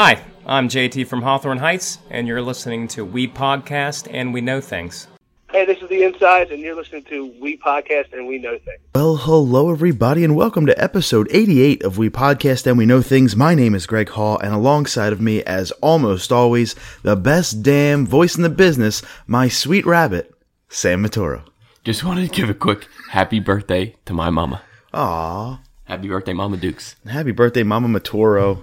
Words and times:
Hi, 0.00 0.22
I'm 0.46 0.68
JT 0.68 1.08
from 1.08 1.22
Hawthorne 1.22 1.58
Heights, 1.58 1.98
and 2.08 2.28
you're 2.28 2.40
listening 2.40 2.86
to 2.86 3.04
We 3.04 3.26
Podcast 3.26 4.06
and 4.08 4.32
We 4.32 4.40
Know 4.40 4.60
Things. 4.60 5.08
Hey, 5.50 5.64
this 5.66 5.82
is 5.82 5.88
the 5.88 6.04
Insides, 6.04 6.52
and 6.52 6.60
you're 6.60 6.76
listening 6.76 7.02
to 7.06 7.34
We 7.40 7.58
Podcast 7.58 8.12
and 8.12 8.28
We 8.28 8.38
Know 8.38 8.52
Things. 8.58 8.78
Well, 8.94 9.16
hello 9.16 9.72
everybody, 9.72 10.22
and 10.22 10.36
welcome 10.36 10.66
to 10.66 10.80
episode 10.80 11.26
88 11.32 11.82
of 11.82 11.98
We 11.98 12.10
Podcast 12.10 12.64
and 12.68 12.78
We 12.78 12.86
Know 12.86 13.02
Things. 13.02 13.34
My 13.34 13.56
name 13.56 13.74
is 13.74 13.88
Greg 13.88 14.10
Hall, 14.10 14.38
and 14.38 14.54
alongside 14.54 15.12
of 15.12 15.20
me, 15.20 15.42
as 15.42 15.72
almost 15.82 16.30
always, 16.30 16.76
the 17.02 17.16
best 17.16 17.64
damn 17.64 18.06
voice 18.06 18.36
in 18.36 18.44
the 18.44 18.48
business, 18.50 19.02
my 19.26 19.48
sweet 19.48 19.84
rabbit, 19.84 20.32
Sam 20.68 21.04
Matoro. 21.04 21.42
Just 21.82 22.04
wanted 22.04 22.30
to 22.30 22.40
give 22.40 22.48
a 22.48 22.54
quick 22.54 22.86
happy 23.10 23.40
birthday 23.40 23.96
to 24.04 24.12
my 24.14 24.30
mama. 24.30 24.62
Aw, 24.94 25.58
Happy 25.86 26.06
birthday, 26.06 26.34
Mama 26.34 26.56
Dukes. 26.56 26.94
happy 27.04 27.32
birthday, 27.32 27.64
Mama 27.64 27.88
Matoro, 27.88 28.62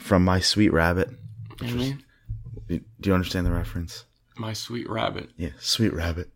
from 0.00 0.24
my 0.24 0.40
sweet 0.40 0.72
rabbit. 0.72 1.10
What 1.58 1.70
mm-hmm. 1.70 1.98
Do 2.68 3.08
you 3.08 3.14
understand 3.14 3.46
the 3.46 3.52
reference? 3.52 4.04
My 4.36 4.52
sweet 4.52 4.88
rabbit. 4.88 5.30
Yeah, 5.36 5.50
sweet 5.60 5.92
rabbit. 5.92 6.30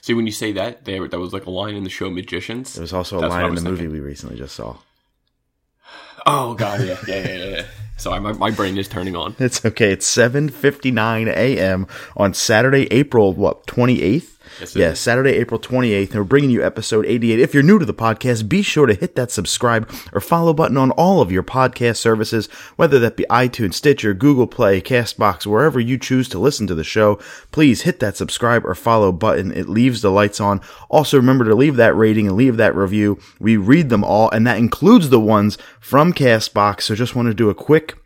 See, 0.00 0.14
when 0.14 0.26
you 0.26 0.32
say 0.32 0.52
that, 0.52 0.84
there 0.84 1.06
that 1.06 1.18
was 1.18 1.32
like 1.32 1.46
a 1.46 1.50
line 1.50 1.74
in 1.74 1.84
the 1.84 1.90
show 1.90 2.10
Magicians. 2.10 2.74
There 2.74 2.82
was 2.82 2.92
also 2.92 3.18
a 3.18 3.20
That's 3.22 3.30
line 3.30 3.46
in 3.46 3.54
the 3.54 3.62
movie 3.62 3.88
we 3.88 4.00
recently 4.00 4.36
just 4.36 4.56
saw. 4.56 4.76
Oh 6.26 6.52
God, 6.54 6.80
yeah, 6.80 6.98
yeah, 7.06 7.26
yeah, 7.26 7.44
yeah. 7.44 7.66
Sorry, 7.96 8.20
my, 8.20 8.32
my 8.32 8.50
brain 8.50 8.76
is 8.76 8.86
turning 8.86 9.16
on. 9.16 9.34
It's 9.38 9.64
okay. 9.64 9.92
It's 9.92 10.14
7:59 10.14 11.28
a.m. 11.28 11.86
on 12.16 12.34
Saturday, 12.34 12.86
April 12.90 13.32
what 13.32 13.66
28th. 13.66 14.37
Yes, 14.60 14.74
yeah. 14.74 14.94
Saturday, 14.94 15.32
April 15.32 15.60
28th, 15.60 16.10
and 16.10 16.16
we're 16.16 16.24
bringing 16.24 16.50
you 16.50 16.64
episode 16.64 17.06
88. 17.06 17.38
If 17.38 17.54
you're 17.54 17.62
new 17.62 17.78
to 17.78 17.84
the 17.84 17.94
podcast, 17.94 18.48
be 18.48 18.62
sure 18.62 18.86
to 18.86 18.94
hit 18.94 19.14
that 19.14 19.30
subscribe 19.30 19.90
or 20.12 20.20
follow 20.20 20.52
button 20.52 20.76
on 20.76 20.90
all 20.92 21.20
of 21.20 21.30
your 21.30 21.42
podcast 21.42 21.98
services, 21.98 22.46
whether 22.76 22.98
that 22.98 23.16
be 23.16 23.24
iTunes, 23.30 23.74
Stitcher, 23.74 24.14
Google 24.14 24.46
Play, 24.46 24.80
Castbox, 24.80 25.46
wherever 25.46 25.78
you 25.78 25.96
choose 25.96 26.28
to 26.30 26.38
listen 26.38 26.66
to 26.66 26.74
the 26.74 26.84
show. 26.84 27.20
Please 27.52 27.82
hit 27.82 28.00
that 28.00 28.16
subscribe 28.16 28.66
or 28.66 28.74
follow 28.74 29.12
button. 29.12 29.52
It 29.52 29.68
leaves 29.68 30.02
the 30.02 30.10
lights 30.10 30.40
on. 30.40 30.60
Also, 30.88 31.16
remember 31.16 31.44
to 31.44 31.54
leave 31.54 31.76
that 31.76 31.96
rating 31.96 32.26
and 32.26 32.36
leave 32.36 32.56
that 32.56 32.74
review. 32.74 33.20
We 33.38 33.56
read 33.56 33.90
them 33.90 34.02
all, 34.02 34.30
and 34.30 34.46
that 34.46 34.58
includes 34.58 35.10
the 35.10 35.20
ones 35.20 35.56
from 35.80 36.12
Castbox. 36.12 36.82
So 36.82 36.94
just 36.94 37.14
want 37.14 37.28
to 37.28 37.34
do 37.34 37.50
a 37.50 37.54
quick 37.54 37.96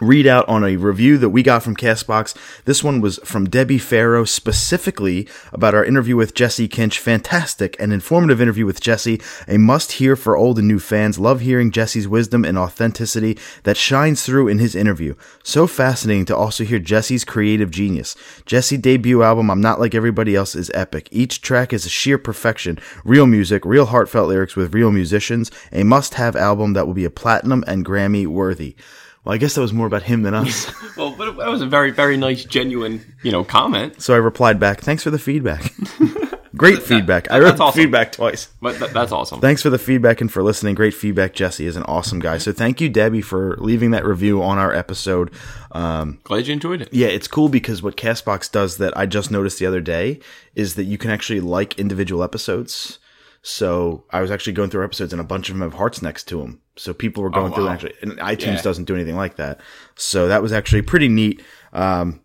read 0.00 0.26
out 0.26 0.48
on 0.48 0.64
a 0.64 0.76
review 0.76 1.18
that 1.18 1.30
we 1.30 1.42
got 1.42 1.62
from 1.62 1.76
Castbox. 1.76 2.34
This 2.64 2.82
one 2.82 3.00
was 3.00 3.18
from 3.24 3.48
Debbie 3.48 3.78
Farrow 3.78 4.24
specifically 4.24 5.28
about 5.52 5.74
our 5.74 5.84
interview 5.84 6.16
with 6.16 6.34
Jesse 6.34 6.68
Kinch. 6.68 6.98
Fantastic 6.98 7.76
and 7.78 7.92
informative 7.92 8.40
interview 8.40 8.66
with 8.66 8.80
Jesse. 8.80 9.20
A 9.46 9.58
must 9.58 9.92
hear 9.92 10.16
for 10.16 10.36
old 10.36 10.58
and 10.58 10.68
new 10.68 10.78
fans. 10.78 11.18
Love 11.18 11.40
hearing 11.40 11.70
Jesse's 11.70 12.08
wisdom 12.08 12.44
and 12.44 12.58
authenticity 12.58 13.38
that 13.62 13.76
shines 13.76 14.24
through 14.24 14.48
in 14.48 14.58
his 14.58 14.74
interview. 14.74 15.14
So 15.42 15.66
fascinating 15.66 16.24
to 16.26 16.36
also 16.36 16.64
hear 16.64 16.78
Jesse's 16.78 17.24
creative 17.24 17.70
genius. 17.70 18.16
Jesse 18.46 18.76
debut 18.76 19.22
album, 19.22 19.50
I'm 19.50 19.60
Not 19.60 19.80
Like 19.80 19.94
Everybody 19.94 20.34
Else, 20.34 20.54
is 20.54 20.70
epic. 20.74 21.08
Each 21.10 21.40
track 21.40 21.72
is 21.72 21.86
a 21.86 21.90
sheer 21.90 22.18
perfection. 22.18 22.78
Real 23.04 23.26
music, 23.26 23.64
real 23.64 23.86
heartfelt 23.86 24.28
lyrics 24.28 24.56
with 24.56 24.74
real 24.74 24.90
musicians. 24.90 25.50
A 25.72 25.84
must 25.84 26.14
have 26.14 26.36
album 26.36 26.72
that 26.72 26.86
will 26.86 26.94
be 26.94 27.04
a 27.04 27.10
platinum 27.10 27.64
and 27.66 27.84
Grammy 27.84 28.26
worthy. 28.26 28.76
Well, 29.24 29.34
I 29.34 29.38
guess 29.38 29.54
that 29.54 29.60
was 29.62 29.72
more 29.72 29.86
about 29.86 30.02
him 30.02 30.22
than 30.22 30.34
us. 30.34 30.70
Well, 30.96 31.10
but 31.18 31.36
that 31.38 31.48
was 31.48 31.60
a 31.60 31.66
very, 31.66 31.90
very 31.90 32.16
nice, 32.16 32.44
genuine, 32.44 33.04
you 33.24 33.32
know, 33.32 33.42
comment. 33.42 34.00
so 34.00 34.14
I 34.14 34.18
replied 34.18 34.60
back, 34.60 34.80
thanks 34.80 35.02
for 35.02 35.10
the 35.10 35.18
feedback. 35.18 35.72
Great 36.56 36.84
feedback. 36.84 37.28
I 37.32 37.40
wrote 37.40 37.58
awesome. 37.58 37.82
feedback 37.82 38.12
twice. 38.12 38.46
But 38.62 38.78
th- 38.78 38.92
that's 38.92 39.10
awesome. 39.10 39.40
Thanks 39.40 39.60
for 39.60 39.70
the 39.70 39.78
feedback 39.78 40.20
and 40.20 40.30
for 40.32 40.40
listening. 40.44 40.76
Great 40.76 40.94
feedback. 40.94 41.34
Jesse 41.34 41.66
is 41.66 41.74
an 41.74 41.82
awesome 41.84 42.20
guy. 42.20 42.38
So 42.38 42.52
thank 42.52 42.80
you, 42.80 42.88
Debbie, 42.88 43.22
for 43.22 43.56
leaving 43.56 43.90
that 43.90 44.04
review 44.04 44.40
on 44.40 44.56
our 44.58 44.72
episode. 44.72 45.32
Um, 45.72 46.20
Glad 46.22 46.46
you 46.46 46.52
enjoyed 46.52 46.80
it. 46.82 46.90
yeah, 46.92 47.08
it's 47.08 47.26
cool 47.26 47.48
because 47.48 47.82
what 47.82 47.96
Castbox 47.96 48.52
does 48.52 48.76
that 48.76 48.96
I 48.96 49.06
just 49.06 49.32
noticed 49.32 49.58
the 49.58 49.66
other 49.66 49.80
day 49.80 50.20
is 50.54 50.76
that 50.76 50.84
you 50.84 50.96
can 50.96 51.10
actually 51.10 51.40
like 51.40 51.76
individual 51.76 52.22
episodes. 52.22 53.00
So 53.46 54.04
I 54.10 54.22
was 54.22 54.30
actually 54.30 54.54
going 54.54 54.70
through 54.70 54.84
episodes 54.84 55.12
and 55.12 55.20
a 55.20 55.24
bunch 55.24 55.50
of 55.50 55.54
them 55.54 55.60
have 55.62 55.78
hearts 55.78 56.00
next 56.00 56.24
to 56.28 56.38
them. 56.40 56.62
So 56.76 56.94
people 56.94 57.22
were 57.22 57.28
going 57.28 57.52
through 57.52 57.66
and 57.66 57.74
actually, 57.74 57.92
and 58.00 58.12
iTunes 58.18 58.56
Yeah. 58.56 58.62
doesn't 58.62 58.86
do 58.86 58.94
anything 58.94 59.16
like 59.16 59.36
that. 59.36 59.60
So 59.96 60.28
that 60.28 60.42
was 60.42 60.50
actually 60.50 60.80
pretty 60.82 61.08
neat. 61.08 61.42
Um, 61.72 62.20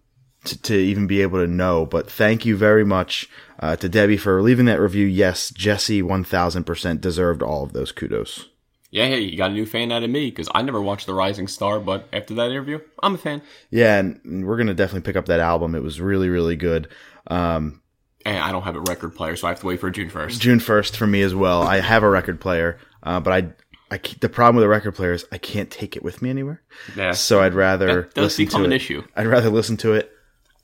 to, 0.45 0.61
to 0.61 0.73
even 0.73 1.05
be 1.05 1.21
able 1.21 1.39
to 1.39 1.47
know, 1.51 1.85
but 1.85 2.09
thank 2.09 2.45
you 2.45 2.55
very 2.55 2.85
much, 2.85 3.29
uh, 3.59 3.75
to 3.75 3.89
Debbie 3.89 4.15
for 4.15 4.41
leaving 4.41 4.67
that 4.67 4.79
review. 4.79 5.05
Yes, 5.05 5.49
Jesse 5.49 6.01
1000% 6.01 7.01
deserved 7.01 7.43
all 7.43 7.63
of 7.65 7.73
those 7.73 7.91
kudos. 7.91 8.47
Yeah, 8.89 9.07
hey, 9.07 9.19
you 9.19 9.35
got 9.37 9.51
a 9.51 9.53
new 9.53 9.65
fan 9.65 9.91
out 9.91 10.01
of 10.03 10.09
me 10.09 10.29
because 10.29 10.47
I 10.55 10.61
never 10.61 10.81
watched 10.81 11.07
The 11.07 11.13
Rising 11.13 11.49
Star, 11.49 11.81
but 11.81 12.07
after 12.13 12.33
that 12.35 12.49
interview, 12.51 12.79
I'm 13.03 13.15
a 13.15 13.17
fan. 13.17 13.41
Yeah, 13.69 13.99
and 13.99 14.21
and 14.23 14.47
we're 14.47 14.57
gonna 14.57 14.73
definitely 14.73 15.01
pick 15.05 15.17
up 15.17 15.25
that 15.25 15.41
album. 15.41 15.75
It 15.75 15.83
was 15.83 15.99
really, 15.99 16.29
really 16.29 16.55
good. 16.55 16.87
Um, 17.27 17.81
And 18.25 18.37
I 18.37 18.51
don't 18.51 18.63
have 18.63 18.75
a 18.75 18.81
record 18.81 19.15
player, 19.15 19.35
so 19.35 19.47
I 19.47 19.51
have 19.51 19.59
to 19.61 19.65
wait 19.65 19.79
for 19.79 19.89
June 19.89 20.09
1st. 20.09 20.39
June 20.39 20.59
first 20.59 20.97
for 20.97 21.07
me 21.07 21.21
as 21.21 21.33
well. 21.33 21.63
I 21.63 21.79
have 21.79 22.03
a 22.03 22.09
record 22.09 22.41
player, 22.41 22.77
uh, 23.03 23.19
but 23.21 23.31
I, 23.33 23.53
I 23.91 23.97
ca- 23.97 24.17
the 24.19 24.27
problem 24.29 24.57
with 24.57 24.65
a 24.65 24.69
record 24.69 24.93
player 24.95 25.13
is 25.13 25.25
I 25.31 25.37
can't 25.37 25.71
take 25.71 25.95
it 25.95 26.03
with 26.03 26.21
me 26.21 26.29
anywhere. 26.29 26.61
Yeah. 26.97 27.13
So 27.13 27.41
I'd 27.41 27.53
rather 27.53 28.01
That 28.03 28.13
does 28.15 28.23
listen 28.37 28.45
become 28.45 28.61
to 28.61 28.65
an 28.65 28.73
it. 28.73 28.75
issue. 28.75 29.03
I'd 29.15 29.27
rather 29.27 29.49
listen 29.49 29.77
to 29.77 29.93
it 29.93 30.11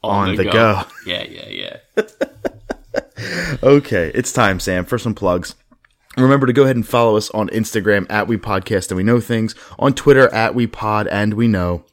on, 0.03 0.35
the, 0.35 0.43
go. 0.43 0.83
Yeah, 1.05 1.23
yeah, 1.23 1.77
yeah. 1.95 2.03
Okay, 3.63 4.11
it's 4.13 4.31
time, 4.31 4.59
Sam, 4.59 4.85
for 4.85 4.97
some 4.97 5.15
plugs. 5.15 5.55
Remember 6.17 6.45
to 6.47 6.53
go 6.53 6.63
ahead 6.63 6.75
and 6.75 6.87
follow 6.87 7.17
us 7.17 7.29
on 7.31 7.49
Instagram 7.49 8.05
at 8.09 8.27
We 8.27 8.37
Podcast 8.37 8.89
and 8.89 8.97
We 8.97 9.03
Know 9.03 9.19
Things, 9.19 9.55
on 9.79 9.93
Twitter 9.93 10.33
at 10.33 10.55
We 10.55 10.67
Pod 10.67 11.07
and 11.07 11.33
We 11.33 11.47
Know, 11.47 11.83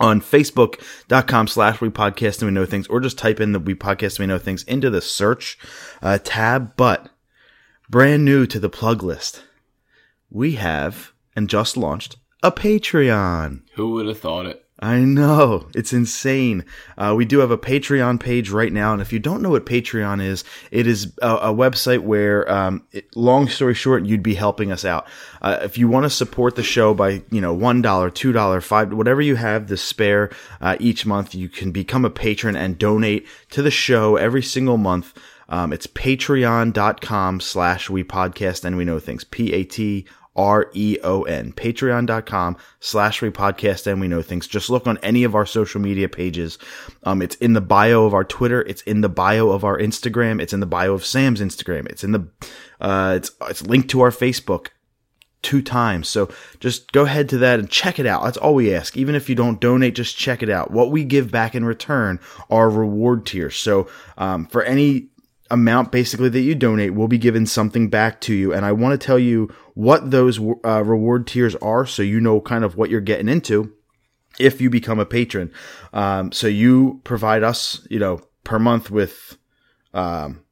on 0.00 0.20
Facebook.com 0.20 1.46
slash 1.46 1.80
We 1.80 1.88
Podcast 1.90 2.40
and 2.40 2.50
We 2.50 2.54
Know 2.54 2.66
Things, 2.66 2.86
or 2.88 3.00
just 3.00 3.18
type 3.18 3.40
in 3.40 3.52
the 3.52 3.58
We 3.58 3.74
Podcast 3.74 4.18
and 4.18 4.20
We 4.20 4.26
Know 4.26 4.38
Things 4.38 4.62
into 4.64 4.90
the 4.90 5.00
search 5.00 5.58
uh, 6.00 6.18
tab. 6.22 6.76
But 6.76 7.08
brand 7.88 8.24
new 8.24 8.46
to 8.46 8.58
the 8.58 8.70
plug 8.70 9.02
list, 9.02 9.44
we 10.30 10.52
have 10.52 11.12
and 11.36 11.48
just 11.48 11.76
launched 11.76 12.16
a 12.42 12.50
Patreon. 12.50 13.62
Who 13.74 13.92
would 13.92 14.06
have 14.06 14.18
thought 14.18 14.46
it? 14.46 14.61
I 14.82 14.98
know. 14.98 15.68
It's 15.76 15.92
insane. 15.92 16.64
Uh, 16.98 17.14
we 17.16 17.24
do 17.24 17.38
have 17.38 17.52
a 17.52 17.56
Patreon 17.56 18.18
page 18.18 18.50
right 18.50 18.72
now. 18.72 18.92
And 18.92 19.00
if 19.00 19.12
you 19.12 19.20
don't 19.20 19.40
know 19.40 19.50
what 19.50 19.64
Patreon 19.64 20.20
is, 20.20 20.42
it 20.72 20.88
is 20.88 21.12
a, 21.22 21.36
a 21.36 21.54
website 21.54 22.00
where, 22.00 22.50
um, 22.50 22.82
it, 22.90 23.14
long 23.16 23.46
story 23.48 23.74
short, 23.74 24.04
you'd 24.04 24.24
be 24.24 24.34
helping 24.34 24.72
us 24.72 24.84
out. 24.84 25.06
Uh, 25.40 25.60
if 25.62 25.78
you 25.78 25.86
want 25.86 26.02
to 26.02 26.10
support 26.10 26.56
the 26.56 26.64
show 26.64 26.94
by, 26.94 27.22
you 27.30 27.40
know, 27.40 27.56
$1, 27.56 27.80
$2, 27.80 28.62
5 28.62 28.92
whatever 28.92 29.22
you 29.22 29.36
have 29.36 29.68
to 29.68 29.76
spare, 29.76 30.30
uh, 30.60 30.76
each 30.80 31.06
month, 31.06 31.32
you 31.32 31.48
can 31.48 31.70
become 31.70 32.04
a 32.04 32.10
patron 32.10 32.56
and 32.56 32.76
donate 32.76 33.28
to 33.50 33.62
the 33.62 33.70
show 33.70 34.16
every 34.16 34.42
single 34.42 34.78
month. 34.78 35.16
Um, 35.48 35.72
it's 35.72 35.86
patreon.com 35.86 37.38
slash 37.38 37.88
we 37.88 38.02
podcast 38.02 38.64
and 38.64 38.76
we 38.76 38.84
know 38.84 38.98
things. 38.98 39.22
P-A-T 40.34 40.72
R-E-O-N. 40.72 41.52
Patreon.com 41.52 42.56
slash 42.80 43.22
we 43.22 43.30
podcast 43.30 43.86
and 43.86 44.00
we 44.00 44.08
know 44.08 44.22
things. 44.22 44.46
Just 44.46 44.70
look 44.70 44.86
on 44.86 44.98
any 44.98 45.24
of 45.24 45.34
our 45.34 45.46
social 45.46 45.80
media 45.80 46.08
pages. 46.08 46.58
Um, 47.02 47.22
it's 47.22 47.36
in 47.36 47.52
the 47.52 47.60
bio 47.60 48.04
of 48.04 48.14
our 48.14 48.24
Twitter. 48.24 48.62
It's 48.62 48.82
in 48.82 49.00
the 49.00 49.08
bio 49.08 49.50
of 49.50 49.64
our 49.64 49.78
Instagram. 49.78 50.40
It's 50.40 50.52
in 50.52 50.60
the 50.60 50.66
bio 50.66 50.94
of 50.94 51.04
Sam's 51.04 51.40
Instagram. 51.40 51.86
It's 51.88 52.04
in 52.04 52.12
the, 52.12 52.28
uh, 52.80 53.14
it's, 53.16 53.30
it's 53.42 53.62
linked 53.62 53.90
to 53.90 54.00
our 54.00 54.10
Facebook 54.10 54.68
two 55.42 55.60
times. 55.60 56.08
So 56.08 56.30
just 56.60 56.92
go 56.92 57.02
ahead 57.02 57.28
to 57.30 57.38
that 57.38 57.58
and 57.58 57.68
check 57.68 57.98
it 57.98 58.06
out. 58.06 58.24
That's 58.24 58.36
all 58.36 58.54
we 58.54 58.74
ask. 58.74 58.96
Even 58.96 59.14
if 59.14 59.28
you 59.28 59.34
don't 59.34 59.60
donate, 59.60 59.94
just 59.94 60.16
check 60.16 60.42
it 60.42 60.48
out. 60.48 60.70
What 60.70 60.90
we 60.90 61.04
give 61.04 61.30
back 61.30 61.54
in 61.54 61.64
return 61.64 62.20
are 62.48 62.70
reward 62.70 63.26
tiers. 63.26 63.56
So, 63.56 63.88
um, 64.16 64.46
for 64.46 64.62
any 64.62 65.08
amount 65.50 65.92
basically 65.92 66.30
that 66.30 66.40
you 66.40 66.54
donate, 66.54 66.94
we'll 66.94 67.08
be 67.08 67.18
giving 67.18 67.44
something 67.44 67.88
back 67.90 68.20
to 68.22 68.34
you. 68.34 68.54
And 68.54 68.64
I 68.64 68.72
want 68.72 68.98
to 68.98 69.06
tell 69.06 69.18
you 69.18 69.52
what 69.74 70.10
those 70.10 70.38
uh, 70.64 70.82
reward 70.84 71.26
tiers 71.26 71.54
are 71.56 71.86
so 71.86 72.02
you 72.02 72.20
know 72.20 72.40
kind 72.40 72.64
of 72.64 72.76
what 72.76 72.90
you're 72.90 73.00
getting 73.00 73.28
into 73.28 73.72
if 74.38 74.60
you 74.60 74.70
become 74.70 74.98
a 74.98 75.06
patron. 75.06 75.50
Um, 75.92 76.32
so 76.32 76.46
you 76.46 77.00
provide 77.04 77.42
us, 77.42 77.86
you 77.90 77.98
know, 77.98 78.20
per 78.44 78.58
month 78.58 78.90
with, 78.90 79.36
um, 79.94 80.42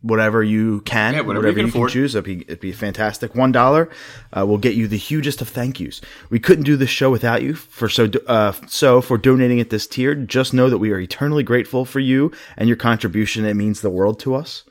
whatever 0.00 0.42
you 0.42 0.82
can, 0.82 1.14
Yeah, 1.14 1.20
whatever 1.22 1.48
you 1.48 1.54
can 1.54 1.64
afford. 1.66 1.90
choose. 1.90 2.14
It'd 2.14 2.24
be, 2.24 2.42
it'd 2.42 2.60
be 2.60 2.72
fantastic. 2.72 3.34
One 3.34 3.52
dollar 3.52 3.88
uh, 4.36 4.44
will 4.46 4.58
get 4.58 4.74
you 4.74 4.86
the 4.86 4.98
hugest 4.98 5.40
of 5.40 5.48
thank 5.48 5.80
yous. 5.80 6.00
We 6.30 6.38
couldn't 6.38 6.64
do 6.64 6.76
this 6.76 6.90
show 6.90 7.10
without 7.10 7.42
you. 7.42 7.54
For 7.54 7.88
so 7.88 8.10
uh, 8.26 8.52
so 8.66 9.00
for 9.00 9.16
donating 9.16 9.60
at 9.60 9.70
this 9.70 9.86
tier, 9.86 10.14
just 10.14 10.52
know 10.52 10.68
that 10.68 10.78
we 10.78 10.90
are 10.92 10.98
eternally 11.00 11.42
grateful 11.42 11.84
for 11.86 12.00
you 12.00 12.32
and 12.56 12.68
your 12.68 12.76
contribution. 12.76 13.44
It 13.46 13.54
means 13.54 13.80
the 13.80 13.90
world 13.90 14.20
to 14.20 14.34
us. 14.34 14.64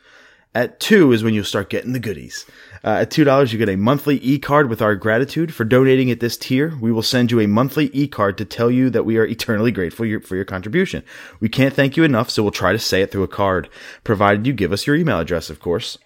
At 0.56 0.80
two 0.80 1.12
is 1.12 1.24
when 1.24 1.34
you'll 1.34 1.46
start 1.46 1.72
getting 1.72 1.94
the 1.94 2.00
goodies. 2.00 2.46
Uh, 2.86 2.98
at 3.02 3.12
two 3.12 3.24
dollars, 3.24 3.54
you 3.54 3.60
get 3.60 3.70
a 3.70 3.78
monthly 3.78 4.18
e-card 4.18 4.70
with 4.70 4.82
our 4.82 4.96
gratitude 4.96 5.54
for 5.54 5.64
donating 5.64 6.12
at 6.12 6.20
this 6.20 6.36
tier. 6.36 6.76
We 6.82 6.92
will 6.92 7.02
send 7.02 7.32
you 7.32 7.40
a 7.40 7.48
monthly 7.48 7.90
e-card 7.94 8.38
to 8.38 8.46
tell 8.46 8.70
you 8.70 8.90
that 8.90 9.06
we 9.06 9.18
are 9.18 9.26
eternally 9.26 9.72
grateful 9.72 10.06
your, 10.06 10.20
for 10.20 10.36
your 10.36 10.44
contribution. 10.44 11.04
We 11.40 11.48
can't 11.48 11.74
thank 11.74 11.96
you 11.96 12.04
enough, 12.04 12.30
so 12.30 12.44
we'll 12.44 12.52
try 12.52 12.74
to 12.74 12.80
say 12.80 13.02
it 13.02 13.12
through 13.12 13.24
a 13.24 13.28
card, 13.30 13.70
provided 14.04 14.46
you 14.46 14.52
give 14.52 14.74
us 14.74 14.86
your 14.86 14.98
email 14.98 15.20
address, 15.20 15.50
of 15.50 15.62
course. 15.62 15.98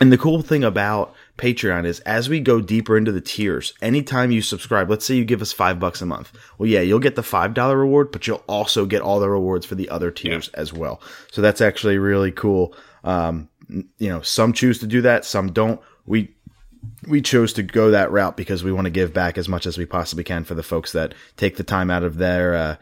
And 0.00 0.12
the 0.12 0.18
cool 0.18 0.42
thing 0.42 0.64
about 0.64 1.14
Patreon 1.38 1.86
is 1.86 2.00
as 2.00 2.28
we 2.28 2.40
go 2.40 2.60
deeper 2.60 2.98
into 2.98 3.12
the 3.12 3.20
tiers, 3.20 3.72
anytime 3.80 4.30
you 4.30 4.42
subscribe, 4.42 4.90
let's 4.90 5.06
say 5.06 5.14
you 5.14 5.24
give 5.24 5.40
us 5.40 5.52
five 5.52 5.78
bucks 5.78 6.02
a 6.02 6.06
month. 6.06 6.32
Well, 6.58 6.68
yeah, 6.68 6.80
you'll 6.80 6.98
get 6.98 7.14
the 7.14 7.22
$5 7.22 7.76
reward, 7.76 8.10
but 8.10 8.26
you'll 8.26 8.42
also 8.48 8.86
get 8.86 9.02
all 9.02 9.20
the 9.20 9.30
rewards 9.30 9.64
for 9.64 9.76
the 9.76 9.88
other 9.88 10.10
tiers 10.10 10.48
as 10.48 10.72
well. 10.72 11.00
So 11.30 11.40
that's 11.40 11.60
actually 11.60 11.98
really 11.98 12.32
cool. 12.32 12.74
Um, 13.04 13.48
you 13.68 14.08
know, 14.08 14.20
some 14.20 14.52
choose 14.52 14.78
to 14.80 14.86
do 14.86 15.00
that, 15.02 15.24
some 15.24 15.52
don't. 15.52 15.80
We, 16.06 16.34
we 17.08 17.22
chose 17.22 17.52
to 17.54 17.62
go 17.62 17.90
that 17.90 18.10
route 18.10 18.36
because 18.36 18.62
we 18.62 18.72
want 18.72 18.86
to 18.86 18.90
give 18.90 19.12
back 19.12 19.38
as 19.38 19.48
much 19.48 19.66
as 19.66 19.78
we 19.78 19.86
possibly 19.86 20.24
can 20.24 20.44
for 20.44 20.54
the 20.54 20.62
folks 20.62 20.92
that 20.92 21.14
take 21.36 21.56
the 21.56 21.64
time 21.64 21.90
out 21.90 22.02
of 22.02 22.16
their, 22.18 22.54
uh, 22.54 22.76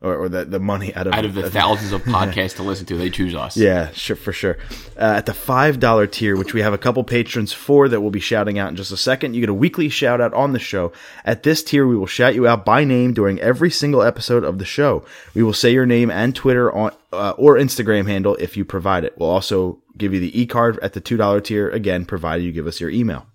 or, 0.00 0.16
or 0.16 0.28
the, 0.28 0.44
the 0.44 0.58
money 0.58 0.92
out 0.96 1.06
of 1.06 1.12
Out 1.12 1.24
of 1.24 1.34
the 1.34 1.48
thousands 1.48 1.92
of 1.92 2.02
podcasts 2.04 2.56
to 2.56 2.64
listen 2.64 2.86
to, 2.86 2.96
they 2.96 3.08
choose 3.08 3.36
us. 3.36 3.56
yeah, 3.56 3.90
sure, 3.92 4.16
for 4.16 4.32
sure. 4.32 4.58
Uh, 4.96 5.14
at 5.16 5.26
the 5.26 5.34
five 5.34 5.78
dollar 5.78 6.08
tier, 6.08 6.36
which 6.36 6.52
we 6.52 6.60
have 6.60 6.72
a 6.72 6.78
couple 6.78 7.04
patrons 7.04 7.52
for 7.52 7.88
that 7.88 8.00
we'll 8.00 8.10
be 8.10 8.18
shouting 8.18 8.58
out 8.58 8.68
in 8.70 8.74
just 8.76 8.90
a 8.90 8.96
second, 8.96 9.34
you 9.34 9.40
get 9.40 9.48
a 9.48 9.54
weekly 9.54 9.88
shout 9.88 10.20
out 10.20 10.34
on 10.34 10.52
the 10.54 10.58
show. 10.58 10.92
At 11.24 11.44
this 11.44 11.62
tier, 11.62 11.86
we 11.86 11.96
will 11.96 12.06
shout 12.06 12.34
you 12.34 12.48
out 12.48 12.64
by 12.64 12.82
name 12.82 13.14
during 13.14 13.38
every 13.38 13.70
single 13.70 14.02
episode 14.02 14.42
of 14.42 14.58
the 14.58 14.64
show. 14.64 15.04
We 15.34 15.44
will 15.44 15.52
say 15.52 15.72
your 15.72 15.86
name 15.86 16.10
and 16.10 16.34
Twitter 16.34 16.72
on 16.72 16.92
uh, 17.12 17.34
or 17.36 17.56
Instagram 17.56 18.08
handle 18.08 18.34
if 18.40 18.56
you 18.56 18.64
provide 18.64 19.04
it. 19.04 19.16
We'll 19.16 19.30
also 19.30 19.78
give 19.96 20.14
you 20.14 20.20
the 20.20 20.40
e 20.40 20.46
card 20.46 20.78
at 20.82 20.92
the 20.92 21.00
two 21.00 21.16
dollar 21.16 21.40
tier 21.40 21.68
again, 21.70 22.04
provided 22.04 22.44
you 22.44 22.52
give 22.52 22.66
us 22.66 22.80
your 22.80 22.90
email. 22.90 23.26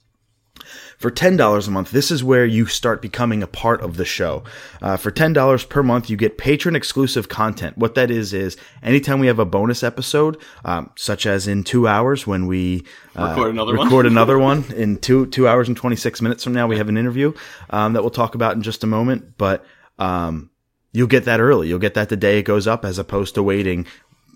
For 0.98 1.12
$10 1.12 1.68
a 1.68 1.71
month, 1.71 1.92
this 1.92 2.09
is 2.09 2.24
where 2.24 2.45
you 2.45 2.65
start 2.65 3.04
becoming 3.04 3.44
a 3.44 3.48
part 3.48 3.81
of 3.81 3.98
the 3.98 4.06
show. 4.06 4.44
Uh, 4.81 4.98
for 4.98 5.12
$10 5.12 5.69
per 5.69 5.83
month, 5.83 6.09
you 6.09 6.18
get 6.18 6.39
patron 6.39 6.75
exclusive 6.75 7.30
content. 7.30 7.77
What 7.77 7.94
that 7.94 8.09
is, 8.09 8.33
is 8.33 8.57
anytime 8.81 9.19
we 9.19 9.27
have 9.27 9.38
a 9.38 9.45
bonus 9.45 9.83
episode, 9.83 10.38
um, 10.65 10.89
such 10.95 11.27
as 11.27 11.48
in 11.48 11.63
two 11.63 11.88
hours 11.88 12.25
when 12.25 12.48
we 12.48 12.83
uh, 13.15 13.30
Record 13.30 13.51
another 13.53 13.77
one. 13.77 13.86
record 13.86 14.06
another 14.07 14.39
one 14.50 14.65
in 14.74 14.98
two, 14.98 15.27
two 15.27 15.48
hours 15.48 15.68
and 15.68 15.77
26 15.77 16.21
minutes 16.21 16.44
from 16.44 16.53
now, 16.53 16.65
we 16.65 16.77
have 16.77 16.89
an 16.89 16.98
interview, 16.98 17.31
um, 17.69 17.94
that 17.94 18.01
we'll 18.01 18.10
talk 18.10 18.33
about 18.33 18.56
in 18.56 18.63
just 18.63 18.83
a 18.83 18.88
moment. 18.88 19.38
But, 19.38 19.63
um, 20.00 20.50
you'll 20.94 21.07
get 21.07 21.25
that 21.25 21.39
early. 21.39 21.68
You'll 21.68 21.77
get 21.77 21.94
that 21.94 22.10
the 22.10 22.18
day 22.18 22.39
it 22.39 22.44
goes 22.44 22.65
up 22.65 22.83
as 22.83 22.98
opposed 22.98 23.36
to 23.36 23.44
waiting 23.44 23.86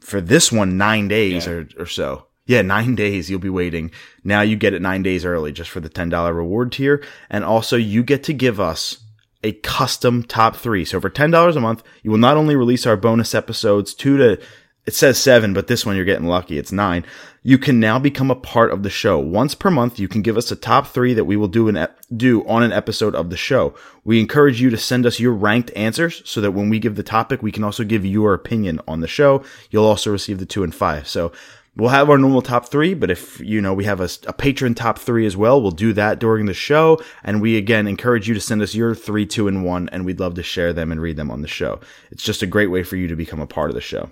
for 0.02 0.20
this 0.22 0.52
one 0.52 0.78
nine 0.78 1.08
days 1.08 1.46
Yeah. 1.48 1.54
or, 1.54 1.68
or 1.80 1.86
so. 1.86 2.28
Yeah, 2.46 2.62
nine 2.64 2.96
days 3.04 3.30
you'll 3.30 3.40
be 3.40 3.50
waiting. 3.50 3.92
Now 4.24 4.42
you 4.42 4.56
get 4.58 4.74
it 4.74 4.82
nine 4.82 5.04
days 5.04 5.24
early 5.26 5.52
just 5.54 5.70
for 5.70 5.80
the 5.80 5.90
$10 5.90 6.36
reward 6.36 6.72
tier. 6.74 7.04
And 7.30 7.44
also 7.46 7.78
you 7.78 8.04
get 8.04 8.24
to 8.26 8.34
give 8.34 8.60
us 8.60 8.98
a 9.44 9.54
custom 9.54 10.22
top 10.24 10.56
three. 10.56 10.86
So 10.86 11.00
for 11.02 11.10
$10 11.10 11.56
a 11.56 11.60
month, 11.60 11.82
you 12.04 12.12
will 12.12 12.18
not 12.20 12.38
only 12.38 12.56
release 12.56 12.86
our 12.86 12.98
bonus 12.98 13.34
episodes 13.34 13.94
two 13.96 14.18
to, 14.18 14.42
it 14.86 14.96
says 14.96 15.20
seven, 15.20 15.54
but 15.54 15.68
this 15.68 15.86
one 15.86 15.96
you're 15.96 16.06
getting 16.06 16.28
lucky. 16.28 16.58
It's 16.58 16.72
nine. 16.72 17.06
You 17.44 17.58
can 17.58 17.80
now 17.80 18.00
become 18.00 18.32
a 18.32 18.36
part 18.36 18.72
of 18.72 18.82
the 18.82 18.90
show. 18.90 19.20
Once 19.20 19.54
per 19.54 19.70
month, 19.70 20.00
you 20.00 20.08
can 20.08 20.22
give 20.24 20.38
us 20.38 20.52
a 20.52 20.56
top 20.56 20.88
three 20.88 21.14
that 21.14 21.26
we 21.26 21.38
will 21.38 21.48
do 21.48 21.68
an 21.68 21.78
ep- 21.78 22.00
do 22.16 22.48
on 22.48 22.64
an 22.64 22.72
episode 22.72 23.14
of 23.14 23.30
the 23.30 23.38
show. 23.38 23.76
We 24.04 24.20
encourage 24.20 24.60
you 24.60 24.72
to 24.72 24.78
send 24.78 25.06
us 25.06 25.20
your 25.20 25.34
ranked 25.34 25.72
answers 25.76 26.24
so 26.26 26.42
that 26.42 26.52
when 26.52 26.70
we 26.70 26.80
give 26.80 26.96
the 26.96 27.04
topic, 27.04 27.44
we 27.44 27.52
can 27.52 27.64
also 27.64 27.84
give 27.84 28.06
your 28.06 28.34
opinion 28.34 28.80
on 28.88 29.02
the 29.02 29.08
show. 29.08 29.44
You'll 29.70 29.86
also 29.86 30.12
receive 30.12 30.40
the 30.40 30.46
two 30.48 30.64
and 30.64 30.74
five. 30.74 31.08
So 31.08 31.32
we'll 31.76 31.90
have 31.90 32.10
our 32.10 32.18
normal 32.18 32.42
top 32.42 32.68
three, 32.68 32.96
but 32.96 33.12
if 33.12 33.40
you 33.40 33.62
know 33.62 33.74
we 33.76 33.86
have 33.86 34.02
a, 34.02 34.10
a 34.26 34.34
patron 34.34 34.74
top 34.74 34.98
three 34.98 35.28
as 35.28 35.38
well, 35.38 35.62
we'll 35.62 35.72
do 35.72 35.94
that 35.94 36.20
during 36.20 36.48
the 36.48 36.56
show. 36.56 37.00
And 37.24 37.40
we 37.40 37.56
again 37.56 37.88
encourage 37.88 38.28
you 38.28 38.34
to 38.34 38.42
send 38.42 38.64
us 38.64 38.74
your 38.74 38.96
three, 38.96 39.28
two, 39.28 39.48
and 39.48 39.64
one, 39.64 39.90
and 39.90 40.06
we'd 40.06 40.20
love 40.20 40.34
to 40.36 40.44
share 40.44 40.74
them 40.74 40.92
and 40.92 41.00
read 41.00 41.18
them 41.18 41.30
on 41.30 41.42
the 41.42 41.48
show. 41.48 41.80
It's 42.10 42.24
just 42.24 42.42
a 42.42 42.48
great 42.48 42.72
way 42.72 42.82
for 42.82 42.96
you 42.96 43.08
to 43.08 43.16
become 43.16 43.40
a 43.40 43.48
part 43.48 43.70
of 43.70 43.76
the 43.76 43.82
show. 43.82 44.10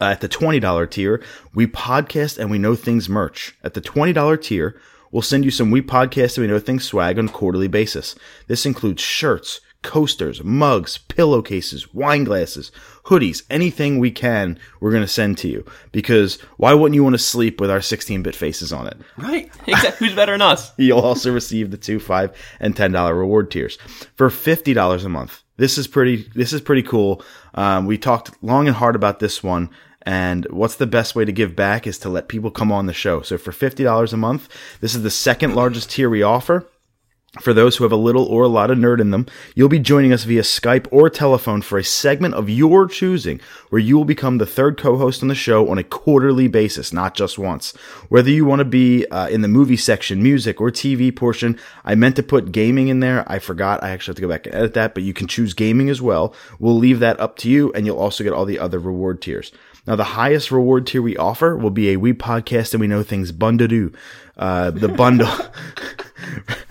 Uh, 0.00 0.04
at 0.04 0.20
the 0.20 0.28
$20 0.28 0.90
tier, 0.90 1.22
we 1.54 1.66
podcast 1.66 2.38
and 2.38 2.50
we 2.50 2.58
know 2.58 2.74
things 2.74 3.08
merch. 3.08 3.56
At 3.64 3.74
the 3.74 3.80
$20 3.80 4.42
tier, 4.42 4.80
we'll 5.10 5.22
send 5.22 5.44
you 5.44 5.50
some 5.50 5.70
We 5.70 5.80
Podcast 5.80 6.36
and 6.36 6.46
We 6.46 6.52
Know 6.52 6.58
Things 6.58 6.84
swag 6.84 7.18
on 7.18 7.28
a 7.28 7.32
quarterly 7.32 7.68
basis. 7.68 8.14
This 8.46 8.66
includes 8.66 9.00
shirts, 9.02 9.60
coasters, 9.82 10.42
mugs, 10.42 10.98
pillowcases, 10.98 11.94
wine 11.94 12.24
glasses, 12.24 12.72
hoodies, 13.04 13.44
anything 13.48 13.98
we 13.98 14.10
can, 14.10 14.58
we're 14.80 14.90
going 14.90 15.02
to 15.02 15.08
send 15.08 15.38
to 15.38 15.48
you. 15.48 15.64
Because 15.92 16.40
why 16.56 16.74
wouldn't 16.74 16.96
you 16.96 17.04
want 17.04 17.14
to 17.14 17.18
sleep 17.18 17.60
with 17.60 17.70
our 17.70 17.80
16 17.80 18.22
bit 18.22 18.34
faces 18.34 18.72
on 18.72 18.86
it? 18.88 18.96
Right? 19.16 19.50
Exactly. 19.68 20.06
Who's 20.06 20.14
better 20.16 20.32
than 20.32 20.42
us? 20.42 20.72
You'll 20.76 21.00
also 21.00 21.32
receive 21.32 21.70
the 21.70 21.76
two, 21.76 21.98
five, 21.98 22.36
and 22.60 22.76
ten 22.76 22.92
dollar 22.92 23.16
reward 23.16 23.50
tiers 23.50 23.78
for 24.14 24.30
fifty 24.30 24.74
dollars 24.74 25.04
a 25.04 25.08
month. 25.08 25.42
This 25.56 25.78
is 25.78 25.86
pretty. 25.86 26.28
This 26.34 26.52
is 26.52 26.60
pretty 26.60 26.82
cool. 26.82 27.22
Um, 27.54 27.86
we 27.86 27.98
talked 27.98 28.42
long 28.42 28.66
and 28.66 28.76
hard 28.76 28.94
about 28.94 29.20
this 29.20 29.42
one. 29.42 29.70
And 30.02 30.46
what's 30.50 30.76
the 30.76 30.86
best 30.86 31.16
way 31.16 31.24
to 31.24 31.32
give 31.32 31.56
back 31.56 31.84
is 31.86 31.98
to 31.98 32.08
let 32.08 32.28
people 32.28 32.52
come 32.52 32.70
on 32.70 32.86
the 32.86 32.92
show. 32.92 33.22
So 33.22 33.36
for 33.38 33.50
fifty 33.50 33.82
dollars 33.82 34.12
a 34.12 34.16
month, 34.16 34.48
this 34.80 34.94
is 34.94 35.02
the 35.02 35.10
second 35.10 35.54
largest 35.54 35.90
tier 35.90 36.08
we 36.08 36.22
offer. 36.22 36.68
For 37.40 37.52
those 37.52 37.76
who 37.76 37.84
have 37.84 37.92
a 37.92 37.96
little 37.96 38.24
or 38.24 38.44
a 38.44 38.48
lot 38.48 38.70
of 38.70 38.78
nerd 38.78 38.98
in 38.98 39.10
them, 39.10 39.26
you'll 39.54 39.68
be 39.68 39.78
joining 39.78 40.12
us 40.12 40.24
via 40.24 40.40
Skype 40.40 40.86
or 40.90 41.10
telephone 41.10 41.60
for 41.60 41.76
a 41.76 41.84
segment 41.84 42.34
of 42.34 42.48
your 42.48 42.86
choosing 42.86 43.40
where 43.68 43.80
you 43.80 43.96
will 43.96 44.06
become 44.06 44.38
the 44.38 44.46
third 44.46 44.78
co-host 44.78 45.22
on 45.22 45.28
the 45.28 45.34
show 45.34 45.68
on 45.68 45.76
a 45.76 45.84
quarterly 45.84 46.48
basis, 46.48 46.94
not 46.94 47.14
just 47.14 47.38
once. 47.38 47.72
Whether 48.08 48.30
you 48.30 48.46
want 48.46 48.60
to 48.60 48.64
be 48.64 49.06
uh, 49.08 49.28
in 49.28 49.42
the 49.42 49.48
movie 49.48 49.76
section, 49.76 50.22
music, 50.22 50.62
or 50.62 50.70
TV 50.70 51.14
portion, 51.14 51.58
I 51.84 51.94
meant 51.94 52.16
to 52.16 52.22
put 52.22 52.52
gaming 52.52 52.88
in 52.88 53.00
there. 53.00 53.30
I 53.30 53.38
forgot. 53.38 53.82
I 53.84 53.90
actually 53.90 54.12
have 54.12 54.16
to 54.16 54.22
go 54.22 54.28
back 54.28 54.46
and 54.46 54.54
edit 54.54 54.74
that, 54.74 54.94
but 54.94 55.02
you 55.02 55.12
can 55.12 55.26
choose 55.26 55.52
gaming 55.52 55.90
as 55.90 56.00
well. 56.00 56.34
We'll 56.58 56.78
leave 56.78 57.00
that 57.00 57.20
up 57.20 57.36
to 57.38 57.50
you 57.50 57.70
and 57.74 57.84
you'll 57.84 57.98
also 57.98 58.24
get 58.24 58.32
all 58.32 58.46
the 58.46 58.58
other 58.58 58.78
reward 58.78 59.20
tiers. 59.20 59.52
Now, 59.86 59.94
the 59.94 60.04
highest 60.04 60.50
reward 60.50 60.86
tier 60.86 61.02
we 61.02 61.16
offer 61.18 61.54
will 61.56 61.70
be 61.70 61.90
a 61.90 61.96
We 61.96 62.14
Podcast 62.14 62.72
and 62.72 62.80
We 62.80 62.86
Know 62.86 63.02
Things 63.02 63.30
bundle. 63.30 63.90
Uh, 64.36 64.70
the 64.70 64.88
bundle. 64.88 65.28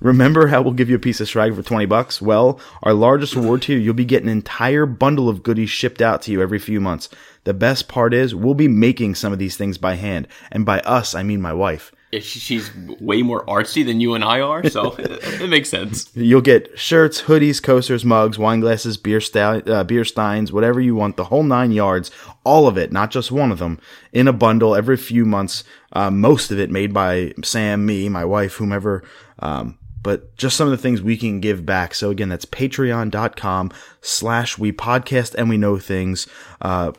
Remember 0.00 0.48
how 0.48 0.62
we'll 0.62 0.72
give 0.72 0.90
you 0.90 0.96
a 0.96 1.00
piece 1.00 1.20
of 1.20 1.28
swag 1.28 1.54
for 1.54 1.62
20 1.62 1.86
bucks? 1.86 2.20
Well, 2.20 2.60
our 2.82 2.94
largest 2.94 3.34
reward 3.34 3.62
tier, 3.62 3.78
you'll 3.78 3.94
be 3.94 4.04
getting 4.04 4.28
an 4.28 4.36
entire 4.36 4.86
bundle 4.86 5.28
of 5.28 5.42
goodies 5.42 5.70
shipped 5.70 6.02
out 6.02 6.22
to 6.22 6.32
you 6.32 6.42
every 6.42 6.58
few 6.58 6.80
months. 6.80 7.08
The 7.44 7.54
best 7.54 7.88
part 7.88 8.14
is 8.14 8.34
we'll 8.34 8.54
be 8.54 8.68
making 8.68 9.14
some 9.14 9.32
of 9.32 9.38
these 9.38 9.56
things 9.56 9.78
by 9.78 9.94
hand. 9.94 10.28
And 10.50 10.64
by 10.64 10.80
us, 10.80 11.14
I 11.14 11.22
mean 11.22 11.40
my 11.40 11.52
wife. 11.52 11.92
Yeah, 12.14 12.20
She's 12.20 12.70
way 13.00 13.22
more 13.22 13.44
artsy 13.46 13.84
than 13.84 14.00
you 14.00 14.14
and 14.14 14.22
I 14.22 14.40
are, 14.40 14.68
so 14.70 14.94
it, 14.98 15.48
makes 15.50 15.68
sense. 15.68 16.10
You'll 16.14 16.40
get 16.40 16.78
shirts, 16.78 17.22
hoodies, 17.22 17.60
coasters, 17.60 18.04
mugs, 18.04 18.38
wine 18.38 18.60
glasses, 18.60 18.96
beer, 18.96 19.20
stout, 19.20 19.68
uh, 19.68 19.82
beer 19.82 20.04
steins, 20.04 20.52
whatever 20.52 20.80
you 20.80 20.94
want, 20.94 21.16
the 21.16 21.24
whole 21.24 21.42
nine 21.42 21.72
yards, 21.72 22.12
all 22.44 22.68
of 22.68 22.78
it, 22.78 22.92
not 22.92 23.10
just 23.10 23.32
one 23.32 23.50
of 23.50 23.58
them, 23.58 23.80
in 24.12 24.28
a 24.28 24.32
bundle 24.32 24.76
every 24.76 24.96
few 24.96 25.24
months. 25.24 25.64
Uh, 25.92 26.10
most 26.10 26.52
of 26.52 26.58
it 26.60 26.70
made 26.70 26.94
by 26.94 27.34
Sam, 27.42 27.84
me, 27.84 28.08
my 28.08 28.24
wife, 28.24 28.54
whomever. 28.54 29.02
Um, 29.38 29.78
but 30.02 30.36
just 30.36 30.56
some 30.56 30.68
of 30.68 30.70
the 30.70 30.78
things 30.78 31.00
we 31.00 31.16
can 31.16 31.40
give 31.40 31.64
back. 31.64 31.94
So 31.94 32.10
again, 32.10 32.28
that's 32.28 32.44
patreon.com 32.44 33.72
slash 34.02 34.58
we 34.58 34.70
podcast 34.70 35.34
and 35.34 35.48
we 35.48 35.56
know 35.56 35.78
things. 35.78 36.26
Uh, 36.60 36.92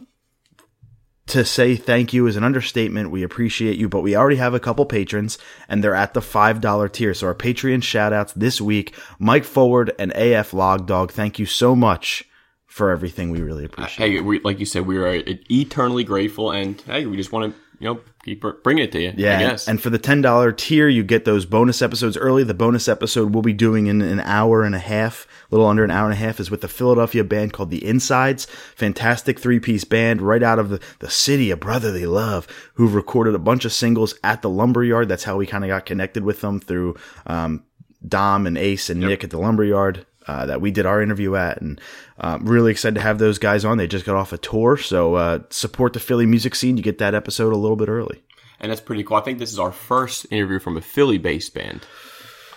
to 1.27 1.43
say 1.43 1.75
thank 1.75 2.13
you 2.13 2.27
is 2.27 2.35
an 2.35 2.43
understatement. 2.43 3.09
We 3.09 3.23
appreciate 3.23 3.77
you, 3.77 3.89
but 3.89 4.01
we 4.01 4.15
already 4.15 4.35
have 4.35 4.53
a 4.53 4.59
couple 4.59 4.85
patrons 4.85 5.37
and 5.67 5.83
they're 5.83 5.95
at 5.95 6.13
the 6.13 6.19
$5 6.19 6.91
tier. 6.91 7.13
So 7.13 7.27
our 7.27 7.35
Patreon 7.35 7.81
shout 7.83 8.13
outs 8.13 8.33
this 8.33 8.61
week, 8.61 8.93
Mike 9.17 9.43
Forward 9.43 9.91
and 9.97 10.11
AF 10.13 10.53
Log 10.53 10.85
Dog. 10.85 11.11
Thank 11.11 11.39
you 11.39 11.45
so 11.45 11.75
much 11.75 12.25
for 12.67 12.91
everything. 12.91 13.31
We 13.31 13.41
really 13.41 13.65
appreciate 13.65 14.11
Hey, 14.11 14.21
we, 14.21 14.39
like 14.41 14.59
you 14.59 14.65
said, 14.65 14.85
we 14.85 14.97
are 14.97 15.23
eternally 15.49 16.03
grateful, 16.03 16.51
and 16.51 16.79
hey, 16.81 17.05
we 17.05 17.15
just 17.15 17.31
want 17.31 17.53
to, 17.53 17.61
you 17.79 17.87
know, 17.93 18.01
bringing 18.33 18.83
it 18.83 18.91
to 18.93 18.99
you. 18.99 19.13
Yeah, 19.15 19.57
and 19.67 19.81
for 19.81 19.89
the 19.91 19.99
ten 19.99 20.21
dollar 20.21 20.51
tier, 20.51 20.87
you 20.87 21.03
get 21.03 21.25
those 21.25 21.45
bonus 21.45 21.81
episodes 21.81 22.17
early. 22.17 22.43
The 22.43 22.55
bonus 22.55 22.87
episode 22.87 23.33
we'll 23.33 23.43
be 23.43 23.53
doing 23.53 23.87
in 23.87 24.01
an 24.01 24.19
hour 24.21 24.63
and 24.63 24.73
a 24.73 24.79
half, 24.79 25.27
a 25.51 25.55
little 25.55 25.67
under 25.67 25.83
an 25.83 25.91
hour 25.91 26.05
and 26.05 26.13
a 26.13 26.17
half, 26.17 26.39
is 26.39 26.49
with 26.49 26.61
the 26.61 26.67
Philadelphia 26.67 27.23
band 27.23 27.53
called 27.53 27.69
the 27.69 27.85
Insides. 27.85 28.45
Fantastic 28.75 29.39
three 29.39 29.59
piece 29.59 29.83
band 29.83 30.21
right 30.21 30.41
out 30.41 30.57
of 30.57 30.69
the, 30.69 30.81
the 30.99 31.09
city 31.09 31.51
of 31.51 31.59
brotherly 31.59 32.07
love, 32.07 32.47
who've 32.73 32.95
recorded 32.95 33.35
a 33.35 33.39
bunch 33.39 33.63
of 33.63 33.71
singles 33.71 34.15
at 34.23 34.41
the 34.41 34.49
Lumberyard. 34.49 35.07
That's 35.07 35.25
how 35.25 35.37
we 35.37 35.45
kind 35.45 35.63
of 35.63 35.67
got 35.67 35.85
connected 35.85 36.23
with 36.23 36.41
them 36.41 36.59
through 36.59 36.95
um, 37.27 37.63
Dom 38.07 38.47
and 38.47 38.57
Ace 38.57 38.89
and 38.89 38.99
Nick 39.01 39.23
at 39.23 39.29
the 39.29 39.39
Lumberyard. 39.39 40.05
Uh, 40.27 40.45
that 40.47 40.59
we 40.59 40.71
did 40.71 40.85
our 40.87 41.01
interview 41.03 41.35
at, 41.35 41.61
and 41.61 41.79
um, 42.19 42.45
really 42.47 42.71
excited 42.71 42.95
to 42.95 43.01
have 43.01 43.19
those 43.19 43.37
guys 43.37 43.63
on. 43.63 43.77
They 43.77 43.85
just 43.87 44.05
got 44.05 44.15
off 44.15 44.33
a 44.33 44.37
tour, 44.39 44.75
so 44.75 45.13
uh, 45.15 45.39
support 45.51 45.93
the 45.93 45.99
Philly 45.99 46.25
music 46.25 46.55
scene. 46.55 46.77
You 46.77 46.83
get 46.83 46.97
that 46.97 47.13
episode 47.13 47.53
a 47.53 47.57
little 47.57 47.75
bit 47.77 47.89
early. 47.89 48.23
and 48.59 48.71
that's 48.71 48.81
pretty 48.81 49.03
cool. 49.03 49.17
I 49.17 49.21
think 49.21 49.37
this 49.37 49.51
is 49.53 49.59
our 49.59 49.71
first 49.71 50.25
interview 50.31 50.57
from 50.59 50.77
a 50.77 50.81
Philly-based 50.81 51.53
band. 51.53 51.81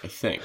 I 0.02 0.06
think 0.06 0.42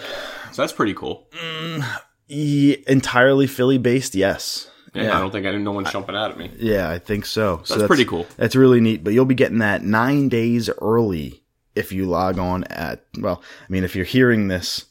so. 0.52 0.62
That's 0.62 0.74
pretty 0.74 0.94
cool. 0.96 1.28
Mm, 1.32 1.86
Yeah, 2.28 2.76
entirely 2.88 3.48
Philly 3.48 3.78
based, 3.78 4.16
yes. 4.16 4.70
Yeah, 4.94 5.16
I 5.16 5.20
don't 5.22 5.32
think 5.32 5.46
I 5.46 5.52
didn't. 5.52 5.64
No 5.64 5.72
one's 5.72 5.92
jumping 5.92 6.16
out 6.16 6.32
at 6.32 6.38
me. 6.38 6.52
Yeah, 6.58 6.90
I 6.90 7.00
think 7.00 7.26
so. 7.26 7.62
so 7.64 7.76
That's 7.76 7.88
pretty 7.88 8.06
cool. 8.06 8.28
That's 8.38 8.56
really 8.56 8.80
neat. 8.82 9.04
But 9.04 9.14
you'll 9.14 9.26
be 9.26 9.34
getting 9.34 9.58
that 9.60 9.82
nine 9.84 10.28
days 10.30 10.70
early 10.82 11.44
if 11.74 11.92
you 11.92 12.06
log 12.06 12.38
on 12.38 12.64
at. 12.66 13.04
Well, 13.18 13.42
I 13.62 13.72
mean, 13.72 13.84
if 13.86 13.96
you're 13.96 14.06
hearing 14.06 14.50
this, 14.50 14.86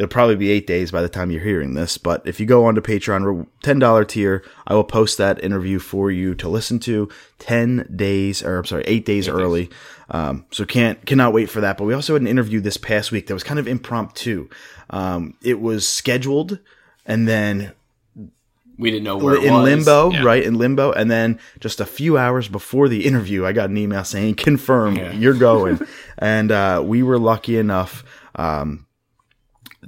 It'll 0.00 0.08
probably 0.08 0.36
be 0.36 0.50
eight 0.50 0.66
days 0.66 0.90
by 0.90 1.02
the 1.02 1.10
time 1.10 1.30
you're 1.30 1.42
hearing 1.42 1.74
this. 1.74 1.98
But 1.98 2.26
if 2.26 2.40
you 2.40 2.46
go 2.46 2.64
on 2.64 2.74
to 2.74 2.80
Patreon, 2.80 3.46
$10 3.62 4.08
tier, 4.08 4.42
I 4.66 4.72
will 4.72 4.82
post 4.82 5.18
that 5.18 5.44
interview 5.44 5.78
for 5.78 6.10
you 6.10 6.34
to 6.36 6.48
listen 6.48 6.78
to 6.80 7.10
10 7.38 7.92
days, 7.94 8.42
or 8.42 8.56
I'm 8.60 8.64
sorry, 8.64 8.82
eight 8.86 9.04
days 9.04 9.28
early. 9.28 9.68
Um, 10.08 10.46
so 10.52 10.64
can't, 10.64 11.04
cannot 11.04 11.34
wait 11.34 11.50
for 11.50 11.60
that. 11.60 11.76
But 11.76 11.84
we 11.84 11.92
also 11.92 12.14
had 12.14 12.22
an 12.22 12.28
interview 12.28 12.60
this 12.60 12.78
past 12.78 13.12
week 13.12 13.26
that 13.26 13.34
was 13.34 13.44
kind 13.44 13.60
of 13.60 13.68
impromptu. 13.68 14.48
Um, 14.88 15.34
it 15.42 15.60
was 15.60 15.86
scheduled 15.86 16.58
and 17.04 17.28
then 17.28 17.72
We 18.78 18.90
didn't 18.90 19.04
know 19.04 19.18
where 19.18 19.34
it 19.34 19.44
in 19.44 19.52
was. 19.52 19.64
limbo, 19.64 20.10
Yeah. 20.12 20.24
right? 20.24 20.42
In 20.42 20.54
limbo. 20.54 20.92
And 20.92 21.10
then 21.10 21.38
just 21.60 21.78
a 21.78 21.84
few 21.84 22.16
hours 22.16 22.48
before 22.48 22.88
the 22.88 23.04
interview, 23.04 23.44
I 23.44 23.52
got 23.52 23.68
an 23.68 23.76
email 23.76 24.04
saying, 24.04 24.36
confirm 24.36 24.96
Yeah. 24.96 25.12
you're 25.12 25.34
going. 25.34 25.78
and, 26.18 26.50
uh, 26.50 26.82
we 26.82 27.02
were 27.02 27.18
lucky 27.18 27.58
enough, 27.58 28.02
um, 28.34 28.86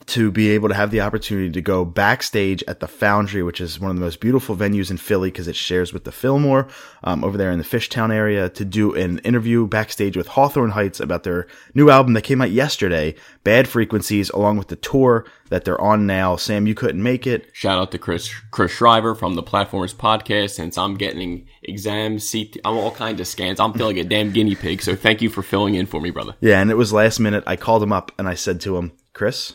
to 0.07 0.31
be 0.31 0.51
able 0.51 0.69
to 0.69 0.75
have 0.75 0.91
the 0.91 1.01
opportunity 1.01 1.51
to 1.51 1.61
go 1.61 1.85
backstage 1.85 2.63
at 2.69 2.81
the 2.81 2.89
Foundry, 2.89 3.43
which 3.43 3.61
is 3.61 3.81
one 3.81 3.91
of 3.91 3.97
the 3.97 4.03
most 4.03 4.21
beautiful 4.21 4.57
venues 4.57 4.91
in 4.91 4.97
Philly 4.97 5.31
because 5.31 5.49
it 5.49 5.57
shares 5.57 5.93
with 5.93 6.05
the 6.05 6.13
Fillmore 6.13 6.69
um, 7.05 7.25
over 7.25 7.37
there 7.39 7.51
in 7.51 7.59
the 7.59 7.65
Fishtown 7.65 8.13
area 8.13 8.49
to 8.51 8.65
do 8.65 8.95
an 8.95 9.19
interview 9.21 9.67
backstage 9.67 10.17
with 10.17 10.29
Hawthorne 10.29 10.71
Heights 10.71 11.01
about 11.01 11.23
their 11.23 11.47
new 11.75 11.91
album 11.91 12.15
that 12.15 12.23
came 12.23 12.43
out 12.43 12.51
yesterday, 12.51 13.15
Bad 13.45 13.69
Frequencies, 13.69 14.31
along 14.31 14.59
with 14.59 14.69
the 14.69 14.77
tour 14.77 15.27
that 15.51 15.65
they're 15.65 15.81
on 15.81 16.07
now. 16.07 16.37
Sam, 16.37 16.67
you 16.67 16.75
couldn't 16.75 17.03
make 17.03 17.27
it. 17.27 17.51
Shout 17.53 17.79
out 17.79 17.93
to 17.93 17.99
Chris 17.99 18.33
Chris 18.51 18.73
Schreiber 18.73 19.15
from 19.15 19.35
the 19.35 19.43
Platformers 19.43 19.95
podcast. 19.95 20.51
Since 20.51 20.79
I'm 20.79 20.97
getting 20.97 21.47
exams, 21.63 22.31
CT, 22.31 22.59
I'm 22.65 22.77
all 22.77 22.91
kinds 22.91 23.21
of 23.21 23.27
scans. 23.27 23.61
I'm 23.61 23.73
feeling 23.73 23.99
a 23.99 24.05
damn 24.05 24.33
guinea 24.33 24.55
pig. 24.55 24.83
So 24.83 24.97
thank 24.97 25.23
you 25.23 25.29
for 25.29 25.43
filling 25.43 25.75
in 25.75 25.87
for 25.87 26.01
me, 26.01 26.11
brother. 26.11 26.35
Yeah, 26.41 26.61
and 26.61 26.71
it 26.71 26.77
was 26.77 26.93
last 26.93 27.21
minute. 27.21 27.45
I 27.47 27.57
called 27.57 27.83
him 27.83 27.93
up 27.93 28.13
and 28.19 28.29
I 28.29 28.35
said 28.35 28.61
to 28.63 28.77
him, 28.77 28.93
Chris, 29.13 29.55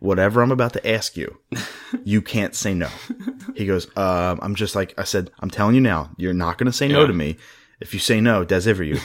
whatever 0.00 0.42
I'm 0.42 0.50
about 0.50 0.72
to 0.72 0.90
ask 0.90 1.16
you, 1.16 1.38
you 2.04 2.20
can't 2.20 2.54
say 2.54 2.74
no. 2.74 2.88
He 3.54 3.66
goes, 3.66 3.86
um, 3.96 4.38
I'm 4.40 4.54
just 4.54 4.74
like, 4.74 4.94
I 4.96 5.04
said, 5.04 5.30
I'm 5.40 5.50
telling 5.50 5.74
you 5.74 5.80
now, 5.80 6.10
you're 6.16 6.32
not 6.32 6.56
going 6.56 6.66
to 6.66 6.72
say 6.72 6.88
no 6.88 7.06
to 7.06 7.12
me. 7.12 7.36
If 7.80 7.92
you 7.92 8.00
say 8.00 8.20
no, 8.20 8.44
Des 8.44 8.70
you, 8.70 8.98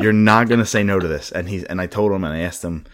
you're 0.00 0.12
not 0.12 0.48
going 0.48 0.58
to 0.58 0.66
say 0.66 0.82
no 0.82 0.98
to 0.98 1.08
this. 1.08 1.30
And 1.30 1.48
he, 1.48 1.64
and 1.66 1.80
I 1.80 1.86
told 1.86 2.12
him 2.12 2.24
and 2.24 2.34
I 2.34 2.40
asked 2.40 2.62
him, 2.62 2.84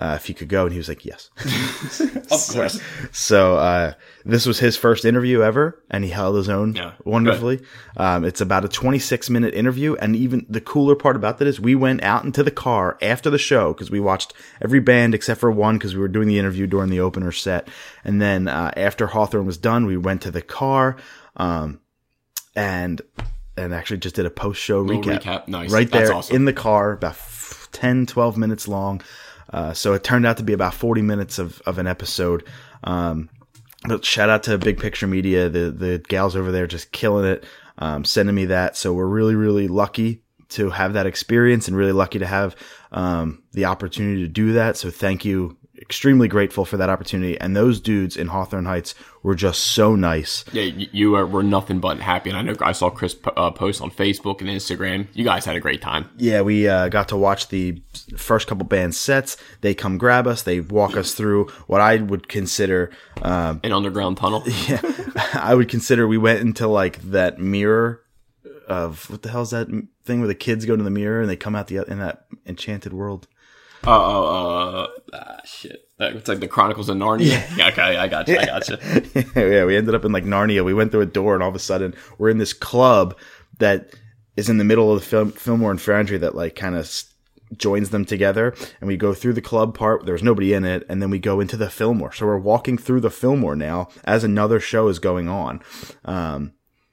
uh, 0.00 0.14
if 0.16 0.26
he 0.26 0.34
could 0.34 0.48
go 0.48 0.62
and 0.64 0.72
he 0.72 0.78
was 0.78 0.88
like, 0.88 1.04
yes. 1.04 1.30
Of 2.30 2.46
course. 2.54 2.80
So, 3.10 3.56
uh, 3.56 3.94
this 4.24 4.44
was 4.44 4.58
his 4.58 4.76
first 4.76 5.04
interview 5.06 5.42
ever 5.42 5.82
and 5.90 6.04
he 6.04 6.10
held 6.10 6.36
his 6.36 6.48
own 6.48 6.74
Yeah, 6.74 6.92
wonderfully. 7.04 7.62
Um, 7.96 8.24
it's 8.24 8.40
about 8.40 8.64
a 8.64 8.68
26 8.68 9.30
minute 9.30 9.54
interview. 9.54 9.94
And 9.96 10.14
even 10.14 10.44
the 10.48 10.60
cooler 10.60 10.94
part 10.94 11.16
about 11.16 11.38
that 11.38 11.48
is 11.48 11.58
we 11.58 11.74
went 11.74 12.02
out 12.02 12.24
into 12.24 12.42
the 12.42 12.50
car 12.50 12.98
after 13.00 13.30
the 13.30 13.38
show 13.38 13.72
because 13.72 13.90
we 13.90 13.98
watched 13.98 14.34
every 14.62 14.78
band 14.80 15.14
except 15.14 15.40
for 15.40 15.50
one 15.50 15.78
because 15.78 15.94
we 15.94 16.00
were 16.00 16.08
doing 16.08 16.28
the 16.28 16.38
interview 16.38 16.66
during 16.66 16.90
the 16.90 17.00
opener 17.00 17.32
set. 17.32 17.66
And 18.04 18.20
then, 18.20 18.46
uh, 18.46 18.70
after 18.76 19.06
Hawthorne 19.08 19.46
was 19.46 19.56
done, 19.58 19.86
we 19.86 19.96
went 19.96 20.22
to 20.22 20.30
the 20.30 20.42
car, 20.42 20.96
um, 21.36 21.80
and, 22.54 23.00
and 23.56 23.72
actually 23.72 23.98
just 23.98 24.14
did 24.16 24.26
a 24.26 24.30
post 24.30 24.60
show 24.60 24.84
recap. 24.84 25.22
recap. 25.22 25.48
Nice. 25.48 25.70
Right 25.72 25.90
That's 25.90 26.08
there 26.08 26.16
awesome. 26.16 26.36
in 26.36 26.44
the 26.44 26.52
car, 26.52 26.92
about 26.92 27.12
f- 27.12 27.68
10, 27.72 28.06
12 28.06 28.36
minutes 28.36 28.68
long. 28.68 29.00
Uh, 29.50 29.72
so 29.72 29.94
it 29.94 30.04
turned 30.04 30.26
out 30.26 30.36
to 30.36 30.42
be 30.42 30.52
about 30.52 30.74
40 30.74 31.02
minutes 31.02 31.38
of, 31.38 31.60
of 31.66 31.78
an 31.78 31.86
episode. 31.86 32.44
Um, 32.84 33.30
but 33.86 34.04
shout 34.04 34.28
out 34.28 34.42
to 34.44 34.58
Big 34.58 34.78
Picture 34.78 35.06
Media, 35.06 35.48
the 35.48 35.70
the 35.70 36.02
gals 36.08 36.34
over 36.34 36.50
there 36.50 36.66
just 36.66 36.90
killing 36.90 37.24
it, 37.24 37.44
um, 37.78 38.04
sending 38.04 38.34
me 38.34 38.46
that. 38.46 38.76
So 38.76 38.92
we're 38.92 39.06
really 39.06 39.36
really 39.36 39.68
lucky 39.68 40.22
to 40.50 40.70
have 40.70 40.94
that 40.94 41.06
experience 41.06 41.68
and 41.68 41.76
really 41.76 41.92
lucky 41.92 42.18
to 42.18 42.26
have 42.26 42.56
um, 42.90 43.42
the 43.52 43.66
opportunity 43.66 44.22
to 44.22 44.28
do 44.28 44.54
that. 44.54 44.76
So 44.76 44.90
thank 44.90 45.24
you. 45.24 45.56
Extremely 45.80 46.26
grateful 46.26 46.64
for 46.64 46.76
that 46.76 46.90
opportunity. 46.90 47.40
And 47.40 47.56
those 47.56 47.80
dudes 47.80 48.16
in 48.16 48.28
Hawthorne 48.28 48.64
Heights 48.64 48.94
were 49.22 49.36
just 49.36 49.62
so 49.62 49.94
nice. 49.94 50.44
Yeah, 50.52 50.62
you, 50.62 51.12
were 51.12 51.42
nothing 51.42 51.78
but 51.78 52.00
happy. 52.00 52.30
And 52.30 52.38
I 52.38 52.42
know 52.42 52.56
I 52.60 52.72
saw 52.72 52.90
Chris 52.90 53.16
uh, 53.36 53.50
post 53.52 53.80
on 53.80 53.90
Facebook 53.90 54.40
and 54.40 54.50
Instagram. 54.50 55.06
You 55.14 55.24
guys 55.24 55.44
had 55.44 55.54
a 55.54 55.60
great 55.60 55.80
time. 55.80 56.10
Yeah, 56.16 56.40
we 56.40 56.66
uh, 56.68 56.88
got 56.88 57.08
to 57.10 57.16
watch 57.16 57.48
the 57.48 57.80
first 58.16 58.48
couple 58.48 58.66
band 58.66 58.94
sets. 58.94 59.36
They 59.60 59.74
come 59.74 59.98
grab 59.98 60.26
us. 60.26 60.42
They 60.42 60.60
walk 60.60 60.96
us 60.96 61.14
through 61.14 61.48
what 61.68 61.80
I 61.80 61.96
would 61.96 62.28
consider 62.28 62.90
um, 63.22 63.60
An 63.62 63.72
underground 63.72 64.16
tunnel. 64.16 64.44
Yeah, 64.68 64.80
I 65.34 65.54
would 65.54 65.68
consider 65.68 66.08
we 66.08 66.18
went 66.18 66.40
into 66.40 66.66
like 66.66 67.00
that 67.02 67.38
mirror 67.38 68.02
of 68.66 69.08
what 69.08 69.22
the 69.22 69.30
hell's 69.30 69.50
that 69.52 69.68
thing 70.04 70.18
where 70.18 70.28
the 70.28 70.34
kids 70.34 70.66
go 70.66 70.76
to 70.76 70.82
the 70.82 70.90
mirror 70.90 71.20
and 71.20 71.30
they 71.30 71.36
come 71.36 71.54
out 71.54 71.68
the 71.68 71.78
in 71.90 71.98
that 72.00 72.26
enchanted 72.44 72.92
world. 72.92 73.28
Uh, 73.88 73.90
uh, 73.90 74.82
uh, 74.82 74.86
ah, 75.14 75.36
shit. 75.44 75.88
It's 75.98 76.28
like 76.28 76.40
the 76.40 76.48
Chronicles 76.48 76.88
of 76.88 76.96
Narnia. 76.96 77.42
Yeah. 77.56 77.68
okay, 77.68 77.96
I 77.96 78.06
got 78.06 78.28
you. 78.28 78.38
I 78.38 78.44
got 78.44 78.68
you. 78.68 78.76
yeah, 79.34 79.64
we 79.64 79.76
ended 79.76 79.94
up 79.94 80.04
in 80.04 80.12
like 80.12 80.24
Narnia. 80.24 80.64
We 80.64 80.74
went 80.74 80.92
through 80.92 81.00
a 81.00 81.06
door 81.06 81.34
and 81.34 81.42
all 81.42 81.48
of 81.48 81.54
a 81.54 81.60
sudden 81.60 81.94
we're 82.18 82.28
in 82.28 82.38
this 82.38 82.52
club 82.52 83.16
that 83.58 83.94
is 84.36 84.48
in 84.48 84.58
the 84.58 84.64
middle 84.64 84.92
of 84.92 85.00
the 85.00 85.06
film 85.06 85.32
Fillmore 85.32 85.70
and 85.70 85.80
Foundry 85.80 86.18
that 86.18 86.34
like 86.34 86.54
kind 86.54 86.76
of 86.76 87.02
joins 87.56 87.90
them 87.90 88.04
together 88.04 88.54
and 88.80 88.88
we 88.88 88.96
go 88.96 89.14
through 89.14 89.32
the 89.32 89.40
club 89.40 89.74
part 89.74 90.04
There's 90.04 90.22
nobody 90.22 90.52
in 90.52 90.64
it 90.64 90.84
and 90.88 91.00
then 91.00 91.10
we 91.10 91.18
go 91.18 91.40
into 91.40 91.56
the 91.56 91.70
Fillmore 91.70 92.12
so 92.12 92.26
we're 92.26 92.38
walking 92.38 92.76
through 92.76 93.00
the 93.00 93.10
Fillmore 93.10 93.56
now 93.56 93.88
as 94.04 94.22
another 94.22 94.60
show 94.60 94.88
is 94.88 94.98
going 94.98 95.28
on 95.28 95.60
um 96.04 96.52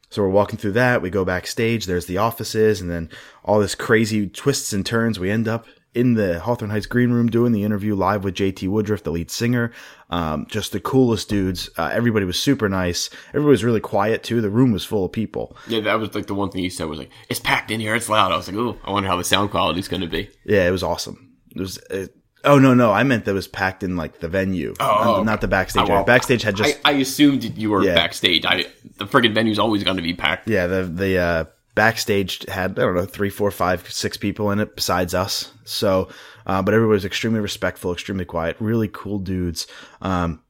so 0.09 0.21
we're 0.21 0.29
walking 0.29 0.57
through 0.57 0.71
that 0.71 1.01
we 1.01 1.09
go 1.09 1.25
backstage 1.25 1.85
there's 1.85 2.05
the 2.05 2.17
offices 2.17 2.79
and 2.79 2.89
then 2.89 3.09
all 3.43 3.59
this 3.59 3.75
crazy 3.75 4.29
twists 4.29 4.71
and 4.71 4.85
turns 4.85 5.19
we 5.19 5.29
end 5.29 5.47
up 5.47 5.67
in 5.95 6.13
the 6.13 6.39
Hawthorne 6.39 6.69
Heights 6.69 6.85
green 6.85 7.11
room 7.11 7.27
doing 7.27 7.51
the 7.51 7.63
interview 7.63 7.95
live 7.95 8.23
with 8.23 8.35
JT 8.35 8.67
Woodruff, 8.69 9.03
the 9.03 9.11
lead 9.11 9.31
singer. 9.31 9.71
Um, 10.09 10.45
just 10.47 10.71
the 10.71 10.79
coolest 10.79 11.29
dudes. 11.29 11.69
Uh, 11.77 11.89
everybody 11.91 12.25
was 12.25 12.39
super 12.39 12.69
nice. 12.69 13.09
Everybody 13.29 13.49
was 13.51 13.63
really 13.63 13.79
quiet 13.79 14.21
too. 14.23 14.41
The 14.41 14.49
room 14.49 14.71
was 14.71 14.85
full 14.85 15.05
of 15.05 15.11
people. 15.11 15.55
Yeah, 15.67 15.79
that 15.81 15.99
was 15.99 16.13
like 16.13 16.27
the 16.27 16.35
one 16.35 16.51
thing 16.51 16.63
you 16.63 16.69
said 16.69 16.87
was 16.87 16.99
like, 16.99 17.09
it's 17.29 17.39
packed 17.39 17.71
in 17.71 17.79
here. 17.79 17.95
It's 17.95 18.09
loud. 18.09 18.31
I 18.31 18.37
was 18.37 18.47
like, 18.47 18.55
ooh, 18.57 18.77
I 18.83 18.91
wonder 18.91 19.09
how 19.09 19.17
the 19.17 19.23
sound 19.23 19.49
quality 19.51 19.79
is 19.79 19.87
going 19.87 20.01
to 20.01 20.07
be. 20.07 20.29
Yeah, 20.45 20.67
it 20.67 20.71
was 20.71 20.83
awesome. 20.83 21.33
It 21.55 21.59
was. 21.61 21.79
Uh, 21.89 22.07
oh 22.43 22.59
no, 22.59 22.73
no, 22.75 22.91
I 22.91 23.01
meant 23.03 23.25
that 23.25 23.31
it 23.31 23.33
was 23.33 23.47
packed 23.47 23.81
in 23.81 23.95
like 23.95 24.19
the 24.19 24.27
venue, 24.27 24.73
Oh, 24.79 25.15
not, 25.17 25.25
not 25.25 25.41
the 25.41 25.47
backstage. 25.47 25.89
Oh, 25.89 25.93
area. 25.93 26.03
Backstage 26.05 26.43
had 26.43 26.55
just 26.55 26.79
I, 26.85 26.91
I 26.91 26.93
assumed 26.97 27.43
you 27.57 27.71
were 27.71 27.83
Yeah. 27.83 27.95
backstage. 27.95 28.45
I 28.45 28.65
the 28.97 29.05
friggin' 29.05 29.33
venue's 29.33 29.57
always 29.57 29.83
going 29.83 29.97
to 29.97 30.03
be 30.03 30.13
packed. 30.13 30.47
yeah 30.47 30.67
the 30.67 30.83
the 30.83 31.17
uh, 31.17 31.45
backstage 31.75 32.45
had 32.49 32.71
I 32.79 32.83
don't 32.83 32.95
know 32.95 33.05
three, 33.05 33.29
four, 33.29 33.51
five, 33.51 33.89
six 33.91 34.17
people 34.17 34.51
in 34.51 34.59
it 34.59 34.75
besides 34.75 35.13
us. 35.13 35.51
So, 35.65 36.09
uh, 36.45 36.61
but 36.61 36.73
everybody 36.73 36.93
was 36.95 37.05
extremely 37.05 37.39
respectful, 37.39 37.91
extremely 37.93 38.25
quiet, 38.25 38.55
really 38.59 38.87
cool 38.91 39.19
dudes. 39.19 39.67
Um, 40.01 40.41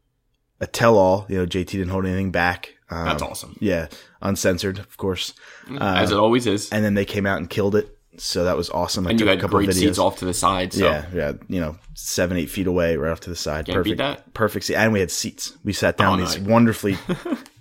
a 0.61 0.67
tell 0.67 0.97
all, 0.97 1.25
you 1.27 1.37
know, 1.37 1.45
JT 1.45 1.65
didn't 1.67 1.89
hold 1.89 2.05
anything 2.05 2.31
back. 2.31 2.73
Um, 2.89 3.05
That's 3.05 3.21
awesome. 3.23 3.57
Yeah, 3.59 3.87
uncensored, 4.21 4.79
of 4.79 4.95
course. 4.97 5.33
as 5.79 6.11
it 6.11 6.17
always 6.17 6.47
is. 6.47 6.69
And 6.71 6.85
then 6.85 6.93
they 6.93 7.03
came 7.05 7.25
out 7.25 7.39
and 7.39 7.49
killed 7.49 7.75
it. 7.75 7.89
So 8.17 8.45
that 8.45 8.55
was 8.55 8.69
awesome. 8.69 9.05
I 9.07 9.09
And 9.09 9.19
you 9.19 9.25
took 9.25 9.37
a 9.37 9.41
couple 9.41 9.57
great 9.57 9.67
of 9.67 9.75
videos. 9.75 9.79
seats 9.79 9.99
off 9.99 10.19
to 10.19 10.25
the 10.25 10.33
side. 10.33 10.71
So 10.71 10.85
Yeah, 10.85 11.05
yeah, 11.13 11.31
you 11.49 11.59
know, 11.59 11.77
seven, 11.95 12.37
eight 12.37 12.49
feet 12.49 12.67
away, 12.67 12.95
right 12.95 13.11
off 13.11 13.19
to 13.21 13.29
the 13.29 13.35
side. 13.35 13.65
Can't 13.65 13.75
perfect, 13.75 13.97
that. 13.97 14.33
perfect 14.33 14.65
seat, 14.67 14.75
and 14.75 14.93
we 14.93 15.01
had 15.01 15.11
seats. 15.11 15.57
We 15.65 15.73
sat 15.73 15.97
down 15.97 16.19
Oh, 16.21 16.23
these 16.25 16.37
nice. 16.37 16.47
wonderfully, 16.47 16.97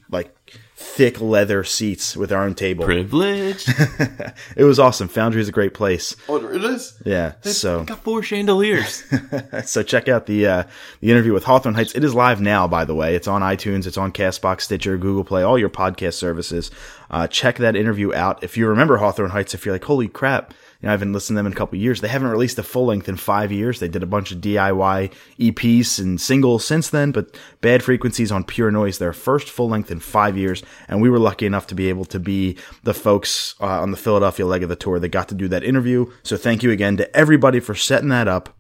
thick 0.84 1.20
leather 1.20 1.64
seats 1.64 2.16
with 2.16 2.30
our 2.30 2.44
own 2.44 2.54
table. 2.54 2.84
privilege. 2.84 3.66
It 4.56 4.64
was 4.64 4.78
awesome. 4.78 5.08
Foundry 5.08 5.40
is 5.40 5.48
a 5.48 5.52
great 5.52 5.74
place. 5.74 6.14
oh, 6.28 6.36
it 6.46 6.62
is. 6.62 7.00
Yeah, 7.04 7.32
so 7.42 7.84
Got 7.84 8.02
four 8.04 8.22
chandeliers. 8.22 9.02
so 9.64 9.82
check 9.82 10.08
out 10.08 10.26
the 10.26 10.46
uh, 10.46 10.64
the 11.00 11.10
interview 11.10 11.32
with 11.32 11.44
Hawthorne 11.44 11.74
Heights. 11.74 11.94
It 11.94 12.04
is 12.04 12.14
live 12.14 12.40
now, 12.40 12.68
by 12.68 12.84
the 12.84 12.94
way. 12.94 13.14
It's 13.16 13.26
on 13.26 13.42
iTunes, 13.42 13.86
it's 13.86 13.96
on 13.96 14.12
Castbox, 14.12 14.62
Stitcher, 14.62 14.96
Google 14.98 15.24
Play, 15.24 15.42
all 15.42 15.58
your 15.58 15.70
podcast 15.70 16.14
services. 16.14 16.70
Uh, 17.10 17.26
check 17.26 17.56
that 17.56 17.74
interview 17.76 18.12
out. 18.14 18.42
If 18.44 18.56
you 18.56 18.66
remember 18.68 18.98
Hawthorne 18.98 19.30
Heights, 19.30 19.54
if 19.54 19.64
you're 19.64 19.74
like, 19.74 19.84
holy 19.84 20.08
crap, 20.08 20.52
you 20.84 20.88
know, 20.88 20.90
I 20.90 20.98
haven't 20.98 21.14
listened 21.14 21.36
to 21.36 21.38
them 21.38 21.46
in 21.46 21.54
a 21.54 21.56
couple 21.56 21.78
years. 21.78 22.02
They 22.02 22.08
haven't 22.08 22.28
released 22.28 22.58
a 22.58 22.62
full 22.62 22.84
length 22.84 23.08
in 23.08 23.16
five 23.16 23.50
years. 23.50 23.80
They 23.80 23.88
did 23.88 24.02
a 24.02 24.06
bunch 24.06 24.32
of 24.32 24.42
DIY 24.42 25.14
EPs 25.40 25.98
and 25.98 26.20
singles 26.20 26.66
since 26.66 26.90
then, 26.90 27.10
but 27.10 27.38
Bad 27.62 27.82
Frequencies 27.82 28.30
on 28.30 28.44
Pure 28.44 28.72
Noise, 28.72 28.98
their 28.98 29.14
first 29.14 29.48
full 29.48 29.70
length 29.70 29.90
in 29.90 29.98
five 29.98 30.36
years. 30.36 30.62
And 30.86 31.00
we 31.00 31.08
were 31.08 31.18
lucky 31.18 31.46
enough 31.46 31.66
to 31.68 31.74
be 31.74 31.88
able 31.88 32.04
to 32.04 32.20
be 32.20 32.58
the 32.82 32.92
folks 32.92 33.54
uh, 33.62 33.80
on 33.80 33.92
the 33.92 33.96
Philadelphia 33.96 34.44
leg 34.44 34.62
of 34.62 34.68
the 34.68 34.76
tour 34.76 34.98
that 34.98 35.08
got 35.08 35.30
to 35.30 35.34
do 35.34 35.48
that 35.48 35.64
interview. 35.64 36.12
So 36.22 36.36
thank 36.36 36.62
you 36.62 36.70
again 36.70 36.98
to 36.98 37.16
everybody 37.16 37.60
for 37.60 37.74
setting 37.74 38.10
that 38.10 38.28
up. 38.28 38.54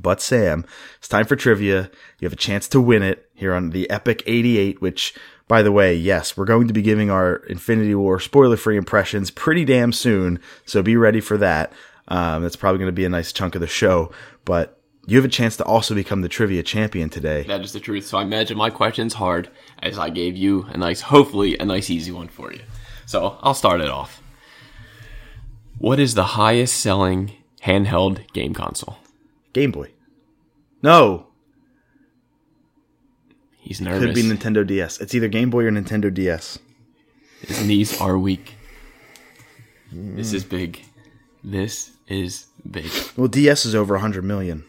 But 0.00 0.22
Sam, 0.22 0.64
it's 0.98 1.08
time 1.08 1.26
for 1.26 1.34
trivia. 1.34 1.90
You 2.20 2.26
have 2.26 2.32
a 2.32 2.36
chance 2.36 2.68
to 2.68 2.80
win 2.80 3.02
it 3.02 3.28
here 3.34 3.52
on 3.52 3.70
the 3.70 3.90
Epic 3.90 4.22
88, 4.26 4.80
which, 4.80 5.12
by 5.48 5.62
the 5.62 5.72
way, 5.72 5.94
yes, 5.94 6.36
we're 6.36 6.44
going 6.44 6.68
to 6.68 6.74
be 6.74 6.82
giving 6.82 7.10
our 7.10 7.36
Infinity 7.48 7.94
War 7.94 8.20
spoiler 8.20 8.56
free 8.56 8.76
impressions 8.76 9.30
pretty 9.30 9.64
damn 9.64 9.92
soon. 9.92 10.40
So 10.66 10.82
be 10.82 10.96
ready 10.96 11.20
for 11.20 11.38
that. 11.38 11.72
Um, 12.08 12.42
that's 12.42 12.56
probably 12.56 12.78
going 12.78 12.88
to 12.88 12.92
be 12.92 13.04
a 13.04 13.10
nice 13.10 13.32
chunk 13.32 13.54
of 13.54 13.60
the 13.60 13.66
show. 13.66 14.12
But 14.44 14.78
you 15.06 15.16
have 15.16 15.24
a 15.24 15.28
chance 15.28 15.56
to 15.56 15.64
also 15.64 15.94
become 15.94 16.20
the 16.20 16.28
trivia 16.28 16.62
champion 16.62 17.08
today. 17.08 17.44
that 17.44 17.62
is 17.62 17.72
the 17.72 17.80
truth. 17.80 18.06
So 18.06 18.18
I 18.18 18.22
imagine 18.22 18.58
my 18.58 18.68
question's 18.68 19.14
hard, 19.14 19.48
as 19.82 19.98
I 19.98 20.10
gave 20.10 20.36
you 20.36 20.66
a 20.68 20.76
nice, 20.76 21.00
hopefully 21.00 21.56
a 21.58 21.64
nice 21.64 21.88
easy 21.88 22.12
one 22.12 22.28
for 22.28 22.52
you. 22.52 22.60
So 23.06 23.38
I'll 23.40 23.54
start 23.54 23.80
it 23.80 23.88
off. 23.88 24.22
What 25.78 25.98
is 25.98 26.14
the 26.14 26.24
highest 26.24 26.78
selling 26.78 27.32
handheld 27.62 28.30
game 28.34 28.52
console? 28.52 28.98
Game 29.54 29.70
Boy. 29.70 29.92
No. 30.82 31.27
He's 33.68 33.82
nervous. 33.82 34.02
Could 34.02 34.14
be 34.14 34.22
Nintendo 34.22 34.66
DS. 34.66 34.98
It's 34.98 35.14
either 35.14 35.28
Game 35.28 35.50
Boy 35.50 35.64
or 35.64 35.70
Nintendo 35.70 36.12
DS. 36.12 36.58
His 37.42 37.62
knees 37.66 38.00
are 38.00 38.18
weak. 38.18 38.54
Mm. 39.94 40.16
This 40.16 40.32
is 40.32 40.42
big. 40.42 40.80
This 41.44 41.90
is 42.06 42.46
big. 42.70 42.90
Well, 43.14 43.28
DS 43.28 43.66
is 43.66 43.74
over 43.74 43.92
100 43.92 44.24
million. 44.24 44.64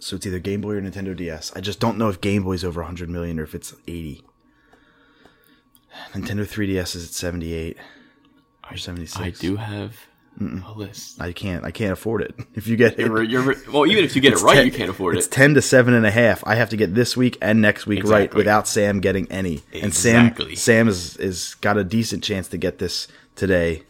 So 0.00 0.16
it's 0.16 0.26
either 0.26 0.40
Game 0.40 0.60
Boy 0.60 0.72
or 0.72 0.80
Nintendo 0.80 1.16
DS. 1.16 1.52
I 1.54 1.60
just 1.60 1.78
don't 1.78 1.96
know 1.96 2.08
if 2.08 2.20
Game 2.20 2.42
Boy's 2.42 2.64
over 2.64 2.80
100 2.80 3.08
million 3.08 3.38
or 3.38 3.44
if 3.44 3.54
it's 3.54 3.72
80. 3.86 4.24
Nintendo 6.14 6.40
3DS 6.44 6.96
is 6.96 7.04
at 7.04 7.12
78 7.12 7.76
or 8.68 8.76
76. 8.76 9.20
I 9.20 9.30
do 9.30 9.54
have 9.54 9.94
a 10.38 10.72
list. 10.74 11.20
I 11.20 11.32
can't. 11.32 11.64
I 11.64 11.70
can't 11.70 11.92
afford 11.92 12.22
it. 12.22 12.34
If 12.54 12.66
you 12.66 12.76
get 12.76 12.98
it, 12.98 13.06
You're, 13.06 13.22
you're, 13.22 13.54
well, 13.72 13.86
even 13.86 14.04
if 14.04 14.14
you 14.16 14.22
get 14.22 14.32
it 14.32 14.40
right, 14.42 14.56
10 14.56 14.66
you 14.66 14.72
can't 14.72 14.90
afford 14.90 15.14
it. 15.14 15.18
it's 15.18 15.28
10 15.28 15.54
to 15.54 15.62
seven 15.62 15.94
and 15.94 16.04
a 16.06 16.10
half. 16.10 16.42
I 16.46 16.54
have 16.56 16.70
to 16.70 16.76
get 16.76 16.94
this 16.94 17.16
week 17.16 17.36
and 17.40 17.60
next 17.62 17.86
week 17.86 18.04
right 18.04 18.32
without 18.34 18.66
Sam 18.68 19.00
getting 19.00 19.30
any. 19.30 19.62
And 19.72 19.94
Sam, 19.94 20.34
Sam 20.56 20.88
is 20.88 21.16
is 21.16 21.54
got 21.60 21.76
a 21.78 21.84
decent 21.84 22.22
chance 22.24 22.48
to 22.48 22.58
get 22.58 22.78
this 22.78 23.06
today. 23.36 23.82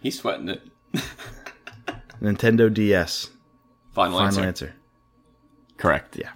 He's 0.00 0.18
sweating 0.18 0.48
it. 0.48 0.62
Nintendo 2.22 2.72
DS. 2.72 3.30
Final, 3.92 4.18
Final 4.18 4.26
answer. 4.26 4.42
answer. 4.42 4.74
Correct. 5.76 6.16
Yeah. 6.16 6.30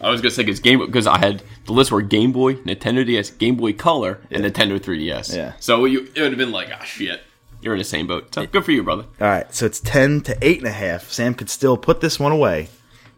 I 0.00 0.10
was 0.10 0.20
gonna 0.20 0.30
say 0.30 0.42
because 0.42 0.60
Game 0.60 0.78
Boy, 0.78 0.86
because 0.86 1.06
I 1.06 1.18
had 1.18 1.42
the 1.64 1.72
list 1.72 1.90
were 1.90 2.02
Game 2.02 2.32
Boy, 2.32 2.56
Nintendo 2.56 3.04
DS, 3.04 3.30
Game 3.30 3.56
Boy 3.56 3.72
Color, 3.72 4.20
and 4.30 4.44
Nintendo 4.44 4.78
3DS. 4.78 5.34
Yeah. 5.34 5.54
So 5.58 5.84
you 5.84 6.08
it 6.14 6.20
would 6.20 6.32
have 6.32 6.38
been 6.38 6.52
like, 6.52 6.68
ah, 6.72 6.82
shit, 6.84 7.22
you're 7.62 7.74
in 7.74 7.78
the 7.78 7.84
same 7.84 8.06
boat. 8.06 8.34
So 8.34 8.46
good 8.46 8.64
for 8.64 8.72
you, 8.72 8.82
brother. 8.82 9.04
All 9.20 9.28
right, 9.28 9.52
so 9.54 9.66
it's 9.66 9.80
10 9.80 10.20
to 10.22 10.38
eight 10.42 10.58
and 10.58 10.66
a 10.68 10.72
half. 10.72 11.10
Sam 11.10 11.34
could 11.34 11.50
still 11.50 11.76
put 11.76 12.00
this 12.00 12.20
one 12.20 12.32
away 12.32 12.68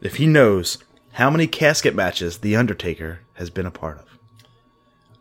if 0.00 0.16
he 0.16 0.26
knows 0.26 0.78
how 1.12 1.30
many 1.30 1.46
casket 1.46 1.94
matches 1.94 2.38
The 2.38 2.54
Undertaker 2.54 3.20
has 3.34 3.50
been 3.50 3.66
a 3.66 3.70
part 3.72 3.98
of. 3.98 4.18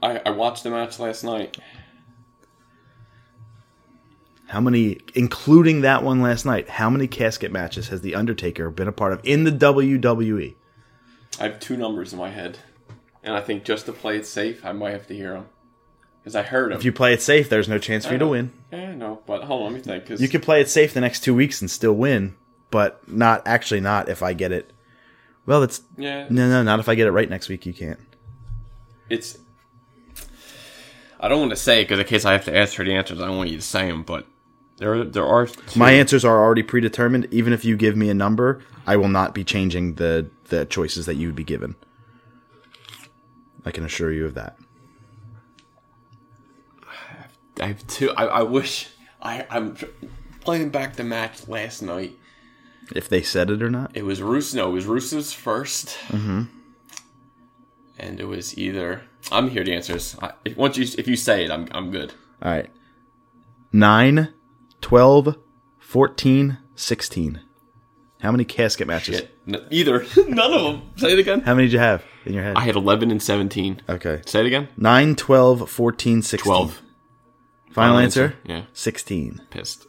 I, 0.02 0.22
I 0.26 0.30
watched 0.30 0.64
the 0.64 0.70
match 0.70 1.00
last 1.00 1.24
night. 1.24 1.58
How 4.48 4.62
many, 4.62 5.00
including 5.14 5.82
that 5.82 6.04
one 6.04 6.22
last 6.22 6.46
night, 6.46 6.70
how 6.70 6.90
many 6.90 7.08
casket 7.08 7.52
matches 7.52 7.90
has 7.90 8.02
The 8.02 8.16
Undertaker 8.16 8.70
been 8.70 8.88
a 8.88 8.94
part 8.94 9.12
of 9.12 9.20
in 9.24 9.44
the? 9.44 9.52
WWE? 9.52 10.56
I 11.40 11.44
have 11.44 11.60
two 11.60 11.78
numbers 11.78 12.14
in 12.14 12.20
my 12.20 12.30
head, 12.30 12.58
and 13.24 13.36
I 13.36 13.42
think 13.42 13.64
just 13.64 13.86
to 13.86 13.94
play 13.94 14.18
it 14.18 14.26
safe, 14.26 14.66
I 14.66 14.72
might 14.72 14.92
have 14.92 15.08
to 15.08 15.16
hear 15.16 15.34
them 15.34 15.48
because 16.22 16.36
I 16.36 16.44
heard 16.44 16.72
them. 16.72 16.78
If 16.80 16.86
you 16.86 16.92
play 16.92 17.14
it 17.14 17.22
safe, 17.22 17.48
there's 17.50 17.70
no 17.70 17.78
chance 17.80 18.06
for 18.06 18.14
you 18.14 18.20
to 18.20 18.26
uh, 18.26 18.30
win. 18.30 18.52
Yeah, 18.72 18.94
no, 18.96 19.22
but 19.26 19.44
hold 19.44 19.62
on, 19.66 19.74
let 19.74 19.78
me 19.78 19.82
think. 19.82 20.08
Cause 20.08 20.22
You 20.22 20.28
could 20.28 20.44
play 20.44 20.62
it 20.62 20.70
safe 20.70 20.94
the 20.94 21.02
next 21.02 21.22
two 21.24 21.34
weeks 21.36 21.62
and 21.62 21.70
still 21.70 21.94
win, 21.94 22.36
but 22.72 23.08
not 23.08 23.44
actually 23.48 23.80
not 23.82 24.10
if 24.10 24.22
I 24.24 24.34
get 24.34 24.52
it. 24.52 24.72
Well, 25.46 25.64
it's 25.64 25.82
yeah, 25.98 26.28
no, 26.30 26.50
no, 26.50 26.64
not 26.64 26.80
if 26.80 26.90
I 26.90 26.96
get 26.96 27.08
it 27.08 27.12
right 27.12 27.30
next 27.30 27.48
week. 27.50 27.66
You 27.66 27.74
can't. 27.74 28.00
it's. 29.10 29.38
I 31.20 31.30
don't 31.30 31.40
want 31.40 31.52
to 31.52 31.56
say 31.58 31.82
it 31.82 31.86
because 31.86 32.00
in 32.00 32.06
case 32.06 32.26
I 32.26 32.34
have 32.34 32.46
to 32.46 32.56
ask 32.56 32.76
for 32.76 32.84
the 32.84 32.94
answers, 32.94 33.20
I 33.20 33.26
don't 33.26 33.38
want 33.38 33.50
you 33.50 33.56
to 33.56 33.64
say 33.64 33.90
them. 33.90 34.04
But 34.04 34.28
there, 34.78 35.04
there 35.04 35.26
are 35.26 35.48
two. 35.48 35.80
My 35.80 35.92
answers 35.92 36.24
are 36.24 36.44
already 36.44 36.64
predetermined. 36.64 37.28
Even 37.32 37.54
if 37.54 37.66
you 37.66 37.76
give 37.76 37.96
me 37.96 38.10
a 38.10 38.14
number, 38.14 38.62
I 38.86 38.96
will 38.96 39.10
not 39.10 39.34
be 39.34 39.44
changing 39.44 39.96
the 39.96 40.30
the 40.50 40.66
choices 40.66 41.06
that 41.08 41.16
you 41.16 41.28
would 41.28 41.36
be 41.36 41.44
given. 41.44 41.76
I 43.66 43.72
can 43.72 43.84
assure 43.84 44.12
you 44.12 44.26
of 44.26 44.36
that. 44.36 44.58
I 47.60 47.68
have 47.68 47.86
two. 47.88 48.12
I, 48.12 48.26
I 48.26 48.44
wish 48.44 48.90
I, 49.22 49.46
I'm 49.50 49.76
playing 50.42 50.70
back 50.70 50.96
the 50.96 51.04
match 51.04 51.48
last 51.48 51.82
night. 51.82 52.14
If 52.96 53.10
they 53.10 53.22
said 53.22 53.50
it 53.50 53.62
or 53.62 53.70
not. 53.70 53.92
It 53.94 54.06
was 54.06 54.22
Rusev. 54.22 54.56
No, 54.56 54.70
it 54.70 54.74
was 54.74 54.86
Rusev's 54.86 55.34
1st 55.34 55.98
mm-hmm. 56.08 56.44
and 57.98 58.20
it 58.20 58.26
was 58.26 58.58
either. 58.58 59.02
I'm 59.32 59.50
here. 59.50 59.64
The 59.64 59.74
answers. 59.74 60.16
I, 60.22 60.32
if, 60.46 60.56
once 60.56 60.78
you, 60.78 60.86
if 60.98 61.08
you 61.08 61.18
say 61.18 61.44
it, 61.44 61.52
I'm, 61.52 61.68
I'm 61.72 61.92
good. 61.92 62.14
All 62.42 62.52
right. 62.52 62.70
9, 63.74 64.34
12, 64.82 65.38
14, 65.80 66.58
16. 66.76 67.42
How 68.22 68.32
many 68.32 68.46
casket 68.46 68.88
matches? 68.88 69.18
Shit. 69.18 69.38
N- 69.48 69.66
either. 69.70 70.06
None 70.28 70.54
of 70.54 70.64
them. 70.64 70.90
Say 70.96 71.14
it 71.14 71.20
again. 71.20 71.42
How 71.42 71.54
many 71.54 71.68
did 71.68 71.74
you 71.74 71.80
have 71.80 72.04
in 72.26 72.34
your 72.34 72.44
head? 72.44 72.56
I 72.58 72.62
had 72.62 72.76
11 72.76 73.12
and 73.12 73.22
17. 73.22 73.82
okay. 73.90 74.22
Say 74.26 74.40
it 74.42 74.46
again. 74.48 74.70
9, 74.78 75.16
12, 75.16 75.70
14, 75.70 76.22
16. 76.22 76.44
12. 76.46 76.72
Final 76.72 76.84
Final 77.74 77.98
answer? 78.00 78.24
answer, 78.24 78.38
yeah. 78.46 78.64
16. 78.74 79.42
Pissed. 79.52 79.86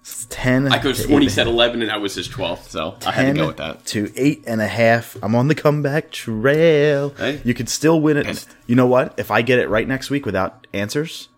It's 0.00 0.26
10. 0.30 0.72
I 0.72 0.78
could 0.78 0.96
have 0.96 1.04
sworn 1.04 1.22
he 1.22 1.28
said 1.28 1.46
11 1.48 1.82
and 1.82 1.90
that 1.90 2.00
was 2.00 2.14
his 2.14 2.28
12th, 2.28 2.68
so 2.70 2.96
I 3.04 3.10
had 3.10 3.34
to 3.34 3.40
go 3.40 3.46
with 3.48 3.56
that. 3.56 3.84
to 3.86 4.10
eight 4.16 4.44
and 4.46 4.60
a 4.62 4.66
half. 4.68 5.16
I'm 5.20 5.34
on 5.34 5.48
the 5.48 5.54
comeback 5.54 6.12
trail. 6.12 7.10
Hey. 7.10 7.40
You 7.44 7.52
could 7.54 7.68
still 7.68 8.00
win 8.00 8.16
it. 8.16 8.26
Pissed. 8.26 8.48
You 8.66 8.76
know 8.76 8.86
what? 8.86 9.14
If 9.18 9.30
I 9.32 9.42
get 9.42 9.58
it 9.58 9.68
right 9.68 9.86
next 9.86 10.08
week 10.08 10.24
without 10.24 10.66
answers, 10.72 11.28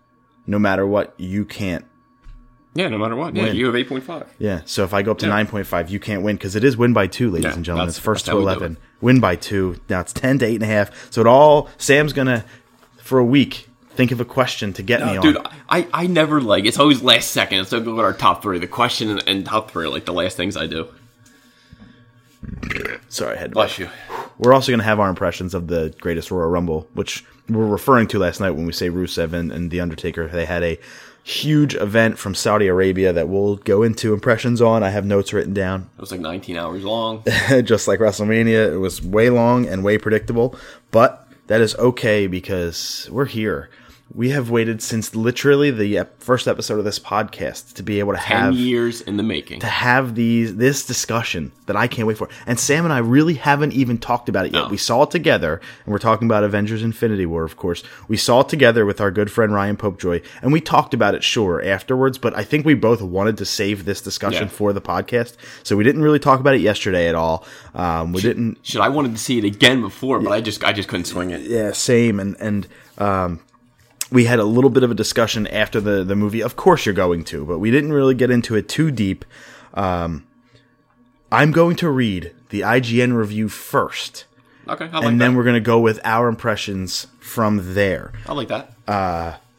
no 0.47 0.59
matter 0.59 0.87
what, 0.87 1.15
you 1.17 1.45
can't. 1.47 1.87
Yeah, 2.79 2.87
no 2.91 2.97
matter 2.99 3.17
what. 3.17 3.35
Yeah, 3.35 3.43
Win. 3.43 3.57
you 3.57 3.67
have 3.67 3.75
8.5. 3.75 4.25
Yeah. 4.39 4.61
So 4.65 4.85
if 4.85 4.95
I 4.95 5.03
go 5.03 5.11
up 5.11 5.19
to 5.19 5.27
Yeah. 5.27 5.33
9.5, 5.33 5.91
you 5.91 5.99
can't 5.99 6.23
win 6.23 6.37
because 6.37 6.55
it 6.55 6.63
is 6.63 6.77
win 6.77 6.93
by 6.93 7.09
two, 7.09 7.29
ladies 7.29 7.47
Yeah, 7.47 7.55
and 7.55 7.65
gentlemen. 7.65 7.89
It's 7.89 7.99
first 7.99 8.27
to 8.27 8.31
how 8.31 8.37
we 8.37 8.43
do 8.45 8.49
11. 8.51 8.77
Win 9.01 9.19
by 9.19 9.35
two. 9.35 9.81
Now 9.89 9.99
it's 9.99 10.13
10 10.13 10.39
to 10.39 10.47
eight 10.47 10.55
and 10.55 10.63
a 10.63 10.67
half. 10.67 11.11
So 11.13 11.21
it 11.21 11.27
all, 11.27 11.69
Sam's 11.77 12.13
going 12.13 12.29
to, 12.29 12.45
for 12.99 13.19
a 13.19 13.25
week, 13.25 13.69
think 13.91 14.13
of 14.13 14.21
a 14.21 14.25
question 14.25 14.73
to 14.75 14.83
get 14.85 15.01
me 15.01 15.17
on. 15.17 15.23
Dude, 15.23 15.39
I, 15.69 15.89
I 15.93 16.07
never 16.07 16.41
like 16.41 16.67
it's 16.67 16.79
always 16.79 17.03
last 17.03 17.33
second. 17.33 17.59
It's 17.63 17.73
with 17.73 17.89
our 17.99 18.13
top 18.13 18.43
three. 18.43 18.61
The 18.61 18.69
question 18.69 19.11
and, 19.11 19.25
and 19.27 19.45
top 19.45 19.73
three 19.73 19.87
are 19.87 19.89
like 19.89 20.05
the 20.05 20.13
last 20.13 20.37
things 20.37 20.57
I 20.57 20.69
do. 20.69 20.87
Sorry, 23.09 23.37
I 23.37 23.41
had 23.41 23.51
to 23.51 23.55
Bless 23.55 23.81
you. 23.81 23.89
We're 24.39 24.53
also 24.53 24.71
going 24.71 24.79
to 24.79 24.85
have 24.85 25.01
our 25.01 25.11
impressions 25.11 25.53
of 25.53 25.67
the 25.67 25.93
greatest 26.01 26.31
Royal 26.31 26.49
Rumble, 26.49 26.87
which 26.95 27.25
we're 27.49 27.67
referring 27.67 28.07
to 28.09 28.21
last 28.21 28.39
night 28.39 28.53
when 28.53 28.67
we 28.67 28.73
say 28.73 28.89
Rusev 28.89 29.33
and, 29.33 29.51
and 29.51 29.71
The 29.73 29.81
Undertaker. 29.81 30.29
They 30.29 30.45
had 30.45 30.63
a 30.63 30.79
huge 31.23 31.75
event 31.75 32.19
from 32.19 32.35
Saudi 32.35 32.67
Arabia 32.67 33.13
that 33.13 33.29
we'll 33.29 33.57
go 33.57 33.83
into 33.83 34.15
impressions 34.15 34.63
on. 34.63 34.83
I 34.83 34.91
have 34.91 35.05
notes 35.05 35.33
written 35.33 35.53
down. 35.53 35.91
It 35.97 36.01
was 36.01 36.11
like 36.11 36.21
19 36.21 36.57
hours 36.57 36.85
long. 36.85 37.23
Just 37.65 37.87
like 37.87 38.01
WrestleMania, 38.01 38.73
it 38.73 38.79
was 38.79 39.03
way 39.03 39.31
long 39.31 39.67
and 39.67 39.85
way 39.85 39.99
predictable, 39.99 40.57
but 40.91 41.29
that 41.49 41.61
is 41.61 41.75
okay 41.77 42.27
because 42.27 43.09
we're 43.11 43.27
here. 43.27 43.69
We 44.15 44.31
have 44.31 44.49
waited 44.49 44.81
since 44.83 45.15
literally 45.15 45.71
the 45.71 46.07
first 46.19 46.49
episode 46.49 46.79
of 46.79 46.85
this 46.87 46.99
podcast 46.99 47.75
to 47.75 47.83
be 47.83 47.99
able 47.99 48.15
to 48.15 48.19
10 48.19 48.37
have 48.39 48.55
years 48.55 49.03
in 49.03 49.19
the 49.19 49.23
making. 49.23 49.61
to 49.61 49.67
have 49.67 50.15
these 50.15 50.57
this 50.57 50.87
discussion 50.87 51.53
that 51.67 51.77
I 51.77 51.89
can't 51.89 52.09
wait 52.09 52.17
for. 52.17 52.29
And 52.47 52.59
Sam 52.59 52.85
and 52.85 52.93
I 52.93 52.99
really 52.99 53.35
haven't 53.35 53.75
even 53.75 53.99
talked 53.99 54.31
about 54.31 54.47
it 54.47 54.55
yet. 54.55 54.63
No. 54.63 54.69
We 54.69 54.79
saw 54.79 55.03
it 55.03 55.11
together, 55.11 55.61
and 55.85 55.93
we're 55.93 55.99
talking 55.99 56.27
about 56.27 56.43
Avengers: 56.43 56.83
Infinity 56.83 57.27
War, 57.27 57.45
of 57.45 57.57
course. 57.57 57.83
We 58.09 58.17
saw 58.17 58.41
it 58.41 58.49
together 58.49 58.87
with 58.87 58.99
our 59.01 59.11
good 59.11 59.31
friend 59.31 59.53
Ryan 59.53 59.77
Popejoy, 59.77 60.25
and 60.41 60.53
we 60.53 60.63
talked 60.63 60.95
about 60.95 61.15
it 61.15 61.23
sure 61.23 61.63
afterwards. 61.63 62.17
But 62.17 62.35
I 62.35 62.45
think 62.45 62.65
we 62.65 62.73
both 62.73 63.03
wanted 63.03 63.37
to 63.39 63.45
save 63.45 63.85
this 63.85 64.01
discussion 64.01 64.45
Yeah. 64.45 64.49
for 64.49 64.73
the 64.73 64.81
podcast, 64.81 65.35
so 65.63 65.77
we 65.77 65.85
didn't 65.85 66.01
really 66.03 66.19
talk 66.19 66.41
about 66.41 66.55
it 66.55 66.63
yesterday 66.63 67.09
at 67.09 67.15
all. 67.15 67.45
Um, 67.75 68.15
we 68.15 68.23
didn't. 68.23 68.57
Should 68.67 68.81
I 68.81 68.89
wanted 68.89 69.13
to 69.13 69.19
see 69.19 69.37
it 69.37 69.45
again 69.45 69.83
before, 69.83 70.19
but 70.19 70.33
I 70.33 70.41
just 70.41 70.65
I 70.65 70.73
just 70.73 70.89
couldn't 70.89 71.05
swing 71.05 71.31
it. 71.31 71.43
Yeah, 71.43 71.73
same. 71.73 72.19
And 72.19 72.37
and 72.41 72.67
um, 72.97 73.41
we 74.11 74.25
had 74.25 74.39
a 74.39 74.45
little 74.45 74.71
bit 74.71 74.83
of 74.83 74.91
a 74.91 74.95
discussion 74.95 75.47
after 75.49 75.81
the 75.81 76.05
the 76.05 76.17
movie. 76.17 76.43
Of 76.43 76.57
course, 76.57 76.87
you're 76.87 76.95
going 76.95 77.25
to, 77.25 77.45
but 77.45 77.59
we 77.59 77.71
didn't 77.71 77.93
really 77.93 78.15
get 78.15 78.31
into 78.31 78.55
it 78.57 78.69
too 78.69 78.91
deep. 78.91 79.25
Um, 79.75 80.27
I'm 81.31 81.53
going 81.53 81.77
to 81.77 81.91
read 81.91 82.35
the 82.49 82.63
IGN 82.63 83.15
review 83.17 83.49
first, 83.51 84.25
Okay, 84.67 84.87
I 84.87 84.89
like 84.99 85.05
and 85.05 85.21
that. 85.21 85.25
then 85.27 85.37
we're 85.37 85.45
going 85.45 85.55
to 85.55 85.61
go 85.61 85.79
with 85.79 86.01
our 86.05 86.29
impressions 86.29 87.07
from 87.21 87.75
there. 87.75 88.13
I 88.27 88.33
like 88.33 88.49
that. 88.49 88.73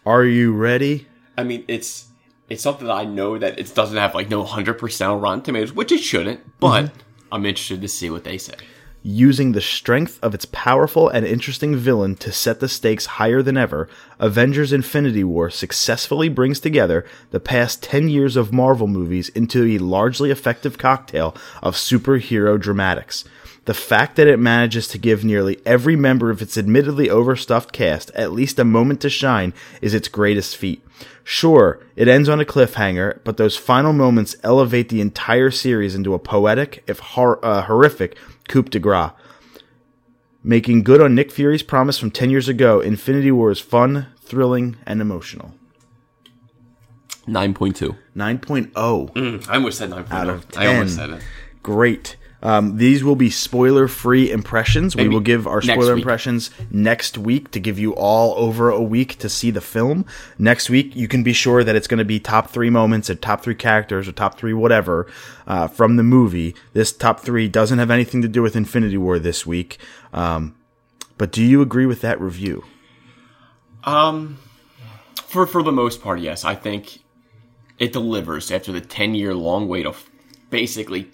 Are 0.06 0.26
you 0.26 0.54
ready? 0.56 1.08
I 1.38 1.44
mean, 1.44 1.64
it's 1.68 2.08
it's 2.50 2.64
something 2.64 2.88
that 2.88 2.94
I 2.94 3.06
know 3.06 3.38
that 3.38 3.60
it 3.60 3.74
doesn't 3.76 3.98
have 3.98 4.16
like 4.16 4.30
no 4.30 4.44
hundred 4.44 4.80
percent 4.80 5.22
Rotten 5.22 5.42
Tomatoes, 5.42 5.72
which 5.74 5.92
it 5.92 6.00
shouldn't. 6.00 6.60
But 6.60 6.86
Mm-hmm. 6.86 7.00
I'm 7.32 7.46
interested 7.46 7.82
to 7.82 7.88
see 7.88 8.10
what 8.10 8.24
they 8.24 8.40
say. 8.40 8.56
Using 9.02 9.54
the 9.54 9.62
strength 9.62 10.20
of 10.22 10.34
its 10.34 10.46
powerful 10.52 11.08
and 11.08 11.26
interesting 11.26 11.74
villain 11.74 12.16
to 12.18 12.34
set 12.34 12.60
the 12.60 12.68
stakes 12.68 13.06
higher 13.06 13.42
than 13.42 13.56
ever, 13.56 13.88
Avengers 14.20 14.74
Infinity 14.74 15.24
War 15.24 15.50
successfully 15.50 16.28
brings 16.28 16.60
together 16.60 17.06
the 17.32 17.40
past 17.40 17.82
10 17.82 18.10
years 18.10 18.36
of 18.36 18.52
Marvel 18.52 18.88
movies 18.88 19.30
into 19.30 19.64
a 19.66 19.78
largely 19.78 20.32
effective 20.32 20.78
cocktail 20.78 21.34
of 21.64 21.76
superhero 21.76 22.60
dramatics. 22.60 23.24
The 23.64 23.74
fact 23.74 24.18
that 24.18 24.28
it 24.28 24.38
manages 24.38 24.88
to 24.90 24.98
give 24.98 25.24
nearly 25.24 25.62
every 25.66 25.96
member 25.96 26.30
of 26.30 26.42
its 26.42 26.58
admittedly 26.58 27.10
overstuffed 27.10 27.72
cast 27.72 28.12
at 28.12 28.34
least 28.34 28.60
a 28.60 28.66
moment 28.66 29.00
to 29.02 29.10
shine 29.10 29.54
is 29.82 29.94
its 29.94 30.10
greatest 30.10 30.58
feat. 30.58 30.84
Sure, 31.24 31.80
it 31.96 32.08
ends 32.08 32.28
on 32.28 32.42
a 32.42 32.46
cliffhanger, 32.46 33.20
but 33.24 33.38
those 33.38 33.56
final 33.56 33.94
moments 33.94 34.36
elevate 34.44 34.90
the 34.90 35.00
entire 35.00 35.52
series 35.52 35.94
into 35.96 36.14
a 36.16 36.20
poetic, 36.20 36.84
if 36.88 37.00
hor- 37.00 37.46
uh, 37.46 37.62
horrific, 37.62 38.18
coup 38.50 38.64
de 38.64 38.80
grace. 38.80 39.12
Making 40.44 40.84
good 40.84 41.02
on 41.02 41.16
Nick 41.16 41.32
Fury's 41.32 41.64
promise 41.64 41.98
from 41.98 42.12
10 42.12 42.30
years 42.30 42.48
ago, 42.48 42.80
Infinity 42.80 43.32
War 43.32 43.52
is 43.52 43.60
fun, 43.60 44.08
thrilling, 44.22 44.78
and 44.86 45.02
emotional. 45.02 45.54
Nine 47.28 47.54
point 47.54 47.76
two. 47.76 47.96
9.0 48.16 48.72
mm, 48.74 49.50
I 49.50 49.54
almost 49.54 49.78
said 49.78 49.92
nine 49.92 50.06
oh. 50.10 50.16
out 50.16 50.28
oh. 50.28 50.34
of 50.34 50.50
10. 50.50 50.64
I 50.64 50.68
almost 50.68 50.96
said 50.96 51.10
it. 51.12 51.24
Great. 51.62 52.16
Um, 52.42 52.78
these 52.78 53.04
will 53.04 53.18
be 53.18 53.30
spoiler 53.30 53.88
free 53.88 54.32
impressions. 54.32 54.96
Maybe 54.96 55.10
we 55.10 55.16
will 55.16 55.22
give 55.22 55.46
our 55.46 55.62
spoiler 55.62 55.96
week. 55.96 56.02
impressions 56.02 56.52
next 56.72 57.18
week 57.18 57.52
to 57.52 57.60
give 57.60 57.78
you 57.78 57.94
all 57.96 58.34
over 58.38 58.70
a 58.70 58.82
week 58.82 59.18
to 59.20 59.28
see 59.28 59.52
the 59.52 59.62
film. 59.62 60.06
Next 60.38 60.70
week, 60.70 60.96
you 60.96 61.08
can 61.08 61.22
be 61.22 61.34
sure 61.34 61.64
that 61.64 61.76
it's 61.76 61.88
going 61.88 61.98
to 61.98 62.06
be 62.06 62.20
top 62.20 62.50
three 62.50 62.70
moments 62.70 63.10
or 63.10 63.16
top 63.16 63.44
three 63.44 63.56
characters 63.56 64.08
or 64.08 64.14
top 64.14 64.38
three 64.38 64.54
whatever 64.54 65.08
uh, 65.48 65.68
from 65.68 65.98
the 65.98 66.04
movie. 66.04 66.56
This 66.74 66.94
top 66.94 67.20
three 67.20 67.50
doesn't 67.50 67.78
have 67.78 67.92
anything 67.92 68.22
to 68.22 68.30
do 68.30 68.42
with 68.42 68.56
Infinity 68.56 68.98
War 68.98 69.20
this 69.20 69.46
week. 69.46 69.78
Um, 70.14 70.56
but 71.18 71.32
do 71.32 71.44
you 71.44 71.62
agree 71.62 71.86
with 71.86 72.00
that 72.02 72.22
review? 72.22 72.64
Um, 73.84 74.38
for 75.26 75.46
for 75.46 75.62
the 75.62 75.72
most 75.72 76.02
part, 76.02 76.20
yes. 76.20 76.46
I 76.46 76.56
think 76.56 77.00
it 77.78 77.92
delivers 77.92 78.50
after 78.50 78.72
the 78.72 78.82
ten 78.82 79.14
year 79.14 79.34
long 79.34 79.68
wait 79.68 79.86
of 79.86 80.10
basically 80.50 81.10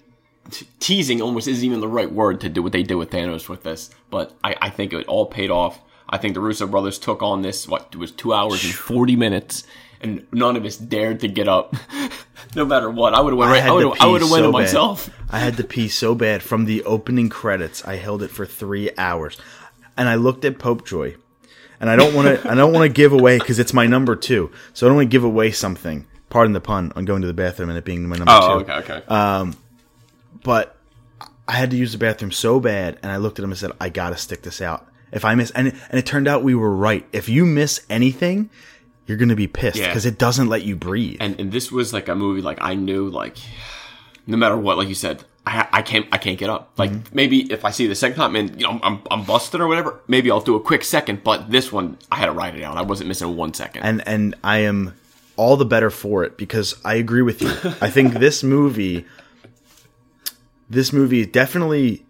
t- 0.50 0.66
teasing. 0.80 1.20
Almost 1.22 1.48
isn't 1.48 1.64
even 1.64 1.80
the 1.80 1.88
right 1.88 2.10
word 2.10 2.40
to 2.42 2.48
do 2.48 2.62
what 2.62 2.72
they 2.72 2.82
did 2.82 2.94
with 2.96 3.10
Thanos 3.10 3.48
with 3.48 3.62
this, 3.62 3.90
but 4.10 4.32
I, 4.44 4.56
I 4.62 4.70
think 4.70 4.92
it 4.92 5.06
all 5.06 5.26
paid 5.26 5.50
off. 5.50 5.80
I 6.08 6.18
think 6.18 6.34
the 6.34 6.40
Russo 6.40 6.66
brothers 6.66 6.98
took 6.98 7.22
on 7.22 7.42
this. 7.42 7.66
What 7.68 7.88
it 7.92 7.96
was 7.98 8.10
two 8.12 8.32
hours 8.32 8.64
and 8.64 8.72
forty 8.74 9.16
minutes, 9.16 9.64
and 10.00 10.26
none 10.32 10.56
of 10.56 10.64
us 10.64 10.76
dared 10.76 11.20
to 11.20 11.28
get 11.28 11.48
up, 11.48 11.74
no 12.54 12.64
matter 12.64 12.90
what. 12.90 13.12
I 13.14 13.20
would 13.20 13.32
have 13.32 13.38
went 13.38 13.50
right. 13.50 13.62
I 13.64 13.72
would 14.06 14.20
have. 14.22 14.30
Went 14.30 14.44
so 14.44 14.52
myself. 14.52 15.10
I 15.30 15.40
had 15.40 15.56
to 15.56 15.64
pee 15.64 15.88
so 15.88 16.14
bad 16.14 16.42
from 16.42 16.64
the 16.66 16.84
opening 16.84 17.28
credits. 17.28 17.84
I 17.84 17.96
held 17.96 18.22
it 18.22 18.30
for 18.30 18.46
three 18.46 18.90
hours, 18.96 19.36
and 19.96 20.08
I 20.08 20.14
looked 20.14 20.44
at 20.44 20.58
Popejoy, 20.58 21.16
and 21.80 21.90
I 21.90 21.96
don't 21.96 22.14
want 22.14 22.28
to. 22.40 22.48
I 22.50 22.54
don't 22.54 22.72
want 22.72 22.84
to 22.84 22.92
give 22.92 23.12
away 23.12 23.38
because 23.38 23.58
it's 23.58 23.72
my 23.72 23.86
number 23.88 24.14
two. 24.14 24.52
So 24.74 24.86
I 24.86 24.88
don't 24.88 24.96
want 24.96 25.06
to 25.06 25.12
give 25.12 25.24
away 25.24 25.50
something. 25.50 26.06
Pardon 26.28 26.52
the 26.52 26.60
pun 26.60 26.92
on 26.94 27.04
going 27.04 27.22
to 27.22 27.26
the 27.28 27.34
bathroom 27.34 27.68
and 27.68 27.78
it 27.78 27.84
being 27.84 28.06
my 28.08 28.16
number 28.16 28.32
Oh, 28.32 28.58
two. 28.62 28.70
okay, 28.70 28.92
okay. 28.94 29.06
Um, 29.06 29.54
But 30.46 30.76
I 31.48 31.52
had 31.54 31.70
to 31.72 31.76
use 31.76 31.90
the 31.92 31.98
bathroom 31.98 32.30
so 32.30 32.60
bad, 32.60 32.98
and 33.02 33.10
I 33.10 33.16
looked 33.16 33.38
at 33.40 33.42
him 33.44 33.50
and 33.50 33.58
said, 33.58 33.72
"I 33.80 33.88
gotta 33.88 34.16
stick 34.16 34.42
this 34.42 34.60
out. 34.62 34.86
If 35.12 35.24
I 35.24 35.34
miss," 35.34 35.50
and 35.50 35.68
and 35.90 35.98
it 35.98 36.06
turned 36.06 36.28
out 36.28 36.42
we 36.44 36.54
were 36.54 36.74
right. 36.74 37.04
If 37.12 37.28
you 37.28 37.44
miss 37.44 37.80
anything, 37.90 38.48
you're 39.06 39.18
gonna 39.18 39.34
be 39.36 39.48
pissed 39.48 39.76
Yeah. 39.78 39.88
because 39.88 40.06
it 40.06 40.18
doesn't 40.18 40.48
let 40.48 40.62
you 40.62 40.76
breathe. 40.76 41.16
and 41.20 41.38
and 41.40 41.50
this 41.52 41.70
was 41.72 41.92
like 41.92 42.08
a 42.08 42.14
movie 42.14 42.42
like 42.42 42.58
I 42.60 42.74
knew 42.74 43.08
like 43.08 43.36
no 44.26 44.36
matter 44.36 44.56
what 44.56 44.76
like 44.78 44.88
you 44.88 44.94
said 44.96 45.22
I, 45.46 45.66
I 45.72 45.82
can't 45.82 46.06
I 46.10 46.18
can't 46.18 46.38
get 46.38 46.50
up 46.50 46.72
like 46.76 46.90
Mm-hmm. 46.90 47.14
maybe 47.14 47.52
if 47.52 47.64
I 47.64 47.70
see 47.70 47.86
the 47.86 47.94
second 47.94 48.16
time 48.16 48.34
and 48.34 48.60
you 48.60 48.66
know 48.66 48.80
I'm 48.82 49.00
I'm 49.10 49.22
busted 49.24 49.60
or 49.60 49.68
whatever 49.68 50.00
maybe 50.08 50.28
I'll 50.30 50.40
do 50.40 50.56
a 50.56 50.60
quick 50.60 50.82
second 50.82 51.22
but 51.22 51.50
this 51.50 51.70
one 51.70 51.98
I 52.10 52.16
had 52.16 52.26
to 52.26 52.32
write 52.32 52.56
it 52.56 52.64
out 52.64 52.76
I 52.76 52.82
wasn't 52.82 53.06
missing 53.08 53.36
one 53.36 53.54
second 53.54 53.84
and 53.84 54.02
and 54.08 54.34
I 54.42 54.58
am 54.70 54.94
all 55.36 55.56
the 55.56 55.64
better 55.66 55.90
for 55.90 56.24
it 56.24 56.36
because 56.36 56.74
I 56.84 56.94
agree 56.94 57.22
with 57.22 57.42
you. 57.42 57.48
I 57.82 57.90
think 57.90 58.14
this 58.14 58.42
movie, 58.42 59.04
this 60.68 60.92
movie 60.92 61.24
definitely. 61.26 62.02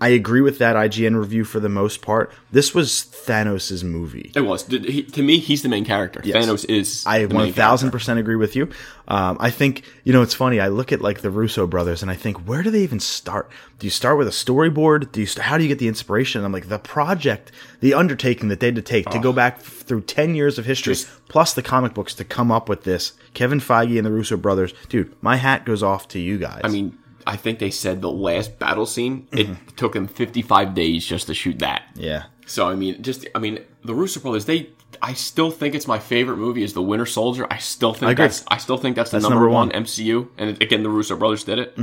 I 0.00 0.08
agree 0.08 0.40
with 0.40 0.58
that 0.58 0.74
IGN 0.74 1.16
review 1.16 1.44
for 1.44 1.60
the 1.60 1.68
most 1.68 2.02
part. 2.02 2.32
This 2.50 2.74
was 2.74 2.90
Thanos' 2.90 3.84
movie. 3.84 4.32
it 4.34 4.40
was 4.40 4.66
he, 4.66 5.04
to 5.04 5.22
me 5.22 5.38
he's 5.38 5.62
the 5.62 5.68
main 5.68 5.84
character 5.84 6.20
Yes. 6.24 6.44
Thanos 6.44 6.68
is 6.68 7.04
I 7.06 7.24
1000% 7.26 8.18
agree 8.18 8.34
with 8.34 8.56
you. 8.56 8.68
Um, 9.06 9.36
I 9.38 9.50
think 9.50 9.84
you 10.02 10.12
know 10.12 10.22
it's 10.22 10.34
funny. 10.34 10.58
I 10.58 10.66
look 10.66 10.90
at 10.90 11.00
like 11.02 11.20
the 11.20 11.30
Russo 11.30 11.68
brothers 11.68 12.02
and 12.02 12.10
I 12.10 12.14
think, 12.16 12.38
where 12.48 12.64
do 12.64 12.70
they 12.72 12.80
even 12.82 12.98
start? 12.98 13.48
Do 13.78 13.86
you 13.86 13.92
start 13.92 14.18
with 14.18 14.26
a 14.26 14.32
storyboard? 14.32 15.12
Do 15.12 15.20
you 15.20 15.26
st- 15.26 15.44
how 15.44 15.56
do 15.56 15.62
you 15.62 15.68
get 15.68 15.78
the 15.78 15.86
inspiration? 15.86 16.44
I'm 16.44 16.50
like 16.52 16.68
the 16.68 16.80
project, 16.80 17.52
the 17.78 17.94
undertaking 17.94 18.48
that 18.48 18.58
they 18.58 18.66
had 18.66 18.74
to 18.74 18.82
take 18.82 19.08
to 19.10 19.20
go 19.20 19.32
back 19.32 19.60
through 19.60 20.00
ten 20.00 20.34
years 20.34 20.58
of 20.58 20.64
history, 20.66 20.92
Oh. 20.92 20.94
Just- 20.94 21.28
plus 21.28 21.54
the 21.54 21.62
comic 21.62 21.94
books 21.94 22.12
to 22.16 22.24
come 22.24 22.50
up 22.50 22.68
with 22.68 22.82
this. 22.82 23.12
Kevin 23.34 23.60
Feige 23.60 23.96
and 23.98 24.04
the 24.06 24.10
Russo 24.10 24.36
brothers, 24.36 24.74
dude, 24.88 25.14
my 25.22 25.36
hat 25.36 25.64
goes 25.64 25.82
off 25.84 26.08
to 26.08 26.18
you 26.18 26.38
guys. 26.38 26.60
I 26.64 26.68
mean 26.68 26.98
I 27.26 27.36
think 27.36 27.58
they 27.58 27.70
said 27.70 28.00
the 28.00 28.10
last 28.10 28.58
battle 28.58 28.86
scene 28.86 29.26
it 29.32 29.46
Mm-hmm. 29.48 29.76
took 29.76 29.92
them 29.94 30.06
55 30.08 30.74
days 30.74 31.04
just 31.06 31.26
to 31.28 31.34
shoot 31.34 31.58
that 31.60 31.82
yeah, 31.94 32.24
So 32.46 32.68
I 32.68 32.74
mean, 32.74 33.02
just 33.02 33.26
I 33.34 33.38
mean, 33.38 33.60
the 33.84 33.94
Russo 33.94 34.20
brothers. 34.20 34.44
They, 34.44 34.70
I 35.00 35.14
still 35.14 35.50
think 35.50 35.74
it's 35.74 35.86
my 35.86 35.98
favorite 35.98 36.36
movie 36.36 36.62
is 36.62 36.72
the 36.74 36.82
Winter 36.82 37.06
Soldier. 37.06 37.46
I 37.50 37.58
still 37.58 37.94
think 37.94 38.12
agree. 38.12 38.24
that's 38.24 38.44
I 38.48 38.58
still 38.58 38.76
think 38.76 38.94
that's 38.96 39.10
the 39.10 39.16
That's 39.18 39.22
number, 39.30 39.36
number 39.46 39.50
one. 39.50 39.68
one. 39.70 39.84
MCU. 39.84 40.28
And 40.38 40.60
again, 40.62 40.82
the 40.82 40.90
Russo 40.90 41.16
brothers 41.16 41.44
did 41.44 41.58
it. 41.58 41.76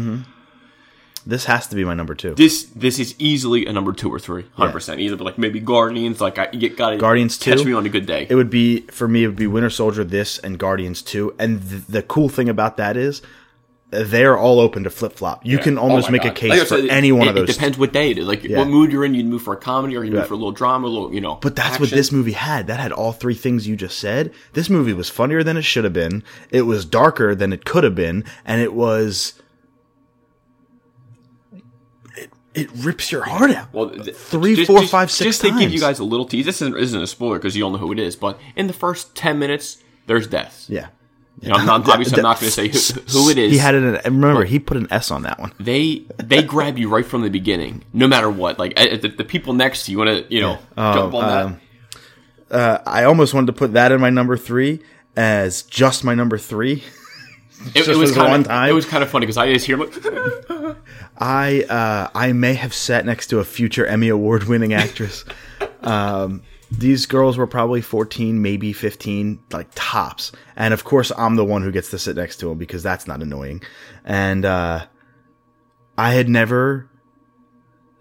this 1.26 1.46
has 1.46 1.68
to 1.68 1.76
be 1.76 1.84
my 1.84 1.94
number 1.94 2.16
two. 2.16 2.34
This 2.36 2.64
this 2.76 2.98
is 3.00 3.14
easily 3.20 3.66
a 3.66 3.74
number 3.74 3.92
two 3.94 4.10
or 4.14 4.20
three, 4.20 4.46
hundred 4.54 4.72
percent. 4.72 5.00
Either 5.02 5.18
like 5.18 5.38
maybe 5.38 5.60
Guardians. 5.60 6.22
Like 6.22 6.38
I 6.40 6.48
you 6.54 6.70
got 6.70 6.98
Guardians 7.00 7.38
catch 7.38 7.60
2? 7.60 7.66
me 7.66 7.74
on 7.74 7.86
a 7.86 7.90
good 7.90 8.06
day. 8.06 8.26
It 8.30 8.36
would 8.36 8.50
be 8.50 8.82
for 8.88 9.08
me. 9.08 9.24
It 9.24 9.28
would 9.28 9.36
be 9.36 9.48
Winter 9.48 9.70
Soldier, 9.70 10.04
this, 10.04 10.38
and 10.40 10.58
Guardians 10.58 11.02
Two. 11.02 11.36
And 11.38 11.68
th- 11.70 11.84
the 11.90 12.02
cool 12.04 12.30
thing 12.30 12.48
about 12.50 12.78
that 12.78 12.96
is 12.96 13.22
they're 13.92 14.38
all 14.38 14.60
open 14.60 14.84
to 14.84 14.90
flip 14.92 15.14
flop. 15.14 15.44
You 15.46 15.58
can 15.58 15.80
Oh 15.80 15.82
almost 15.82 16.10
my 16.10 16.14
make 16.14 16.26
a 16.26 16.32
case 16.32 16.52
Like 16.52 16.60
for 16.60 16.66
said, 16.66 16.84
it- 16.86 16.92
any 16.92 17.12
one 17.12 17.24
it, 17.28 17.30
of 17.30 17.36
those. 17.36 17.50
It 17.50 17.54
depends 17.54 17.78
what 17.78 17.92
day 17.92 18.12
it 18.12 18.20
is. 18.20 18.28
Like 18.28 18.44
what 18.48 18.68
mood 18.68 18.92
you're 18.92 19.04
in. 19.04 19.16
You'd 19.16 19.26
move 19.26 19.42
for 19.42 19.54
a 19.54 19.58
comedy 19.58 19.98
or 19.98 20.04
you 20.04 20.12
move 20.12 20.28
for 20.28 20.36
a 20.36 20.38
little 20.38 20.52
drama, 20.52 20.88
a 20.88 20.90
little 20.90 21.12
you 21.14 21.22
know. 21.22 21.36
But 21.36 21.56
that's 21.56 21.80
what 21.80 21.90
this 21.90 22.12
movie 22.12 22.34
had. 22.34 22.68
That 22.68 22.80
had 22.80 22.92
all 22.92 23.12
three 23.14 23.34
things 23.34 23.68
you 23.68 23.76
just 23.76 23.98
said. 23.98 24.32
This 24.54 24.70
movie 24.70 24.94
was 24.94 25.10
funnier 25.10 25.42
than 25.44 25.58
it 25.58 25.64
should 25.64 25.86
have 25.86 25.94
been. 25.94 26.24
It 26.52 26.64
was 26.64 26.86
darker 26.86 27.34
than 27.34 27.52
it 27.52 27.66
could 27.66 27.84
have 27.84 27.96
been, 27.96 28.26
and 28.46 28.62
it 28.62 28.74
was. 28.74 29.34
It, 32.16 32.30
it 32.54 32.70
rips 32.76 33.12
your 33.12 33.24
heart 33.24 33.52
out. 33.52 33.74
Well, 33.74 33.90
th- 33.90 34.16
Three, 34.16 34.56
just, 34.56 34.68
four, 34.68 34.80
just- 34.82 34.92
five, 34.92 35.10
six 35.12 35.26
Just 35.40 35.42
to 35.42 35.58
give 35.60 35.72
you 35.72 35.80
guys 35.80 36.00
a 36.00 36.04
little 36.04 36.26
tease. 36.26 36.46
This 36.46 36.62
isn't, 36.62 36.78
isn't 36.78 37.02
a 37.02 37.08
spoiler 37.08 37.38
because 37.40 37.56
you 37.56 37.64
all 37.64 37.72
know 37.72 37.78
who 37.78 37.92
it 37.92 38.00
is. 38.00 38.16
But 38.16 38.40
in 38.56 38.68
the 38.68 38.74
first 38.74 39.16
ten 39.16 39.40
minutes, 39.40 39.78
there's 40.08 40.28
deaths. 40.28 40.70
yeah. 40.70 40.88
You 41.42 41.50
know, 41.50 41.56
I'm 41.56 41.66
not, 41.66 41.88
obviously, 41.88 42.18
I'm 42.18 42.24
not 42.24 42.40
going 42.40 42.52
to 42.52 42.52
say 42.52 42.68
who, 42.68 43.02
who 43.12 43.30
it 43.30 43.38
is. 43.38 43.52
He 43.54 43.58
had 43.58 43.74
it. 43.76 43.84
In, 44.06 44.14
remember, 44.22 44.44
he 44.44 44.60
put 44.60 44.78
an 44.78 44.88
S 44.92 45.10
on 45.12 45.22
that 45.24 45.40
one. 45.40 45.54
they 45.60 46.04
they 46.18 46.44
grab 46.44 46.78
you 46.78 46.90
right 46.90 47.06
from 47.06 47.22
the 47.22 47.30
beginning, 47.30 47.84
no 47.94 48.08
matter 48.08 48.30
what. 48.30 48.60
Like 48.60 48.76
the, 48.76 49.14
the 49.16 49.24
people 49.24 49.54
next 49.54 49.86
to 49.86 49.92
you 49.92 49.98
want 50.00 50.10
to, 50.28 50.34
you 50.34 50.42
know, 50.42 50.58
jump 50.76 51.14
on 51.14 51.28
that. 51.30 51.46
um, 51.46 51.62
Uh, 52.52 52.80
I 52.86 53.04
almost 53.06 53.34
wanted 53.34 53.48
to 53.48 53.54
put 53.54 53.74
that 53.74 53.92
in 53.92 54.02
my 54.02 54.10
number 54.10 54.36
three 54.36 54.82
as 55.16 55.62
just 55.64 56.04
my 56.04 56.14
number 56.16 56.38
three. 56.38 56.84
It, 57.76 57.90
it 57.90 57.98
was 57.98 58.14
kind 58.14 58.32
one 58.32 58.40
of 58.40 58.48
time. 58.48 58.70
it 58.70 58.72
was 58.72 58.86
kind 58.86 59.04
of 59.04 59.10
funny 59.10 59.26
because 59.26 59.36
I 59.36 59.52
just 59.54 59.66
hear 59.66 59.76
like, 59.76 59.92
I 61.18 61.64
uh, 61.64 62.10
I 62.16 62.32
may 62.32 62.54
have 62.54 62.74
sat 62.74 63.06
next 63.06 63.28
to 63.28 63.40
a 63.40 63.44
future 63.44 63.86
Emmy 63.86 64.08
award 64.08 64.46
winning 64.46 64.74
actress. 64.74 65.26
um, 65.84 66.42
these 66.72 67.06
girls 67.06 67.38
were 67.38 67.48
probably 67.48 67.82
14, 67.82 68.42
maybe 68.42 68.74
15, 68.74 69.40
like 69.52 69.68
tops. 69.74 70.32
And 70.56 70.74
of 70.74 70.84
course, 70.84 71.12
I'm 71.18 71.36
the 71.36 71.46
one 71.46 71.64
who 71.64 71.72
gets 71.72 71.90
to 71.92 72.00
sit 72.00 72.16
next 72.16 72.38
to 72.38 72.50
them 72.50 72.58
because 72.58 72.84
that's 72.84 73.08
not 73.08 73.22
annoying. 73.22 73.64
And 74.06 74.46
uh, 74.46 74.86
I 75.98 76.14
had 76.14 76.30
never, 76.30 76.88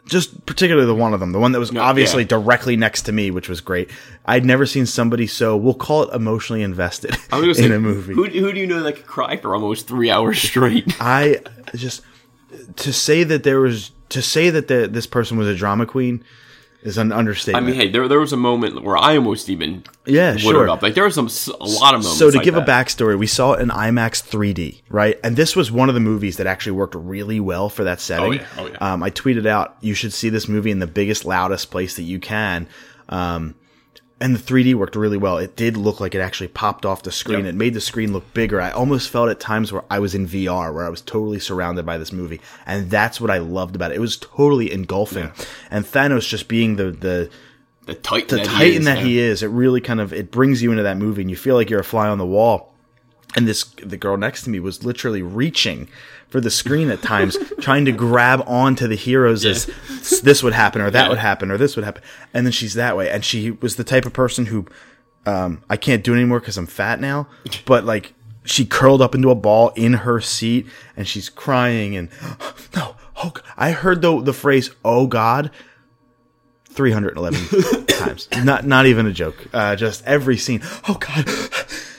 just 0.05 0.45
particularly 0.45 0.87
the 0.87 0.95
one 0.95 1.15
of 1.15 1.21
them, 1.21 1.33
the 1.33 1.39
one 1.39 1.53
that 1.53 1.59
was 1.59 1.75
obviously 1.75 2.25
yeah. 2.25 2.29
directly 2.29 2.77
next 2.77 3.03
to 3.03 3.13
me, 3.13 3.31
which 3.31 3.49
was 3.49 3.63
great. 3.63 3.91
I'd 4.27 4.45
never 4.45 4.67
seen 4.67 4.85
somebody 4.85 5.27
so, 5.27 5.57
we'll 5.57 5.75
call 5.75 6.03
it 6.03 6.15
emotionally 6.15 6.63
invested 6.63 7.17
in 7.33 7.55
say, 7.55 7.73
a 7.73 7.79
movie. 7.79 8.13
Who, 8.13 8.25
who 8.25 8.53
do 8.53 8.61
you 8.61 8.67
know 8.67 8.83
that 8.83 8.97
could 8.97 9.07
cry 9.07 9.37
for 9.39 9.55
almost 9.55 9.89
three 9.89 10.11
hours 10.11 10.41
straight? 10.41 10.95
I 11.01 11.41
just 11.75 12.03
to 12.77 12.93
say 12.93 13.25
that 13.25 13.45
there 13.45 13.61
was 13.61 13.93
to 14.11 14.23
say 14.23 14.51
that 14.51 14.69
the, 14.69 14.89
this 14.89 15.07
person 15.07 15.39
was 15.39 15.49
a 15.49 15.55
drama 15.55 15.87
queen 15.87 16.25
is 16.83 16.97
an 16.97 17.11
understatement. 17.13 17.65
I 17.65 17.67
mean, 17.67 17.75
hey, 17.77 17.91
there 17.91 18.07
there 18.09 18.21
was 18.21 18.33
a 18.33 18.37
moment 18.37 18.83
where 18.85 18.97
I 18.97 19.17
almost 19.17 19.49
even 19.51 19.85
Yeah, 20.07 20.37
sure. 20.37 20.69
up. 20.69 20.83
Like 20.83 20.95
there 20.95 21.05
was 21.05 21.15
some 21.15 21.29
a 21.61 21.65
lot 21.65 21.95
of 21.95 22.01
moments. 22.03 22.19
so 22.19 22.31
to 22.31 22.37
like 22.37 22.45
give 22.45 22.55
that. 22.55 22.69
a 22.69 22.71
backstory, 22.71 23.19
we 23.19 23.27
saw 23.27 23.55
it 23.55 23.61
in 23.61 23.69
IMAX 23.69 24.23
3D, 24.23 24.83
right? 24.89 25.19
And 25.25 25.37
this 25.37 25.57
was 25.57 25.73
one 25.73 25.89
of 25.89 25.95
the 25.95 26.01
movies 26.01 26.37
that 26.37 26.47
actually 26.47 26.73
worked 26.73 26.95
really 26.95 27.41
well 27.41 27.69
for 27.69 27.85
that 27.85 28.01
setting. 28.01 28.35
yeah, 28.35 28.47
oh, 28.59 28.67
yeah. 28.69 28.77
Um, 28.81 29.03
I 29.03 29.11
tweeted 29.11 29.47
out, 29.47 29.77
you 29.81 29.95
should 29.95 30.13
see 30.13 30.29
this 30.29 30.47
movie 30.49 30.71
in 30.71 30.79
the 30.79 30.87
biggest, 30.87 31.25
loudest 31.25 31.71
place 31.71 31.97
that 31.97 32.03
you 32.03 32.21
can. 32.21 32.69
Um, 33.09 33.55
and 34.21 34.35
the 34.35 34.39
3D 34.41 34.75
worked 34.75 34.97
really 34.97 35.17
well. 35.17 35.39
It 35.39 35.55
did 35.55 35.77
look 35.77 36.01
like 36.01 36.15
it 36.15 36.21
actually 36.21 36.49
popped 36.49 36.85
off 36.85 37.03
the 37.03 37.13
screen. 37.13 37.45
Yep. 37.45 37.49
It 37.49 37.55
made 37.55 37.75
the 37.75 37.81
screen 37.81 38.13
look 38.13 38.33
bigger. 38.35 38.61
I 38.61 38.71
almost 38.71 39.11
felt 39.11 39.29
at 39.29 39.39
times 39.39 39.73
where 39.73 39.85
I 39.91 40.01
was 40.01 40.15
in 40.15 40.27
VR, 40.27 40.75
where 40.75 40.85
I 40.85 40.89
was 40.89 41.01
totally 41.01 41.39
surrounded 41.39 41.87
by 41.87 41.99
this 41.99 42.13
movie. 42.13 42.41
And 42.67 42.91
that's 42.91 43.21
what 43.21 43.31
I 43.31 43.39
loved 43.39 43.77
about 43.77 43.93
it. 43.93 43.97
It 43.97 44.01
was 44.01 44.17
totally 44.17 44.73
engulfing. 44.73 45.31
And 45.71 45.85
Thanos 45.85 46.29
just 46.29 46.49
being 46.49 46.77
the, 46.77 46.91
the, 46.91 47.31
the 47.87 47.95
titan, 47.95 48.29
the 48.29 48.45
that 48.45 48.47
titan 48.47 48.73
he 48.73 48.77
is, 48.77 48.85
that 48.85 48.99
yeah. 48.99 49.05
he 49.05 49.19
is, 49.19 49.43
it 49.43 49.49
really 49.49 49.81
kind 49.81 50.01
of 50.01 50.13
it 50.13 50.31
brings 50.31 50.63
you 50.63 50.73
into 50.73 50.83
that 50.83 50.99
movie, 50.99 51.23
and 51.23 51.31
you 51.31 51.37
feel 51.37 51.55
like 51.55 51.71
you're 51.71 51.81
a 51.81 51.85
fly 51.85 52.09
on 52.09 52.19
the 52.19 52.27
wall. 52.27 52.68
And 53.37 53.47
this 53.47 53.65
the 53.83 53.97
girl 53.97 54.17
next 54.17 54.43
to 54.45 54.51
me 54.51 54.59
was 54.59 54.85
literally 54.85 55.23
reaching 55.23 55.89
for 56.29 56.41
the 56.41 56.51
screen 56.51 56.91
at 56.91 57.03
times, 57.03 57.37
trying 57.61 57.85
to 57.85 57.93
grab 57.93 58.43
onto 58.47 58.87
the 58.89 58.95
heroes 58.97 59.45
as 59.45 59.67
this 60.23 60.43
would 60.43 60.55
happen 60.55 60.81
or 60.81 60.91
that 60.91 61.05
Yeah. 61.05 61.09
would 61.11 61.19
happen 61.19 61.51
or 61.51 61.57
this 61.59 61.77
would 61.77 61.85
happen, 61.85 62.03
and 62.33 62.47
then 62.47 62.53
she's 62.53 62.75
that 62.75 62.97
way, 62.97 63.11
and 63.11 63.25
she 63.25 63.51
was 63.51 63.77
the 63.77 63.85
type 63.85 64.07
of 64.07 64.13
person 64.13 64.47
who 64.47 64.67
um, 65.27 65.63
I 65.69 65.77
can't 65.77 66.03
do 66.03 66.15
it 66.15 66.17
anymore 66.17 66.41
because 66.41 66.57
I'm 66.57 66.67
fat 66.67 67.01
now, 67.01 67.29
but 67.67 67.85
like 67.85 68.15
she 68.45 68.65
curled 68.65 69.03
up 69.03 69.15
into 69.15 69.29
a 69.31 69.35
ball 69.35 69.71
in 69.77 69.93
her 69.93 70.21
seat 70.23 70.67
and 70.97 71.07
she's 71.07 71.29
crying 71.29 71.97
and 71.97 72.09
no, 72.75 72.97
oh, 73.23 73.31
God." 73.31 73.43
I 73.59 73.73
heard 73.73 74.01
the 74.01 74.21
the 74.23 74.33
phrase 74.33 74.71
"Oh 74.85 75.07
God." 75.07 75.51
311 76.71 77.87
times. 77.87 78.29
Not 78.45 78.65
not 78.67 78.87
even 78.87 79.07
a 79.07 79.13
joke. 79.13 79.49
Uh, 79.53 79.75
just 79.75 80.05
every 80.07 80.37
scene. 80.37 80.61
Oh 80.89 80.95
God, 81.01 81.27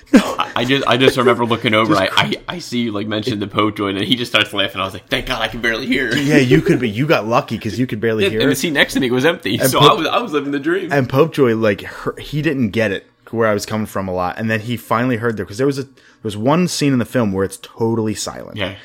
no. 0.13 0.35
I 0.37 0.65
just 0.65 0.87
I 0.87 0.97
just 0.97 1.17
remember 1.17 1.45
looking 1.45 1.73
over. 1.73 1.95
I, 1.95 2.09
I 2.11 2.33
I 2.47 2.59
see 2.59 2.79
you 2.79 2.91
like 2.91 3.07
mention 3.07 3.39
the 3.39 3.47
Pope 3.47 3.75
joint, 3.77 3.97
and 3.97 4.05
he 4.05 4.15
just 4.15 4.31
starts 4.31 4.51
laughing. 4.53 4.81
I 4.81 4.85
was 4.85 4.93
like, 4.93 5.07
thank 5.07 5.27
God 5.27 5.41
I 5.41 5.47
can 5.47 5.61
barely 5.61 5.85
hear. 5.85 6.15
yeah, 6.15 6.37
you 6.37 6.61
could 6.61 6.79
be. 6.79 6.89
You 6.89 7.05
got 7.07 7.27
lucky 7.27 7.57
because 7.57 7.77
you 7.77 7.85
could 7.87 7.99
barely 8.01 8.29
hear. 8.29 8.41
And 8.41 8.49
the 8.51 8.55
seat 8.55 8.71
next 8.71 8.93
to 8.93 8.99
me 8.99 9.11
was 9.11 9.25
empty, 9.25 9.57
so 9.59 9.79
Pope- 9.79 9.91
I 9.91 9.93
was 9.93 10.07
I 10.07 10.19
was 10.19 10.31
living 10.33 10.51
the 10.51 10.59
dream. 10.59 10.91
And 10.91 11.07
Popejoy, 11.07 11.59
like 11.61 11.81
her, 11.81 12.15
he 12.19 12.41
didn't 12.41 12.69
get 12.71 12.91
it 12.91 13.05
where 13.31 13.47
I 13.47 13.53
was 13.53 13.65
coming 13.65 13.85
from 13.85 14.07
a 14.07 14.13
lot, 14.13 14.39
and 14.39 14.49
then 14.49 14.59
he 14.61 14.75
finally 14.77 15.17
heard 15.17 15.37
there 15.37 15.45
because 15.45 15.57
there 15.59 15.67
was 15.67 15.79
a 15.79 15.83
there 15.83 15.93
was 16.23 16.35
one 16.37 16.67
scene 16.67 16.93
in 16.93 16.99
the 16.99 17.05
film 17.05 17.31
where 17.31 17.45
it's 17.45 17.57
totally 17.57 18.15
silent. 18.15 18.57
yeah, 18.57 18.75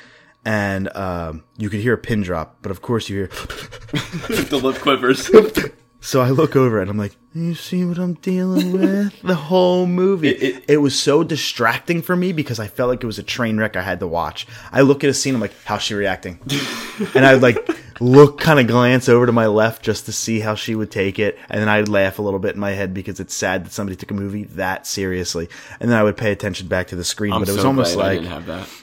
and 0.44 0.94
um, 0.96 1.42
you 1.56 1.70
could 1.70 1.80
hear 1.80 1.94
a 1.94 1.98
pin 1.98 2.22
drop, 2.22 2.58
but 2.62 2.70
of 2.70 2.82
course 2.82 3.08
you 3.08 3.16
hear. 3.16 3.26
the 4.48 4.60
lip 4.62 4.76
quivers. 4.80 5.30
So 6.06 6.20
I 6.20 6.28
look 6.28 6.54
over 6.54 6.82
and 6.82 6.90
I'm 6.90 6.98
like, 6.98 7.16
"You 7.34 7.54
see 7.54 7.82
what 7.86 7.96
I'm 7.98 8.12
dealing 8.14 8.72
with?" 8.72 9.22
the 9.22 9.34
whole 9.34 9.86
movie. 9.86 10.28
It- 10.28 10.42
It, 10.42 10.64
it- 10.68 10.76
was 10.76 10.98
so 11.00 11.24
distracting 11.24 12.02
for 12.02 12.14
me 12.14 12.32
because 12.32 12.60
I 12.60 12.66
felt 12.68 12.90
like 12.90 13.02
it 13.02 13.06
was 13.06 13.18
a 13.18 13.22
train 13.22 13.56
wreck 13.56 13.74
I 13.74 13.80
had 13.82 14.00
to 14.00 14.06
watch. 14.06 14.46
I 14.70 14.82
look 14.82 15.02
at 15.02 15.08
a 15.08 15.14
scene, 15.14 15.34
I'm 15.34 15.40
like, 15.40 15.54
"How's 15.64 15.80
she 15.82 15.94
reacting?" 15.94 16.38
and 17.14 17.24
I'd 17.24 17.40
like 17.40 17.56
look, 18.00 18.38
kind 18.38 18.60
of 18.60 18.66
glance 18.66 19.08
over 19.08 19.24
to 19.24 19.32
my 19.32 19.46
left 19.46 19.82
just 19.82 20.04
to 20.06 20.12
see 20.12 20.40
how 20.40 20.54
she 20.56 20.74
would 20.74 20.90
take 20.90 21.18
it, 21.18 21.38
and 21.48 21.58
then 21.60 21.68
I'd 21.70 21.88
laugh 21.88 22.18
a 22.18 22.22
little 22.22 22.40
bit 22.40 22.54
in 22.54 22.60
my 22.60 22.72
head 22.72 22.92
because 22.92 23.18
it's 23.18 23.34
sad 23.34 23.64
that 23.64 23.72
somebody 23.72 23.96
took 23.96 24.10
a 24.10 24.14
movie 24.14 24.44
that 24.44 24.86
seriously, 24.86 25.48
and 25.80 25.90
then 25.90 25.98
I 25.98 26.02
would 26.02 26.18
pay 26.18 26.32
attention 26.32 26.68
back 26.68 26.88
to 26.88 26.96
the 26.96 27.04
screen. 27.04 27.32
I'm 27.32 27.40
but 27.40 27.48
it 27.48 27.52
was 27.52 27.62
so 27.62 27.68
almost 27.68 27.96
like, 27.96 28.20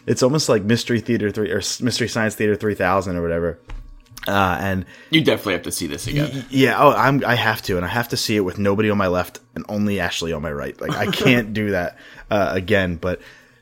it's 0.08 0.24
almost 0.24 0.50
like 0.50 0.64
Mystery 0.64 1.00
Theater 1.02 1.30
three 1.30 1.52
or 1.52 1.62
Mystery 1.82 2.08
Science 2.08 2.34
Theater 2.34 2.56
three 2.56 2.74
thousand 2.76 3.16
or 3.16 3.22
whatever. 3.22 3.60
Uh, 4.28 4.58
and 4.60 4.86
You 5.10 5.24
definitely 5.24 5.54
have 5.54 5.64
to 5.64 5.72
see 5.72 5.88
this 5.88 6.06
again. 6.08 6.46
yeah, 6.50 6.76
oh, 6.78 6.92
I'm 6.92 7.24
I 7.26 7.36
have 7.36 7.62
to, 7.64 7.76
and 7.78 7.86
I 7.86 7.90
have 7.90 8.10
to 8.10 8.18
see 8.18 8.36
it 8.36 8.42
with 8.42 8.60
nobody 8.60 8.90
on 8.90 8.98
my 8.98 9.08
left 9.08 9.40
and 9.56 9.66
only 9.68 10.00
Ashley 10.00 10.32
on 10.32 10.42
my 10.42 10.52
right. 10.52 10.80
Like 10.80 10.92
I 10.96 11.08
can't 11.08 11.54
do 11.62 11.72
that 11.72 11.98
uh, 12.30 12.50
again. 12.54 12.98
But 12.98 13.20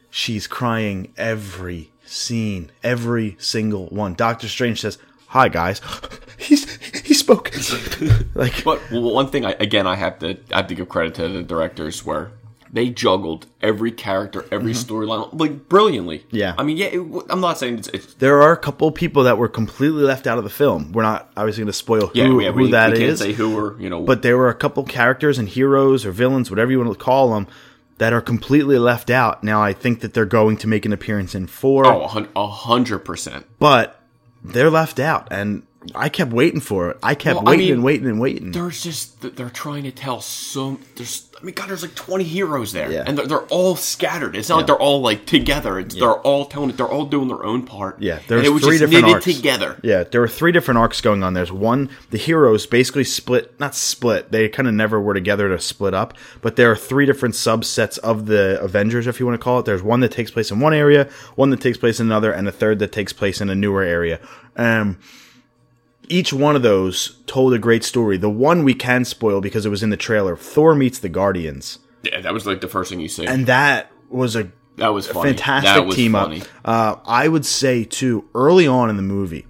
she's 0.09 0.47
crying 0.47 1.13
every 1.17 1.91
scene, 2.05 2.71
every 2.83 3.37
single 3.39 3.87
one. 3.87 4.15
Doctor 4.15 4.47
Strange 4.49 4.81
says, 4.81 4.97
"Hi 5.27 5.47
guys," 5.47 5.79
he's 6.37 6.69
he 7.03 7.13
spoke 7.13 7.51
like 8.35 8.63
But 8.65 8.79
one 8.91 9.27
thing, 9.27 9.45
I, 9.45 9.51
again, 9.59 9.87
I 9.87 9.95
have 9.95 10.19
to 10.19 10.37
I 10.51 10.57
have 10.57 10.67
to 10.67 10.75
give 10.75 10.89
credit 10.89 11.15
to 11.15 11.29
the 11.29 11.41
directors 11.43 12.05
where 12.05 12.31
they 12.71 12.89
juggled 12.89 13.47
every 13.61 13.91
character, 13.91 14.45
every 14.51 14.73
storyline 14.73 15.37
like 15.39 15.67
brilliantly. 15.69 16.19
Mm-hmm. 16.19 16.35
Yeah. 16.35 16.55
I 16.57 16.63
mean, 16.63 16.77
yeah, 16.77 16.87
it, 16.87 17.25
I'm 17.29 17.41
not 17.41 17.57
saying 17.57 17.79
it's, 17.79 17.87
it's 17.89 18.13
there 18.15 18.41
are 18.41 18.51
a 18.51 18.57
couple 18.57 18.91
people 18.91 19.23
that 19.23 19.37
were 19.37 19.47
completely 19.47 20.03
left 20.03 20.27
out 20.27 20.37
of 20.37 20.43
the 20.43 20.49
film. 20.49 20.91
We're 20.91 21.03
not 21.03 21.31
obviously 21.35 21.61
going 21.61 21.67
to 21.67 21.73
spoil 21.73 22.07
who, 22.07 22.11
yeah, 22.13 22.45
yeah, 22.45 22.51
who 22.51 22.63
we, 22.63 22.71
that 22.71 22.91
we 22.91 22.99
can't 22.99 23.11
is. 23.11 23.19
say 23.19 23.33
who 23.33 23.55
were 23.55 23.79
you 23.79 23.89
know, 23.89 24.01
but 24.01 24.21
there 24.21 24.37
were 24.37 24.49
a 24.49 24.55
couple 24.55 24.83
characters 24.83 25.37
and 25.37 25.49
heroes 25.49 26.05
or 26.05 26.11
villains, 26.11 26.49
whatever 26.49 26.71
you 26.71 26.79
want 26.79 26.91
to 26.91 27.03
call 27.03 27.33
them, 27.33 27.47
that 27.97 28.13
are 28.13 28.21
completely 28.21 28.77
left 28.77 29.09
out. 29.09 29.43
Now, 29.43 29.61
I 29.61 29.73
think 29.73 30.01
that 30.01 30.13
they're 30.13 30.25
going 30.25 30.57
to 30.57 30.67
make 30.67 30.85
an 30.85 30.93
appearance 30.93 31.35
in 31.35 31.47
four, 31.47 31.85
oh, 31.85 32.01
a 32.01 32.07
hun- 32.07 32.29
a 32.35 32.47
hundred 32.47 32.99
percent. 32.99 33.45
but 33.59 34.01
they're 34.43 34.69
left 34.69 34.99
out, 34.99 35.27
and 35.31 35.63
I 35.95 36.09
kept 36.09 36.33
waiting 36.33 36.59
for 36.59 36.89
it. 36.91 36.97
I 37.01 37.15
kept 37.15 37.37
Well, 37.37 37.47
I 37.47 37.51
waiting 37.51 37.65
mean, 37.67 37.73
and 37.75 37.83
waiting 37.83 38.07
and 38.07 38.19
waiting. 38.19 38.51
There's 38.51 38.83
just 38.83 39.21
they're 39.37 39.49
trying 39.49 39.83
to 39.83 39.91
tell 39.91 40.19
so 40.19 40.77
there's 40.97 41.29
I 41.39 41.45
mean 41.45 41.55
God 41.55 41.69
there's 41.69 41.83
like 41.83 41.95
20 41.95 42.25
heroes 42.25 42.73
there 42.73 42.91
Yeah. 42.91 43.05
and 43.07 43.17
they're, 43.17 43.25
they're 43.25 43.43
all 43.45 43.77
scattered. 43.77 44.35
It's 44.35 44.49
not 44.49 44.57
like 44.57 44.67
they're 44.67 44.75
all 44.75 44.99
like 45.01 45.25
together. 45.25 45.79
It's 45.79 45.95
they're 45.95 46.11
all 46.19 46.45
telling 46.47 46.69
it. 46.71 46.75
They're 46.75 46.85
all 46.89 47.05
doing 47.05 47.29
their 47.29 47.45
own 47.45 47.65
part. 47.65 48.01
Yeah, 48.01 48.19
there's 48.27 48.45
it 48.45 48.49
was 48.49 48.63
three 48.63 48.77
just 48.77 48.91
different 48.91 49.13
arcs. 49.15 49.23
together. 49.25 49.79
Yeah, 49.81 50.03
there 50.03 50.19
were 50.19 50.27
three 50.27 50.51
different 50.51 50.79
arcs 50.79 50.99
going 50.99 51.23
on. 51.23 51.33
There's 51.33 51.51
one, 51.51 51.89
the 52.09 52.17
heroes 52.17 52.65
basically 52.65 53.05
split, 53.05 53.57
not 53.57 53.73
split, 53.73 54.31
they 54.33 54.49
kind 54.49 54.67
of 54.67 54.73
never 54.73 54.99
were 54.99 55.13
together 55.13 55.47
to 55.47 55.59
split 55.59 55.93
up, 55.93 56.13
but 56.41 56.57
there 56.57 56.69
are 56.69 56.75
three 56.75 57.05
different 57.05 57.35
subsets 57.35 57.97
of 57.99 58.25
the 58.25 58.59
Avengers, 58.61 59.07
if 59.07 59.17
you 59.21 59.25
want 59.25 59.39
to 59.39 59.43
call 59.43 59.59
it. 59.59 59.65
There's 59.65 59.81
one 59.81 60.01
that 60.01 60.11
takes 60.11 60.29
place 60.29 60.51
in 60.51 60.59
one 60.59 60.73
area, 60.73 61.09
one 61.35 61.51
that 61.51 61.61
takes 61.61 61.77
place 61.77 62.01
in 62.01 62.07
another, 62.07 62.33
and 62.33 62.49
a 62.49 62.51
third 62.51 62.79
that 62.79 62.91
takes 62.91 63.13
place 63.13 63.39
in 63.39 63.49
a 63.49 63.55
newer 63.55 63.81
area. 63.81 64.19
Um, 64.57 64.97
each 66.09 66.33
one 66.33 66.55
of 66.55 66.61
those 66.63 67.21
told 67.27 67.53
a 67.53 67.59
great 67.59 67.83
story. 67.83 68.17
The 68.17 68.29
one 68.29 68.63
we 68.63 68.73
can 68.73 69.05
spoil 69.05 69.41
because 69.41 69.65
it 69.65 69.69
was 69.69 69.83
in 69.83 69.89
the 69.91 69.97
trailer 69.97 70.35
Thor 70.35 70.75
meets 70.75 70.99
the 70.99 71.09
Guardians. 71.09 71.79
Yeah, 72.03 72.21
that 72.21 72.33
was 72.33 72.45
like 72.45 72.61
the 72.61 72.67
first 72.67 72.89
thing 72.89 72.99
you 72.99 73.07
say. 73.09 73.25
And 73.25 73.45
that 73.47 73.91
was 74.09 74.35
a 74.35 74.51
that 74.77 74.93
was 74.93 75.07
funny. 75.07 75.29
fantastic 75.31 75.73
that 75.75 75.85
was 75.85 75.95
team 75.95 76.13
funny. 76.13 76.41
up. 76.41 76.47
Uh, 76.65 76.95
I 77.05 77.27
would 77.27 77.45
say 77.45 77.83
too 77.83 78.27
early 78.33 78.65
on 78.67 78.89
in 78.89 78.95
the 78.95 79.01
movie 79.03 79.45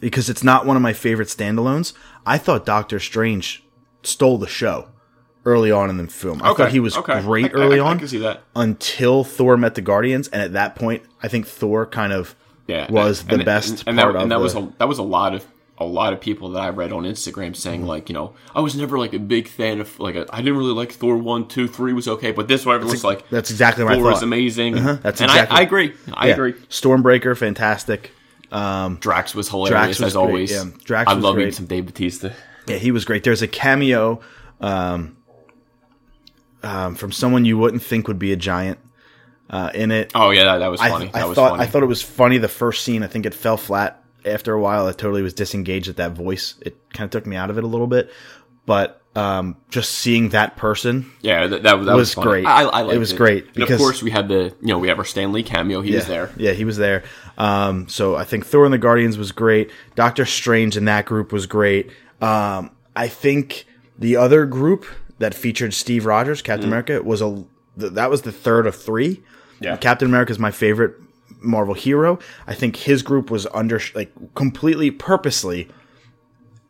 because 0.00 0.30
it's 0.30 0.44
not 0.44 0.66
one 0.66 0.76
of 0.76 0.82
my 0.82 0.92
favorite 0.92 1.28
standalones. 1.28 1.92
I 2.24 2.38
thought 2.38 2.64
Doctor 2.66 2.98
Strange 3.00 3.64
stole 4.02 4.38
the 4.38 4.46
show 4.46 4.88
early 5.44 5.70
on 5.70 5.90
in 5.90 5.96
the 5.96 6.06
film. 6.06 6.40
I 6.42 6.54
thought 6.54 6.70
he 6.72 6.80
was 6.80 6.96
okay. 6.96 7.20
great 7.20 7.46
I- 7.46 7.48
I- 7.48 7.52
early 7.62 7.80
I, 7.80 7.84
on 7.84 7.96
I 7.96 7.98
can 7.98 8.08
see 8.08 8.18
that. 8.18 8.42
until 8.54 9.24
Thor 9.24 9.56
met 9.56 9.74
the 9.74 9.80
Guardians, 9.80 10.28
and 10.28 10.40
at 10.42 10.52
that 10.54 10.74
point, 10.76 11.02
I 11.22 11.28
think 11.28 11.46
Thor 11.46 11.86
kind 11.86 12.12
of 12.12 12.34
Yeah, 12.66 12.90
was 12.90 13.20
and- 13.22 13.30
the 13.30 13.34
and- 13.36 13.44
best 13.44 13.84
and, 13.86 13.96
part 13.98 14.12
that, 14.12 14.16
of 14.16 14.22
and 14.22 14.30
that 14.32 14.38
the, 14.38 14.42
was 14.42 14.54
a, 14.54 14.72
that 14.78 14.88
was 14.88 14.98
a 14.98 15.02
lot 15.04 15.34
of 15.34 15.44
a 15.78 15.84
lot 15.84 16.12
of 16.14 16.20
people 16.20 16.50
that 16.50 16.62
I 16.62 16.70
read 16.70 16.90
on 16.92 17.02
Instagram 17.04 17.54
saying 17.54 17.80
Mm-hmm. 17.80 17.88
like 17.88 18.08
you 18.08 18.14
know 18.14 18.34
I 18.54 18.60
was 18.60 18.74
never 18.76 18.98
like 18.98 19.12
a 19.12 19.18
big 19.18 19.46
fan 19.48 19.80
of 19.80 19.98
like 20.00 20.16
I 20.16 20.24
I 20.30 20.38
didn't 20.42 20.56
really 20.56 20.72
like 20.72 20.92
Thor 20.92 21.16
one 21.18 21.48
two 21.48 21.68
three 21.68 21.92
was 21.92 22.08
okay 22.08 22.32
but 22.32 22.48
this 22.48 22.64
one 22.64 22.76
everyone's 22.76 23.04
like 23.04 23.28
that's 23.28 23.50
exactly 23.50 23.84
what 23.84 23.92
I 23.92 23.96
Thor 23.96 24.12
is 24.12 24.22
amazing 24.22 24.74
That's 24.76 25.20
and 25.20 25.30
exactly- 25.30 25.56
I, 25.56 25.60
I 25.60 25.62
agree 25.62 25.94
I 26.14 26.28
Yeah. 26.28 26.32
agree 26.34 26.52
Stormbreaker, 26.70 27.36
fantastic. 27.36 28.10
Drax 28.50 29.34
was 29.34 29.48
hilarious 29.50 29.70
Drax 29.70 29.88
was 30.00 30.06
as 30.06 30.12
great, 30.14 30.22
always 30.22 30.50
yeah. 30.52 30.64
Drax 30.84 31.10
I 31.10 31.14
was 31.14 31.24
love 31.24 31.34
great. 31.34 31.54
some 31.54 31.66
Dave 31.66 31.84
Batista 31.86 32.30
Yeah, 32.66 32.76
he 32.76 32.90
was 32.90 33.04
great. 33.04 33.22
There's 33.24 33.42
a 33.42 33.48
cameo 33.48 34.20
um, 34.62 35.16
um, 36.62 36.94
from 36.94 37.12
someone 37.12 37.44
you 37.44 37.58
wouldn't 37.58 37.82
think 37.82 38.08
would 38.08 38.18
be 38.18 38.32
a 38.32 38.36
giant 38.36 38.78
uh, 39.50 39.70
in 39.74 39.90
it. 39.90 40.10
oh 40.14 40.30
yeah 40.30 40.44
that, 40.44 40.58
that 40.58 40.68
was 40.70 40.80
funny 40.80 41.10
I 41.14 41.20
that 41.20 41.28
was 41.28 41.36
thought 41.36 41.50
funny 41.50 41.62
I 41.62 41.66
thought 41.66 41.82
it 41.82 41.86
was 41.86 42.02
funny 42.02 42.38
the 42.38 42.48
first 42.48 42.82
scene. 42.82 43.02
I 43.02 43.06
think 43.06 43.26
it 43.26 43.34
fell 43.34 43.56
flat 43.56 44.02
after 44.26 44.52
a 44.52 44.60
while. 44.60 44.86
I 44.86 44.92
totally 44.92 45.22
was 45.22 45.34
disengaged 45.34 45.88
at 45.88 45.96
that 45.96 46.12
voice. 46.12 46.54
It 46.62 46.76
kind 46.92 47.04
of 47.06 47.10
took 47.10 47.26
me 47.26 47.36
out 47.36 47.50
of 47.50 47.58
it 47.58 47.64
a 47.64 47.66
little 47.66 47.86
bit, 47.86 48.10
but 48.66 49.00
um, 49.14 49.56
just 49.70 49.92
seeing 49.92 50.28
that 50.30 50.56
person, 50.56 51.10
yeah 51.22 51.46
that, 51.46 51.62
that, 51.62 51.84
that 51.84 51.96
was 51.96 52.14
was, 52.14 52.24
great. 52.24 52.44
I, 52.44 52.64
I 52.64 52.82
liked 52.82 52.96
It 52.96 52.98
was 52.98 53.12
great 53.14 53.44
and 53.46 53.54
because- 53.54 53.72
of 53.74 53.78
course 53.78 54.02
we 54.02 54.10
had 54.10 54.28
the 54.28 54.54
you 54.60 54.68
know 54.68 54.78
we 54.78 54.88
have 54.88 54.98
our 54.98 55.06
Stan 55.06 55.32
Lee 55.32 55.42
cameo 55.42 55.80
he 55.80 55.90
yeah, 55.92 55.96
was 55.96 56.06
there 56.06 56.30
Yeah, 56.36 56.52
he 56.52 56.66
was 56.66 56.76
there. 56.76 57.02
Um, 57.38 57.88
so 57.88 58.14
I 58.14 58.24
think 58.24 58.44
Thor 58.44 58.64
and 58.66 58.74
the 58.74 58.78
Guardians 58.78 59.16
was 59.16 59.32
great. 59.32 59.70
Doctor 59.94 60.26
Strange 60.26 60.76
and 60.76 60.86
that 60.88 61.06
group 61.06 61.32
was 61.32 61.46
great. 61.46 61.90
Um, 62.20 62.70
I 62.94 63.08
think 63.08 63.64
the 63.98 64.16
other 64.16 64.44
group 64.44 64.84
that 65.18 65.34
featured 65.34 65.72
Steve 65.72 66.04
Rogers, 66.04 66.42
Captain 66.42 66.66
America, 66.68 67.02
was 67.02 67.22
a 67.22 67.44
th- 67.78 67.92
that 67.92 68.10
was 68.10 68.20
the 68.22 68.32
third 68.32 68.66
of 68.66 68.76
three. 68.76 69.22
Yeah. 69.60 69.76
Captain 69.78 70.08
America 70.08 70.30
is 70.32 70.38
my 70.38 70.50
favorite 70.50 70.94
Marvel 71.40 71.74
hero. 71.74 72.18
I 72.46 72.54
think 72.54 72.76
his 72.76 73.02
group 73.02 73.30
was 73.30 73.46
under 73.52 73.80
like 73.94 74.12
completely 74.34 74.90
purposely 74.90 75.68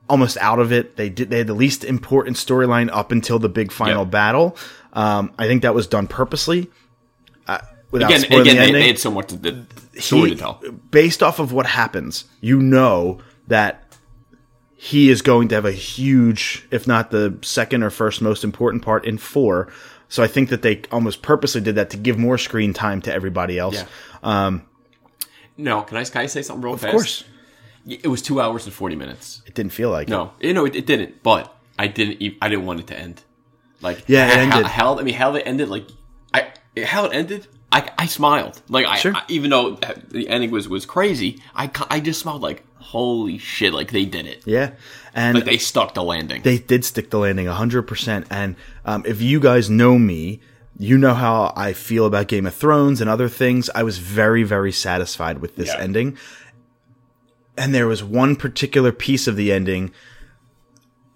almost 0.08 0.36
out 0.38 0.58
of 0.58 0.72
it. 0.72 0.96
They 0.96 1.08
did 1.08 1.30
they 1.30 1.38
had 1.38 1.46
the 1.46 1.54
least 1.54 1.84
important 1.84 2.36
storyline 2.36 2.88
up 2.92 3.12
until 3.12 3.38
the 3.38 3.48
big 3.48 3.72
final 3.72 4.04
Yeah. 4.04 4.10
battle. 4.10 4.56
Um, 4.92 5.32
I 5.38 5.46
think 5.46 5.62
that 5.62 5.74
was 5.74 5.86
done 5.86 6.06
purposely. 6.06 6.70
Uh, 7.46 7.58
without 7.90 8.10
again 8.10 8.20
spoiling 8.20 8.42
again 8.42 8.54
the 8.54 8.60
they, 8.60 8.66
ending 8.68 8.82
they 8.82 8.86
had 8.88 8.98
so 8.98 9.10
much 9.10 9.28
to, 9.28 9.36
the 9.36 9.66
story 10.00 10.30
he, 10.30 10.34
to 10.34 10.40
tell 10.40 10.60
based 10.90 11.22
off 11.22 11.38
of 11.38 11.52
what 11.52 11.66
happens, 11.66 12.24
you 12.40 12.60
know 12.60 13.18
that 13.46 13.82
he 14.78 15.08
is 15.10 15.22
going 15.22 15.48
to 15.48 15.54
have 15.54 15.64
a 15.64 15.72
huge, 15.72 16.66
if 16.70 16.86
not 16.86 17.10
the 17.10 17.38
second 17.42 17.82
or 17.82 17.90
first 17.90 18.20
most 18.20 18.44
important 18.44 18.82
part 18.82 19.04
in 19.04 19.16
four. 19.18 19.68
So 20.08 20.22
I 20.22 20.26
think 20.28 20.50
that 20.50 20.62
they 20.62 20.82
almost 20.92 21.22
purposely 21.22 21.60
did 21.60 21.74
that 21.74 21.90
to 21.90 21.96
give 21.96 22.16
more 22.18 22.38
screen 22.38 22.72
time 22.72 23.02
to 23.02 23.12
everybody 23.12 23.58
else. 23.58 23.74
Yeah. 23.74 23.86
Um, 24.22 24.62
no, 25.56 25.82
can 25.82 25.96
I 25.96 26.04
can 26.04 26.20
I 26.22 26.26
say 26.26 26.42
something 26.42 26.62
real 26.64 26.74
Of 26.74 26.80
fast? 26.80 26.92
Of 26.94 26.98
course, 26.98 27.24
It 27.86 28.06
was 28.08 28.22
two 28.22 28.40
hours 28.40 28.64
and 28.66 28.74
forty 28.74 28.96
minutes. 28.96 29.42
it 29.46 29.54
didn't 29.54 29.72
feel 29.72 29.90
like 29.90 30.08
it. 30.08 30.10
No, 30.10 30.32
it, 30.40 30.56
it 30.76 30.86
didn't. 30.86 31.22
But 31.22 31.52
I 31.78 31.86
didn't. 31.88 32.22
e- 32.22 32.38
I 32.40 32.48
didn't 32.48 32.66
want 32.66 32.80
it 32.80 32.86
to 32.88 32.98
end. 32.98 33.22
Like 33.82 34.04
Yeah, 34.06 34.26
it 34.26 34.34
how, 34.34 34.40
ended. 34.58 34.66
How, 34.66 34.98
I 34.98 35.02
mean, 35.02 35.14
how 35.14 35.34
it 35.34 35.42
ended. 35.46 35.68
Like 35.68 35.86
I 36.34 36.52
how 36.84 37.04
it 37.06 37.14
ended. 37.14 37.46
I, 37.72 37.90
I 37.98 38.06
smiled. 38.06 38.62
Like 38.68 38.86
I, 38.86 38.96
Sure. 38.96 39.14
I 39.14 39.22
even 39.28 39.50
though 39.50 39.72
the 40.08 40.28
ending 40.28 40.50
was 40.50 40.68
was 40.68 40.86
crazy, 40.86 41.40
I 41.54 41.70
I 41.90 42.00
just 42.00 42.20
smiled. 42.20 42.42
Like 42.42 42.62
holy 42.78 43.38
shit! 43.38 43.72
Like 43.74 43.90
they 43.90 44.04
did 44.04 44.26
it. 44.26 44.42
Yeah, 44.46 44.72
and 45.14 45.34
Like 45.34 45.44
they 45.44 45.58
stuck 45.58 45.94
the 45.94 46.02
landing. 46.04 46.42
they 46.42 46.58
did 46.58 46.84
stick 46.84 47.10
the 47.10 47.18
landing 47.18 47.46
100%. 47.46 48.26
And 48.30 48.54
um, 48.86 49.02
if 49.06 49.20
you 49.20 49.38
guys 49.40 49.68
know 49.68 49.98
me, 49.98 50.40
you 50.78 50.96
know 50.96 51.12
how 51.14 51.52
I 51.56 51.72
feel 51.74 52.06
about 52.06 52.28
Game 52.28 52.46
of 52.46 52.54
Thrones 52.54 53.00
and 53.02 53.10
other 53.10 53.28
things. 53.28 53.68
I 53.74 53.82
was 53.82 53.98
very, 53.98 54.42
very 54.44 54.72
satisfied 54.72 55.38
with 55.38 55.56
this 55.56 55.68
Yeah. 55.68 55.80
ending. 55.80 56.16
And 57.58 57.74
there 57.74 57.86
was 57.86 58.02
one 58.04 58.36
particular 58.36 58.92
piece 58.92 59.26
of 59.26 59.36
the 59.36 59.52
ending 59.52 59.90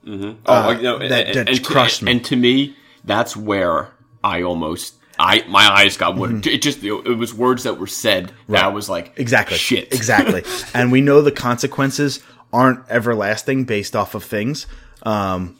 oh, 0.07 0.71
you 0.71 0.83
know, 0.83 0.97
uh, 0.97 1.09
that- 1.09 1.27
and, 1.27 1.35
that 1.37 1.49
and 1.49 1.57
to- 1.57 1.63
crushed 1.63 2.03
me. 2.03 2.13
And 2.13 2.25
to 2.27 2.37
me, 2.37 2.75
that's 3.05 3.37
where 3.37 3.91
I 4.25 4.43
almost. 4.43 4.95
I 5.19 5.45
my 5.49 5.69
eyes 5.71 5.99
got 5.99 6.17
wet. 6.17 6.47
It 6.47 6.63
just 6.63 6.83
it 6.83 6.93
was 7.19 7.35
words 7.35 7.65
that 7.65 7.79
were 7.79 7.87
said 7.87 8.33
that 8.49 8.65
I 8.65 8.69
was 8.69 8.89
like 8.89 9.13
Mm-hmm. 9.13 9.21
Exactly. 9.21 9.57
shit 9.59 9.93
Exactly. 9.93 10.43
and 10.75 10.91
we 10.91 11.03
know 11.03 11.21
the 11.21 11.31
consequences 11.31 12.21
aren't 12.55 12.81
everlasting 12.89 13.65
based 13.65 13.95
off 13.95 14.15
of 14.15 14.25
things. 14.25 14.67
Um, 15.03 15.57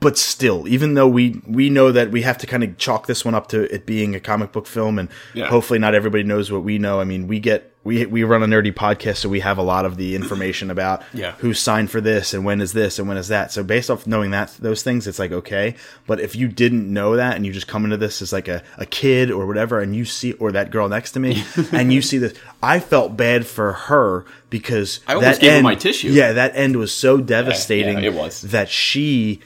but 0.00 0.16
still, 0.16 0.66
even 0.68 0.94
though 0.94 1.08
we 1.08 1.40
we 1.46 1.68
know 1.68 1.92
that 1.92 2.10
we 2.10 2.22
have 2.22 2.38
to 2.38 2.46
kind 2.46 2.64
of 2.64 2.78
chalk 2.78 3.06
this 3.06 3.24
one 3.24 3.34
up 3.34 3.48
to 3.48 3.72
it 3.74 3.84
being 3.84 4.14
a 4.14 4.20
comic 4.20 4.52
book 4.52 4.66
film, 4.66 4.98
and 4.98 5.08
Yeah. 5.34 5.48
hopefully 5.48 5.78
not 5.78 5.94
everybody 5.94 6.22
knows 6.24 6.50
what 6.50 6.62
we 6.62 6.78
know. 6.78 6.98
I 7.00 7.04
mean, 7.04 7.28
we 7.28 7.40
get 7.40 7.72
we 7.84 8.06
we 8.06 8.24
run 8.24 8.42
a 8.42 8.46
nerdy 8.46 8.72
podcast, 8.72 9.16
so 9.18 9.28
we 9.28 9.40
have 9.40 9.58
a 9.58 9.62
lot 9.62 9.84
of 9.84 9.98
the 9.98 10.14
information 10.16 10.70
about 10.70 11.02
Yeah. 11.12 11.32
who 11.38 11.52
signed 11.52 11.90
for 11.90 12.00
this 12.00 12.32
and 12.32 12.42
when 12.42 12.62
is 12.62 12.72
this 12.72 12.98
and 12.98 13.06
when 13.06 13.18
is 13.18 13.28
that. 13.28 13.52
So 13.52 13.62
based 13.62 13.90
off 13.90 14.06
knowing 14.06 14.30
that 14.30 14.56
those 14.60 14.82
things, 14.82 15.06
it's 15.06 15.18
like 15.18 15.30
okay. 15.32 15.74
But 16.06 16.20
if 16.20 16.34
you 16.34 16.48
didn't 16.48 16.90
know 16.90 17.16
that 17.16 17.36
and 17.36 17.44
you 17.44 17.52
just 17.52 17.68
come 17.68 17.84
into 17.84 17.98
this 17.98 18.22
as 18.22 18.32
like 18.32 18.48
a, 18.48 18.62
a 18.78 18.86
kid 18.86 19.30
or 19.30 19.46
whatever, 19.46 19.80
and 19.80 19.94
you 19.94 20.06
see 20.06 20.32
or 20.34 20.52
that 20.52 20.70
girl 20.70 20.88
next 20.88 21.12
to 21.12 21.20
me, 21.20 21.44
and 21.72 21.92
you 21.92 22.00
see 22.00 22.16
this, 22.16 22.32
I 22.62 22.80
felt 22.80 23.14
bad 23.18 23.46
for 23.46 23.72
her 23.74 24.24
because 24.48 25.00
I 25.06 25.16
almost 25.16 25.32
that 25.34 25.40
gave 25.42 25.50
her 25.50 25.56
end, 25.58 25.64
my 25.64 25.74
tissue. 25.74 26.08
Yeah, 26.08 26.32
that 26.32 26.52
end 26.56 26.76
was 26.76 26.94
so 26.94 27.18
devastating. 27.18 28.02
it 28.02 28.14
was. 28.14 28.40
that 28.40 28.70
she. 28.70 29.42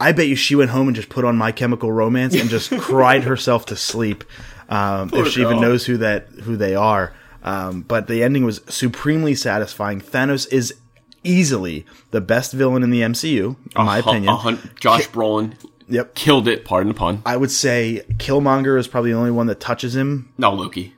I 0.00 0.12
bet 0.12 0.26
you 0.26 0.36
she 0.36 0.54
went 0.54 0.70
home 0.70 0.88
and 0.88 0.96
just 0.96 1.08
put 1.08 1.24
on 1.24 1.36
My 1.36 1.52
Chemical 1.52 1.90
Romance 1.92 2.34
and 2.34 2.50
just 2.50 2.70
cried 2.78 3.24
herself 3.24 3.66
to 3.66 3.76
sleep. 3.76 4.24
Um, 4.68 5.10
if 5.12 5.28
she 5.28 5.40
even 5.42 5.60
knows 5.60 5.86
who 5.86 5.98
that 5.98 6.26
who 6.42 6.56
they 6.56 6.74
are. 6.74 7.12
Um, 7.42 7.82
but 7.82 8.06
the 8.08 8.22
ending 8.22 8.44
was 8.44 8.62
supremely 8.68 9.34
satisfying. 9.34 10.00
Thanos 10.00 10.50
is 10.52 10.74
easily 11.22 11.84
the 12.10 12.20
best 12.20 12.52
villain 12.52 12.82
in 12.82 12.90
the 12.90 13.02
MCU, 13.02 13.56
in 13.76 13.84
my 13.84 13.98
A 13.98 14.00
opinion. 14.00 14.34
hun- 14.34 14.70
Josh 14.80 15.08
Brolin 15.08 15.54
Yep. 15.88 16.14
killed 16.14 16.48
it. 16.48 16.64
Pardon 16.64 16.88
the 16.88 16.94
pun. 16.98 17.22
I 17.26 17.36
would 17.36 17.50
say 17.50 18.02
Killmonger 18.14 18.78
is 18.78 18.88
probably 18.88 19.12
the 19.12 19.18
only 19.18 19.30
one 19.30 19.46
that 19.48 19.60
touches 19.60 19.94
him. 19.94 20.30
No, 20.38 20.52
Loki. 20.54 20.94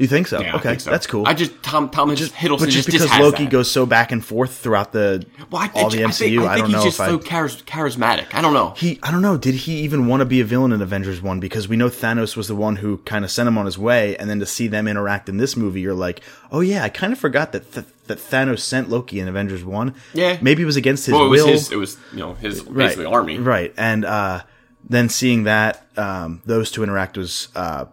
You 0.00 0.06
think 0.06 0.28
so? 0.28 0.40
Yeah, 0.40 0.54
I 0.54 0.56
okay, 0.56 0.68
think 0.70 0.80
so. 0.80 0.90
that's 0.90 1.06
cool. 1.06 1.26
I 1.26 1.34
just 1.34 1.62
Tom 1.62 1.90
Tom 1.90 2.16
just, 2.16 2.32
Hiddleston 2.32 2.58
but 2.60 2.64
just 2.70 2.76
just, 2.76 2.86
because 2.88 3.10
has 3.10 3.20
Loki 3.20 3.44
that. 3.44 3.50
goes 3.50 3.70
so 3.70 3.84
back 3.84 4.12
and 4.12 4.24
forth 4.24 4.56
throughout 4.56 4.92
the 4.92 5.26
well, 5.50 5.60
I, 5.60 5.70
all 5.74 5.90
the 5.90 6.02
I 6.02 6.06
MCU, 6.08 6.18
think, 6.18 6.40
I 6.40 6.46
I, 6.46 6.54
think 6.54 6.58
don't 6.58 6.66
he's 6.68 6.72
know 6.74 6.84
just 6.84 6.96
if 6.96 7.00
I 7.02 7.06
so 7.08 7.18
charis- 7.18 7.62
charismatic. 7.62 8.34
I 8.34 8.40
don't 8.40 8.54
know. 8.54 8.70
he 8.78 8.98
I 9.02 9.10
don't 9.10 9.20
know. 9.20 9.36
Did 9.36 9.56
he 9.56 9.80
even 9.80 10.06
want 10.06 10.22
to 10.22 10.24
be 10.24 10.40
a 10.40 10.44
villain 10.44 10.72
in 10.72 10.80
Avengers 10.80 11.20
One? 11.20 11.38
Because 11.38 11.68
we 11.68 11.76
know 11.76 11.90
Thanos 11.90 12.34
was 12.34 12.48
the 12.48 12.54
one 12.56 12.76
who 12.76 12.96
kind 13.04 13.26
of 13.26 13.30
sent 13.30 13.46
him 13.46 13.58
on 13.58 13.66
his 13.66 13.76
way, 13.78 14.16
and 14.16 14.30
then 14.30 14.40
to 14.40 14.46
see 14.46 14.68
them 14.68 14.88
interact 14.88 15.28
in 15.28 15.36
this 15.36 15.54
movie, 15.54 15.82
you're 15.82 15.92
like, 15.92 16.22
oh 16.50 16.60
yeah, 16.60 16.82
I 16.82 16.88
kind 16.88 17.12
of 17.12 17.18
forgot 17.18 17.52
that 17.52 17.70
th- 17.70 17.84
that 18.06 18.18
Thanos 18.18 18.60
sent 18.60 18.88
Loki 18.88 19.20
in 19.20 19.28
Avengers 19.28 19.62
One. 19.64 19.94
Yeah. 20.14 20.38
maybe 20.40 20.62
it 20.62 20.66
was 20.66 20.76
against 20.76 21.04
his 21.04 21.12
well, 21.12 21.26
it 21.26 21.28
was 21.28 21.42
will. 21.42 21.48
his. 21.52 21.72
It 21.72 21.76
was 21.76 21.98
you 22.12 22.20
know 22.20 22.32
his 22.32 22.62
basically 22.62 23.04
army. 23.04 23.36
right? 23.38 23.74
And 23.76 24.06
uh, 24.06 24.44
then 24.88 25.10
seeing 25.10 25.44
that 25.44 25.86
um, 25.98 26.40
those 26.46 26.70
two 26.70 26.82
interact 26.82 27.18
was 27.18 27.48
uh, 27.54 27.84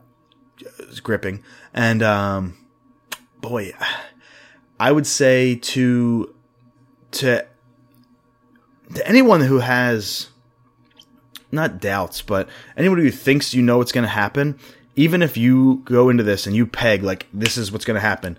gripping, 1.03 1.43
and 1.73 2.01
um, 2.03 2.57
boy, 3.41 3.73
I 4.79 4.91
would 4.91 5.07
say 5.07 5.55
to 5.55 6.33
to 7.11 7.45
to 8.93 9.07
anyone 9.07 9.41
who 9.41 9.59
has 9.59 10.29
not 11.51 11.79
doubts, 11.79 12.21
but 12.21 12.47
anyone 12.75 12.99
who 12.99 13.11
thinks 13.11 13.53
you 13.53 13.61
know 13.61 13.77
what's 13.77 13.91
going 13.91 14.03
to 14.03 14.09
happen, 14.09 14.59
even 14.95 15.21
if 15.21 15.37
you 15.37 15.81
go 15.85 16.09
into 16.09 16.23
this 16.23 16.45
and 16.45 16.55
you 16.55 16.65
peg 16.65 17.03
like 17.03 17.27
this 17.33 17.57
is 17.57 17.71
what's 17.71 17.85
going 17.85 17.95
to 17.95 18.01
happen, 18.01 18.37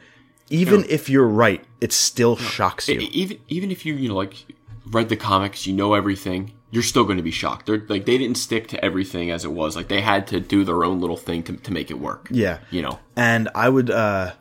even 0.51 0.85
if 0.89 1.09
you're 1.09 1.27
right, 1.27 1.65
it 1.81 1.93
still 1.93 2.37
shocks 2.37 2.89
you. 2.89 3.01
Even 3.01 3.39
even 3.49 3.71
if 3.71 3.85
you 3.85 3.95
you 3.95 4.09
know 4.09 4.17
like 4.17 4.47
read 4.87 5.09
the 5.09 5.17
comics, 5.17 5.67
you 5.67 5.75
know 5.75 5.95
everything. 5.95 6.53
You're 6.71 6.83
still 6.83 7.05
going 7.05 7.17
to 7.17 7.23
be 7.23 7.31
shocked. 7.31 7.67
They're 7.67 7.83
like 7.89 8.05
they 8.05 8.19
didn't 8.19 8.37
stick 8.37 8.69
to 8.69 8.85
everything 8.85 9.31
as 9.31 9.45
it 9.45 9.53
was. 9.53 9.75
Like 9.75 9.89
they 9.89 10.01
had 10.01 10.27
to 10.29 10.41
do 10.41 10.65
their 10.65 10.85
own 10.85 11.01
little 11.01 11.17
thing 11.17 11.43
to 11.45 11.57
to 11.57 11.73
make 11.73 11.91
it 11.91 11.99
work. 11.99 12.29
yeah, 12.31 12.59
You 12.71 12.83
know. 12.83 12.99
and 13.17 13.49
I 13.55 13.69
would, 13.69 13.91
uh, 13.91 14.33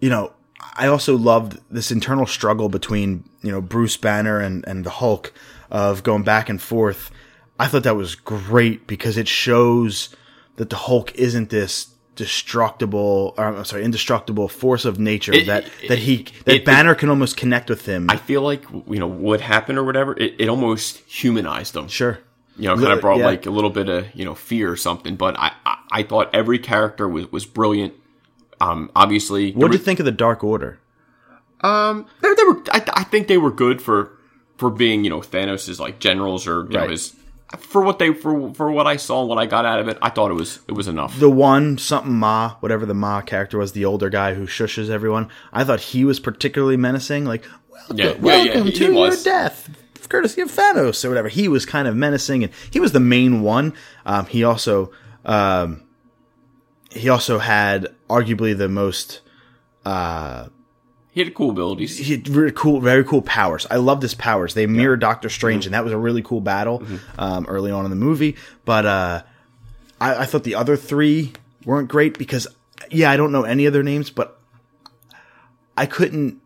you 0.00 0.08
know, 0.08 0.32
I 0.74 0.86
also 0.86 1.16
loved 1.16 1.58
this 1.70 1.90
internal 1.90 2.26
struggle 2.26 2.68
between 2.68 3.24
you 3.42 3.52
know 3.52 3.60
Bruce 3.60 3.96
Banner 3.96 4.40
and 4.40 4.66
and 4.66 4.84
the 4.84 4.90
Hulk 4.90 5.32
of 5.70 6.02
going 6.02 6.22
back 6.22 6.48
and 6.48 6.60
forth. 6.60 7.10
I 7.58 7.66
thought 7.68 7.82
that 7.84 7.96
was 7.96 8.14
great 8.14 8.86
because 8.86 9.16
it 9.16 9.28
shows 9.28 10.14
that 10.56 10.70
the 10.70 10.76
Hulk 10.76 11.14
isn't 11.14 11.50
this 11.50 11.88
destructible, 12.16 13.34
or, 13.38 13.44
I'm 13.44 13.64
sorry, 13.64 13.84
indestructible 13.84 14.48
force 14.48 14.84
of 14.84 14.98
nature 14.98 15.32
It- 15.32 15.46
that 15.46 15.64
it- 15.82 15.88
that 15.88 15.98
he 15.98 16.26
that 16.44 16.56
it- 16.56 16.64
Banner 16.64 16.94
can 16.94 17.08
almost 17.08 17.36
connect 17.36 17.70
with 17.70 17.86
him. 17.86 18.06
I 18.10 18.16
feel 18.16 18.42
like 18.42 18.62
you 18.88 18.98
know 18.98 19.06
what 19.06 19.40
happened 19.40 19.78
or 19.78 19.84
whatever. 19.84 20.16
It, 20.18 20.34
it 20.38 20.48
almost 20.48 20.98
humanized 21.06 21.74
them. 21.74 21.88
sure. 21.88 22.18
You 22.58 22.68
know, 22.68 22.76
kind 22.76 22.92
of 22.94 23.02
brought 23.02 23.18
yeah. 23.18 23.26
like 23.26 23.44
a 23.44 23.50
little 23.50 23.68
bit 23.70 23.88
of 23.90 24.06
you 24.14 24.24
know 24.24 24.34
fear 24.34 24.72
or 24.72 24.76
something. 24.76 25.16
But 25.16 25.38
I 25.38 25.52
I, 25.66 25.76
I 25.92 26.02
thought 26.02 26.30
every 26.34 26.58
character 26.58 27.06
was 27.08 27.30
was 27.30 27.44
brilliant. 27.44 27.92
Um, 28.60 28.90
obviously, 28.96 29.52
What 29.52 29.70
do 29.70 29.76
you 29.76 29.82
think 29.82 29.98
of 29.98 30.06
the 30.06 30.12
Dark 30.12 30.42
Order? 30.42 30.78
Um, 31.60 32.06
they, 32.22 32.34
they 32.34 32.42
were. 32.44 32.62
I, 32.72 32.82
I 32.94 33.04
think 33.04 33.28
they 33.28 33.36
were 33.38 33.50
good 33.50 33.82
for 33.82 34.10
for 34.56 34.70
being 34.70 35.04
you 35.04 35.10
know 35.10 35.20
Thanos' 35.20 35.78
like 35.78 35.98
generals 35.98 36.46
or 36.46 36.62
you 36.70 36.78
know 36.78 36.88
his 36.88 37.14
for 37.58 37.82
what 37.82 37.98
they 37.98 38.12
for 38.12 38.52
for 38.54 38.70
what 38.70 38.86
I 38.86 38.96
saw 38.96 39.20
and 39.20 39.28
what 39.28 39.38
I 39.38 39.46
got 39.46 39.64
out 39.64 39.78
of 39.78 39.88
it. 39.88 39.98
I 40.02 40.10
thought 40.10 40.30
it 40.30 40.34
was 40.34 40.60
it 40.68 40.72
was 40.72 40.88
enough. 40.88 41.18
the 41.18 41.30
one 41.30 41.78
something 41.78 42.12
Ma, 42.12 42.54
whatever 42.60 42.84
the 42.86 42.94
Ma 42.94 43.20
character 43.20 43.58
was, 43.58 43.72
the 43.72 43.84
older 43.84 44.10
guy 44.10 44.34
who 44.34 44.46
shushes 44.46 44.90
everyone. 44.90 45.28
I 45.52 45.64
thought 45.64 45.80
he 45.80 46.04
was 46.04 46.18
particularly 46.20 46.76
menacing. 46.76 47.24
Like, 47.24 47.44
welcome, 47.70 47.96
Yeah, 47.98 48.04
yeah, 48.04 48.12
yeah, 48.14 48.20
welcome 48.20 48.66
he- 48.66 48.72
to 48.72 48.92
he 48.92 48.98
your 49.00 49.16
death, 49.22 49.70
courtesy 50.08 50.40
of 50.40 50.50
Thanos 50.50 51.04
or 51.04 51.08
whatever. 51.08 51.28
He 51.28 51.48
was 51.48 51.66
kind 51.66 51.86
of 51.88 51.94
menacing, 51.96 52.44
and 52.44 52.52
he 52.70 52.80
was 52.80 52.92
the 52.92 53.00
main 53.00 53.42
one. 53.42 53.74
Um, 54.04 54.26
he 54.26 54.42
also, 54.44 54.90
um, 55.24 55.82
he 56.90 57.08
also 57.08 57.38
had 57.38 57.88
arguably 58.08 58.56
the 58.56 58.68
most 58.68 59.20
he 61.16 61.24
had 61.24 61.32
cool 61.32 61.48
abilities. 61.50 61.96
he 61.96 62.12
had 62.12 62.28
really 62.28 62.52
cool, 62.52 62.78
very 62.78 63.02
cool 63.02 63.22
powers. 63.22 63.66
I 63.70 63.76
loved 63.76 64.02
his 64.02 64.14
powers. 64.14 64.52
They 64.52 64.66
mirror 64.66 64.98
Doctor 64.98 65.30
Strange, 65.30 65.62
Mm-hmm. 65.64 65.68
and 65.68 65.74
that 65.74 65.82
was 65.84 65.94
a 65.94 65.98
really 65.98 66.20
cool 66.20 66.42
battle 66.42 66.82
um, 67.16 67.46
early 67.46 67.70
on 67.70 67.86
in 67.86 67.90
the 67.90 67.96
movie. 67.96 68.36
But 68.66 68.84
uh, 68.84 69.22
I, 69.98 70.14
I 70.22 70.26
thought 70.26 70.44
the 70.44 70.56
other 70.56 70.76
three 70.76 71.32
weren't 71.64 71.88
great 71.88 72.18
because, 72.18 72.46
yeah, 72.90 73.10
I 73.10 73.16
don't 73.16 73.32
know 73.32 73.44
any 73.44 73.64
of 73.64 73.72
their 73.72 73.82
names, 73.82 74.10
but 74.10 74.38
I 75.74 75.86
couldn't. 75.86 76.42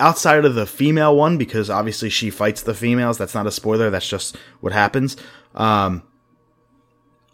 Outside 0.00 0.46
of 0.46 0.54
the 0.54 0.66
female 0.66 1.14
one, 1.14 1.36
because 1.36 1.68
obviously 1.68 2.08
she 2.08 2.30
fights 2.30 2.62
the 2.62 2.74
females. 2.74 3.18
That's 3.18 3.34
not 3.34 3.46
a 3.46 3.50
spoiler. 3.50 3.90
That's 3.90 4.08
just 4.08 4.34
what 4.60 4.72
happens. 4.72 5.16
Um, 5.54 6.02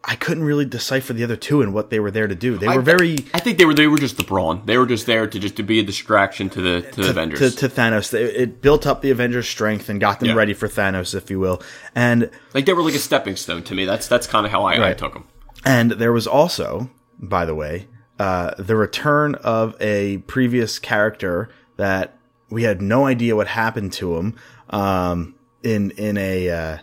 I 0.05 0.17
couldn't 0.17 0.43
really 0.43 0.65
decipher 0.65 1.13
the 1.13 1.23
other 1.23 1.37
two 1.37 1.63
and 1.63 1.73
what 1.73 1.91
they 1.91 2.01
were 2.01 2.11
there 2.11 2.27
to 2.27 2.35
do. 2.35 2.59
They 2.59 2.67
were 2.69 2.83
very 2.83 3.19
I 3.35 3.39
think 3.39 3.59
they 3.59 3.65
were 3.65 3.75
they 3.75 3.87
were 3.87 3.99
just 3.99 4.17
the 4.17 4.25
brawn. 4.25 4.63
They 4.67 4.77
were 4.77 4.87
just 4.87 5.07
there 5.07 5.27
to 5.29 5.39
just 5.39 5.57
to 5.57 5.63
be 5.63 5.79
a 5.79 5.83
distraction 5.85 6.51
to 6.51 6.61
the 6.61 6.83
to, 6.91 7.03
the 7.03 7.11
Avengers. 7.11 7.39
to, 7.55 7.69
to 7.69 7.75
Thanos. 7.75 8.13
It, 8.13 8.35
it 8.37 8.61
built 8.63 8.85
up 8.87 9.01
the 9.03 9.11
Avengers' 9.11 9.49
strength 9.49 9.89
and 9.89 10.01
got 10.01 10.19
them 10.21 10.31
Yeah. 10.31 10.35
ready 10.35 10.55
for 10.55 10.67
Thanos, 10.67 11.15
if 11.15 11.31
you 11.31 11.39
will. 11.39 11.63
And 11.95 12.31
like 12.53 12.67
they 12.67 12.73
were 12.73 12.83
like 12.83 12.95
a 12.95 12.99
stepping 12.99 13.37
stone 13.37 13.63
to 13.65 13.75
me. 13.75 13.85
That's 13.85 14.09
that's 14.09 14.27
kind 14.27 14.45
of 14.45 14.51
how 14.51 14.65
I, 14.65 14.91
I 14.91 14.93
took 14.95 15.13
them. 15.13 15.25
and 15.65 15.93
there 15.93 16.13
was 16.13 16.27
also, 16.27 16.91
by 17.21 17.45
the 17.45 17.55
way, 17.55 17.87
uh, 18.19 18.55
the 18.59 18.75
return 18.75 19.37
of 19.37 19.77
a 19.81 20.19
previous 20.27 20.79
character 20.81 21.49
that 21.77 22.19
we 22.51 22.65
had 22.65 22.83
no 22.83 23.07
idea 23.07 23.37
what 23.37 23.47
happened 23.47 23.93
to 23.95 24.17
him 24.17 24.35
um, 24.71 25.37
in 25.63 25.93
in 25.93 26.17
a 26.19 26.51
uh, 26.51 26.79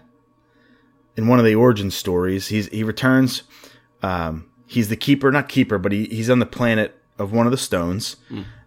in 1.18 1.28
one 1.28 1.40
of 1.40 1.46
the 1.46 1.56
origin 1.56 1.92
stories. 1.92 2.48
He's 2.48 2.68
he 2.68 2.84
returns. 2.84 3.44
Um, 4.02 4.46
he's 4.68 4.90
the 4.90 4.96
keeper, 4.96 5.32
not 5.32 5.50
keeper, 5.50 5.78
but 5.78 5.92
he, 5.92 6.06
he's 6.06 6.30
on 6.30 6.40
the 6.40 6.46
planet 6.46 6.96
of 7.18 7.32
one 7.34 7.46
of 7.46 7.52
the 7.52 7.58
stones, 7.58 8.16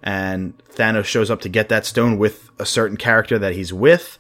and 0.02 0.60
Thanos 0.74 1.04
shows 1.04 1.30
up 1.30 1.40
to 1.42 1.48
get 1.48 1.68
that 1.70 1.86
stone 1.86 2.18
with 2.18 2.50
a 2.58 2.66
certain 2.66 2.96
character 2.98 3.38
that 3.38 3.54
he's 3.54 3.72
with. 3.72 4.18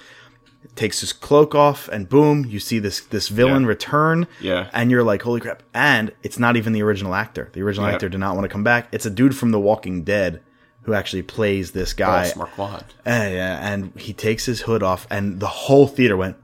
Takes 0.76 1.00
his 1.00 1.12
cloak 1.12 1.54
off, 1.54 1.88
and 1.88 2.08
boom, 2.08 2.46
you 2.46 2.58
see 2.60 2.78
this 2.78 3.00
this 3.00 3.28
villain 3.28 3.62
Yeah. 3.64 3.68
return. 3.68 4.26
Yeah. 4.40 4.70
and 4.72 4.90
you're 4.90 5.02
like, 5.02 5.20
holy 5.22 5.40
crap! 5.40 5.62
And 5.74 6.12
it's 6.22 6.38
not 6.38 6.56
even 6.56 6.72
the 6.72 6.82
original 6.82 7.14
actor. 7.14 7.50
The 7.52 7.60
original 7.62 7.88
Yeah. 7.88 7.94
actor 7.94 8.08
did 8.08 8.20
not 8.20 8.36
want 8.36 8.44
to 8.44 8.48
come 8.48 8.62
back. 8.64 8.88
It's 8.92 9.04
a 9.04 9.10
dude 9.10 9.36
from 9.36 9.50
The 9.50 9.58
Walking 9.60 10.02
Dead 10.04 10.40
who 10.82 10.94
actually 10.94 11.22
plays 11.22 11.72
this 11.72 11.92
guy. 11.92 12.22
Ross 12.22 12.36
Marquand. 12.36 12.84
And, 13.04 13.34
yeah, 13.34 13.72
and 13.72 13.92
he 13.96 14.12
takes 14.12 14.46
his 14.46 14.62
hood 14.62 14.82
off, 14.82 15.06
and 15.10 15.40
the 15.40 15.46
whole 15.48 15.86
theater 15.88 16.16
went. 16.16 16.36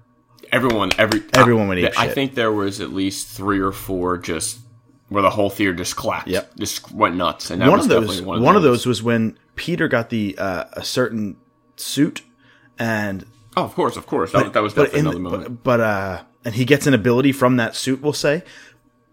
Everyone, 0.53 0.91
every 0.99 1.23
Everyone 1.33 1.67
I, 1.67 1.69
went 1.69 1.81
ape 1.81 1.99
I 1.99 2.09
think 2.09 2.35
there 2.35 2.53
was 2.53 2.81
at 2.81 2.93
least 2.93 3.29
three 3.29 3.61
or 3.61 3.73
four 3.73 4.19
just 4.19 4.59
where 5.09 5.23
the 5.23 5.31
whole 5.31 5.51
theater 5.51 5.73
just 5.75 5.97
clapped. 5.97 6.29
Yep. 6.29 6.57
just 6.57 6.93
went 6.93 7.17
nuts. 7.17 7.51
And 7.51 7.63
that 7.63 7.69
one 7.71 7.79
was 7.79 7.87
of 7.87 7.91
those 7.91 8.23
one, 8.23 8.57
of 8.57 8.63
those. 8.63 8.81
those 8.81 8.87
was 8.87 9.03
when 9.03 9.39
Peter 9.57 9.89
got 9.89 10.11
the 10.11 10.37
uh, 10.39 10.65
a 10.75 10.85
certain 10.85 11.37
suit 11.77 12.23
and 12.79 13.25
Oh, 13.57 13.65
of 13.65 13.75
course, 13.75 13.97
of 13.97 14.07
course. 14.07 14.33
That, 14.33 14.53
that 14.53 14.63
was 14.63 14.75
but 14.75 14.93
definitely 14.93 15.01
in 15.01 15.07
another 15.07 15.17
the- 15.17 15.23
moment. 15.47 15.63
but, 15.65 15.79
but 15.79 15.81
uh 15.81 16.23
and 16.45 16.55
he 16.55 16.65
gets 16.65 16.87
an 16.87 16.95
ability 16.95 17.33
from 17.33 17.57
that 17.57 17.75
suit 17.75 18.01
we'll 18.01 18.13
say 18.13 18.43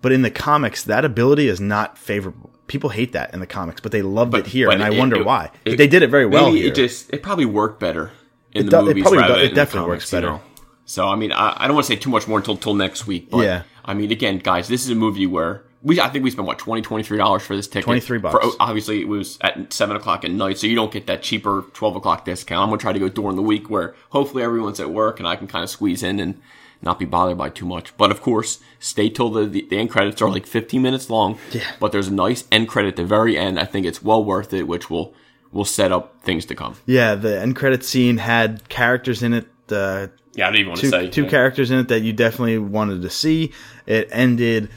but 0.02 0.12
in 0.12 0.22
the 0.22 0.30
comics 0.32 0.84
that 0.84 1.04
ability 1.04 1.48
is 1.48 1.60
not 1.60 1.98
favorable 1.98 2.52
people 2.68 2.90
hate 2.92 3.12
that 3.14 3.34
in 3.34 3.40
the 3.40 3.48
comics 3.48 3.82
but 3.82 3.92
they 3.92 4.02
loved 4.04 4.32
But- 4.32 4.42
it 4.42 4.48
here 4.48 4.68
but 4.68 4.76
and 4.76 4.84
I 4.84 4.92
it- 4.94 4.98
wonder 5.00 5.18
it- 5.18 5.26
why 5.26 5.50
it- 5.66 5.78
they 5.78 5.88
did 5.88 6.04
it 6.04 6.10
very 6.10 6.26
well 6.28 6.54
it 6.54 6.76
just 6.76 7.12
it 7.14 7.24
probably 7.24 7.46
worked 7.46 7.80
better 7.80 8.12
in 8.54 8.68
It 8.68 8.70
the 8.70 8.70
do- 8.72 8.78
it 8.78 8.88
movies 8.90 9.04
probably 9.04 9.18
rather 9.20 9.34
it 9.34 9.38
than 9.38 9.44
in 9.46 9.50
the 9.50 9.56
definitely 9.56 9.88
comics, 9.88 10.04
works 10.06 10.12
you 10.14 10.18
better. 10.18 10.28
know? 10.34 10.42
So 10.86 11.08
I 11.08 11.16
mean, 11.16 11.32
I, 11.32 11.56
I 11.58 11.68
don't 11.68 11.76
want 11.76 11.88
to 11.88 11.94
say 11.94 12.00
too 12.00 12.10
much 12.10 12.28
more 12.28 12.38
until 12.38 12.58
till 12.58 12.74
next 12.76 13.08
week. 13.08 13.30
But, 13.32 13.40
Yeah. 13.40 13.64
I 13.84 13.94
mean, 13.94 14.12
again, 14.12 14.40
guys, 14.40 14.68
this 14.68 14.84
is 14.84 14.90
a 14.90 14.96
movie 14.96 15.28
where 15.28 15.64
we 15.84 16.00
I 16.00 16.10
think 16.10 16.24
we 16.24 16.32
spent 16.32 16.48
what 16.48 16.58
20 16.58 16.82
23 16.82 17.18
dollars 17.18 17.44
for 17.44 17.56
this 17.56 17.68
ticket. 17.68 17.84
23 17.86 18.18
bucks. 18.20 18.34
For, 18.46 18.52
obviously, 18.60 19.02
it 19.02 19.08
was 19.08 19.38
at 19.42 19.72
seven 19.74 19.96
o'clock 19.96 20.24
at 20.26 20.32
night, 20.32 20.58
so 20.58 20.68
you 20.68 20.76
don't 20.76 20.92
get 20.92 21.08
that 21.08 21.22
cheaper 21.22 21.66
twelve 21.74 21.96
o'clock 21.96 22.26
discount. 22.26 22.62
I'm 22.64 22.70
gonna 22.70 22.80
try 22.80 22.94
to 22.94 23.00
go 23.00 23.10
during 23.10 23.36
the 23.36 23.42
week 23.44 23.70
where 23.70 23.96
hopefully 24.10 24.44
everyone's 24.44 24.80
at 24.80 24.90
work 24.92 25.20
and 25.20 25.28
I 25.28 25.36
can 25.36 25.48
kind 25.48 25.64
of 25.64 25.70
squeeze 25.70 26.02
in 26.04 26.20
and 26.20 26.42
not 26.82 27.00
be 27.00 27.06
bothered 27.06 27.38
by 27.38 27.50
too 27.50 27.66
much. 27.66 27.96
But 27.98 28.12
of 28.12 28.22
course, 28.22 28.60
stay 28.80 29.10
till 29.10 29.30
the, 29.30 29.46
the, 29.46 29.66
the 29.70 29.78
end 29.78 29.90
credits 29.90 30.22
are 30.22 30.30
like 30.30 30.46
15 30.46 30.82
minutes 30.82 31.10
long. 31.10 31.40
Yeah. 31.52 31.62
But 31.80 31.92
there's 31.92 32.10
a 32.10 32.14
nice 32.14 32.44
end 32.52 32.68
credit 32.68 32.90
at 32.90 32.96
the 32.98 33.06
very 33.06 33.38
end. 33.38 33.60
I 33.60 33.66
think 33.66 33.86
it's 33.86 34.04
well 34.04 34.24
worth 34.24 34.54
it, 34.54 34.68
which 34.68 34.90
will 34.90 35.14
will 35.52 35.66
set 35.66 35.92
up 35.92 36.22
things 36.22 36.46
to 36.46 36.56
come. 36.56 36.76
Yeah, 36.86 37.16
the 37.16 37.40
end 37.42 37.56
credit 37.56 37.84
scene 37.86 38.18
had 38.18 38.68
characters 38.70 39.22
in 39.24 39.34
it. 39.34 39.48
Uh, 39.72 40.08
Yeah, 40.36 40.48
I 40.48 40.52
don't 40.52 40.60
even 40.60 40.70
want 40.70 40.82
two, 40.82 40.92
to 40.92 41.00
say 41.00 41.10
two 41.10 41.24
yeah. 41.24 41.30
characters 41.30 41.72
in 41.72 41.80
it 41.80 41.88
that 41.88 42.02
you 42.02 42.14
definitely 42.14 42.58
wanted 42.60 43.02
to 43.02 43.10
see. 43.10 43.52
It 43.86 44.10
ended. 44.12 44.70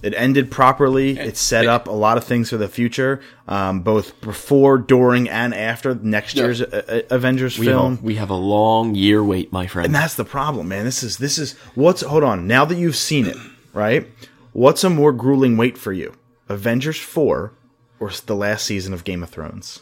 It 0.00 0.14
ended 0.16 0.52
properly. 0.52 1.18
It 1.18 1.36
set 1.36 1.64
it- 1.64 1.68
up 1.68 1.88
a 1.88 1.92
lot 1.92 2.18
of 2.18 2.24
things 2.24 2.50
for 2.50 2.56
the 2.56 2.68
future, 2.68 3.20
um, 3.48 3.80
both 3.80 4.20
before, 4.20 4.78
during, 4.78 5.28
and 5.28 5.52
after 5.52 5.92
next 5.96 6.36
Yeah. 6.36 6.44
year's 6.44 6.62
uh, 6.62 6.82
uh, 6.88 7.14
Avengers 7.14 7.58
We 7.58 7.66
film. 7.66 7.98
a, 8.00 8.04
we 8.04 8.14
have 8.14 8.30
a 8.30 8.34
long 8.36 8.94
year 8.94 9.24
wait, 9.24 9.52
my 9.52 9.66
friend. 9.66 9.86
And 9.86 9.94
that's 9.94 10.14
the 10.14 10.24
problem, 10.24 10.68
man. 10.68 10.84
This 10.84 11.02
is 11.02 11.16
this 11.18 11.36
is 11.36 11.54
what's 11.74 12.02
hold 12.02 12.22
on. 12.22 12.46
Now 12.46 12.64
that 12.64 12.76
you've 12.78 12.94
seen 12.94 13.26
it, 13.26 13.36
right? 13.72 14.06
What's 14.52 14.84
a 14.84 14.90
more 14.90 15.12
grueling 15.12 15.56
wait 15.56 15.76
for 15.76 15.92
you? 15.92 16.12
Avengers 16.48 16.98
4 16.98 17.52
or 18.00 18.10
the 18.26 18.36
last 18.36 18.64
season 18.66 18.94
of 18.94 19.02
Game 19.04 19.22
of 19.24 19.30
Thrones? 19.30 19.80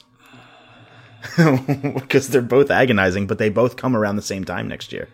Because 1.37 2.29
they're 2.29 2.43
both 2.43 2.71
agonizing, 2.71 3.27
but 3.27 3.39
they 3.39 3.49
both 3.51 3.77
come 3.77 3.97
around 3.97 4.17
the 4.17 4.23
same 4.23 4.45
time 4.45 4.69
next 4.69 4.93
year. 4.93 5.09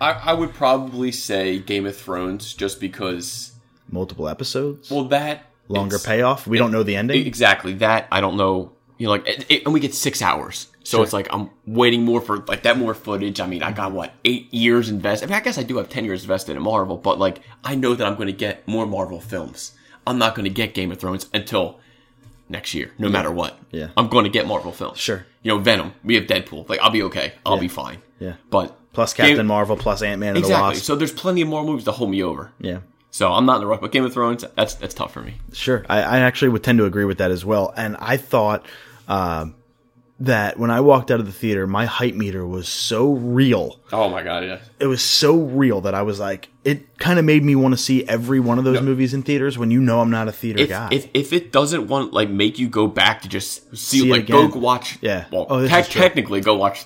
I, 0.00 0.12
I 0.12 0.32
would 0.34 0.52
probably 0.54 1.12
say 1.12 1.58
Game 1.58 1.86
of 1.86 1.96
Thrones 1.96 2.54
just 2.54 2.80
because, 2.80 3.52
Multiple 3.90 4.28
episodes, 4.28 4.90
well, 4.90 5.04
that 5.06 5.44
longer 5.68 5.98
payoff. 5.98 6.46
We 6.46 6.58
don't 6.58 6.72
know 6.72 6.82
the 6.82 6.96
ending. 6.96 7.26
Exactly 7.26 7.74
that. 7.74 8.08
I 8.10 8.20
don't 8.20 8.36
know. 8.36 8.72
You 8.98 9.06
know, 9.06 9.12
like, 9.12 9.26
it, 9.28 9.46
it- 9.50 9.64
and 9.64 9.74
we 9.74 9.80
get 9.80 9.94
six 9.94 10.22
hours, 10.22 10.68
so 10.84 11.02
it's 11.02 11.12
like 11.12 11.28
I'm 11.32 11.50
waiting 11.66 12.04
more 12.04 12.20
for 12.20 12.38
like 12.38 12.62
that 12.62 12.78
more 12.78 12.94
footage. 12.94 13.38
I 13.40 13.46
mean, 13.46 13.62
I 13.62 13.70
got 13.72 13.92
what 13.92 14.12
eight 14.24 14.52
years 14.54 14.88
invested. 14.88 15.26
I 15.26 15.28
mean, 15.32 15.40
I 15.40 15.44
guess 15.44 15.58
I 15.58 15.62
do 15.62 15.76
have 15.76 15.88
ten 15.88 16.04
years 16.04 16.22
invested 16.22 16.56
in 16.56 16.62
Marvel, 16.62 16.96
but 16.96 17.18
like 17.18 17.40
I 17.64 17.74
know 17.74 17.94
that 17.94 18.06
I'm 18.06 18.14
going 18.14 18.26
to 18.28 18.32
get 18.32 18.66
more 18.66 18.86
Marvel 18.86 19.20
films. 19.20 19.72
I'm 20.06 20.18
not 20.18 20.34
going 20.34 20.44
to 20.44 20.50
get 20.50 20.74
Game 20.74 20.90
of 20.90 20.98
Thrones 20.98 21.28
until 21.34 21.78
next 22.52 22.72
year, 22.74 22.92
no 22.98 23.08
matter 23.08 23.30
what. 23.32 23.58
Yeah. 23.72 23.88
I'm 23.96 24.06
going 24.08 24.24
to 24.24 24.30
get 24.30 24.46
Marvel 24.46 24.70
films. 24.70 24.98
Sure. 24.98 25.26
You 25.42 25.48
know, 25.52 25.58
Venom. 25.58 25.92
We 26.04 26.14
have 26.14 26.24
Deadpool. 26.24 26.68
Like, 26.68 26.78
I'll 26.80 26.90
be 26.90 27.02
okay. 27.04 27.32
I'll 27.44 27.56
Yeah. 27.56 27.60
be 27.62 27.68
fine. 27.68 27.98
Yeah. 28.20 28.34
But 28.50 28.76
plus 28.92 29.12
Game- 29.14 29.26
Captain 29.28 29.46
Marvel, 29.46 29.76
plus 29.76 30.02
Ant 30.02 30.20
Man 30.20 30.28
and 30.28 30.36
the 30.36 30.40
Exactly. 30.40 30.68
Wasp. 30.68 30.84
So 30.84 30.94
there's 30.94 31.12
plenty 31.12 31.42
of 31.42 31.48
more 31.48 31.64
movies 31.64 31.84
to 31.86 31.92
hold 31.92 32.10
me 32.10 32.22
over. 32.22 32.52
yeah. 32.60 32.78
So 33.10 33.30
I'm 33.30 33.44
not 33.44 33.56
in 33.56 33.60
the 33.62 33.66
rush. 33.66 33.80
But 33.80 33.92
Game 33.92 34.04
of 34.06 34.12
Thrones, 34.14 34.42
that's 34.56 34.72
that's 34.76 34.94
tough 34.94 35.12
for 35.12 35.20
me. 35.20 35.34
Sure, 35.52 35.84
I, 35.86 35.98
I 36.00 36.18
actually 36.20 36.48
would 36.48 36.62
tend 36.64 36.78
to 36.78 36.86
agree 36.86 37.04
with 37.04 37.18
that 37.18 37.30
as 37.30 37.44
well. 37.44 37.70
And 37.76 37.94
I 37.98 38.16
thought 38.16 38.64
um, 39.06 39.54
that 40.24 40.58
when 40.58 40.70
I 40.70 40.80
walked 40.80 41.10
out 41.10 41.20
of 41.20 41.26
the 41.26 41.32
theater, 41.32 41.66
my 41.66 41.84
hype 41.86 42.14
meter 42.14 42.46
was 42.46 42.68
so 42.68 43.12
real. 43.12 43.80
Oh 43.92 44.08
my 44.08 44.22
god, 44.22 44.44
yeah. 44.44 44.58
It 44.78 44.86
was 44.86 45.02
so 45.02 45.36
real 45.36 45.80
that 45.82 45.94
I 45.94 46.02
was 46.02 46.20
like, 46.20 46.48
it 46.64 46.98
kind 46.98 47.18
of 47.18 47.24
made 47.24 47.42
me 47.42 47.54
want 47.56 47.72
to 47.74 47.78
see 47.78 48.06
every 48.08 48.38
one 48.40 48.58
of 48.58 48.64
those 48.64 48.80
movies 48.82 49.14
in 49.14 49.22
theaters. 49.22 49.58
When 49.58 49.70
you 49.70 49.80
know 49.80 50.00
I'm 50.00 50.10
not 50.10 50.28
a 50.28 50.32
theater 50.32 50.60
if, 50.60 50.68
guy. 50.68 50.88
if 50.92 51.08
if 51.14 51.32
it 51.32 51.50
doesn't 51.52 51.88
want 51.88 52.12
like 52.12 52.28
make 52.30 52.58
you 52.58 52.68
go 52.68 52.86
back 52.86 53.22
to 53.22 53.28
just 53.28 53.76
see, 53.76 54.00
See 54.00 54.10
like 54.10 54.26
go 54.26 54.46
watch 54.48 54.98
Yeah. 55.00 55.24
well 55.32 55.46
Oh, 55.50 55.62
te- 55.66 55.82
technically 55.82 56.40
go 56.40 56.56
watch 56.56 56.84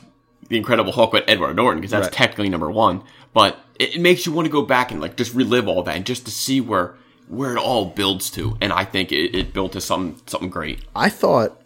the 0.49 0.57
Incredible 0.57 0.93
Hulk 0.93 1.13
with 1.13 1.25
Edward 1.29 1.57
Norton 1.57 1.81
because 1.81 1.91
that's 1.91 2.05
Right. 2.07 2.13
technically 2.13 2.49
number 2.49 2.71
one 2.71 3.03
but 3.35 3.59
it, 3.79 3.97
it 3.97 4.01
makes 4.01 4.25
you 4.25 4.33
want 4.33 4.47
to 4.47 4.53
go 4.53 4.63
back 4.63 4.93
and 4.93 5.01
like 5.01 5.17
just 5.17 5.35
relive 5.35 5.67
all 5.69 5.83
that 5.83 5.97
and 5.97 6.07
just 6.07 6.25
to 6.25 6.31
see 6.31 6.61
where 6.61 6.95
where 7.29 7.51
it 7.53 7.59
all 7.59 7.87
builds 7.87 8.31
to 8.31 8.57
and 8.61 8.73
I 8.73 8.85
think 8.85 9.11
it, 9.13 9.37
it 9.37 9.53
built 9.53 9.73
to 9.73 9.81
some 9.81 10.17
something 10.27 10.49
great 10.49 10.81
I 10.95 11.09
thought, 11.09 11.61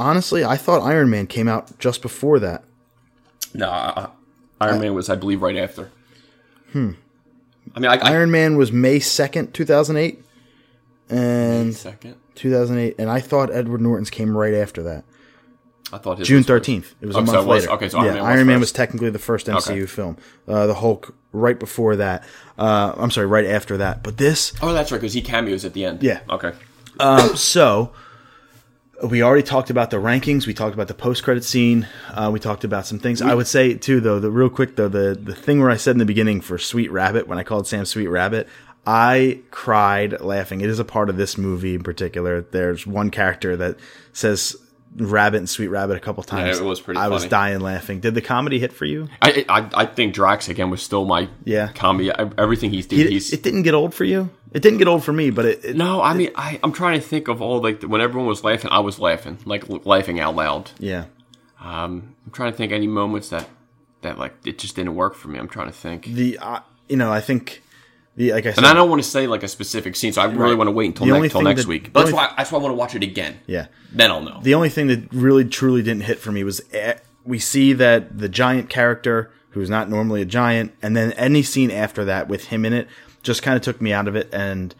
honestly, 0.00 0.44
I 0.44 0.56
thought 0.56 0.82
Iron 0.82 1.10
Man 1.10 1.26
came 1.26 1.46
out 1.48 1.78
just 1.78 2.02
before 2.02 2.38
that. 2.40 2.64
no 3.54 3.68
uh, 3.68 4.10
Iron 4.60 4.80
Man 4.80 4.94
was 4.94 5.08
I 5.08 5.14
believe 5.16 5.42
right 5.42 5.56
after 5.56 5.90
hmm 6.72 6.92
I 7.74 7.80
mean 7.80 7.90
I, 7.90 7.96
I 7.96 8.10
Iron 8.12 8.30
Man 8.30 8.56
was 8.56 8.70
May 8.72 8.98
second, 9.00 9.52
two 9.54 9.64
thousand 9.64 9.96
eight, 9.96 10.22
and 11.08 11.74
second 11.74 12.16
two 12.34 12.50
thousand 12.50 12.78
eight, 12.78 12.96
and 12.98 13.10
I 13.10 13.20
thought 13.20 13.52
Edward 13.52 13.80
Norton's 13.80 14.10
came 14.10 14.36
right 14.36 14.54
after 14.54 14.82
that. 14.84 15.04
I 15.92 15.98
thought 15.98 16.20
June 16.20 16.42
thirteenth. 16.44 16.94
It 17.00 17.06
was 17.06 17.16
Oh, 17.16 17.20
a 17.20 17.22
month 17.22 17.38
it 17.38 17.46
was- 17.46 17.62
later. 17.64 17.72
okay, 17.74 17.88
so 17.88 17.98
Iron 17.98 18.06
yeah, 18.06 18.12
Man 18.14 18.22
was 18.22 18.28
Iron 18.36 18.46
Man 18.46 18.54
first. 18.56 18.60
was 18.60 18.72
technically 18.72 19.10
the 19.10 19.18
first 19.18 19.46
MCU 19.48 19.70
Okay. 19.72 19.86
film. 19.86 20.16
Uh, 20.46 20.66
the 20.68 20.74
Hulk 20.74 21.14
right 21.32 21.58
before 21.58 21.96
that. 21.96 22.24
Uh, 22.58 22.92
I'm 22.96 23.10
sorry, 23.10 23.26
right 23.26 23.46
after 23.46 23.76
that. 23.78 24.02
But 24.04 24.16
this, 24.16 24.52
oh 24.62 24.72
that's 24.72 24.92
right 24.92 25.00
because 25.00 25.14
he 25.14 25.22
cameos 25.22 25.64
at 25.64 25.72
the 25.74 25.84
end 25.84 26.02
Yeah. 26.02 26.20
okay 26.30 26.52
um, 27.00 27.34
so 27.36 27.92
we 29.02 29.22
already 29.22 29.42
talked 29.42 29.70
about 29.70 29.90
the 29.90 29.96
rankings. 29.96 30.46
We 30.46 30.54
talked 30.54 30.74
about 30.74 30.88
the 30.88 30.94
post 30.94 31.22
credit 31.22 31.44
scene. 31.44 31.86
Uh, 32.12 32.30
we 32.32 32.38
talked 32.40 32.64
about 32.64 32.86
some 32.86 32.98
things. 32.98 33.22
I 33.22 33.34
would 33.34 33.46
say 33.46 33.74
too, 33.74 34.00
though, 34.00 34.18
the 34.20 34.30
real 34.30 34.50
quick 34.50 34.76
though, 34.76 34.88
the 34.88 35.18
the 35.20 35.34
thing 35.34 35.60
where 35.60 35.70
I 35.70 35.76
said 35.76 35.92
in 35.92 35.98
the 35.98 36.04
beginning 36.04 36.40
for 36.40 36.58
Sweet 36.58 36.90
Rabbit 36.92 37.26
when 37.28 37.38
I 37.38 37.42
called 37.42 37.66
Sam 37.66 37.84
Sweet 37.84 38.08
Rabbit. 38.08 38.48
I 38.86 39.40
cried 39.50 40.20
laughing. 40.22 40.62
It 40.62 40.70
is 40.70 40.78
a 40.78 40.84
part 40.84 41.10
of 41.10 41.16
this 41.18 41.36
movie 41.36 41.74
in 41.74 41.82
particular. 41.82 42.40
There's 42.40 42.86
one 42.86 43.10
character 43.10 43.54
that 43.58 43.76
says 44.14 44.56
Rabbit 44.96 45.36
and 45.36 45.48
Sweet 45.48 45.68
Rabbit 45.68 45.96
a 45.98 46.00
couple 46.00 46.22
times. 46.22 46.58
it 46.58 46.64
was 46.64 46.80
pretty 46.80 46.98
I 46.98 47.08
was 47.08 47.26
dying 47.26 47.60
laughing. 47.60 48.00
Did 48.00 48.14
the 48.14 48.22
comedy 48.22 48.58
hit 48.58 48.72
for 48.72 48.86
you? 48.86 49.08
I, 49.22 49.44
I 49.48 49.70
I 49.82 49.86
think 49.86 50.14
Drax 50.14 50.48
again 50.48 50.70
was 50.70 50.82
still 50.82 51.04
my 51.04 51.28
Yeah. 51.44 51.70
comedy. 51.72 52.10
I- 52.10 52.30
Everything 52.38 52.70
he's 52.70 52.86
doing, 52.86 53.02
It, 53.02 53.10
he's 53.10 53.32
it 53.32 53.42
didn't 53.42 53.62
get 53.62 53.74
old 53.74 53.94
for 53.94 54.04
you. 54.04 54.30
It 54.52 54.62
didn't 54.62 54.78
get 54.78 54.88
old 54.88 55.04
for 55.04 55.12
me, 55.12 55.30
but 55.30 55.44
it, 55.44 55.64
it 55.64 55.76
no. 55.76 56.02
I 56.02 56.12
mean, 56.14 56.30
I 56.34 56.58
I'm 56.62 56.72
trying 56.72 57.00
to 57.00 57.06
think 57.06 57.28
of 57.28 57.40
all 57.40 57.60
like 57.62 57.82
when 57.82 58.00
everyone 58.00 58.26
was 58.28 58.42
laughing, 58.42 58.70
I 58.72 58.80
was 58.80 58.98
laughing, 58.98 59.38
like 59.44 59.64
laughing 59.86 60.18
out 60.20 60.34
loud. 60.34 60.70
yeah. 60.78 61.04
Um, 61.60 62.14
I'm 62.24 62.32
trying 62.32 62.52
to 62.52 62.56
think 62.56 62.72
any 62.72 62.86
moments 62.86 63.28
that 63.30 63.48
that 64.02 64.18
like 64.18 64.34
it 64.44 64.58
just 64.58 64.76
didn't 64.76 64.94
work 64.94 65.14
for 65.14 65.28
me. 65.28 65.38
I'm 65.38 65.48
trying 65.48 65.66
to 65.68 65.72
think, 65.72 66.04
The 66.06 66.38
uh, 66.38 66.60
you 66.88 66.96
know 66.96 67.12
I 67.12 67.20
think 67.20 67.62
the 68.16 68.32
like 68.32 68.46
I 68.46 68.50
said 68.50 68.58
and 68.58 68.66
I 68.66 68.72
don't 68.74 68.88
want 68.88 69.02
to 69.02 69.08
say 69.08 69.26
like 69.26 69.42
a 69.42 69.48
specific 69.48 69.94
scene, 69.94 70.12
so 70.12 70.22
I 70.22 70.24
really 70.24 70.50
Right. 70.50 70.58
want 70.58 70.68
to 70.68 70.72
wait 70.72 70.86
until 70.86 71.06
next 71.06 71.16
only 71.16 71.28
till 71.28 71.42
next 71.42 71.62
that- 71.62 71.68
week. 71.68 71.92
But 71.92 72.00
that's 72.04 72.12
why 72.12 72.32
that's 72.36 72.50
why 72.50 72.58
I 72.58 72.62
want 72.62 72.72
to 72.72 72.76
watch 72.76 72.94
it 72.94 73.02
again. 73.02 73.38
yeah. 73.46 73.66
Then 73.92 74.10
I'll 74.10 74.22
know. 74.22 74.40
The 74.42 74.54
only 74.54 74.68
thing 74.70 74.86
that 74.86 75.12
really 75.12 75.44
truly 75.44 75.82
didn't 75.82 76.04
hit 76.04 76.18
for 76.18 76.32
me 76.32 76.44
was 76.44 76.62
eh, 76.72 76.94
we 77.24 77.38
see 77.38 77.72
that 77.74 78.18
the 78.18 78.28
giant 78.28 78.70
character 78.70 79.30
who's 79.50 79.68
not 79.68 79.90
normally 79.90 80.22
a 80.22 80.26
giant, 80.26 80.72
and 80.80 80.96
then 80.96 81.12
any 81.12 81.42
scene 81.42 81.70
after 81.70 82.04
that 82.06 82.26
with 82.28 82.46
him 82.46 82.64
in 82.64 82.72
it 82.72 82.88
just 83.22 83.42
kind 83.42 83.56
of 83.56 83.62
took 83.62 83.80
me 83.80 83.92
out 83.92 84.08
of 84.08 84.16
it. 84.16 84.28
And 84.32 84.74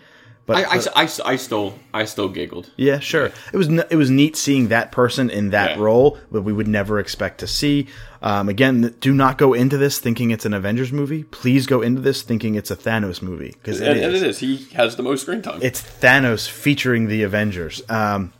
but, 0.46 0.56
I, 0.56 0.70
I, 0.70 0.76
but- 0.78 0.96
I, 0.96 1.32
I 1.32 1.36
still 1.36 1.78
I 1.94 2.04
still 2.06 2.28
giggled. 2.28 2.70
yeah, 2.76 2.98
sure, 2.98 3.26
it 3.52 3.56
was 3.56 3.68
it 3.68 3.94
was 3.96 4.10
neat 4.10 4.34
seeing 4.36 4.68
that 4.68 4.90
person 4.90 5.30
in 5.30 5.50
that 5.50 5.76
Yeah. 5.76 5.82
role 5.82 6.18
that 6.32 6.42
we 6.42 6.52
would 6.52 6.66
never 6.68 6.98
expect 6.98 7.38
to 7.40 7.46
see. 7.46 7.86
Um, 8.22 8.48
again, 8.48 8.94
do 9.00 9.14
not 9.14 9.38
go 9.38 9.54
into 9.54 9.78
this 9.78 9.98
thinking 9.98 10.30
it's 10.30 10.44
an 10.44 10.52
Avengers 10.52 10.92
movie. 10.92 11.22
Please 11.24 11.66
go 11.66 11.80
into 11.82 12.00
this 12.02 12.22
thinking 12.22 12.54
it's 12.56 12.70
a 12.70 12.76
Thanos 12.76 13.22
movie 13.22 13.50
because 13.62 13.80
And, 13.80 13.98
and 13.98 14.14
it 14.14 14.22
is. 14.22 14.40
He 14.40 14.66
has 14.74 14.96
the 14.96 15.02
most 15.02 15.22
screen 15.22 15.40
time. 15.40 15.60
It's 15.62 15.80
Thanos 15.80 16.48
featuring 16.48 17.06
the 17.08 17.22
Avengers. 17.22 17.82
Um, 17.88 18.32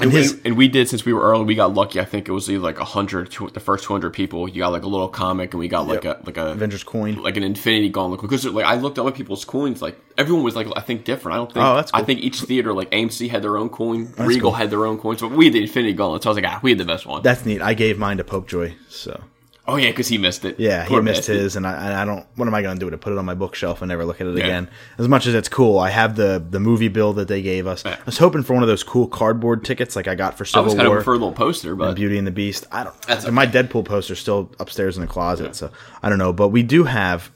and 0.00 0.12
his, 0.12 0.34
we, 0.34 0.40
and 0.44 0.56
we 0.56 0.68
did 0.68 0.88
since 0.88 1.04
we 1.04 1.12
were 1.12 1.22
early. 1.22 1.44
We 1.44 1.54
got 1.54 1.74
lucky. 1.74 2.00
I 2.00 2.04
think 2.04 2.28
it 2.28 2.32
was 2.32 2.48
either 2.50 2.60
like 2.62 2.78
a 2.80 2.84
hundred, 2.84 3.30
the 3.52 3.60
first 3.60 3.84
two 3.84 3.92
hundred 3.92 4.10
people. 4.12 4.48
You 4.48 4.58
got 4.60 4.72
like 4.72 4.82
a 4.82 4.88
little 4.88 5.08
comic, 5.08 5.52
and 5.52 5.60
we 5.60 5.68
got 5.68 5.86
like 5.88 6.04
Yep. 6.04 6.22
a 6.22 6.26
like 6.26 6.36
a 6.36 6.46
Avengers 6.52 6.84
coin. 6.84 7.16
like 7.22 7.36
an 7.36 7.42
Infinity 7.42 7.88
Gauntlet. 7.88 8.20
Because 8.20 8.44
like 8.46 8.64
I 8.66 8.74
looked 8.76 8.98
at 8.98 9.02
other 9.02 9.12
people's 9.12 9.44
coins, 9.44 9.80
like 9.82 9.98
everyone 10.16 10.44
was 10.44 10.54
like 10.56 10.66
I 10.76 10.80
think 10.80 11.04
different. 11.04 11.34
I 11.34 11.38
don't 11.38 11.52
think. 11.52 11.64
Oh, 11.64 11.76
that's 11.76 11.92
I 11.94 12.02
think 12.02 12.20
each 12.20 12.40
theater, 12.42 12.72
like 12.72 12.90
AMC 12.90 13.28
had 13.30 13.42
their 13.42 13.56
own 13.56 13.68
coin, 13.68 14.12
Regal 14.18 14.50
cool. 14.50 14.52
had 14.52 14.70
their 14.70 14.84
own 14.86 14.98
coins, 14.98 15.20
but 15.20 15.30
we 15.30 15.46
had 15.46 15.54
the 15.54 15.62
Infinity 15.62 15.94
Gauntlet. 15.94 16.22
So 16.22 16.30
I 16.30 16.34
was 16.34 16.42
like, 16.42 16.52
ah, 16.52 16.60
we 16.62 16.70
had 16.70 16.78
the 16.78 16.84
best 16.84 17.06
one. 17.06 17.22
That's 17.22 17.44
neat. 17.44 17.60
I 17.62 17.74
gave 17.74 17.98
mine 17.98 18.18
to 18.18 18.24
Popejoy. 18.24 18.74
So 18.88 19.20
oh 19.68 19.76
yeah, 19.76 19.90
because 19.90 20.08
he 20.08 20.18
missed 20.18 20.44
it. 20.44 20.58
yeah, 20.58 20.84
he 20.84 20.98
missed 21.00 21.26
his, 21.26 21.54
and 21.54 21.66
I, 21.66 21.72
and 21.86 21.94
I 21.94 22.04
don't. 22.04 22.26
What 22.34 22.48
am 22.48 22.54
I 22.54 22.62
going 22.62 22.78
to 22.78 22.84
do 22.84 22.90
to 22.90 22.98
put 22.98 23.12
it 23.12 23.18
on 23.18 23.24
my 23.24 23.34
bookshelf 23.34 23.80
and 23.82 23.88
never 23.88 24.04
look 24.04 24.20
at 24.20 24.26
it 24.26 24.36
Yeah. 24.36 24.44
again? 24.44 24.70
As 24.98 25.06
much 25.06 25.26
as 25.26 25.34
it's 25.34 25.48
cool, 25.48 25.78
I 25.78 25.90
have 25.90 26.16
the 26.16 26.44
the 26.50 26.58
movie 26.58 26.88
bill 26.88 27.12
that 27.12 27.28
they 27.28 27.42
gave 27.42 27.66
us. 27.68 27.84
Yeah. 27.84 27.96
I 28.00 28.04
was 28.04 28.18
hoping 28.18 28.42
for 28.42 28.54
one 28.54 28.62
of 28.64 28.68
those 28.68 28.82
cool 28.82 29.06
cardboard 29.06 29.64
tickets 29.64 29.94
like 29.94 30.08
I 30.08 30.14
got 30.16 30.36
for 30.36 30.44
I 30.44 30.46
Civil 30.46 30.64
was 30.64 30.74
kind 30.74 30.88
of 30.88 30.94
prefer 30.94 31.12
a 31.12 31.18
little 31.18 31.32
poster, 31.32 31.76
but 31.76 31.94
Beauty 31.94 32.18
and 32.18 32.26
the 32.26 32.32
Beast. 32.32 32.66
I 32.72 32.82
don't. 32.84 33.00
That's 33.02 33.30
My 33.30 33.46
Deadpool 33.46 33.84
poster's 33.84 34.18
still 34.18 34.50
upstairs 34.58 34.96
in 34.96 35.02
the 35.02 35.06
closet, 35.08 35.54
so 35.54 35.70
I 36.02 36.08
don't 36.08 36.18
know. 36.18 36.32
But 36.32 36.48
we 36.48 36.62
do 36.64 36.84
have. 36.84 37.30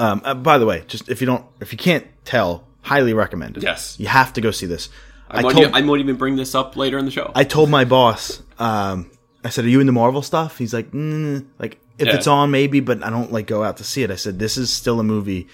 Um, 0.00 0.22
uh, 0.24 0.34
by 0.34 0.58
the 0.58 0.66
way, 0.66 0.84
just 0.86 1.08
if 1.08 1.20
you 1.20 1.26
don't, 1.26 1.44
if 1.60 1.72
you 1.72 1.78
can't 1.78 2.06
tell, 2.24 2.64
highly 2.82 3.14
recommended. 3.14 3.64
Yes. 3.64 3.96
you 3.98 4.06
have 4.06 4.32
to 4.34 4.40
go 4.40 4.52
see 4.52 4.66
this. 4.66 4.90
I, 5.28 5.38
I 5.38 5.42
might, 5.42 5.52
told, 5.52 5.66
I 5.74 5.80
might 5.82 5.98
even 6.00 6.16
bring 6.16 6.36
this 6.36 6.54
up 6.54 6.76
later 6.76 6.98
in 6.98 7.04
the 7.04 7.10
show. 7.10 7.32
I 7.34 7.44
told 7.44 7.68
my 7.68 7.84
boss, 7.84 8.40
um, 8.58 9.10
I 9.44 9.50
said, 9.50 9.64
"Are 9.64 9.68
you 9.68 9.80
into 9.80 9.92
Marvel 9.92 10.22
stuff?" 10.22 10.58
He's 10.58 10.74
like, 10.74 10.90
mm, 10.92 11.44
"Like 11.58 11.78
if 11.98 12.06
Yeah. 12.08 12.14
it's 12.16 12.26
on, 12.26 12.50
maybe, 12.50 12.80
but 12.80 13.02
I 13.04 13.10
don't 13.10 13.32
like 13.32 13.46
go 13.46 13.62
out 13.64 13.76
to 13.78 13.84
see 13.84 14.02
it." 14.02 14.10
I 14.10 14.16
said, 14.16 14.38
"This 14.38 14.56
is 14.56 14.70
still 14.70 14.98
a 15.00 15.04
movie 15.04 15.46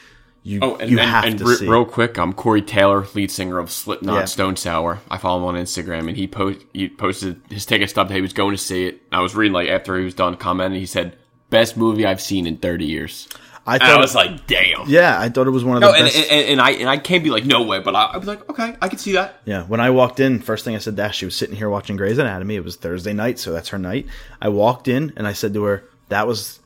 you 0.43 0.59
Oh, 0.62 0.76
and, 0.76 0.91
you 0.91 0.99
and, 0.99 1.09
have 1.11 1.24
and 1.24 1.39
to 1.39 1.45
re- 1.45 1.55
see." 1.57 1.66
real 1.68 1.85
quick, 1.85 2.18
I'm 2.18 2.32
Corey 2.32 2.62
Taylor, 2.62 3.07
lead 3.14 3.30
singer 3.30 3.59
of 3.59 3.70
Slipknot, 3.70 4.14
Yeah. 4.14 4.24
Stone 4.26 4.57
Sour. 4.57 5.01
I 5.11 5.18
follow 5.18 5.39
him 5.49 5.57
on 5.57 5.62
Instagram, 5.62 6.09
and 6.09 6.16
he 6.16 6.26
post 6.26 6.61
he 6.72 6.89
posted 6.89 7.41
his 7.51 7.66
ticket 7.66 7.91
stub 7.91 8.09
that 8.09 8.14
he 8.14 8.20
was 8.20 8.32
going 8.32 8.53
to 8.57 8.62
see 8.62 8.87
it. 8.87 9.03
I 9.12 9.20
was 9.20 9.35
reading 9.35 9.53
like 9.55 9.68
after 9.68 9.99
he 9.99 10.05
was 10.05 10.14
done 10.14 10.37
commenting, 10.37 10.80
he 10.80 10.87
said, 10.87 11.16
"Best 11.51 11.76
movie 11.76 12.07
I've 12.07 12.20
seen 12.20 12.47
in 12.47 12.57
30 12.57 12.85
years." 12.87 13.28
I 13.66 13.74
And 13.74 13.82
thought, 13.82 13.90
I 13.96 14.00
was 14.00 14.14
like, 14.14 14.46
"Damn." 14.46 14.88
yeah, 14.88 15.18
I 15.18 15.28
thought 15.30 15.46
it 15.46 15.50
was 15.50 15.64
one 15.64 15.76
of 15.76 15.82
the 15.82 15.88
and, 15.90 16.04
best. 16.04 16.30
and, 16.30 16.48
and 16.50 16.60
I 16.60 16.70
and 16.72 16.88
I 16.88 16.98
can't 16.98 17.24
be 17.24 17.30
like, 17.30 17.44
"No 17.46 17.62
way," 17.62 17.80
but 17.80 17.94
I, 17.96 18.10
I'd 18.12 18.20
be 18.20 18.26
like, 18.26 18.48
"Okay, 18.50 18.76
I 18.82 18.88
can 18.88 18.98
see 18.98 19.12
that." 19.12 19.40
yeah, 19.46 19.62
when 19.64 19.80
I 19.80 19.90
walked 19.90 20.20
in, 20.20 20.40
first 20.40 20.64
thing 20.64 20.74
I 20.74 20.78
said 20.78 20.96
to 20.96 21.02
Ash, 21.04 21.16
she 21.16 21.24
was 21.24 21.34
sitting 21.36 21.56
here 21.56 21.70
watching 21.70 21.96
Grey's 21.96 22.18
Anatomy. 22.18 22.56
It 22.56 22.64
was 22.64 22.76
Thursday 22.76 23.12
night, 23.14 23.38
so 23.38 23.52
that's 23.52 23.70
her 23.70 23.78
night. 23.78 24.06
I 24.40 24.48
walked 24.50 24.86
in 24.88 25.12
and 25.16 25.26
I 25.26 25.32
said 25.32 25.54
to 25.54 25.62
her, 25.64 25.84
"That 26.10 26.26
was 26.26 26.60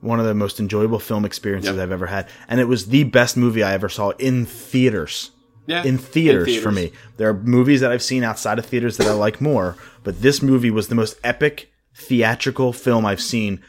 one 0.00 0.20
of 0.20 0.26
the 0.26 0.34
most 0.34 0.60
enjoyable 0.60 0.98
film 0.98 1.24
experiences 1.24 1.74
Yep. 1.76 1.82
I've 1.82 1.92
ever 1.92 2.06
had, 2.06 2.28
and 2.48 2.60
it 2.60 2.68
was 2.68 2.86
the 2.86 3.04
best 3.04 3.36
movie 3.36 3.62
I 3.62 3.72
ever 3.72 3.88
saw 3.88 4.10
in 4.10 4.46
theaters. 4.46 5.30
Yeah, 5.66 5.82
in 5.82 5.96
theaters, 5.98 6.56
in 6.56 6.62
for 6.62 6.70
me. 6.70 6.92
There 7.16 7.28
are 7.30 7.34
movies 7.34 7.80
that 7.80 7.90
I've 7.90 8.02
seen 8.02 8.22
outside 8.22 8.58
of 8.58 8.66
theaters 8.66 8.98
that 8.98 9.06
I 9.06 9.12
like 9.12 9.40
more, 9.40 9.76
but 10.02 10.20
this 10.20 10.42
movie 10.42 10.70
was 10.70 10.88
the 10.88 10.94
most 10.94 11.16
epic 11.24 11.72
theatrical 11.94 12.72
film 12.72 13.06
I've 13.06 13.20
seen. 13.22 13.62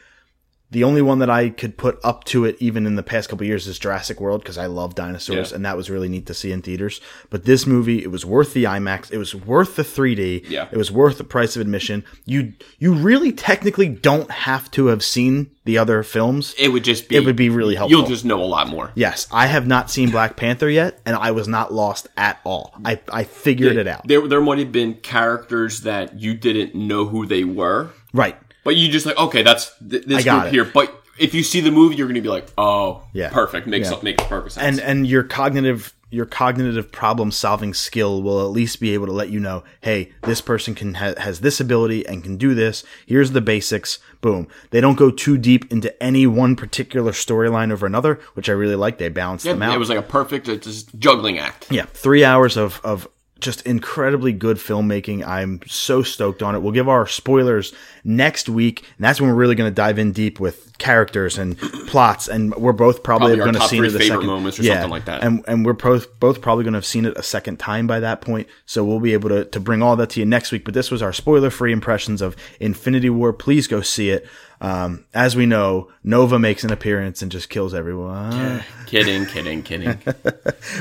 The 0.76 0.84
only 0.84 1.00
one 1.00 1.20
that 1.20 1.30
I 1.30 1.48
could 1.48 1.78
put 1.78 1.98
up 2.04 2.24
to 2.24 2.44
it, 2.44 2.58
even 2.60 2.84
in 2.84 2.96
the 2.96 3.02
past 3.02 3.30
couple 3.30 3.46
years, 3.46 3.66
is 3.66 3.78
Jurassic 3.78 4.20
World 4.20 4.42
because 4.42 4.58
I 4.58 4.66
love 4.66 4.94
dinosaurs, 4.94 5.50
Yeah. 5.50 5.56
and 5.56 5.64
that 5.64 5.74
was 5.74 5.88
really 5.88 6.10
neat 6.10 6.26
to 6.26 6.34
see 6.34 6.52
in 6.52 6.60
theaters. 6.60 7.00
But 7.30 7.46
this 7.46 7.66
movie, 7.66 8.02
it 8.02 8.10
was 8.10 8.26
worth 8.26 8.52
the 8.52 8.64
IMAX. 8.64 9.10
It 9.10 9.16
was 9.16 9.34
worth 9.34 9.76
the 9.76 9.84
3D. 9.84 10.44
Yeah. 10.50 10.68
It 10.70 10.76
was 10.76 10.92
worth 10.92 11.16
the 11.16 11.24
price 11.24 11.56
of 11.56 11.62
admission. 11.62 12.04
You 12.26 12.52
you 12.78 12.92
really 12.92 13.32
technically 13.32 13.88
don't 13.88 14.30
have 14.30 14.70
to 14.72 14.88
have 14.88 15.02
seen 15.02 15.46
the 15.64 15.78
other 15.78 16.02
films. 16.02 16.54
It 16.58 16.68
would 16.68 16.84
just 16.84 17.08
be. 17.08 17.16
It 17.16 17.24
would 17.24 17.36
be 17.36 17.48
really 17.48 17.74
helpful. 17.76 17.98
You'll 17.98 18.06
just 18.10 18.26
know 18.26 18.42
a 18.42 18.44
lot 18.44 18.68
more. 18.68 18.92
Yes, 18.94 19.26
I 19.32 19.46
have 19.46 19.66
not 19.66 19.90
seen 19.90 20.10
Black 20.10 20.36
Panther 20.36 20.68
yet, 20.68 21.00
and 21.06 21.16
I 21.16 21.30
was 21.30 21.48
not 21.48 21.72
lost 21.72 22.06
at 22.18 22.38
all. 22.44 22.74
I, 22.84 23.00
I 23.10 23.24
figured 23.24 23.78
it 23.78 23.88
out. 23.88 24.06
There, 24.06 24.28
there 24.28 24.42
might 24.42 24.58
have 24.58 24.72
been 24.72 24.92
characters 24.96 25.80
that 25.80 26.20
you 26.20 26.34
didn't 26.34 26.74
know 26.74 27.06
who 27.06 27.24
they 27.24 27.44
were, 27.44 27.92
Right. 28.12 28.36
But 28.66 28.76
you 28.76 28.88
just 28.90 29.06
like, 29.06 29.16
okay, 29.16 29.42
that's 29.42 29.72
th- 29.78 30.04
this 30.04 30.24
group 30.24 30.44
it. 30.44 30.52
here. 30.52 30.64
But 30.66 30.92
if 31.18 31.32
you 31.32 31.42
see 31.42 31.60
the 31.60 31.70
movie, 31.70 31.96
you're 31.96 32.06
going 32.08 32.16
to 32.16 32.20
be 32.20 32.28
like, 32.28 32.48
oh, 32.58 33.02
Yeah. 33.14 33.30
perfect, 33.30 33.66
makes 33.66 33.90
Yeah. 33.90 33.98
makes 34.02 34.22
perfect 34.24 34.52
sense. 34.56 34.78
And 34.78 34.86
and 34.86 35.06
your 35.06 35.22
cognitive 35.22 35.94
your 36.08 36.24
cognitive 36.24 36.92
problem 36.92 37.32
solving 37.32 37.74
skill 37.74 38.22
will 38.22 38.40
at 38.40 38.50
least 38.52 38.78
be 38.80 38.94
able 38.94 39.06
to 39.06 39.12
let 39.12 39.28
you 39.28 39.40
know, 39.40 39.64
hey, 39.80 40.12
this 40.22 40.40
person 40.40 40.72
can 40.74 40.94
ha- 40.94 41.14
has 41.18 41.40
this 41.40 41.58
ability 41.58 42.06
and 42.06 42.22
can 42.22 42.36
do 42.36 42.54
this. 42.54 42.84
Here's 43.06 43.32
the 43.32 43.40
basics. 43.40 43.98
Boom. 44.20 44.46
They 44.70 44.80
don't 44.80 44.94
go 44.96 45.10
too 45.10 45.36
deep 45.36 45.70
into 45.72 45.90
any 46.00 46.24
one 46.26 46.54
particular 46.54 47.10
storyline 47.10 47.72
over 47.72 47.86
another, 47.86 48.20
which 48.34 48.48
I 48.48 48.52
really 48.52 48.76
like. 48.76 48.98
They 48.98 49.08
balance 49.08 49.42
them 49.42 49.60
out. 49.62 49.74
it 49.74 49.78
was 49.78 49.88
like 49.88 49.98
a 49.98 50.02
perfect 50.02 50.48
uh, 50.48 50.54
just 50.56 50.96
juggling 50.98 51.38
act. 51.38 51.66
Yeah, 51.72 51.86
three 51.92 52.24
hours 52.24 52.56
of 52.56 52.80
of 52.84 53.08
just 53.40 53.62
incredibly 53.66 54.32
good 54.32 54.56
filmmaking. 54.56 55.26
I'm 55.26 55.60
so 55.66 56.02
stoked 56.02 56.42
on 56.42 56.54
it. 56.54 56.60
We'll 56.60 56.72
give 56.72 56.88
our 56.88 57.06
spoilers 57.06 57.72
next 58.02 58.48
week, 58.48 58.80
and 58.80 59.04
that's 59.04 59.20
when 59.20 59.28
we're 59.28 59.36
really 59.36 59.54
going 59.54 59.70
to 59.70 59.74
dive 59.74 59.98
in 59.98 60.12
deep 60.12 60.40
with 60.40 60.76
characters 60.78 61.36
and 61.36 61.58
plots. 61.58 62.28
And 62.28 62.54
we're 62.54 62.72
both 62.72 63.02
probably, 63.02 63.36
going 63.36 63.52
to 63.52 63.58
top 63.58 63.68
see 63.68 63.78
three 63.78 63.88
it 63.88 63.94
a 63.94 64.04
second 64.04 64.26
moments 64.26 64.58
or 64.58 64.62
yeah, 64.62 64.74
something 64.74 64.90
like 64.90 65.04
that. 65.04 65.22
And 65.22 65.44
and 65.46 65.66
we're 65.66 65.74
both 65.74 66.18
both 66.18 66.40
probably 66.40 66.64
going 66.64 66.72
to 66.72 66.78
have 66.78 66.86
seen 66.86 67.04
it 67.04 67.16
a 67.16 67.22
second 67.22 67.58
time 67.58 67.86
by 67.86 68.00
that 68.00 68.20
point. 68.20 68.48
So 68.64 68.84
we'll 68.84 69.00
be 69.00 69.12
able 69.12 69.28
to 69.28 69.44
to 69.44 69.60
bring 69.60 69.82
all 69.82 69.96
that 69.96 70.10
to 70.10 70.20
you 70.20 70.26
next 70.26 70.50
week. 70.50 70.64
But 70.64 70.74
this 70.74 70.90
was 70.90 71.02
our 71.02 71.12
spoiler 71.12 71.50
free 71.50 71.72
impressions 71.72 72.22
of 72.22 72.36
Infinity 72.58 73.10
War. 73.10 73.32
Please 73.32 73.66
go 73.66 73.82
see 73.82 74.10
it. 74.10 74.26
Um, 74.58 75.04
as 75.12 75.36
we 75.36 75.44
know, 75.44 75.90
Nova 76.02 76.38
makes 76.38 76.64
an 76.64 76.72
appearance 76.72 77.20
and 77.20 77.30
just 77.30 77.50
kills 77.50 77.74
everyone. 77.74 78.64
kidding, 78.86 79.26
kidding, 79.26 79.62
kidding. 79.62 79.98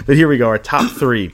But 0.06 0.16
here 0.16 0.28
we 0.28 0.38
go, 0.38 0.48
our 0.48 0.58
top 0.58 0.90
three. 0.92 1.34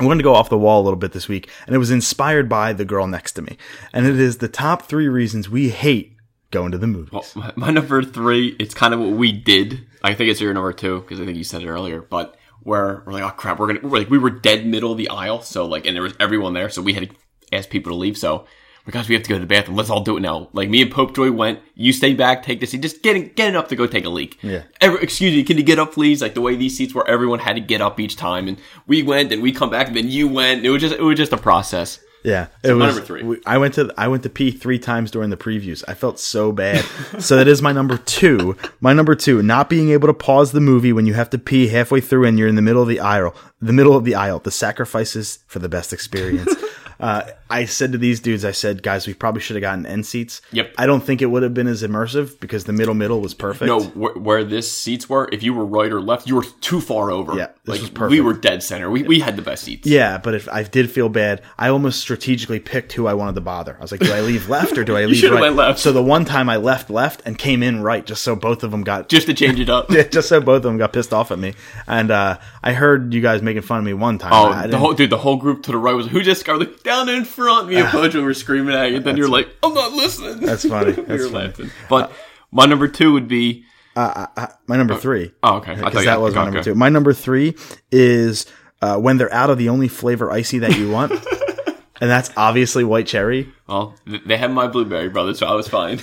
I'm 0.00 0.06
going 0.06 0.18
to 0.18 0.24
go 0.24 0.34
off 0.34 0.48
the 0.48 0.58
wall 0.58 0.82
a 0.82 0.84
little 0.84 0.98
bit 0.98 1.12
this 1.12 1.28
week, 1.28 1.48
and 1.66 1.74
it 1.74 1.78
was 1.78 1.90
inspired 1.90 2.48
by 2.48 2.72
the 2.72 2.84
girl 2.84 3.06
next 3.06 3.32
to 3.32 3.42
me. 3.42 3.56
And 3.92 4.06
it 4.06 4.18
is 4.18 4.38
the 4.38 4.48
top 4.48 4.82
three 4.82 5.08
reasons 5.08 5.48
we 5.48 5.68
hate 5.70 6.16
going 6.50 6.72
to 6.72 6.78
the 6.78 6.86
movies. 6.86 7.12
Well, 7.12 7.26
my, 7.34 7.52
my 7.54 7.70
number 7.70 8.02
three, 8.02 8.56
it's 8.58 8.74
kind 8.74 8.92
of 8.92 9.00
what 9.00 9.10
we 9.10 9.30
did. 9.30 9.86
I 10.02 10.14
think 10.14 10.30
it's 10.30 10.40
your 10.40 10.52
number 10.52 10.72
two 10.72 11.00
because 11.00 11.20
I 11.20 11.24
think 11.24 11.36
you 11.38 11.44
said 11.44 11.62
it 11.62 11.68
earlier. 11.68 12.00
But 12.00 12.36
where 12.64 13.02
we're 13.06 13.12
like, 13.12 13.22
oh 13.22 13.30
crap, 13.30 13.58
we're 13.58 13.68
gonna 13.68 13.80
we're 13.82 13.98
like 13.98 14.10
we 14.10 14.18
were 14.18 14.30
dead 14.30 14.66
middle 14.66 14.90
of 14.90 14.98
the 14.98 15.10
aisle, 15.10 15.42
so 15.42 15.66
like, 15.66 15.86
and 15.86 15.94
there 15.94 16.02
was 16.02 16.14
everyone 16.18 16.54
there, 16.54 16.68
so 16.70 16.82
we 16.82 16.94
had 16.94 17.10
to 17.10 17.16
ask 17.52 17.70
people 17.70 17.92
to 17.92 17.96
leave. 17.96 18.16
So, 18.18 18.46
we 18.86 18.92
guys, 18.92 19.08
we 19.08 19.14
have 19.14 19.22
to 19.24 19.28
go 19.30 19.36
to 19.36 19.40
the 19.40 19.46
bathroom. 19.46 19.76
Let's 19.76 19.88
all 19.90 20.02
do 20.02 20.16
it 20.16 20.20
now. 20.20 20.48
Like 20.52 20.68
me 20.68 20.82
and 20.82 20.92
Popejoy 20.92 21.34
went. 21.34 21.60
You 21.74 21.92
stay 21.92 22.12
back, 22.14 22.42
take 22.42 22.60
the 22.60 22.66
seat. 22.66 22.82
Just 22.82 23.02
getting 23.02 23.28
getting 23.34 23.56
up 23.56 23.68
to 23.68 23.76
go 23.76 23.86
take 23.86 24.04
a 24.04 24.10
leak. 24.10 24.38
Yeah. 24.42 24.64
Every, 24.80 25.02
excuse 25.02 25.32
me, 25.34 25.42
can 25.42 25.56
you 25.56 25.62
get 25.62 25.78
up, 25.78 25.92
please? 25.92 26.20
Like 26.20 26.34
the 26.34 26.40
way 26.42 26.54
these 26.56 26.76
seats 26.76 26.94
were, 26.94 27.08
everyone 27.08 27.38
had 27.38 27.54
to 27.54 27.60
get 27.60 27.80
up 27.80 27.98
each 27.98 28.16
time, 28.16 28.46
and 28.48 28.58
we 28.86 29.02
went, 29.02 29.32
and 29.32 29.42
we 29.42 29.52
come 29.52 29.70
back, 29.70 29.88
and 29.88 29.96
then 29.96 30.08
you 30.10 30.28
went. 30.28 30.64
It 30.64 30.70
was 30.70 30.82
just 30.82 30.94
it 30.94 31.02
was 31.02 31.16
just 31.16 31.32
a 31.32 31.38
process. 31.38 31.98
Yeah, 32.24 32.46
it 32.62 32.74
my 32.74 32.86
was. 32.86 32.94
number 32.96 33.06
three. 33.06 33.22
we- 33.22 33.40
I 33.44 33.58
went 33.58 33.74
to 33.74 33.92
I 33.98 34.08
went 34.08 34.22
to 34.22 34.30
pee 34.30 34.50
three 34.50 34.78
times 34.78 35.10
during 35.10 35.28
the 35.28 35.36
previews. 35.36 35.84
I 35.86 35.92
felt 35.94 36.18
so 36.18 36.52
bad. 36.52 36.82
so 37.18 37.36
that 37.36 37.46
is 37.48 37.60
my 37.60 37.70
number 37.72 37.98
two. 37.98 38.56
My 38.80 38.94
number 38.94 39.14
two, 39.14 39.42
not 39.42 39.68
being 39.68 39.90
able 39.90 40.08
to 40.08 40.14
pause 40.14 40.52
the 40.52 40.60
movie 40.60 40.92
when 40.92 41.04
you 41.04 41.12
have 41.14 41.28
to 41.30 41.38
pee 41.38 41.68
halfway 41.68 42.00
through 42.00 42.24
and 42.24 42.38
you're 42.38 42.48
in 42.48 42.54
the 42.54 42.62
middle 42.62 42.80
of 42.80 42.88
the 42.88 42.98
aisle. 43.00 43.34
The 43.60 43.74
middle 43.74 43.94
of 43.94 44.04
the 44.04 44.14
aisle. 44.14 44.38
The 44.38 44.50
sacrifices 44.50 45.40
for 45.46 45.58
the 45.58 45.68
best 45.68 45.92
experience. 45.92 46.50
uh, 47.00 47.24
I 47.54 47.66
said 47.66 47.92
to 47.92 47.98
these 47.98 48.18
dudes, 48.18 48.44
I 48.44 48.50
said, 48.50 48.82
guys, 48.82 49.06
we 49.06 49.14
probably 49.14 49.40
should 49.40 49.54
have 49.54 49.60
gotten 49.60 49.86
end 49.86 50.06
seats. 50.06 50.42
Yep. 50.50 50.74
I 50.76 50.86
don't 50.86 51.02
think 51.02 51.22
it 51.22 51.26
would 51.26 51.44
have 51.44 51.54
been 51.54 51.68
as 51.68 51.84
immersive 51.84 52.40
because 52.40 52.64
the 52.64 52.72
middle 52.72 52.94
middle 52.94 53.20
was 53.20 53.32
perfect. 53.32 53.68
No, 53.68 53.80
where, 53.80 54.14
where 54.14 54.42
this 54.42 54.76
seats 54.76 55.08
were, 55.08 55.28
if 55.30 55.44
you 55.44 55.54
were 55.54 55.64
right 55.64 55.92
or 55.92 56.00
left, 56.00 56.26
you 56.26 56.34
were 56.34 56.42
too 56.60 56.80
far 56.80 57.12
over. 57.12 57.36
Yeah, 57.36 57.50
this 57.64 57.74
like 57.74 57.80
was 57.82 57.90
perfect. 57.90 58.10
we 58.10 58.20
were 58.20 58.32
dead 58.32 58.64
center. 58.64 58.90
We, 58.90 59.04
we 59.04 59.20
had 59.20 59.36
the 59.36 59.42
best 59.42 59.62
seats. 59.62 59.86
Yeah, 59.86 60.18
but 60.18 60.34
if 60.34 60.48
I 60.48 60.64
did 60.64 60.90
feel 60.90 61.08
bad, 61.08 61.42
I 61.56 61.68
almost 61.68 62.00
strategically 62.00 62.58
picked 62.58 62.92
who 62.94 63.06
I 63.06 63.14
wanted 63.14 63.36
to 63.36 63.40
bother. 63.40 63.76
I 63.78 63.82
was 63.82 63.92
like, 63.92 64.00
do 64.00 64.12
I 64.12 64.20
leave 64.20 64.48
left 64.48 64.76
or 64.76 64.82
do 64.82 64.96
I 64.96 65.04
leave 65.04 65.22
right? 65.30 65.40
went 65.40 65.54
left. 65.54 65.78
So 65.78 65.92
the 65.92 66.02
one 66.02 66.24
time 66.24 66.48
I 66.48 66.56
left 66.56 66.90
left 66.90 67.22
and 67.24 67.38
came 67.38 67.62
in 67.62 67.84
right, 67.84 68.04
just 68.04 68.24
so 68.24 68.34
both 68.34 68.64
of 68.64 68.72
them 68.72 68.82
got 68.82 69.08
just 69.14 69.28
to 69.28 69.34
change 69.34 69.60
it 69.60 69.70
up. 69.70 69.88
just 70.10 70.28
so 70.28 70.40
both 70.40 70.56
of 70.56 70.62
them 70.64 70.78
got 70.78 70.92
pissed 70.92 71.12
off 71.12 71.30
at 71.30 71.38
me. 71.38 71.54
And 71.86 72.10
uh, 72.10 72.38
I 72.64 72.72
heard 72.72 73.14
you 73.14 73.20
guys 73.20 73.42
making 73.42 73.62
fun 73.62 73.78
of 73.78 73.84
me 73.84 73.94
one 73.94 74.18
time. 74.18 74.32
Oh, 74.32 74.68
the 74.68 74.76
whole 74.76 74.92
dude, 74.92 75.10
the 75.10 75.18
whole 75.18 75.36
group 75.36 75.62
to 75.64 75.70
the 75.70 75.78
right 75.78 75.94
was 75.94 76.08
who 76.08 76.20
just 76.20 76.44
got 76.44 76.82
down 76.82 77.08
in 77.08 77.24
front. 77.24 77.43
Me 77.66 77.76
and 77.76 77.88
Pojo 77.88 78.22
were 78.22 78.34
screaming 78.34 78.74
at 78.74 78.90
you. 78.90 78.96
And 78.96 79.04
then 79.04 79.16
you're 79.16 79.28
like, 79.28 79.48
I'm 79.62 79.74
not 79.74 79.92
listening. 79.92 80.40
That's 80.40 80.66
funny. 80.66 80.92
we 80.92 81.02
That's 81.02 81.24
were 81.24 81.28
funny. 81.30 81.46
laughing. 81.48 81.70
But 81.88 82.10
uh, 82.10 82.14
my 82.50 82.66
number 82.66 82.88
two 82.88 83.12
would 83.12 83.28
be. 83.28 83.64
Uh, 83.96 84.26
uh, 84.36 84.46
my 84.66 84.76
number 84.76 84.94
oh, 84.94 84.98
three. 84.98 85.32
Oh, 85.42 85.56
okay. 85.56 85.74
Because 85.76 86.04
that 86.04 86.20
was 86.20 86.34
my 86.34 86.42
okay. 86.42 86.50
number 86.50 86.64
two. 86.64 86.74
My 86.74 86.88
number 86.88 87.12
three 87.12 87.56
is 87.92 88.46
uh, 88.82 88.98
when 88.98 89.16
they're 89.18 89.32
out 89.32 89.50
of 89.50 89.58
the 89.58 89.68
only 89.68 89.88
flavor 89.88 90.30
icy 90.30 90.58
that 90.58 90.76
you 90.76 90.90
want, 90.90 91.12
and 92.00 92.10
that's 92.10 92.30
obviously 92.36 92.84
white 92.84 93.06
cherry. 93.06 93.52
Well, 93.68 93.94
they 94.04 94.36
had 94.36 94.50
my 94.50 94.66
blueberry 94.66 95.08
brother, 95.08 95.32
so 95.34 95.46
I 95.46 95.54
was 95.54 95.68
fine. 95.68 96.00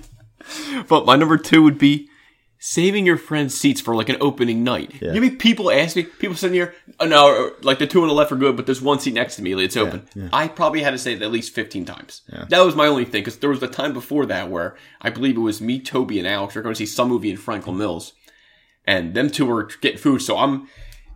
but 0.88 1.04
my 1.06 1.16
number 1.16 1.36
two 1.36 1.62
would 1.62 1.78
be 1.78 2.08
saving 2.64 3.04
your 3.04 3.16
friends' 3.16 3.58
seats 3.58 3.80
for 3.80 3.96
like 3.96 4.08
an 4.08 4.16
opening 4.20 4.62
night. 4.62 4.92
You 5.14 5.20
mean 5.20 5.36
people 5.36 5.68
ask 5.68 5.96
me, 5.96 6.04
people 6.04 6.36
sitting 6.36 6.54
here, 6.54 6.76
oh, 7.00 7.06
no, 7.06 7.50
like 7.62 7.80
the 7.80 7.88
two 7.88 8.02
on 8.02 8.06
the 8.08 8.14
left 8.14 8.30
are 8.30 8.36
good, 8.36 8.54
but 8.56 8.66
there's 8.66 8.80
one 8.80 9.00
seat 9.00 9.14
next 9.14 9.34
to 9.36 9.42
me, 9.42 9.52
it's 9.52 9.76
open. 9.76 10.08
I 10.32 10.46
probably 10.46 10.80
had 10.80 10.90
to 10.90 10.98
say 10.98 11.14
it 11.14 11.22
at 11.22 11.32
least 11.32 11.54
15 11.56 11.84
times. 11.84 12.22
That 12.50 12.60
was 12.60 12.76
my 12.76 12.86
only 12.86 13.04
thing, 13.04 13.22
because 13.22 13.38
there 13.38 13.50
was 13.50 13.64
a 13.64 13.68
time 13.68 13.92
before 13.92 14.26
that 14.26 14.48
where 14.48 14.76
I 15.00 15.10
believe 15.10 15.36
it 15.36 15.40
was 15.40 15.60
me, 15.60 15.80
Toby, 15.80 16.20
and 16.20 16.28
Alex 16.28 16.54
were 16.54 16.62
going 16.62 16.74
to 16.74 16.78
see 16.78 16.86
some 16.86 17.08
movie 17.08 17.30
in 17.30 17.36
Franklin 17.36 17.78
Mills. 17.78 18.12
And 18.84 19.12
them 19.14 19.28
two 19.28 19.46
were 19.46 19.64
getting 19.80 19.98
food, 19.98 20.22
so 20.22 20.38
I'm 20.38 20.68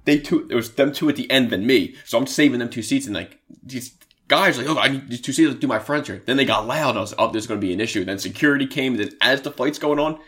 they 0.04 0.18
two 0.18 0.48
it 0.50 0.54
was 0.54 0.74
them 0.74 0.92
two 0.92 1.08
at 1.08 1.16
the 1.16 1.30
end 1.30 1.50
than 1.50 1.66
me. 1.66 1.96
So 2.04 2.16
I'm 2.18 2.26
saving 2.26 2.60
them 2.60 2.70
two 2.70 2.82
seats 2.82 3.06
and 3.06 3.14
like 3.14 3.40
these 3.62 3.92
guys 4.28 4.56
like, 4.56 4.68
oh 4.68 4.78
I 4.78 4.88
need 4.88 5.08
these 5.10 5.20
two 5.20 5.32
seats 5.32 5.52
to 5.52 5.58
do 5.58 5.66
my 5.66 5.80
friends 5.80 6.06
here. 6.06 6.22
Then 6.24 6.36
they 6.36 6.44
got 6.44 6.66
loud. 6.66 6.96
I 6.96 7.00
was 7.00 7.14
oh 7.18 7.30
there's 7.30 7.46
gonna 7.48 7.60
be 7.60 7.72
an 7.72 7.80
issue. 7.80 8.04
Then 8.04 8.18
security 8.18 8.66
came 8.66 8.94
and 8.94 9.02
then 9.02 9.18
as 9.20 9.42
the 9.42 9.50
fight's 9.50 9.80
going 9.80 9.98
on, 9.98 10.20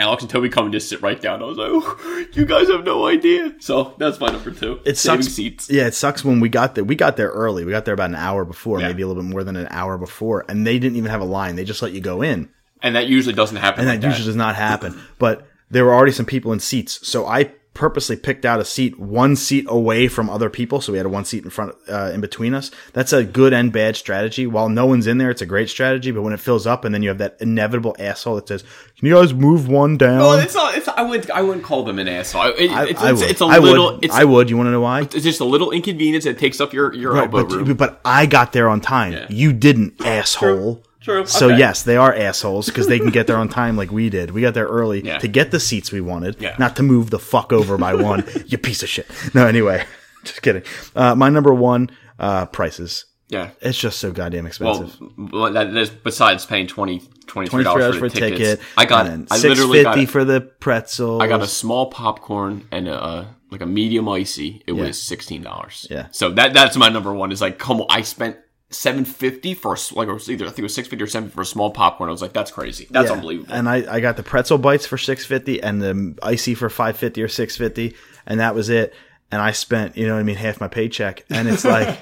Alex 0.00 0.22
and 0.22 0.30
Toby 0.30 0.48
come 0.48 0.66
and 0.66 0.72
just 0.72 0.88
sit 0.88 1.02
right 1.02 1.20
down. 1.20 1.42
I 1.42 1.46
was 1.46 1.58
like, 1.58 1.70
oh, 1.72 2.24
you 2.32 2.44
guys 2.46 2.68
have 2.68 2.84
no 2.84 3.06
idea. 3.08 3.54
So 3.58 3.94
that's 3.98 4.20
my 4.20 4.28
number 4.28 4.52
two. 4.52 4.80
It 4.84 4.96
Saving 4.96 5.22
sucks. 5.22 5.34
seats. 5.34 5.68
Yeah, 5.70 5.86
it 5.88 5.94
sucks 5.94 6.24
when 6.24 6.38
we 6.38 6.48
got 6.48 6.76
there. 6.76 6.84
We 6.84 6.94
got 6.94 7.16
there 7.16 7.30
early. 7.30 7.64
We 7.64 7.72
got 7.72 7.84
there 7.84 7.94
about 7.94 8.10
an 8.10 8.14
hour 8.16 8.44
before, 8.44 8.80
Yeah. 8.80 8.86
maybe 8.88 9.02
a 9.02 9.08
little 9.08 9.22
bit 9.22 9.28
more 9.30 9.42
than 9.42 9.56
an 9.56 9.66
hour 9.70 9.98
before, 9.98 10.44
and 10.48 10.64
they 10.66 10.78
didn't 10.78 10.96
even 10.96 11.10
have 11.10 11.20
a 11.20 11.24
line. 11.24 11.56
They 11.56 11.64
just 11.64 11.82
let 11.82 11.92
you 11.92 12.00
go 12.00 12.22
in. 12.22 12.48
And 12.80 12.94
that 12.94 13.08
usually 13.08 13.34
doesn't 13.34 13.56
happen. 13.56 13.80
and 13.80 13.88
like 13.88 14.00
that 14.00 14.06
usually 14.06 14.26
does 14.26 14.36
not 14.36 14.54
happen. 14.54 15.00
But 15.18 15.48
there 15.68 15.84
were 15.84 15.92
already 15.94 16.12
some 16.12 16.26
people 16.26 16.52
in 16.52 16.60
seats, 16.60 17.06
so 17.06 17.26
I 17.26 17.52
purposely 17.78 18.16
picked 18.16 18.44
out 18.44 18.58
a 18.58 18.64
seat 18.64 18.98
one 18.98 19.36
seat 19.36 19.64
away 19.68 20.08
from 20.08 20.28
other 20.28 20.50
people, 20.50 20.80
so 20.80 20.90
we 20.90 20.98
had 20.98 21.06
a 21.06 21.08
one 21.08 21.24
seat 21.24 21.44
in 21.44 21.48
front, 21.50 21.76
uh, 21.88 22.10
in 22.12 22.20
between 22.20 22.52
us. 22.52 22.72
That's 22.92 23.12
a 23.12 23.22
good 23.22 23.52
and 23.52 23.72
bad 23.72 23.94
strategy. 23.94 24.48
While 24.48 24.68
no 24.68 24.84
one's 24.84 25.06
in 25.06 25.18
there, 25.18 25.30
it's 25.30 25.40
a 25.42 25.46
great 25.46 25.70
strategy. 25.70 26.10
But 26.10 26.22
when 26.22 26.32
it 26.32 26.40
fills 26.40 26.66
up, 26.66 26.84
and 26.84 26.92
then 26.92 27.04
you 27.04 27.08
have 27.08 27.18
that 27.18 27.36
inevitable 27.40 27.94
asshole 28.00 28.34
that 28.34 28.48
says, 28.48 28.62
"Can 28.98 29.06
you 29.06 29.14
guys 29.14 29.32
move 29.32 29.68
one 29.68 29.96
down?" 29.96 30.18
Well, 30.18 30.32
it's 30.40 30.56
not. 30.56 30.74
It's, 30.76 30.88
I 30.88 31.02
wouldn't. 31.02 31.30
I 31.30 31.40
wouldn't 31.42 31.64
call 31.64 31.84
them 31.84 32.00
an 32.00 32.08
asshole. 32.08 32.46
It, 32.58 32.70
I, 32.72 32.86
it's, 32.88 33.00
I 33.00 33.10
it's, 33.12 33.20
would. 33.20 33.30
it's 33.30 33.40
a 33.40 33.44
I 33.44 33.58
little. 33.58 33.94
would. 33.94 34.04
It's, 34.04 34.14
I 34.14 34.24
would. 34.24 34.50
You 34.50 34.56
want 34.56 34.66
to 34.66 34.72
know 34.72 34.80
why? 34.80 35.02
it's 35.02 35.22
just 35.22 35.40
a 35.40 35.44
little 35.44 35.70
inconvenience. 35.70 36.26
It 36.26 36.36
takes 36.38 36.60
up 36.60 36.72
your 36.72 36.92
your 36.94 37.12
Right, 37.12 37.22
elbow 37.32 37.44
but, 37.46 37.54
room. 37.54 37.76
but 37.76 38.00
I 38.04 38.26
got 38.26 38.52
there 38.52 38.68
on 38.68 38.80
time. 38.80 39.26
You 39.30 39.52
didn't, 39.52 40.04
asshole. 40.04 40.82
True. 41.08 41.26
So 41.26 41.46
Okay. 41.46 41.58
yes, 41.58 41.82
they 41.82 41.96
are 41.96 42.14
assholes 42.14 42.66
because 42.66 42.86
they 42.86 42.98
can 42.98 43.10
get 43.10 43.26
there 43.26 43.36
on 43.38 43.48
time 43.48 43.76
like 43.76 43.90
we 43.90 44.10
did. 44.10 44.30
We 44.32 44.42
got 44.42 44.54
there 44.54 44.66
early 44.66 45.04
Yeah. 45.04 45.18
to 45.18 45.28
get 45.28 45.50
the 45.50 45.60
seats 45.60 45.90
we 45.90 46.00
wanted, 46.00 46.36
Yeah. 46.38 46.54
not 46.58 46.76
to 46.76 46.82
move 46.82 47.10
the 47.10 47.18
fuck 47.18 47.52
over 47.52 47.78
by 47.78 47.94
one. 47.94 48.24
you 48.46 48.58
piece 48.58 48.82
of 48.82 48.88
shit. 48.88 49.06
No, 49.34 49.46
anyway, 49.46 49.84
just 50.24 50.42
kidding. 50.42 50.62
Uh, 50.94 51.14
my 51.14 51.28
number 51.30 51.54
one 51.54 51.90
uh, 52.18 52.46
prices. 52.46 53.06
yeah. 53.28 53.50
It's 53.60 53.78
just 53.78 53.98
so 53.98 54.10
goddamn 54.12 54.46
expensive. 54.46 54.96
well, 55.16 55.52
that, 55.52 55.90
besides 56.04 56.44
paying 56.46 56.66
20 56.66 57.02
Twenty 57.26 57.48
$23 57.50 57.92
for 57.92 57.92
for 57.92 58.00
the 58.00 58.06
a 58.06 58.10
tickets. 58.30 58.38
ticket. 58.38 58.60
I 58.76 58.86
got, 58.86 59.06
I 59.06 59.36
six 59.36 59.42
literally 59.44 59.82
got, 59.82 59.94
fifty 59.94 60.06
for 60.06 60.24
the 60.24 60.40
pretzel. 60.40 61.20
I 61.20 61.26
got 61.28 61.42
a 61.42 61.46
small 61.46 61.90
popcorn 61.90 62.66
and 62.72 62.88
a, 62.88 63.36
like 63.50 63.60
a 63.60 63.66
medium 63.66 64.08
icy. 64.08 64.62
It 64.66 64.72
was 64.72 64.96
$16. 64.98 65.90
Yeah. 65.90 66.06
So 66.10 66.30
that, 66.30 66.54
that's 66.54 66.76
my 66.78 66.88
number 66.88 67.12
one 67.12 67.30
is 67.30 67.42
like, 67.42 67.58
come 67.58 67.82
on, 67.82 67.86
I 67.90 68.00
spent 68.00 68.36
seven 68.70 69.04
fifty 69.04 69.54
for 69.54 69.74
a, 69.74 69.78
like 69.94 70.08
it 70.08 70.12
was 70.12 70.30
either 70.30 70.44
I 70.44 70.48
think 70.48 70.60
it 70.60 70.62
was 70.64 70.74
six 70.74 70.88
fifty 70.88 71.02
or 71.02 71.06
seven 71.06 71.30
for 71.30 71.40
a 71.40 71.46
small 71.46 71.70
popcorn. 71.70 72.08
I 72.08 72.12
was 72.12 72.22
like, 72.22 72.32
that's 72.32 72.50
crazy. 72.50 72.86
That's 72.90 73.08
Yeah. 73.08 73.14
unbelievable. 73.16 73.52
And 73.54 73.68
I, 73.68 73.96
I 73.96 74.00
got 74.00 74.16
the 74.16 74.22
pretzel 74.22 74.58
bites 74.58 74.86
for 74.86 74.98
six 74.98 75.24
fifty 75.24 75.62
and 75.62 75.80
the 75.80 76.14
icy 76.22 76.54
for 76.54 76.68
five 76.68 76.96
fifty 76.96 77.22
or 77.22 77.28
six 77.28 77.56
fifty, 77.56 77.94
and 78.26 78.40
that 78.40 78.54
was 78.54 78.68
it. 78.68 78.94
And 79.30 79.42
I 79.42 79.52
spent, 79.52 79.96
you 79.96 80.06
know 80.06 80.14
what 80.14 80.20
I 80.20 80.22
mean, 80.22 80.36
half 80.36 80.60
my 80.60 80.68
paycheck. 80.68 81.24
And 81.28 81.48
it's 81.48 81.64
like, 81.76 81.98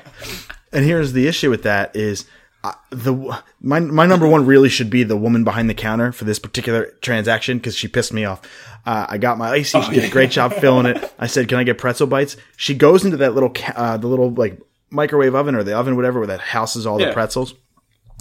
and 0.72 0.84
here's 0.84 1.12
the 1.12 1.26
issue 1.26 1.50
with 1.50 1.64
that 1.64 1.94
is 1.96 2.24
uh, 2.64 2.72
the 2.90 3.12
my 3.60 3.78
my 3.80 4.06
number 4.06 4.26
one 4.26 4.44
really 4.46 4.68
should 4.68 4.90
be 4.90 5.02
the 5.04 5.16
woman 5.16 5.44
behind 5.44 5.68
the 5.70 5.74
counter 5.74 6.10
for 6.12 6.24
this 6.24 6.38
particular 6.38 6.86
transaction 7.00 7.58
because 7.58 7.76
she 7.76 7.86
pissed 7.88 8.12
me 8.12 8.24
off. 8.24 8.40
Uh, 8.84 9.06
I 9.08 9.18
got 9.18 9.38
my 9.38 9.50
icy. 9.50 9.80
she 9.82 9.90
did 9.92 10.04
a 10.04 10.08
great 10.08 10.30
job 10.30 10.52
filling 10.52 10.86
it. 10.86 11.12
I 11.18 11.26
said, 11.28 11.48
"Can 11.48 11.58
I 11.58 11.64
get 11.64 11.78
pretzel 11.78 12.06
bites?" 12.06 12.36
She 12.56 12.74
goes 12.74 13.04
into 13.04 13.16
that 13.18 13.34
little 13.34 13.50
ca- 13.50 13.72
uh, 13.76 13.96
the 13.96 14.06
little 14.08 14.30
like 14.30 14.60
microwave 14.90 15.34
oven 15.34 15.54
or 15.54 15.62
the 15.62 15.76
oven, 15.76 15.96
whatever, 15.96 16.20
where 16.20 16.28
that 16.28 16.40
houses 16.40 16.86
all 16.86 16.98
the 16.98 17.12
pretzels 17.12 17.54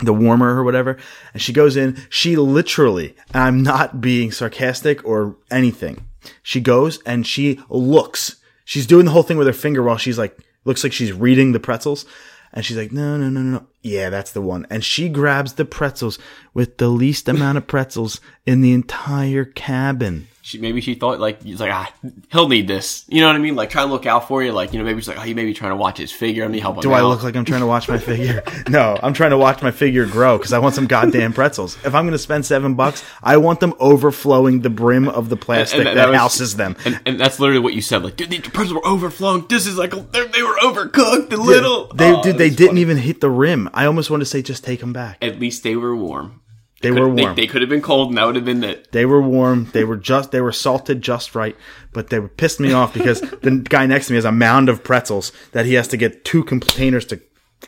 the 0.03 0.13
warmer 0.13 0.57
or 0.57 0.63
whatever. 0.63 0.97
And 1.33 1.41
she 1.41 1.53
goes 1.53 1.77
in, 1.77 1.97
she 2.09 2.35
literally, 2.35 3.15
and 3.33 3.43
I'm 3.43 3.63
not 3.63 4.01
being 4.01 4.31
sarcastic 4.31 5.05
or 5.05 5.37
anything. 5.49 6.05
She 6.43 6.59
goes 6.59 7.01
and 7.03 7.25
she 7.25 7.59
looks. 7.69 8.37
She's 8.65 8.87
doing 8.87 9.05
the 9.05 9.11
whole 9.11 9.23
thing 9.23 9.37
with 9.37 9.47
her 9.47 9.53
finger 9.53 9.83
while 9.83 9.97
she's 9.97 10.17
like, 10.17 10.37
looks 10.65 10.83
like 10.83 10.93
she's 10.93 11.13
reading 11.13 11.51
the 11.51 11.59
pretzels. 11.59 12.05
And 12.51 12.65
she's 12.65 12.77
like, 12.77 12.91
no, 12.91 13.17
no, 13.17 13.29
no, 13.29 13.41
no, 13.41 13.59
no. 13.59 13.67
Yeah, 13.81 14.09
that's 14.09 14.31
the 14.31 14.41
one. 14.41 14.65
And 14.69 14.83
she 14.83 15.09
grabs 15.09 15.53
the 15.53 15.65
pretzels 15.65 16.17
with 16.53 16.77
the 16.77 16.87
least 16.87 17.27
amount 17.27 17.57
of 17.57 17.67
pretzels 17.67 18.21
in 18.45 18.61
the 18.61 18.73
entire 18.73 19.45
cabin. 19.45 20.27
She 20.45 20.59
maybe 20.59 20.79
she 20.79 20.93
thought 20.93 21.19
like 21.19 21.41
he's 21.41 21.59
like 21.59 21.71
ah 21.73 21.91
he'll 22.31 22.47
need 22.47 22.67
this. 22.67 23.03
You 23.07 23.21
know 23.21 23.27
what 23.27 23.35
I 23.35 23.39
mean? 23.39 23.55
Like 23.55 23.71
try 23.71 23.81
to 23.83 23.89
look 23.89 24.05
out 24.05 24.27
for 24.27 24.43
you. 24.43 24.51
Like 24.51 24.73
you 24.73 24.77
know 24.79 24.85
maybe 24.85 25.01
she's 25.01 25.07
like 25.07 25.17
oh 25.17 25.21
he 25.21 25.33
may 25.33 25.43
be 25.43 25.55
trying 25.55 25.71
to 25.71 25.75
watch 25.75 25.97
his 25.97 26.11
figure. 26.11 26.43
Let 26.43 26.51
me 26.51 26.59
help 26.59 26.75
him. 26.75 26.81
Do 26.81 26.91
I 26.93 26.99
out. 26.99 27.07
look 27.07 27.23
like 27.23 27.35
I'm 27.35 27.45
trying 27.45 27.61
to 27.61 27.67
watch 27.67 27.89
my 27.89 27.97
figure? 27.97 28.43
No, 28.69 28.97
I'm 29.01 29.13
trying 29.13 29.29
to 29.31 29.37
watch 29.37 29.61
my 29.61 29.71
figure 29.71 30.05
grow 30.05 30.37
because 30.37 30.53
I 30.53 30.59
want 30.59 30.75
some 30.75 30.85
goddamn 30.87 31.33
pretzels. 31.33 31.77
If 31.85 31.93
I'm 31.95 32.05
going 32.05 32.11
to 32.13 32.17
spend 32.19 32.45
seven 32.45 32.75
bucks, 32.75 33.03
I 33.23 33.37
want 33.37 33.59
them 33.59 33.73
overflowing 33.79 34.61
the 34.61 34.69
brim 34.69 35.07
of 35.07 35.29
the 35.29 35.35
plastic 35.37 35.79
And- 35.79 35.87
and 35.89 35.97
that, 35.97 36.05
that 36.05 36.09
was- 36.11 36.19
houses 36.19 36.55
them. 36.55 36.75
And, 36.85 36.99
and 37.05 37.19
that's 37.19 37.39
literally 37.39 37.59
what 37.61 37.73
you 37.73 37.81
said. 37.81 38.03
Like, 38.03 38.15
dude, 38.15 38.29
the 38.31 38.39
pretzels 38.41 38.73
were 38.73 38.85
overflowing. 38.87 39.45
This 39.47 39.65
is 39.67 39.77
like 39.77 39.91
they 39.91 40.43
were 40.43 40.57
overcooked. 40.61 41.29
The 41.29 41.37
little. 41.37 41.87
They, 41.93 42.11
Oh, 42.13 42.21
dude, 42.23 42.37
they 42.37 42.49
didn't 42.49 42.69
funny. 42.69 42.81
even 42.81 42.97
hit 42.97 43.21
the 43.21 43.29
rim. 43.29 43.69
I 43.73 43.85
almost 43.85 44.09
want 44.11 44.21
to 44.21 44.25
say, 44.25 44.41
just 44.41 44.63
take 44.63 44.79
them 44.79 44.93
back. 44.93 45.17
At 45.23 45.39
least 45.39 45.63
they 45.63 45.75
were 45.75 45.95
warm. 45.95 46.41
They 46.81 46.91
were 46.91 47.07
warm. 47.07 47.35
They, 47.35 47.43
they 47.43 47.47
could 47.47 47.61
have 47.61 47.69
been 47.69 47.81
cold, 47.81 48.09
and 48.09 48.17
that 48.17 48.25
would 48.25 48.35
have 48.35 48.45
been 48.45 48.63
it. 48.63 48.91
They 48.91 49.05
were 49.05 49.21
warm. 49.21 49.69
They 49.71 49.83
were 49.83 49.95
just 49.95 50.31
they 50.31 50.41
were 50.41 50.51
salted 50.51 51.01
just 51.01 51.33
right, 51.33 51.55
but 51.93 52.09
they 52.09 52.19
pissed 52.19 52.59
me 52.59 52.73
off 52.73 52.93
because 52.93 53.21
the 53.41 53.63
guy 53.67 53.85
next 53.85 54.07
to 54.07 54.13
me 54.13 54.17
has 54.17 54.25
a 54.25 54.31
mound 54.31 54.69
of 54.69 54.83
pretzels 54.83 55.31
that 55.53 55.65
he 55.65 55.73
has 55.75 55.87
to 55.89 55.97
get 55.97 56.25
two 56.25 56.43
containers 56.43 57.05
to 57.05 57.21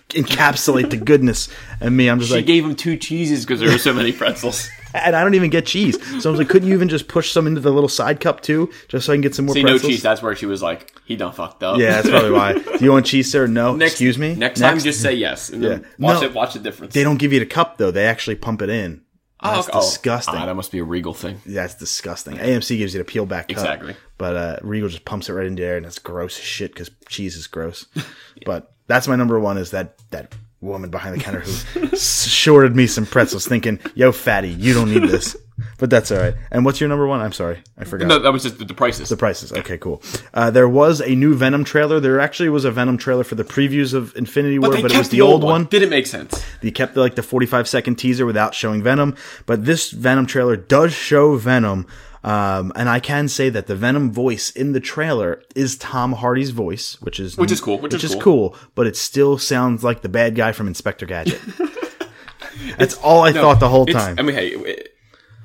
encapsulate 0.09 0.89
the 0.89 0.97
goodness. 0.97 1.49
And 1.79 1.95
me, 1.95 2.09
I'm 2.09 2.19
just 2.19 2.31
She 2.31 2.37
like, 2.37 2.45
gave 2.45 2.65
him 2.65 2.75
two 2.75 2.97
cheeses 2.97 3.45
because 3.45 3.59
there 3.59 3.71
were 3.71 3.77
so 3.77 3.93
many 3.93 4.11
pretzels. 4.11 4.69
and 4.93 5.15
I 5.15 5.23
don't 5.23 5.35
even 5.35 5.49
get 5.49 5.65
cheese. 5.65 5.97
So 6.21 6.29
I 6.29 6.31
was 6.31 6.39
like, 6.39 6.49
couldn't 6.49 6.67
you 6.67 6.73
even 6.73 6.89
just 6.89 7.07
push 7.07 7.31
some 7.31 7.47
into 7.47 7.61
the 7.61 7.71
little 7.71 7.89
side 7.89 8.19
cup 8.19 8.41
too, 8.41 8.71
just 8.87 9.05
so 9.05 9.13
I 9.13 9.15
can 9.15 9.21
get 9.21 9.35
some 9.35 9.45
more 9.45 9.55
See, 9.55 9.63
no 9.63 9.77
cheese. 9.77 10.01
That's 10.01 10.21
where 10.21 10.35
she 10.35 10.45
was 10.45 10.61
like, 10.61 10.93
he 11.05 11.15
done 11.15 11.31
fucked 11.33 11.63
up. 11.63 11.77
yeah, 11.79 11.93
that's 12.01 12.09
probably 12.09 12.31
why. 12.31 12.53
Do 12.53 12.83
you 12.83 12.91
want 12.91 13.05
cheese, 13.05 13.31
sir? 13.31 13.47
No. 13.47 13.75
Next, 13.75 13.93
Excuse 13.93 14.17
me. 14.17 14.35
Next, 14.35 14.59
time, 14.59 14.79
just 14.79 15.01
say 15.01 15.13
yes. 15.13 15.49
And 15.49 15.63
then 15.63 15.81
Yeah. 15.81 15.87
watch 15.99 16.21
No. 16.21 16.27
it. 16.27 16.33
Watch 16.33 16.53
the 16.53 16.59
difference. 16.59 16.93
they 16.93 17.03
don't 17.03 17.17
give 17.17 17.33
you 17.33 17.39
the 17.39 17.45
cup 17.45 17.77
though. 17.77 17.91
They 17.91 18.05
actually 18.05 18.35
pump 18.35 18.61
it 18.61 18.69
in. 18.69 19.01
That's 19.41 19.69
oh, 19.71 19.81
disgusting. 19.81 20.35
Ah, 20.35 20.47
that 20.47 20.55
must 20.55 20.71
be 20.71 20.79
a 20.79 20.83
regal 20.83 21.13
thing. 21.13 21.39
That's 21.45 21.75
disgusting. 21.75 22.37
AMC 22.37 22.77
gives 22.79 22.93
you 22.93 22.97
the 22.97 23.05
peel 23.05 23.27
back 23.27 23.47
cup. 23.49 23.57
Exactly. 23.57 23.95
But 24.17 24.35
uh, 24.35 24.57
Regal 24.63 24.89
just 24.89 25.05
pumps 25.05 25.29
it 25.29 25.33
right 25.33 25.45
into 25.45 25.61
there, 25.61 25.77
and 25.77 25.85
it's 25.85 25.99
gross 25.99 26.39
as 26.39 26.43
shit 26.43 26.73
because 26.73 26.89
cheese 27.07 27.35
is 27.35 27.45
gross. 27.47 27.85
But 28.45 28.71
that's 28.87 29.07
my 29.07 29.15
number 29.15 29.39
one 29.39 29.57
is 29.57 29.71
that 29.71 29.97
that 30.11 30.33
woman 30.61 30.89
behind 30.89 31.15
the 31.15 31.23
counter 31.23 31.41
who 31.41 31.95
shorted 31.97 32.75
me 32.75 32.87
some 32.87 33.05
pretzels, 33.05 33.47
thinking, 33.47 33.79
"Yo, 33.95 34.11
fatty, 34.11 34.49
you 34.49 34.73
don't 34.73 34.91
need 34.91 35.03
this." 35.03 35.35
But 35.79 35.89
that's 35.89 36.11
all 36.11 36.19
right. 36.19 36.35
And 36.51 36.65
what's 36.65 36.79
your 36.79 36.87
number 36.87 37.07
one? 37.07 37.19
I'm 37.19 37.33
sorry, 37.33 37.63
I 37.77 37.83
forgot. 37.83 38.07
No, 38.07 38.19
that 38.19 38.31
was 38.31 38.43
just 38.43 38.59
the, 38.59 38.65
the 38.65 38.75
prices. 38.75 39.09
The 39.09 39.17
prices. 39.17 39.51
Okay, 39.51 39.77
cool. 39.77 40.03
Uh, 40.33 40.51
there 40.51 40.69
was 40.69 41.01
a 41.01 41.15
new 41.15 41.33
Venom 41.33 41.63
trailer. 41.63 41.99
There 41.99 42.19
actually 42.19 42.49
was 42.49 42.63
a 42.63 42.71
Venom 42.71 42.97
trailer 42.97 43.23
for 43.23 43.35
the 43.35 43.43
previews 43.43 43.93
of 43.93 44.15
Infinity 44.15 44.59
War, 44.59 44.71
they 44.71 44.83
but 44.83 44.91
it 44.91 44.97
was 44.97 45.09
the, 45.09 45.21
old 45.21 45.43
one. 45.43 45.65
Didn't 45.65 45.89
make 45.89 46.05
sense. 46.05 46.43
They 46.61 46.69
kept 46.69 46.95
like 46.95 47.15
the 47.15 47.23
45 47.23 47.67
second 47.67 47.95
teaser 47.95 48.25
without 48.25 48.53
showing 48.53 48.83
Venom, 48.83 49.15
but 49.45 49.65
this 49.65 49.89
Venom 49.91 50.27
trailer 50.27 50.55
does 50.55 50.93
show 50.93 51.37
Venom. 51.37 51.87
Um, 52.23 52.73
and 52.75 52.89
I 52.89 52.99
can 52.99 53.27
say 53.27 53.49
that 53.49 53.67
the 53.67 53.75
Venom 53.75 54.11
voice 54.11 54.49
in 54.49 54.73
the 54.73 54.79
trailer 54.79 55.41
is 55.55 55.77
Tom 55.77 56.13
Hardy's 56.13 56.49
voice, 56.49 56.99
which 57.01 57.19
is 57.19 57.37
Which 57.37 57.51
is 57.51 57.61
cool, 57.61 57.77
which 57.79 58.03
is 58.03 58.15
cool. 58.15 58.55
But 58.75 58.87
it 58.87 58.95
still 58.97 59.37
sounds 59.37 59.83
like 59.83 60.01
the 60.01 60.09
bad 60.09 60.35
guy 60.35 60.51
from 60.51 60.67
Inspector 60.67 61.05
Gadget. 61.05 61.39
That's 62.77 62.95
all 62.95 63.21
I 63.23 63.31
thought 63.33 63.59
the 63.59 63.69
whole 63.69 63.85
time. 63.85 64.15
I 64.19 64.21
mean, 64.23 64.35
hey, 64.35 64.49
it- 64.49 64.93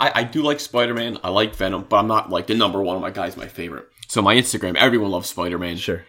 I, 0.01 0.11
I 0.16 0.25
do 0.25 0.43
like 0.43 0.59
Spider 0.59 0.95
Man. 0.95 1.18
I 1.23 1.29
like 1.29 1.55
Venom, 1.55 1.85
but 1.89 1.97
I'm 1.99 2.09
not 2.09 2.31
like 2.31 2.47
the 2.49 2.55
number 2.55 2.83
one 2.83 2.97
of 2.97 3.03
my 3.03 3.11
guys. 3.11 3.37
My 3.37 3.47
favorite. 3.47 3.87
So 4.09 4.20
my 4.23 4.35
Instagram, 4.35 4.75
everyone 4.77 5.11
loves 5.11 5.29
Spider 5.29 5.59
Man. 5.59 5.77
sure, 5.77 6.05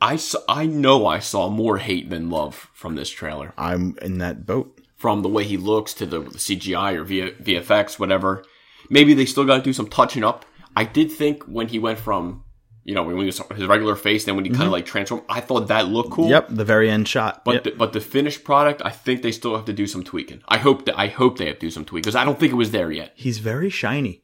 I 0.00 0.16
saw, 0.16 0.38
I 0.48 0.66
know 0.66 1.06
I 1.06 1.18
saw 1.18 1.48
more 1.50 1.78
hate 1.78 2.08
than 2.08 2.30
love 2.30 2.70
from 2.72 2.94
this 2.94 3.10
trailer. 3.10 3.52
I'm 3.58 3.98
in 4.00 4.18
that 4.18 4.46
boat. 4.46 4.80
From 4.96 5.20
the 5.22 5.28
way 5.28 5.44
he 5.44 5.56
looks 5.58 5.92
to 5.94 6.06
the, 6.06 6.20
the 6.20 6.38
CGI 6.38 6.94
or 6.96 7.04
v, 7.04 7.32
VFX, 7.32 7.98
whatever. 7.98 8.44
Maybe 8.90 9.14
they 9.14 9.26
still 9.26 9.44
got 9.44 9.56
to 9.58 9.62
do 9.62 9.72
some 9.72 9.88
touching 9.88 10.24
up. 10.24 10.44
I 10.74 10.84
did 10.84 11.10
think 11.10 11.44
when 11.44 11.68
he 11.68 11.78
went 11.78 11.98
from, 11.98 12.44
you 12.84 12.94
know, 12.94 13.02
when 13.02 13.16
he 13.18 13.24
was 13.24 13.40
his 13.54 13.66
regular 13.66 13.96
face, 13.96 14.24
then 14.24 14.36
when 14.36 14.44
he 14.44 14.50
kind 14.50 14.64
of 14.64 14.72
like 14.72 14.86
transformed, 14.86 15.24
I 15.28 15.40
thought 15.40 15.68
that 15.68 15.88
looked 15.88 16.10
cool. 16.10 16.24
Mm-hmm. 16.26 16.32
Yep, 16.32 16.48
the 16.50 16.64
very 16.64 16.90
end 16.90 17.08
shot. 17.08 17.44
But 17.44 17.54
Yep. 17.54 17.64
the, 17.64 17.70
but 17.72 17.92
the 17.94 18.00
finished 18.00 18.44
product, 18.44 18.82
I 18.84 18.90
think 18.90 19.22
they 19.22 19.32
still 19.32 19.56
have 19.56 19.64
to 19.64 19.72
do 19.72 19.86
some 19.86 20.04
tweaking. 20.04 20.42
I 20.48 20.58
hope 20.58 20.84
that 20.84 20.98
I 20.98 21.08
hope 21.08 21.38
they 21.38 21.46
have 21.46 21.56
to 21.56 21.66
do 21.66 21.70
some 21.70 21.84
tweaking 21.84 22.02
because 22.02 22.14
I 22.16 22.24
don't 22.24 22.38
think 22.38 22.52
it 22.52 22.56
was 22.56 22.70
there 22.72 22.92
yet. 22.92 23.12
He's 23.16 23.38
very 23.38 23.70
shiny. 23.70 24.22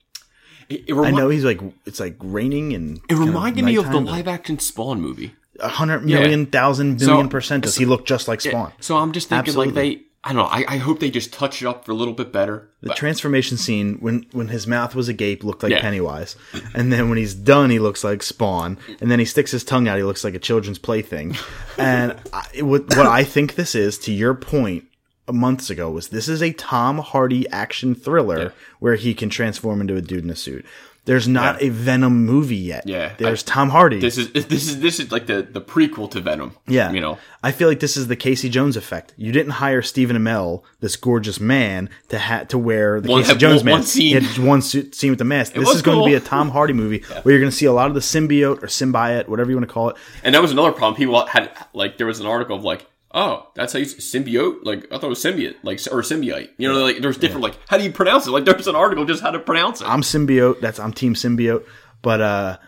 It, 0.68 0.84
it 0.88 0.94
I 0.94 1.10
know 1.10 1.28
he's 1.28 1.44
like 1.44 1.60
it's 1.86 1.98
like 2.00 2.16
raining 2.20 2.72
and 2.74 3.00
It 3.08 3.14
reminded 3.16 3.64
me 3.64 3.76
of 3.76 3.90
the 3.90 4.00
live 4.00 4.28
action 4.28 4.58
Spawn 4.58 5.00
movie. 5.00 5.34
a 5.58 5.68
hundred 5.68 6.04
million 6.04 6.46
thousand 6.46 7.00
million 7.00 7.28
percent 7.28 7.64
does 7.64 7.76
he 7.76 7.84
look 7.84 8.06
just 8.06 8.28
like 8.28 8.40
Spawn? 8.42 8.72
So 8.80 8.96
I'm 8.96 9.12
just 9.12 9.28
thinking 9.28 9.48
Absolutely. 9.50 9.74
like 9.74 9.98
they 9.98 10.04
I 10.24 10.28
don't 10.32 10.36
know, 10.36 10.44
I, 10.44 10.64
I 10.68 10.76
hope 10.76 11.00
they 11.00 11.10
just 11.10 11.32
touch 11.32 11.60
it 11.62 11.66
up 11.66 11.84
for 11.84 11.90
a 11.90 11.96
little 11.96 12.14
bit 12.14 12.32
better. 12.32 12.68
The 12.80 12.88
But- 12.88 12.96
transformation 12.96 13.56
scene 13.56 13.96
when 14.00 14.24
when 14.32 14.48
his 14.48 14.66
mouth 14.68 14.94
was 14.94 15.08
agape 15.08 15.42
looked 15.42 15.62
like 15.64 15.72
Yeah. 15.72 15.80
Pennywise, 15.80 16.36
and 16.74 16.92
then 16.92 17.08
when 17.08 17.18
he's 17.18 17.34
done, 17.34 17.70
he 17.70 17.78
looks 17.80 18.04
like 18.04 18.22
Spawn, 18.22 18.78
and 19.00 19.10
then 19.10 19.18
he 19.18 19.24
sticks 19.24 19.50
his 19.50 19.64
tongue 19.64 19.88
out, 19.88 19.96
he 19.98 20.04
looks 20.04 20.22
like 20.22 20.34
a 20.34 20.38
children's 20.38 20.78
plaything. 20.78 21.36
and 21.78 22.16
I, 22.32 22.62
what, 22.62 22.82
what 22.96 23.06
I 23.06 23.24
think 23.24 23.56
this 23.56 23.74
is, 23.74 23.98
to 23.98 24.12
your 24.12 24.34
point, 24.34 24.84
months 25.30 25.70
ago, 25.70 25.90
was 25.90 26.08
this 26.08 26.28
is 26.28 26.40
a 26.42 26.52
Tom 26.52 26.98
Hardy 26.98 27.48
action 27.50 27.94
thriller 27.94 28.52
where 28.80 28.94
he 28.96 29.14
can 29.14 29.28
transform 29.30 29.80
into 29.80 29.96
a 29.96 30.00
dude 30.02 30.24
in 30.24 30.30
a 30.30 30.36
suit. 30.36 30.64
There's 31.04 31.26
not 31.26 31.60
Yeah. 31.60 31.66
a 31.66 31.70
Venom 31.70 32.24
movie 32.26 32.54
yet. 32.56 32.86
Yeah. 32.86 33.12
there's 33.18 33.42
I- 33.42 33.50
Tom 33.52 33.70
Hardy. 33.70 33.98
this 33.98 34.16
is 34.18 34.30
this 34.32 34.68
is 34.68 34.80
this 34.80 35.00
is 35.00 35.10
like 35.10 35.26
the, 35.26 35.42
the 35.42 35.60
prequel 35.60 36.08
to 36.12 36.20
Venom. 36.20 36.52
Yeah. 36.68 36.92
You 36.92 37.00
know. 37.00 37.18
I 37.42 37.50
feel 37.50 37.66
like 37.68 37.80
this 37.80 37.96
is 37.96 38.06
the 38.06 38.14
Casey 38.14 38.48
Jones 38.48 38.76
effect. 38.76 39.12
You 39.16 39.32
didn't 39.32 39.52
hire 39.54 39.82
Stephen 39.82 40.16
Amell, 40.16 40.62
this 40.78 40.94
gorgeous 40.94 41.40
man, 41.40 41.90
to 42.10 42.18
ha- 42.20 42.44
to 42.44 42.56
wear 42.58 43.00
the 43.00 43.10
One- 43.10 43.22
Casey 43.24 43.36
Jones 43.36 43.62
one- 43.64 43.70
one 43.72 43.80
mask. 43.80 43.92
scene. 43.92 44.20
He 44.20 44.26
had 44.26 44.38
one 44.38 44.62
suit, 44.62 44.94
scene 44.94 45.10
with 45.10 45.18
the 45.18 45.24
mask. 45.24 45.54
This 45.54 45.66
was 45.66 45.76
is 45.76 45.82
going 45.82 45.98
to 45.98 46.04
be 46.04 46.14
a 46.14 46.20
Tom 46.20 46.50
Hardy 46.50 46.72
movie 46.72 46.98
where 47.24 47.32
you're 47.34 47.40
going 47.40 47.50
to 47.50 47.56
see 47.56 47.66
a 47.66 47.72
lot 47.72 47.88
of 47.88 47.94
the 47.94 48.00
symbiote 48.00 48.62
or 48.62 48.66
symbiote, 48.68 49.26
whatever 49.26 49.50
you 49.50 49.56
want 49.56 49.68
to 49.68 49.72
call 49.74 49.88
it. 49.90 49.96
And 50.22 50.34
that 50.36 50.42
was 50.42 50.52
another 50.52 50.70
problem. 50.70 50.94
People 50.96 51.26
had 51.26 51.50
like 51.74 51.98
there 51.98 52.06
was 52.06 52.20
an 52.20 52.26
article 52.26 52.54
of 52.56 52.62
like, 52.62 52.86
oh, 53.14 53.48
that's 53.54 53.72
how 53.72 53.78
you 53.78 53.86
symbiote. 53.86 54.58
Like 54.64 54.84
I 54.86 54.96
thought 54.98 55.04
it 55.04 55.08
was 55.08 55.22
symbiote, 55.22 55.56
like 55.62 55.78
or 55.90 56.02
symbiote. 56.02 56.50
You 56.58 56.68
know, 56.72 56.82
like 56.82 56.98
there's 56.98 57.16
different 57.18 57.42
like 57.42 57.58
how 57.68 57.78
do 57.78 57.84
you 57.84 57.92
pronounce 57.92 58.26
it? 58.26 58.30
Like 58.30 58.44
there's 58.44 58.66
an 58.66 58.74
article 58.76 59.04
just 59.04 59.22
how 59.22 59.30
to 59.30 59.38
pronounce 59.38 59.80
it. 59.80 59.88
I'm 59.88 60.02
symbiote. 60.02 60.60
That's 60.60 60.78
I'm 60.80 60.92
team 60.92 61.14
symbiote. 61.14 61.64
But 62.02 62.20
uh, 62.20 62.58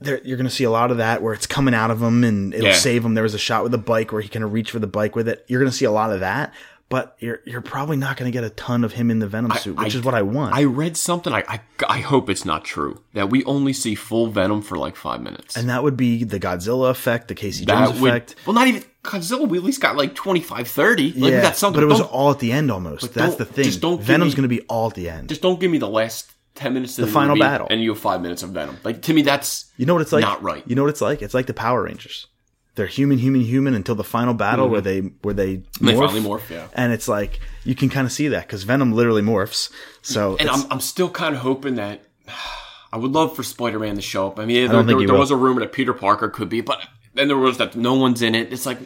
there, 0.00 0.20
you're 0.24 0.36
going 0.36 0.48
to 0.48 0.54
see 0.54 0.64
a 0.64 0.70
lot 0.70 0.90
of 0.90 0.98
that 0.98 1.22
where 1.22 1.34
it's 1.34 1.46
coming 1.46 1.74
out 1.74 1.90
of 1.90 2.00
him 2.02 2.24
and 2.24 2.54
it'll 2.54 2.66
Yeah. 2.68 2.72
save 2.74 3.04
him. 3.04 3.14
There 3.14 3.22
was 3.24 3.34
a 3.34 3.38
shot 3.38 3.64
with 3.64 3.74
a 3.74 3.78
bike 3.78 4.12
where 4.12 4.22
he 4.22 4.28
kind 4.28 4.44
of 4.44 4.52
reach 4.52 4.70
for 4.70 4.78
the 4.78 4.86
bike 4.86 5.16
with 5.16 5.28
it. 5.28 5.44
You're 5.48 5.60
going 5.60 5.70
to 5.70 5.76
see 5.76 5.84
a 5.86 5.90
lot 5.90 6.12
of 6.12 6.20
that. 6.20 6.54
But 6.88 7.14
you're 7.20 7.38
you're 7.46 7.60
probably 7.60 7.96
not 7.96 8.16
going 8.16 8.28
to 8.28 8.36
get 8.36 8.42
a 8.42 8.50
ton 8.50 8.82
of 8.82 8.92
him 8.94 9.12
in 9.12 9.20
the 9.20 9.28
Venom 9.28 9.52
suit, 9.52 9.76
which 9.78 9.94
is 9.94 10.02
what 10.02 10.12
I 10.12 10.22
want. 10.22 10.56
I 10.56 10.64
read 10.64 10.96
something. 10.96 11.32
I, 11.32 11.44
I 11.46 11.60
I 11.88 11.98
hope 12.00 12.28
it's 12.28 12.44
not 12.44 12.64
true 12.64 13.00
that 13.14 13.30
we 13.30 13.44
only 13.44 13.72
see 13.72 13.94
full 13.94 14.26
Venom 14.26 14.60
for 14.60 14.76
like 14.76 14.96
five 14.96 15.20
minutes. 15.20 15.56
and 15.56 15.68
that 15.68 15.84
would 15.84 15.96
be 15.96 16.24
the 16.24 16.40
Godzilla 16.40 16.90
effect, 16.90 17.28
the 17.28 17.36
Casey 17.36 17.64
that 17.66 17.86
Jones 17.90 18.00
would 18.00 18.10
effect. 18.10 18.34
well, 18.44 18.54
not 18.54 18.66
even 18.66 18.82
Godzilla. 19.02 19.48
We 19.48 19.58
at 19.58 19.64
least 19.64 19.80
got 19.80 19.96
like 19.96 20.14
25, 20.14 20.68
30. 20.68 21.06
Like 21.06 21.14
we 21.16 21.30
yeah, 21.30 21.42
got 21.42 21.56
something. 21.56 21.78
but 21.80 21.84
it 21.84 21.86
was 21.86 21.98
Don't- 22.00 22.12
all 22.12 22.30
at 22.30 22.38
the 22.38 22.52
end 22.52 22.70
almost. 22.70 23.14
That's 23.14 23.36
the 23.36 23.44
thing. 23.44 23.64
just 23.64 23.80
don't 23.80 24.00
Venom's 24.00 24.34
going 24.34 24.42
to 24.42 24.48
be 24.48 24.60
all 24.62 24.88
at 24.88 24.94
the 24.94 25.08
end. 25.08 25.28
just 25.28 25.42
don't 25.42 25.58
give 25.60 25.70
me 25.70 25.78
the 25.78 25.88
last 25.88 26.32
ten 26.54 26.74
minutes 26.74 26.98
of 26.98 27.06
the, 27.06 27.12
final 27.12 27.30
movie 27.36 27.40
battle. 27.40 27.66
and 27.70 27.80
you 27.82 27.90
have 27.90 27.98
five 27.98 28.20
minutes 28.20 28.42
of 28.42 28.50
Venom. 28.50 28.76
Like 28.84 29.02
to 29.02 29.12
me, 29.14 29.22
that's 29.22 29.70
you 29.76 29.86
know 29.86 29.94
what 29.94 30.02
it's 30.02 30.12
like? 30.12 30.22
Not 30.22 30.42
right. 30.42 30.62
You 30.66 30.74
know 30.76 30.82
what 30.82 30.90
it's 30.90 31.00
like? 31.00 31.22
It's 31.22 31.34
like 31.34 31.46
the 31.46 31.54
Power 31.54 31.82
Rangers. 31.84 32.26
They're 32.76 32.86
human, 32.86 33.18
human, 33.18 33.40
human 33.40 33.74
until 33.74 33.94
the 33.96 34.04
final 34.04 34.32
battle 34.32 34.68
where 34.68 34.80
they 34.80 35.00
where 35.00 35.34
they 35.34 35.56
Mm-hmm. 35.56 35.86
They 35.86 35.92
morph. 35.94 36.06
finally 36.06 36.20
morph, 36.28 36.50
yeah. 36.50 36.68
And 36.74 36.92
it's 36.92 37.08
like 37.08 37.40
you 37.64 37.74
can 37.74 37.88
kind 37.88 38.06
of 38.06 38.12
see 38.12 38.28
that 38.28 38.46
because 38.46 38.62
Venom 38.64 38.92
literally 38.92 39.22
morphs. 39.22 39.70
So 40.02 40.36
And 40.38 40.48
I'm, 40.48 40.70
I'm 40.70 40.80
still 40.80 41.08
kind 41.10 41.34
of 41.34 41.40
hoping 41.40 41.76
that 41.76 42.02
I 42.92 42.96
would 42.98 43.12
love 43.12 43.34
for 43.36 43.42
Spider 43.42 43.78
Man 43.78 43.96
to 43.96 44.02
show 44.02 44.26
up. 44.28 44.38
I 44.38 44.44
mean, 44.46 44.56
there, 44.56 44.68
don't 44.68 44.86
there, 44.86 45.06
there 45.06 45.16
was 45.16 45.30
a 45.30 45.36
rumor 45.36 45.60
that 45.60 45.72
Peter 45.72 45.92
Parker 45.94 46.28
could 46.28 46.48
be, 46.48 46.60
but 46.60 46.86
then 47.14 47.28
there 47.28 47.36
was 47.36 47.58
that 47.58 47.76
no 47.76 47.94
one's 47.94 48.22
in 48.22 48.34
it. 48.34 48.52
It's 48.52 48.66
like 48.66 48.78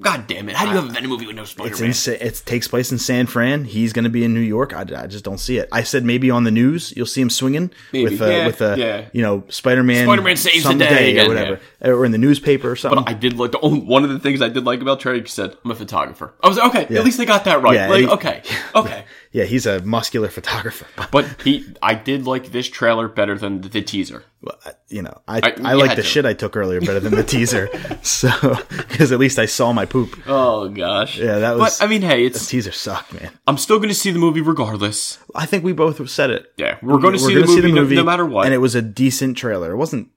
God 0.00 0.26
damn 0.26 0.48
it! 0.48 0.56
How 0.56 0.64
do 0.64 0.70
you 0.70 0.76
have 0.76 0.86
a 0.86 0.92
Venom 0.92 1.10
movie 1.10 1.26
with 1.26 1.36
no 1.36 1.44
Spider 1.44 1.76
Man? 1.80 1.92
It 2.20 2.42
takes 2.44 2.66
place 2.68 2.90
in 2.92 2.98
San 2.98 3.26
Fran. 3.26 3.64
He's 3.64 3.92
going 3.92 4.04
to 4.04 4.10
be 4.10 4.24
in 4.24 4.34
New 4.34 4.40
York. 4.40 4.72
I, 4.74 4.80
I 4.96 5.06
just 5.06 5.24
don't 5.24 5.38
see 5.38 5.58
it. 5.58 5.68
I 5.72 5.82
said 5.82 6.04
maybe 6.04 6.30
on 6.30 6.44
the 6.44 6.50
news 6.50 6.92
you'll 6.96 7.06
see 7.06 7.20
him 7.20 7.30
swinging 7.30 7.70
Maybe. 7.92 8.10
with 8.10 8.20
uh, 8.22 8.26
Yeah, 8.26 8.46
with 8.46 8.60
a 8.60 8.76
yeah. 8.78 9.08
you 9.12 9.22
know 9.22 9.44
Spider 9.48 9.82
Man. 9.82 10.06
Spider-Man 10.06 10.36
saves 10.36 10.64
the 10.64 10.74
day 10.74 11.16
or 11.18 11.22
again, 11.22 11.28
whatever, 11.28 11.60
or 11.82 12.04
in 12.04 12.12
the 12.12 12.18
newspaper 12.18 12.70
or 12.70 12.76
something. 12.76 13.04
But 13.04 13.10
I 13.10 13.14
did 13.14 13.38
like 13.38 13.52
the 13.52 13.60
only, 13.60 13.80
one 13.80 14.04
of 14.04 14.10
the 14.10 14.18
things 14.18 14.42
I 14.42 14.48
did 14.48 14.64
like 14.64 14.80
about 14.80 15.00
Trey. 15.00 15.20
He 15.20 15.26
said, 15.26 15.56
"I'm 15.64 15.70
a 15.70 15.74
photographer." 15.74 16.34
I 16.42 16.48
was 16.48 16.56
like, 16.58 16.74
okay. 16.74 16.96
At 16.96 17.04
least 17.04 17.18
they 17.18 17.26
got 17.26 17.44
that 17.44 17.62
right. 17.62 17.74
Yeah, 17.74 17.88
like, 17.88 18.00
he- 18.00 18.08
okay, 18.08 18.42
okay. 18.74 19.04
yeah, 19.32 19.44
he's 19.44 19.66
a 19.66 19.80
muscular 19.82 20.28
photographer. 20.28 20.86
But 21.10 21.26
he, 21.42 21.64
I 21.82 21.94
did 21.94 22.26
like 22.26 22.52
this 22.52 22.68
trailer 22.68 23.08
better 23.08 23.36
than 23.38 23.60
the, 23.62 23.68
the 23.68 23.82
teaser. 23.82 24.24
Well, 24.42 24.56
you 24.88 25.02
know, 25.02 25.20
I 25.26 25.38
I- 25.38 25.54
I, 25.64 25.72
like 25.74 25.90
the 25.96 26.02
to. 26.02 26.08
shit 26.08 26.24
I 26.26 26.32
took 26.34 26.56
earlier 26.56 26.80
better 26.80 27.00
than 27.00 27.14
the 27.14 27.24
teaser. 27.24 27.68
So 28.02 28.30
because 28.68 29.10
at 29.12 29.18
least 29.18 29.38
I 29.38 29.46
saw 29.46 29.67
my 29.72 29.86
poop. 29.86 30.18
Oh 30.26 30.68
gosh. 30.68 31.18
Yeah, 31.18 31.38
that 31.40 31.56
was- 31.56 31.78
But 31.78 31.84
I 31.84 31.88
mean, 31.88 32.02
hey, 32.02 32.20
The 32.20 32.26
it's. 32.26 32.46
teaser 32.48 32.72
sucked, 32.72 33.12
man. 33.14 33.30
I'm 33.46 33.58
still 33.58 33.78
going 33.78 33.88
to 33.88 33.94
see 33.94 34.10
the 34.10 34.18
movie 34.18 34.40
regardless. 34.40 35.18
I 35.34 35.46
think 35.46 35.64
we 35.64 35.72
both 35.72 36.08
said 36.10 36.30
it. 36.30 36.52
Yeah, 36.56 36.78
we're 36.82 36.98
going 36.98 37.14
to 37.14 37.18
see, 37.18 37.34
the 37.34 37.68
movie, 37.68 37.94
no, 37.96 38.02
no 38.02 38.04
matter 38.04 38.26
what. 38.26 38.44
And 38.46 38.54
it 38.54 38.58
was 38.58 38.74
a 38.74 38.82
decent 38.82 39.36
trailer. 39.36 39.72
It 39.72 39.76
wasn't 39.76 40.08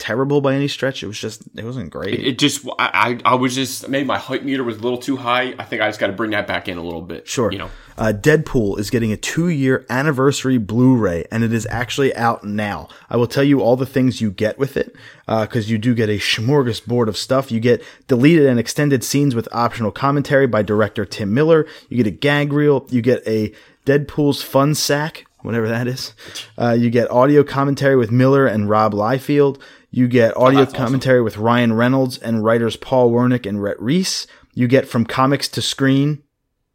terrible 0.00 0.40
by 0.40 0.54
any 0.54 0.66
stretch. 0.66 1.02
It 1.04 1.06
was 1.06 1.18
just 1.18 1.42
it 1.54 1.64
wasn't 1.64 1.90
great. 1.90 2.18
it 2.18 2.38
just, 2.38 2.66
I, 2.78 3.18
I, 3.24 3.32
I 3.32 3.34
was 3.36 3.54
just 3.54 3.88
maybe 3.88 4.06
my 4.06 4.18
hype 4.18 4.42
meter 4.42 4.64
was 4.64 4.78
a 4.78 4.80
little 4.80 4.98
too 4.98 5.16
high. 5.16 5.54
I 5.58 5.64
think 5.64 5.82
I 5.82 5.88
just 5.88 6.00
got 6.00 6.08
to 6.08 6.12
bring 6.12 6.32
that 6.32 6.46
back 6.48 6.66
in 6.68 6.78
a 6.78 6.82
little 6.82 7.02
bit. 7.02 7.28
Sure. 7.28 7.52
You 7.52 7.58
know. 7.58 7.70
Uh, 7.98 8.14
Deadpool 8.14 8.78
is 8.78 8.88
getting 8.88 9.12
a 9.12 9.16
two 9.16 9.48
year 9.48 9.84
anniversary 9.90 10.56
Blu 10.56 10.96
ray, 10.96 11.26
and 11.30 11.44
it 11.44 11.52
is 11.52 11.66
actually 11.70 12.14
out 12.16 12.42
now. 12.42 12.88
I 13.10 13.18
will 13.18 13.26
tell 13.26 13.44
you 13.44 13.60
all 13.60 13.76
the 13.76 13.84
things 13.84 14.22
you 14.22 14.30
get 14.30 14.58
with 14.58 14.76
it, 14.78 14.96
because 15.26 15.70
you 15.70 15.76
do 15.76 15.94
get 15.94 16.08
a 16.08 16.18
smorgasbord 16.18 17.08
of 17.08 17.16
stuff. 17.18 17.52
You 17.52 17.60
get 17.60 17.82
deleted 18.08 18.46
and 18.46 18.58
extended 18.58 19.04
scenes 19.04 19.34
with 19.34 19.48
optional 19.52 19.90
commentary 19.90 20.46
by 20.46 20.62
director 20.62 21.04
Tim 21.04 21.34
Miller. 21.34 21.66
You 21.90 21.98
get 21.98 22.06
a 22.06 22.10
gag 22.10 22.52
reel. 22.54 22.86
You 22.88 23.02
get 23.02 23.22
a 23.28 23.52
Deadpool's 23.84 24.42
fun 24.42 24.74
sack, 24.74 25.26
whatever 25.40 25.68
that 25.68 25.86
is. 25.86 26.14
Uh, 26.58 26.72
you 26.72 26.90
get 26.90 27.10
audio 27.10 27.42
commentary 27.42 27.96
with 27.96 28.10
Miller 28.10 28.46
and 28.46 28.68
Rob 28.68 28.92
Liefeld. 28.92 29.58
You 29.90 30.06
get 30.06 30.36
audio 30.36 30.60
that's 30.60 30.72
awesome. 30.72 30.84
commentary 30.84 31.20
with 31.20 31.36
Ryan 31.36 31.72
Reynolds 31.72 32.16
and 32.18 32.44
writers 32.44 32.76
Paul 32.76 33.10
Wernick 33.10 33.44
and 33.44 33.62
Rhett 33.62 33.80
Reese. 33.80 34.26
You 34.54 34.68
get 34.68 34.86
from 34.86 35.04
comics 35.04 35.48
to 35.48 35.62
screen 35.62 36.22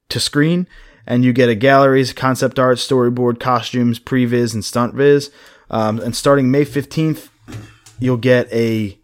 to 0.09 0.19
screen, 0.19 0.67
and 1.07 1.23
you 1.23 1.33
get 1.33 1.49
a 1.49 1.55
galleries, 1.55 2.13
concept 2.13 2.59
art, 2.59 2.77
storyboard, 2.77 3.39
costumes, 3.39 3.99
previs, 3.99 4.53
and 4.53 4.63
stunt 4.63 4.95
viz. 4.95 5.31
Um, 5.69 5.99
and 5.99 6.15
starting 6.15 6.51
May 6.51 6.65
fifteenth, 6.65 7.29
you'll 7.99 8.17
get 8.17 8.51
a. 8.51 8.99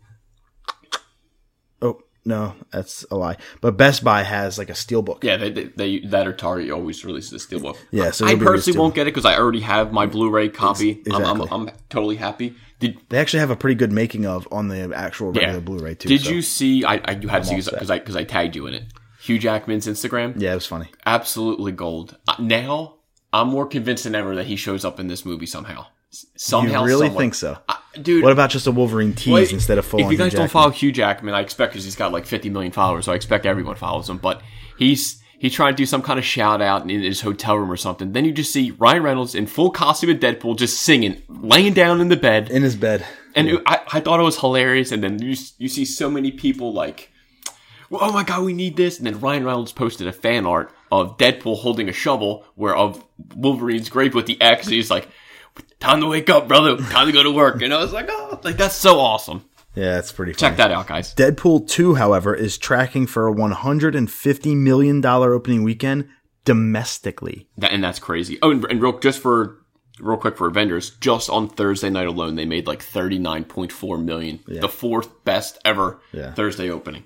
Oh 1.81 2.01
no, 2.25 2.55
that's 2.71 3.05
a 3.11 3.15
lie. 3.15 3.37
But 3.61 3.77
Best 3.77 4.03
Buy 4.03 4.23
has 4.23 4.57
like 4.57 4.69
a 4.69 4.73
steelbook. 4.73 5.23
Yeah, 5.23 5.37
they, 5.37 5.51
they, 5.51 5.63
they 5.63 5.99
that 5.99 6.27
or 6.27 6.33
Target 6.33 6.69
always 6.71 7.03
releases 7.03 7.43
a 7.43 7.47
steelbook. 7.47 7.77
Yeah, 7.91 8.11
so 8.11 8.25
I 8.25 8.35
personally 8.35 8.77
won't 8.77 8.93
get 8.93 9.07
it 9.07 9.11
because 9.11 9.25
I 9.25 9.37
already 9.37 9.61
have 9.61 9.91
my 9.91 10.05
Blu-ray 10.05 10.49
copy. 10.49 11.01
Ex- 11.05 11.15
I'm, 11.15 11.41
I'm. 11.41 11.53
I'm 11.53 11.69
totally 11.89 12.17
happy. 12.17 12.55
Did 12.81 12.97
They 13.09 13.17
actually 13.19 13.39
have 13.39 13.51
a 13.51 13.55
pretty 13.55 13.75
good 13.75 13.91
making 13.91 14.25
of 14.25 14.47
on 14.51 14.67
the 14.67 14.91
actual 14.93 15.27
regular 15.31 15.53
yeah. 15.53 15.59
Blu-ray 15.61 15.95
too. 15.95 16.09
Did 16.09 16.21
so- 16.21 16.31
you 16.31 16.41
see? 16.41 16.83
I, 16.83 16.95
I 17.05 17.11
you 17.11 17.29
had 17.29 17.43
to 17.43 17.49
see 17.49 17.55
because 17.71 17.89
I 17.89 17.99
because 17.99 18.17
I 18.17 18.25
tagged 18.25 18.55
you 18.57 18.67
in 18.67 18.73
it. 18.73 18.83
Hugh 19.21 19.37
Jackman's 19.37 19.85
Instagram, 19.85 20.33
Yeah, 20.41 20.51
it 20.53 20.55
was 20.55 20.65
funny. 20.65 20.87
absolutely 21.05 21.71
gold. 21.71 22.17
Uh, 22.27 22.35
now 22.39 22.95
I'm 23.31 23.49
more 23.49 23.67
convinced 23.67 24.03
than 24.05 24.15
ever 24.15 24.35
that 24.35 24.47
he 24.47 24.55
shows 24.55 24.83
up 24.83 24.99
in 24.99 25.07
this 25.07 25.25
movie 25.25 25.45
somehow. 25.45 25.85
Somehow, 26.35 26.81
you 26.81 26.87
really 26.87 27.09
think 27.09 27.35
so? 27.35 27.57
Uh, 27.69 27.75
dude? 28.01 28.23
What 28.23 28.33
about 28.33 28.49
just 28.49 28.65
a 28.67 28.71
Wolverine 28.71 29.13
tease 29.13 29.31
Wait, 29.31 29.53
instead 29.53 29.77
of 29.77 29.85
full 29.85 30.01
If 30.01 30.11
you 30.11 30.17
guys 30.17 30.33
don't 30.33 30.51
follow 30.51 30.71
Hugh 30.71 30.91
Jackman, 30.91 31.33
I 31.35 31.41
expect 31.41 31.71
because 31.71 31.85
he's 31.85 31.95
got 31.95 32.11
like 32.11 32.25
50 32.25 32.49
million 32.49 32.71
followers, 32.71 33.05
so 33.05 33.13
I 33.13 33.15
expect 33.15 33.45
everyone 33.45 33.75
follows 33.75 34.09
him. 34.09 34.17
But 34.17 34.41
he's 34.77 35.20
he 35.41 35.49
tried 35.49 35.71
to 35.71 35.77
do 35.77 35.87
some 35.87 36.03
kind 36.03 36.19
of 36.19 36.23
shout 36.25 36.61
out 36.61 36.83
in 36.83 37.01
his 37.01 37.21
hotel 37.21 37.57
room 37.57 37.71
or 37.71 37.75
something. 37.77 38.11
Then 38.11 38.25
you 38.25 38.31
just 38.31 38.53
see 38.53 38.69
Ryan 38.77 39.01
Reynolds 39.01 39.33
in 39.33 39.47
full 39.47 39.71
costume 39.71 40.11
of 40.11 40.17
Deadpool 40.17 40.55
just 40.55 40.79
singing, 40.81 41.23
laying 41.27 41.73
down 41.73 41.99
in 41.99 42.09
the 42.09 42.15
bed, 42.15 42.51
in 42.51 42.61
his 42.61 42.75
bed. 42.75 43.03
and 43.35 43.47
it- 43.47 43.61
I, 43.65 43.79
I 43.91 43.99
thought 44.01 44.19
it 44.19 44.23
was 44.23 44.39
hilarious. 44.39 44.91
And 44.91 45.03
then 45.03 45.19
you 45.19 45.35
you 45.57 45.67
see 45.67 45.83
so 45.83 46.11
many 46.11 46.29
people 46.31 46.71
like, 46.73 47.09
well, 47.89 48.01
oh 48.03 48.11
my 48.13 48.23
god, 48.23 48.43
we 48.45 48.53
need 48.53 48.77
this. 48.77 48.99
And 48.99 49.07
then 49.07 49.19
Ryan 49.19 49.43
Reynolds 49.43 49.71
posted 49.71 50.05
a 50.07 50.13
fan 50.13 50.45
art 50.45 50.71
of 50.91 51.17
Deadpool 51.17 51.57
holding 51.57 51.89
a 51.89 51.93
shovel, 51.93 52.45
where 52.53 52.75
of 52.75 53.03
Wolverine's 53.35 53.89
grave 53.89 54.13
with 54.13 54.27
the 54.27 54.39
X. 54.39 54.67
He's 54.67 54.91
like, 54.91 55.07
time 55.79 56.01
to 56.01 56.07
wake 56.07 56.29
up, 56.29 56.47
brother. 56.47 56.77
Time 56.77 57.07
to 57.07 57.11
go 57.13 57.23
to 57.23 57.31
work. 57.31 57.63
And 57.63 57.73
I 57.73 57.79
was 57.81 57.91
like, 57.93 58.07
oh, 58.11 58.39
like 58.43 58.57
that's 58.57 58.75
so 58.75 58.99
awesome. 58.99 59.43
Yeah, 59.75 59.99
it's 59.99 60.11
pretty. 60.11 60.33
Check 60.33 60.57
that 60.57 60.71
out, 60.71 60.87
guys. 60.87 61.15
Deadpool 61.15 61.67
2, 61.69 61.95
however, 61.95 62.35
is 62.35 62.57
tracking 62.57 63.07
for 63.07 63.27
a 63.27 63.33
$150 63.33 64.57
million 64.57 65.05
opening 65.05 65.63
weekend 65.63 66.09
domestically. 66.45 67.47
That, 67.57 67.71
and 67.71 67.83
that's 67.83 67.99
crazy. 67.99 68.37
Oh, 68.41 68.51
and, 68.51 68.65
and 68.65 68.81
real 68.81 68.99
just 68.99 69.19
for 69.19 69.57
real 69.99 70.17
quick 70.17 70.37
for 70.37 70.47
Avengers, 70.47 70.91
just 70.99 71.29
on 71.29 71.47
Thursday 71.49 71.89
night 71.89 72.07
alone, 72.07 72.35
they 72.35 72.45
made 72.45 72.67
like 72.67 72.81
thirty 72.81 73.19
nine 73.19 73.43
point 73.45 73.71
four 73.71 73.97
million, 73.97 74.39
the 74.47 74.69
fourth 74.69 75.23
best 75.23 75.59
ever 75.65 75.99
Yeah. 76.11 76.33
Thursday 76.33 76.69
opening. 76.69 77.03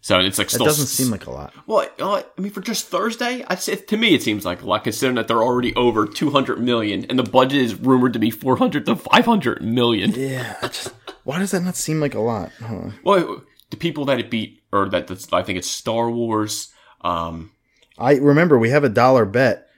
So 0.00 0.20
it's 0.20 0.38
like 0.38 0.52
It 0.54 0.58
doesn't 0.58 0.86
seem 0.86 1.10
like 1.10 1.26
a 1.26 1.30
lot. 1.32 1.52
well. 1.66 1.88
I 2.00 2.24
mean, 2.40 2.52
for 2.52 2.60
just 2.60 2.86
Thursday, 2.86 3.44
say 3.58 3.74
to 3.76 3.96
me 3.96 4.14
it 4.14 4.22
seems 4.22 4.44
like 4.44 4.62
a 4.62 4.66
lot, 4.66 4.84
considering 4.84 5.16
that 5.16 5.26
they're 5.28 5.42
already 5.42 5.74
over 5.74 6.06
two 6.06 6.30
hundred 6.30 6.60
million, 6.60 7.04
and 7.10 7.18
the 7.18 7.24
budget 7.24 7.60
is 7.60 7.74
rumored 7.74 8.12
to 8.12 8.18
be 8.20 8.30
four 8.30 8.56
hundred 8.56 8.86
to 8.86 8.94
five 8.96 9.24
hundred 9.24 9.60
million. 9.62 10.12
Yeah, 10.12 10.56
I 10.62 10.68
just, 10.68 10.92
why 11.28 11.38
does 11.38 11.50
that 11.50 11.62
not 11.62 11.76
seem 11.76 12.00
like 12.00 12.14
a 12.14 12.20
lot? 12.20 12.50
Huh. 12.58 12.90
Well, 13.04 13.42
the 13.70 13.76
people 13.76 14.06
that 14.06 14.18
it 14.18 14.30
beat, 14.30 14.62
or 14.72 14.88
that 14.88 15.06
that's, 15.08 15.30
I 15.32 15.42
think 15.42 15.58
it's 15.58 15.68
Star 15.68 16.10
Wars. 16.10 16.72
Um, 17.02 17.52
I 17.98 18.14
remember 18.14 18.58
we 18.58 18.70
have 18.70 18.82
a 18.84 18.88
dollar 18.88 19.26
bet 19.26 19.68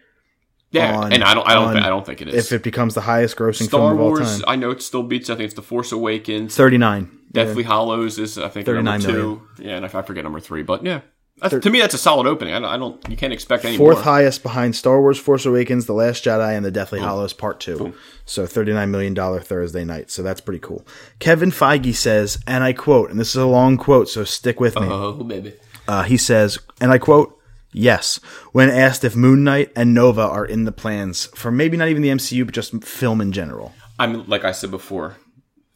yeah, 0.73 0.97
On- 0.97 1.13
and 1.13 1.25
I 1.25 1.35
don't, 1.35 1.49
I 1.49 1.55
don't, 1.55 1.65
on 1.69 1.75
think, 1.75 1.85
I 1.85 1.89
don't 1.89 2.07
think 2.07 2.23
it 2.23 2.29
is. 2.29 2.47
if 2.47 2.53
it 2.53 2.63
becomes 2.63 2.95
the 2.95 3.01
highest 3.01 3.37
grossing 3.37 3.65
Star 3.67 3.81
film 3.81 3.93
of 3.95 4.01
all 4.01 4.07
Wars. 4.11 4.43
I 4.47 4.55
know 4.55 4.71
it 4.71 4.83
still 4.83 5.03
beats. 5.03 5.29
I 5.29 5.35
think 5.35 5.47
it's 5.47 5.55
The 5.55 5.63
Force 5.63 5.91
Awakens. 5.91 6.55
39. 6.55 7.11
Deathly 7.33 7.65
Hallows 7.65 8.19
is 8.19 8.39
I 8.39 8.49
think 8.49 8.67
39 8.67 8.85
number 8.85 9.07
two. 9.07 9.13
million. 9.13 9.41
Yeah, 9.59 9.77
and 9.77 9.85
I 9.85 10.03
forget 10.03 10.23
number 10.23 10.41
three, 10.41 10.63
but 10.63 10.85
yeah, 10.85 11.01
that's, 11.41 11.59
to 11.59 11.71
me 11.71 11.81
that's 11.81 11.95
a 11.95 11.99
solid 11.99 12.27
opening. 12.27 12.55
I 12.55 12.61
don't, 12.61 12.69
I 12.71 12.77
don't 12.77 13.09
you 13.09 13.17
can't 13.17 13.33
expect 13.33 13.65
any 13.65 13.77
Fourth 13.77 13.97
more. 13.97 14.05
highest 14.05 14.43
behind 14.43 14.77
Star 14.77 15.01
Wars 15.01 15.19
Force 15.19 15.47
Awakens, 15.47 15.87
The 15.87 15.93
Last 15.95 16.25
Jedi, 16.25 16.57
and 16.57 16.65
The 16.65 16.71
Deathly 16.71 17.01
Hallows 17.01 17.33
Part 17.33 17.61
2. 17.61 17.95
So 18.25 18.45
$39 18.47 18.89
million 18.91 19.41
Thursday 19.41 19.85
night. 19.85 20.11
So 20.11 20.23
that's 20.23 20.41
pretty 20.41 20.61
cool. 20.61 20.87
Kevin 21.19 21.51
Feige 21.51 21.95
says, 21.95 22.39
and 22.47 22.63
I 22.63 22.73
quote, 22.73 23.11
and 23.11 23.19
this 23.19 23.31
is 23.31 23.37
a 23.37 23.47
long 23.47 23.77
quote, 23.77 24.09
so 24.09 24.25
stick 24.25 24.61
with 24.61 24.77
me. 24.77 24.87
Oh 24.89 25.13
baby, 25.25 25.55
Uh, 25.89 26.03
he 26.05 26.17
says, 26.17 26.59
and 26.81 26.93
I 26.93 26.99
quote, 26.99 27.37
Yes, 27.73 28.17
when 28.51 28.69
asked 28.69 29.05
if 29.05 29.15
Moon 29.15 29.45
Knight 29.45 29.71
and 29.77 29.95
Nova 29.95 30.23
are 30.23 30.45
in 30.45 30.65
the 30.65 30.73
plans 30.73 31.27
for 31.37 31.53
maybe 31.53 31.77
not 31.77 31.87
even 31.89 32.03
the 32.03 32.09
MCU, 32.09 32.45
but 32.45 32.53
just 32.53 32.83
film 32.83 33.21
in 33.21 33.31
general. 33.31 33.73
I'm 33.97 34.27
like 34.27 34.45
I 34.45 34.51
said 34.51 34.73
before, 34.73 35.19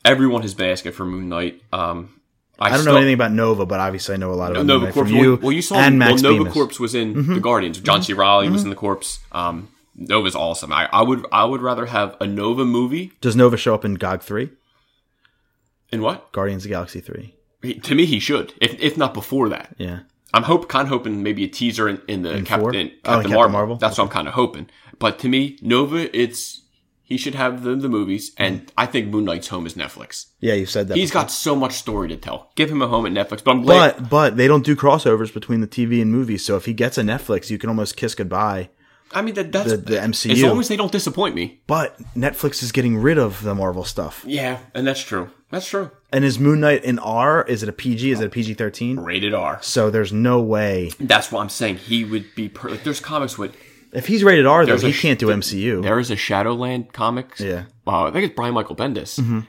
everyone 0.04 0.42
has 0.42 0.54
been 0.54 0.70
asking 0.70 0.90
for 0.92 1.04
Moon 1.04 1.28
Knight. 1.28 1.62
Um, 1.72 2.20
I, 2.58 2.66
I 2.66 2.70
don't 2.70 2.80
still, 2.80 2.92
know 2.92 2.98
anything 2.98 3.14
about 3.14 3.32
Nova, 3.32 3.66
but 3.66 3.80
obviously 3.80 4.14
I 4.14 4.18
know 4.18 4.32
a 4.32 4.34
lot 4.34 4.52
about 4.52 4.66
Nova 4.66 4.92
Corps. 4.92 5.04
from 5.06 5.14
you. 5.14 5.36
well, 5.42 5.52
you 5.52 5.60
saw 5.62 5.76
and 5.76 5.98
Max 5.98 6.22
well, 6.22 6.36
Nova. 6.36 6.50
Corps 6.50 6.78
was 6.80 6.94
in 6.94 7.14
Mm-hmm. 7.14 7.34
the 7.34 7.40
Guardians. 7.40 7.80
John 7.80 8.02
C. 8.02 8.12
Reilly 8.12 8.48
was 8.48 8.62
in 8.62 8.70
the 8.70 8.76
Corps. 8.76 9.18
Um, 9.32 9.68
Nova's 9.96 10.34
awesome. 10.36 10.72
I, 10.72 10.88
I 10.92 11.02
would 11.02 11.26
I 11.32 11.44
would 11.44 11.60
rather 11.62 11.86
have 11.86 12.16
a 12.20 12.26
Nova 12.26 12.64
movie. 12.64 13.12
Does 13.20 13.34
Nova 13.36 13.56
show 13.56 13.74
up 13.74 13.84
in 13.84 13.94
GOG 13.94 14.22
3? 14.22 14.50
In 15.90 16.02
what? 16.02 16.32
Guardians 16.32 16.62
of 16.64 16.68
the 16.68 16.74
Galaxy 16.74 17.00
3. 17.00 17.34
He- 17.62 17.74
to 17.80 17.94
me, 17.94 18.04
he 18.04 18.18
should, 18.18 18.52
if 18.60 18.78
if 18.80 18.96
not 18.96 19.14
before 19.14 19.48
that. 19.50 19.74
Yeah. 19.78 20.00
I'm 20.32 20.42
hope 20.42 20.68
kind 20.68 20.82
of 20.86 20.88
hoping 20.88 21.22
maybe 21.22 21.44
a 21.44 21.48
teaser 21.48 21.88
in, 21.88 22.00
in 22.08 22.22
the 22.22 22.30
four? 22.30 22.42
Captain, 22.44 22.56
Oh, 22.56 22.72
Captain, 22.72 22.80
in 22.80 23.00
Captain 23.04 23.30
Marvel. 23.32 23.50
Marvel? 23.52 23.76
That's 23.76 23.96
what 23.98 24.04
I'm 24.04 24.10
kind 24.10 24.26
of 24.26 24.34
hoping. 24.34 24.68
But 24.98 25.20
to 25.20 25.28
me, 25.28 25.58
Nova, 25.62 26.16
it's 26.18 26.62
he 27.06 27.18
should 27.18 27.34
have 27.34 27.62
the, 27.62 27.76
the 27.76 27.88
movies, 27.88 28.34
hmm. 28.36 28.42
and 28.42 28.72
I 28.76 28.86
think 28.86 29.08
Moon 29.08 29.24
Knight's 29.24 29.48
home 29.48 29.66
is 29.66 29.74
Netflix. 29.74 30.26
Yeah, 30.40 30.54
you 30.54 30.66
said 30.66 30.88
that. 30.88 30.96
He's 30.96 31.10
before. 31.10 31.22
got 31.22 31.30
so 31.30 31.54
much 31.54 31.74
story 31.74 32.08
to 32.08 32.16
tell. 32.16 32.50
Give 32.56 32.70
him 32.70 32.82
a 32.82 32.88
home 32.88 33.06
at 33.06 33.12
Netflix. 33.12 33.44
But 33.44 33.52
I'm 33.52 33.62
glad. 33.62 33.96
But 33.96 34.10
but 34.10 34.36
they 34.36 34.48
don't 34.48 34.64
do 34.64 34.74
crossovers 34.74 35.32
between 35.32 35.60
the 35.60 35.68
TV 35.68 36.00
and 36.02 36.10
movies. 36.10 36.44
So 36.44 36.56
if 36.56 36.64
he 36.64 36.72
gets 36.72 36.98
a 36.98 37.02
Netflix, 37.02 37.50
you 37.50 37.58
can 37.58 37.68
almost 37.68 37.96
kiss 37.96 38.14
goodbye. 38.14 38.70
I 39.12 39.22
mean, 39.22 39.34
that, 39.34 39.52
that's 39.52 39.70
The- 39.70 39.76
the 39.76 39.96
MCU. 39.96 40.32
As 40.32 40.42
long 40.42 40.58
as 40.58 40.68
they 40.68 40.76
don't 40.76 40.90
disappoint 40.90 41.34
me. 41.36 41.60
But 41.66 41.96
Netflix 42.16 42.62
is 42.62 42.72
getting 42.72 42.96
rid 42.96 43.18
of 43.18 43.42
the 43.42 43.54
Marvel 43.54 43.84
stuff. 43.84 44.24
Yeah, 44.26 44.58
and 44.74 44.86
that's 44.86 45.00
true. 45.00 45.30
That's 45.50 45.68
true. 45.68 45.92
And 46.10 46.24
is 46.24 46.38
Moon 46.38 46.60
Knight 46.60 46.82
in 46.82 46.98
R? 46.98 47.44
Is 47.44 47.62
it 47.62 47.68
a 47.68 47.72
PG? 47.72 48.10
Is 48.10 48.20
it 48.20 48.26
a 48.26 48.30
PG 48.30 48.54
thirteen? 48.54 48.98
Rated 48.98 49.34
R. 49.34 49.58
So 49.62 49.90
there's 49.90 50.12
no 50.12 50.40
way 50.40 50.90
That's 50.98 51.30
what 51.30 51.42
I'm 51.42 51.48
saying. 51.48 51.76
He 51.76 52.04
would 52.04 52.34
be. 52.34 52.48
Per- 52.48 52.70
like, 52.70 52.82
there's 52.82 53.00
comics 53.00 53.38
with. 53.38 53.54
If 53.94 54.06
he's 54.06 54.22
rated 54.24 54.46
R 54.46 54.64
though, 54.66 54.72
There's 54.72 54.84
a 54.84 54.88
he 54.88 54.92
sh- 54.92 55.02
can't 55.02 55.18
do 55.18 55.28
MCU. 55.28 55.82
There 55.82 55.98
is 55.98 56.10
a 56.10 56.16
Shadowland 56.16 56.92
comics. 56.92 57.40
Yeah. 57.40 57.64
Uh, 57.86 58.04
I 58.04 58.10
think 58.10 58.24
it's 58.26 58.34
Brian 58.34 58.54
Michael 58.54 58.76
Bendis. 58.76 59.44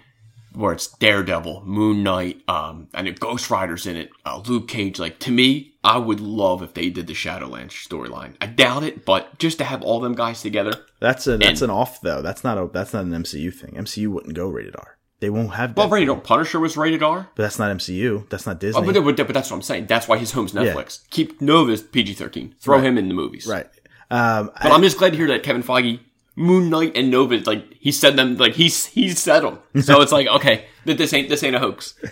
Where 0.53 0.71
it's 0.71 0.87
Daredevil, 0.87 1.63
Moon 1.65 2.01
Knight, 2.01 2.41
um, 2.47 2.87
and 2.93 3.09
it 3.09 3.19
Ghost 3.19 3.49
Rider's 3.49 3.85
in 3.85 3.97
it, 3.97 4.09
uh, 4.25 4.41
Luke 4.47 4.69
Cage. 4.69 4.99
Like, 4.99 5.19
to 5.19 5.31
me, 5.31 5.73
I 5.83 5.97
would 5.97 6.21
love 6.21 6.63
if 6.63 6.73
they 6.73 6.89
did 6.89 7.07
the 7.07 7.13
Shadowland 7.13 7.71
storyline. 7.71 8.35
I 8.39 8.45
doubt 8.45 8.83
it, 8.83 9.03
but 9.03 9.37
just 9.37 9.57
to 9.57 9.65
have 9.65 9.81
all 9.83 9.99
them 9.99 10.15
guys 10.15 10.41
together. 10.41 10.71
That's 11.01 11.27
a 11.27 11.37
that's 11.37 11.61
And- 11.61 11.69
an 11.71 11.75
off 11.75 11.99
though. 11.99 12.21
That's 12.21 12.45
not 12.45 12.57
a 12.57 12.69
that's 12.71 12.93
not 12.93 13.03
an 13.03 13.11
MCU 13.11 13.53
thing. 13.53 13.71
MCU 13.75 14.07
wouldn't 14.07 14.33
go 14.33 14.47
rated 14.47 14.77
R. 14.77 14.97
They 15.19 15.29
won't 15.29 15.55
have. 15.55 15.75
Well, 15.75 15.87
Deadpool. 15.89 15.91
rated 15.91 16.09
R. 16.09 16.15
Punisher 16.21 16.59
was 16.61 16.77
rated 16.77 17.03
R. 17.03 17.29
but 17.35 17.43
that's 17.43 17.59
not 17.59 17.75
MCU. 17.75 18.29
That's 18.29 18.45
not 18.45 18.61
Disney. 18.61 18.81
Oh, 18.81 18.85
but, 18.85 19.03
but, 19.03 19.17
but 19.17 19.33
that's 19.33 19.49
what 19.51 19.57
I'm 19.57 19.61
saying. 19.61 19.87
That's 19.87 20.07
why 20.07 20.17
his 20.17 20.31
home's 20.31 20.53
Netflix. 20.53 21.01
Keep 21.09 21.41
Nova's 21.41 21.81
PG-13. 21.81 22.57
Throw 22.59 22.79
him 22.79 22.97
in 22.97 23.09
the 23.09 23.13
movies. 23.13 23.45
right. 23.45 23.67
Um, 24.11 24.51
But 24.61 24.71
I'm 24.71 24.81
just 24.83 24.97
glad 24.97 25.11
to 25.11 25.17
hear 25.17 25.27
that 25.27 25.43
Kevin 25.43 25.63
Feige, 25.63 25.99
Moon 26.35 26.69
Knight, 26.69 26.93
and 26.95 27.09
Nova, 27.09 27.37
like 27.45 27.73
he 27.79 27.91
said 27.91 28.15
them, 28.17 28.37
like 28.37 28.53
he's 28.53 28.85
he 28.85 29.09
said 29.11 29.41
them. 29.41 29.59
So 29.81 30.01
it's 30.01 30.11
like 30.11 30.27
okay, 30.27 30.65
that 30.85 30.97
this 30.97 31.13
ain't 31.13 31.29
this 31.29 31.43
ain't 31.43 31.55
a 31.55 31.59
hoax. 31.59 31.93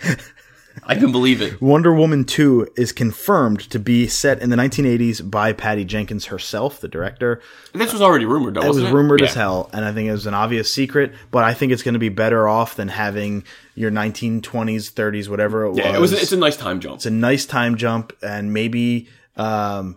I 0.86 0.96
can 0.96 1.12
believe 1.12 1.40
it. 1.40 1.62
Wonder 1.62 1.94
Woman 1.94 2.24
2 2.24 2.66
is 2.76 2.90
confirmed 2.90 3.60
to 3.70 3.78
be 3.78 4.08
set 4.08 4.42
in 4.42 4.50
the 4.50 4.56
1980s 4.56 5.30
by 5.30 5.52
Patty 5.52 5.84
Jenkins 5.84 6.26
herself, 6.26 6.80
the 6.80 6.88
director. 6.88 7.40
And 7.72 7.80
This 7.80 7.92
was 7.92 8.02
already 8.02 8.24
rumored, 8.24 8.54
though. 8.54 8.62
It 8.62 8.66
was 8.68 8.78
wasn't 8.78 8.94
rumored 8.94 9.20
Yeah. 9.20 9.28
as 9.28 9.34
hell, 9.34 9.70
and 9.72 9.84
I 9.84 9.92
think 9.92 10.08
it 10.08 10.12
was 10.12 10.26
an 10.26 10.34
obvious 10.34 10.70
secret, 10.72 11.12
but 11.30 11.44
I 11.44 11.54
think 11.54 11.70
it's 11.70 11.84
going 11.84 11.92
to 11.94 12.00
be 12.00 12.08
better 12.08 12.48
off 12.48 12.74
than 12.74 12.88
having 12.88 13.44
your 13.76 13.92
1920s, 13.92 14.90
30s, 14.92 15.28
whatever 15.28 15.62
it 15.64 15.70
was. 15.70 15.78
Yeah, 15.78 15.94
it 15.94 16.00
was. 16.00 16.12
It's 16.12 16.32
a 16.32 16.36
nice 16.36 16.56
time 16.56 16.80
jump. 16.80 16.96
It's 16.96 17.06
a 17.06 17.10
nice 17.10 17.46
time 17.46 17.76
jump, 17.76 18.12
and 18.20 18.52
maybe 18.52 19.08
um, 19.36 19.96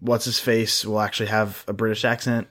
what's 0.00 0.24
his 0.24 0.38
face 0.40 0.84
will 0.84 1.00
actually 1.00 1.28
have 1.28 1.64
a 1.68 1.72
British 1.72 2.04
accent. 2.04 2.48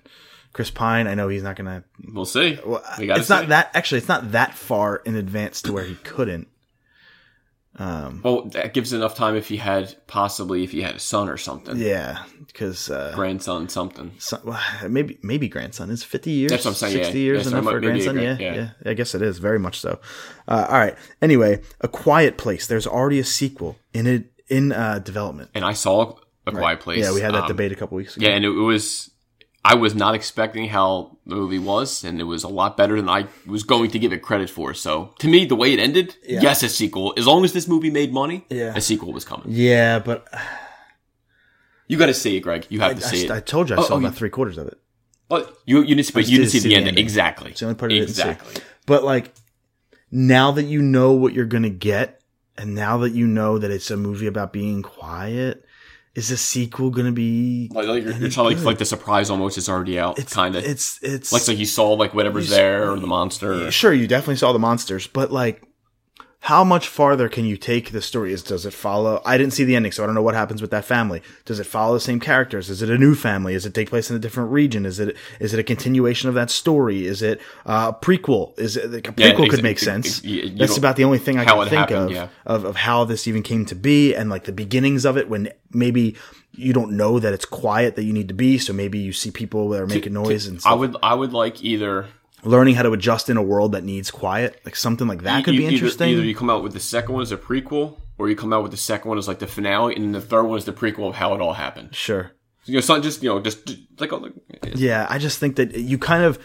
Chris 0.53 0.69
Pine, 0.71 1.07
I 1.07 1.13
know 1.13 1.27
he's 1.27 1.43
not 1.43 1.55
going 1.55 1.65
to. 1.67 1.83
We'll 2.11 2.25
see. 2.25 2.57
Well, 2.65 2.83
we 2.97 3.11
it's 3.11 3.29
not 3.29 3.41
see. 3.41 3.47
that 3.47 3.71
actually. 3.75 3.99
It's 3.99 4.07
not 4.07 4.31
that 4.31 4.53
far 4.55 4.97
in 4.97 5.15
advance 5.15 5.61
to 5.63 5.73
where 5.73 5.83
he 5.83 5.95
couldn't. 5.95 6.47
Well, 7.79 8.45
that 8.53 8.73
gives 8.73 8.91
enough 8.91 9.13
time 9.15 9.35
if 9.35 9.47
he 9.49 9.57
had 9.57 9.95
possibly 10.07 10.63
if 10.63 10.71
he 10.71 10.81
had 10.81 10.95
a 10.95 10.99
son 10.99 11.29
or 11.29 11.37
something, 11.37 11.77
Yeah, 11.77 12.23
because 12.47 12.89
uh, 12.89 13.11
grandson, 13.13 13.69
something. 13.69 14.13
son, 14.17 14.41
well, 14.43 14.59
maybe 14.89 15.19
maybe 15.21 15.47
grandson 15.47 15.91
is 15.91 16.03
fifty 16.03 16.31
years. 16.31 16.49
That's 16.51 16.65
what 16.65 16.71
I'm 16.71 16.75
saying, 16.75 16.93
Sixty 16.93 17.19
yeah. 17.19 17.23
years 17.25 17.45
Yeah, 17.45 17.51
enough 17.51 17.65
for 17.65 17.77
a 17.77 17.81
maybe 17.81 17.87
a 17.87 17.89
grandson. 17.91 18.15
grand- 18.15 18.39
yeah, 18.39 18.53
yeah. 18.55 18.69
yeah, 18.83 18.91
I 18.91 18.93
guess 18.95 19.13
it 19.13 19.21
is 19.21 19.37
very 19.37 19.59
much 19.59 19.79
so. 19.79 19.99
Uh, 20.47 20.65
all 20.69 20.79
right. 20.79 20.95
Anyway, 21.21 21.61
a 21.81 21.87
Quiet 21.87 22.37
Place. 22.39 22.65
There's 22.65 22.87
already 22.87 23.19
a 23.19 23.23
sequel 23.23 23.77
in 23.93 24.07
it 24.07 24.31
in 24.47 24.71
uh, 24.71 24.97
development. 24.99 25.51
And 25.53 25.63
I 25.63 25.73
saw 25.73 26.15
a 26.47 26.51
Quiet 26.51 26.79
Place. 26.79 27.03
Yeah, 27.05 27.13
we 27.13 27.21
had 27.21 27.33
that 27.33 27.43
um, 27.43 27.47
debate 27.47 27.71
a 27.71 27.75
couple 27.75 27.97
weeks 27.97 28.15
ago. 28.17 28.25
Yeah, 28.27 28.33
and 28.35 28.45
it, 28.45 28.49
it 28.49 28.51
was. 28.61 29.11
I 29.65 29.75
was 29.75 29.93
not 29.95 30.15
expecting 30.15 30.69
how 30.69 31.17
the 31.25 31.35
movie 31.35 31.59
was, 31.59 32.05
and 32.05 32.21
it 32.21 32.23
was 32.23 32.43
a 32.45 32.47
lot 32.47 32.77
better 32.77 32.95
than 32.95 33.09
I 33.09 33.27
was 33.45 33.63
going 33.63 33.91
to 33.91 33.99
give 33.99 34.13
it 34.13 34.21
credit 34.21 34.49
for. 34.49 34.73
So, 34.73 35.13
to 35.19 35.27
me, 35.27 35.45
the 35.45 35.57
way 35.57 35.73
it 35.73 35.79
ended, 35.79 36.15
yes, 36.25 36.63
a 36.63 36.69
sequel. 36.69 37.13
As 37.17 37.27
long 37.27 37.43
as 37.43 37.51
this 37.51 37.67
movie 37.67 37.89
made 37.89 38.13
money, 38.13 38.45
Yeah. 38.49 38.71
a 38.75 38.79
sequel 38.81 39.11
was 39.11 39.25
coming. 39.25 39.47
Yeah, 39.49 39.99
but 39.99 40.25
You 41.87 41.97
got 41.97 42.05
to 42.07 42.13
see 42.13 42.37
it, 42.37 42.41
Greg. 42.41 42.65
You 42.69 42.79
have 42.81 42.99
to 42.99 43.05
I, 43.05 43.09
see 43.09 43.25
it. 43.25 43.31
I 43.31 43.39
told 43.41 43.69
you 43.69 43.75
I 43.75 43.79
Oh, 43.79 43.83
saw 43.83 43.93
oh, 43.95 43.97
about 43.97 44.09
you- 44.13 44.17
three 44.17 44.29
quarters 44.29 44.57
of 44.57 44.67
it. 44.67 44.77
But 45.29 45.57
you 45.65 45.81
you 45.81 45.95
didn't, 45.95 46.13
but 46.13 46.23
you 46.29 46.37
didn't 46.37 46.51
didn't 46.51 46.61
see 46.63 46.69
the 46.69 46.75
ending. 46.75 46.97
Exactly. 46.97 47.51
It's 47.51 47.59
the 47.59 47.65
only 47.65 47.75
part 47.77 47.91
I 47.91 47.95
didn't 47.95 48.09
see. 48.15 48.21
exactly. 48.21 48.61
But 48.85 49.03
like 49.03 49.33
now 50.09 50.51
that 50.53 50.63
you 50.63 50.81
know 50.81 51.11
what 51.11 51.33
you're 51.33 51.43
gonna 51.45 51.69
get, 51.69 52.21
and 52.57 52.73
now 52.73 52.99
that 52.99 53.11
you 53.11 53.27
know 53.27 53.57
that 53.57 53.69
it's 53.69 53.91
a 53.91 53.97
movie 53.97 54.27
about 54.27 54.53
being 54.53 54.81
quiet, 54.81 55.65
is 56.17 56.29
the 56.29 56.35
sequel 56.37 56.89
gonna 56.89 57.11
be? 57.11 57.69
Like, 57.71 57.87
like 57.87 58.03
you're, 58.03 58.13
you're 58.13 58.29
trying 58.29 58.47
like, 58.47 58.63
like 58.65 58.77
the 58.79 58.85
surprise 58.85 59.29
almost 59.29 59.55
is 59.55 59.69
already 59.69 59.99
out, 59.99 60.17
It's 60.17 60.33
kind 60.33 60.55
of. 60.55 60.65
It's 60.65 60.99
it's 61.03 61.31
Like 61.31 61.43
so 61.43 61.51
you 61.51 61.65
saw 61.67 61.93
like 61.93 62.15
whatever's 62.15 62.49
there 62.49 62.91
or 62.91 62.99
the 62.99 63.05
monster. 63.05 63.69
sure 63.71 63.93
you 63.93 64.07
definitely 64.07 64.37
saw 64.37 64.51
the 64.51 64.59
monsters, 64.59 65.05
but 65.05 65.31
like. 65.31 65.61
How 66.47 66.63
much 66.63 66.87
farther 66.87 67.27
can 67.27 67.43
you 67.43 67.57
take 67.57 67.91
the 67.91 68.01
story? 68.01 68.31
Is 68.31 68.41
does 68.41 68.65
it 68.65 68.71
follow? 68.73 69.21
I 69.25 69.37
didn't 69.37 69.51
see 69.51 69.65
the 69.65 69.75
ending, 69.75 69.91
so 69.91 70.01
I 70.01 70.05
don't 70.05 70.15
know 70.15 70.21
what 70.21 70.33
happens 70.33 70.61
with 70.61 70.71
that 70.71 70.85
family. 70.85 71.21
Does 71.43 71.59
it 71.59 71.65
follow 71.65 71.93
the 71.93 71.99
same 71.99 72.21
characters? 72.21 72.69
Is 72.69 72.81
it 72.81 72.89
a 72.89 72.97
new 72.97 73.15
family? 73.15 73.53
Is 73.53 73.65
it 73.65 73.73
take 73.73 73.89
place 73.89 74.09
in 74.09 74.15
a 74.15 74.19
different 74.19 74.51
region? 74.51 74.85
Is 74.85 74.97
it 74.97 75.17
is 75.41 75.53
it 75.53 75.59
a 75.59 75.63
continuation 75.63 76.29
of 76.29 76.35
that 76.35 76.49
story? 76.49 77.05
Is 77.05 77.21
it 77.21 77.41
uh, 77.65 77.91
a 77.93 78.05
prequel? 78.05 78.57
Is 78.57 78.77
it 78.77 78.89
like 78.89 79.09
a 79.09 79.13
Yeah, 79.17 79.33
prequel 79.33 79.47
ex- 79.47 79.55
could 79.55 79.63
make 79.63 79.77
sense? 79.77 80.19
ex- 80.19 80.23
you- 80.23 80.43
you 80.43 80.57
That's 80.57 80.77
about 80.77 80.95
the 80.95 81.03
only 81.03 81.17
thing 81.17 81.37
I 81.37 81.43
can 81.43 81.59
think 81.67 81.71
happened, 81.79 82.05
of, 82.05 82.11
yeah. 82.11 82.27
of 82.45 82.63
of 82.63 82.75
how 82.77 83.03
this 83.03 83.27
even 83.27 83.43
came 83.43 83.65
to 83.65 83.75
be, 83.75 84.15
and 84.15 84.29
like 84.29 84.45
the 84.45 84.53
beginnings 84.53 85.03
of 85.03 85.17
it 85.17 85.27
when 85.27 85.49
maybe 85.73 86.15
you 86.53 86.71
don't 86.71 86.93
know 86.93 87.19
that 87.19 87.33
it's 87.33 87.43
quiet 87.45 87.97
that 87.97 88.03
you 88.03 88.13
need 88.13 88.29
to 88.29 88.33
be, 88.33 88.57
so 88.57 88.71
maybe 88.71 88.99
you 88.99 89.11
see 89.11 89.31
people 89.31 89.67
that 89.69 89.81
are 89.81 89.85
making 89.87 90.13
noise 90.13 90.47
and 90.47 90.61
I 90.65 90.73
would 90.75 90.95
I 91.03 91.13
would 91.13 91.33
like 91.33 91.61
either 91.61 92.07
learning 92.43 92.75
how 92.75 92.83
to 92.83 92.91
adjust 92.91 93.29
in 93.29 93.37
a 93.37 93.41
world 93.41 93.71
that 93.73 93.83
needs 93.83 94.11
quiet, 94.11 94.61
like 94.65 94.75
something 94.75 95.07
like 95.07 95.23
that 95.23 95.43
could 95.43 95.53
you- 95.55 95.61
be 95.61 95.67
interesting. 95.67 96.09
Either, 96.09 96.23
you 96.23 96.35
come 96.35 96.49
out 96.49 96.63
with 96.63 96.73
the 96.73 96.79
second 96.79 97.13
one 97.13 97.21
as 97.23 97.31
a 97.31 97.37
prequel, 97.37 97.97
or 98.17 98.29
you 98.29 98.35
come 98.35 98.53
out 98.53 98.61
with 98.63 98.71
the 98.71 98.77
second 98.77 99.09
one 99.09 99.17
as 99.17 99.27
like 99.27 99.39
the 99.39 99.47
finale, 99.47 99.95
and 99.95 100.03
then 100.03 100.11
the 100.11 100.21
third 100.21 100.43
one 100.43 100.57
is 100.57 100.65
the 100.65 100.73
prequel 100.73 101.07
of 101.09 101.15
how 101.15 101.33
it 101.33 101.41
all 101.41 101.53
happened. 101.53 101.93
sure. 101.95 102.31
You 102.65 102.73
know, 102.75 102.79
something 102.81 103.03
just 103.03 103.23
you 103.23 103.29
know 103.29 103.39
just 103.39 103.69
like, 103.99 104.11
Yeah, 104.75 105.07
I 105.09 105.19
just 105.19 105.39
think 105.39 105.55
that 105.55 105.73
you 105.75 105.97
kind 105.97 106.23
of 106.23 106.37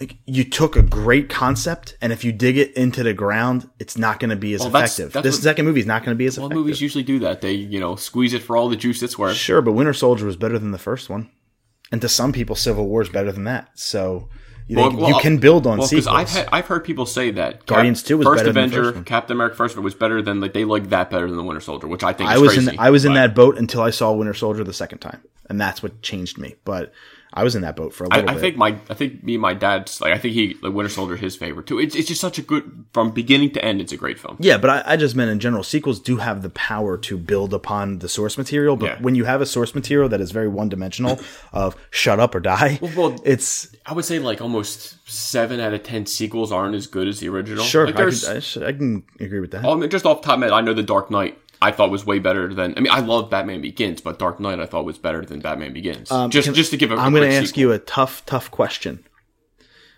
like 0.00 0.16
you 0.26 0.44
took 0.44 0.76
a 0.76 0.82
great 0.82 1.28
concept, 1.28 1.96
and 2.00 2.12
if 2.12 2.24
you 2.24 2.32
dig 2.32 2.56
it 2.56 2.72
into 2.76 3.02
the 3.02 3.12
ground, 3.12 3.68
it's 3.78 3.98
not 3.98 4.20
going 4.20 4.30
to 4.30 4.36
be 4.36 4.54
as 4.54 4.60
Well, 4.60 4.68
effective. 4.68 5.12
that's 5.12 5.24
this 5.24 5.34
what- 5.36 5.42
second 5.42 5.64
movie 5.66 5.80
is 5.80 5.86
not 5.86 6.04
going 6.04 6.14
to 6.16 6.18
be 6.18 6.26
as 6.26 6.38
well, 6.38 6.46
effective. 6.46 6.62
movies 6.64 6.80
usually 6.80 7.04
do 7.04 7.18
that. 7.20 7.40
They 7.40 7.52
you 7.52 7.78
know 7.80 7.96
squeeze 7.96 8.32
it 8.32 8.42
for 8.42 8.56
all 8.56 8.68
the 8.68 8.76
juice 8.76 9.02
it's 9.02 9.18
worth. 9.18 9.36
Sure, 9.36 9.60
but 9.60 9.72
Winter 9.72 9.92
Soldier 9.92 10.24
was 10.24 10.36
better 10.36 10.58
than 10.58 10.70
the 10.70 10.78
first 10.78 11.10
one, 11.10 11.30
and 11.90 12.00
to 12.00 12.08
some 12.08 12.32
people, 12.32 12.54
Civil 12.56 12.86
War 12.88 13.02
is 13.02 13.08
better 13.08 13.32
than 13.32 13.44
that. 13.44 13.70
So 13.74 14.28
you, 14.72 14.96
Well, 14.96 15.08
you 15.10 15.18
can 15.20 15.38
build 15.38 15.66
on 15.66 15.78
well, 15.78 15.86
sequels. 15.86 16.06
I've 16.06 16.30
had, 16.30 16.48
I've 16.52 16.66
heard 16.66 16.84
people 16.84 17.06
say 17.06 17.30
that 17.32 17.60
Cap- 17.60 17.66
Guardians 17.66 18.02
2 18.02 18.18
was 18.18 18.26
first 18.26 18.38
better 18.40 18.52
than 18.52 18.64
Avenger, 18.64 18.84
first 18.84 18.94
one. 18.96 19.04
Captain 19.04 19.36
America 19.36 19.56
first 19.56 19.76
was 19.76 19.94
better 19.94 20.22
than 20.22 20.40
like 20.40 20.52
they 20.52 20.64
like 20.64 20.88
that 20.90 21.10
better 21.10 21.28
than 21.28 21.36
the 21.36 21.42
Winter 21.44 21.60
Soldier, 21.60 21.86
which 21.86 22.02
I 22.02 22.12
think 22.12 22.30
I 22.30 22.34
is 22.36 22.40
was 22.40 22.52
crazy. 22.54 22.70
in 22.72 22.78
I 22.78 22.90
was 22.90 23.04
in 23.04 23.14
that 23.14 23.34
boat 23.34 23.58
until 23.58 23.82
I 23.82 23.90
saw 23.90 24.12
Winter 24.12 24.34
Soldier 24.34 24.64
the 24.64 24.72
second 24.72 24.98
time, 24.98 25.20
and 25.48 25.60
that's 25.60 25.82
what 25.82 26.02
changed 26.02 26.38
me. 26.38 26.56
But 26.64 26.92
I 27.34 27.44
was 27.44 27.54
in 27.56 27.62
that 27.62 27.76
boat 27.76 27.94
for 27.94 28.04
a 28.04 28.08
I, 28.10 28.16
little 28.16 28.30
I 28.30 28.34
bit. 28.34 28.40
think 28.40 28.56
my 28.56 28.76
I 28.90 28.94
think 28.94 29.22
me 29.24 29.34
and 29.34 29.42
my 29.42 29.54
dad's 29.54 30.00
like 30.00 30.12
I 30.12 30.18
think 30.18 30.34
he 30.34 30.56
like 30.62 30.72
Winter 30.74 30.90
Soldier 30.90 31.16
his 31.16 31.34
favorite 31.34 31.66
too. 31.66 31.78
It's 31.78 31.94
it's 31.96 32.08
just 32.08 32.20
such 32.20 32.38
a 32.38 32.42
good 32.42 32.84
from 32.92 33.10
beginning 33.10 33.50
to 33.52 33.64
end. 33.64 33.80
It's 33.80 33.92
a 33.92 33.96
great 33.96 34.18
film. 34.18 34.36
Yeah, 34.40 34.58
but 34.58 34.68
I, 34.70 34.82
I 34.92 34.96
just 34.96 35.16
meant 35.16 35.30
in 35.30 35.40
general, 35.40 35.62
sequels 35.62 35.98
do 36.00 36.18
have 36.18 36.42
the 36.42 36.50
power 36.50 36.98
to 36.98 37.16
build 37.16 37.54
upon 37.54 38.00
the 38.00 38.08
source 38.08 38.36
material. 38.36 38.76
But 38.76 38.86
Yeah. 38.86 38.98
when 39.00 39.14
you 39.14 39.24
have 39.24 39.40
a 39.40 39.46
source 39.46 39.74
material 39.74 40.08
that 40.10 40.20
is 40.20 40.30
very 40.30 40.48
one 40.48 40.68
dimensional 40.68 41.18
of 41.52 41.74
shut 41.90 42.20
up 42.20 42.34
or 42.34 42.40
die, 42.40 42.78
well, 42.96 43.18
it's 43.24 43.74
I 43.86 43.94
would 43.94 44.04
say 44.04 44.18
like 44.18 44.40
almost 44.42 44.96
seven 45.10 45.58
out 45.60 45.72
of 45.72 45.82
ten 45.82 46.04
sequels 46.06 46.52
aren't 46.52 46.74
as 46.74 46.86
good 46.86 47.08
as 47.08 47.20
the 47.20 47.28
original. 47.28 47.64
sure. 47.64 47.86
like 47.86 47.96
I, 47.96 48.04
could, 48.10 48.24
I, 48.28 48.38
should, 48.40 48.62
I 48.62 48.72
can 48.72 49.04
agree 49.20 49.40
with 49.40 49.52
that. 49.52 49.64
I 49.64 49.74
mean, 49.74 49.88
just 49.90 50.04
off 50.04 50.20
the 50.22 50.26
top 50.26 50.34
of 50.34 50.40
my 50.40 50.46
head, 50.46 50.52
I 50.52 50.60
know 50.60 50.74
the 50.74 50.82
Dark 50.82 51.10
Knight 51.10 51.38
I 51.62 51.70
thought 51.70 51.90
was 51.90 52.04
way 52.04 52.18
better 52.18 52.52
than. 52.52 52.74
I 52.76 52.80
mean, 52.80 52.92
I 52.92 53.00
love 53.00 53.30
Batman 53.30 53.60
Begins, 53.60 54.00
but 54.00 54.18
Dark 54.18 54.40
Knight 54.40 54.58
I 54.58 54.66
thought 54.66 54.84
was 54.84 54.98
better 54.98 55.24
than 55.24 55.40
Batman 55.40 55.72
Begins. 55.72 56.08
just 56.08 56.12
Um, 56.12 56.30
Can- 56.30 56.54
just 56.54 56.70
to 56.72 56.76
give 56.76 56.90
a 56.90 56.96
I'm 56.96 57.14
going 57.14 57.28
to 57.30 57.34
ask 57.36 57.56
you 57.56 57.70
a 57.72 57.78
tough, 57.78 58.26
tough 58.26 58.50
question. 58.50 59.04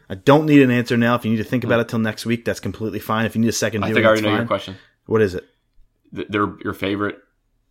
I 0.09 0.15
don't 0.15 0.45
need 0.45 0.61
an 0.61 0.71
answer 0.71 0.97
now. 0.99 1.15
If 1.15 1.25
you 1.25 1.31
need 1.31 1.39
to 1.39 1.45
think 1.45 1.65
about 1.65 1.81
it 1.81 1.89
till 1.89 1.99
next 1.99 2.27
week, 2.27 2.45
that's 2.45 2.61
completely 2.61 2.99
fine. 2.99 3.25
If 3.25 3.35
you 3.35 3.41
need 3.41 3.49
a 3.49 3.53
second 3.53 3.83
I 3.83 3.93
think 3.93 4.05
I 4.05 4.09
already 4.09 4.23
know 4.23 4.37
your 4.37 4.45
question. 4.47 4.77
What 5.07 5.23
is 5.23 5.35
it? 5.35 5.45
Th- 6.15 6.29
They're 6.29 6.53
your 6.63 6.75
favorite 6.75 7.17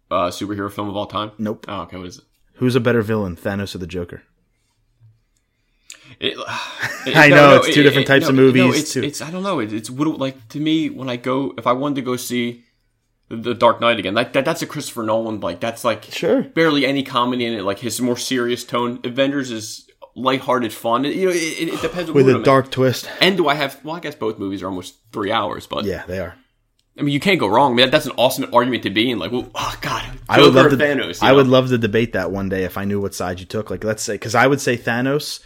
uh, 0.09 0.29
superhero 0.29 0.71
film 0.71 0.89
of 0.89 0.97
all 0.97 1.05
time? 1.05 1.31
Nope. 1.37 1.65
Oh, 1.67 1.81
okay. 1.81 1.97
What 1.97 2.07
is 2.07 2.17
it? 2.17 2.23
Who's 2.55 2.75
a 2.75 2.79
better 2.79 3.03
villain, 3.03 3.35
Thanos 3.35 3.75
or 3.75 3.77
the 3.77 3.87
Joker? 3.87 4.23
It, 6.19 6.37
I 7.15 7.29
know, 7.29 7.57
it's 7.57 7.73
two 7.73 7.83
different 7.83 8.07
types 8.07 8.27
of 8.27 8.35
movies, 8.35 8.63
No, 8.63 8.71
it's, 8.71 8.95
it's 8.95 9.21
I 9.21 9.29
don't 9.31 9.43
know. 9.43 9.59
It, 9.59 9.71
it's 9.73 9.89
what 9.89 10.19
like 10.19 10.47
to 10.49 10.59
me 10.59 10.89
when 10.89 11.09
I 11.09 11.17
go 11.17 11.53
if 11.57 11.67
I 11.67 11.73
wanted 11.73 11.95
to 11.95 12.01
go 12.01 12.15
see 12.15 12.63
the, 13.35 13.53
Dark 13.53 13.81
Knight 13.81 13.99
again. 13.99 14.13
Like 14.13 14.33
that, 14.33 14.45
that's 14.45 14.61
a 14.61 14.67
Christopher 14.67 15.03
Nolan. 15.03 15.39
Like 15.39 15.59
that's 15.59 15.83
like 15.83 16.03
Sure. 16.05 16.43
barely 16.43 16.85
any 16.85 17.03
comedy 17.03 17.45
in 17.45 17.53
it. 17.53 17.63
Like 17.63 17.79
his 17.79 17.99
more 18.01 18.17
serious 18.17 18.63
tone. 18.63 18.99
Avengers 19.03 19.51
is 19.51 19.89
lighthearted 20.15 20.71
fun. 20.73 21.05
It, 21.05 21.15
you 21.15 21.25
know, 21.27 21.31
it, 21.31 21.37
it, 21.37 21.73
it 21.75 21.81
depends 21.81 22.11
With 22.11 22.27
a 22.27 22.31
I'm 22.31 22.37
in. 22.37 22.43
dark 22.43 22.69
twist. 22.71 23.09
And 23.21 23.35
do 23.37 23.47
I 23.47 23.55
have? 23.55 23.79
Well, 23.83 23.95
I 23.95 23.99
guess 23.99 24.15
both 24.15 24.37
movies 24.39 24.61
are 24.61 24.67
almost 24.67 24.95
three 25.11 25.31
hours, 25.31 25.65
but 25.67 25.85
Yeah, 25.85 26.05
they 26.05 26.19
are. 26.19 26.35
I 26.97 27.01
mean, 27.01 27.11
you 27.13 27.19
can't 27.19 27.39
go 27.39 27.47
wrong. 27.47 27.71
I 27.71 27.75
mean, 27.75 27.89
that's 27.89 28.05
an 28.05 28.11
awesome 28.17 28.53
argument 28.53 28.83
to 28.83 28.91
be 28.91 29.09
in. 29.09 29.17
Like, 29.17 29.31
well, 29.31 29.49
oh 29.55 29.75
god, 29.81 30.05
I 30.29 30.39
would 30.39 30.53
love 30.53 30.69
to. 30.69 30.77
Thanos. 30.77 31.23
I 31.23 31.31
would 31.33 31.47
love 31.47 31.69
to 31.69 31.77
debate 31.79 32.13
that 32.13 32.29
one 32.31 32.49
day 32.49 32.65
if 32.65 32.77
I 32.77 32.85
knew 32.85 33.01
what 33.01 33.15
side 33.15 33.39
you 33.39 33.47
took. 33.47 33.71
Like, 33.71 33.83
let's 33.83 34.03
say, 34.03 34.13
because 34.13 34.35
I 34.35 34.45
would 34.45 34.61
say 34.61 34.77
Thanos, 34.77 35.39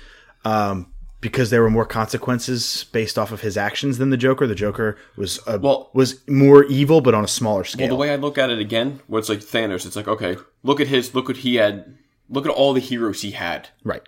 um, 0.43 0.91
because 1.31 1.49
there 1.49 1.61
were 1.61 1.69
more 1.69 1.85
consequences 1.85 2.85
based 2.91 3.17
off 3.17 3.31
of 3.31 3.41
his 3.41 3.57
actions 3.57 3.97
than 3.97 4.09
the 4.09 4.17
Joker. 4.17 4.47
The 4.47 4.55
Joker 4.55 4.97
was 5.15 5.39
uh, 5.47 5.59
Well- 5.61 5.89
was 5.93 6.27
more 6.27 6.63
evil, 6.65 7.01
but 7.01 7.13
on 7.13 7.23
a 7.23 7.27
smaller 7.27 7.63
scale. 7.63 7.87
Well, 7.87 7.95
the 7.97 7.99
way 8.01 8.11
I 8.11 8.15
look 8.15 8.37
at 8.37 8.49
it 8.49 8.59
again, 8.59 9.01
where 9.07 9.19
it's 9.19 9.29
like 9.29 9.39
Thanos, 9.39 9.85
it's 9.85 9.95
like 9.95 10.07
okay, 10.07 10.37
look 10.63 10.79
at 10.79 10.87
his, 10.87 11.13
look 11.13 11.27
what 11.27 11.37
he 11.37 11.55
had, 11.55 11.95
look 12.29 12.45
at 12.45 12.51
all 12.51 12.73
the 12.73 12.79
heroes 12.79 13.21
he 13.21 13.31
had. 13.31 13.69
right, 13.83 14.01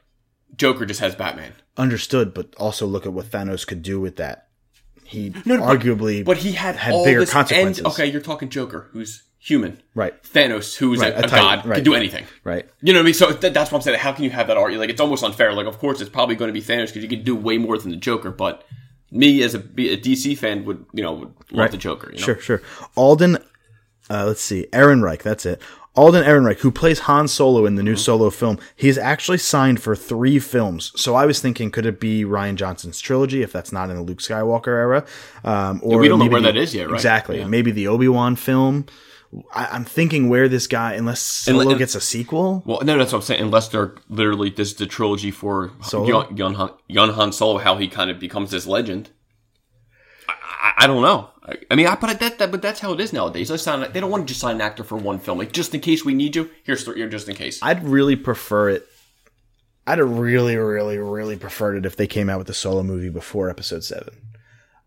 Joker 0.55 0.85
just 0.85 0.99
has 0.99 1.15
Batman. 1.15 1.53
understood, 1.77 2.33
but 2.33 2.53
also 2.57 2.85
look 2.85 3.05
at 3.05 3.13
what 3.13 3.25
Thanos 3.27 3.65
could 3.67 3.81
do 3.81 3.99
with 3.99 4.15
that. 4.17 4.47
He 5.03 5.29
no, 5.45 5.57
but- 5.59 5.79
arguably, 5.79 6.23
But 6.23 6.37
he 6.37 6.51
had, 6.53 6.75
Had 6.75 7.03
bigger 7.03 7.25
consequences. 7.25 7.79
And, 7.79 7.87
okay, 7.87 8.05
you're 8.05 8.21
talking 8.21 8.49
Joker, 8.49 8.89
who's 8.91 9.23
human. 9.39 9.81
right, 9.95 10.21
Thanos, 10.23 10.75
who's 10.77 10.99
Right, 10.99 11.13
a, 11.13 11.21
a 11.21 11.23
a 11.23 11.27
god, 11.29 11.65
right. 11.65 11.75
can 11.75 11.83
do 11.83 11.95
anything. 11.95 12.25
right. 12.43 12.67
You 12.81 12.93
know 12.93 12.99
what 12.99 13.03
I 13.03 13.05
mean? 13.05 13.13
So 13.13 13.31
th- 13.33 13.53
that's 13.53 13.71
what 13.71 13.79
I'm 13.79 13.81
saying. 13.81 13.99
How 13.99 14.11
can 14.11 14.23
you 14.25 14.29
have 14.31 14.47
that 14.47 14.57
argument? 14.57 14.81
Like, 14.81 14.89
it's 14.89 15.01
almost 15.01 15.23
unfair. 15.23 15.53
Like, 15.53 15.65
of 15.67 15.77
course, 15.79 16.01
it's 16.01 16.09
probably 16.09 16.35
going 16.35 16.49
to 16.49 16.53
be 16.53 16.61
Thanos 16.61 16.87
because 16.87 17.03
you 17.03 17.09
can 17.09 17.23
do 17.23 17.35
way 17.35 17.57
more 17.57 17.77
than 17.77 17.91
the 17.91 17.97
Joker. 17.97 18.31
But 18.31 18.63
me, 19.11 19.41
as 19.43 19.55
a, 19.55 19.59
a 19.59 19.97
DC 19.97 20.37
fan, 20.37 20.65
would 20.65 20.85
you 20.93 21.03
know 21.03 21.13
would 21.13 21.27
love 21.51 21.59
Right. 21.59 21.71
the 21.71 21.77
Joker. 21.77 22.11
You 22.11 22.19
know? 22.19 22.25
Sure, 22.25 22.39
sure. 22.39 22.61
Alden, 22.95 23.37
uh, 24.09 24.25
let's 24.27 24.41
see, 24.41 24.67
Aaron 24.73 25.01
Reich. 25.01 25.23
That's 25.23 25.45
it. 25.45 25.61
Alden 25.95 26.23
Ehrenreich, 26.23 26.59
who 26.59 26.71
plays 26.71 26.99
Han 26.99 27.27
Solo 27.27 27.65
in 27.65 27.75
the 27.75 27.83
new 27.83 27.95
Solo 27.97 28.29
film, 28.29 28.57
he's 28.75 28.97
actually 28.97 29.39
signed 29.39 29.81
for 29.81 29.95
three 29.97 30.39
films. 30.39 30.93
So 30.95 31.15
I 31.15 31.25
was 31.25 31.41
thinking, 31.41 31.71
could 31.71 31.85
it 31.85 31.99
be 31.99 32.23
Rian 32.23 32.55
Johnson's 32.55 33.01
trilogy 33.01 33.41
if 33.41 33.51
that's 33.51 33.71
not 33.73 33.89
in 33.89 33.97
the 33.97 34.01
Luke 34.03 34.19
Skywalker 34.19 34.67
era? 34.67 35.05
Um, 35.43 35.81
or 35.83 35.97
we 35.99 36.07
don't 36.07 36.19
know 36.19 36.27
where 36.27 36.41
that 36.41 36.55
is 36.55 36.73
yet, 36.75 36.87
right? 36.89 36.95
Exactly. 36.95 37.39
Yeah. 37.39 37.47
Maybe 37.47 37.71
the 37.71 37.87
Obi 37.87 38.07
Wan 38.07 38.35
film. 38.37 38.85
I, 39.53 39.67
I'm 39.67 39.85
thinking 39.85 40.27
where 40.27 40.49
this 40.49 40.65
guy, 40.65 40.93
unless 40.93 41.21
Solo 41.21 41.69
and- 41.69 41.77
gets 41.77 41.93
a 41.95 42.01
sequel. 42.01 42.63
Well, 42.65 42.81
no, 42.83 42.97
that's 42.97 43.11
what 43.11 43.19
I'm 43.19 43.23
saying. 43.23 43.41
Unless 43.41 43.69
they're 43.69 43.95
literally 44.09 44.49
this 44.49 44.69
is 44.69 44.75
the 44.75 44.87
trilogy 44.87 45.31
for 45.31 45.71
Solo? 45.83 46.23
Han, 46.25 47.31
Solo, 47.31 47.59
how 47.59 47.77
he 47.77 47.87
kind 47.87 48.09
of 48.09 48.19
becomes 48.19 48.49
this 48.49 48.65
legend. 48.65 49.11
I, 50.27 50.33
I, 50.33 50.73
I 50.83 50.87
don't 50.87 51.03
know. 51.03 51.29
I, 51.43 51.57
I 51.69 51.75
mean, 51.75 51.85
I 51.85 51.95
but 51.95 52.19
that, 52.19 52.39
that 52.39 52.49
but 52.49 52.61
that's 52.63 52.79
how 52.79 52.93
it 52.93 52.99
is 52.99 53.13
nowadays. 53.13 53.49
They 53.49 53.57
sign 53.57 53.91
they 53.91 53.99
don't 53.99 54.09
want 54.09 54.27
to 54.27 54.31
just 54.33 54.39
sign 54.39 54.55
an 54.55 54.61
actor 54.61 54.83
for 54.83 54.97
one 54.97 55.19
film, 55.19 55.37
like 55.37 55.51
just 55.51 55.75
in 55.75 55.81
case 55.81 56.03
we 56.03 56.15
need 56.15 56.35
you. 56.35 56.49
Here's 56.63 56.83
th- 56.83 56.97
here, 56.97 57.07
just 57.07 57.29
in 57.29 57.35
case. 57.35 57.59
I'd 57.61 57.83
really 57.87 58.15
prefer 58.15 58.69
it. 58.69 58.87
I'd 59.85 59.99
really, 59.99 60.55
really, 60.55 60.97
really 60.97 61.37
preferred 61.37 61.77
it 61.77 61.85
if 61.85 61.95
they 61.95 62.07
came 62.07 62.29
out 62.29 62.39
with 62.39 62.49
a 62.49 62.53
Solo 62.53 62.81
movie 62.83 63.09
before 63.09 63.49
Episode 63.49 63.83
Seven. 63.83 64.15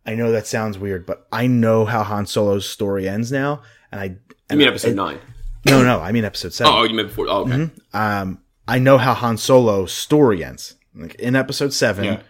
I 0.05 0.17
know 0.17 0.33
that 0.33 0.49
sounds 0.49 0.79
weird, 0.79 1.07
but 1.07 1.29
I 1.31 1.47
know 1.47 1.85
how 1.85 2.03
Han 2.03 2.27
Solo's 2.27 2.69
story 2.69 3.09
ends 3.09 3.31
now, 3.31 3.63
and 3.93 4.01
I. 4.01 4.17
I 4.53 4.55
And 4.55 4.59
mean, 4.59 4.69
I- 4.69 4.71
episode 4.71 4.95
nine. 4.97 5.19
No, 5.65 5.83
no, 5.85 6.01
I 6.01 6.11
mean 6.13 6.25
Episode 6.25 6.53
Seven. 6.53 6.73
Oh, 6.75 6.83
you 6.83 6.93
meant 6.95 7.09
before? 7.09 7.27
Oh, 7.29 7.43
okay. 7.49 7.71
um, 7.95 8.41
I 8.67 8.79
know 8.81 8.99
how 8.99 9.15
Han 9.15 9.37
Solo's 9.37 9.93
story 9.93 10.45
ends. 10.45 10.75
Like 10.95 11.15
in 11.17 11.37
Episode 11.37 11.73
Seven, 11.73 12.05
Yeah. 12.05 12.21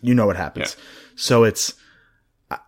you 0.00 0.14
know 0.14 0.26
what 0.26 0.36
happens. 0.36 0.76
So 1.16 1.44
it's. 1.44 1.74
I- 2.50 2.58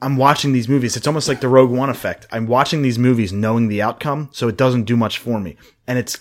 I'm 0.00 0.16
watching 0.16 0.52
these 0.52 0.68
movies. 0.68 0.96
It's 0.96 1.06
almost 1.08 1.26
like 1.28 1.40
the 1.40 1.48
Rogue 1.48 1.70
One 1.70 1.90
effect. 1.90 2.26
I'm 2.30 2.46
watching 2.46 2.82
these 2.82 2.98
movies 2.98 3.32
knowing 3.32 3.66
the 3.68 3.82
outcome, 3.82 4.28
so 4.32 4.46
it 4.48 4.56
doesn't 4.56 4.84
do 4.84 4.96
much 4.96 5.18
for 5.18 5.40
me. 5.40 5.56
And 5.88 5.98
it's 5.98 6.18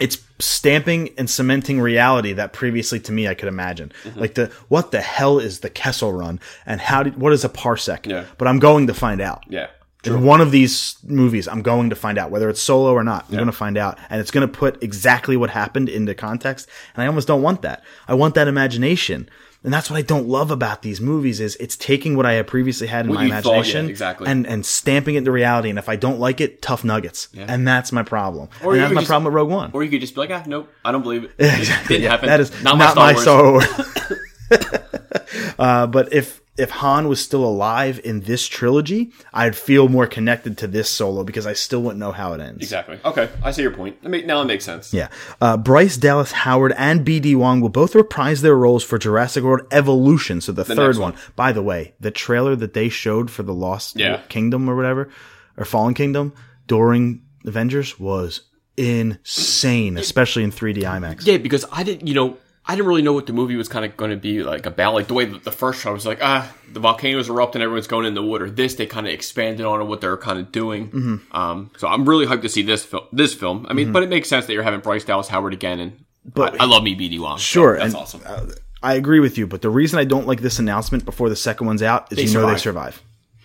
it's 0.00 0.18
stamping 0.38 1.10
and 1.18 1.28
cementing 1.28 1.80
reality 1.80 2.32
that 2.34 2.52
previously 2.52 3.00
to 3.00 3.12
me 3.12 3.26
I 3.26 3.34
could 3.34 3.48
imagine. 3.48 3.92
Mm-hmm. 4.04 4.20
Like 4.20 4.34
the 4.34 4.52
what 4.68 4.90
the 4.92 5.00
hell 5.00 5.38
is 5.38 5.60
the 5.60 5.70
Kessel 5.70 6.12
Run 6.12 6.38
and 6.66 6.80
how 6.82 7.02
did 7.02 7.16
what 7.16 7.32
is 7.32 7.44
a 7.44 7.48
parsec? 7.48 8.06
Yeah. 8.06 8.26
But 8.36 8.46
I'm 8.46 8.58
going 8.58 8.86
to 8.88 8.94
find 8.94 9.20
out. 9.20 9.42
Yeah. 9.48 9.68
In 10.04 10.22
one 10.24 10.40
of 10.40 10.52
these 10.52 10.96
movies, 11.04 11.48
I'm 11.48 11.60
going 11.60 11.90
to 11.90 11.96
find 11.96 12.18
out 12.18 12.30
whether 12.30 12.48
it's 12.48 12.62
solo 12.62 12.92
or 12.92 13.02
not. 13.02 13.26
I'm 13.28 13.34
going 13.34 13.46
to 13.46 13.52
find 13.52 13.76
out, 13.76 13.98
and 14.08 14.20
it's 14.20 14.30
going 14.30 14.46
to 14.46 14.52
put 14.52 14.80
exactly 14.82 15.36
what 15.36 15.50
happened 15.50 15.88
into 15.88 16.14
context. 16.14 16.68
And 16.94 17.02
I 17.02 17.06
almost 17.08 17.26
don't 17.26 17.42
want 17.42 17.62
that. 17.62 17.82
I 18.06 18.14
want 18.14 18.36
that 18.36 18.46
imagination, 18.46 19.28
and 19.64 19.72
that's 19.72 19.90
what 19.90 19.96
I 19.96 20.02
don't 20.02 20.28
love 20.28 20.52
about 20.52 20.82
these 20.82 21.00
movies. 21.00 21.40
Is 21.40 21.56
it's 21.56 21.76
taking 21.76 22.16
what 22.16 22.26
I 22.26 22.34
had 22.34 22.46
previously 22.46 22.86
had 22.86 23.06
in 23.06 23.10
What 23.10 23.16
my 23.16 23.24
you 23.24 23.30
thought, 23.32 23.44
yeah, 23.44 23.52
imagination, 23.54 23.90
exactly. 23.90 24.28
and 24.28 24.46
and 24.46 24.64
stamping 24.64 25.16
it 25.16 25.18
into 25.18 25.32
reality. 25.32 25.68
And 25.68 25.80
if 25.80 25.88
I 25.88 25.96
don't 25.96 26.20
like 26.20 26.40
it, 26.40 26.62
tough 26.62 26.84
nuggets, 26.84 27.28
and 27.36 27.66
that's 27.66 27.90
my 27.90 28.04
problem. 28.04 28.48
Or 28.62 28.74
and 28.74 28.76
you 28.76 28.80
that's 28.82 28.94
my 28.94 29.00
just- 29.00 29.08
problem 29.08 29.24
with 29.24 29.34
Rogue 29.34 29.50
One. 29.50 29.70
Or 29.74 29.82
you 29.82 29.90
could 29.90 30.00
just 30.00 30.14
be 30.14 30.20
like, 30.20 30.30
ah, 30.30 30.44
nope, 30.46 30.72
I 30.84 30.92
don't 30.92 31.02
believe 31.02 31.24
it. 31.24 31.32
Exactly. 31.40 31.96
It 31.96 31.98
didn't 31.98 32.02
Yeah, 32.04 32.10
happen. 32.12 32.28
That 32.28 32.40
is 32.40 32.62
not, 32.62 32.78
not, 32.78 32.94
my 32.94 33.12
my 33.14 33.20
Star 33.20 33.42
Wars. 33.52 33.64
Star 33.68 33.80
Wars. 33.90 34.82
uh, 35.58 35.86
but 35.86 36.12
if 36.12 36.40
if 36.58 36.70
Han 36.70 37.06
was 37.08 37.20
still 37.22 37.44
alive 37.44 38.00
in 38.02 38.20
this 38.22 38.46
trilogy, 38.46 39.12
I'd 39.32 39.54
feel 39.56 39.88
more 39.88 40.08
connected 40.08 40.58
to 40.58 40.66
this 40.66 40.90
solo 40.90 41.22
because 41.22 41.46
I 41.46 41.52
still 41.52 41.80
wouldn't 41.82 42.00
know 42.00 42.10
how 42.10 42.32
it 42.32 42.40
ends. 42.40 42.62
Exactly. 42.62 42.98
Okay, 43.04 43.30
I 43.44 43.52
see 43.52 43.62
your 43.62 43.70
point. 43.70 44.02
Now 44.02 44.42
it 44.42 44.46
makes 44.46 44.64
sense. 44.64 44.92
Yeah. 44.92 45.08
Uh, 45.40 45.56
Bryce 45.56 45.96
Dallas 45.96 46.32
Howard 46.32 46.72
and 46.76 47.04
B.D. 47.04 47.36
Wong 47.36 47.60
will 47.60 47.68
both 47.68 47.94
reprise 47.94 48.42
their 48.42 48.56
roles 48.56 48.82
for 48.82 48.98
Jurassic 48.98 49.44
World 49.44 49.68
Evolution. 49.70 50.40
So 50.40 50.50
the, 50.50 50.64
third 50.64 50.96
one. 50.96 51.12
one. 51.12 51.22
By 51.36 51.52
the 51.52 51.62
way, 51.62 51.94
the 52.00 52.10
trailer 52.10 52.56
that 52.56 52.74
they 52.74 52.88
showed 52.88 53.30
for 53.30 53.44
the 53.44 53.54
Lost 53.54 53.96
Yeah. 53.96 54.20
Kingdom 54.28 54.68
or 54.68 54.74
whatever, 54.74 55.08
or 55.56 55.64
Fallen 55.64 55.94
Kingdom 55.94 56.34
during 56.66 57.22
Avengers 57.44 58.00
was 58.00 58.42
insane, 58.76 59.96
especially 59.96 60.42
in 60.44 60.50
3D 60.52 60.78
IMAX. 60.82 61.24
Yeah, 61.26 61.38
because 61.38 61.64
I 61.70 61.82
didn't, 61.82 62.06
you 62.08 62.14
know, 62.14 62.36
I 62.68 62.76
didn't 62.76 62.86
really 62.86 63.00
know 63.02 63.14
what 63.14 63.26
the 63.26 63.32
movie 63.32 63.56
was 63.56 63.66
kind 63.66 63.84
of 63.86 63.96
going 63.96 64.10
to 64.10 64.16
be 64.18 64.42
like 64.42 64.66
about. 64.66 64.92
Like 64.92 65.06
the 65.08 65.14
way 65.14 65.24
the 65.24 65.50
first 65.50 65.80
show 65.80 65.92
was 65.94 66.04
like, 66.04 66.18
ah, 66.20 66.52
the 66.70 66.80
volcanoes 66.80 67.30
erupt 67.30 67.54
and 67.54 67.62
everyone's 67.64 67.86
going 67.86 68.04
in 68.04 68.12
the 68.12 68.22
water. 68.22 68.50
This 68.50 68.74
they 68.74 68.84
kind 68.86 69.06
of 69.06 69.12
expanded 69.14 69.64
on 69.64 69.88
what 69.88 70.02
they're 70.02 70.18
kind 70.18 70.38
of 70.38 70.52
doing. 70.52 70.90
Mm-hmm. 70.90 71.34
Um, 71.36 71.70
so 71.78 71.88
I'm 71.88 72.06
really 72.06 72.26
hyped 72.26 72.42
to 72.42 72.48
see 72.50 72.62
this 72.62 72.84
film. 72.84 73.04
This 73.10 73.32
film. 73.34 73.64
I 73.70 73.72
mean, 73.72 73.90
but 73.90 74.02
it 74.02 74.10
makes 74.10 74.28
sense 74.28 74.44
that 74.46 74.52
you're 74.52 74.62
having 74.62 74.80
Bryce 74.80 75.04
Dallas 75.04 75.28
Howard 75.28 75.54
again, 75.54 75.80
and 75.80 76.04
But- 76.24 76.60
I, 76.60 76.64
I 76.64 76.66
love 76.66 76.82
me 76.82 76.94
BD 76.94 77.18
Wong. 77.18 77.38
so 77.38 77.42
Sure, 77.42 77.78
that's 77.78 77.94
and, 77.94 78.02
awesome. 78.02 78.20
uh, 78.26 78.46
I 78.82 78.94
agree 78.94 79.20
with 79.20 79.38
you, 79.38 79.46
but 79.46 79.62
the 79.62 79.70
reason 79.70 79.98
I 79.98 80.04
don't 80.04 80.26
like 80.26 80.40
this 80.42 80.58
announcement 80.58 81.04
before 81.06 81.28
the 81.30 81.36
second 81.36 81.66
one's 81.66 81.82
out 81.82 82.12
is 82.12 82.18
you 82.32 82.38
know 82.38 82.46
they 82.46 82.58
survive. 82.58 82.94
survive, 82.94 83.02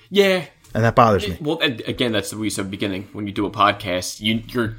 yeah. 0.09 0.45
And 0.73 0.83
that 0.83 0.95
bothers 0.95 1.27
me. 1.27 1.37
Well, 1.39 1.59
and 1.59 1.81
again, 1.81 2.11
that's 2.11 2.31
the 2.31 2.49
said 2.49 2.71
beginning 2.71 3.09
when 3.13 3.27
you 3.27 3.33
do 3.33 3.45
a 3.45 3.51
podcast. 3.51 4.21
You, 4.21 4.41
you're 4.47 4.75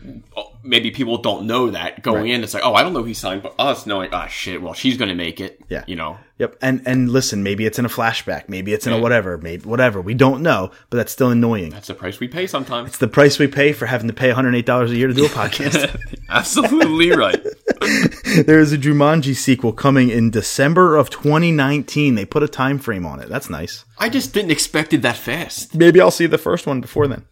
maybe 0.63 0.91
people 0.91 1.19
don't 1.19 1.47
know 1.47 1.71
that 1.71 2.03
going 2.03 2.29
in. 2.29 2.43
It's 2.43 2.55
like, 2.55 2.65
oh, 2.65 2.75
I 2.75 2.83
don't 2.83 2.93
know 2.93 3.05
he 3.05 3.15
signed, 3.15 3.43
but 3.43 3.55
us 3.59 3.87
knowing, 3.87 4.11
ah, 4.13 4.27
shit. 4.27 4.63
Well, 4.63 4.75
she's 4.75 4.97
going 4.97 5.11
to 5.11 5.15
make 5.15 5.41
it. 5.41 5.61
Yeah. 5.69 5.85
you 5.87 5.97
know. 5.97 6.19
Yep, 6.39 6.57
and 6.61 6.83
and 6.85 7.11
listen, 7.11 7.45
maybe 7.45 7.65
it's 7.65 7.79
in 7.79 7.85
a 7.85 7.89
flashback, 7.89 8.49
maybe 8.49 8.73
it's 8.73 8.89
in 8.89 8.93
a 8.93 8.99
whatever, 8.99 9.39
maybe 9.39 9.65
whatever. 9.69 10.01
We 10.01 10.15
don't 10.15 10.43
know, 10.43 10.73
but 10.91 10.97
that's 10.97 11.13
still 11.13 11.31
annoying. 11.31 11.71
That's 11.71 11.87
the 11.87 11.95
price 11.95 12.19
we 12.19 12.27
pay 12.27 12.49
sometimes. 12.49 12.89
It's 12.89 12.99
the 12.99 13.07
price 13.07 13.39
we 13.39 13.47
pay 13.47 13.73
for 13.73 13.87
having 13.87 14.09
to 14.09 14.13
pay 14.15 14.27
108 14.29 14.67
dollars 14.67 14.91
a 14.91 14.97
year 14.97 15.07
to 15.07 15.15
do 15.15 15.27
a 15.27 15.29
podcast. 15.29 15.97
Absolutely 16.29 17.11
right. 17.13 17.41
there 18.47 18.59
is 18.59 18.73
a 18.73 18.79
Jumanji 18.79 19.37
sequel 19.37 19.73
coming 19.73 20.11
in 20.11 20.31
December 20.33 20.97
of 20.97 21.09
2019. 21.11 22.17
They 22.17 22.25
put 22.25 22.43
a 22.43 22.49
time 22.49 22.81
frame 22.81 23.07
on 23.07 23.21
it. 23.21 23.29
That's 23.29 23.49
nice. 23.49 23.85
I 23.99 24.09
just 24.09 24.35
didn't 24.35 24.51
expect 24.51 24.93
it 24.93 25.03
that 25.03 25.17
fast. 25.17 25.75
Maybe 25.77 26.01
I'll 26.01 26.11
see 26.11 26.27
the 26.27 26.37
first 26.39 26.67
one 26.67 26.81
before 26.81 27.07
then. 27.07 27.27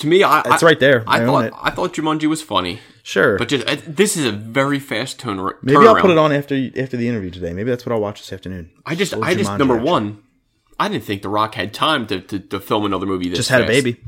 To 0.00 0.06
me, 0.06 0.22
I, 0.22 0.40
It's 0.46 0.62
I- 0.62 0.66
right 0.66 0.80
there. 0.80 1.02
I, 1.06 1.22
I 1.22 1.26
thought. 1.26 1.52
I 1.62 1.70
thought 1.70 1.94
Jumanji 1.94 2.26
was 2.26 2.42
funny, 2.42 2.80
Sure, 3.06 3.36
but 3.36 3.48
just 3.48 3.68
uh, 3.68 3.76
this 3.86 4.16
is 4.16 4.24
a 4.24 4.32
very 4.32 4.78
fast 4.78 5.18
turn. 5.18 5.36
maybe 5.62 5.86
I'll 5.86 6.00
put 6.00 6.10
it 6.10 6.16
on 6.16 6.32
after 6.32 6.54
after 6.76 6.96
the 6.96 7.06
interview 7.06 7.30
today. 7.30 7.52
Maybe 7.52 7.68
that's 7.68 7.84
what 7.84 7.92
I'll 7.92 8.00
watch 8.00 8.20
this 8.20 8.32
afternoon. 8.32 8.70
I 8.86 8.94
just, 8.94 9.12
I 9.12 9.34
just 9.34 9.58
number 9.58 9.74
action. 9.74 9.86
one, 9.86 10.22
I 10.80 10.88
didn't 10.88 11.04
think 11.04 11.20
The 11.20 11.28
Rock 11.28 11.54
had 11.54 11.74
time 11.74 12.06
to, 12.06 12.20
to, 12.20 12.38
to 12.38 12.60
film 12.60 12.86
another 12.86 13.04
movie. 13.04 13.28
This 13.28 13.40
Just 13.40 13.50
had 13.50 13.60
a 13.60 13.66
baby. 13.66 14.00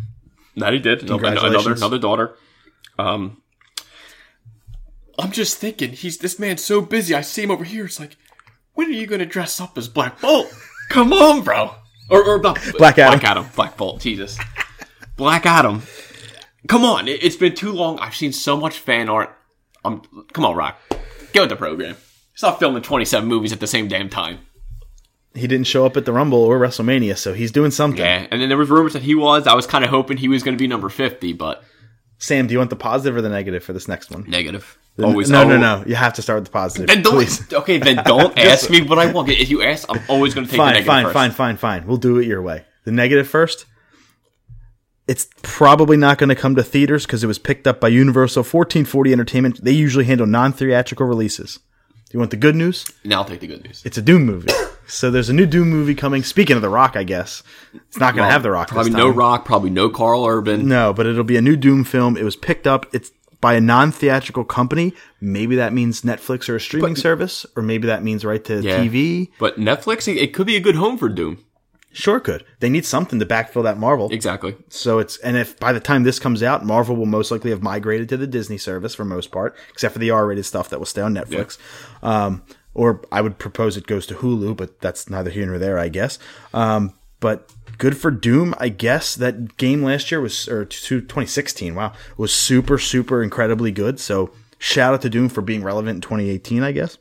That 0.56 0.72
he 0.72 0.78
did. 0.78 1.02
Another, 1.02 1.72
another 1.72 1.98
daughter. 1.98 2.38
Um, 2.98 3.42
I'm 5.18 5.30
just 5.30 5.58
thinking, 5.58 5.92
he's 5.92 6.16
this 6.16 6.38
man's 6.38 6.64
so 6.64 6.80
busy. 6.80 7.14
I 7.14 7.20
see 7.20 7.42
him 7.42 7.50
over 7.50 7.64
here. 7.64 7.84
It's 7.84 8.00
like, 8.00 8.16
when 8.72 8.88
are 8.88 8.92
you 8.92 9.06
going 9.06 9.18
to 9.18 9.26
dress 9.26 9.60
up 9.60 9.76
as 9.76 9.88
Black 9.88 10.20
Bolt? 10.22 10.50
Come 10.88 11.12
on, 11.12 11.42
bro. 11.42 11.74
Or, 12.08 12.24
or 12.24 12.40
not, 12.40 12.58
Black 12.78 12.98
Adam. 12.98 13.18
Black 13.18 13.30
Adam. 13.30 13.46
Black 13.54 13.76
Bolt. 13.76 14.00
Jesus. 14.00 14.38
Black 15.16 15.44
Adam. 15.44 15.82
Come 16.68 16.84
on. 16.84 17.08
It, 17.08 17.22
it's 17.22 17.36
been 17.36 17.54
too 17.54 17.72
long. 17.72 17.98
I've 17.98 18.14
seen 18.14 18.32
so 18.32 18.56
much 18.56 18.78
fan 18.78 19.08
art. 19.08 19.36
Um, 19.84 20.02
come 20.32 20.44
on, 20.44 20.56
Rock. 20.56 20.78
Get 21.32 21.40
with 21.40 21.50
the 21.50 21.56
program. 21.56 21.96
Stop 22.34 22.58
filming 22.58 22.82
27 22.82 23.28
movies 23.28 23.52
at 23.52 23.60
the 23.60 23.66
same 23.66 23.88
damn 23.88 24.08
time. 24.08 24.40
He 25.34 25.46
didn't 25.46 25.66
show 25.66 25.84
up 25.84 25.96
at 25.96 26.06
the 26.06 26.12
Rumble 26.12 26.38
or 26.42 26.58
WrestleMania, 26.58 27.16
so 27.16 27.34
he's 27.34 27.52
doing 27.52 27.70
something. 27.70 28.00
Yeah. 28.00 28.26
And 28.30 28.40
then 28.40 28.48
there 28.48 28.56
was 28.58 28.70
rumors 28.70 28.94
that 28.94 29.02
he 29.02 29.14
was. 29.14 29.46
I 29.46 29.54
was 29.54 29.66
kind 29.66 29.84
of 29.84 29.90
hoping 29.90 30.16
he 30.16 30.28
was 30.28 30.42
going 30.42 30.56
to 30.56 30.58
be 30.62 30.66
number 30.66 30.88
50, 30.88 31.34
but 31.34 31.62
Sam, 32.18 32.46
do 32.46 32.52
you 32.52 32.58
want 32.58 32.70
the 32.70 32.76
positive 32.76 33.16
or 33.16 33.20
the 33.22 33.28
negative 33.28 33.62
for 33.62 33.74
this 33.74 33.86
next 33.86 34.10
one? 34.10 34.24
negative. 34.26 34.78
Always. 34.98 35.28
no, 35.28 35.46
no, 35.46 35.58
no. 35.58 35.84
You 35.86 35.94
have 35.94 36.14
to 36.14 36.22
start 36.22 36.38
with 36.38 36.46
the 36.46 36.52
positive. 36.52 36.86
Then 36.86 37.02
don't. 37.02 37.12
Please. 37.16 37.52
Okay, 37.52 37.76
then 37.76 37.96
don't 38.06 38.36
ask 38.38 38.70
me 38.70 38.80
what 38.80 38.98
I 38.98 39.12
want. 39.12 39.28
If 39.28 39.50
you 39.50 39.62
ask, 39.62 39.86
I'm 39.90 40.00
always 40.08 40.32
going 40.32 40.46
to 40.46 40.50
take 40.50 40.56
the 40.56 40.62
Fine, 40.62 40.72
negative 40.72 40.86
fine, 40.86 41.04
first. 41.04 41.12
fine, 41.14 41.30
fine, 41.32 41.56
fine. 41.58 41.86
We'll 41.86 41.98
do 41.98 42.18
it 42.18 42.26
your 42.26 42.40
way. 42.40 42.64
The 42.84 42.92
negative 42.92 43.28
first. 43.28 43.66
It's 45.08 45.28
probably 45.42 45.96
not 45.96 46.18
going 46.18 46.30
to 46.30 46.34
come 46.34 46.56
to 46.56 46.62
theaters 46.64 47.06
because 47.06 47.22
it 47.22 47.28
was 47.28 47.38
picked 47.38 47.66
up 47.66 47.80
by 47.80 47.88
Universal 47.88 48.40
1440 48.40 49.12
Entertainment. 49.12 49.64
They 49.64 49.72
usually 49.72 50.04
handle 50.04 50.26
non-theatrical 50.26 51.06
releases. 51.06 51.56
Do 51.56 52.10
you 52.12 52.18
want 52.18 52.30
the 52.30 52.36
good 52.36 52.56
news? 52.56 52.84
Now 53.04 53.18
I'll 53.20 53.24
take 53.24 53.40
the 53.40 53.46
good 53.46 53.64
news. 53.64 53.82
It's 53.84 53.98
a 53.98 54.02
Doom 54.02 54.24
movie. 54.26 54.50
So 54.88 55.10
there's 55.10 55.28
a 55.28 55.32
new 55.32 55.46
Doom 55.46 55.70
movie 55.70 55.94
coming. 55.94 56.22
Speaking 56.22 56.54
of 56.56 56.62
The 56.62 56.68
Rock, 56.68 56.96
I 56.96 57.02
guess 57.04 57.42
it's 57.74 57.98
not 57.98 58.14
going 58.14 58.26
to 58.26 58.32
have 58.32 58.42
The 58.44 58.50
Rock. 58.50 58.68
Probably 58.68 58.92
no. 58.92 59.08
Rock. 59.08 59.44
Probably 59.44 59.70
no 59.70 59.88
Karl 59.90 60.24
Urban. 60.26 60.68
No, 60.68 60.92
but 60.92 61.06
it'll 61.06 61.24
be 61.24 61.36
a 61.36 61.42
new 61.42 61.56
Doom 61.56 61.82
film. 61.84 62.16
It 62.16 62.22
was 62.22 62.36
picked 62.36 62.66
up. 62.66 62.86
It's 62.92 63.10
by 63.40 63.54
a 63.54 63.60
non-theatrical 63.60 64.44
company. 64.44 64.94
Maybe 65.20 65.56
that 65.56 65.72
means 65.72 66.02
Netflix 66.02 66.48
or 66.48 66.56
a 66.56 66.60
streaming 66.60 66.96
service, 66.96 67.44
or 67.56 67.62
maybe 67.62 67.86
that 67.88 68.02
means 68.02 68.24
right 68.24 68.44
to 68.44 68.60
Yeah. 68.62 68.78
TV. 68.78 69.28
But 69.38 69.58
Netflix, 69.58 70.08
it 70.12 70.32
could 70.32 70.46
be 70.46 70.56
a 70.56 70.60
good 70.60 70.76
home 70.76 70.96
for 70.98 71.08
Doom. 71.08 71.38
Sure, 71.96 72.20
could 72.20 72.44
they 72.60 72.68
need 72.68 72.84
something 72.84 73.18
to 73.18 73.24
backfill 73.24 73.62
that 73.62 73.78
Marvel? 73.78 74.10
Exactly. 74.10 74.54
So 74.68 74.98
it's 74.98 75.16
and 75.16 75.34
if 75.34 75.58
by 75.58 75.72
the 75.72 75.80
time 75.80 76.02
this 76.02 76.18
comes 76.18 76.42
out, 76.42 76.62
Marvel 76.62 76.94
will 76.94 77.06
most 77.06 77.30
likely 77.30 77.50
have 77.52 77.62
migrated 77.62 78.10
to 78.10 78.18
the 78.18 78.26
Disney 78.26 78.58
service 78.58 78.94
for 78.94 79.06
most 79.06 79.32
part, 79.32 79.56
except 79.70 79.94
for 79.94 79.98
the 79.98 80.10
R-rated 80.10 80.44
stuff 80.44 80.68
that 80.68 80.78
will 80.78 80.84
stay 80.84 81.00
on 81.00 81.14
Netflix. 81.14 81.56
Um, 82.02 82.42
or 82.74 83.00
I 83.10 83.22
would 83.22 83.38
propose 83.38 83.78
it 83.78 83.86
goes 83.86 84.06
to 84.08 84.14
Hulu, 84.14 84.58
but 84.58 84.78
that's 84.82 85.08
neither 85.08 85.30
here 85.30 85.46
nor 85.46 85.56
there, 85.56 85.78
I 85.78 85.88
guess. 85.88 86.18
Um, 86.52 86.92
but 87.18 87.50
good 87.78 87.96
for 87.96 88.10
Doom, 88.10 88.54
I 88.58 88.68
guess. 88.68 89.14
That 89.14 89.56
game 89.56 89.82
last 89.82 90.10
year 90.10 90.20
was 90.20 90.46
or 90.48 90.66
2016. 90.66 91.74
Wow, 91.74 91.94
was 92.18 92.30
super 92.30 92.76
super 92.76 93.22
incredibly 93.22 93.72
good. 93.72 93.98
So 93.98 94.32
shout 94.58 94.92
out 94.92 95.00
to 95.00 95.08
Doom 95.08 95.30
for 95.30 95.40
being 95.40 95.62
relevant 95.62 95.94
in 95.94 96.00
2018, 96.02 96.62
I 96.62 96.72
guess. 96.72 96.98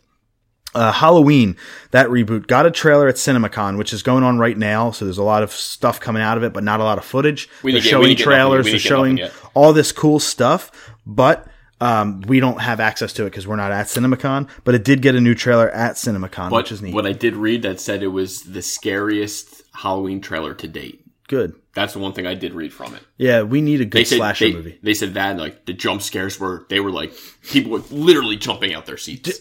Uh, 0.75 0.91
Halloween, 0.91 1.55
that 1.91 2.07
reboot, 2.09 2.47
got 2.47 2.65
a 2.65 2.71
trailer 2.71 3.07
at 3.07 3.15
CinemaCon, 3.15 3.77
which 3.77 3.93
is 3.93 4.03
going 4.03 4.23
on 4.23 4.37
right 4.37 4.57
now. 4.57 4.91
So 4.91 5.05
there's 5.05 5.17
a 5.17 5.23
lot 5.23 5.41
of 5.41 5.51
stuff 5.51 5.99
coming 5.99 6.21
out 6.21 6.35
of 6.37 6.43
it, 6.43 6.51
but 6.53 6.63
not 6.63 6.79
a 6.81 6.83
lot 6.83 6.97
of 6.97 7.05
footage. 7.05 7.47
We 7.63 7.71
they're 7.71 7.81
get- 7.81 7.89
showing 7.89 8.07
didn't 8.09 8.17
get 8.19 8.25
nothing- 8.25 8.37
trailers, 8.39 8.65
they're 8.65 8.79
showing 8.79 9.19
all 9.53 9.71
this 9.73 9.91
cool 9.93 10.19
stuff, 10.19 10.71
but 11.05 11.47
um, 11.81 12.21
we 12.21 12.39
don't 12.39 12.59
have 12.61 12.79
access 12.79 13.13
to 13.13 13.23
it 13.23 13.29
because 13.31 13.47
we're 13.47 13.55
not 13.55 13.71
at 13.71 13.87
CinemaCon. 13.87 14.49
But 14.65 14.75
it 14.75 14.83
did 14.83 15.01
get 15.01 15.15
a 15.15 15.21
new 15.21 15.33
trailer 15.35 15.69
at 15.71 15.95
CinemaCon, 15.95 16.49
But 16.49 16.63
which 16.63 16.71
is 16.71 16.81
neat. 16.81 16.93
what 16.93 17.05
I 17.05 17.11
did 17.13 17.35
read 17.35 17.61
that 17.63 17.79
said 17.79 18.03
it 18.03 18.07
was 18.07 18.41
the 18.43 18.61
scariest 18.61 19.63
Halloween 19.73 20.21
trailer 20.21 20.53
to 20.55 20.67
date. 20.67 21.01
Good. 21.27 21.55
That's 21.73 21.93
the 21.93 21.99
one 21.99 22.13
thing 22.13 22.25
I 22.27 22.33
did 22.35 22.53
read 22.53 22.71
from 22.71 22.93
it. 22.95 23.01
Yeah, 23.17 23.41
we 23.41 23.59
need 23.61 23.81
a 23.81 23.85
They 23.85 23.89
good 24.01 24.07
said 24.07 24.17
slasher 24.17 24.45
they, 24.45 24.53
movie. 24.53 24.79
they 24.83 24.93
said 24.93 25.13
that 25.15 25.37
like 25.37 25.65
the 25.65 25.73
jump 25.73 26.01
scares 26.01 26.39
were 26.39 26.65
they 26.69 26.79
were 26.79 26.91
like 26.91 27.13
people 27.49 27.71
were 27.71 27.81
literally 27.91 28.37
jumping 28.37 28.73
out 28.73 28.85
their 28.85 28.97
seats. 28.97 29.39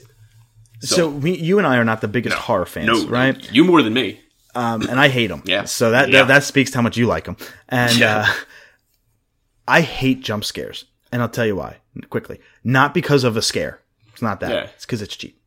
So, 0.84 1.08
we, 1.08 1.36
you 1.36 1.58
and 1.58 1.66
I 1.66 1.76
are 1.76 1.84
not 1.84 2.00
the 2.00 2.08
biggest 2.08 2.36
horror 2.36 2.66
fans, 2.66 2.86
no, 3.04 3.08
right? 3.08 3.52
You 3.52 3.64
more 3.64 3.82
than 3.82 3.92
me. 3.94 4.20
um, 4.54 4.82
and 4.88 5.00
I 5.00 5.08
hate 5.08 5.28
them. 5.28 5.42
Yeah. 5.44 5.64
So 5.64 5.90
that, 5.90 6.08
Yeah. 6.10 6.20
that 6.20 6.28
that 6.28 6.44
speaks 6.44 6.70
to 6.72 6.78
how 6.78 6.82
much 6.82 6.96
you 6.96 7.06
like 7.06 7.24
them. 7.24 7.36
And 7.68 7.96
Yeah. 7.96 8.26
uh, 8.28 8.32
I 9.66 9.80
hate 9.80 10.20
jump 10.22 10.44
scares, 10.44 10.84
and 11.10 11.22
I'll 11.22 11.28
tell 11.28 11.46
you 11.46 11.56
why 11.56 11.78
quickly. 12.10 12.40
Not 12.62 12.92
because 12.94 13.24
of 13.24 13.36
a 13.36 13.42
scare. 13.42 13.80
It's 14.12 14.22
not 14.22 14.40
that. 14.40 14.50
Yeah. 14.50 14.62
It's 14.74 14.84
because 14.84 15.02
it's 15.02 15.16
cheap. 15.16 15.40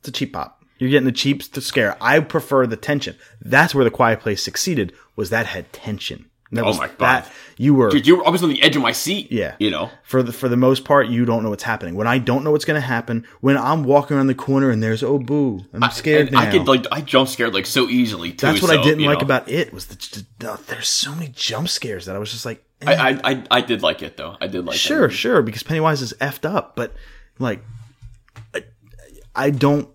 It's 0.00 0.08
a 0.08 0.12
cheap 0.12 0.32
pop. 0.32 0.62
You're 0.78 0.90
getting 0.90 1.06
the 1.06 1.12
cheap 1.12 1.42
to 1.52 1.60
scare. 1.60 1.96
I 2.00 2.18
prefer 2.20 2.66
the 2.66 2.76
tension. 2.76 3.16
That's 3.40 3.74
where 3.74 3.84
the 3.84 3.90
Quiet 3.90 4.20
Place 4.20 4.42
succeeded. 4.42 4.92
Was 5.16 5.30
that 5.30 5.46
had 5.46 5.72
tension. 5.72 6.26
That 6.52 6.64
Oh 6.64 6.68
was 6.68 6.78
my 6.78 6.88
God. 6.88 6.98
That 6.98 7.32
you 7.56 7.74
were 7.74 7.90
Dude, 7.90 8.06
you 8.06 8.16
were, 8.16 8.26
I 8.26 8.30
was 8.30 8.42
on 8.42 8.50
the 8.50 8.62
edge 8.62 8.76
of 8.76 8.82
my 8.82 8.92
seat. 8.92 9.32
yeah. 9.32 9.56
You 9.58 9.70
know. 9.70 9.90
For 10.02 10.22
the 10.22 10.32
for 10.32 10.48
the 10.48 10.56
most 10.56 10.84
part, 10.84 11.08
you 11.08 11.24
don't 11.24 11.42
know 11.42 11.50
what's 11.50 11.62
happening. 11.62 11.94
When 11.94 12.06
I 12.06 12.18
don't 12.18 12.44
know 12.44 12.50
what's 12.50 12.64
going 12.66 12.80
to 12.80 12.86
happen, 12.86 13.26
when 13.40 13.56
I'm 13.56 13.84
walking 13.84 14.16
around 14.16 14.26
the 14.26 14.34
corner 14.34 14.70
and 14.70 14.82
there's 14.82 15.02
oh 15.02 15.18
boo, 15.18 15.64
I'm 15.72 15.90
scared 15.90 16.26
And 16.28 16.32
now. 16.32 16.40
I 16.40 16.50
could 16.50 16.68
like 16.68 16.86
I 16.92 17.00
jump 17.00 17.28
scared 17.28 17.54
like 17.54 17.66
so 17.66 17.88
easily 17.88 18.30
too. 18.32 18.46
That's 18.46 18.60
what 18.62 18.70
so, 18.70 18.80
I 18.80 18.84
didn't 18.84 19.04
like 19.04 19.20
know. 19.20 19.24
about 19.24 19.48
it 19.48 19.72
was 19.72 19.86
the, 19.86 20.24
the, 20.38 20.60
there's 20.68 20.88
so 20.88 21.14
many 21.14 21.28
jump 21.34 21.68
scares 21.68 22.04
that 22.06 22.14
I 22.16 22.18
was 22.18 22.30
just 22.30 22.44
like, 22.44 22.62
eh. 22.82 22.90
I, 22.92 23.10
I 23.10 23.20
I 23.24 23.42
I 23.50 23.60
did 23.62 23.82
like 23.82 24.02
it 24.02 24.16
though. 24.18 24.36
I 24.40 24.46
did 24.46 24.66
like 24.66 24.76
it. 24.76 24.78
sure, 24.78 25.08
sure, 25.08 25.40
because 25.42 25.62
Pennywise 25.62 26.02
is 26.02 26.12
effed 26.20 26.44
up, 26.44 26.76
but 26.76 26.92
like, 27.38 27.64
I, 28.54 28.64
I 29.34 29.50
don't, 29.50 29.88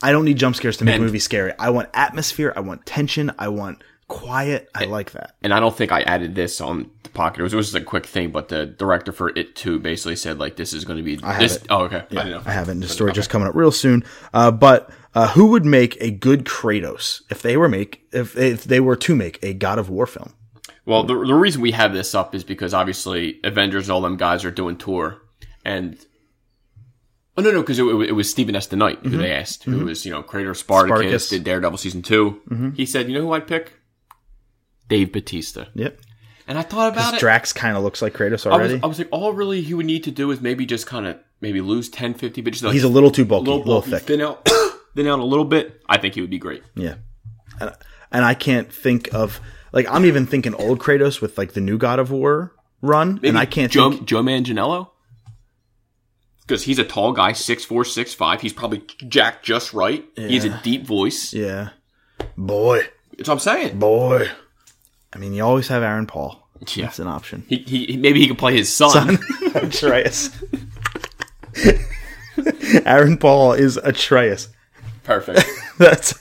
I 0.00 0.12
don't 0.12 0.24
need 0.24 0.36
jump 0.38 0.54
scares 0.54 0.76
to 0.76 0.84
make 0.84 0.96
a 0.96 1.00
movie 1.00 1.18
scary. 1.18 1.52
I 1.58 1.70
want 1.70 1.88
atmosphere. 1.92 2.52
I 2.54 2.60
want 2.60 2.86
tension. 2.86 3.32
I 3.38 3.48
want 3.48 3.82
quiet. 4.08 4.68
I 4.74 4.84
like 4.86 5.12
that. 5.12 5.36
And 5.42 5.52
I 5.54 5.60
don't 5.60 5.76
think 5.76 5.92
I 5.92 6.00
added 6.02 6.34
this 6.34 6.60
on 6.60 6.90
the 7.02 7.10
pocket. 7.10 7.40
It 7.40 7.42
was, 7.44 7.52
it 7.52 7.56
was 7.56 7.66
just 7.72 7.82
a 7.82 7.84
quick 7.84 8.06
thing, 8.06 8.30
but 8.30 8.48
the 8.48 8.66
director 8.66 9.12
for 9.12 9.28
it 9.30 9.54
too 9.54 9.78
basically 9.78 10.16
said 10.16 10.38
like 10.38 10.56
this 10.56 10.72
is 10.72 10.84
going 10.84 10.96
to 10.96 11.02
be 11.02 11.16
have 11.24 11.38
this. 11.38 11.56
it. 11.56 11.66
Oh, 11.70 11.84
okay. 11.84 11.98
I 11.98 12.06
didn't 12.08 12.30
know. 12.30 12.42
I 12.44 12.52
haven't. 12.52 12.80
The 12.80 12.88
story 12.88 13.12
just 13.12 13.30
coming 13.30 13.46
up 13.46 13.54
real 13.54 13.70
soon. 13.72 14.04
Uh, 14.34 14.50
but 14.50 14.90
uh, 15.14 15.28
who 15.28 15.46
would 15.46 15.64
make 15.64 15.96
a 16.00 16.10
good 16.10 16.44
Kratos 16.44 17.22
if 17.30 17.42
they 17.42 17.56
were 17.56 17.68
make 17.68 18.02
if 18.12 18.36
if 18.36 18.64
they 18.64 18.80
were 18.80 18.96
to 18.96 19.14
make 19.14 19.38
a 19.42 19.52
God 19.54 19.78
of 19.78 19.88
War 19.90 20.06
film? 20.06 20.32
Well, 20.84 21.04
the, 21.04 21.14
the 21.14 21.34
reason 21.34 21.60
we 21.60 21.72
have 21.72 21.92
this 21.92 22.14
up 22.14 22.34
is 22.34 22.44
because 22.44 22.72
obviously 22.72 23.40
Avengers 23.44 23.84
and 23.88 23.92
all 23.92 24.00
them 24.00 24.16
guys 24.16 24.42
are 24.46 24.50
doing 24.50 24.76
tour, 24.78 25.18
and 25.64 25.98
oh 27.36 27.42
no 27.42 27.50
no 27.50 27.60
because 27.60 27.78
it, 27.78 27.84
it 27.84 28.12
was 28.12 28.30
Steven 28.30 28.56
S. 28.56 28.68
DeKnight 28.68 29.02
who 29.04 29.16
they 29.18 29.32
asked, 29.32 29.64
who 29.64 29.84
was 29.84 30.06
you 30.06 30.12
know 30.12 30.22
creator 30.22 30.54
Spartacus, 30.54 30.88
Mm-hmm. 30.90 31.02
Spartacus. 31.02 31.26
Mm-hmm. 31.26 31.34
did 31.36 31.44
Daredevil 31.44 31.78
season 31.78 32.02
2 32.02 32.72
He 32.76 32.86
said, 32.86 33.08
you 33.08 33.14
know 33.14 33.20
who 33.22 33.32
I'd 33.32 33.46
pick? 33.46 33.72
Dave 34.88 35.12
Batista. 35.12 35.66
Yep. 35.74 36.00
And 36.46 36.58
I 36.58 36.62
thought 36.62 36.92
about 36.92 37.14
it. 37.14 37.20
Drax 37.20 37.52
kind 37.52 37.76
of 37.76 37.82
looks 37.82 38.00
like 38.00 38.14
Kratos 38.14 38.30
I 38.30 38.32
was, 38.32 38.46
already. 38.46 38.80
I 38.82 38.86
was 38.86 38.98
like, 38.98 39.08
all 39.12 39.32
really 39.32 39.60
he 39.60 39.74
would 39.74 39.86
need 39.86 40.04
to 40.04 40.10
do 40.10 40.30
is 40.30 40.40
maybe 40.40 40.64
just 40.64 40.86
kind 40.86 41.06
of 41.06 41.18
maybe 41.40 41.60
lose 41.60 41.88
10, 41.90 42.14
50, 42.14 42.40
but 42.40 42.52
just 42.52 42.64
like 42.64 42.72
He's 42.72 42.84
a 42.84 42.88
little 42.88 43.10
too 43.10 43.24
bulky, 43.26 43.50
a 43.50 43.54
little, 43.54 43.66
little 43.66 43.82
thick. 43.82 44.02
thin 44.04 44.20
out, 44.22 44.48
thin 44.96 45.06
out 45.06 45.18
a 45.18 45.24
little 45.24 45.44
bit. 45.44 45.82
I 45.88 45.98
think 45.98 46.14
he 46.14 46.20
would 46.22 46.30
be 46.30 46.38
great. 46.38 46.62
Yeah. 46.74 46.94
And, 47.60 47.72
and 48.10 48.24
I 48.24 48.32
can't 48.34 48.72
think 48.72 49.12
of 49.12 49.40
like 49.72 49.86
I'm 49.90 50.06
even 50.06 50.26
thinking 50.26 50.54
old 50.54 50.78
Kratos 50.78 51.20
with 51.20 51.36
like 51.36 51.52
the 51.52 51.60
new 51.60 51.76
God 51.76 51.98
of 51.98 52.10
War 52.10 52.52
run, 52.80 53.20
and 53.22 53.36
I 53.38 53.44
can't 53.44 53.70
Joe, 53.70 53.90
think. 53.90 54.06
Joe 54.06 54.22
Manganiello? 54.22 54.88
Because 56.40 56.62
he's 56.62 56.78
a 56.78 56.84
tall 56.84 57.12
guy, 57.12 57.32
six 57.32 57.64
four, 57.64 57.84
six 57.84 58.14
five. 58.14 58.40
He's 58.40 58.54
probably 58.54 58.82
jacked 59.06 59.44
just 59.44 59.74
right. 59.74 60.02
He 60.16 60.34
has 60.34 60.46
a 60.46 60.60
deep 60.62 60.86
voice. 60.86 61.34
Yeah, 61.34 61.70
boy, 62.38 62.84
That's 63.18 63.28
what 63.28 63.34
I'm 63.34 63.40
saying. 63.40 63.78
boy. 63.78 64.28
I 65.12 65.18
mean, 65.18 65.32
you 65.32 65.42
always 65.44 65.68
have 65.68 65.82
Aaron 65.82 66.06
Paul. 66.06 66.46
Yeah. 66.74 66.86
That's 66.86 66.98
an 66.98 67.06
option. 67.06 67.44
He, 67.48 67.58
he 67.58 67.96
maybe 67.96 68.20
he 68.20 68.26
could 68.28 68.38
play 68.38 68.56
his 68.56 68.74
son. 68.74 69.18
Atreus. 69.54 70.30
Aaron 72.84 73.16
Paul 73.18 73.52
is 73.52 73.76
Atreus. 73.78 74.48
Perfect. 75.04 75.44
That's 75.78 76.14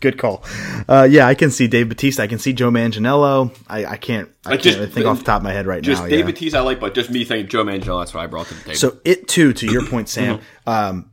good 0.00 0.18
call. 0.18 0.42
Uh, 0.88 1.06
yeah, 1.10 1.26
I 1.26 1.34
can 1.34 1.50
see 1.50 1.66
Dave 1.68 1.88
Batista. 1.88 2.22
I 2.22 2.26
can 2.26 2.38
see 2.38 2.52
Joe 2.52 2.70
Manganiello. 2.70 3.54
I, 3.68 3.84
I 3.86 3.96
can't. 3.96 4.28
I 4.44 4.50
Like, 4.50 4.62
can't 4.62 4.76
just- 4.78 4.92
think 4.92 5.06
off 5.06 5.18
the 5.18 5.24
top 5.24 5.38
of 5.38 5.42
my 5.44 5.52
head 5.52 5.66
right 5.66 5.82
Just 5.82 6.02
now. 6.02 6.06
Just 6.08 6.10
Dave 6.10 6.20
yeah. 6.20 6.26
Batista, 6.32 6.58
I 6.58 6.62
like, 6.62 6.80
but 6.80 6.94
just 6.94 7.10
me 7.10 7.24
thinking 7.24 7.48
Joe 7.48 7.64
Manganiello. 7.64 8.00
That's 8.00 8.14
what 8.14 8.22
I 8.22 8.26
brought 8.26 8.46
to 8.48 8.54
the 8.54 8.60
table. 8.64 8.76
So 8.76 8.98
it 9.04 9.28
too, 9.28 9.52
to 9.52 9.66
your 9.70 9.86
point, 9.86 10.08
Sam, 10.08 10.40
um, 10.66 11.10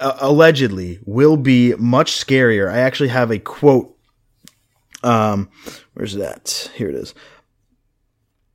uh, 0.00 0.16
allegedly 0.20 0.98
will 1.06 1.36
be 1.36 1.74
much 1.76 2.12
scarier. 2.12 2.70
I 2.70 2.78
actually 2.78 3.08
have 3.10 3.30
a 3.30 3.38
quote. 3.38 3.95
Um, 5.06 5.48
where's 5.94 6.14
that? 6.14 6.70
Here 6.74 6.88
it 6.88 6.96
is. 6.96 7.14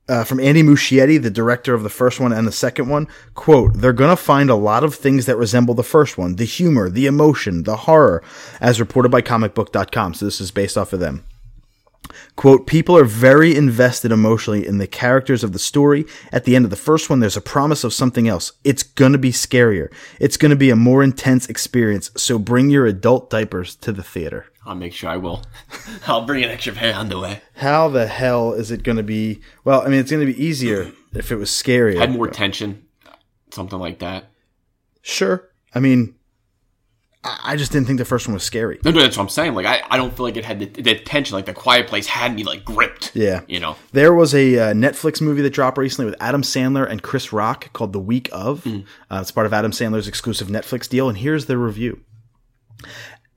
Uh, 0.08 0.24
from 0.24 0.40
Andy 0.40 0.62
Muschietti, 0.62 1.20
the 1.22 1.30
director 1.30 1.72
of 1.72 1.82
the 1.82 1.88
first 1.88 2.20
one 2.20 2.32
and 2.32 2.46
the 2.46 2.52
second 2.52 2.88
one, 2.88 3.08
quote, 3.34 3.74
they're 3.74 3.94
gonna 3.94 4.16
find 4.16 4.50
a 4.50 4.54
lot 4.54 4.84
of 4.84 4.94
things 4.94 5.24
that 5.26 5.38
resemble 5.38 5.74
the 5.74 5.82
first 5.82 6.18
one. 6.18 6.36
The 6.36 6.44
humor, 6.44 6.90
the 6.90 7.06
emotion, 7.06 7.62
the 7.62 7.76
horror, 7.76 8.22
as 8.60 8.80
reported 8.80 9.10
by 9.10 9.22
comicbook.com. 9.22 10.14
So 10.14 10.26
this 10.26 10.40
is 10.40 10.50
based 10.50 10.76
off 10.76 10.92
of 10.92 11.00
them. 11.00 11.24
Quote, 12.36 12.66
people 12.66 12.96
are 12.96 13.04
very 13.04 13.54
invested 13.54 14.10
emotionally 14.12 14.66
in 14.66 14.78
the 14.78 14.86
characters 14.86 15.44
of 15.44 15.52
the 15.52 15.58
story. 15.58 16.04
At 16.32 16.44
the 16.44 16.56
end 16.56 16.64
of 16.64 16.70
the 16.70 16.76
first 16.76 17.08
one, 17.08 17.20
there's 17.20 17.36
a 17.36 17.42
promise 17.42 17.84
of 17.84 17.92
something 17.92 18.28
else. 18.28 18.52
It's 18.64 18.82
gonna 18.82 19.18
be 19.18 19.30
scarier. 19.30 19.92
It's 20.18 20.36
gonna 20.36 20.56
be 20.56 20.70
a 20.70 20.76
more 20.76 21.02
intense 21.02 21.48
experience. 21.48 22.10
So 22.16 22.38
bring 22.38 22.70
your 22.70 22.86
adult 22.86 23.30
diapers 23.30 23.76
to 23.76 23.92
the 23.92 24.02
theater. 24.02 24.46
I'll 24.64 24.74
make 24.74 24.92
sure 24.92 25.10
I 25.10 25.16
will. 25.16 25.42
I'll 26.06 26.24
bring 26.24 26.44
an 26.44 26.50
extra 26.50 26.72
pair 26.72 26.90
of 26.90 26.96
underwear. 26.96 27.42
How 27.54 27.88
the 27.88 28.06
hell 28.06 28.52
is 28.52 28.70
it 28.70 28.82
gonna 28.82 29.02
be? 29.02 29.40
Well, 29.64 29.82
I 29.82 29.88
mean, 29.88 30.00
it's 30.00 30.10
gonna 30.10 30.26
be 30.26 30.42
easier 30.44 30.92
if 31.14 31.30
it 31.30 31.36
was 31.36 31.50
scarier. 31.50 31.98
Had 31.98 32.12
more 32.12 32.28
tension, 32.28 32.86
something 33.50 33.78
like 33.78 33.98
that. 34.00 34.30
Sure. 35.02 35.48
I 35.74 35.80
mean, 35.80 36.14
I 37.24 37.54
just 37.54 37.70
didn't 37.70 37.86
think 37.86 37.98
the 38.00 38.04
first 38.04 38.26
one 38.26 38.34
was 38.34 38.42
scary. 38.42 38.80
No, 38.84 38.90
no, 38.90 39.00
that's 39.00 39.16
what 39.16 39.22
I'm 39.22 39.28
saying. 39.28 39.54
Like, 39.54 39.64
I, 39.64 39.80
I 39.88 39.96
don't 39.96 40.12
feel 40.16 40.24
like 40.24 40.36
it 40.36 40.44
had 40.44 40.58
the, 40.58 40.66
the 40.66 40.98
tension. 40.98 41.36
Like, 41.36 41.46
the 41.46 41.54
Quiet 41.54 41.86
Place 41.86 42.08
had 42.08 42.34
me 42.34 42.42
like 42.42 42.64
gripped. 42.64 43.14
Yeah. 43.14 43.42
You 43.46 43.60
know. 43.60 43.76
There 43.92 44.12
was 44.12 44.34
a 44.34 44.58
uh, 44.58 44.72
Netflix 44.72 45.20
movie 45.20 45.40
that 45.42 45.50
dropped 45.50 45.78
recently 45.78 46.10
with 46.10 46.20
Adam 46.20 46.42
Sandler 46.42 46.88
and 46.88 47.00
Chris 47.00 47.32
Rock 47.32 47.72
called 47.72 47.92
The 47.92 48.00
Week 48.00 48.28
of. 48.32 48.66
Uh, 48.66 48.80
it's 49.20 49.30
part 49.30 49.46
of 49.46 49.52
Adam 49.52 49.70
Sandler's 49.70 50.08
exclusive 50.08 50.48
Netflix 50.48 50.88
deal, 50.88 51.08
and 51.08 51.18
here's 51.18 51.46
the 51.46 51.56
review. 51.56 52.00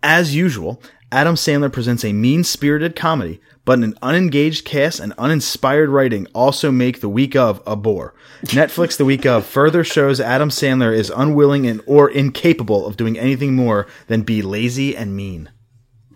As 0.02 0.36
usual, 0.36 0.82
Adam 1.12 1.36
Sandler 1.36 1.72
presents 1.72 2.04
a 2.04 2.12
mean 2.14 2.44
spirited 2.44 2.96
comedy, 2.96 3.40
but 3.64 3.80
an 3.80 3.96
unengaged 4.02 4.66
cast 4.66 5.00
and 5.00 5.14
uninspired 5.18 5.90
writing 5.90 6.28
also 6.34 6.72
make 6.72 7.00
The 7.00 7.10
Week 7.10 7.36
of 7.36 7.62
a 7.66 7.76
bore. 7.76 8.14
Netflix 8.46 8.98
The 8.98 9.06
Week 9.06 9.26
of 9.26 9.46
further 9.46 9.84
shows 9.84 10.20
Adam 10.20 10.50
Sandler 10.50 10.94
is 10.96 11.12
unwilling 11.16 11.68
and 11.68 11.82
or 11.86 12.10
incapable 12.10 12.86
of 12.86 12.98
doing 12.98 13.18
anything 13.18 13.56
more 13.56 13.88
than 14.08 14.24
be 14.24 14.42
lazy 14.42 14.96
and 14.98 15.16
mean. 15.16 15.50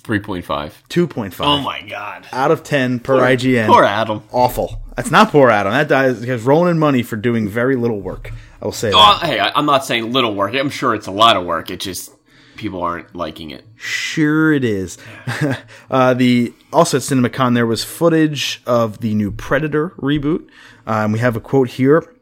3.5. 0.03 0.43
2.5 0.89 1.35
Oh 1.45 1.61
my 1.61 1.81
god. 1.83 2.25
out 2.31 2.49
of 2.51 2.63
10 2.63 2.99
per 2.99 3.17
IGN 3.19 3.67
Poor 3.67 3.83
Adam. 3.83 4.23
awful. 4.31 4.81
That's 4.95 5.11
not 5.11 5.29
poor 5.29 5.49
Adam. 5.51 5.71
That 5.71 5.87
guy 5.87 6.05
is 6.05 6.43
rolling 6.43 6.71
in 6.71 6.79
money 6.79 7.03
for 7.03 7.15
doing 7.15 7.47
very 7.47 7.75
little 7.75 8.01
work. 8.01 8.31
I 8.61 8.65
will 8.65 8.71
say 8.71 8.89
Well, 8.89 9.19
that. 9.19 9.25
hey, 9.25 9.39
I'm 9.39 9.67
not 9.67 9.85
saying 9.85 10.11
little 10.11 10.33
work. 10.33 10.55
I'm 10.55 10.69
sure 10.71 10.95
it's 10.95 11.05
a 11.07 11.11
lot 11.11 11.37
of 11.37 11.45
work. 11.45 11.69
It 11.69 11.79
just 11.79 12.11
people 12.59 12.83
aren't 12.83 13.15
liking 13.15 13.51
it. 13.51 13.65
Sure, 13.75 14.53
it 14.53 14.63
is. 14.63 14.97
uh, 15.89 16.13
the 16.13 16.53
also 16.71 16.97
at 16.97 17.03
CinemaCon 17.03 17.55
there 17.55 17.65
was 17.65 17.83
footage 17.83 18.61
of 18.65 18.99
the 18.99 19.15
new 19.15 19.31
Predator 19.31 19.91
reboot. 19.91 20.47
Um, 20.85 21.13
we 21.13 21.19
have 21.19 21.35
a 21.35 21.39
quote 21.39 21.69
here 21.69 22.13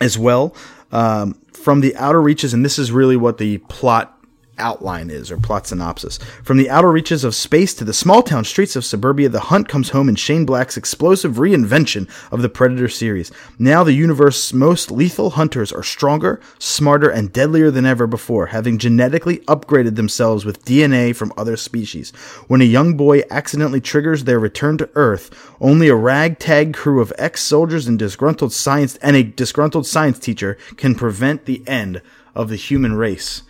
as 0.00 0.18
well 0.18 0.54
um, 0.90 1.40
from 1.52 1.80
the 1.80 1.96
outer 1.96 2.20
reaches, 2.20 2.52
and 2.52 2.64
this 2.64 2.78
is 2.78 2.90
really 2.90 3.16
what 3.16 3.38
the 3.38 3.58
plot 3.58 4.19
outline 4.60 5.10
is 5.10 5.30
or 5.30 5.38
plot 5.38 5.66
synopsis. 5.66 6.18
From 6.44 6.58
the 6.58 6.70
outer 6.70 6.92
reaches 6.92 7.24
of 7.24 7.34
space 7.34 7.74
to 7.74 7.84
the 7.84 7.92
small 7.92 8.22
town 8.22 8.44
streets 8.44 8.76
of 8.76 8.84
suburbia, 8.84 9.28
the 9.28 9.40
hunt 9.40 9.68
comes 9.68 9.90
home 9.90 10.08
in 10.08 10.14
Shane 10.14 10.44
Black's 10.44 10.76
explosive 10.76 11.36
reinvention 11.36 12.08
of 12.30 12.42
the 12.42 12.48
Predator 12.48 12.88
series. 12.88 13.32
Now 13.58 13.82
the 13.82 13.92
universe's 13.92 14.54
most 14.54 14.90
lethal 14.90 15.30
hunters 15.30 15.72
are 15.72 15.82
stronger, 15.82 16.40
smarter, 16.58 17.10
and 17.10 17.32
deadlier 17.32 17.70
than 17.70 17.86
ever 17.86 18.06
before, 18.06 18.46
having 18.46 18.78
genetically 18.78 19.38
upgraded 19.38 19.96
themselves 19.96 20.44
with 20.44 20.64
DNA 20.64 21.16
from 21.16 21.32
other 21.36 21.56
species. 21.56 22.10
When 22.46 22.60
a 22.60 22.64
young 22.64 22.96
boy 22.96 23.22
accidentally 23.30 23.80
triggers 23.80 24.24
their 24.24 24.38
return 24.38 24.78
to 24.78 24.90
Earth, 24.94 25.50
only 25.60 25.88
a 25.88 25.94
ragtag 25.94 26.74
crew 26.74 27.00
of 27.00 27.12
ex-soldiers 27.18 27.88
and 27.88 27.98
disgruntled 27.98 28.52
science 28.52 28.96
and 28.96 29.16
a 29.16 29.22
disgruntled 29.22 29.86
science 29.86 30.18
teacher 30.18 30.58
can 30.76 30.94
prevent 30.94 31.46
the 31.46 31.66
end 31.66 32.02
of 32.34 32.48
the 32.48 32.56
human 32.56 32.94
race. 32.94 33.42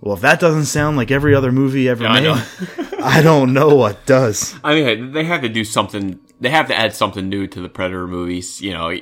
Well, 0.00 0.14
if 0.14 0.22
that 0.22 0.40
doesn't 0.40 0.64
sound 0.64 0.96
like 0.96 1.10
every 1.10 1.34
other 1.34 1.52
movie 1.52 1.88
ever 1.88 2.06
I 2.06 2.20
made, 2.20 2.24
know. 2.24 2.42
I 3.02 3.20
don't 3.20 3.52
know 3.52 3.74
what 3.74 4.06
does. 4.06 4.54
I 4.64 4.74
mean, 4.74 5.12
they 5.12 5.24
have 5.24 5.42
to 5.42 5.48
do 5.48 5.64
something. 5.64 6.18
They 6.40 6.50
have 6.50 6.68
to 6.68 6.74
add 6.74 6.94
something 6.94 7.28
new 7.28 7.46
to 7.48 7.60
the 7.60 7.68
Predator 7.68 8.06
movies. 8.06 8.62
You 8.62 8.72
know, 8.72 8.98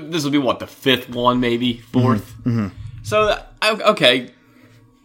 this 0.00 0.24
will 0.24 0.32
be 0.32 0.38
what 0.38 0.58
the 0.58 0.66
fifth 0.66 1.08
one, 1.08 1.38
maybe 1.38 1.82
4th 1.92 2.18
mm-hmm, 2.18 2.50
mm-hmm. 2.50 2.76
So 3.02 3.40
okay, 3.62 4.30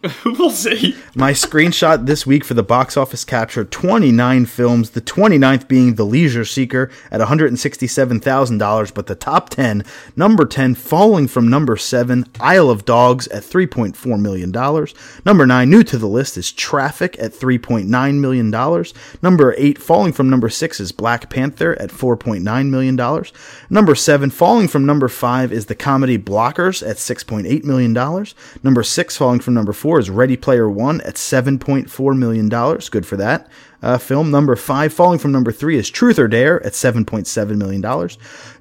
we'll 0.25 0.49
see. 0.49 0.95
My 1.13 1.31
screenshot 1.31 2.07
this 2.07 2.25
week 2.25 2.43
for 2.43 2.55
the 2.55 2.63
box 2.63 2.97
office 2.97 3.23
captured 3.23 3.71
29 3.71 4.45
films, 4.47 4.91
the 4.91 5.01
29th 5.01 5.67
being 5.67 5.93
The 5.93 6.05
Leisure 6.05 6.45
Seeker 6.45 6.89
at 7.11 7.21
$167,000, 7.21 8.93
but 8.93 9.07
the 9.07 9.15
top 9.15 9.49
10, 9.49 9.83
number 10.15 10.45
10 10.45 10.73
falling 10.73 11.27
from 11.27 11.49
number 11.49 11.77
7, 11.77 12.25
Isle 12.39 12.69
of 12.71 12.85
Dogs 12.85 13.27
at 13.27 13.43
$3.4 13.43 14.19
million. 14.19 14.51
Number 15.23 15.45
9, 15.45 15.69
new 15.69 15.83
to 15.83 15.97
the 15.99 16.07
list, 16.07 16.35
is 16.35 16.51
Traffic 16.51 17.19
at 17.19 17.33
$3.9 17.33 18.15
million. 18.15 18.85
Number 19.21 19.53
8, 19.55 19.77
falling 19.77 20.13
from 20.13 20.29
number 20.29 20.49
6, 20.49 20.79
is 20.79 20.91
Black 20.91 21.29
Panther 21.29 21.79
at 21.79 21.89
$4.9 21.89 22.69
million. 22.69 23.25
Number 23.69 23.93
7, 23.93 24.29
falling 24.31 24.67
from 24.67 24.85
number 24.85 25.07
5, 25.07 25.51
is 25.51 25.67
the 25.67 25.75
comedy 25.75 26.17
Blockers 26.17 26.87
at 26.87 26.97
$6.8 26.97 27.63
million. 27.63 27.93
Number 28.63 28.81
6, 28.81 29.17
falling 29.17 29.39
from 29.39 29.53
number 29.53 29.73
4, 29.73 29.90
is 29.99 30.09
Ready 30.09 30.37
Player 30.37 30.69
One 30.69 31.01
at 31.01 31.15
$7.4 31.15 32.17
million. 32.17 32.49
Good 32.49 33.05
for 33.05 33.17
that. 33.17 33.47
Uh, 33.81 33.97
film 33.97 34.29
number 34.29 34.55
5, 34.55 34.93
falling 34.93 35.19
from 35.19 35.31
number 35.31 35.51
3, 35.51 35.77
is 35.77 35.89
Truth 35.89 36.19
or 36.19 36.27
Dare 36.27 36.63
at 36.65 36.73
$7.7 36.73 37.57
million. 37.57 38.09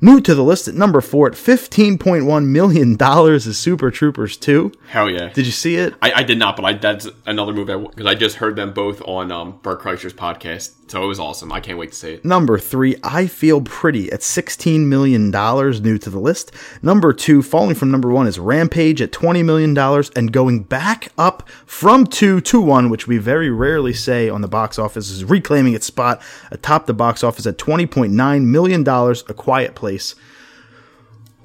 New 0.01 0.20
to 0.20 0.34
the 0.34 0.42
list 0.42 0.66
at 0.68 0.74
number 0.74 1.01
4 1.01 1.28
at 1.28 1.32
$15.1 1.34 2.47
million 2.47 2.97
is 3.34 3.59
Super 3.59 3.90
Troopers 3.90 4.36
2. 4.38 4.72
Hell 4.88 5.10
yeah! 5.10 5.28
Did 5.32 5.47
you 5.47 5.52
see 5.52 5.76
it? 5.76 5.94
I, 6.01 6.12
I 6.16 6.22
did 6.22 6.38
not, 6.38 6.56
but 6.56 6.64
I 6.64 6.72
that's 6.72 7.06
another 7.26 7.52
movie 7.52 7.76
because 7.76 8.06
I 8.06 8.14
just 8.14 8.36
heard 8.36 8.56
them 8.56 8.72
both 8.72 9.02
on 9.02 9.30
um, 9.30 9.59
Bert 9.62 9.80
Kreischer's 9.80 10.14
podcast, 10.14 10.74
so 10.90 11.02
it 11.02 11.06
was 11.06 11.20
awesome. 11.20 11.52
I 11.52 11.60
can't 11.60 11.78
wait 11.78 11.90
to 11.90 11.97
see 11.97 12.12
it. 12.14 12.24
Number 12.24 12.59
three, 12.59 12.97
I 13.02 13.26
Feel 13.26 13.60
Pretty 13.60 14.10
at 14.10 14.20
$16 14.20 14.86
million, 14.86 15.30
new 15.30 15.98
to 15.98 16.10
the 16.10 16.18
list. 16.18 16.52
Number 16.82 17.12
two, 17.12 17.42
falling 17.42 17.74
from 17.74 17.90
number 17.90 18.10
one, 18.10 18.26
is 18.26 18.38
Rampage 18.38 19.02
at 19.02 19.12
$20 19.12 19.44
million, 19.44 19.76
and 20.16 20.32
going 20.32 20.62
back 20.62 21.12
up 21.18 21.48
from 21.66 22.06
two 22.06 22.40
to 22.42 22.60
one, 22.60 22.88
which 22.90 23.06
we 23.06 23.18
very 23.18 23.51
rarely 23.51 23.92
say 23.92 24.28
on 24.28 24.40
the 24.40 24.48
box 24.48 24.78
office, 24.78 25.10
is 25.11 25.24
reclaiming 25.24 25.74
its 25.74 25.87
spot 25.87 26.23
atop 26.51 26.87
the 26.87 26.95
box 26.95 27.23
office 27.23 27.47
at 27.47 27.59
$20.9 27.59 28.45
million, 28.45 28.89
A 28.89 29.35
Quiet 29.35 29.74
Place. 29.74 30.15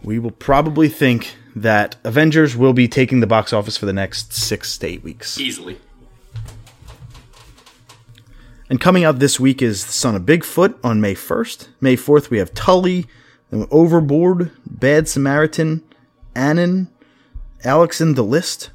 We 0.01 0.19
will 0.19 0.31
probably 0.31 0.89
think 0.89 1.35
that 1.55 1.95
Avengers 2.03 2.55
will 2.55 2.73
be 2.73 2.87
taking 2.87 3.21
the 3.21 3.27
box 3.27 3.53
office 3.53 3.77
for 3.77 3.85
the 3.85 3.93
next 3.93 4.33
six 4.33 4.77
to 4.79 4.87
eight 4.87 5.03
weeks. 5.03 5.39
Easily. 5.39 5.79
And 8.69 8.81
coming 8.81 9.03
out 9.03 9.19
this 9.19 9.39
week 9.39 9.61
is 9.61 9.85
The 9.85 9.91
Son 9.91 10.15
of 10.15 10.23
Bigfoot 10.23 10.75
on 10.83 10.99
May 10.99 11.13
1st. 11.13 11.67
May 11.79 11.95
4th, 11.95 12.29
we 12.29 12.39
have 12.39 12.53
Tully, 12.53 13.05
Overboard, 13.51 14.51
Bad 14.65 15.07
Samaritan, 15.07 15.83
Anon, 16.35 16.89
Alex 17.63 18.01
in 18.01 18.15
the 18.15 18.23
List, 18.23 18.71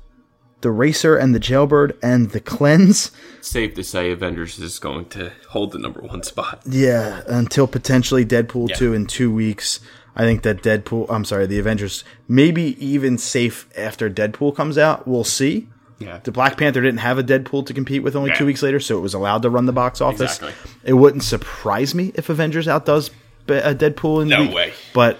The 0.61 0.70
Racer 0.70 1.16
and 1.16 1.35
the 1.35 1.41
Jailbird, 1.41 1.97
and 2.03 2.31
The 2.31 2.41
Cleanse. 2.41 3.11
Safe 3.41 3.74
to 3.74 3.82
say, 3.82 4.11
Avengers 4.11 4.59
is 4.59 4.78
going 4.78 5.07
to 5.11 5.32
hold 5.49 5.73
the 5.73 5.78
number 5.78 6.01
one 6.01 6.23
spot. 6.23 6.61
Yeah, 6.69 7.23
until 7.27 7.66
potentially 7.66 8.24
Deadpool 8.27 8.69
Yeah. 8.69 8.77
2 8.77 8.93
in 8.95 9.07
two 9.07 9.32
weeks. 9.32 9.81
I 10.15 10.24
think 10.24 10.43
that 10.43 10.62
Deadpool, 10.62 11.07
I'm 11.09 11.24
sorry, 11.24 11.47
the 11.47 11.59
Avengers, 11.59 12.05
maybe 12.28 12.77
even 12.85 13.16
safe 13.16 13.69
after 13.78 14.11
Deadpool 14.11 14.55
comes 14.55 14.77
out. 14.77 15.09
We'll 15.09 15.24
see. 15.24 15.69
Yeah. 15.99 16.19
The 16.23 16.32
Black 16.32 16.57
Panther 16.59 16.81
didn't 16.82 17.01
have 17.01 17.19
a 17.19 17.23
Deadpool 17.23 17.65
to 17.66 17.73
compete 17.74 18.03
with 18.03 18.16
only 18.16 18.31
Yeah. 18.31 18.37
two 18.39 18.47
weeks 18.47 18.62
later, 18.62 18.81
so 18.81 18.99
it 18.99 19.03
was 19.03 19.15
allowed 19.15 19.43
to 19.43 19.51
run 19.51 19.66
the 19.66 19.73
box 19.73 20.01
office. 20.01 20.37
Exactly. 20.39 20.53
It 20.85 20.93
wouldn't 20.95 21.23
surprise 21.24 21.95
me 21.95 22.12
if 22.16 22.28
Avengers 22.28 22.69
outdoes 22.69 23.11
Be- 23.47 23.55
uh, 23.57 23.73
Deadpool 23.74 24.23
in 24.23 24.28
the 24.28 24.37
No 24.37 24.43
week, 24.43 24.55
way. 24.55 24.73
But 24.93 25.19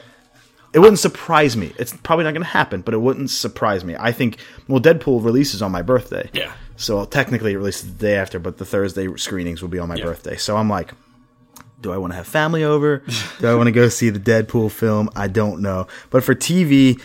it 0.73 0.79
wouldn't 0.79 0.99
surprise 0.99 1.57
me. 1.57 1.73
It's 1.79 1.97
probably 1.97 2.25
not 2.25 2.33
going 2.33 2.43
to 2.45 2.49
happen, 2.51 2.83
but 2.83 2.95
it 2.95 2.99
wouldn't 2.99 3.31
surprise 3.31 3.85
me. 3.85 3.97
I 3.99 4.13
think, 4.13 4.39
well, 4.69 4.81
Deadpool 4.81 5.25
releases 5.25 5.63
on 5.63 5.73
my 5.73 5.83
birthday. 5.83 6.31
Yeah. 6.33 6.53
So 6.77 7.05
technically 7.05 7.53
it 7.53 7.57
releases 7.59 7.93
the 7.97 7.99
day 8.07 8.17
after, 8.17 8.39
but 8.39 8.59
the 8.59 8.65
Thursday 8.65 9.09
screenings 9.17 9.63
will 9.63 9.69
be 9.69 9.79
on 9.79 9.89
my 9.89 9.97
Yeah. 9.97 10.05
birthday. 10.05 10.37
So 10.37 10.57
I'm 10.57 10.69
like, 10.71 10.93
do 11.81 11.93
I 11.93 11.97
want 11.97 12.13
to 12.13 12.17
have 12.17 12.27
family 12.27 12.63
over? 12.65 13.03
do 13.41 13.49
I 13.49 13.55
want 13.55 13.67
to 13.67 13.73
go 13.73 13.89
see 13.89 14.11
the 14.11 14.21
Deadpool 14.21 14.71
film? 14.71 15.11
I 15.17 15.29
don't 15.29 15.61
know. 15.61 15.87
But 16.11 16.23
for 16.25 16.35
TV, 16.35 17.01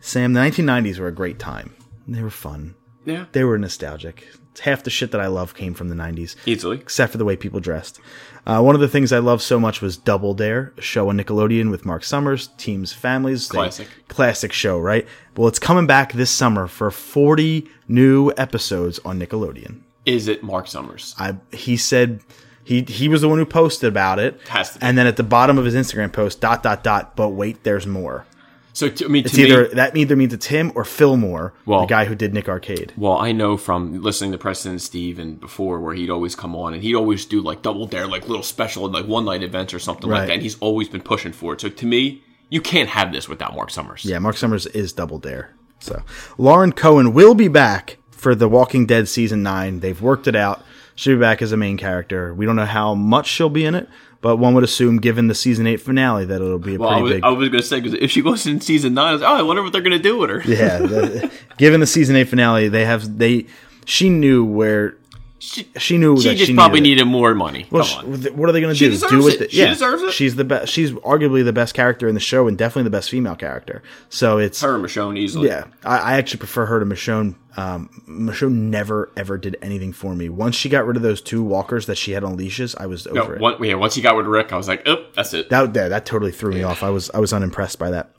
Sam, 0.00 0.32
the 0.32 0.40
1990s 0.40 0.98
were 0.98 1.08
a 1.08 1.12
great 1.12 1.38
time. 1.38 1.74
They 2.08 2.22
were 2.22 2.30
fun. 2.30 2.74
Yeah. 3.04 3.26
They 3.32 3.44
were 3.44 3.58
nostalgic. 3.58 4.26
Half 4.58 4.82
the 4.82 4.90
shit 4.90 5.12
that 5.12 5.20
I 5.20 5.28
love 5.28 5.54
came 5.54 5.74
from 5.74 5.88
the 5.88 5.94
90s, 5.94 6.34
Easily. 6.44 6.78
except 6.78 7.12
for 7.12 7.18
the 7.18 7.24
way 7.24 7.36
people 7.36 7.60
dressed. 7.60 8.00
Uh, 8.46 8.60
one 8.60 8.74
of 8.74 8.80
the 8.80 8.88
things 8.88 9.12
I 9.12 9.18
loved 9.18 9.42
so 9.42 9.60
much 9.60 9.80
was 9.80 9.96
Double 9.96 10.34
Dare, 10.34 10.72
a 10.76 10.80
show 10.82 11.08
on 11.08 11.16
Nickelodeon 11.18 11.70
with 11.70 11.86
Marc 11.86 12.02
Summers, 12.04 12.48
Teams 12.58 12.92
Families. 12.92 13.46
Classic. 13.48 13.86
classic 14.08 14.52
show, 14.52 14.78
right? 14.78 15.06
Well, 15.36 15.46
it's 15.48 15.58
coming 15.58 15.86
back 15.86 16.12
this 16.12 16.30
summer 16.30 16.66
for 16.66 16.90
40 16.90 17.68
new 17.88 18.32
episodes 18.36 18.98
on 19.04 19.18
Nickelodeon. 19.20 19.80
Is 20.04 20.26
it 20.28 20.42
Marc 20.42 20.66
Summers? 20.66 21.14
I 21.18 21.36
he 21.52 21.76
said 21.76 22.20
he 22.64 22.82
he 22.82 23.06
was 23.08 23.20
the 23.20 23.28
one 23.28 23.38
who 23.38 23.44
posted 23.46 23.88
about 23.88 24.18
it. 24.18 24.40
Has 24.48 24.72
to 24.72 24.78
be. 24.78 24.86
And 24.86 24.96
then 24.98 25.06
at 25.06 25.16
the 25.16 25.22
bottom 25.22 25.58
of 25.58 25.64
his 25.64 25.74
Instagram 25.74 26.12
post, 26.12 26.40
dot 26.40 26.62
dot 26.62 26.82
dot. 26.82 27.14
But 27.16 27.30
wait, 27.30 27.62
there's 27.64 27.86
more. 27.86 28.24
So 28.72 28.88
to, 28.88 29.04
I 29.04 29.08
mean, 29.08 29.24
It's 29.24 29.34
to 29.34 29.42
either 29.42 29.62
me, 29.68 29.74
that 29.74 29.96
either 29.96 30.16
means 30.16 30.32
it's 30.32 30.46
him 30.46 30.70
or 30.74 30.84
Phil 30.84 31.16
Moore, 31.16 31.52
Well- 31.66 31.80
the 31.80 31.86
guy 31.86 32.04
who 32.04 32.14
did 32.14 32.32
Nick 32.32 32.48
Arcade. 32.48 32.92
well, 32.96 33.18
I 33.18 33.32
know 33.32 33.56
from 33.56 34.00
listening 34.02 34.32
to 34.32 34.38
Preston 34.38 34.72
and 34.72 34.82
Steve 34.82 35.18
and 35.18 35.40
before, 35.40 35.80
where 35.80 35.94
he'd 35.94 36.10
always 36.10 36.34
come 36.34 36.54
on 36.54 36.72
and 36.74 36.82
he'd 36.82 36.94
always 36.94 37.24
do 37.24 37.40
like 37.40 37.62
double 37.62 37.86
dare, 37.86 38.06
like 38.06 38.28
little 38.28 38.42
special, 38.44 38.84
and 38.84 38.94
like 38.94 39.06
one 39.06 39.24
night 39.24 39.42
events 39.42 39.74
or 39.74 39.78
something 39.78 40.08
Right. 40.08 40.18
like 40.20 40.26
that. 40.28 40.32
And 40.34 40.42
he's 40.42 40.56
always 40.60 40.88
been 40.88 41.00
pushing 41.02 41.32
for 41.32 41.52
it. 41.54 41.60
So 41.60 41.68
to 41.68 41.86
me, 41.86 42.22
you 42.48 42.60
can't 42.60 42.88
have 42.90 43.12
this 43.12 43.28
without 43.28 43.54
Marc 43.54 43.70
Summers. 43.70 44.04
Yeah, 44.04 44.18
Marc 44.18 44.36
Summers 44.36 44.66
is 44.66 44.92
Double 44.92 45.18
Dare. 45.18 45.50
So 45.80 46.02
Lauren 46.38 46.72
Cohan 46.72 47.12
will 47.12 47.34
be 47.34 47.48
back 47.48 47.96
for 48.10 48.34
The 48.34 48.48
Walking 48.48 48.86
Dead 48.86 49.08
season 49.08 49.42
nine. 49.42 49.80
They've 49.80 50.00
worked 50.00 50.26
it 50.28 50.36
out. 50.36 50.62
She'll 50.94 51.16
be 51.16 51.20
back 51.20 51.40
as 51.40 51.52
a 51.52 51.56
main 51.56 51.78
character. 51.78 52.34
We 52.34 52.44
don't 52.44 52.56
know 52.56 52.66
how 52.66 52.94
much 52.94 53.26
she'll 53.28 53.48
be 53.48 53.64
in 53.64 53.74
it, 53.74 53.88
but 54.20 54.36
one 54.36 54.54
would 54.54 54.64
assume, 54.64 54.98
given 54.98 55.28
the 55.28 55.34
season 55.34 55.66
eight 55.66 55.80
finale, 55.80 56.24
that 56.26 56.36
it'll 56.42 56.58
be 56.58 56.74
a 56.74 56.78
Well, 56.78 56.88
I 56.90 56.92
pretty 56.94 57.02
was, 57.02 57.12
big. 57.12 57.24
I 57.24 57.28
was 57.30 57.48
going 57.48 57.62
to 57.62 57.66
say 57.66 57.80
because 57.80 57.98
if 58.00 58.10
she 58.10 58.22
goes 58.22 58.46
in 58.46 58.60
season 58.60 58.94
nine, 58.94 59.22
I 59.22 59.26
oh, 59.26 59.38
I 59.38 59.42
wonder 59.42 59.62
what 59.62 59.72
they're 59.72 59.82
going 59.82 59.96
to 59.96 60.02
do 60.02 60.18
with 60.18 60.30
her. 60.30 60.42
yeah, 60.44 60.78
the, 60.78 61.30
given 61.56 61.80
the 61.80 61.86
season 61.86 62.16
eight 62.16 62.28
finale, 62.28 62.68
they 62.68 62.84
have 62.84 63.18
they. 63.18 63.46
She 63.86 64.08
knew 64.08 64.44
where 64.44 64.96
She, 65.42 65.66
she 65.78 65.96
knew 65.96 66.20
she 66.20 66.28
that 66.28 66.34
just 66.34 66.48
she 66.48 66.54
probably 66.54 66.80
needed. 66.80 66.96
needed 67.06 67.10
more 67.10 67.34
money. 67.34 67.66
Well, 67.70 67.86
on. 67.96 68.12
what 68.36 68.50
are 68.50 68.52
they 68.52 68.60
going 68.60 68.74
to 68.74 68.78
do? 68.78 68.94
do 69.08 69.24
with 69.24 69.36
it. 69.36 69.40
it? 69.40 69.50
She 69.52 69.60
yeah, 69.60 69.68
deserves 69.70 70.02
it. 70.02 70.12
She's 70.12 70.36
the 70.36 70.44
best. 70.44 70.70
She's 70.70 70.90
arguably 70.92 71.42
the 71.42 71.52
best 71.54 71.72
character 71.72 72.06
in 72.08 72.14
the 72.14 72.20
show, 72.20 72.46
and 72.46 72.58
definitely 72.58 72.82
the 72.82 72.90
best 72.90 73.08
female 73.08 73.36
character. 73.36 73.82
So 74.10 74.36
it's 74.36 74.60
Her 74.60 74.74
and 74.74 74.84
Michonne 74.84 75.16
easily. 75.18 75.48
yeah. 75.48 75.64
I, 75.82 75.98
I 75.98 76.12
actually 76.18 76.40
prefer 76.40 76.66
her 76.66 76.78
to 76.78 76.84
Michonne. 76.84 77.36
Um, 77.56 77.88
Michonne 78.06 78.52
never 78.68 79.10
ever 79.16 79.38
did 79.38 79.56
anything 79.62 79.94
for 79.94 80.14
me. 80.14 80.28
Once 80.28 80.56
she 80.56 80.68
got 80.68 80.84
rid 80.86 80.98
of 80.98 81.02
those 81.02 81.22
two 81.22 81.42
walkers 81.42 81.86
that 81.86 81.96
she 81.96 82.12
had 82.12 82.22
on 82.22 82.36
leashes, 82.36 82.74
I 82.76 82.84
was 82.84 83.06
No, 83.06 83.22
over 83.22 83.36
it. 83.36 83.40
one, 83.40 83.64
yeah, 83.64 83.76
once 83.76 83.94
he 83.94 84.02
got 84.02 84.16
with 84.16 84.26
Rick, 84.26 84.52
I 84.52 84.58
was 84.58 84.68
like, 84.68 84.82
oh, 84.86 85.06
that's 85.14 85.32
it. 85.32 85.48
That 85.48 85.72
that 85.72 86.04
totally 86.04 86.32
threw 86.32 86.52
me 86.52 86.64
off. 86.64 86.82
I 86.82 86.90
was 86.90 87.10
I 87.14 87.18
was 87.18 87.32
unimpressed 87.32 87.78
by 87.78 87.90
that. 87.92 88.10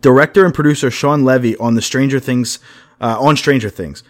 Director 0.00 0.46
and 0.46 0.54
producer 0.54 0.90
Shawn 0.90 1.22
Levy 1.22 1.54
on 1.58 1.74
the 1.74 1.82
Stranger 1.82 2.18
Things 2.18 2.60
uh, 2.98 3.20
on 3.20 3.36
Stranger 3.36 3.68
Things 3.68 4.02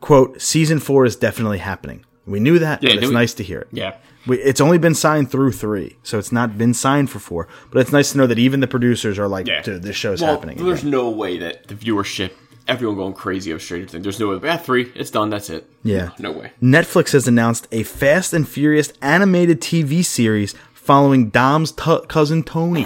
quote 0.00 0.40
season 0.40 0.78
four 0.80 1.04
is 1.04 1.16
definitely 1.16 1.58
happening. 1.58 2.04
We 2.26 2.40
knew 2.40 2.58
that, 2.58 2.82
Yeah, 2.82 2.90
but 2.94 2.98
it's 2.98 3.08
we- 3.08 3.14
nice 3.14 3.34
to 3.34 3.42
hear 3.44 3.60
it. 3.60 3.68
yeah. 3.72 3.96
We, 4.26 4.38
it's 4.40 4.60
only 4.60 4.78
been 4.78 4.96
signed 4.96 5.30
through 5.30 5.52
three, 5.52 5.96
so 6.02 6.18
it's 6.18 6.32
not 6.32 6.58
been 6.58 6.74
signed 6.74 7.10
for 7.10 7.20
four. 7.20 7.46
But 7.70 7.78
it's 7.82 7.92
nice 7.92 8.10
to 8.10 8.18
know 8.18 8.26
that 8.26 8.40
even 8.40 8.58
the 8.58 8.66
producers 8.66 9.20
are 9.20 9.28
like, 9.28 9.46
Yeah. 9.46 9.62
"Dude, 9.62 9.84
this 9.84 9.94
show's 9.94 10.20
Well, 10.20 10.32
happening." 10.34 10.56
There's 10.64 10.80
again." 10.80 10.90
no 10.90 11.10
way 11.10 11.38
that 11.38 11.68
the 11.68 11.76
viewership, 11.76 12.32
everyone 12.66 12.96
going 12.96 13.12
crazy 13.12 13.52
of 13.52 13.62
Stranger 13.62 13.86
Things. 13.88 14.02
There's 14.02 14.18
no 14.18 14.30
way. 14.30 14.40
Yeah, 14.42 14.56
three. 14.56 14.90
It's 14.96 15.10
done. 15.12 15.30
That's 15.30 15.48
it. 15.48 15.70
Yeah. 15.84 16.10
No, 16.18 16.32
no 16.32 16.38
way. 16.40 16.50
Netflix 16.60 17.12
has 17.12 17.28
announced 17.28 17.68
a 17.70 17.84
Fast 17.84 18.32
and 18.32 18.48
Furious 18.48 18.92
animated 19.00 19.60
TV 19.60 20.04
series 20.04 20.56
following 20.74 21.28
Dom's 21.30 21.70
t- 21.70 21.98
cousin 22.08 22.42
Tony, 22.42 22.82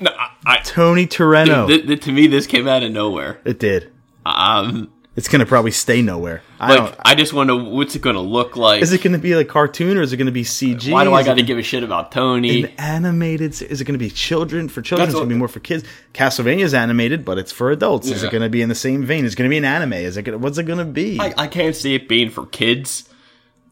No, 0.00 0.10
I, 0.18 0.30
I, 0.46 0.56
Tony 0.64 1.06
Toretto. 1.06 1.66
th- 1.66 1.86
th- 1.86 2.00
to 2.04 2.12
me, 2.12 2.26
this 2.26 2.46
came 2.46 2.66
out 2.68 2.82
of 2.82 2.90
nowhere. 2.92 3.38
it 3.44 3.58
did. 3.58 3.90
Um, 4.26 4.90
It's 5.16 5.28
gonna 5.28 5.46
probably 5.46 5.70
stay 5.70 6.02
nowhere. 6.02 6.42
I 6.58 6.74
like. 6.74 6.94
I 7.04 7.14
just 7.14 7.32
want 7.32 7.48
to 7.48 7.56
what's 7.56 7.94
it 7.94 8.02
going 8.02 8.16
to 8.16 8.20
look 8.20 8.56
like. 8.56 8.82
Is 8.82 8.92
it 8.92 9.00
going 9.02 9.12
to 9.12 9.18
be 9.18 9.36
like 9.36 9.46
cartoon 9.48 9.96
or 9.98 10.02
is 10.02 10.12
it 10.12 10.16
going 10.16 10.26
to 10.26 10.32
be 10.32 10.42
CG? 10.42 10.90
Why 10.90 11.04
do 11.04 11.12
I 11.14 11.22
got 11.22 11.34
to 11.34 11.42
give 11.42 11.58
a 11.58 11.62
shit 11.62 11.82
about 11.84 12.10
Tony? 12.10 12.64
an 12.64 12.70
animated? 12.78 13.52
Is 13.62 13.80
it 13.80 13.84
going 13.84 13.98
to 13.98 14.04
be 14.04 14.10
children 14.10 14.68
for 14.68 14.82
children? 14.82 15.06
That's 15.06 15.14
It's 15.14 15.22
to 15.22 15.28
be 15.28 15.34
more 15.36 15.46
for 15.46 15.60
kids. 15.60 15.84
Castlevania's 16.14 16.74
animated, 16.74 17.24
but 17.24 17.38
it's 17.38 17.52
for 17.52 17.70
adults. 17.70 18.08
Is 18.08 18.22
it 18.24 18.32
going 18.32 18.42
to 18.42 18.48
be 18.48 18.62
in 18.62 18.68
the 18.68 18.74
same 18.74 19.04
vein? 19.04 19.24
Is 19.24 19.34
it 19.34 19.36
going 19.36 19.48
to 19.48 19.52
be 19.52 19.58
an 19.58 19.64
anime? 19.64 19.92
Is 19.92 20.16
it 20.16 20.22
gonna, 20.22 20.38
what's 20.38 20.58
it 20.58 20.64
going 20.64 20.78
to 20.78 20.84
be? 20.84 21.20
I, 21.20 21.34
I 21.36 21.46
can't 21.48 21.76
see 21.76 21.94
it 21.94 22.08
being 22.08 22.30
for 22.30 22.46
kids, 22.46 23.08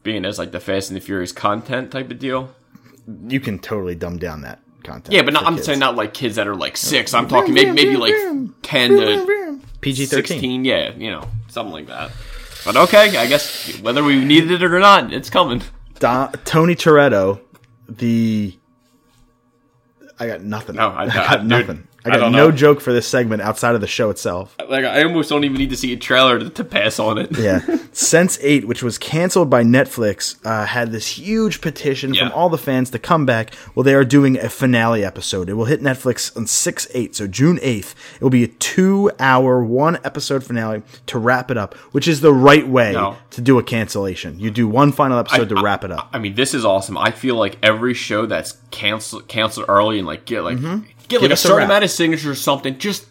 being 0.03 0.23
as 0.25 0.37
like 0.37 0.51
the 0.51 0.59
Fast 0.61 0.91
and 0.91 0.95
the 0.97 1.01
Furious 1.01 1.31
content 1.33 1.91
type 1.91 2.09
of 2.11 2.19
deal. 2.19 2.53
you 3.27 3.39
can 3.39 3.59
totally 3.59 3.95
dumb 3.95 4.17
down 4.17 4.41
that 4.41 4.59
content. 4.83 5.13
Yeah, 5.13 5.23
but 5.23 5.33
not, 5.33 5.45
I'm 5.45 5.55
kids. 5.55 5.65
saying 5.65 5.79
not 5.79 5.95
like 5.95 6.13
kids 6.13 6.35
that 6.35 6.47
are 6.47 6.55
like 6.55 6.77
six. 6.77 7.13
I'm 7.13 7.27
talking 7.27 7.53
maybe 7.53 7.71
maybe 7.71 7.97
like 7.97 8.13
ten 8.61 8.91
to 8.91 9.52
PG-13. 9.83 10.09
16, 10.09 10.65
yeah, 10.65 10.93
you 10.95 11.11
know, 11.11 11.27
something 11.47 11.73
like 11.73 11.87
that. 11.87 12.11
But 12.65 12.77
okay, 12.77 13.17
I 13.17 13.27
guess 13.27 13.77
whether 13.81 14.03
we 14.03 14.23
needed 14.23 14.51
it 14.61 14.63
or 14.63 14.79
not, 14.79 15.11
it's 15.13 15.29
coming. 15.29 15.61
Don, 15.99 16.31
Tony 16.45 16.75
Toretto, 16.75 17.39
the 17.89 18.57
I 20.19 20.27
got 20.27 20.41
nothing. 20.41 20.75
No, 20.75 20.89
I- 20.89 21.03
I, 21.03 21.05
I- 21.05 21.07
got 21.07 21.37
dude, 21.39 21.47
nothing. 21.47 21.87
I 22.05 22.09
I 22.09 22.11
got 22.13 22.19
don't 22.19 22.31
no 22.33 22.49
know. 22.49 22.51
joke 22.55 22.81
for 22.81 22.91
this 22.91 23.07
segment 23.07 23.41
outside 23.41 23.75
of 23.75 23.81
the 23.81 23.87
show 23.87 24.09
itself. 24.09 24.55
Like 24.69 24.83
I 24.85 25.03
almost 25.03 25.29
don't 25.29 25.43
even 25.43 25.57
need 25.57 25.69
to 25.69 25.77
see 25.77 25.93
a 25.93 25.97
trailer 25.97 26.37
to, 26.39 26.49
to 26.49 26.63
pass 26.63 26.99
on 26.99 27.17
it. 27.17 27.37
Yeah. 27.37 27.59
Sense8, 27.93 28.65
which 28.65 28.83
was 28.83 28.97
canceled 28.97 29.49
by 29.49 29.63
Netflix, 29.63 30.35
uh, 30.45 30.65
had 30.65 30.91
this 30.91 31.07
huge 31.17 31.61
petition 31.61 32.13
Yeah. 32.13 32.23
from 32.23 32.31
all 32.37 32.49
the 32.49 32.57
fans 32.57 32.89
to 32.89 32.99
come 32.99 33.25
back. 33.25 33.53
Well, 33.75 33.83
they 33.83 33.93
are 33.93 34.03
doing 34.03 34.37
a 34.37 34.49
finale 34.49 35.05
episode. 35.05 35.47
It 35.47 35.53
will 35.53 35.65
hit 35.65 35.81
Netflix 35.81 36.35
on 36.35 36.47
6 36.47 36.87
8, 36.93 37.15
so 37.15 37.27
June 37.27 37.57
8th. 37.59 37.93
It 38.15 38.21
will 38.21 38.29
be 38.29 38.43
a 38.43 38.47
two 38.47 39.11
hour, 39.19 39.63
one 39.63 39.97
episode 40.03 40.43
finale 40.43 40.81
to 41.05 41.19
wrap 41.19 41.51
it 41.51 41.57
up, 41.57 41.75
which 41.93 42.07
is 42.07 42.21
the 42.21 42.33
right 42.33 42.67
way 42.67 42.93
No. 42.93 43.15
to 43.31 43.41
do 43.41 43.59
a 43.59 43.63
cancellation. 43.63 44.39
You 44.39 44.51
do 44.51 44.67
one 44.67 44.91
final 44.91 45.17
episode 45.19 45.49
to 45.49 45.61
wrap 45.61 45.83
it 45.83 45.91
up. 45.91 46.09
I 46.11 46.19
mean, 46.19 46.35
this 46.35 46.53
is 46.53 46.65
awesome. 46.65 46.97
I 46.97 47.11
feel 47.11 47.35
like 47.35 47.57
every 47.63 47.93
show 47.93 48.25
that's 48.25 48.57
canceled 48.71 49.27
canceled 49.27 49.67
early 49.69 49.99
and 49.99 50.07
like 50.07 50.25
get 50.25 50.41
like 50.43 50.57
get 51.07 51.21
like 51.21 51.31
a 51.31 51.35
certain 51.35 51.63
amount 51.65 51.83
of 51.83 51.91
signatures 51.91 52.25
or 52.27 52.35
something. 52.35 52.77
Just 52.77 53.05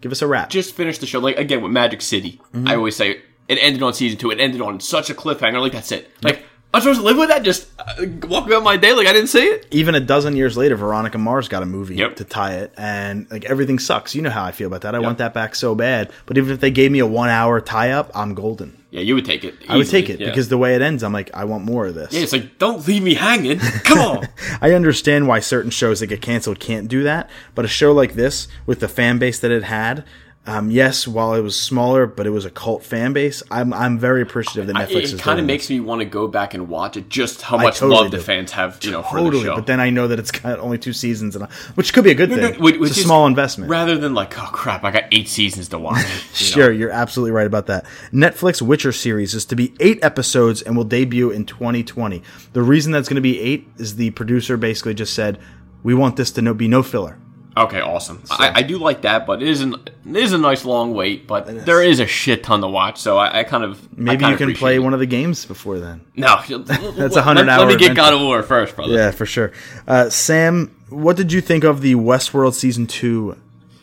Give 0.00 0.10
us 0.12 0.20
a 0.22 0.26
wrap. 0.26 0.50
just 0.50 0.74
finish 0.74 0.98
the 0.98 1.06
show. 1.06 1.20
Like 1.20 1.38
again 1.38 1.62
with 1.62 1.72
Magic 1.72 2.00
City, 2.02 2.40
Mm-hmm. 2.52 2.68
I 2.68 2.74
always 2.76 2.96
say 2.96 3.20
it 3.48 3.58
ended 3.60 3.82
on 3.82 3.94
season 3.94 4.18
two. 4.18 4.30
It 4.30 4.40
ended 4.40 4.60
on 4.60 4.80
such 4.80 5.10
a 5.10 5.14
cliffhanger. 5.14 5.60
Like 5.60 5.72
that's 5.72 5.92
it. 5.92 6.10
Like 6.22 6.44
I'm 6.74 6.80
supposed 6.80 7.00
to 7.00 7.04
live 7.06 7.18
with 7.18 7.28
that. 7.28 7.42
Just 7.42 7.68
uh, 7.78 8.06
walk 8.28 8.46
about 8.46 8.62
my 8.62 8.76
day 8.78 8.94
like 8.94 9.06
I 9.06 9.12
didn't 9.12 9.28
see 9.28 9.44
it. 9.44 9.66
even 9.70 9.94
a 9.94 10.00
dozen 10.00 10.36
years 10.36 10.56
later, 10.56 10.74
Veronica 10.74 11.18
Mars 11.18 11.48
got 11.48 11.62
a 11.62 11.66
movie 11.66 11.96
Yep. 11.96 12.16
to 12.16 12.24
tie 12.24 12.54
it, 12.54 12.72
and 12.78 13.30
like 13.30 13.44
everything 13.44 13.78
sucks. 13.78 14.14
You 14.14 14.22
know 14.22 14.30
how 14.30 14.44
I 14.44 14.52
feel 14.52 14.68
about 14.68 14.80
that. 14.82 14.94
I 14.94 14.98
want 14.98 15.18
that 15.18 15.34
back 15.34 15.54
so 15.54 15.74
bad. 15.74 16.10
But 16.26 16.38
even 16.38 16.52
if 16.52 16.60
they 16.60 16.70
gave 16.70 16.90
me 16.90 17.00
a 17.00 17.06
one 17.06 17.28
hour 17.28 17.60
tie 17.60 17.90
up, 17.90 18.10
I'm 18.14 18.34
golden. 18.34 18.78
Yeah, 18.90 19.00
you 19.00 19.14
would 19.14 19.24
take 19.24 19.42
it. 19.42 19.54
I 19.68 19.76
would 19.78 19.88
take 19.88 20.10
it 20.10 20.20
yeah. 20.20 20.28
because 20.28 20.48
the 20.50 20.58
way 20.58 20.74
it 20.74 20.82
ends, 20.82 21.02
I'm 21.02 21.14
like, 21.14 21.30
I 21.32 21.44
want 21.44 21.64
more 21.64 21.86
of 21.86 21.94
this. 21.94 22.12
yeah, 22.12 22.20
it's 22.20 22.32
like 22.32 22.58
don't 22.58 22.86
leave 22.86 23.02
me 23.02 23.14
hanging. 23.14 23.58
Come 23.58 23.98
on. 23.98 24.28
I 24.60 24.72
understand 24.72 25.28
why 25.28 25.40
certain 25.40 25.70
shows 25.70 26.00
that 26.00 26.08
get 26.08 26.20
canceled 26.20 26.60
can't 26.60 26.88
do 26.88 27.02
that, 27.04 27.28
but 27.54 27.64
a 27.64 27.68
show 27.68 27.92
like 27.92 28.14
this 28.14 28.48
with 28.66 28.80
the 28.80 28.88
fan 28.88 29.18
base 29.18 29.38
that 29.40 29.50
it 29.50 29.64
had. 29.64 30.04
Um, 30.44 30.72
yes, 30.72 31.06
while 31.06 31.34
it 31.34 31.40
was 31.40 31.58
smaller, 31.58 32.04
but 32.04 32.26
it 32.26 32.30
was 32.30 32.44
a 32.44 32.50
cult 32.50 32.82
fan 32.82 33.12
base. 33.12 33.44
I'm 33.48 33.72
I'm 33.72 33.96
very 33.96 34.22
appreciative 34.22 34.66
that 34.66 34.76
I- 34.76 34.86
Netflix 34.86 34.96
it 34.96 35.04
is 35.04 35.20
kind 35.20 35.38
of 35.38 35.46
makes 35.46 35.70
me 35.70 35.78
want 35.78 36.00
to 36.00 36.04
go 36.04 36.26
back 36.26 36.52
and 36.54 36.68
watch 36.68 36.96
it. 36.96 37.08
Just 37.08 37.42
how 37.42 37.56
much 37.56 37.78
totally 37.78 38.00
love 38.00 38.10
the 38.10 38.18
fans 38.18 38.50
have, 38.50 38.82
you 38.82 38.90
know, 38.90 39.02
for 39.02 39.18
totally. 39.18 39.44
the 39.44 39.50
show. 39.50 39.54
But 39.54 39.66
then 39.66 39.78
I 39.78 39.90
know 39.90 40.08
that 40.08 40.18
it's 40.18 40.32
got 40.32 40.58
only 40.58 40.78
two 40.78 40.92
seasons, 40.92 41.36
and 41.36 41.46
which 41.76 41.92
could 41.92 42.02
be 42.02 42.10
a 42.10 42.14
good 42.14 42.30
thing. 42.30 42.60
Which- 42.60 42.74
it's 42.74 42.96
a 42.96 43.00
is- 43.00 43.04
small 43.04 43.28
investment. 43.28 43.70
Rather 43.70 43.96
than 43.96 44.14
like, 44.14 44.36
oh 44.36 44.48
crap, 44.52 44.82
I 44.82 44.90
got 44.90 45.04
eight 45.12 45.28
seasons 45.28 45.68
to 45.68 45.78
watch. 45.78 46.02
you 46.02 46.08
know? 46.10 46.16
Sure, 46.32 46.72
you're 46.72 46.90
absolutely 46.90 47.30
right 47.30 47.46
about 47.46 47.66
that. 47.66 47.84
Netflix 48.12 48.60
Witcher 48.60 48.90
series 48.90 49.34
is 49.34 49.44
to 49.44 49.54
be 49.54 49.72
eight 49.78 50.02
episodes 50.02 50.60
and 50.60 50.76
will 50.76 50.82
debut 50.82 51.30
in 51.30 51.46
2020. 51.46 52.20
The 52.52 52.62
reason 52.62 52.90
that's 52.90 53.08
going 53.08 53.14
to 53.14 53.20
be 53.20 53.38
eight 53.38 53.68
is 53.76 53.94
the 53.94 54.10
producer 54.10 54.56
basically 54.56 54.94
just 54.94 55.14
said, 55.14 55.38
"We 55.84 55.94
want 55.94 56.16
this 56.16 56.32
to 56.32 56.42
no, 56.42 56.52
be 56.52 56.66
no 56.66 56.82
filler." 56.82 57.16
Okay, 57.56 57.80
awesome. 57.80 58.22
I, 58.30 58.50
I 58.56 58.62
do 58.62 58.78
like 58.78 59.02
that, 59.02 59.26
but 59.26 59.42
it 59.42 59.48
isn't. 59.48 59.90
It 60.06 60.16
is 60.16 60.32
a 60.32 60.38
nice 60.38 60.64
long 60.64 60.94
wait, 60.94 61.26
but 61.26 61.66
there 61.66 61.82
is 61.82 62.00
a 62.00 62.06
shit 62.06 62.42
ton 62.42 62.60
to 62.62 62.68
watch. 62.68 62.98
So 62.98 63.18
I, 63.18 63.40
I 63.40 63.44
kind 63.44 63.62
of 63.62 63.96
Maybe 63.96 64.22
kind 64.22 64.32
you 64.38 64.46
can 64.46 64.54
play 64.54 64.76
it. 64.76 64.78
one 64.78 64.94
of 64.94 65.00
the 65.00 65.06
games 65.06 65.44
before 65.44 65.78
then. 65.78 66.00
No, 66.16 66.40
That's 66.48 67.16
a 67.16 67.20
100 67.20 67.46
Let, 67.46 67.48
hour 67.48 67.66
let 67.66 67.68
me 67.68 67.76
get. 67.76 67.94
God 67.94 68.14
of 68.14 68.20
War 68.20 68.42
first, 68.42 68.74
brother. 68.74 68.94
Yeah, 68.94 69.10
for 69.10 69.26
sure. 69.26 69.52
Uh, 69.86 70.08
Sam, 70.08 70.74
what 70.88 71.16
did 71.16 71.30
you 71.32 71.40
think 71.42 71.64
of 71.64 71.82
the 71.82 71.94
Westworld 71.94 72.54
season 72.54 72.86
two 72.86 73.36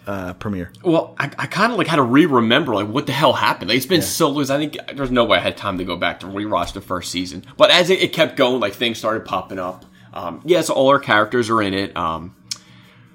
uh, 0.08 0.34
premiere? 0.34 0.72
Well, 0.84 1.14
I, 1.20 1.26
I 1.38 1.46
kind 1.46 1.72
of 1.72 1.78
like 1.78 1.88
had 1.88 1.98
to 1.98 2.02
re-remember 2.04 2.74
like 2.74 2.88
what 2.88 3.06
the 3.06 3.14
hell 3.14 3.34
happened. 3.34 3.70
Like, 3.70 3.78
it's 3.78 3.86
been 3.86 4.02
so 4.02 4.30
long. 4.30 4.50
I 4.50 4.58
think 4.58 4.78
there's 4.96 5.12
no 5.12 5.26
way 5.26 5.38
I 5.38 5.42
had 5.42 5.58
time 5.58 5.78
to 5.78 5.84
go 5.84 5.96
back 5.96 6.22
to 6.22 6.26
rewatch 6.26 6.74
the 6.74 6.82
first 6.82 7.12
season. 7.12 7.46
But 7.56 7.70
as 7.70 7.92
it, 7.92 8.02
it 8.02 8.14
kept 8.14 8.36
going, 8.36 8.60
like 8.62 8.74
things 8.74 8.98
started 8.98 9.26
popping 9.26 9.60
up. 9.60 9.86
Um, 10.12 10.42
yes, 10.44 10.72
all 10.72 10.88
our 10.90 10.98
characters 11.00 11.52
are 11.52 11.62
in 11.62 11.76
it. 11.76 11.96
Um, 11.96 12.36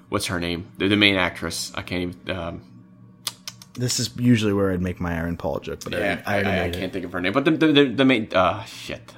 what's 0.09 0.27
her 0.27 0.39
name? 0.39 0.67
The, 0.77 0.87
the 0.87 0.95
main 0.95 1.15
actress. 1.15 1.71
I 1.75 1.81
can't 1.81 2.15
even. 2.25 2.37
Um, 2.37 2.61
This 3.73 3.99
is 3.99 4.09
usually 4.17 4.53
where 4.53 4.71
I'd 4.71 4.81
make 4.81 4.99
my 4.99 5.15
Aaron 5.15 5.37
Paul 5.37 5.59
joke, 5.59 5.81
but 5.83 5.93
yeah, 5.93 6.21
I, 6.25 6.35
I, 6.35 6.41
I, 6.41 6.63
I, 6.65 6.69
can't 6.69 6.93
think 6.93 7.05
of 7.05 7.11
her 7.11 7.21
name. 7.21 7.33
But 7.33 7.45
the 7.45 7.51
the, 7.51 7.67
the, 7.67 7.85
the 7.85 8.05
main. 8.05 8.29
Uh, 8.33 8.63
shit. 8.63 9.13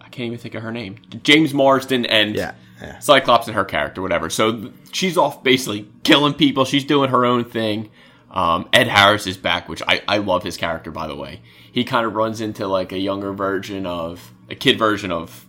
I 0.00 0.08
can't 0.08 0.26
even 0.26 0.38
think 0.38 0.54
of 0.54 0.62
her 0.62 0.72
name. 0.72 0.96
James 1.22 1.54
Marsden 1.54 2.04
and 2.06 2.34
Yeah, 2.34 2.54
yeah. 2.80 2.98
Cyclops 2.98 3.46
and 3.46 3.56
her 3.56 3.64
character, 3.64 4.02
whatever. 4.02 4.28
So 4.28 4.72
she's 4.92 5.16
off 5.16 5.42
basically 5.42 5.88
killing 6.02 6.34
people. 6.34 6.64
She's 6.66 6.84
doing 6.84 7.10
her 7.10 7.24
own 7.24 7.44
thing. 7.44 7.90
Um, 8.30 8.68
Ed 8.72 8.88
Harris 8.88 9.26
is 9.26 9.36
back, 9.36 9.68
which 9.68 9.82
I, 9.86 10.02
I 10.08 10.18
love 10.18 10.42
his 10.42 10.56
character, 10.56 10.90
by 10.90 11.06
the 11.06 11.14
way. 11.14 11.42
He 11.70 11.84
kind 11.84 12.06
of 12.06 12.14
runs 12.14 12.40
into 12.40 12.66
like 12.66 12.92
a 12.92 12.98
younger 12.98 13.32
version 13.32 13.86
of 13.86 14.32
a 14.50 14.54
kid 14.54 14.78
version 14.78 15.12
of 15.12 15.46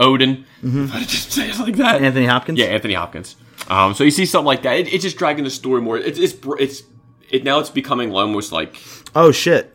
Odin. 0.00 0.44
If 0.62 0.94
I 0.94 1.00
just 1.00 1.32
say 1.32 1.48
it 1.50 1.58
like 1.58 1.76
that. 1.76 1.96
Mm-hmm. 1.96 2.04
Anthony 2.04 2.26
Hopkins. 2.26 2.58
Yeah, 2.58 2.66
Anthony 2.66 2.94
Hopkins. 2.94 3.36
Um, 3.68 3.94
so 3.94 4.04
you 4.04 4.10
see 4.10 4.26
something 4.26 4.46
like 4.46 4.62
that. 4.62 4.76
It, 4.78 4.92
it's 4.92 5.02
just 5.02 5.16
dragging 5.16 5.44
the 5.44 5.50
story 5.50 5.80
more. 5.80 5.96
It's 5.98 6.18
it's 6.18 6.34
it's 6.58 6.82
it 7.30 7.44
now. 7.44 7.58
It's 7.58 7.70
becoming 7.70 8.12
almost 8.14 8.52
like 8.52 8.76
Oh 9.14 9.32
shit! 9.32 9.74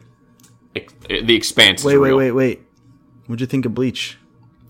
ex- 0.76 0.94
the 1.10 1.36
expanse. 1.36 1.82
is 1.82 1.86
Wait, 1.86 1.98
wait, 1.98 2.14
wait, 2.14 2.32
wait. 2.32 2.62
What'd 3.28 3.42
you 3.42 3.48
think 3.48 3.66
of 3.66 3.74
Bleach? 3.74 4.18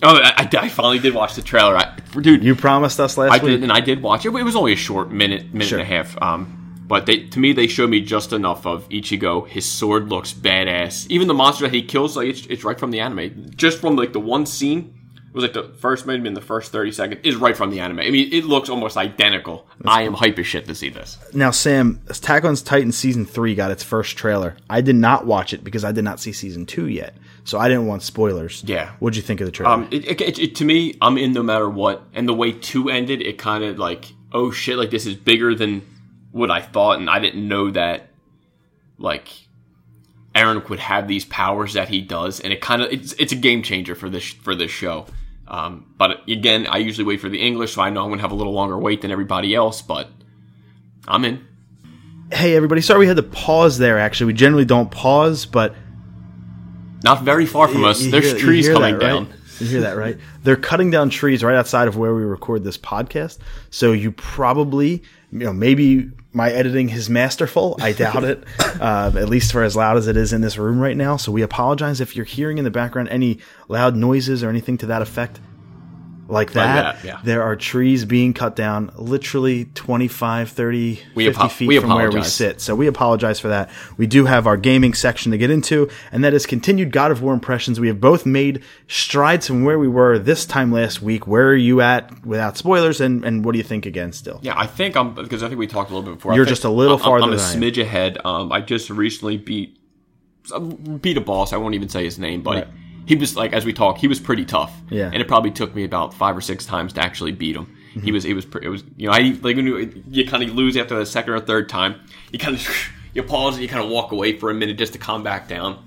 Oh, 0.03 0.15
I, 0.15 0.33
I- 0.51 0.57
I 0.65 0.69
finally 0.69 0.97
did 0.99 1.13
watch 1.13 1.35
the 1.35 1.41
trailer. 1.43 1.77
I, 1.77 1.95
dude, 2.19 2.43
You 2.43 2.55
promised 2.55 2.99
us 2.99 3.17
last 3.17 3.31
I 3.31 3.35
week. 3.35 3.51
did, 3.51 3.63
and 3.63 3.71
I 3.71 3.81
did 3.81 4.01
watch 4.01 4.25
it. 4.25 4.29
It 4.33 4.43
was 4.43 4.55
only 4.55 4.73
a 4.73 4.77
short 4.77 5.11
minute, 5.11 5.53
minute 5.53 5.67
Sure. 5.67 5.77
and 5.79 5.87
a 5.87 5.93
half. 5.93 6.19
Um, 6.21 6.83
but 6.87 7.05
they, 7.05 7.27
to 7.27 7.39
me, 7.39 7.53
they 7.53 7.67
showed 7.67 7.89
me 7.91 8.01
just 8.01 8.33
enough 8.33 8.65
of 8.65 8.89
Ichigo. 8.89 9.47
His 9.47 9.69
sword 9.71 10.09
looks 10.09 10.33
badass. 10.33 11.05
Even 11.09 11.27
the 11.27 11.33
monster 11.35 11.65
that 11.65 11.73
he 11.73 11.83
kills, 11.83 12.17
like 12.17 12.27
it's, 12.29 12.45
it's 12.47 12.63
right 12.63 12.79
from 12.79 12.89
the 12.91 12.99
anime. 12.99 13.51
Just 13.55 13.79
from 13.79 13.95
like 13.95 14.11
the 14.13 14.19
one 14.19 14.45
scene, 14.47 14.95
it 15.31 15.35
was 15.35 15.43
like 15.43 15.53
the 15.53 15.63
first 15.63 16.05
maybe 16.05 16.27
in 16.27 16.33
the 16.33 16.41
first 16.41 16.73
thirty 16.73 16.91
seconds 16.91 17.21
is 17.23 17.37
right 17.37 17.55
from 17.55 17.69
the 17.69 17.79
anime. 17.79 17.99
I 17.99 18.09
mean, 18.09 18.33
it 18.33 18.43
looks 18.43 18.67
almost 18.67 18.97
identical. 18.97 19.65
I 19.85 20.03
am 20.03 20.13
hype 20.13 20.37
as 20.37 20.45
shit 20.45 20.65
to 20.67 20.75
see 20.75 20.89
this. 20.89 21.17
Now, 21.33 21.51
Sam, 21.51 22.01
Attack 22.09 22.43
on 22.43 22.55
Titan 22.55 22.91
season 22.91 23.25
three 23.25 23.55
got 23.55 23.71
its 23.71 23.81
first 23.81 24.17
trailer. 24.17 24.57
I 24.69 24.81
did 24.81 24.97
not 24.97 25.25
watch 25.25 25.53
it 25.53 25.63
because 25.63 25.85
I 25.85 25.93
did 25.93 26.03
not 26.03 26.19
see 26.19 26.33
season 26.33 26.65
two 26.65 26.87
yet, 26.87 27.15
so 27.45 27.57
I 27.57 27.69
didn't 27.69 27.87
want 27.87 28.03
spoilers. 28.03 28.61
Yeah. 28.67 28.91
What'd 28.99 29.15
you 29.15 29.23
think 29.23 29.39
of 29.39 29.45
the 29.45 29.51
trailer? 29.51 29.71
Um, 29.71 29.87
it, 29.89 30.21
it, 30.21 30.37
it, 30.37 30.55
to 30.55 30.65
me, 30.65 30.97
I'm 31.01 31.17
in 31.17 31.31
no 31.31 31.43
matter 31.43 31.69
what. 31.69 32.03
And 32.13 32.27
the 32.27 32.33
way 32.33 32.51
two 32.51 32.89
ended, 32.89 33.21
it 33.21 33.37
kind 33.37 33.63
of 33.63 33.79
like, 33.79 34.11
oh 34.33 34.51
shit, 34.51 34.77
like 34.77 34.91
this 34.91 35.05
is 35.05 35.15
bigger 35.15 35.55
than 35.55 35.81
what 36.31 36.51
I 36.51 36.61
thought, 36.61 36.99
and 36.99 37.09
I 37.09 37.19
didn't 37.19 37.47
know 37.47 37.71
that, 37.71 38.07
like, 38.97 39.29
Eren 40.33 40.67
would 40.69 40.79
have 40.79 41.09
these 41.09 41.25
powers 41.25 41.73
that 41.73 41.89
he 41.89 42.01
does, 42.01 42.39
and 42.39 42.53
it 42.53 42.61
kind 42.61 42.81
of 42.81 42.89
it's 42.91 43.11
it's 43.13 43.33
a 43.33 43.35
game 43.35 43.63
changer 43.63 43.95
for 43.95 44.09
this 44.09 44.29
for 44.29 44.55
this 44.55 44.71
show. 44.71 45.05
Um, 45.51 45.93
but 45.97 46.27
again, 46.29 46.65
I 46.65 46.77
usually 46.77 47.03
wait 47.05 47.19
for 47.19 47.27
the 47.29 47.37
English, 47.39 47.73
so 47.73 47.81
I 47.81 47.89
know 47.89 48.03
I'm 48.03 48.09
gonna 48.09 48.21
have 48.21 48.31
a 48.31 48.35
little 48.35 48.53
longer 48.53 48.79
wait 48.79 49.01
than 49.01 49.11
everybody 49.11 49.53
else. 49.53 49.81
But 49.81 50.07
I'm 51.07 51.25
in. 51.25 51.45
hey, 52.31 52.55
everybody! 52.55 52.79
Sorry 52.81 52.99
we 53.01 53.07
had 53.07 53.17
to 53.17 53.23
pause 53.23 53.77
there. 53.77 53.99
Actually, 53.99 54.27
we 54.27 54.33
generally 54.33 54.63
don't 54.65 54.89
pause, 54.89 55.45
but 55.45 55.75
Not 57.03 57.23
very 57.23 57.45
far 57.45 57.67
from 57.67 57.83
us. 57.83 58.01
You 58.01 58.11
There's 58.11 58.31
hear- 58.31 58.39
trees 58.39 58.67
coming 58.69 58.97
that, 58.97 59.05
right? 59.05 59.13
down. 59.13 59.33
You 59.59 59.67
hear 59.67 59.81
that, 59.81 59.97
right? 59.97 60.17
They're 60.43 60.55
cutting 60.55 60.89
down 60.89 61.09
trees 61.11 61.43
right 61.43 61.55
outside 61.55 61.87
of 61.87 61.95
where 61.97 62.15
we 62.15 62.23
record 62.23 62.63
this 62.63 62.77
podcast. 62.79 63.37
So 63.69 63.91
you 63.91 64.11
probably, 64.11 65.03
you 65.31 65.39
know, 65.39 65.53
maybe 65.53 66.09
my 66.33 66.49
editing 66.51 66.89
is 66.89 67.09
masterful. 67.09 67.77
I 67.79 67.91
doubt 68.03 68.23
it, 68.23 68.43
uh, 68.79 69.11
at 69.15 69.29
least 69.29 69.51
for 69.51 69.63
as 69.63 69.75
loud 69.75 69.97
as 69.97 70.07
it 70.07 70.17
is 70.17 70.33
in 70.33 70.41
this 70.41 70.57
room 70.57 70.79
right 70.79 70.95
now. 70.95 71.17
So 71.17 71.31
we 71.31 71.41
apologize 71.41 71.99
if 72.01 72.15
you're 72.15 72.25
hearing 72.25 72.57
in 72.57 72.63
the 72.63 72.71
background 72.71 73.09
any 73.09 73.39
loud 73.67 73.95
noises 73.95 74.43
or 74.43 74.49
anything 74.49 74.77
to 74.79 74.85
that 74.87 75.01
effect. 75.01 75.39
Like 76.31 76.53
that, 76.53 76.95
that, 77.01 77.03
yeah. 77.05 77.19
there 77.23 77.43
are 77.43 77.55
trees 77.57 78.05
being 78.05 78.33
cut 78.33 78.55
down 78.55 78.91
literally 78.95 79.65
25, 79.65 80.49
30, 80.49 80.99
We 81.13 81.25
50 81.25 81.39
apo- 81.39 81.47
feet 81.49 81.67
we 81.67 81.79
from 81.79 81.89
where 81.93 82.09
we 82.09 82.23
sit. 82.23 82.61
So 82.61 82.73
we 82.73 82.87
apologize 82.87 83.39
for 83.39 83.49
that. 83.49 83.69
We 83.97 84.07
do 84.07 84.25
have 84.25 84.47
our 84.47 84.55
gaming 84.55 84.93
section 84.93 85.31
to 85.33 85.37
get 85.37 85.51
into, 85.51 85.89
and 86.11 86.23
that 86.23 86.33
is 86.33 86.45
continued 86.45 86.91
God 86.91 87.11
of 87.11 87.21
War 87.21 87.33
impressions. 87.33 87.79
We 87.79 87.89
have 87.89 87.99
both 87.99 88.25
made 88.25 88.63
strides 88.87 89.47
from 89.47 89.65
where 89.65 89.77
we 89.77 89.89
were 89.89 90.17
this 90.17 90.45
time 90.45 90.71
last 90.71 91.01
week. 91.01 91.27
Where 91.27 91.49
are 91.49 91.55
you 91.55 91.81
at 91.81 92.25
without 92.25 92.55
spoilers, 92.57 93.01
and, 93.01 93.25
and 93.25 93.43
what 93.43 93.51
do 93.51 93.57
you 93.57 93.63
think 93.65 93.85
again 93.85 94.13
still? 94.13 94.39
Yeah, 94.41 94.53
I 94.57 94.67
think 94.67 94.95
I'm 94.95 95.13
because 95.13 95.43
I 95.43 95.49
think 95.49 95.59
we 95.59 95.67
talked 95.67 95.91
a 95.91 95.93
little 95.93 96.09
bit 96.09 96.15
before. 96.17 96.33
You're 96.33 96.45
just 96.45 96.63
a 96.63 96.69
little 96.69 96.95
I'm- 96.97 97.03
farther 97.03 97.23
I'm, 97.25 97.33
a 97.33 97.35
than 97.35 97.45
I 97.45 97.51
am. 97.53 97.61
smidge 97.61 97.81
ahead. 97.81 98.17
Um, 98.23 98.51
I 98.53 98.61
just 98.61 98.89
recently 98.89 99.37
beat 99.37 99.77
beat 101.01 101.17
a 101.17 101.21
boss. 101.21 101.53
I 101.53 101.57
won't 101.57 101.75
even 101.75 101.89
say 101.89 102.03
his 102.03 102.17
name, 102.17 102.41
but 102.41 102.55
Right. 102.55 102.67
He 103.05 103.15
was 103.15 103.35
like 103.35 103.53
as 103.53 103.65
we 103.65 103.73
talk, 103.73 103.97
he 103.97 104.07
was 104.07 104.19
pretty 104.19 104.45
tough. 104.45 104.75
Yeah. 104.89 105.07
and 105.07 105.15
it 105.15 105.27
probably 105.27 105.51
took 105.51 105.75
me 105.75 105.83
about 105.83 106.13
five 106.13 106.35
or 106.35 106.41
six 106.41 106.65
times 106.65 106.93
to 106.93 107.01
actually 107.01 107.31
beat 107.31 107.55
him. 107.55 107.65
Mm-hmm. 107.65 108.01
He 108.01 108.11
was 108.11 108.23
he 108.23 108.33
was 108.33 108.45
it 108.61 108.69
was 108.69 108.83
you 108.97 109.07
know 109.07 109.13
I 109.13 109.37
like 109.41 109.55
when 109.55 109.67
you, 109.67 110.03
you 110.09 110.25
kind 110.25 110.43
of 110.43 110.55
lose 110.55 110.77
after 110.77 110.97
the 110.97 111.05
second 111.05 111.33
or 111.33 111.39
third 111.39 111.69
time, 111.69 111.99
you 112.31 112.39
kind 112.39 112.55
of 112.55 112.87
you 113.13 113.23
pause 113.23 113.55
and 113.55 113.63
you 113.63 113.69
kind 113.69 113.83
of 113.83 113.89
walk 113.89 114.11
away 114.11 114.37
for 114.37 114.49
a 114.49 114.53
minute 114.53 114.77
just 114.77 114.93
to 114.93 114.99
calm 114.99 115.23
back 115.23 115.47
down. 115.47 115.83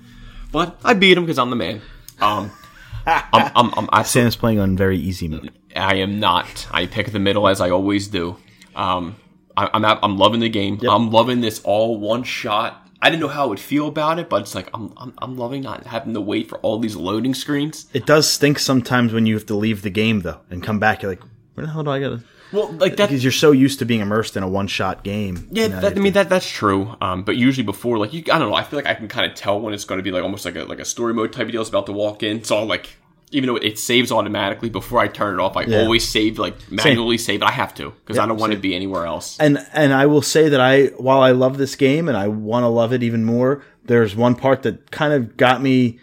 But 0.51 0.79
I 0.83 0.93
beat 0.93 1.17
him 1.17 1.25
because 1.25 1.39
I'm 1.39 1.49
the 1.49 1.55
man. 1.55 1.81
Um, 2.21 2.51
I'm 3.05 3.51
I'm, 3.55 3.73
I'm 3.75 3.89
I, 3.91 4.03
Sam 4.03 4.27
is 4.27 4.35
playing 4.35 4.59
on 4.59 4.77
very 4.77 4.97
easy 4.97 5.27
mode. 5.27 5.51
I 5.75 5.95
am 5.95 6.19
not. 6.19 6.67
I 6.71 6.85
pick 6.85 7.11
the 7.11 7.19
middle 7.19 7.47
as 7.47 7.59
I 7.59 7.69
always 7.69 8.07
do. 8.07 8.37
Um, 8.75 9.17
I, 9.57 9.69
I'm 9.73 9.83
out, 9.83 9.99
I'm 10.03 10.17
loving 10.17 10.39
the 10.39 10.49
game. 10.49 10.79
I'm 10.89 11.09
loving 11.11 11.41
this 11.41 11.61
all 11.63 11.99
one 11.99 12.23
shot. 12.23 12.84
I 13.05 13.11
didn't 13.11 13.21
know 13.21 13.27
how 13.27 13.43
I 13.43 13.45
would 13.45 13.59
feel 13.59 13.87
about 13.87 14.17
it, 14.17 14.29
but 14.29 14.41
it's 14.41 14.55
like 14.55 14.67
I'm, 14.73 14.91
I'm 14.97 15.13
I'm 15.19 15.37
loving 15.37 15.61
not 15.61 15.85
having 15.85 16.15
to 16.15 16.21
wait 16.21 16.49
for 16.49 16.57
all 16.61 16.79
these 16.79 16.95
loading 16.95 17.35
screens. 17.35 17.85
It 17.93 18.07
does 18.07 18.27
stink 18.27 18.57
sometimes 18.57 19.13
when 19.13 19.27
you 19.27 19.35
have 19.35 19.45
to 19.45 19.55
leave 19.55 19.83
the 19.83 19.91
game 19.91 20.21
though 20.21 20.39
and 20.49 20.63
come 20.63 20.79
back. 20.79 21.03
You're 21.03 21.11
like, 21.11 21.21
where 21.53 21.67
the 21.67 21.71
hell 21.71 21.83
do 21.83 21.91
I 21.91 21.99
gotta? 21.99 22.23
Well, 22.51 22.71
like 22.71 22.95
that. 22.95 23.09
Because 23.09 23.23
you're 23.23 23.31
so 23.31 23.51
used 23.51 23.77
to 23.77 23.85
being 23.85 24.01
immersed 24.01 24.35
in 24.37 24.41
a 24.41 24.47
one 24.47 24.65
shot 24.65 25.03
game. 25.03 25.47
Yeah, 25.51 25.67
that, 25.67 25.95
I 25.95 25.99
mean 25.99 26.13
that 26.13 26.29
that's 26.29 26.49
true. 26.49 26.95
Um, 26.99 27.21
but 27.21 27.37
usually 27.37 27.63
before, 27.63 27.99
like 27.99 28.11
you, 28.11 28.23
I 28.33 28.39
don't 28.39 28.49
know. 28.49 28.55
I 28.55 28.63
feel 28.63 28.79
like 28.79 28.87
I 28.87 28.95
can 28.95 29.07
kind 29.07 29.29
of 29.29 29.37
tell 29.37 29.61
when 29.61 29.75
it's 29.75 29.85
going 29.85 29.99
to 29.99 30.03
be 30.03 30.09
like 30.09 30.23
almost 30.23 30.43
like 30.43 30.55
a 30.55 30.63
like 30.63 30.79
a 30.79 30.85
story 30.85 31.13
mode 31.13 31.31
type 31.31 31.45
of 31.45 31.51
deal. 31.51 31.61
It's 31.61 31.69
about 31.69 31.85
to 31.85 31.91
walk 31.91 32.23
in, 32.23 32.43
so 32.43 32.57
I'll 32.57 32.65
like 32.65 32.89
even 33.31 33.47
though 33.47 33.55
it 33.55 33.77
saves 33.79 34.11
automatically 34.11 34.69
before 34.69 34.99
I 34.99 35.07
turn 35.07 35.33
it 35.33 35.41
off, 35.41 35.57
I 35.57 35.63
Yeah. 35.63 35.79
always 35.81 36.07
save 36.07 36.37
like 36.39 36.55
manually 36.71 37.17
save 37.17 37.41
it. 37.41 37.45
I 37.45 37.51
have 37.51 37.73
to 37.75 37.91
because 38.05 38.17
I 38.17 38.25
don't 38.25 38.39
want 38.39 38.53
to 38.53 38.59
be 38.59 38.75
anywhere 38.75 39.05
else. 39.05 39.37
and 39.39 39.57
and 39.73 39.93
I 39.93 40.05
will 40.05 40.21
say 40.21 40.49
that 40.49 40.59
I 40.61 40.87
while 40.97 41.21
I 41.21 41.31
love 41.31 41.57
this 41.57 41.75
game 41.75 42.07
and 42.07 42.17
I 42.17 42.27
want 42.27 42.63
to 42.63 42.67
love 42.67 42.93
it 42.93 43.03
even 43.03 43.25
more, 43.25 43.63
there's 43.85 44.15
one 44.15 44.35
part 44.35 44.63
that 44.63 44.91
kind 44.91 45.13
of 45.13 45.37
got 45.37 45.61
me 45.61 45.99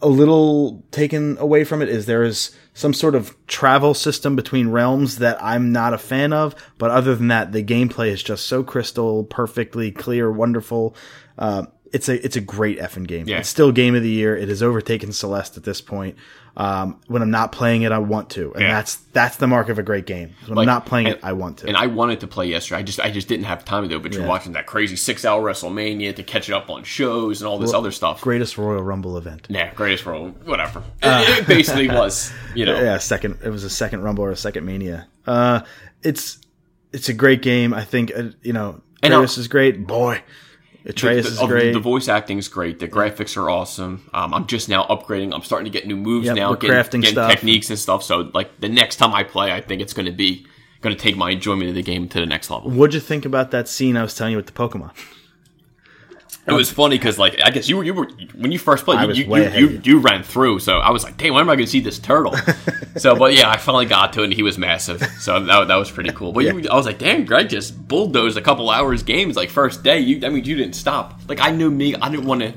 a 0.00 0.08
little 0.08 0.82
taken 0.90 1.38
away 1.38 1.62
from 1.62 1.80
it 1.80 1.88
is 1.88 2.06
there 2.06 2.24
is 2.24 2.50
some 2.74 2.92
sort 2.92 3.14
of 3.14 3.36
travel 3.46 3.94
system 3.94 4.34
between 4.34 4.68
realms 4.68 5.18
that 5.18 5.40
I'm 5.40 5.70
not 5.72 5.94
a 5.94 5.98
fan 5.98 6.32
of, 6.32 6.54
but 6.78 6.90
other 6.90 7.14
than 7.14 7.28
that, 7.28 7.52
the 7.52 7.62
gameplay 7.62 8.08
is 8.08 8.20
just 8.22 8.46
so 8.46 8.64
crystal, 8.64 9.22
perfectly 9.24 9.92
clear, 9.92 10.32
wonderful. 10.32 10.96
Uh, 11.38 11.66
it's 11.92 12.08
a 12.08 12.24
it's 12.24 12.36
a 12.36 12.40
great 12.40 12.78
effing 12.78 13.06
game. 13.06 13.28
Yeah. 13.28 13.38
It's 13.38 13.48
still 13.48 13.72
game 13.72 13.94
of 13.94 14.02
the 14.02 14.08
year. 14.10 14.36
It 14.36 14.48
has 14.48 14.62
overtaken 14.62 15.12
Celeste 15.12 15.56
at 15.56 15.64
this 15.64 15.80
point. 15.80 16.16
Um, 16.54 17.00
when 17.06 17.22
I'm 17.22 17.30
not 17.30 17.50
playing 17.50 17.80
it, 17.80 17.92
I 17.92 17.98
want 17.98 18.28
to, 18.30 18.52
and 18.52 18.60
Yeah. 18.62 18.74
that's 18.74 18.96
that's 19.14 19.36
the 19.36 19.46
mark 19.46 19.70
of 19.70 19.78
a 19.78 19.82
great 19.82 20.04
game. 20.04 20.34
When 20.46 20.56
Like, 20.56 20.64
I'm 20.64 20.66
not 20.66 20.84
playing 20.84 21.06
and- 21.06 21.16
it, 21.16 21.20
I 21.22 21.32
want 21.32 21.58
to. 21.58 21.66
And 21.66 21.76
I 21.78 21.86
wanted 21.86 22.20
to 22.20 22.26
play 22.26 22.46
yesterday. 22.46 22.80
I 22.80 22.82
just 22.82 23.00
I 23.00 23.10
just 23.10 23.26
didn't 23.26 23.46
have 23.46 23.64
time 23.64 23.84
to 23.84 23.88
do 23.88 23.96
it. 23.96 24.02
But 24.02 24.12
you're 24.12 24.26
watching 24.26 24.52
that 24.52 24.66
crazy 24.66 24.96
six 24.96 25.24
hour 25.24 25.42
WrestleMania 25.42 26.14
to 26.16 26.22
catch 26.22 26.50
it 26.50 26.52
up 26.52 26.68
on 26.68 26.84
shows 26.84 27.40
and 27.40 27.48
all 27.48 27.58
this 27.58 27.72
other 27.72 27.90
stuff. 27.90 28.20
greatest 28.20 28.58
Royal 28.58 28.82
Rumble 28.82 29.16
event. 29.16 29.46
Yeah, 29.48 29.72
greatest 29.72 30.04
Royal. 30.04 30.28
whatever. 30.44 30.82
it, 31.02 31.38
it 31.38 31.46
basically 31.46 31.88
was, 32.00 32.30
you 32.54 32.66
know. 32.66 32.76
Uh, 32.76 32.80
Yeah, 32.82 32.98
second. 32.98 33.38
It 33.42 33.48
was 33.50 33.64
a 33.64 33.70
second 33.70 34.02
Rumble 34.02 34.24
or 34.24 34.30
a 34.30 34.36
second 34.36 34.66
Mania. 34.66 35.06
Uh, 35.26 35.60
it's 36.02 36.38
it's 36.92 37.08
a 37.08 37.14
great 37.14 37.40
game. 37.40 37.72
I 37.72 37.84
think 37.84 38.12
uh, 38.14 38.24
you 38.42 38.52
know 38.52 38.82
And 39.02 39.14
is 39.24 39.48
great. 39.48 39.86
Boy, 39.86 40.20
Atreus 40.84 41.26
the, 41.26 41.32
is 41.32 41.48
great. 41.48 41.72
The 41.72 41.80
voice 41.80 42.08
acting 42.08 42.38
is 42.38 42.48
great. 42.48 42.78
The 42.78 42.88
graphics 42.88 43.36
are 43.36 43.48
awesome. 43.48 44.08
Um, 44.12 44.34
I'm 44.34 44.46
just 44.46 44.68
now 44.68 44.84
upgrading. 44.84 45.32
I'm 45.34 45.42
starting 45.42 45.70
to 45.70 45.76
get 45.78 45.86
new 45.86 45.96
moves 45.96 46.26
Yep, 46.26 46.36
now, 46.36 46.54
getting, 46.54 46.76
crafting 46.76 47.02
getting 47.02 47.10
stuff. 47.12 47.30
techniques 47.30 47.70
and 47.70 47.78
stuff. 47.78 48.02
So 48.02 48.30
like 48.34 48.60
the 48.60 48.68
next 48.68 48.96
time 48.96 49.14
I 49.14 49.22
play, 49.22 49.52
I 49.52 49.60
think 49.60 49.80
it's 49.80 49.92
going 49.92 50.06
to 50.06 50.12
be 50.12 50.46
going 50.80 50.94
to 50.94 51.00
take 51.00 51.16
my 51.16 51.30
enjoyment 51.30 51.68
of 51.68 51.76
the 51.76 51.82
game 51.82 52.08
to 52.08 52.20
the 52.20 52.26
next 52.26 52.50
level. 52.50 52.70
What'd 52.70 52.94
you 52.94 53.00
think 53.00 53.24
about 53.24 53.52
that 53.52 53.68
scene 53.68 53.96
I 53.96 54.02
was 54.02 54.14
telling 54.14 54.32
you 54.32 54.36
with 54.36 54.46
the 54.46 54.52
Pokemon? 54.52 54.90
It 56.44 56.52
was 56.52 56.72
funny 56.72 56.98
because 56.98 57.18
like 57.18 57.40
I 57.44 57.50
guess 57.50 57.68
you 57.68 57.76
were 57.76 57.84
you 57.84 57.94
were 57.94 58.06
when 58.34 58.50
you 58.50 58.58
first 58.58 58.84
played, 58.84 59.16
you 59.16 59.24
you, 59.24 59.36
you, 59.36 59.50
you, 59.68 59.80
you. 59.84 59.98
ran 60.00 60.24
through. 60.24 60.58
So 60.58 60.78
I 60.78 60.90
was 60.90 61.04
like, 61.04 61.16
damn, 61.16 61.34
when 61.34 61.42
am 61.42 61.48
I 61.48 61.54
going 61.54 61.66
to 61.66 61.70
see 61.70 61.78
this 61.78 62.00
turtle? 62.00 62.34
so, 62.96 63.14
but 63.14 63.34
yeah, 63.34 63.48
I 63.48 63.58
finally 63.58 63.86
got 63.86 64.12
to 64.14 64.22
it, 64.22 64.24
and 64.24 64.32
he 64.32 64.42
was 64.42 64.58
massive. 64.58 65.00
So 65.20 65.38
that, 65.38 65.68
that 65.68 65.76
was 65.76 65.90
pretty 65.90 66.10
cool. 66.10 66.32
But 66.32 66.44
you, 66.44 66.68
I 66.68 66.74
was 66.74 66.84
like, 66.84 66.98
damn, 66.98 67.24
Greg 67.24 67.48
just 67.48 67.86
bulldozed 67.86 68.36
a 68.36 68.40
couple 68.40 68.70
hours 68.70 69.04
games 69.04 69.36
like 69.36 69.50
first 69.50 69.84
day. 69.84 70.00
You, 70.00 70.26
I 70.26 70.30
mean, 70.30 70.44
you 70.44 70.56
didn't 70.56 70.74
stop. 70.74 71.20
Like 71.28 71.40
I 71.40 71.52
knew 71.52 71.70
me, 71.70 71.94
I 71.94 72.08
didn't 72.08 72.26
want 72.26 72.40
to. 72.40 72.52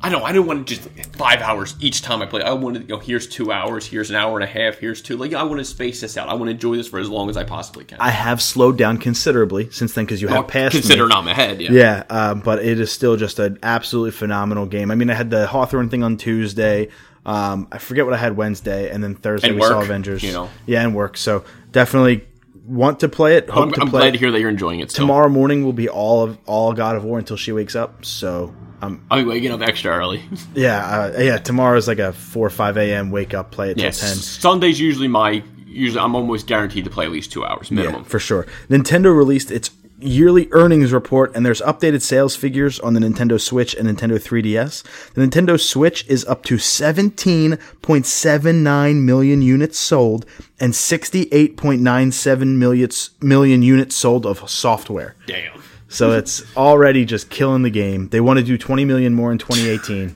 I 0.00 0.10
don't. 0.10 0.22
I 0.22 0.30
didn't 0.32 0.46
want 0.46 0.68
to 0.68 0.76
just 0.76 0.88
five 1.16 1.40
hours 1.40 1.74
each 1.80 2.02
time 2.02 2.22
I 2.22 2.26
play. 2.26 2.40
I 2.40 2.52
wanted, 2.52 2.82
you 2.82 2.88
know, 2.88 2.98
here's 3.00 3.26
two 3.26 3.50
hours, 3.50 3.84
here's 3.84 4.10
an 4.10 4.16
hour 4.16 4.36
and 4.38 4.44
a 4.44 4.46
half, 4.46 4.78
here's 4.78 5.02
two. 5.02 5.16
Like 5.16 5.34
I 5.34 5.42
want 5.42 5.58
to 5.58 5.64
space 5.64 6.00
this 6.00 6.16
out. 6.16 6.28
I 6.28 6.34
want 6.34 6.44
to 6.46 6.50
enjoy 6.52 6.76
this 6.76 6.86
for 6.86 7.00
as 7.00 7.08
long 7.10 7.28
as 7.30 7.36
I 7.36 7.42
possibly 7.42 7.84
can. 7.84 7.98
I 8.00 8.10
have 8.10 8.40
slowed 8.40 8.78
down 8.78 8.98
considerably 8.98 9.70
since 9.70 9.94
then 9.94 10.04
because 10.04 10.22
you 10.22 10.28
have 10.28 10.46
passed 10.46 10.76
me. 10.76 10.80
Considering 10.82 11.10
I'm 11.12 11.26
ahead, 11.26 11.60
yeah. 11.60 11.72
Yeah, 11.72 12.04
um, 12.10 12.40
but 12.40 12.64
it 12.64 12.78
is 12.78 12.92
still 12.92 13.16
just 13.16 13.40
an 13.40 13.58
absolutely 13.62 14.12
phenomenal 14.12 14.66
game. 14.66 14.92
I 14.92 14.94
mean, 14.94 15.10
I 15.10 15.14
had 15.14 15.30
the 15.30 15.48
Hawthorne 15.48 15.88
thing 15.88 16.04
on 16.04 16.16
Tuesday. 16.16 16.90
Um, 17.26 17.66
I 17.72 17.78
forget 17.78 18.04
what 18.04 18.14
I 18.14 18.18
had 18.18 18.36
Wednesday, 18.36 18.90
and 18.90 19.02
then 19.02 19.16
Thursday 19.16 19.48
And 19.48 19.56
we 19.56 19.62
saw 19.62 19.80
Avengers. 19.82 20.22
you 20.22 20.32
know. 20.32 20.48
yeah, 20.64 20.82
and 20.82 20.94
work. 20.94 21.16
So 21.16 21.44
definitely 21.72 22.24
want 22.64 23.00
to 23.00 23.08
play 23.08 23.36
it. 23.36 23.50
Hope 23.50 23.64
I'm, 23.64 23.72
to 23.72 23.80
I'm 23.80 23.88
play 23.90 24.00
glad 24.00 24.08
it. 24.10 24.12
to 24.12 24.18
hear 24.18 24.30
that 24.30 24.40
you're 24.40 24.48
enjoying 24.48 24.78
it. 24.78 24.92
Still. 24.92 25.02
Tomorrow 25.02 25.28
morning 25.28 25.64
will 25.64 25.72
be 25.72 25.88
all 25.88 26.22
of 26.22 26.38
all 26.46 26.72
God 26.72 26.94
of 26.94 27.02
War 27.04 27.18
until 27.18 27.36
she 27.36 27.50
wakes 27.50 27.74
up. 27.74 28.04
So 28.04 28.54
um, 28.80 29.04
I'll 29.10 29.22
be 29.22 29.28
waking 29.28 29.50
up 29.52 29.60
extra 29.60 29.96
early. 29.96 30.22
yeah, 30.54 30.86
uh, 30.86 31.12
yeah. 31.18 31.38
Tomorrow 31.38 31.76
is 31.76 31.88
like 31.88 31.98
a 31.98 32.12
four 32.12 32.46
or 32.46 32.50
five 32.50 32.76
a.m. 32.76 33.10
wake 33.10 33.34
up, 33.34 33.50
play 33.50 33.74
till 33.74 33.82
Yes, 33.82 34.00
ten. 34.00 34.16
Sunday's 34.16 34.80
usually 34.80 35.08
my 35.08 35.42
usually 35.66 36.00
I'm 36.00 36.14
almost 36.14 36.46
guaranteed 36.46 36.84
to 36.84 36.90
play 36.90 37.06
at 37.06 37.12
least 37.12 37.32
two 37.32 37.44
hours 37.44 37.70
minimum. 37.70 38.02
Yeah, 38.02 38.08
for 38.08 38.18
sure. 38.18 38.46
Nintendo 38.68 39.16
released 39.16 39.50
its 39.50 39.70
yearly 40.00 40.48
earnings 40.52 40.92
report, 40.92 41.34
and 41.34 41.44
there's 41.44 41.60
updated 41.62 42.02
sales 42.02 42.36
figures 42.36 42.78
on 42.80 42.94
the 42.94 43.00
Nintendo 43.00 43.40
Switch 43.40 43.74
and 43.74 43.88
Nintendo 43.88 44.12
3DS. 44.12 45.12
The 45.14 45.26
Nintendo 45.26 45.58
Switch 45.60 46.06
is 46.08 46.24
up 46.26 46.44
to 46.44 46.54
17.79 46.56 49.02
million 49.02 49.42
units 49.42 49.78
sold 49.78 50.24
and 50.60 50.72
68.97 50.72 52.56
million, 52.56 52.90
million 53.20 53.62
units 53.62 53.96
sold 53.96 54.24
of 54.26 54.48
software. 54.48 55.16
Damn. 55.26 55.57
So 55.88 56.12
it's 56.12 56.42
already 56.56 57.04
just 57.04 57.30
killing 57.30 57.62
the 57.62 57.70
game. 57.70 58.08
They 58.10 58.20
want 58.20 58.38
to 58.38 58.44
do 58.44 58.58
20 58.58 58.84
million 58.84 59.14
more 59.14 59.32
in 59.32 59.38
2018. 59.38 60.14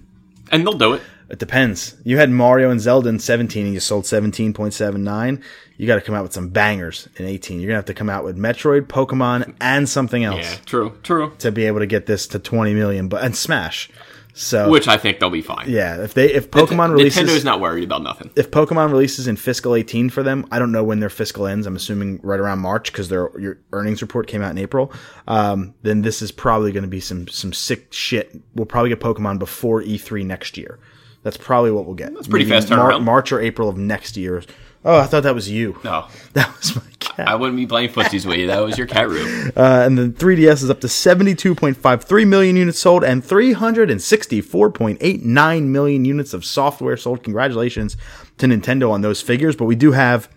And 0.51 0.67
they'll 0.67 0.75
do 0.75 0.93
it. 0.93 1.03
It 1.31 1.39
depends. 1.39 1.97
You 2.05 2.19
had 2.19 2.29
Mario 2.31 2.69
and 2.71 2.79
Zelda 2.79 3.09
in 3.09 3.19
17 3.19 3.65
and 3.65 3.73
you 3.73 3.81
sold 3.81 4.05
17.79. 4.05 5.43
You 5.79 5.87
got 5.87 5.95
to 5.95 6.01
come 6.03 6.15
out 6.15 6.23
with 6.23 6.35
some 6.35 6.51
bangers 6.51 7.09
in 7.17 7.25
18. 7.25 7.59
You're 7.59 7.69
going 7.69 7.75
to 7.75 7.79
have 7.79 7.85
to 7.87 7.95
come 7.95 8.11
out 8.11 8.23
with 8.23 8.37
Metroid, 8.37 8.83
Pokemon, 8.83 9.55
and 9.61 9.89
something 9.89 10.23
else 10.25 10.45
Yeah, 10.45 10.57
true, 10.67 10.99
true. 11.03 11.33
to 11.39 11.51
be 11.51 11.65
able 11.65 11.79
to 11.81 11.87
get 11.87 12.05
this 12.05 12.27
to 12.29 12.39
20 12.39 12.75
million, 12.75 13.09
but 13.09 13.25
and 13.25 13.35
Smash. 13.35 13.89
So 14.35 14.71
Which 14.71 14.89
I 14.89 14.97
think 14.97 15.21
they'll 15.21 15.29
be 15.31 15.43
fine. 15.43 15.69
yeah, 15.69 16.03
if 16.03 16.15
they 16.15 16.33
if 16.33 16.51
Pokemon 16.51 16.93
releases 16.93 17.29
Nintendo's 17.29 17.45
not 17.45 17.61
worried 17.61 17.85
about 17.85 18.03
nothing. 18.03 18.31
if 18.35 18.51
Pokemon 18.51 18.91
releases 18.91 19.27
in 19.29 19.37
fiscal 19.37 19.75
18 19.75 20.09
for 20.09 20.23
them, 20.23 20.47
I 20.51 20.59
don't 20.59 20.73
know 20.73 20.83
when 20.83 21.01
their 21.01 21.11
fiscal 21.11 21.47
ends. 21.47 21.67
I'm 21.67 21.77
assuming 21.77 22.19
right 22.23 22.41
around 22.41 22.61
March 22.61 22.91
because 22.91 23.09
their 23.11 23.31
your 23.39 23.59
earnings 23.73 24.01
report 24.01 24.27
came 24.29 24.41
out 24.43 24.51
in 24.51 24.59
April. 24.59 24.91
Um, 25.29 25.75
then 25.83 26.01
this 26.03 26.23
is 26.23 26.33
probably 26.33 26.73
going 26.73 26.85
to 26.85 26.89
be 26.89 27.01
some 27.01 27.29
some 27.29 27.53
sick 27.53 27.93
shit. 27.93 28.35
We'll 28.55 28.67
probably 28.67 28.89
get 28.89 29.01
Pokemon 29.01 29.39
before 29.39 29.83
E3 29.83 30.25
next 30.25 30.57
year. 30.57 30.79
That's 31.23 31.37
probably 31.37 31.71
what 31.71 31.85
we'll 31.85 31.95
get. 31.95 32.15
That's 32.15 32.27
pretty 32.27 32.49
fast 32.49 32.69
turnaround. 32.69 33.05
March 33.05 33.33
or 33.33 33.41
April 33.41 33.69
of 33.69 33.77
next 33.77 34.17
year. 34.17 34.43
Oh, 34.85 34.99
I 34.99 35.07
thought 35.07 35.23
that 35.23 35.35
was 35.35 35.51
you. 35.51 35.79
No, 35.85 36.09
That 36.33 36.55
was 36.57 36.77
my 36.77 36.83
cat. 36.99 37.29
I 37.29 37.37
wouldn't 37.37 37.57
be 37.57 37.67
playing 37.67 37.91
footsies 37.91 38.27
with 38.27 38.39
you. 38.39 38.49
That 38.49 38.65
was 38.65 38.77
your 38.77 38.87
cat 38.87 39.09
room. 39.09 39.53
Uh, 39.57 39.83
and 39.85 39.97
the 39.97 40.09
3DS 40.09 40.63
is 40.63 40.69
up 40.71 40.81
to 40.81 40.89
72.53 40.89 42.27
million 42.27 42.57
units 42.57 42.81
sold 42.81 43.05
and 43.05 43.23
364.89 43.23 45.63
million 45.65 46.05
units 46.05 46.35
of 46.35 46.45
software 46.45 46.97
sold. 46.97 47.23
Congratulations 47.23 47.97
to 48.39 48.47
Nintendo 48.47 48.91
on 48.91 49.03
those 49.03 49.21
figures. 49.21 49.55
But 49.55 49.67
we 49.67 49.77
do 49.77 49.93
have 49.93 50.29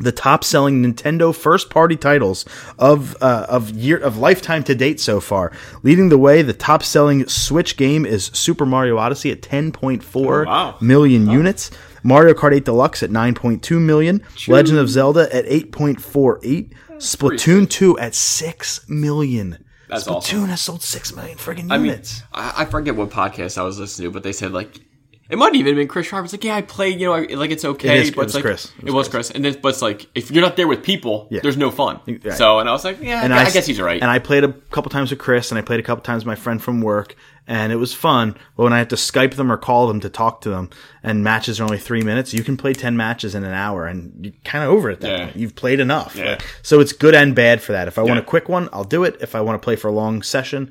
the 0.00 0.12
top 0.12 0.44
selling 0.44 0.82
Nintendo 0.82 1.34
first 1.34 1.70
party 1.70 1.96
titles 1.96 2.44
of 2.78 3.16
uh, 3.20 3.46
of 3.48 3.70
year 3.70 3.98
of 3.98 4.16
lifetime 4.16 4.64
to 4.64 4.74
date 4.74 5.00
so 5.00 5.20
far. 5.20 5.52
Leading 5.82 6.08
the 6.08 6.18
way, 6.18 6.42
the 6.42 6.52
top 6.52 6.82
selling 6.82 7.26
Switch 7.28 7.76
game 7.76 8.06
is 8.06 8.26
Super 8.26 8.66
Mario 8.66 8.98
Odyssey 8.98 9.30
at 9.30 9.42
10.4 9.42 10.46
wow. 10.46 10.76
million 10.80 11.28
units. 11.28 11.70
Mario 12.02 12.34
Kart 12.34 12.54
8 12.54 12.64
Deluxe 12.64 13.02
at 13.02 13.10
9.2 13.10 13.80
million. 13.80 14.22
Legend 14.48 14.78
of 14.78 14.88
Zelda 14.88 15.34
at 15.34 15.44
8.48. 15.46 16.72
Splatoon 16.98 17.68
2 17.68 17.98
at 17.98 18.14
6 18.14 18.88
million. 18.88 19.64
That's 19.88 20.04
Splatoon 20.04 20.16
awesome. 20.16 20.44
has 20.48 20.60
sold 20.60 20.82
6 20.82 21.16
million 21.16 21.36
friggin' 21.38 21.70
I 21.72 21.78
mean, 21.78 21.86
units. 21.86 22.22
I, 22.32 22.54
I 22.58 22.64
forget 22.66 22.94
what 22.94 23.10
podcast 23.10 23.58
I 23.58 23.62
was 23.62 23.78
listening 23.78 24.08
to, 24.08 24.12
but 24.12 24.22
they 24.22 24.32
said 24.32 24.52
like 24.52 24.80
it 25.28 25.38
might 25.38 25.46
have 25.46 25.54
even 25.54 25.76
been 25.76 25.86
Chris 25.88 26.08
Sharp. 26.08 26.24
It's 26.24 26.32
like, 26.34 26.42
yeah, 26.42 26.56
I 26.56 26.62
played, 26.62 27.00
you 27.00 27.06
know, 27.06 27.12
I, 27.14 27.20
like 27.34 27.50
it's 27.52 27.64
okay, 27.64 27.98
It 27.98 28.02
is- 28.02 28.10
but 28.10 28.22
it 28.22 28.24
it's 28.24 28.26
was 28.26 28.34
like 28.34 28.42
Chris. 28.42 28.72
It 28.84 28.90
was, 28.90 29.08
Chris. 29.08 29.30
and 29.30 29.44
then 29.44 29.56
but 29.62 29.68
it's 29.70 29.80
like 29.82 30.08
if 30.14 30.30
you're 30.30 30.42
not 30.42 30.56
there 30.56 30.66
with 30.68 30.82
people, 30.82 31.28
Yeah. 31.30 31.40
there's 31.42 31.56
no 31.56 31.70
fun. 31.70 32.00
Right. 32.06 32.32
So, 32.34 32.58
and 32.58 32.68
I 32.68 32.72
was 32.72 32.84
like, 32.84 33.00
yeah, 33.00 33.22
I, 33.22 33.46
I 33.46 33.50
guess 33.50 33.64
he's 33.66 33.80
right. 33.80 34.00
And 34.02 34.10
I 34.10 34.18
played 34.18 34.42
a 34.44 34.52
couple 34.52 34.90
times 34.90 35.10
with 35.10 35.18
Chris, 35.20 35.50
and 35.52 35.58
I 35.58 35.62
played 35.62 35.78
a 35.80 35.84
couple 35.84 36.02
times 36.02 36.22
with 36.24 36.26
my 36.26 36.34
friend 36.34 36.60
from 36.62 36.80
work, 36.82 37.14
and 37.46 37.72
it 37.72 37.76
was 37.76 37.92
fun. 37.94 38.36
But 38.56 38.64
when 38.64 38.72
I 38.72 38.78
had 38.78 38.90
to 38.90 38.96
Skype 38.96 39.34
them 39.34 39.50
or 39.50 39.56
call 39.56 39.86
them 39.88 40.00
to 40.00 40.08
talk 40.08 40.40
to 40.42 40.50
them, 40.50 40.70
and 41.02 41.24
matches 41.24 41.60
are 41.60 41.64
only 41.64 41.78
three 41.78 42.02
minutes, 42.02 42.32
you 42.34 42.42
can 42.44 42.56
play 42.56 42.72
ten 42.72 42.96
matches 42.96 43.34
in 43.34 43.44
an 43.44 43.52
hour, 43.54 43.86
and 43.86 44.12
you're 44.22 44.34
kind 44.44 44.64
of 44.64 44.70
over 44.70 44.90
it. 44.90 45.00
that 45.00 45.10
Yeah. 45.10 45.24
point. 45.26 45.36
You've 45.36 45.56
played 45.56 45.80
enough. 45.80 46.14
Yeah. 46.16 46.38
So 46.62 46.80
it's 46.80 46.92
good 46.92 47.14
and 47.14 47.34
bad 47.34 47.60
for 47.62 47.72
that. 47.72 47.88
If 47.88 47.98
I 47.98 48.02
want 48.02 48.18
a 48.18 48.22
quick 48.22 48.48
one, 48.48 48.68
I'll 48.72 48.84
do 48.84 49.04
it. 49.04 49.16
If 49.20 49.34
I 49.34 49.40
want 49.40 49.60
to 49.60 49.64
play 49.64 49.76
for 49.76 49.88
a 49.88 49.92
long 49.92 50.22
session, 50.22 50.70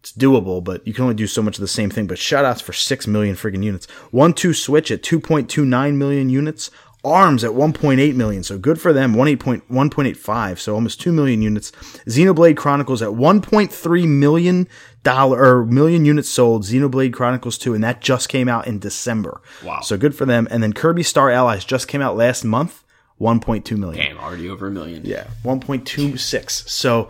it's 0.00 0.12
doable, 0.12 0.62
but 0.62 0.86
you 0.86 0.92
can 0.94 1.02
only 1.02 1.16
do 1.16 1.26
so 1.26 1.42
much 1.42 1.56
of 1.56 1.60
the 1.62 1.66
same 1.68 1.90
thing. 1.90 2.06
But 2.06 2.18
shoutouts 2.18 2.62
for 2.62 2.72
6 2.72 3.06
million 3.08 3.34
friggin' 3.34 3.64
units. 3.64 3.86
1 4.12 4.34
2 4.34 4.54
Switch 4.54 4.90
at 4.92 5.02
2.29 5.02 5.94
million 5.96 6.30
units. 6.30 6.70
ARMS 7.04 7.44
at 7.44 7.52
1.8 7.52 8.14
million, 8.16 8.42
so 8.42 8.58
good 8.58 8.80
for 8.80 8.92
them. 8.92 9.14
1.1.85, 9.14 10.58
so 10.58 10.74
almost 10.74 11.00
2 11.00 11.12
million 11.12 11.42
units. 11.42 11.70
Xenoblade 12.08 12.56
Chronicles 12.56 13.00
at 13.02 13.10
1.3 13.10 14.08
million 14.08 14.66
dollar 15.06 15.40
or 15.40 15.64
million 15.64 16.04
units 16.04 16.28
sold. 16.28 16.64
Xenoblade 16.64 17.12
Chronicles 17.12 17.56
2, 17.58 17.74
and 17.74 17.84
that 17.84 18.00
just 18.00 18.28
came 18.28 18.48
out 18.48 18.66
in 18.66 18.80
December. 18.80 19.40
Wow. 19.64 19.80
So 19.80 19.96
good 19.96 20.16
for 20.16 20.26
them. 20.26 20.48
And 20.50 20.62
then 20.62 20.72
Kirby 20.72 21.04
Star 21.04 21.30
Allies 21.30 21.64
just 21.64 21.86
came 21.86 22.02
out 22.02 22.16
last 22.16 22.44
month. 22.44 22.82
1.2 23.20 23.78
million. 23.78 24.04
Damn, 24.04 24.18
already 24.18 24.50
over 24.50 24.66
a 24.66 24.70
million. 24.70 25.02
Yeah, 25.06 25.28
1.26. 25.44 26.68
So 26.68 27.08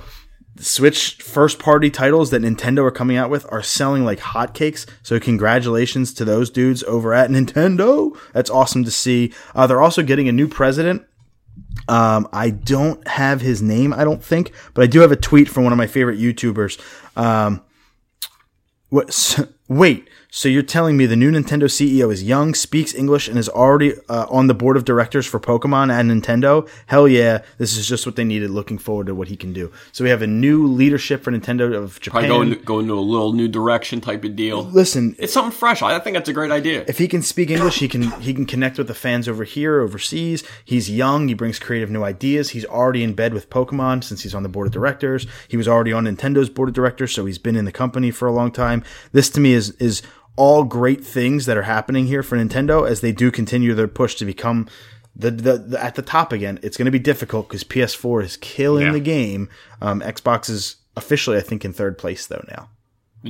Switch 0.59 1.17
first 1.17 1.59
party 1.59 1.91
titles 1.91 2.31
that 2.31 2.43
Nintendo 2.43 2.85
are 2.85 2.91
coming 2.91 3.17
out 3.17 3.29
with 3.29 3.45
are 3.51 3.63
selling 3.63 4.05
like 4.05 4.21
hotcakes. 4.21 4.87
So 5.03 5.19
congratulations 5.19 6.13
to 6.15 6.25
those 6.25 6.51
dudes 6.51 6.83
over 6.85 7.13
at 7.15 7.31
Nintendo. 7.37 8.17
That's 8.35 8.51
awesome 8.51 8.85
to 8.85 8.91
see. 8.91 9.33
Uh, 9.55 9.67
they're 9.67 9.83
also 9.83 10.03
getting 10.03 10.29
a 10.29 10.33
new 10.33 10.49
president. 10.49 11.03
Um, 11.89 12.29
I 12.33 12.51
don't 12.51 13.07
have 13.09 13.41
his 13.41 13.63
name, 13.63 13.93
I 13.93 14.05
don't 14.05 14.23
think, 14.23 14.53
but 14.75 14.83
I 14.83 14.87
do 14.87 15.01
have 15.01 15.13
a 15.13 15.17
tweet 15.17 15.49
from 15.49 15.65
one 15.65 15.73
of 15.73 15.77
my 15.79 15.87
favorite 15.87 16.19
YouTubers. 16.19 16.79
Um, 17.17 17.63
what? 18.89 19.49
Wait. 19.69 20.09
So 20.29 20.51
you're 20.51 20.63
telling 20.63 20.99
me 20.99 21.07
the 21.07 21.17
new 21.17 21.31
Nintendo 21.31 21.63
CEO 21.65 22.13
is 22.13 22.23
young, 22.23 22.53
speaks 22.53 22.95
English, 22.95 23.27
and 23.27 23.39
is 23.39 23.49
already 23.49 23.95
uh, 24.09 24.27
on 24.29 24.49
the 24.49 24.55
board 24.55 24.77
of 24.77 24.85
directors 24.85 25.25
for 25.25 25.41
Pokemon 25.41 25.91
at 25.91 26.05
Nintendo? 26.05 26.69
Hell 26.87 27.09
yeah! 27.09 27.43
This 27.57 27.77
is 27.79 27.89
just 27.89 28.05
what 28.05 28.17
they 28.17 28.25
needed. 28.25 28.51
Looking 28.51 28.77
forward 28.77 29.07
to 29.07 29.15
what 29.15 29.29
he 29.29 29.37
can 29.37 29.55
do. 29.55 29.73
So 29.93 30.05
we 30.05 30.11
have 30.11 30.21
a 30.21 30.27
new 30.27 30.67
leadership 30.67 31.23
for 31.23 31.33
Nintendo 31.33 31.75
of 31.75 31.99
Japan. 32.01 32.29
Probably 32.29 32.49
going 32.57 32.65
going 32.65 32.87
to 32.89 32.99
a 32.99 33.01
little 33.01 33.33
new 33.33 33.49
direction 33.49 34.03
type 34.03 34.25
of 34.25 34.37
deal. 34.37 34.65
Listen, 34.65 35.17
It's 35.19 35.33
something 35.33 35.57
fresh. 35.57 35.81
I 35.81 35.99
think 36.01 36.15
that's 36.15 36.29
a 36.29 36.35
great 36.35 36.51
idea. 36.51 36.85
if 36.87 36.99
he 36.99 37.09
can 37.09 37.23
speak 37.23 37.49
English, 37.49 37.79
he 37.79 37.89
can 37.89 38.03
he 38.21 38.35
can 38.35 38.45
connect 38.45 38.77
with 38.77 38.89
the 38.89 38.95
fans 38.95 39.29
over 39.29 39.45
here, 39.45 39.81
overseas. 39.81 40.45
He's 40.67 40.91
young. 40.91 41.29
He 41.29 41.35
brings 41.35 41.59
creative 41.59 41.89
new 41.91 42.03
ideas. 42.03 42.51
He's 42.51 42.67
already 42.67 43.03
in 43.03 43.15
bed 43.15 43.33
with 43.33 43.49
Pokemon 43.49 44.05
since 44.05 44.23
he's 44.23 44.35
on 44.35 44.43
the 44.43 44.51
board 44.51 44.67
of 44.67 44.73
directors. 44.75 45.27
He 45.49 45.57
was 45.57 45.67
already 45.67 45.95
on 45.95 46.05
Nintendo's 46.05 46.51
board 46.51 46.69
of 46.69 46.75
directors, 46.75 47.15
so 47.15 47.25
he's 47.25 47.39
been 47.39 47.57
in 47.57 47.65
the 47.65 47.73
company 47.73 48.11
for 48.11 48.29
a 48.29 48.33
long 48.33 48.51
time. 48.51 48.85
This 49.13 49.31
to 49.31 49.41
me 49.41 49.55
is 49.57 49.71
is 49.73 50.03
all 50.37 50.63
great 50.65 51.03
things 51.05 51.47
that 51.47 51.57
are 51.57 51.63
happening 51.63 52.07
here 52.07 52.23
for 52.23 52.37
Nintendo 52.37 52.89
as 52.89 53.01
they 53.01 53.11
do 53.11 53.31
continue 53.31 53.75
their 53.75 53.89
push 53.89 54.15
to 54.17 54.25
become 54.27 54.69
the, 55.17 55.31
the, 55.31 55.57
the 55.59 55.83
at 55.83 55.95
the 55.95 56.03
top 56.03 56.33
again. 56.33 56.59
It's 56.63 56.77
going 56.77 56.85
to 56.87 56.93
be 56.93 56.99
difficult 56.99 57.49
because 57.49 57.65
PS4 57.65 58.23
is 58.23 58.37
killing 58.37 58.87
Yeah. 58.87 58.93
the 58.93 59.01
game. 59.01 59.49
Um, 59.81 60.01
Xbox 60.03 60.51
is 60.51 60.77
officially, 60.95 61.39
I 61.39 61.41
think, 61.41 61.65
in 61.65 61.73
third 61.73 61.97
place 61.99 62.27
though 62.27 62.45
now. 62.49 62.69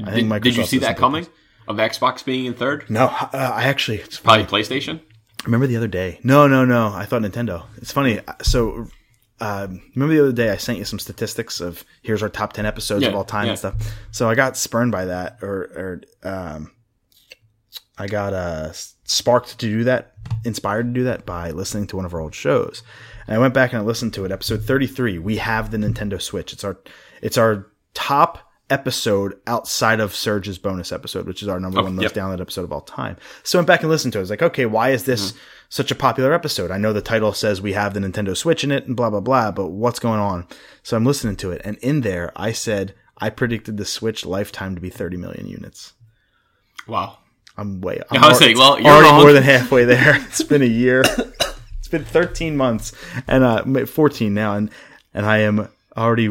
I 0.04 0.10
think 0.12 0.30
Did, 0.30 0.42
did 0.42 0.56
you 0.56 0.64
see 0.64 0.78
that 0.78 0.96
coming? 0.98 1.26
Of 1.68 1.76
Xbox 1.76 2.24
being 2.24 2.44
in 2.46 2.54
third? 2.54 2.84
No, 2.90 3.06
uh, 3.06 3.28
I 3.32 3.64
actually 3.64 3.98
it's 3.98 4.18
Probably 4.20 4.44
PlayStation. 4.44 5.00
Remember 5.44 5.66
the 5.66 5.76
other 5.76 5.88
day? 5.88 6.18
No, 6.22 6.46
no, 6.46 6.64
no. 6.64 6.88
I 6.92 7.04
thought 7.06 7.22
Nintendo. 7.22 7.64
It's 7.76 7.92
funny. 7.92 8.20
So, 8.42 8.88
um, 9.40 9.82
remember 9.94 10.14
the 10.14 10.22
other 10.22 10.32
day 10.32 10.50
I 10.50 10.56
sent 10.56 10.78
you 10.78 10.84
some 10.84 10.98
statistics 10.98 11.60
of 11.60 11.84
here's 12.02 12.22
our 12.22 12.28
top 12.28 12.52
ten 12.52 12.66
episodes 12.66 13.02
Yeah, 13.02 13.10
of 13.10 13.14
all 13.14 13.24
time 13.24 13.44
yeah. 13.44 13.50
and 13.50 13.58
stuff. 13.58 13.74
So 14.10 14.28
I 14.30 14.34
got 14.34 14.56
spurned 14.56 14.92
by 14.92 15.04
that, 15.06 15.38
or, 15.42 16.00
or 16.24 16.28
um, 16.28 16.72
I 17.98 18.06
got 18.06 18.32
uh, 18.32 18.72
sparked 19.04 19.50
to 19.50 19.56
do 19.56 19.84
that, 19.84 20.14
inspired 20.44 20.84
to 20.84 20.92
do 21.00 21.04
that 21.04 21.26
by 21.26 21.50
listening 21.50 21.86
to 21.88 21.96
one 21.96 22.04
of 22.04 22.14
our 22.14 22.20
old 22.20 22.34
shows. 22.34 22.82
And 23.26 23.36
I 23.36 23.38
went 23.38 23.54
back 23.54 23.72
and 23.72 23.80
I 23.82 23.84
listened 23.84 24.14
to 24.14 24.24
it. 24.24 24.32
Episode 24.32 24.62
thirty 24.64 24.86
three. 24.86 25.18
We 25.18 25.36
have 25.38 25.70
the 25.70 25.78
Nintendo 25.78 26.20
Switch. 26.20 26.52
It's 26.52 26.64
our 26.64 26.78
it's 27.22 27.38
our 27.38 27.66
top 27.94 28.45
episode 28.68 29.38
outside 29.46 30.00
of 30.00 30.14
Surge's 30.14 30.58
bonus 30.58 30.90
episode, 30.90 31.26
which 31.26 31.42
is 31.42 31.48
our 31.48 31.60
number 31.60 31.82
one 31.82 31.94
most 31.94 32.02
yep. 32.02 32.12
downloaded 32.12 32.40
episode 32.40 32.64
of 32.64 32.72
all 32.72 32.80
time. 32.80 33.16
So 33.42 33.58
I 33.58 33.60
went 33.60 33.68
back 33.68 33.80
and 33.82 33.90
listened 33.90 34.12
to 34.14 34.18
it. 34.18 34.20
I 34.20 34.22
was 34.22 34.30
like, 34.30 34.42
okay, 34.42 34.66
why 34.66 34.90
is 34.90 35.04
this 35.04 35.34
such 35.68 35.90
a 35.90 35.94
popular 35.94 36.32
episode? 36.32 36.70
I 36.70 36.78
know 36.78 36.92
the 36.92 37.00
title 37.00 37.32
says 37.32 37.62
we 37.62 37.74
have 37.74 37.94
the 37.94 38.00
Nintendo 38.00 38.36
Switch 38.36 38.64
in 38.64 38.72
it 38.72 38.86
and 38.86 38.96
blah, 38.96 39.10
blah, 39.10 39.20
blah, 39.20 39.52
but 39.52 39.68
what's 39.68 40.00
going 40.00 40.20
on? 40.20 40.46
So 40.82 40.96
I'm 40.96 41.04
listening 41.04 41.36
to 41.36 41.52
it. 41.52 41.62
And 41.64 41.76
in 41.78 42.00
there, 42.00 42.32
I 42.34 42.52
said, 42.52 42.94
I 43.18 43.30
predicted 43.30 43.76
the 43.76 43.84
Switch 43.84 44.26
lifetime 44.26 44.74
to 44.74 44.80
be 44.80 44.90
30 44.90 45.16
million 45.16 45.46
units. 45.46 45.92
Wow. 46.88 47.18
I'm 47.56 47.80
way, 47.80 48.00
I'm 48.10 48.22
I 48.22 48.28
was 48.28 48.38
saying, 48.38 48.58
well, 48.58 48.78
you're 48.78 48.90
already 48.90 49.08
wrong. 49.08 49.20
more 49.22 49.32
than 49.32 49.42
halfway 49.42 49.84
there. 49.84 50.16
It's 50.28 50.42
been 50.42 50.62
a 50.62 50.66
year. 50.66 51.02
it's 51.78 51.88
been 51.88 52.04
13 52.04 52.56
months 52.56 52.92
and, 53.26 53.44
uh, 53.44 53.86
14 53.86 54.34
now. 54.34 54.54
And, 54.54 54.70
and 55.14 55.24
I 55.24 55.38
am 55.38 55.68
already 55.96 56.28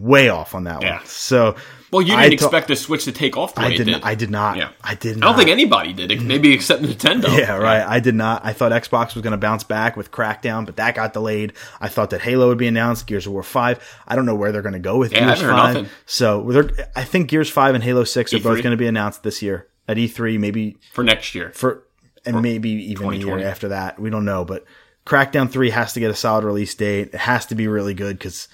way 0.00 0.28
off 0.28 0.54
on 0.54 0.64
that 0.64 0.82
Yeah. 0.82 0.96
one. 0.98 1.06
So, 1.06 1.56
Well, 1.90 2.02
you 2.02 2.16
didn't 2.16 2.28
to- 2.28 2.34
expect 2.34 2.68
the 2.68 2.76
Switch 2.76 3.04
to 3.06 3.12
take 3.12 3.36
off 3.36 3.54
the 3.54 3.62
way 3.62 3.66
I 3.68 3.70
didn't, 3.70 3.94
did. 3.94 4.02
I 4.04 4.14
did 4.14 4.30
not. 4.30 4.56
Yeah. 4.58 4.68
I 4.84 4.94
did. 4.94 5.16
Not. 5.16 5.26
I 5.26 5.30
don't 5.30 5.38
think 5.38 5.50
anybody 5.50 5.92
did 5.94 6.20
maybe 6.22 6.52
except 6.52 6.82
Nintendo. 6.82 7.36
Yeah, 7.38 7.56
right. 7.56 7.82
I 7.86 7.98
did 8.00 8.14
not. 8.14 8.44
I 8.44 8.52
thought 8.52 8.72
Xbox 8.72 9.14
was 9.14 9.22
going 9.22 9.30
to 9.32 9.36
bounce 9.38 9.64
back 9.64 9.96
with 9.96 10.10
Crackdown, 10.10 10.66
but 10.66 10.76
that 10.76 10.94
got 10.94 11.12
delayed. 11.14 11.54
I 11.80 11.88
thought 11.88 12.10
that 12.10 12.20
Halo 12.20 12.48
would 12.48 12.58
be 12.58 12.66
announced, 12.66 13.06
Gears 13.06 13.26
of 13.26 13.32
War 13.32 13.42
5. 13.42 13.78
I 14.06 14.14
don't 14.16 14.26
know 14.26 14.34
where 14.34 14.52
they're 14.52 14.62
going 14.62 14.74
to 14.74 14.78
go 14.78 14.98
with 14.98 15.12
Yeah, 15.12 15.24
Gears 15.26 15.40
haven't 15.40 15.56
5. 15.56 15.74
nothing. 15.74 15.90
So, 16.06 16.70
I 16.94 17.04
think 17.04 17.28
Gears 17.30 17.48
5 17.50 17.74
and 17.74 17.82
Halo 17.82 18.04
6 18.04 18.34
are 18.34 18.38
both 18.40 18.58
E3? 18.58 18.62
going 18.62 18.70
to 18.72 18.76
be 18.76 18.86
announced 18.86 19.22
this 19.22 19.40
year 19.42 19.66
at 19.88 19.96
E3, 19.96 20.38
maybe 20.38 20.76
For 20.92 21.02
next 21.02 21.34
year. 21.34 21.50
for 21.54 21.84
and 22.26 22.42
maybe 22.42 22.68
even 22.90 23.10
a 23.10 23.16
year 23.16 23.38
after 23.38 23.68
that. 23.68 23.98
We 23.98 24.10
don't 24.10 24.26
know, 24.26 24.44
but 24.44 24.64
Crackdown 25.06 25.50
3 25.50 25.70
has 25.70 25.94
to 25.94 26.00
get 26.00 26.10
a 26.10 26.14
solid 26.14 26.44
release 26.44 26.74
date. 26.74 27.10
It 27.14 27.20
has 27.20 27.46
to 27.46 27.54
be 27.54 27.66
really 27.68 27.94
good 27.94 28.20
cuz 28.20 28.48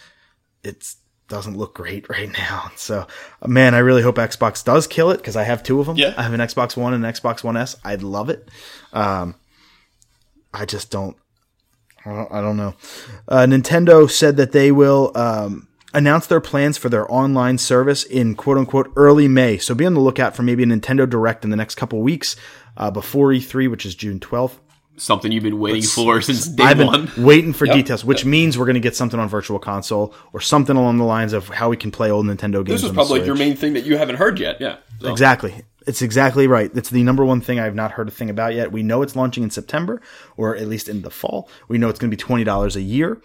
it 0.64 0.94
doesn't 1.28 1.56
look 1.56 1.74
great 1.74 2.08
right 2.10 2.32
now. 2.32 2.70
So, 2.76 3.06
man, 3.46 3.74
I 3.74 3.78
really 3.78 4.02
hope 4.02 4.16
Xbox 4.16 4.64
does 4.64 4.86
kill 4.86 5.10
it 5.10 5.22
cuz 5.22 5.36
I 5.36 5.44
have 5.44 5.62
two 5.62 5.80
of 5.80 5.86
them. 5.86 5.96
Yeah. 5.96 6.14
I 6.16 6.22
have 6.22 6.32
an 6.34 6.40
Xbox 6.40 6.76
1 6.76 6.94
and 6.94 7.04
an 7.04 7.12
Xbox 7.12 7.44
One 7.44 7.56
S. 7.56 7.76
I'd 7.84 8.02
love 8.02 8.30
it. 8.30 8.48
Um 8.92 9.36
I 10.52 10.64
just 10.64 10.90
don't 10.90 11.16
I 12.06 12.10
don't, 12.12 12.32
I 12.32 12.40
don't 12.40 12.56
know. 12.56 12.74
Uh, 13.26 13.46
Nintendo 13.46 14.10
said 14.10 14.36
that 14.36 14.52
they 14.52 14.70
will 14.70 15.10
um, 15.14 15.68
announce 15.94 16.26
their 16.26 16.40
plans 16.40 16.76
for 16.76 16.88
their 16.88 17.10
online 17.10 17.56
service 17.56 18.04
in 18.04 18.34
quote 18.34 18.58
unquote 18.58 18.92
early 18.96 19.28
May. 19.28 19.58
So 19.58 19.74
be 19.74 19.86
on 19.86 19.94
the 19.94 20.00
lookout 20.00 20.36
for 20.36 20.42
maybe 20.42 20.62
a 20.62 20.66
Nintendo 20.66 21.08
Direct 21.08 21.44
in 21.44 21.50
the 21.50 21.56
next 21.56 21.76
couple 21.76 22.02
weeks 22.02 22.36
uh, 22.76 22.90
before 22.90 23.30
E3, 23.30 23.70
which 23.70 23.86
is 23.86 23.94
June 23.94 24.20
12th. 24.20 24.58
Something 24.96 25.32
you've 25.32 25.42
been 25.42 25.58
waiting 25.58 25.82
for 25.82 26.20
since 26.22 26.46
day 26.46 26.62
I've 26.64 26.78
been 26.78 26.86
one. 26.86 27.10
waiting 27.18 27.52
for 27.52 27.66
details, 27.78 28.04
which 28.04 28.24
means 28.24 28.56
we're 28.56 28.66
going 28.66 28.74
to 28.74 28.80
get 28.80 28.94
something 28.94 29.18
on 29.18 29.28
Virtual 29.28 29.58
Console 29.58 30.14
or 30.32 30.40
something 30.40 30.76
along 30.76 30.98
the 30.98 31.04
lines 31.04 31.32
of 31.32 31.48
how 31.48 31.68
we 31.68 31.76
can 31.76 31.90
play 31.90 32.10
old 32.10 32.26
Nintendo 32.26 32.64
games. 32.64 32.68
This 32.68 32.82
was 32.82 32.90
on 32.90 32.94
the 32.96 33.00
probably 33.02 33.24
your 33.24 33.34
main 33.34 33.56
thing 33.56 33.72
that 33.72 33.84
you 33.84 33.96
haven't 33.96 34.16
heard 34.16 34.38
yet. 34.38 34.60
Yeah. 34.60 34.76
So, 35.00 35.10
Exactly. 35.10 35.62
It's 35.86 36.00
exactly 36.00 36.46
right. 36.46 36.70
It's 36.74 36.90
the 36.90 37.02
number 37.02 37.24
one 37.24 37.40
thing 37.40 37.58
I've 37.60 37.74
not 37.74 37.90
heard 37.90 38.08
a 38.08 38.10
thing 38.10 38.30
about 38.30 38.54
yet. 38.54 38.72
We 38.72 38.82
know 38.82 39.02
it's 39.02 39.14
launching 39.16 39.42
in 39.42 39.50
September 39.50 40.00
or 40.36 40.56
at 40.56 40.66
least 40.68 40.88
in 40.88 41.02
the 41.02 41.10
fall. 41.10 41.48
We 41.68 41.76
know 41.76 41.88
it's 41.88 41.98
going 41.98 42.10
to 42.10 42.16
be 42.16 42.22
$20 42.22 42.76
a 42.76 42.80
year. 42.80 43.20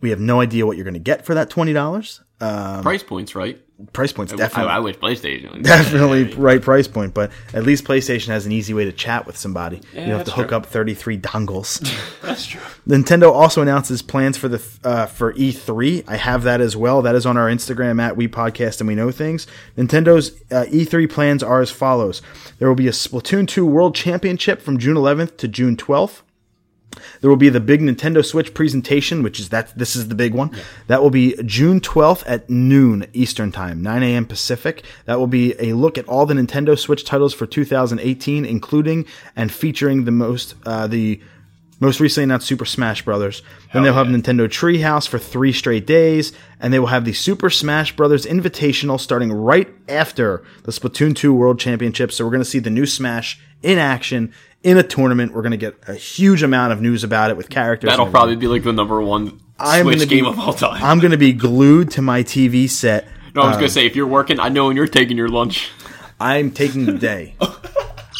We 0.00 0.10
have 0.10 0.20
no 0.20 0.40
idea 0.40 0.66
what 0.66 0.76
you're 0.76 0.84
going 0.84 0.94
to 0.94 1.00
get 1.00 1.24
for 1.24 1.34
that 1.34 1.48
$20. 1.48 2.20
Uh, 2.40 2.82
Price 2.82 3.02
points, 3.04 3.34
right? 3.34 3.58
Price 3.92 4.12
point's 4.12 4.32
definitely 4.32 4.72
I 4.72 4.78
wish 4.78 4.96
PlayStation. 4.96 5.62
definitely 5.62 6.32
right 6.34 6.60
price 6.60 6.88
point, 6.88 7.14
but 7.14 7.30
at 7.52 7.64
least 7.64 7.84
PlayStation 7.84 8.28
has 8.28 8.46
an 8.46 8.52
easy 8.52 8.74
way 8.74 8.84
to 8.84 8.92
chat 8.92 9.26
with 9.26 9.36
somebody. 9.36 9.76
you 9.92 10.00
don't 10.00 10.08
have 10.08 10.24
to 10.24 10.32
hook 10.32 10.48
true. 10.48 10.56
up 10.56 10.66
33 10.66 11.18
dongles. 11.18 11.80
That's 12.22 12.46
true. 12.46 12.60
Nintendo 12.86 13.32
also 13.32 13.62
announces 13.62 14.02
plans 14.02 14.36
for 14.36 14.48
the 14.48 14.62
uh, 14.84 15.06
for 15.06 15.32
E3. 15.34 16.04
I 16.08 16.16
have 16.16 16.42
that 16.44 16.60
as 16.60 16.76
well. 16.76 17.02
That 17.02 17.14
is 17.14 17.26
on 17.26 17.36
our 17.36 17.48
Instagram 17.48 18.00
at 18.00 18.16
We 18.16 18.28
Podcast 18.28 18.80
and 18.80 18.88
We 18.88 18.94
Know 18.94 19.10
Things. 19.10 19.46
Nintendo's 19.76 20.32
uh, 20.50 20.66
E3 20.68 21.10
plans 21.10 21.42
are 21.42 21.60
as 21.60 21.70
follows: 21.70 22.22
There 22.58 22.68
will 22.68 22.74
be 22.74 22.88
a 22.88 22.92
Splatoon 22.92 23.46
2 23.48 23.66
World 23.66 23.94
Championship 23.94 24.60
from 24.60 24.78
June 24.78 24.96
11th 24.96 25.36
to 25.38 25.48
June 25.48 25.76
12th. 25.76 26.22
There 27.20 27.30
will 27.30 27.36
be 27.36 27.48
the 27.48 27.60
big 27.60 27.80
Nintendo 27.80 28.24
Switch 28.24 28.54
presentation, 28.54 29.22
which 29.22 29.40
is 29.40 29.48
that 29.50 29.76
this 29.78 29.96
is 29.96 30.08
the 30.08 30.14
big 30.14 30.34
one. 30.34 30.50
That 30.86 31.02
will 31.02 31.10
be 31.10 31.34
June 31.44 31.80
12th 31.80 32.24
at 32.26 32.48
noon 32.48 33.06
Eastern 33.12 33.52
Time, 33.52 33.82
9 33.82 34.02
a.m. 34.02 34.26
Pacific. 34.26 34.84
That 35.06 35.18
will 35.18 35.26
be 35.26 35.54
a 35.58 35.74
look 35.74 35.98
at 35.98 36.06
all 36.08 36.26
the 36.26 36.34
Nintendo 36.34 36.78
Switch 36.78 37.04
titles 37.04 37.34
for 37.34 37.46
2018, 37.46 38.44
including 38.44 39.06
and 39.36 39.52
featuring 39.52 40.04
the 40.04 40.12
most 40.12 40.54
uh, 40.66 40.86
the 40.86 41.20
most 41.82 41.98
recently 41.98 42.24
announced 42.24 42.46
Super 42.46 42.64
Smash 42.64 43.04
Brothers. 43.04 43.42
Then 43.72 43.82
they'll 43.82 43.94
have 43.94 44.06
Nintendo 44.06 44.46
Treehouse 44.46 45.08
for 45.08 45.18
three 45.18 45.52
straight 45.52 45.84
days, 45.84 46.32
and 46.60 46.72
they 46.72 46.78
will 46.78 46.86
have 46.86 47.04
the 47.04 47.12
Super 47.12 47.50
Smash 47.50 47.96
Brothers 47.96 48.24
Invitational 48.24 49.00
starting 49.00 49.32
right 49.32 49.68
after 49.88 50.44
the 50.62 50.70
Splatoon 50.70 51.16
2 51.16 51.34
World 51.34 51.58
Championship. 51.58 52.12
So 52.12 52.24
we're 52.24 52.30
going 52.30 52.40
to 52.40 52.48
see 52.48 52.60
the 52.60 52.70
new 52.70 52.86
Smash 52.86 53.40
in 53.62 53.78
action 53.78 54.32
in 54.62 54.76
a 54.76 54.82
tournament. 54.82 55.32
We're 55.32 55.42
going 55.42 55.52
to 55.52 55.56
get 55.56 55.76
a 55.88 55.94
huge 55.94 56.42
amount 56.42 56.72
of 56.72 56.80
news 56.80 57.04
about 57.04 57.30
it 57.30 57.36
with 57.36 57.48
characters. 57.48 57.90
That'll 57.90 58.10
probably 58.10 58.36
be 58.36 58.46
like 58.46 58.62
the 58.64 58.72
number 58.72 59.00
one 59.00 59.40
I'm 59.58 59.84
Switch 59.84 60.08
game 60.08 60.24
be- 60.24 60.30
of 60.30 60.38
all 60.38 60.52
time. 60.52 60.82
I'm 60.82 60.98
going 60.98 61.12
to 61.12 61.18
be 61.18 61.32
glued 61.32 61.90
to 61.92 62.02
my 62.02 62.22
TV 62.22 62.68
set. 62.68 63.06
no, 63.34 63.42
I 63.42 63.46
was 63.48 63.56
gonna 63.56 63.66
uh, 63.66 63.70
say 63.70 63.86
if 63.86 63.96
you're 63.96 64.06
working, 64.06 64.40
I 64.40 64.48
know 64.48 64.66
when 64.66 64.76
you're 64.76 64.86
taking 64.86 65.16
your 65.16 65.28
lunch. 65.28 65.70
I'm 66.20 66.50
taking 66.52 66.86
the 66.86 66.92
day. 66.92 67.34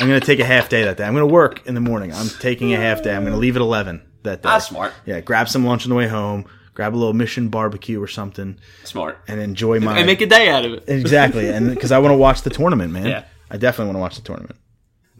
I'm 0.00 0.08
going 0.08 0.18
to 0.18 0.26
take 0.26 0.40
a 0.40 0.44
half 0.44 0.68
day 0.68 0.84
that 0.84 0.96
day. 0.96 1.04
I'm 1.04 1.12
going 1.14 1.28
to 1.28 1.32
work 1.32 1.66
in 1.66 1.74
the 1.74 1.80
morning. 1.80 2.12
I'm 2.12 2.28
taking 2.40 2.72
a 2.72 2.76
half 2.76 3.02
day. 3.02 3.14
I'm 3.14 3.22
going 3.22 3.34
to 3.34 3.38
leave 3.38 3.56
at 3.56 3.62
11 3.62 4.02
that 4.22 4.42
day. 4.42 4.48
That's 4.48 4.66
smart. 4.66 4.92
Yeah, 5.06 5.20
grab 5.20 5.48
some 5.48 5.64
lunch 5.64 5.84
on 5.84 5.90
the 5.90 5.94
way 5.94 6.08
home, 6.08 6.46
grab 6.74 6.94
a 6.94 6.96
little 6.96 7.12
mission 7.12 7.48
barbecue 7.48 8.02
or 8.02 8.08
something, 8.08 8.58
Smart. 8.84 9.18
and 9.28 9.40
enjoy 9.40 9.78
my. 9.80 9.98
And 9.98 10.06
make 10.06 10.20
a 10.20 10.26
day 10.26 10.48
out 10.48 10.64
of 10.64 10.72
it. 10.72 10.84
exactly, 10.88 11.48
and 11.50 11.70
because 11.70 11.92
I 11.92 11.98
want 11.98 12.12
to 12.12 12.16
watch 12.16 12.42
the 12.42 12.50
tournament, 12.50 12.92
man. 12.92 13.06
Yeah. 13.06 13.24
I 13.50 13.58
definitely 13.58 13.94
want 13.94 13.96
to 13.96 14.00
watch 14.00 14.16
the 14.16 14.22
tournament. 14.22 14.56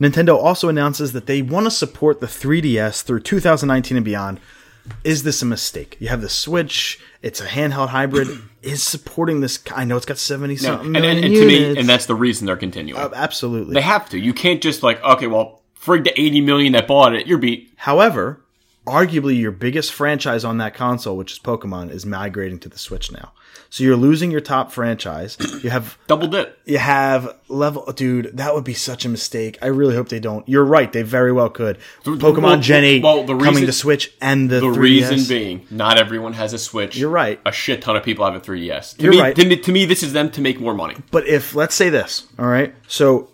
Nintendo 0.01 0.37
also 0.37 0.69
announces 0.69 1.13
that 1.13 1.27
they 1.27 1.43
want 1.43 1.67
to 1.67 1.71
support 1.71 2.21
the 2.21 2.27
3DS 2.27 3.03
through 3.03 3.21
2019 3.21 3.97
and 3.97 4.05
beyond. 4.05 4.41
Is 5.05 5.23
this 5.23 5.43
a 5.43 5.47
mistake? 5.47 5.97
You 6.01 6.09
have 6.09 6.23
the 6.23 6.29
Switch; 6.29 7.01
it's 7.23 7.41
a 7.41 7.47
handheld 7.47 7.89
hybrid. 7.89 8.29
Is 8.63 8.83
supporting 8.83 9.41
this? 9.41 9.61
I 9.75 9.85
know 9.85 9.97
it's 9.97 10.07
got 10.07 10.19
70 10.19 10.55
No, 10.55 10.61
something 10.61 10.87
and, 10.87 10.97
and, 10.97 11.21
million 11.21 11.25
and 11.25 11.35
to 11.35 11.47
me, 11.47 11.79
and 11.81 11.89
that's 11.89 12.07
the 12.07 12.15
reason 12.15 12.47
they're 12.47 12.57
continuing. 12.57 13.01
Uh, 13.01 13.11
absolutely. 13.13 13.75
they 13.75 13.81
have 13.81 14.09
to. 14.11 14.19
You 14.19 14.33
can't 14.33 14.63
just 14.63 14.85
like, 14.85 15.03
okay, 15.03 15.27
well, 15.27 15.63
frig 15.81 16.05
the 16.05 16.21
80 16.21 16.41
million 16.43 16.73
that 16.75 16.87
bought 16.87 17.15
it, 17.15 17.27
you're 17.27 17.39
beat. 17.39 17.73
However, 17.77 18.41
arguably 18.87 19.39
your 19.39 19.53
biggest 19.53 19.93
franchise 19.93 20.45
on 20.45 20.59
that 20.59 20.75
console, 20.75 21.17
which 21.17 21.33
is 21.33 21.39
Pokemon, 21.39 21.91
is 21.91 22.05
migrating 22.05 22.59
to 22.61 22.69
the 22.69 22.79
Switch 22.79 23.13
now. 23.13 23.33
So 23.71 23.85
you're 23.85 23.97
losing 23.97 24.31
your 24.31 24.41
top 24.43 24.71
franchise. 24.71 25.39
You 25.63 25.71
have 25.71 25.97
Double 26.07 26.27
dip. 26.29 26.59
you 26.67 26.77
have 26.79 27.37
level 27.49 27.91
dude, 27.93 28.37
that 28.37 28.55
would 28.55 28.65
be 28.65 28.75
such 28.75 29.05
a 29.07 29.09
mistake. 29.09 29.57
I 29.63 29.67
really 29.67 29.95
hope 29.95 30.09
they 30.11 30.21
don't. 30.21 30.47
You're 30.49 30.65
right, 30.65 30.93
they 30.93 31.03
very 31.03 31.33
well 31.33 31.49
could. 31.49 31.79
Pokemon 32.05 32.43
well, 32.43 32.61
Gen 32.61 32.85
8 32.85 33.03
well, 33.03 33.25
the 33.25 33.39
coming 33.39 33.65
to 33.65 33.73
Switch 33.73 34.13
and 34.21 34.51
the, 34.51 34.61
The 34.61 34.67
3DS. 34.67 34.77
reason 34.77 35.25
being, 35.29 35.67
not 35.71 35.97
everyone 35.99 36.35
has 36.35 36.53
a 36.53 36.59
Switch. 36.59 36.97
You're 36.99 37.09
right. 37.09 37.41
A 37.47 37.53
shit 37.53 37.81
ton 37.83 37.97
of 37.97 38.03
people 38.03 38.25
have 38.27 38.35
a 38.35 38.41
3DS. 38.41 38.97
To 38.99 39.03
You're 39.05 39.13
me, 39.13 39.21
right. 39.21 39.37
To 39.37 39.45
me, 39.47 39.57
to 39.57 39.73
me, 39.73 39.85
this 39.87 40.03
is 40.03 40.13
them 40.13 40.31
to 40.33 40.41
make 40.43 40.61
more 40.61 40.75
money. 40.75 40.97
But 41.11 41.27
if 41.27 41.55
let's 41.55 41.75
say 41.75 41.89
this, 41.89 42.27
all 42.39 42.47
right. 42.47 42.75
So 42.89 43.31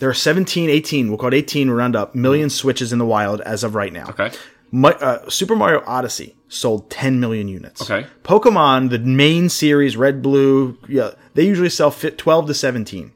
there 0.00 0.10
are 0.10 0.14
17, 0.14 0.68
18, 0.68 1.08
we'll 1.08 1.16
call 1.18 1.32
it 1.32 1.36
18 1.36 1.70
round 1.70 1.96
up 1.96 2.14
million 2.14 2.50
switches 2.50 2.92
in 2.92 2.98
the 2.98 3.06
wild 3.06 3.40
as 3.40 3.64
of 3.64 3.74
right 3.74 3.92
now. 3.92 4.08
Okay. 4.10 4.30
My, 4.70 4.90
uh, 4.92 5.28
Super 5.30 5.56
Mario 5.56 5.82
Odyssey 5.86 6.36
sold 6.48 6.90
10 6.90 7.20
million 7.20 7.48
units. 7.48 7.82
Okay. 7.82 8.06
Pokemon, 8.22 8.90
the 8.90 8.98
main 8.98 9.48
series, 9.48 9.96
red, 9.96 10.20
blue, 10.22 10.78
yeah, 10.88 11.12
they 11.34 11.46
usually 11.46 11.70
sell 11.70 11.90
fit 11.90 12.18
12 12.18 12.46
to 12.48 12.54
17. 12.54 13.12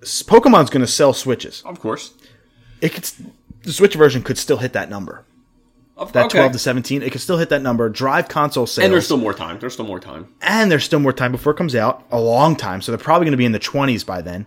Pokemon's 0.00 0.70
going 0.70 0.80
to 0.80 0.86
sell 0.86 1.12
switches. 1.12 1.62
Of 1.64 1.80
course. 1.80 2.14
It 2.80 2.90
could, 2.92 3.08
the 3.62 3.72
Switch 3.72 3.94
version 3.94 4.22
could 4.22 4.38
still 4.38 4.58
hit 4.58 4.72
that 4.74 4.88
number. 4.88 5.24
Of, 5.96 6.12
That 6.12 6.26
okay. 6.26 6.38
12 6.38 6.52
to 6.52 6.58
17, 6.60 7.02
it 7.02 7.10
could 7.10 7.20
still 7.20 7.38
hit 7.38 7.48
that 7.48 7.60
number. 7.62 7.88
Drive 7.88 8.28
console 8.28 8.66
sales. 8.66 8.84
and 8.84 8.92
there's 8.92 9.04
still 9.04 9.16
more 9.16 9.34
time. 9.34 9.58
There's 9.58 9.72
still 9.72 9.86
more 9.86 9.98
time. 9.98 10.28
and 10.40 10.70
there's 10.70 10.84
still 10.84 11.00
more 11.00 11.12
time 11.12 11.32
before 11.32 11.52
it 11.52 11.56
comes 11.56 11.74
out, 11.74 12.04
a 12.12 12.20
long 12.20 12.54
time. 12.54 12.80
So 12.80 12.92
they're 12.92 12.98
probably 12.98 13.24
going 13.24 13.32
to 13.32 13.38
be 13.38 13.44
in 13.44 13.52
the 13.52 13.58
20s 13.58 14.06
by 14.06 14.22
then. 14.22 14.46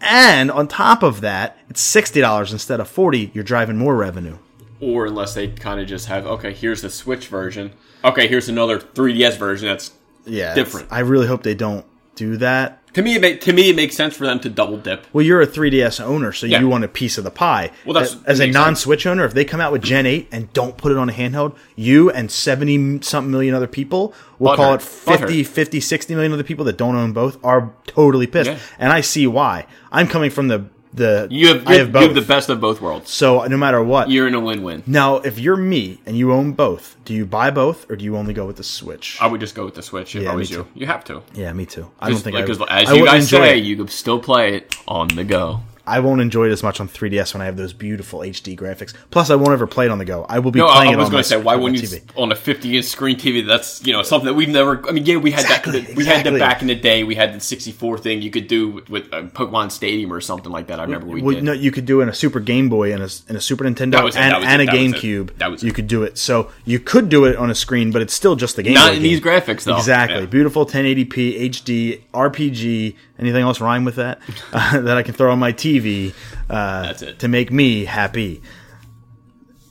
And 0.00 0.50
on 0.52 0.68
top 0.68 1.02
of 1.02 1.22
that, 1.22 1.58
it's 1.68 1.82
$60 1.94 2.52
instead 2.52 2.78
of 2.78 2.88
40. 2.88 3.32
You're 3.34 3.42
driving 3.42 3.76
more 3.76 3.96
revenue. 3.96 4.38
Or 4.84 5.06
unless 5.06 5.34
they 5.34 5.48
kind 5.48 5.80
of 5.80 5.86
just 5.86 6.06
have, 6.08 6.26
okay, 6.26 6.52
here's 6.52 6.82
the 6.82 6.90
Switch 6.90 7.28
version. 7.28 7.72
Okay, 8.04 8.26
here's 8.28 8.48
another 8.48 8.78
3DS 8.78 9.36
version 9.38 9.68
that's 9.68 9.92
Yeah. 10.26 10.54
Different. 10.54 10.88
I 10.90 11.00
really 11.00 11.26
hope 11.26 11.42
they 11.42 11.54
don't 11.54 11.84
do 12.16 12.36
that. 12.38 12.80
to 12.94 13.02
me. 13.02 13.16
It 13.16 13.20
make, 13.20 13.40
to 13.40 13.52
me, 13.52 13.70
it 13.70 13.74
makes 13.76 13.96
sense 13.96 14.14
for 14.16 14.24
them 14.24 14.38
to 14.38 14.48
double 14.48 14.76
dip. 14.76 15.04
Well, 15.12 15.24
you're 15.24 15.40
a 15.40 15.48
3DS 15.48 16.00
owner, 16.00 16.30
so 16.30 16.46
Yeah. 16.46 16.60
you 16.60 16.68
want 16.68 16.84
a 16.84 16.88
piece 16.88 17.18
of 17.18 17.24
the 17.24 17.30
pie. 17.32 17.72
Well, 17.84 17.94
that's- 17.94 18.16
as, 18.24 18.38
a 18.38 18.46
non-Switch 18.46 19.04
owner, 19.04 19.24
if 19.24 19.34
they 19.34 19.44
come 19.44 19.60
out 19.60 19.72
with 19.72 19.82
Gen 19.82 20.06
8 20.06 20.28
and 20.30 20.52
don't 20.52 20.76
put 20.76 20.92
it 20.92 20.98
on 20.98 21.08
a 21.08 21.12
handheld, 21.12 21.56
you 21.74 22.08
and 22.10 22.30
70 22.30 23.00
something 23.02 23.32
million 23.32 23.52
other 23.52 23.66
people, 23.66 24.14
we'll 24.38 24.54
call 24.54 24.74
it 24.74 24.80
Butthurt. 24.80 25.18
50, 25.22 25.42
50, 25.42 25.80
60 25.80 26.14
million 26.14 26.32
other 26.32 26.44
people 26.44 26.64
that 26.66 26.76
don't 26.78 26.94
own 26.94 27.12
both 27.12 27.36
are 27.42 27.72
totally 27.88 28.28
pissed. 28.28 28.50
Yeah. 28.50 28.58
And 28.78 28.92
I 28.92 29.00
see 29.00 29.26
why. 29.26 29.66
I'm 29.90 30.06
coming 30.06 30.30
from 30.30 30.46
the 30.46 30.66
the 30.94 31.26
You 31.30 31.48
have, 31.48 31.68
you 31.68 31.78
have 31.78 31.94
you 31.94 32.00
have 32.02 32.14
the 32.14 32.20
best 32.22 32.48
of 32.48 32.60
both 32.60 32.80
worlds. 32.80 33.10
so 33.10 33.44
no 33.46 33.56
matter 33.56 33.82
what, 33.82 34.10
You're 34.10 34.28
in 34.28 34.34
a 34.34 34.40
win-win. 34.40 34.82
Now, 34.86 35.16
if 35.16 35.38
you're 35.38 35.56
me 35.56 35.98
and 36.06 36.16
you 36.16 36.32
own 36.32 36.52
both, 36.52 36.96
do 37.04 37.12
you 37.14 37.26
buy 37.26 37.50
both 37.50 37.90
or 37.90 37.96
do 37.96 38.04
you 38.04 38.16
only 38.16 38.32
go 38.34 38.46
with 38.46 38.56
the 38.56 38.64
Switch? 38.64 39.18
I 39.20 39.26
would 39.26 39.40
just 39.40 39.54
go 39.54 39.64
with 39.64 39.74
the 39.74 39.82
Switch 39.82 40.14
if 40.16 40.22
Yeah, 40.22 40.32
I 40.32 40.34
was 40.34 40.50
you. 40.50 40.66
You 40.74 40.86
have 40.86 41.04
to. 41.04 41.22
yeah, 41.34 41.52
me 41.52 41.66
too. 41.66 41.90
I 42.00 42.10
don't 42.10 42.18
think 42.18 42.36
because 42.36 42.60
I, 42.60 42.82
as 42.82 42.90
I 42.90 42.94
you 42.94 43.04
guys 43.06 43.28
say, 43.28 43.58
it. 43.58 43.64
you 43.64 43.76
can 43.76 43.88
still 43.88 44.20
play 44.20 44.54
it 44.56 44.76
on 44.86 45.08
the 45.08 45.24
go. 45.24 45.60
I 45.86 46.00
won't 46.00 46.20
enjoy 46.22 46.46
it 46.48 46.52
as 46.52 46.62
much 46.62 46.80
on 46.80 46.88
3DS 46.88 47.34
when 47.34 47.42
I 47.42 47.44
have 47.44 47.56
those 47.56 47.72
beautiful 47.74 48.20
HD 48.20 48.56
graphics. 48.58 48.94
Plus, 49.10 49.28
I 49.28 49.34
won't 49.34 49.52
ever 49.52 49.66
play 49.66 49.84
it 49.84 49.90
on 49.90 49.98
the 49.98 50.04
go. 50.06 50.24
I 50.28 50.38
will 50.38 50.50
be 50.50 50.58
No, 50.60 50.68
I, 50.68 50.76
playing 50.76 50.90
I 50.90 50.92
it 50.94 50.96
was 50.96 51.06
on 51.06 51.10
going 51.12 51.22
to 51.22 51.28
say, 51.28 51.36
why 51.40 51.56
wouldn't 51.56 51.82
you 51.82 51.98
on 52.16 52.32
a 52.32 52.34
50 52.34 52.76
inch 52.76 52.86
screen 52.86 53.16
TV? 53.18 53.46
That's 53.46 53.84
you 53.86 53.92
know 53.92 54.02
something 54.02 54.26
that 54.26 54.34
we've 54.34 54.48
never. 54.48 54.86
I 54.88 54.92
mean, 54.92 55.04
yeah, 55.04 55.16
we 55.16 55.30
had 55.30 55.40
Exactly, 55.42 55.80
that. 55.80 55.94
We 55.96 56.06
had 56.06 56.24
that 56.24 56.38
back 56.38 56.62
in 56.62 56.68
the 56.68 56.74
day. 56.74 57.04
We 57.04 57.14
had 57.14 57.34
the 57.34 57.40
64 57.40 57.98
thing 57.98 58.22
you 58.22 58.30
could 58.30 58.48
do 58.48 58.68
with, 58.70 58.88
with 58.88 59.12
uh, 59.12 59.22
Pokemon 59.24 59.70
Stadium 59.72 60.12
or 60.12 60.20
something 60.20 60.50
like 60.50 60.68
that. 60.68 60.80
I 60.80 60.84
remember 60.84 61.06
we 61.06 61.20
Well, 61.20 61.34
did. 61.34 61.44
no, 61.44 61.52
you 61.52 61.70
could 61.70 61.84
do 61.86 62.00
it 62.00 62.04
in 62.04 62.08
a 62.08 62.14
Super 62.14 62.40
Game 62.40 62.68
Boy 62.68 62.92
and 62.94 63.02
a, 63.02 63.08
and 63.28 63.36
a 63.36 63.40
Super 63.40 63.64
Nintendo 63.64 64.08
it, 64.08 64.16
and, 64.16 64.42
and 64.44 64.62
it, 64.62 64.68
a 64.68 64.70
that 64.70 64.72
was 64.74 64.92
it. 64.92 64.96
GameCube. 64.96 65.36
That 65.38 65.50
was 65.50 65.62
you 65.62 65.68
it. 65.70 65.74
could 65.74 65.86
do 65.86 66.02
it. 66.02 66.16
So 66.16 66.50
you 66.64 66.80
could 66.80 67.08
do 67.10 67.26
it 67.26 67.36
on 67.36 67.50
a 67.50 67.54
screen, 67.54 67.90
but 67.92 68.00
it's 68.00 68.14
still 68.14 68.36
just 68.36 68.56
the 68.56 68.62
Game 68.62 68.74
Not 68.74 68.88
Boy 68.90 68.96
in 68.96 69.02
game. 69.02 69.02
these 69.02 69.20
graphics, 69.20 69.64
though. 69.64 69.76
Exactly. 69.76 70.20
Yeah. 70.20 70.26
Beautiful 70.26 70.64
1080p 70.64 71.40
HD 71.50 72.02
RPG. 72.14 72.96
Anything 73.18 73.42
else 73.42 73.60
rhyme 73.60 73.84
with 73.84 73.96
that? 73.96 74.20
Uh, 74.52 74.80
that 74.80 74.96
I 74.96 75.02
can 75.02 75.14
throw 75.14 75.32
on 75.32 75.38
my 75.38 75.52
TV. 75.52 76.14
Uh. 76.48 76.92
To 76.92 77.28
make 77.28 77.50
me 77.50 77.84
happy. 77.84 78.40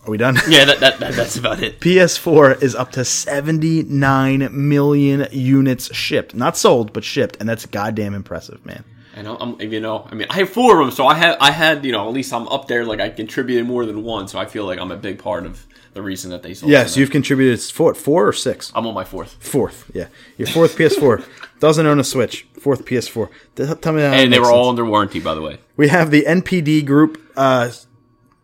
Are 0.05 0.11
we 0.11 0.17
done? 0.17 0.35
Yeah, 0.49 0.65
that, 0.65 0.79
that, 0.81 0.99
that, 0.99 1.13
that's 1.13 1.37
about 1.37 1.63
it. 1.63 1.79
PS4 1.79 2.61
is 2.61 2.75
up 2.75 2.91
to 2.93 3.05
79 3.05 4.49
million 4.51 5.27
units 5.31 5.95
shipped. 5.95 6.35
Not 6.35 6.57
sold, 6.57 6.91
but 6.91 7.05
shipped. 7.05 7.37
And 7.39 7.47
that's 7.47 7.65
goddamn 7.65 8.13
impressive, 8.13 8.65
man. 8.65 8.83
And 9.15 9.27
I'm- 9.27 9.55
you 9.61 9.79
know, 9.79 10.05
I 10.11 10.15
mean, 10.15 10.27
I 10.29 10.35
have 10.39 10.49
four 10.49 10.79
of 10.81 10.85
them, 10.85 10.93
so 10.93 11.05
I 11.07 11.13
had, 11.15 11.37
I 11.39 11.51
had, 11.51 11.85
you 11.85 11.91
know, 11.93 12.07
at 12.07 12.13
least 12.13 12.33
I'm 12.33 12.47
up 12.49 12.67
there. 12.67 12.83
Like 12.83 12.99
I 12.99 13.09
contributed 13.09 13.65
more 13.65 13.85
than 13.85 14.03
one, 14.03 14.27
so 14.27 14.39
I 14.39 14.45
feel 14.45 14.65
like 14.65 14.79
I'm 14.79 14.91
a 14.91 14.97
big 14.97 15.19
part 15.19 15.45
of 15.45 15.65
the 15.93 16.01
reason 16.01 16.31
that 16.31 16.43
they 16.43 16.53
sold. 16.53 16.71
Yes, 16.71 16.93
so 16.93 16.99
you've 16.99 17.11
contributed 17.11 17.61
four, 17.61 17.93
four 17.93 18.27
or 18.27 18.33
six? 18.33 18.71
I'm 18.75 18.85
on 18.87 18.93
my 18.93 19.03
fourth, 19.03 19.35
Fourth, 19.39 19.89
yeah. 19.93 20.07
Your 20.37 20.47
fourth 20.47 20.75
PS4. 20.77 21.25
Doesn't 21.59 21.85
own 21.85 21.99
a 21.99 22.03
Switch. 22.03 22.45
Fourth 22.59 22.85
PS4. 22.85 23.29
Tell 23.55 23.93
me 23.93 24.01
how 24.01 24.09
that 24.11 24.19
and 24.19 24.33
they 24.33 24.39
were 24.39 24.51
all 24.51 24.69
under 24.69 24.83
warranty, 24.85 25.19
by 25.19 25.33
the 25.35 25.41
way. 25.41 25.59
We 25.77 25.87
have 25.89 26.11
the 26.11 26.23
NPD 26.23 26.85
Group 26.85 27.21
uh, 27.37 27.71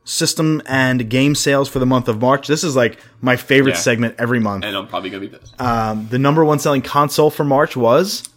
system 0.03 0.61
and 0.65 1.09
game 1.09 1.35
sales 1.35 1.69
for 1.69 1.79
the 1.79 1.85
month 1.85 2.07
of 2.07 2.19
March. 2.21 2.47
This 2.47 2.63
is 2.63 2.75
like 2.75 2.99
my 3.21 3.35
favorite 3.35 3.73
Yeah. 3.73 3.79
segment 3.79 4.15
every 4.17 4.39
month. 4.39 4.63
And 4.65 4.75
I'm 4.75 4.87
probably 4.87 5.09
gonna 5.09 5.21
be 5.27 5.35
pissed. 5.37 5.59
Um, 5.61 6.07
the 6.09 6.19
number 6.19 6.43
one 6.45 6.59
selling 6.59 6.81
console 6.81 7.29
for 7.29 7.43
March 7.43 7.75
was 7.77 8.27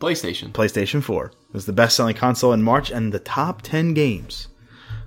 PlayStation. 0.00 0.50
PlayStation 0.52 1.02
4. 1.02 1.26
It 1.26 1.32
was 1.52 1.66
the 1.66 1.72
best 1.72 1.96
selling 1.96 2.14
console 2.16 2.52
in 2.52 2.62
March 2.62 2.90
and 2.90 3.12
the 3.12 3.18
top 3.20 3.62
10 3.62 3.94
games 3.94 4.48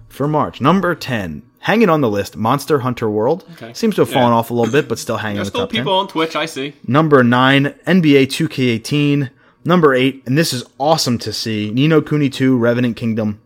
for 0.08 0.28
March. 0.28 0.62
Number 0.62 0.96
10, 0.96 1.44
hanging 1.68 1.90
on 1.90 2.00
the 2.02 2.10
list, 2.10 2.38
Monster 2.38 2.80
Hunter 2.80 3.10
World. 3.10 3.44
Okay. 3.54 3.74
Seems 3.74 3.96
to 3.96 4.02
have 4.02 4.10
fallen 4.10 4.32
Yeah. 4.32 4.38
off 4.38 4.50
a 4.52 4.54
little 4.54 4.72
bit, 4.72 4.88
but 4.88 4.98
still 4.98 5.18
hanging 5.18 5.36
There's 5.36 5.48
the 5.48 5.52
still 5.52 5.62
top 5.68 5.72
10. 5.72 5.82
people 5.82 5.94
on 5.94 6.08
Twitch. 6.08 6.36
I 6.36 6.46
see. 6.46 6.74
Number 6.88 7.24
9, 7.24 7.74
NBA 7.86 8.26
2K18. 8.26 9.30
Number 9.66 9.94
8, 9.94 10.24
and 10.26 10.38
this 10.38 10.54
is 10.54 10.64
awesome 10.80 11.18
to 11.20 11.34
see, 11.34 11.72
Ni 11.72 11.90
no 11.90 12.02
Kuni 12.02 12.30
2, 12.30 12.58
Revenant 12.58 12.96
Kingdom. 12.96 13.40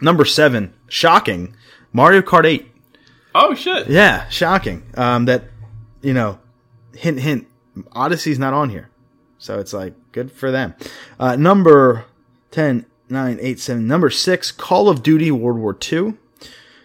Number 0.00 0.24
7, 0.24 0.72
shocking, 0.88 1.54
Mario 1.92 2.22
Kart 2.22 2.44
8. 2.44 2.70
Oh 3.34 3.52
shit. 3.54 3.88
Yeah, 3.88 4.28
shocking. 4.28 4.84
Um, 4.96 5.24
that, 5.24 5.44
you 6.02 6.14
know, 6.14 6.38
hint, 6.94 7.18
hint, 7.18 7.48
Odyssey's 7.92 8.38
not 8.38 8.54
on 8.54 8.70
here. 8.70 8.90
So 9.38 9.58
it's 9.58 9.72
like, 9.72 9.94
good 10.12 10.30
for 10.30 10.52
them. 10.52 10.74
Uh, 11.18 11.34
number 11.34 12.04
10, 12.52 12.86
9, 13.10 13.38
8, 13.40 13.58
7. 13.58 13.86
Number 13.88 14.08
6, 14.08 14.52
Call 14.52 14.88
of 14.88 15.02
Duty 15.02 15.30
World 15.32 15.58
War 15.58 15.76
II. 15.92 16.14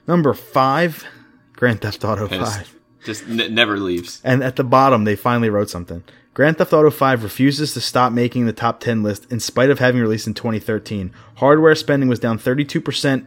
Number 0.07 0.34
5, 0.34 1.06
Grand 1.53 1.82
Theft 1.82 2.03
Auto. 2.03 2.28
5. 2.28 2.76
Just 3.03 3.23
n- 3.28 3.53
never 3.53 3.78
leaves. 3.78 4.22
And 4.23 4.44
at 4.44 4.56
the 4.56 4.64
bottom, 4.64 5.03
they 5.06 5.15
finally 5.15 5.49
wrote 5.49 5.69
something. 5.69 6.03
Grand 6.34 6.57
Theft 6.57 6.72
Auto 6.73 6.90
5 6.90 7.23
refuses 7.23 7.73
to 7.73 7.82
stop 7.82 8.14
making 8.14 8.45
the 8.45 8.53
top 8.53 8.80
10 8.80 9.03
list 9.03 9.30
in 9.32 9.40
spite 9.40 9.69
of 9.69 9.80
having 9.80 10.02
released 10.02 10.28
in 10.28 10.34
2013. 10.34 11.11
Hardware 11.36 11.76
spending 11.76 12.07
was 12.10 12.19
down 12.19 12.40
32% 12.40 13.26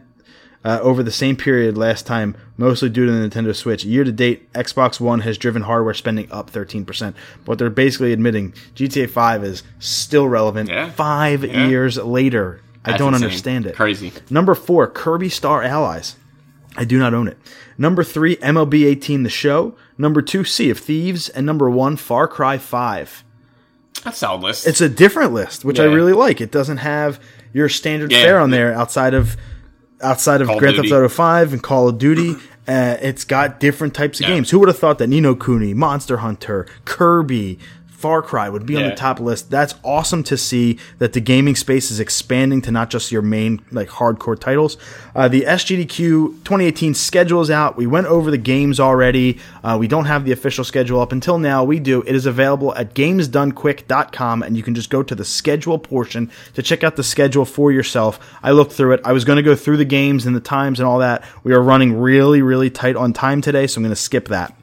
uh, 0.63 0.79
over 0.81 1.03
the 1.03 1.11
same 1.11 1.35
period 1.35 1.77
last 1.77 2.07
time, 2.07 2.35
mostly 2.57 2.89
due 2.89 3.05
to 3.05 3.11
the 3.11 3.29
Nintendo 3.29 3.55
Switch. 3.55 3.83
Year 3.85 4.03
to 4.03 4.11
date, 4.11 4.51
Xbox 4.53 4.99
One 4.99 5.19
has 5.19 5.37
driven 5.37 5.61
hardware 5.63 5.93
spending 5.93 6.31
up 6.31 6.49
13%. 6.49 7.13
But 7.45 7.59
they're 7.59 7.69
basically 7.69 8.11
admitting 8.13 8.53
GTA 8.73 9.07
5 9.09 9.43
is 9.43 9.61
still 9.79 10.27
relevant 10.27 10.69
Yeah. 10.69 10.89
five 10.89 11.43
Yeah. 11.43 11.67
years 11.67 11.97
later. 11.97 12.61
I 12.83 12.91
That's 12.91 12.99
don't 12.99 13.13
insane. 13.13 13.25
understand 13.27 13.65
it. 13.67 13.75
Crazy. 13.75 14.13
Number 14.29 14.55
four, 14.55 14.87
Kirby 14.87 15.29
Star 15.29 15.61
Allies. 15.63 16.15
I 16.77 16.83
do 16.85 16.97
not 16.99 17.13
own 17.13 17.27
it. 17.27 17.37
Number 17.77 18.03
three, 18.03 18.35
MLB 18.37 18.85
18 18.85 19.23
The 19.23 19.29
Show. 19.29 19.75
Number 19.97 20.21
two, 20.21 20.43
Sea 20.43 20.69
of 20.69 20.79
Thieves. 20.79 21.29
And 21.29 21.45
number 21.45 21.69
one, 21.69 21.95
Far 21.95 22.27
Cry 22.27 22.57
5. 22.57 23.23
That's 24.03 24.17
solid 24.17 24.41
list. 24.41 24.67
It's 24.67 24.81
a 24.81 24.89
different 24.89 25.33
list, 25.33 25.63
which 25.65 25.79
I 25.79 25.85
really 25.85 26.13
like. 26.13 26.41
It 26.41 26.51
doesn't 26.51 26.77
have 26.77 27.19
your 27.53 27.69
standard 27.69 28.11
Yeah. 28.11 28.21
fare 28.21 28.39
on 28.39 28.49
there 28.51 28.73
outside 28.73 29.13
of 29.13 29.37
outside 30.01 30.41
of 30.41 30.47
Call 30.47 30.59
Grand 30.59 30.75
Theft 30.75 30.91
Auto 30.91 31.07
5 31.09 31.53
and 31.53 31.63
Call 31.63 31.87
of 31.87 31.97
Duty. 31.97 32.35
Uh, 32.67 32.97
it's 32.99 33.23
got 33.25 33.59
different 33.59 33.93
types 33.93 34.19
of 34.19 34.27
Yeah. 34.27 34.33
games. 34.33 34.49
Who 34.49 34.57
would 34.57 34.69
have 34.69 34.79
thought 34.79 34.97
that 34.97 35.05
Ni 35.05 35.21
no 35.21 35.35
Kuni, 35.35 35.75
Monster 35.75 36.17
Hunter, 36.17 36.65
Kirby, 36.83 37.59
Far 37.95 38.21
Cry 38.21 38.49
would 38.49 38.65
be 38.65 38.75
on 38.75 38.83
the 38.83 38.93
top 38.93 39.21
list? 39.21 39.49
That's 39.49 39.73
awesome 39.81 40.21
to 40.25 40.37
see 40.37 40.77
that 40.99 41.13
the 41.13 41.21
gaming 41.21 41.55
space 41.55 41.89
is 41.89 41.99
expanding 42.01 42.61
to 42.63 42.71
not 42.71 42.89
just 42.89 43.09
your 43.09 43.21
main 43.21 43.65
like 43.71 43.87
hardcore 43.87 44.37
titles. 44.37 44.77
Uh, 45.15 45.29
the 45.29 45.43
SGDQ 45.43 46.43
2018 46.43 46.93
schedule 46.93 47.39
is 47.39 47.49
out. 47.49 47.77
We 47.77 47.87
went 47.87 48.07
over 48.07 48.29
the 48.29 48.37
games 48.37 48.81
already. 48.81 49.39
Uh, 49.63 49.77
we 49.79 49.87
don't 49.87 50.05
have 50.05 50.25
the 50.25 50.33
official 50.33 50.65
schedule 50.65 50.99
up 50.99 51.13
until 51.13 51.39
now. 51.39 51.63
We 51.63 51.79
do. 51.79 52.01
It 52.01 52.15
is 52.15 52.25
available 52.25 52.75
at 52.75 52.93
gamesdonequick.com, 52.93 54.43
and 54.43 54.57
you 54.57 54.61
can 54.61 54.75
just 54.75 54.89
go 54.89 55.01
to 55.01 55.15
the 55.15 55.25
schedule 55.25 55.79
portion 55.79 56.29
to 56.53 56.61
check 56.61 56.83
out 56.83 56.97
the 56.97 57.03
schedule 57.03 57.45
for 57.45 57.71
yourself. 57.71 58.19
I 58.43 58.51
looked 58.51 58.73
through 58.73 58.91
it. 58.91 59.01
I 59.05 59.13
was 59.13 59.23
going 59.23 59.37
to 59.37 59.43
go 59.43 59.55
through 59.55 59.77
the 59.77 59.85
games 59.85 60.25
and 60.25 60.35
the 60.35 60.41
times 60.41 60.81
and 60.81 60.87
all 60.87 60.99
that. 60.99 61.23
We 61.43 61.53
are 61.53 61.61
running 61.61 61.97
really, 61.97 62.41
really 62.41 62.69
tight 62.69 62.97
on 62.97 63.13
time 63.13 63.39
today, 63.39 63.67
so 63.67 63.79
I'm 63.79 63.83
going 63.83 63.95
to 63.95 63.95
skip 63.95 64.27
that. 64.27 64.53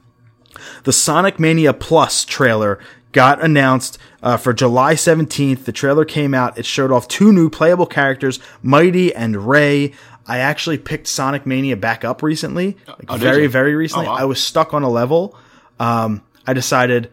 The 0.85 0.93
Sonic 0.93 1.39
Mania 1.39 1.73
Plus 1.73 2.25
trailer 2.25 2.79
got 3.13 3.43
announced 3.45 3.99
uh, 4.23 4.37
for 4.37 4.53
July 4.53 4.95
17th. 4.95 5.65
The 5.65 5.73
trailer 5.73 6.05
came 6.05 6.35
out. 6.35 6.59
It 6.59 6.67
showed 6.67 6.91
off 6.91 7.07
two 7.09 7.33
new 7.33 7.49
playable 7.51 7.87
characters, 7.87 8.39
Mighty 8.63 9.15
and 9.15 9.47
Ray. 9.49 9.93
I 10.27 10.39
actually 10.39 10.79
picked 10.79 11.07
Sonic 11.09 11.47
Mania 11.47 11.77
back 11.77 12.05
up 12.05 12.23
recently, 12.23 12.77
like 12.87 13.05
oh, 13.09 13.17
very 13.17 13.47
very 13.49 13.75
recently. 13.75 14.07
Oh, 14.07 14.11
wow. 14.11 14.17
I 14.19 14.25
was 14.25 14.43
stuck 14.43 14.73
on 14.73 14.83
a 14.83 14.89
level. 14.89 15.37
Um, 15.81 16.23
I 16.47 16.53
decided 16.53 17.11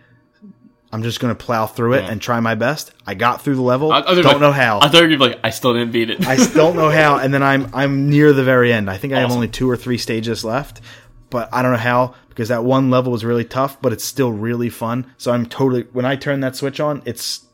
I'm 0.91 1.03
just 1.03 1.19
going 1.19 1.35
to 1.35 1.43
plow 1.43 1.65
through 1.67 1.93
it 1.93 2.03
Yeah. 2.03 2.11
and 2.11 2.21
try 2.21 2.39
my 2.39 2.55
best. 2.55 2.91
I 3.05 3.13
got 3.13 3.41
through 3.41 3.55
the 3.55 3.61
level. 3.61 3.91
I- 3.91 3.99
I 3.99 4.01
don't 4.15 4.23
like- 4.23 4.39
know 4.39 4.51
how. 4.51 4.79
I 4.79 4.89
thought 4.89 5.03
you 5.09 5.17
were 5.19 5.27
like, 5.27 5.39
I 5.43 5.49
still 5.51 5.73
didn't 5.73 5.91
beat 5.91 6.09
it. 6.09 6.25
I 6.27 6.35
still 6.37 6.67
don't 6.67 6.75
know 6.75 6.89
how, 6.89 7.17
and 7.17 7.33
then 7.33 7.43
I'm 7.43 7.69
I'm 7.73 8.09
near 8.09 8.31
the 8.33 8.43
very 8.43 8.71
end. 8.73 8.89
I 8.89 8.97
think 8.97 9.13
I 9.13 9.19
have 9.19 9.31
only 9.31 9.47
two 9.47 9.69
or 9.69 9.75
three 9.77 9.97
stages 9.97 10.43
left, 10.45 10.81
but 11.29 11.49
I 11.51 11.61
don't 11.61 11.71
know 11.71 11.77
how 11.79 12.15
because 12.39 12.47
that 12.47 12.63
one 12.63 12.89
level 12.89 13.11
was 13.11 13.25
really 13.25 13.43
tough, 13.43 13.81
but 13.81 13.91
it's 13.91 14.05
still 14.05 14.31
really 14.31 14.69
fun. 14.69 15.05
So 15.17 15.33
I'm 15.33 15.45
totally 15.45 15.81
when 15.91 16.05
I 16.05 16.15
turn 16.15 16.39
that 16.39 16.55
switch 16.55 16.79
on, 16.79 17.01
it's 17.03 17.45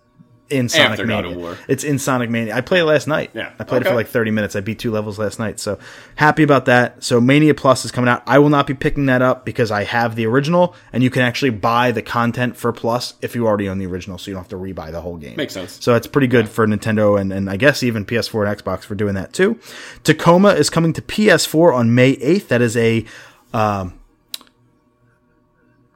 in 0.47 0.69
Sonic 0.69 0.91
After 0.91 1.07
God 1.07 1.23
Mania. 1.23 1.31
of 1.31 1.41
War. 1.41 1.57
It's 1.67 1.83
in 1.83 1.97
Sonic 1.97 2.29
Mania. 2.29 2.55
I 2.55 2.61
played 2.61 2.81
it 2.81 2.85
last 2.85 3.07
night. 3.07 3.31
Yeah. 3.33 3.51
I 3.57 3.63
played 3.63 3.81
it 3.81 3.87
for 3.87 3.95
like 3.95 4.09
30 4.09 4.29
minutes. 4.29 4.55
I 4.55 4.61
beat 4.61 4.77
two 4.77 4.91
levels 4.91 5.17
last 5.17 5.39
night, 5.39 5.59
so 5.59 5.79
happy 6.17 6.43
about 6.43 6.65
that. 6.65 7.03
So 7.03 7.19
Mania 7.19 7.55
Plus 7.55 7.83
is 7.83 7.89
coming 7.89 8.07
out. 8.07 8.21
I 8.27 8.37
will 8.37 8.49
not 8.49 8.67
be 8.67 8.75
picking 8.75 9.07
that 9.07 9.23
up 9.23 9.43
because 9.43 9.71
I 9.71 9.85
have 9.85 10.15
the 10.15 10.27
original, 10.27 10.75
and 10.93 11.01
you 11.01 11.09
can 11.09 11.23
actually 11.23 11.49
buy 11.49 11.91
the 11.91 12.03
content 12.03 12.55
for 12.55 12.71
Plus 12.71 13.15
if 13.23 13.33
you 13.33 13.47
already 13.47 13.67
own 13.67 13.79
the 13.79 13.87
original, 13.87 14.19
so 14.19 14.29
you 14.29 14.35
don't 14.35 14.43
have 14.43 14.49
to 14.49 14.55
rebuy 14.55 14.91
the 14.91 15.01
whole 15.01 15.17
game. 15.17 15.35
Makes 15.35 15.55
sense. 15.55 15.83
So 15.83 15.95
it's 15.95 16.05
pretty 16.05 16.27
good 16.27 16.47
for 16.47 16.67
Nintendo 16.67 17.19
and, 17.19 17.33
and 17.33 17.49
I 17.49 17.57
guess 17.57 17.81
even 17.81 18.05
PS4 18.05 18.47
and 18.47 18.61
Xbox 18.61 18.83
for 18.83 18.93
doing 18.93 19.15
that 19.15 19.33
too. 19.33 19.59
Tacoma 20.03 20.49
is 20.49 20.69
coming 20.69 20.93
to 20.93 21.01
PS4 21.01 21.73
on 21.73 21.95
May 21.95 22.17
8th. 22.17 22.49
That 22.49 22.61
is 22.61 22.77
a 22.77 23.03
um, 23.51 23.97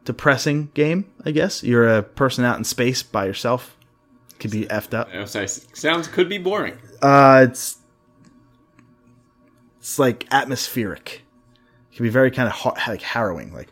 depressing 0.10 0.72
game, 0.73 1.06
I 1.23 1.30
guess. 1.30 1.61
You're 1.64 1.88
a 1.88 2.02
person 2.02 2.44
out 2.44 2.57
in 2.57 2.64
space 2.64 3.03
by 3.03 3.27
yourself. 3.27 3.77
Could 4.40 4.49
be 4.49 4.65
effed 4.65 4.95
up. 4.95 5.07
Sounds 5.73 6.07
could 6.07 6.27
be 6.27 6.40
boring. 6.40 6.80
Uh, 6.99 7.45
it's 7.48 7.77
it's 9.77 9.99
like 9.99 10.26
atmospheric. 10.31 11.22
It 11.91 11.95
can 11.98 12.06
be 12.06 12.10
very 12.10 12.31
kind 12.31 12.48
of 12.48 12.56
ha- 12.56 12.73
like 12.88 13.03
harrowing, 13.03 13.53
like 13.53 13.68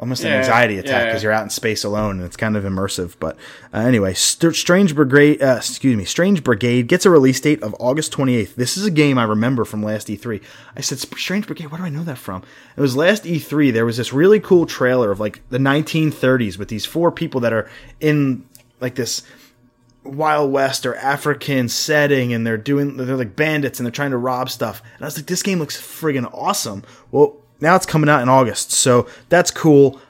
almost 0.00 0.24
an 0.24 0.32
anxiety 0.32 0.78
attack 0.78 1.02
yeah. 1.02 1.04
because 1.06 1.22
you're 1.22 1.32
out 1.32 1.44
in 1.44 1.50
space 1.50 1.84
alone 1.84 2.16
and 2.16 2.24
it's 2.24 2.36
kind 2.36 2.56
of 2.56 2.64
immersive. 2.64 3.16
But 3.20 3.36
uh, 3.72 3.80
anyway, 3.80 4.14
St- 4.14 4.56
Strange 4.56 4.94
Brigade, 4.94 5.42
uh, 5.42 5.56
excuse 5.58 5.94
me, 5.94 6.06
Strange 6.06 6.42
Brigade 6.42 6.88
gets 6.88 7.04
a 7.04 7.10
release 7.10 7.38
date 7.38 7.62
of 7.62 7.76
August 7.78 8.10
28th. 8.12 8.54
This 8.54 8.78
is 8.78 8.86
a 8.86 8.90
game 8.90 9.18
I 9.18 9.24
remember 9.24 9.66
from 9.66 9.82
last 9.82 10.08
E3. 10.08 10.42
I 10.74 10.80
said 10.80 10.98
Strange 10.98 11.46
Brigade. 11.46 11.66
Where 11.66 11.78
do 11.78 11.84
I 11.84 11.90
know 11.90 12.02
that 12.04 12.16
from? 12.16 12.42
It 12.76 12.80
was 12.80 12.96
last 12.96 13.24
E3. 13.24 13.72
There 13.72 13.84
was 13.84 13.98
this 13.98 14.12
really 14.12 14.40
cool 14.40 14.64
trailer 14.64 15.10
of 15.10 15.20
like 15.20 15.46
the 15.50 15.58
1930s 15.58 16.58
with 16.58 16.68
these 16.68 16.86
four 16.86 17.12
people 17.12 17.42
that 17.42 17.52
are 17.52 17.70
in 18.00 18.46
like 18.80 18.94
this 18.94 19.22
Wild 20.02 20.50
West 20.50 20.86
or 20.86 20.96
African 20.96 21.68
setting 21.68 22.32
and 22.32 22.46
they're 22.46 22.56
doing 22.56 22.96
they're 22.96 23.16
like 23.16 23.36
bandits 23.36 23.78
and 23.78 23.86
they're 23.86 23.92
trying 23.92 24.12
to 24.12 24.16
rob 24.16 24.48
stuff. 24.48 24.82
And 24.94 25.02
I 25.02 25.04
was 25.04 25.18
like, 25.18 25.26
this 25.26 25.42
game 25.42 25.58
looks 25.58 25.78
friggin' 25.78 26.32
awesome. 26.32 26.84
Well, 27.10 27.36
now 27.60 27.76
it's 27.76 27.86
coming 27.86 28.08
out 28.08 28.22
in 28.22 28.28
August, 28.28 28.72
so 28.72 29.06
that's 29.28 29.50
cool. 29.50 30.00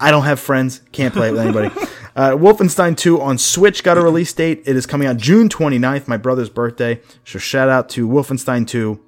I 0.00 0.10
don't 0.10 0.24
have 0.24 0.38
friends, 0.38 0.80
can't 0.92 1.12
play 1.12 1.28
it 1.28 1.32
with 1.32 1.40
anybody. 1.40 1.70
Uh, 2.18 2.32
Wolfenstein 2.32 2.96
2 2.96 3.20
on 3.20 3.38
Switch 3.38 3.84
got 3.84 3.96
a 3.96 4.00
release 4.00 4.32
date. 4.32 4.64
It 4.66 4.74
is 4.74 4.86
coming 4.86 5.06
out 5.06 5.18
June 5.18 5.48
29th, 5.48 6.08
my 6.08 6.16
brother's 6.16 6.50
birthday. 6.50 7.00
So 7.24 7.38
shout 7.38 7.68
out 7.68 7.88
to 7.90 8.08
Wolfenstein 8.08 8.66
2. 8.66 8.98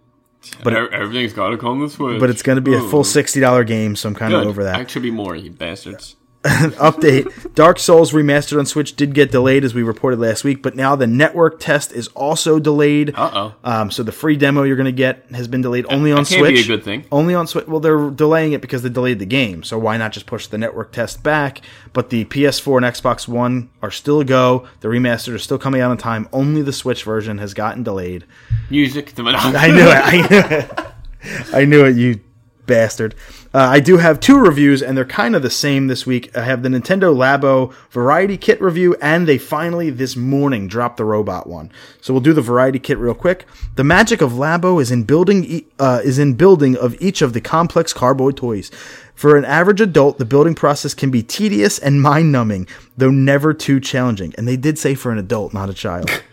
But 0.62 0.74
everything's 0.92 1.32
got 1.32 1.48
to 1.48 1.58
come 1.58 1.80
this 1.80 1.98
way. 1.98 2.20
But 2.20 2.30
it's 2.30 2.42
going 2.42 2.54
to 2.54 2.62
be 2.62 2.72
a 2.72 2.80
full 2.80 3.02
$60 3.02 3.66
game, 3.66 3.96
so 3.96 4.08
I'm 4.08 4.14
kind 4.14 4.32
of 4.32 4.46
over 4.46 4.62
that. 4.62 4.78
Actually, 4.78 5.02
be 5.02 5.10
more, 5.10 5.34
you 5.34 5.50
bastards. 5.50 6.14
update 6.44 7.54
dark 7.54 7.78
souls 7.78 8.12
remastered 8.12 8.58
on 8.58 8.64
switch 8.64 8.96
did 8.96 9.12
get 9.14 9.30
delayed 9.30 9.62
as 9.62 9.74
we 9.74 9.82
reported 9.82 10.18
last 10.18 10.42
week 10.42 10.62
but 10.62 10.74
now 10.74 10.96
the 10.96 11.06
network 11.06 11.60
test 11.60 11.92
is 11.92 12.08
also 12.08 12.58
delayed 12.58 13.12
Uh-oh. 13.14 13.54
um, 13.62 13.90
so 13.90 14.02
the 14.02 14.10
free 14.10 14.36
demo 14.36 14.62
you're 14.62 14.76
going 14.76 14.86
to 14.86 14.90
get 14.92 15.22
has 15.32 15.46
been 15.48 15.60
delayed 15.60 15.84
only 15.90 16.10
on 16.12 16.20
that 16.20 16.26
switch 16.26 16.54
be 16.54 16.60
a 16.60 16.66
good 16.66 16.82
thing. 16.82 17.04
only 17.12 17.34
on 17.34 17.46
switch 17.46 17.66
well 17.66 17.78
they're 17.78 18.08
delaying 18.08 18.52
it 18.52 18.62
because 18.62 18.82
they 18.82 18.88
delayed 18.88 19.18
the 19.18 19.26
game 19.26 19.62
so 19.62 19.78
why 19.78 19.98
not 19.98 20.12
just 20.12 20.24
push 20.24 20.46
the 20.46 20.56
network 20.56 20.92
test 20.92 21.22
back 21.22 21.60
but 21.92 22.08
the 22.08 22.24
ps4 22.24 22.78
and 22.78 22.86
xbox 22.96 23.28
one 23.28 23.68
are 23.82 23.90
still 23.90 24.20
a 24.20 24.24
go 24.24 24.66
the 24.80 24.88
remastered 24.88 25.34
are 25.34 25.38
still 25.38 25.58
coming 25.58 25.82
out 25.82 25.90
on 25.90 25.98
time 25.98 26.26
only 26.32 26.62
the 26.62 26.72
switch 26.72 27.04
version 27.04 27.36
has 27.36 27.52
gotten 27.52 27.82
delayed 27.82 28.24
Music 28.70 29.12
to 29.14 29.22
Monopoly. 29.22 29.56
I 29.58 29.66
knew 29.68 29.88
it. 29.88 29.90
I 30.04 30.16
knew 30.28 30.56
it. 30.56 31.54
I 31.54 31.64
knew 31.64 31.84
it, 31.84 31.96
you 31.96 32.20
bastard. 32.66 33.14
Uh, 33.52 33.58
I 33.58 33.80
do 33.80 33.96
have 33.96 34.20
two 34.20 34.38
reviews, 34.38 34.80
and 34.80 34.96
they're 34.96 35.04
kind 35.04 35.34
of 35.34 35.42
the 35.42 35.50
same 35.50 35.88
this 35.88 36.06
week. 36.06 36.36
I 36.36 36.44
have 36.44 36.62
the 36.62 36.68
Nintendo 36.68 37.12
Labo 37.12 37.74
Variety 37.90 38.36
Kit 38.36 38.60
review, 38.62 38.94
and 39.02 39.26
they 39.26 39.38
finally 39.38 39.90
this 39.90 40.14
morning 40.14 40.68
dropped 40.68 40.98
the 40.98 41.04
robot 41.04 41.48
one. 41.48 41.72
So 42.00 42.14
we'll 42.14 42.20
do 42.20 42.32
the 42.32 42.42
Variety 42.42 42.78
Kit 42.78 42.96
real 42.98 43.14
quick. 43.14 43.46
The 43.74 43.82
magic 43.82 44.20
of 44.20 44.32
Labo 44.32 44.80
is 44.80 44.92
in 44.92 45.02
building 45.02 45.64
uh, 45.80 46.00
is 46.04 46.20
in 46.20 46.34
building 46.34 46.76
of 46.76 46.94
each 47.00 47.22
of 47.22 47.32
the 47.32 47.40
complex 47.40 47.92
cardboard 47.92 48.36
toys. 48.36 48.70
For 49.16 49.36
an 49.36 49.44
average 49.44 49.80
adult, 49.80 50.18
the 50.18 50.24
building 50.24 50.54
process 50.54 50.94
can 50.94 51.10
be 51.10 51.22
tedious 51.22 51.78
and 51.78 52.00
mind 52.00 52.30
numbing, 52.30 52.68
though 52.96 53.10
never 53.10 53.52
too 53.52 53.80
challenging. 53.80 54.32
And 54.38 54.46
they 54.46 54.56
did 54.56 54.78
say 54.78 54.94
for 54.94 55.10
an 55.10 55.18
adult, 55.18 55.52
not 55.52 55.68
a 55.68 55.74
child. 55.74 56.22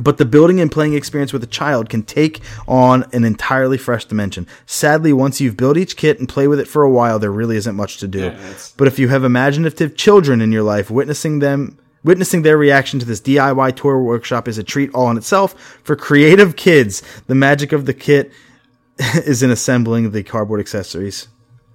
But 0.00 0.16
the 0.16 0.24
building 0.24 0.58
and 0.60 0.72
playing 0.72 0.94
experience 0.94 1.32
with 1.34 1.42
a 1.44 1.46
child 1.48 1.90
can 1.90 2.02
take 2.02 2.40
on 2.66 3.04
an 3.12 3.24
entirely 3.24 3.76
fresh 3.76 4.06
dimension. 4.06 4.46
Sadly, 4.64 5.12
once 5.12 5.40
you've 5.40 5.56
built 5.56 5.76
each 5.76 5.96
kit 5.98 6.18
and 6.18 6.26
play 6.28 6.48
with 6.48 6.58
it 6.58 6.66
for 6.66 6.82
a 6.82 6.90
while, 6.90 7.18
there 7.18 7.30
really 7.30 7.56
isn't 7.56 7.76
much 7.76 7.98
to 7.98 8.08
do. 8.08 8.20
that's- 8.20 8.72
but 8.76 8.88
if 8.88 8.98
you 8.98 9.08
have 9.08 9.22
imaginative 9.22 9.94
children 9.96 10.40
in 10.40 10.50
your 10.50 10.62
life, 10.62 10.90
witnessing 10.90 11.38
them 11.40 11.78
Witnessing 12.04 12.42
their 12.42 12.58
reaction 12.58 12.98
to 12.98 13.06
this 13.06 13.20
DIY 13.20 13.76
tour 13.76 14.02
workshop 14.02 14.48
is 14.48 14.58
a 14.58 14.64
treat 14.64 14.92
all 14.92 15.08
in 15.08 15.16
itself. 15.16 15.54
For 15.84 15.94
creative 15.94 16.56
kids, 16.56 17.00
the 17.28 17.36
magic 17.36 17.70
of 17.70 17.86
the 17.86 17.94
kit 17.94 18.32
is 18.98 19.40
in 19.40 19.52
assembling 19.52 20.10
the 20.10 20.24
cardboard 20.24 20.58
accessories. 20.58 21.28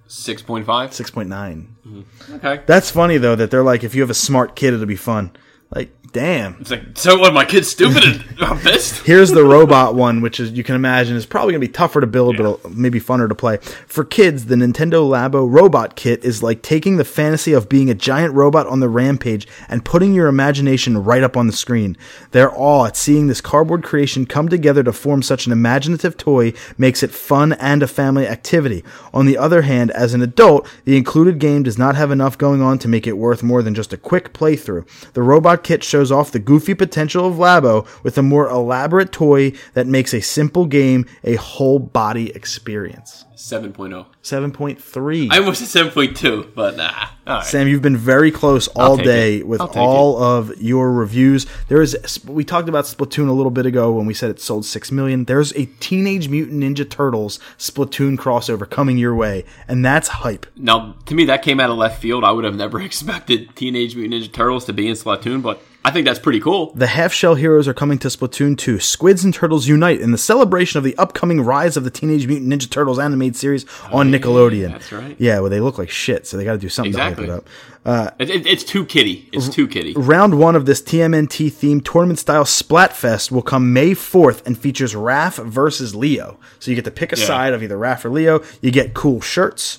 6.5? 0.06 0.66
6.9. 0.66 2.04
Okay. 2.34 2.62
That's 2.66 2.90
funny 2.90 3.16
though 3.16 3.36
that 3.36 3.50
they're 3.50 3.62
like 3.62 3.82
if 3.84 3.94
you 3.94 4.02
have 4.02 4.10
a 4.10 4.14
smart 4.14 4.54
kid 4.54 4.74
it'll 4.74 4.84
be 4.84 4.96
fun. 4.96 5.30
Like 5.70 5.90
damn. 6.12 6.56
It's 6.60 6.70
like, 6.70 6.82
so 6.94 7.18
what, 7.18 7.34
my 7.34 7.44
kid's 7.44 7.68
stupid 7.68 8.02
and 8.02 8.24
I'm 8.40 8.58
pissed? 8.58 9.04
Here's 9.04 9.30
the 9.30 9.44
robot 9.44 9.94
one, 9.94 10.20
which 10.20 10.40
is 10.40 10.52
you 10.52 10.64
can 10.64 10.74
imagine 10.74 11.16
is 11.16 11.26
probably 11.26 11.52
going 11.52 11.60
to 11.60 11.68
be 11.68 11.72
tougher 11.72 12.00
to 12.00 12.06
build, 12.06 12.36
but 12.36 12.70
maybe 12.70 13.00
funner 13.00 13.28
to 13.28 13.34
play. 13.34 13.58
For 13.86 14.04
kids, 14.04 14.46
the 14.46 14.54
Nintendo 14.54 15.08
Labo 15.08 15.50
Robot 15.50 15.96
Kit 15.96 16.24
is 16.24 16.42
like 16.42 16.62
taking 16.62 16.96
the 16.96 17.04
fantasy 17.04 17.52
of 17.52 17.68
being 17.68 17.90
a 17.90 17.94
giant 17.94 18.34
robot 18.34 18.66
on 18.66 18.80
the 18.80 18.88
rampage 18.88 19.46
and 19.68 19.84
putting 19.84 20.14
your 20.14 20.28
imagination 20.28 21.02
right 21.02 21.22
up 21.22 21.36
on 21.36 21.46
the 21.46 21.52
screen. 21.52 21.96
Their 22.30 22.52
awe 22.52 22.86
at 22.86 22.96
seeing 22.96 23.26
this 23.26 23.40
cardboard 23.40 23.82
creation 23.82 24.26
come 24.26 24.48
together 24.48 24.82
to 24.84 24.92
form 24.92 25.22
such 25.22 25.46
an 25.46 25.52
imaginative 25.52 26.16
toy 26.16 26.52
makes 26.76 27.02
it 27.02 27.10
fun 27.10 27.52
and 27.54 27.82
a 27.82 27.86
family 27.86 28.26
activity. 28.26 28.84
On 29.12 29.26
the 29.26 29.38
other 29.38 29.62
hand, 29.62 29.90
as 29.92 30.14
an 30.14 30.22
adult, 30.22 30.68
the 30.84 30.96
included 30.96 31.38
game 31.38 31.62
does 31.62 31.78
not 31.78 31.96
have 31.96 32.10
enough 32.10 32.38
going 32.38 32.62
on 32.62 32.78
to 32.78 32.88
make 32.88 33.06
it 33.06 33.18
worth 33.18 33.42
more 33.42 33.62
than 33.62 33.74
just 33.74 33.92
a 33.92 33.96
quick 33.96 34.32
playthrough. 34.32 34.86
The 35.12 35.22
robot 35.22 35.57
kit 35.58 35.84
shows 35.84 36.10
off 36.10 36.32
the 36.32 36.38
goofy 36.38 36.74
potential 36.74 37.26
of 37.26 37.34
Labo 37.34 37.86
with 38.02 38.16
a 38.16 38.22
more 38.22 38.48
elaborate 38.48 39.12
toy 39.12 39.52
that 39.74 39.86
makes 39.86 40.14
a 40.14 40.20
simple 40.20 40.66
game 40.66 41.06
a 41.24 41.34
whole 41.34 41.78
body 41.78 42.30
experience. 42.30 43.24
7.0. 43.38 44.04
7.3. 44.24 45.28
I 45.30 45.38
almost 45.38 45.64
said 45.64 45.92
7.2, 45.92 46.54
but 46.56 46.76
nah. 46.76 47.06
All 47.24 47.36
right. 47.36 47.44
Sam, 47.44 47.68
you've 47.68 47.82
been 47.82 47.96
very 47.96 48.32
close 48.32 48.66
all 48.68 48.96
day 48.96 49.38
it. 49.38 49.46
with 49.46 49.60
all 49.60 50.20
of 50.20 50.60
your 50.60 50.92
reviews. 50.92 51.46
There 51.68 51.80
is 51.80 51.96
we 52.26 52.42
talked 52.44 52.68
about 52.68 52.86
Splatoon 52.86 53.28
a 53.28 53.32
little 53.32 53.52
bit 53.52 53.64
ago 53.64 53.92
when 53.92 54.06
we 54.06 54.14
said 54.14 54.30
it 54.30 54.40
sold 54.40 54.66
6 54.66 54.90
million. 54.90 55.24
There's 55.24 55.52
a 55.52 55.66
Teenage 55.78 56.28
Mutant 56.28 56.60
Ninja 56.64 56.88
Turtles 56.88 57.38
Splatoon 57.58 58.16
crossover 58.16 58.68
coming 58.68 58.98
your 58.98 59.14
way, 59.14 59.44
and 59.68 59.84
that's 59.84 60.08
hype. 60.08 60.46
Now, 60.56 60.96
to 61.06 61.14
me, 61.14 61.24
that 61.26 61.42
came 61.42 61.60
out 61.60 61.70
of 61.70 61.76
left 61.76 62.02
field. 62.02 62.24
I 62.24 62.32
would 62.32 62.44
have 62.44 62.56
never 62.56 62.80
expected 62.82 63.54
Teenage 63.54 63.94
Mutant 63.94 64.20
Ninja 64.20 64.32
Turtles 64.32 64.64
to 64.64 64.72
be 64.72 64.88
in 64.88 64.94
Splatoon, 64.94 65.42
but 65.42 65.62
I 65.88 65.90
think 65.90 66.04
that's 66.06 66.18
pretty 66.18 66.38
cool. 66.40 66.72
The 66.74 66.86
half 66.86 67.14
shell 67.14 67.34
heroes 67.34 67.66
are 67.66 67.72
coming 67.72 67.98
to 68.00 68.08
Splatoon 68.08 68.58
2. 68.58 68.78
Squids 68.78 69.24
and 69.24 69.32
Turtles 69.32 69.66
unite 69.66 70.02
in 70.02 70.12
the 70.12 70.18
celebration 70.18 70.76
of 70.76 70.84
the 70.84 70.94
upcoming 70.98 71.40
rise 71.40 71.78
of 71.78 71.84
the 71.84 71.90
Teenage 71.90 72.26
Mutant 72.26 72.52
Ninja 72.52 72.68
Turtles 72.68 72.98
animated 72.98 73.36
series 73.36 73.64
on 73.90 74.14
oh, 74.14 74.18
Nickelodeon. 74.18 74.68
Oh, 74.68 74.72
that's 74.72 74.92
right. 74.92 75.16
Yeah, 75.18 75.40
well, 75.40 75.48
they 75.48 75.60
look 75.60 75.78
like 75.78 75.88
shit, 75.88 76.26
so 76.26 76.36
they 76.36 76.44
got 76.44 76.52
to 76.52 76.58
do 76.58 76.68
something 76.68 76.90
Exactly. 76.90 77.24
to 77.26 77.32
hype 77.32 77.40
it 77.42 77.46
up. 77.46 77.48
Uh, 77.86 78.10
it, 78.18 78.28
it- 78.28 78.46
it's 78.46 78.64
too 78.64 78.84
kitty. 78.84 79.30
It's 79.32 79.48
too 79.48 79.66
kitty. 79.66 79.94
Round 79.94 80.38
one 80.38 80.54
of 80.54 80.66
this 80.66 80.82
TMNT 80.82 81.50
themed 81.50 81.90
tournament 81.90 82.18
style 82.18 82.44
Splatfest 82.44 83.30
will 83.30 83.40
come 83.40 83.72
May 83.72 83.92
4th 83.92 84.46
and 84.46 84.58
features 84.58 84.92
Raph 84.94 85.42
versus 85.42 85.94
Leo. 85.94 86.38
So 86.58 86.70
you 86.70 86.74
get 86.74 86.84
to 86.84 86.90
pick 86.90 87.14
a 87.14 87.18
Yeah. 87.18 87.24
side 87.24 87.54
of 87.54 87.62
either 87.62 87.78
Raph 87.78 88.04
or 88.04 88.10
Leo. 88.10 88.42
You 88.60 88.70
get 88.70 88.92
cool 88.92 89.22
shirts. 89.22 89.78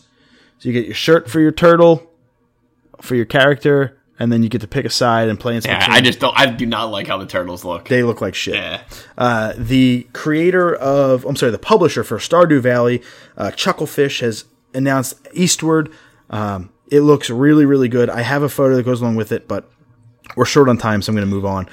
So 0.57 0.69
you 0.69 0.73
get 0.73 0.87
your 0.87 0.95
shirt 0.95 1.29
for 1.29 1.39
your 1.39 1.51
turtle, 1.51 2.09
for 2.99 3.15
your 3.15 3.25
character, 3.25 3.98
and 4.19 4.31
then 4.31 4.43
you 4.43 4.49
get 4.49 4.61
to 4.61 4.67
pick 4.67 4.85
a 4.85 4.89
side 4.89 5.29
and 5.29 5.39
play 5.39 5.55
in. 5.55 5.61
Yeah, 5.63 5.87
I 5.89 6.01
just 6.01 6.19
don't. 6.19 6.37
I 6.37 6.45
do 6.47 6.65
not 6.65 6.91
like 6.91 7.07
how 7.07 7.17
the 7.17 7.25
turtles 7.25 7.63
look. 7.63 7.87
They 7.87 8.03
look 8.03 8.19
like 8.21 8.35
shit. 8.35 8.55
yeah. 8.55 8.83
Uh, 9.17 9.53
the 9.57 10.07
creator 10.13 10.75
of, 10.75 11.25
I'm 11.25 11.37
sorry, 11.37 11.51
the 11.53 11.57
publisher 11.57 12.03
for 12.03 12.17
Stardew 12.17 12.59
Valley, 12.59 13.01
uh, 13.37 13.51
Chucklefish, 13.51 14.19
has 14.19 14.43
announced 14.73 15.27
Eastward. 15.33 15.91
Um, 16.29 16.69
it 16.91 17.01
looks 17.01 17.29
really, 17.29 17.65
really 17.65 17.87
good. 17.87 18.09
I 18.09 18.21
have 18.21 18.43
a 18.43 18.49
photo 18.49 18.75
that 18.75 18.83
goes 18.83 19.01
along 19.01 19.15
with 19.15 19.31
it, 19.31 19.47
but 19.47 19.69
we're 20.35 20.45
short 20.45 20.69
on 20.69 20.77
time, 20.77 21.01
so 21.01 21.11
I'm 21.11 21.15
going 21.15 21.27
to 21.27 21.33
move 21.33 21.45
on. 21.45 21.67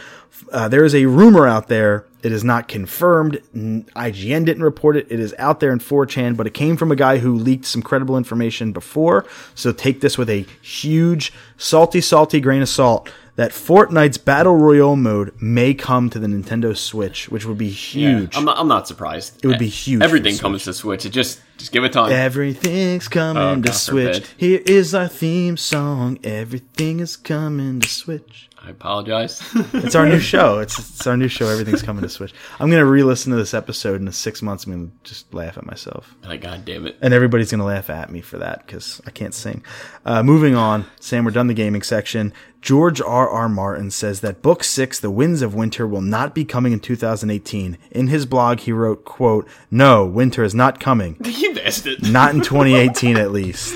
Uh, 0.53 0.69
there 0.69 0.85
is 0.85 0.95
a 0.95 1.07
rumor 1.07 1.47
out 1.47 1.69
there. 1.69 2.07
It 2.27 2.33
is 2.33 2.43
not 2.43 2.67
confirmed. 2.67 3.41
IGN 3.55 4.45
didn't 4.45 4.65
report 4.65 4.97
it. 4.97 5.07
It 5.09 5.21
is 5.21 5.33
out 5.39 5.61
there 5.61 5.71
in 5.71 5.79
4chan, 5.79 6.37
but 6.37 6.45
it 6.49 6.55
came 6.55 6.77
from 6.77 6.91
a 6.91 6.97
guy 6.97 7.19
who 7.19 7.33
leaked 7.37 7.67
some 7.67 7.83
credible 7.83 8.17
information 8.17 8.73
before. 8.73 9.25
So 9.55 9.71
take 9.71 10.01
this 10.01 10.19
with 10.19 10.29
a 10.29 10.45
huge, 10.61 11.33
salty, 11.57 12.01
salty 12.01 12.41
grain 12.41 12.63
of 12.63 12.69
salt. 12.69 13.13
That 13.37 13.53
Fortnite's 13.53 14.19
Battle 14.19 14.57
Royale 14.57 14.97
mode 14.97 15.41
may 15.41 15.73
come 15.73 16.11
to 16.11 16.19
the 16.19 16.27
Nintendo 16.27 16.77
Switch, 16.77 17.29
which 17.29 17.45
would 17.45 17.59
be 17.59 17.69
huge. 17.69 18.37
I'm 18.37 18.45
not, 18.47 18.59
I'm 18.59 18.67
not 18.67 18.89
surprised. 18.89 19.45
It 19.45 19.47
would 19.47 19.59
be 19.61 19.69
huge 19.69 20.03
Everything 20.03 20.37
comes 20.39 20.65
to 20.65 20.73
Switch. 20.75 21.07
It 21.07 21.11
just 21.11 21.41
just 21.59 21.71
give 21.71 21.85
it 21.85 21.93
time. 21.93 22.11
Everything's 22.11 23.07
coming 23.09 23.43
Oh, 23.43 23.61
to 23.63 23.73
Switch. 23.73 24.15
forbid. 24.17 24.29
Here 24.37 24.63
is 24.67 24.95
our 24.97 25.07
theme 25.07 25.57
song. 25.59 26.19
Everything 26.25 26.99
is 26.99 27.15
coming 27.15 27.81
to 27.81 27.89
Switch. 27.89 28.49
I 28.67 28.71
apologize. 28.71 29.41
It's 29.73 29.95
our 29.95 30.07
new 30.07 30.19
show. 30.19 30.59
It's, 30.59 30.77
it's 30.79 31.07
our 31.07 31.17
new 31.17 31.29
show. 31.29 31.49
Everything's 31.49 31.83
coming 31.83 32.03
to 32.03 32.09
Switch. 32.09 32.35
I'm 32.59 32.69
gonna 32.69 32.85
re-listen 32.85 33.31
to 33.31 33.37
this 33.37 33.55
episode 33.55 34.01
in 34.01 34.11
six 34.11 34.43
months. 34.43 34.65
I'm 34.65 34.73
gonna 34.73 34.91
just 35.05 35.33
laugh 35.33 35.57
at 35.57 35.65
myself, 35.65 36.15
like, 36.25 36.41
God 36.41 36.65
damn 36.65 36.87
it. 36.87 36.97
and 37.01 37.15
everybody's 37.15 37.51
gonna 37.53 37.65
laugh 37.65 37.89
at 37.91 38.11
me 38.11 38.21
for 38.21 38.39
that 38.39 38.67
because 38.67 39.01
I 39.07 39.11
can't 39.11 39.33
sing. 39.35 39.63
Uh, 40.05 40.23
moving 40.25 40.57
on, 40.57 40.85
Sam. 40.99 41.25
We're 41.25 41.31
done 41.31 41.47
the 41.47 41.55
gaming 41.55 41.83
section. 41.83 42.33
George 42.61 43.01
R. 43.01 43.29
R. 43.29 43.49
Martin 43.49 43.93
says 43.93 44.21
that 44.23 44.43
Book 44.43 44.65
Six, 44.65 44.99
The 44.99 45.11
Winds 45.11 45.43
of 45.43 45.55
Winter, 45.55 45.87
will 45.87 46.01
not 46.01 46.35
be 46.35 46.45
coming 46.45 46.73
in 46.73 46.81
2018. 46.81 47.79
In 47.93 48.09
his 48.09 48.27
blog, 48.27 48.61
he 48.61 48.73
wrote, 48.73 49.05
"quote 49.05 49.47
No, 49.71 50.05
winter 50.05 50.43
is 50.43 50.55
not 50.55 50.81
coming. 50.81 51.17
You 51.25 51.55
bastard. 51.55 52.03
Not 52.11 52.35
in 52.35 52.41
2018 52.41 53.17
at 53.17 53.31
least." 53.31 53.75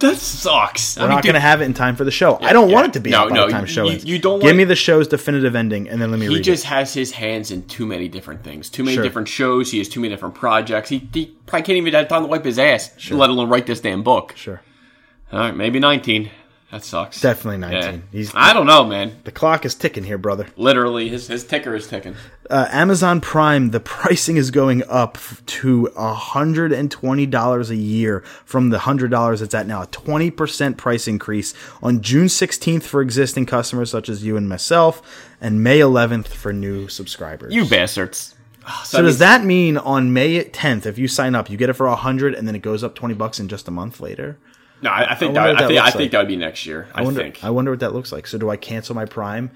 That 0.00 0.16
sucks. 0.16 0.98
We're 0.98 1.08
not 1.08 1.22
going 1.24 1.34
to 1.34 1.40
have 1.40 1.62
it 1.62 1.64
in 1.64 1.72
time 1.74 1.96
for 1.96 2.04
the 2.04 2.10
show. 2.10 2.38
I 2.42 2.52
don't 2.52 2.68
yeah. 2.68 2.74
want 2.74 2.88
it 2.88 2.92
to 2.94 3.00
be 3.00 3.10
No, 3.10 3.28
no, 3.28 3.46
the 3.46 3.52
time 3.52 3.62
you- 3.62 3.66
show 3.66 3.88
you- 3.88 3.98
you 4.04 4.18
don't 4.18 4.40
give 4.40 4.54
me 4.54 4.64
the 4.64 4.76
show's 4.76 5.08
definitive 5.08 5.56
ending, 5.56 5.88
and 5.88 6.00
then 6.02 6.10
let 6.10 6.20
me 6.20 6.26
He 6.28 6.40
just 6.40 6.64
it. 6.64 6.68
has 6.68 6.92
his 6.92 7.12
hands 7.12 7.50
in 7.50 7.62
too 7.62 7.86
many 7.86 8.06
different 8.08 8.42
things, 8.44 8.68
too 8.68 8.84
many 8.84 8.94
Sure. 8.96 9.04
different 9.04 9.28
shows. 9.28 9.70
He 9.70 9.78
has 9.78 9.88
too 9.88 10.00
many 10.00 10.12
different 10.14 10.34
projects. 10.34 10.90
He, 10.90 11.08
he 11.14 11.34
probably 11.46 11.62
can't 11.64 11.78
even 11.78 11.94
have 11.94 12.08
time 12.08 12.22
to 12.22 12.28
wipe 12.28 12.44
his 12.44 12.58
ass, 12.58 12.90
let 13.10 13.30
alone 13.30 13.48
write 13.48 13.66
this 13.66 13.80
damn 13.80 14.02
book. 14.02 14.34
Sure, 14.36 14.60
All 15.32 15.38
right, 15.40 15.56
maybe 15.56 15.78
19. 15.78 16.30
That 16.76 16.84
sucks. 16.84 17.22
definitely 17.22 17.66
Yeah. 17.66 17.80
19. 17.80 18.02
He's 18.12 18.32
I 18.34 18.52
don't 18.52 18.66
know, 18.66 18.84
man. 18.84 19.18
the 19.24 19.32
clock 19.32 19.64
is 19.64 19.74
ticking 19.74 20.04
here, 20.04 20.18
brother. 20.18 20.46
Literally, 20.56 21.08
his 21.08 21.26
his 21.26 21.42
ticker 21.42 21.74
is 21.74 21.86
ticking. 21.86 22.14
Uh, 22.50 22.68
Amazon 22.70 23.22
Prime, 23.22 23.70
the 23.70 23.80
pricing 23.96 24.36
is 24.36 24.50
going 24.50 24.82
up 24.86 25.16
to 25.46 25.86
hundred 25.96 26.72
and 26.72 26.90
twenty 26.90 27.24
dollars 27.24 27.70
a 27.70 27.76
year 27.76 28.20
from 28.44 28.68
the 28.68 28.80
hundred 28.80 29.10
dollars 29.10 29.40
it's 29.40 29.54
at 29.54 29.66
now. 29.66 29.82
A 29.82 29.86
twenty 29.86 30.30
percent 30.30 30.76
price 30.76 31.08
increase 31.08 31.54
on 31.82 32.02
June 32.02 32.28
sixteenth 32.28 32.86
for 32.86 33.00
existing 33.00 33.46
customers 33.46 33.90
such 33.90 34.10
as 34.10 34.22
you 34.22 34.36
and 34.36 34.46
myself, 34.46 35.00
and 35.40 35.64
May 35.64 35.80
eleventh 35.80 36.28
for 36.30 36.52
new 36.52 36.88
subscribers. 36.88 37.54
You 37.54 37.64
bastards. 37.64 38.34
So 38.84 39.00
does 39.02 39.18
that 39.20 39.44
mean 39.44 39.78
on 39.78 40.12
May 40.12 40.44
10th, 40.44 40.84
if 40.84 40.98
you 40.98 41.08
sign 41.08 41.34
up, 41.34 41.48
you 41.48 41.56
get 41.56 41.70
it 41.70 41.74
for 41.74 41.88
100 41.88 42.34
and 42.34 42.46
then 42.46 42.54
it 42.54 42.62
goes 42.62 42.84
up 42.84 42.94
20 42.96 43.14
bucks 43.14 43.38
in 43.40 43.48
just 43.48 43.66
a 43.66 43.70
month 43.70 44.00
later? 44.00 44.36
No, 44.86 44.92
I, 44.92 45.12
I 45.12 45.14
think 45.14 45.36
I 45.36 45.52
that, 45.52 45.62
I 45.62 45.66
think 45.66 45.80
I 45.80 45.90
think 45.90 46.00
like. 46.00 46.10
that 46.12 46.18
would 46.18 46.28
be 46.28 46.36
next 46.36 46.64
year. 46.66 46.88
I, 46.94 47.02
wonder, 47.02 47.22
think. 47.22 47.42
I 47.44 47.50
wonder 47.50 47.72
what 47.72 47.80
that 47.80 47.92
looks 47.92 48.12
like. 48.12 48.26
So 48.26 48.38
do 48.38 48.48
I 48.50 48.56
cancel 48.56 48.94
my 48.94 49.04
Prime 49.04 49.50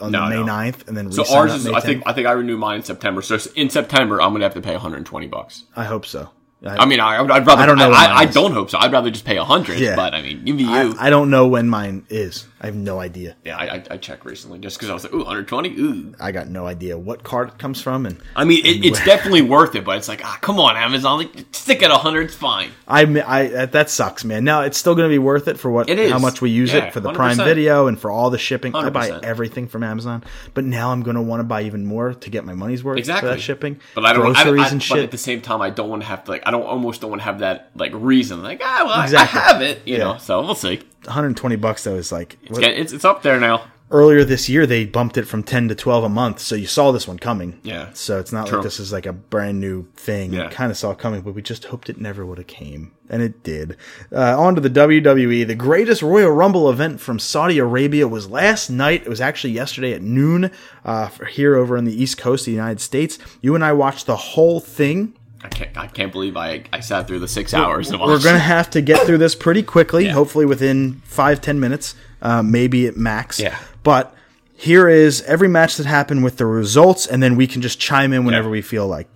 on 0.00 0.12
No, 0.12 0.28
May 0.28 0.36
no. 0.36 0.44
9th 0.44 0.88
and 0.88 0.96
then 0.96 1.12
so 1.12 1.24
ours 1.34 1.52
is. 1.54 1.66
I 1.66 1.80
think 1.80 2.02
I 2.06 2.12
think 2.12 2.26
I 2.26 2.32
renew 2.32 2.56
mine 2.56 2.76
in 2.76 2.82
September. 2.82 3.20
So 3.22 3.38
in 3.54 3.70
September, 3.70 4.20
I'm 4.20 4.32
gonna 4.32 4.44
have 4.44 4.54
to 4.54 4.60
pay 4.60 4.72
120 4.72 5.26
bucks. 5.26 5.64
I 5.76 5.84
hope 5.84 6.06
so. 6.06 6.30
I 6.66 6.86
mean, 6.86 6.98
I, 6.98 7.18
I'd 7.20 7.28
rather. 7.46 7.62
I 7.62 7.66
don't 7.66 7.78
know 7.78 7.92
I, 7.92 8.04
I, 8.06 8.14
I 8.16 8.24
don't 8.24 8.50
hope 8.52 8.68
so. 8.70 8.78
I'd 8.78 8.90
rather 8.90 9.10
just 9.10 9.24
pay 9.24 9.36
a 9.36 9.44
100. 9.44 9.78
Yeah. 9.78 9.94
But 9.94 10.12
I 10.12 10.22
mean, 10.22 10.44
you 10.44 10.54
be 10.54 10.64
you. 10.64 10.68
I, 10.98 11.06
I 11.06 11.10
don't 11.10 11.30
know 11.30 11.46
when 11.46 11.68
mine 11.68 12.04
is. 12.08 12.46
I 12.60 12.66
have 12.66 12.74
no 12.74 12.98
idea. 12.98 13.36
yeah, 13.44 13.56
I, 13.56 13.76
I, 13.76 13.84
I 13.92 13.96
checked 13.98 14.24
recently 14.24 14.58
just 14.58 14.76
because 14.76 14.90
I 14.90 14.92
was 14.92 15.04
like, 15.04 15.12
ooh, 15.12 15.18
120. 15.18 15.68
Ooh. 15.78 16.14
I 16.18 16.32
got 16.32 16.48
no 16.48 16.66
idea 16.66 16.98
what 16.98 17.22
card 17.22 17.50
it 17.50 17.58
comes 17.58 17.80
from, 17.80 18.04
and 18.04 18.18
I 18.34 18.44
mean, 18.44 18.66
it, 18.66 18.84
it's 18.84 19.04
definitely 19.04 19.42
worth 19.42 19.76
it, 19.76 19.84
but 19.84 19.96
it's 19.98 20.08
like, 20.08 20.24
ah, 20.24 20.36
come 20.40 20.58
on, 20.58 20.76
Amazon, 20.76 21.18
like, 21.18 21.46
stick 21.52 21.84
at 21.84 21.90
100. 21.90 22.22
It's 22.22 22.34
fine. 22.34 22.72
I, 22.88 23.02
I 23.02 23.46
that- 23.46 23.72
that 23.72 23.90
sucks, 23.90 24.24
man. 24.24 24.42
Now 24.42 24.62
it's 24.62 24.76
still 24.76 24.96
going 24.96 25.08
to 25.08 25.12
be 25.14 25.18
worth 25.20 25.46
it 25.46 25.56
for 25.60 25.70
what 25.70 25.88
It 25.88 26.00
is. 26.00 26.10
how 26.10 26.18
much 26.18 26.40
we 26.40 26.50
use 26.50 26.72
Yeah, 26.72 26.86
it 26.86 26.92
for 26.92 26.98
the 26.98 27.12
Prime 27.12 27.36
100%. 27.38 27.44
Video 27.44 27.86
and 27.86 27.96
for 28.00 28.10
all 28.10 28.30
the 28.30 28.38
shipping. 28.38 28.74
I 28.74 28.90
buy 28.90 29.10
everything 29.22 29.68
from 29.68 29.84
Amazon, 29.84 30.24
but 30.54 30.64
now 30.64 30.90
I'm 30.90 31.02
going 31.04 31.14
to 31.16 31.22
want 31.22 31.38
to 31.38 31.44
buy 31.44 31.62
even 31.62 31.86
more 31.86 32.14
to 32.14 32.30
get 32.30 32.44
my 32.44 32.54
money's 32.54 32.82
worth 32.82 32.98
Exactly. 32.98 33.28
for 33.30 33.34
that 33.36 33.40
shipping. 33.40 33.78
But 33.94 34.04
I 34.04 34.12
don't. 34.14 34.22
Groceries 34.32 34.64
I, 34.64 34.68
and 34.70 34.78
But 34.80 34.84
shit. 34.84 34.98
at 35.04 35.10
the 35.12 35.18
same 35.18 35.40
time, 35.42 35.62
I 35.62 35.70
don't 35.70 35.88
want 35.88 36.02
to 36.02 36.08
have 36.08 36.24
to 36.24 36.32
like. 36.32 36.42
I 36.48 36.50
don't 36.50 36.64
almost 36.64 37.02
don't 37.02 37.10
want 37.10 37.20
to 37.20 37.24
have 37.26 37.40
that 37.40 37.70
like 37.74 37.92
reason. 37.94 38.42
Like, 38.42 38.60
ah, 38.64 38.82
well, 38.86 38.94
I- 38.94 39.04
Exactly. 39.04 39.38
I 39.40 39.42
have 39.44 39.62
it. 39.62 39.82
You 39.84 39.96
Yeah. 39.98 40.04
know. 40.04 40.16
So 40.18 40.40
we'll 40.40 40.54
see. 40.54 40.80
120 41.04 41.56
bucks 41.56 41.84
though 41.84 41.94
is 41.96 42.10
like 42.10 42.38
It's, 42.44 42.58
getting- 42.58 42.80
it's, 42.80 42.92
it's 42.92 43.04
up 43.04 43.22
there 43.22 43.38
now. 43.38 43.62
earlier 43.90 44.22
this 44.24 44.48
year 44.50 44.66
they 44.66 44.84
bumped 44.84 45.16
it 45.16 45.24
from 45.26 45.42
10 45.42 45.68
to 45.68 45.74
12 45.74 46.04
a 46.04 46.08
month 46.10 46.38
so 46.40 46.54
you 46.54 46.66
saw 46.66 46.92
this 46.92 47.08
one 47.08 47.18
coming 47.18 47.58
Yeah. 47.62 47.86
so 47.94 48.18
it's 48.18 48.32
not 48.32 48.46
True. 48.48 48.58
like 48.58 48.64
this 48.64 48.78
is 48.78 48.92
like 48.92 49.06
a 49.06 49.14
brand 49.14 49.60
new 49.60 49.86
thing 49.96 50.34
Yeah. 50.34 50.50
kind 50.50 50.70
of 50.70 50.76
saw 50.76 50.90
it 50.90 50.98
coming 50.98 51.22
but 51.22 51.34
we 51.34 51.40
just 51.40 51.64
hoped 51.66 51.88
it 51.88 51.98
never 51.98 52.26
would 52.26 52.36
have 52.36 52.46
came 52.48 52.92
and 53.08 53.22
it 53.22 53.42
did 53.42 53.78
uh, 54.12 54.38
on 54.38 54.54
to 54.56 54.60
the 54.60 54.68
wwe 54.68 55.46
the 55.46 55.54
greatest 55.54 56.02
royal 56.02 56.30
rumble 56.30 56.68
event 56.68 57.00
from 57.00 57.18
saudi 57.18 57.58
arabia 57.58 58.06
was 58.06 58.28
last 58.28 58.68
night 58.68 59.00
it 59.06 59.08
was 59.08 59.22
actually 59.22 59.54
yesterday 59.54 59.94
at 59.94 60.02
noon 60.02 60.50
uh, 60.84 61.08
here 61.30 61.56
over 61.56 61.78
on 61.78 61.84
the 61.86 62.02
east 62.02 62.18
coast 62.18 62.42
of 62.42 62.46
the 62.46 62.52
united 62.52 62.80
states 62.82 63.18
you 63.40 63.54
and 63.54 63.64
i 63.64 63.72
watched 63.72 64.04
the 64.04 64.16
whole 64.16 64.60
thing 64.60 65.14
I 65.42 65.48
can't. 65.48 65.76
I 65.78 65.86
can't 65.86 66.10
believe 66.12 66.36
I 66.36 66.64
I 66.72 66.80
sat 66.80 67.06
through 67.06 67.20
the 67.20 67.28
six 67.28 67.54
hours. 67.54 67.90
and 67.90 68.00
we're 68.00 68.18
gonna 68.22 68.38
have 68.38 68.70
to 68.70 68.80
get 68.80 69.06
through 69.06 69.18
this 69.18 69.34
pretty 69.34 69.62
quickly 69.62 70.06
Yeah. 70.06 70.12
hopefully 70.12 70.46
within 70.46 71.00
five 71.04 71.40
ten 71.40 71.60
minutes 71.60 71.94
uh, 72.22 72.42
maybe 72.42 72.86
at 72.88 72.96
max 72.96 73.38
Yeah. 73.38 73.56
but 73.84 74.14
here 74.54 74.88
is 74.88 75.22
every 75.22 75.46
match 75.46 75.76
that 75.76 75.86
happened 75.86 76.24
with 76.24 76.36
the 76.38 76.46
results 76.46 77.06
and 77.06 77.22
then 77.22 77.36
we 77.36 77.46
can 77.46 77.62
just 77.62 77.78
chime 77.78 78.12
in 78.12 78.24
whenever 78.24 78.48
Yeah. 78.48 78.52
we 78.52 78.62
feel 78.62 78.88
like 78.88 79.06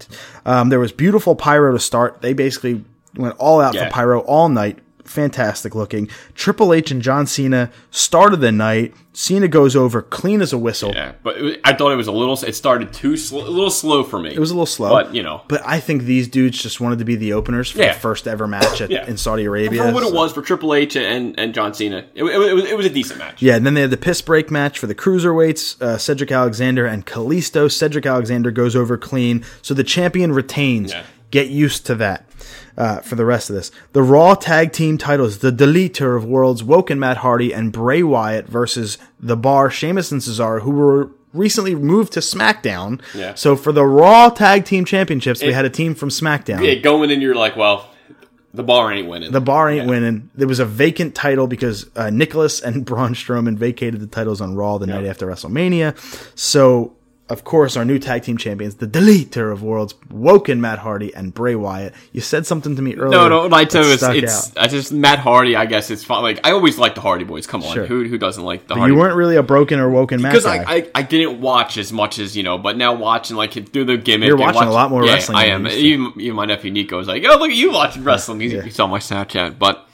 um, 0.47 0.69
there 0.69 0.79
was 0.79 0.93
beautiful 0.93 1.35
pyro 1.35 1.73
to 1.73 1.81
start 1.81 2.23
they 2.23 2.33
basically 2.33 2.85
went 3.17 3.35
all 3.39 3.61
out 3.61 3.75
Yeah. 3.75 3.87
for 3.87 3.91
pyro 3.91 4.21
all 4.21 4.49
night 4.49 4.79
fantastic 5.05 5.75
looking 5.75 6.09
triple 6.35 6.73
h 6.73 6.91
and 6.91 7.03
john 7.03 7.27
cena 7.27 7.71
started 7.91 8.41
the 8.41 8.53
night 8.53 8.95
cena 9.13 9.47
goes 9.49 9.75
over 9.77 10.01
clean 10.01 10.41
as 10.41 10.53
a 10.53 10.59
whistle 10.59 10.93
Yeah, 10.95 11.13
but 11.23 11.39
was, 11.41 11.57
I 11.65 11.75
thought 11.75 11.93
it 11.93 11.97
was 11.97 12.07
a 12.07 12.13
little. 12.13 12.35
It 12.45 12.55
started 12.55 12.93
too 12.95 13.17
slow, 13.19 13.41
a 13.47 13.51
little 13.51 13.71
slow 13.71 14.05
for 14.05 14.19
me. 14.19 14.33
it 14.35 14.39
was 14.39 14.51
a 14.51 14.55
little 14.55 14.65
slow, 14.65 14.89
but 14.91 15.15
you 15.15 15.23
know, 15.23 15.43
But 15.49 15.61
I 15.67 15.81
think 15.81 16.05
these 16.05 16.29
dudes 16.29 16.63
just 16.63 16.81
wanted 16.81 16.99
to 17.01 17.05
be 17.05 17.17
the 17.17 17.35
openers 17.35 17.71
for 17.71 17.79
Yeah. 17.81 17.93
the 17.93 18.01
first 18.01 18.27
ever 18.27 18.47
match 18.47 18.81
at, 18.81 18.91
Yeah. 18.97 19.07
in 19.07 19.19
Saudi 19.19 19.45
Arabia. 19.45 19.85
for 19.85 19.93
what 19.93 20.03
it 20.03 20.15
was 20.15 20.33
for 20.33 20.41
Triple 20.41 20.73
H 20.75 20.97
and 20.97 21.39
and 21.39 21.53
John 21.53 21.75
Cena, 21.75 22.07
it, 22.15 22.23
it, 22.25 22.27
it 22.51 22.55
was, 22.55 22.65
it 22.65 22.77
was 22.77 22.87
a 22.87 22.91
decent 22.91 23.19
match. 23.19 23.43
Yeah, 23.43 23.57
and 23.57 23.67
then 23.67 23.75
they 23.75 23.83
had 23.83 23.91
the 23.91 23.97
piss 23.99 24.23
break 24.23 24.51
match 24.51 24.79
for 24.79 24.87
the 24.87 24.95
cruiserweights, 24.95 25.81
uh, 25.83 25.99
Cedric 25.99 26.33
Alexander 26.33 26.87
and 26.87 27.05
Kalisto. 27.05 27.71
Cedric 27.71 28.07
Alexander 28.07 28.51
goes 28.51 28.75
over 28.75 28.97
clean, 28.97 29.45
so 29.61 29.75
the 29.75 29.85
champion 29.85 30.33
retains. 30.33 30.93
Yeah. 30.93 31.03
Get 31.31 31.49
used 31.49 31.85
to 31.87 31.95
that 31.97 32.27
uh, 32.77 33.01
for 33.01 33.15
the 33.15 33.25
rest 33.25 33.51
of 33.51 33.57
this. 33.57 33.71
The 33.93 34.03
Raw 34.03 34.35
Tag 34.35 34.73
Team 34.73 34.99
titles, 34.99 35.39
the 35.39 35.53
Deleter 35.53 36.17
of 36.17 36.25
Worlds, 36.25 36.63
Woken 36.65 36.99
Matt 36.99 37.19
Hardy 37.19 37.53
and 37.53 37.73
Bray 37.73 38.03
Wyatt 38.03 38.47
versus 38.47 38.99
The 39.21 39.37
Bar, 39.37 39.71
Sheamus 39.71 40.13
and 40.13 40.21
Cesaro, 40.21 40.63
who 40.63 40.71
were 40.71 41.11
recently 41.33 41.75
moved 41.75 42.13
to 42.15 42.21
SmackDown. 42.21 43.01
Yeah. 43.15 43.35
So 43.35 43.57
for 43.57 43.73
the 43.73 43.85
Raw 43.85 44.29
Tag 44.31 44.65
Team 44.65 44.85
Championships, 44.85 45.43
we 45.43 45.53
had 45.53 45.65
a 45.65 45.71
team 45.71 45.95
from 45.95 46.09
SmackDown. 46.09 46.65
Yeah, 46.67 46.75
going 46.75 47.11
in, 47.11 47.21
you're 47.21 47.35
like, 47.35 47.57
well, 47.57 47.89
the 48.55 48.63
bar 48.63 48.93
ain't 48.93 49.09
winning. 49.09 49.33
The 49.33 49.41
bar 49.41 49.71
ain't 49.71 49.89
winning. 49.89 50.31
There 50.35 50.49
was 50.49 50.59
a 50.59 50.67
vacant 50.67 51.15
title 51.15 51.47
because 51.47 51.91
uh, 51.97 52.11
Nicholas 52.11 52.61
and 52.61 52.85
Braun 52.85 53.15
Strowman 53.15 53.57
vacated 53.57 54.01
the 54.01 54.07
titles 54.07 54.41
on 54.41 54.55
Raw 54.55 54.79
the 54.79 54.87
night 54.87 55.07
after 55.07 55.27
WrestleMania. 55.27 55.97
So, 56.39 56.95
of 57.33 57.45
course, 57.45 57.77
our 57.77 57.85
new 57.85 57.99
tag 57.99 58.23
team 58.23 58.37
champions, 58.37 58.77
the 58.77 58.87
Deleter 58.87 59.51
of 59.53 59.63
Worlds, 59.63 59.95
Woken 60.11 60.61
Matt 60.61 60.79
Hardy 60.79 61.15
and 61.15 61.33
Bray 61.35 61.55
Wyatt. 61.55 61.95
You 62.13 62.21
said 62.21 62.47
something 62.47 62.77
to 62.77 62.83
me 62.83 62.95
earlier. 62.95 63.11
No, 63.29 63.49
no, 63.49 63.57
I 63.57 63.65
tell 63.65 63.83
that 63.83 63.89
you, 64.15 64.23
it's, 64.23 64.49
it's. 64.49 64.57
I 64.57 64.67
just 64.69 64.93
Matt 64.93 65.19
Hardy. 65.19 65.57
I 65.57 65.67
guess 65.67 65.91
it's 65.91 66.05
fun. 66.05 66.23
Like 66.23 66.41
I 66.47 66.53
always 66.53 66.79
like 66.79 66.95
the 66.95 67.01
Hardy 67.01 67.25
Boys. 67.25 67.47
Come 67.47 67.63
on, 67.63 67.75
Sure. 67.75 67.87
who 67.87 68.07
who 68.07 68.19
doesn't 68.19 68.45
like 68.45 68.63
the 68.69 68.75
But 68.75 68.79
Hardy? 68.79 68.93
you 68.95 68.99
weren't 69.01 69.17
really 69.17 69.37
a 69.37 69.43
broken 69.43 69.81
or 69.81 69.89
woken 69.91 70.21
Matt 70.23 70.33
because. 70.33 70.47
I, 70.47 70.63
I 70.63 70.91
I 70.95 71.03
didn't 71.03 71.41
watch 71.41 71.79
as 71.79 71.93
much 71.93 72.19
as 72.19 72.37
you 72.37 72.43
know, 72.43 72.59
but 72.59 72.77
now 72.77 72.95
watching 72.95 73.37
like 73.37 73.53
through 73.73 73.87
the 73.87 73.97
gimmick, 73.97 74.29
You're 74.29 74.37
watching 74.37 74.63
a 74.63 74.71
lot 74.71 74.91
more 74.91 75.05
yeah, 75.05 75.15
wrestling 75.15 75.39
I 75.39 75.47
am. 75.47 75.67
Even, 75.67 76.13
even 76.19 76.37
my 76.37 76.45
nephew 76.45 76.71
Nico 76.71 76.99
was 76.99 77.09
like, 77.09 77.25
"Oh, 77.27 77.39
look 77.39 77.51
at 77.51 77.57
you 77.57 77.73
watching 77.73 78.05
wrestling." 78.05 78.41
He, 78.41 78.49
Yeah. 78.55 78.63
he 78.63 78.71
saw 78.71 78.87
my 78.87 78.99
Snapchat, 78.99 79.59
but 79.59 79.89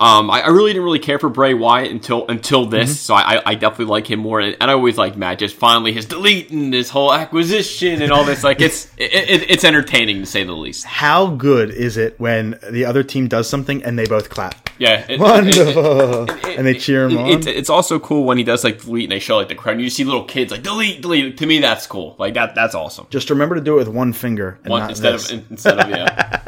um, 0.00 0.30
I, 0.30 0.42
I 0.42 0.48
really 0.48 0.70
didn't 0.72 0.84
really 0.84 1.00
care 1.00 1.18
for 1.18 1.28
Bray 1.28 1.54
Wyatt 1.54 1.90
until 1.90 2.26
until 2.28 2.66
this. 2.66 2.90
Mm-hmm. 2.90 2.94
So 2.98 3.14
I, 3.14 3.42
I 3.44 3.54
definitely 3.56 3.86
like 3.86 4.08
him 4.08 4.20
more, 4.20 4.38
and, 4.40 4.56
and 4.60 4.70
I 4.70 4.74
always 4.74 4.96
like 4.96 5.16
Matt. 5.16 5.40
Just 5.40 5.56
finally 5.56 5.92
his 5.92 6.06
delete 6.06 6.50
and 6.50 6.72
his 6.72 6.88
whole 6.90 7.12
acquisition 7.12 8.00
and 8.00 8.12
all 8.12 8.22
this. 8.24 8.44
Like 8.44 8.60
it's 8.60 8.86
it, 8.96 9.12
it, 9.12 9.50
it's 9.50 9.64
entertaining 9.64 10.20
to 10.20 10.26
say 10.26 10.44
the 10.44 10.52
least. 10.52 10.84
How 10.84 11.26
good 11.26 11.70
is 11.70 11.96
it 11.96 12.18
when 12.20 12.58
the 12.70 12.84
other 12.84 13.02
team 13.02 13.26
does 13.26 13.48
something 13.48 13.82
and 13.82 13.98
they 13.98 14.06
both 14.06 14.30
clap? 14.30 14.70
Yeah, 14.78 15.04
it- 15.08 15.18
Wonderful. 15.18 16.30
and 16.46 16.64
they 16.64 16.74
cheer 16.74 17.08
him 17.08 17.18
on. 17.18 17.26
It's, 17.30 17.46
it's 17.48 17.70
also 17.70 17.98
cool 17.98 18.22
when 18.24 18.38
he 18.38 18.44
does 18.44 18.62
like 18.62 18.80
delete 18.82 19.04
and 19.06 19.12
they 19.12 19.18
show 19.18 19.36
like 19.38 19.48
the 19.48 19.56
crowd. 19.56 19.72
And 19.72 19.82
you 19.82 19.90
see 19.90 20.04
little 20.04 20.24
kids 20.24 20.52
like 20.52 20.62
delete, 20.62 21.02
delete. 21.02 21.38
To 21.38 21.46
me, 21.46 21.58
that's 21.58 21.88
cool. 21.88 22.14
Like 22.20 22.34
that, 22.34 22.54
that's 22.54 22.76
awesome. 22.76 23.08
Just 23.10 23.30
remember 23.30 23.56
to 23.56 23.60
do 23.60 23.74
it 23.74 23.78
with 23.78 23.88
one 23.88 24.12
finger 24.12 24.60
and 24.62 24.70
One, 24.70 24.88
instead 24.88 25.14
this. 25.14 25.32
of 25.32 25.50
instead 25.50 25.80
of 25.80 25.90
yeah, 25.90 26.40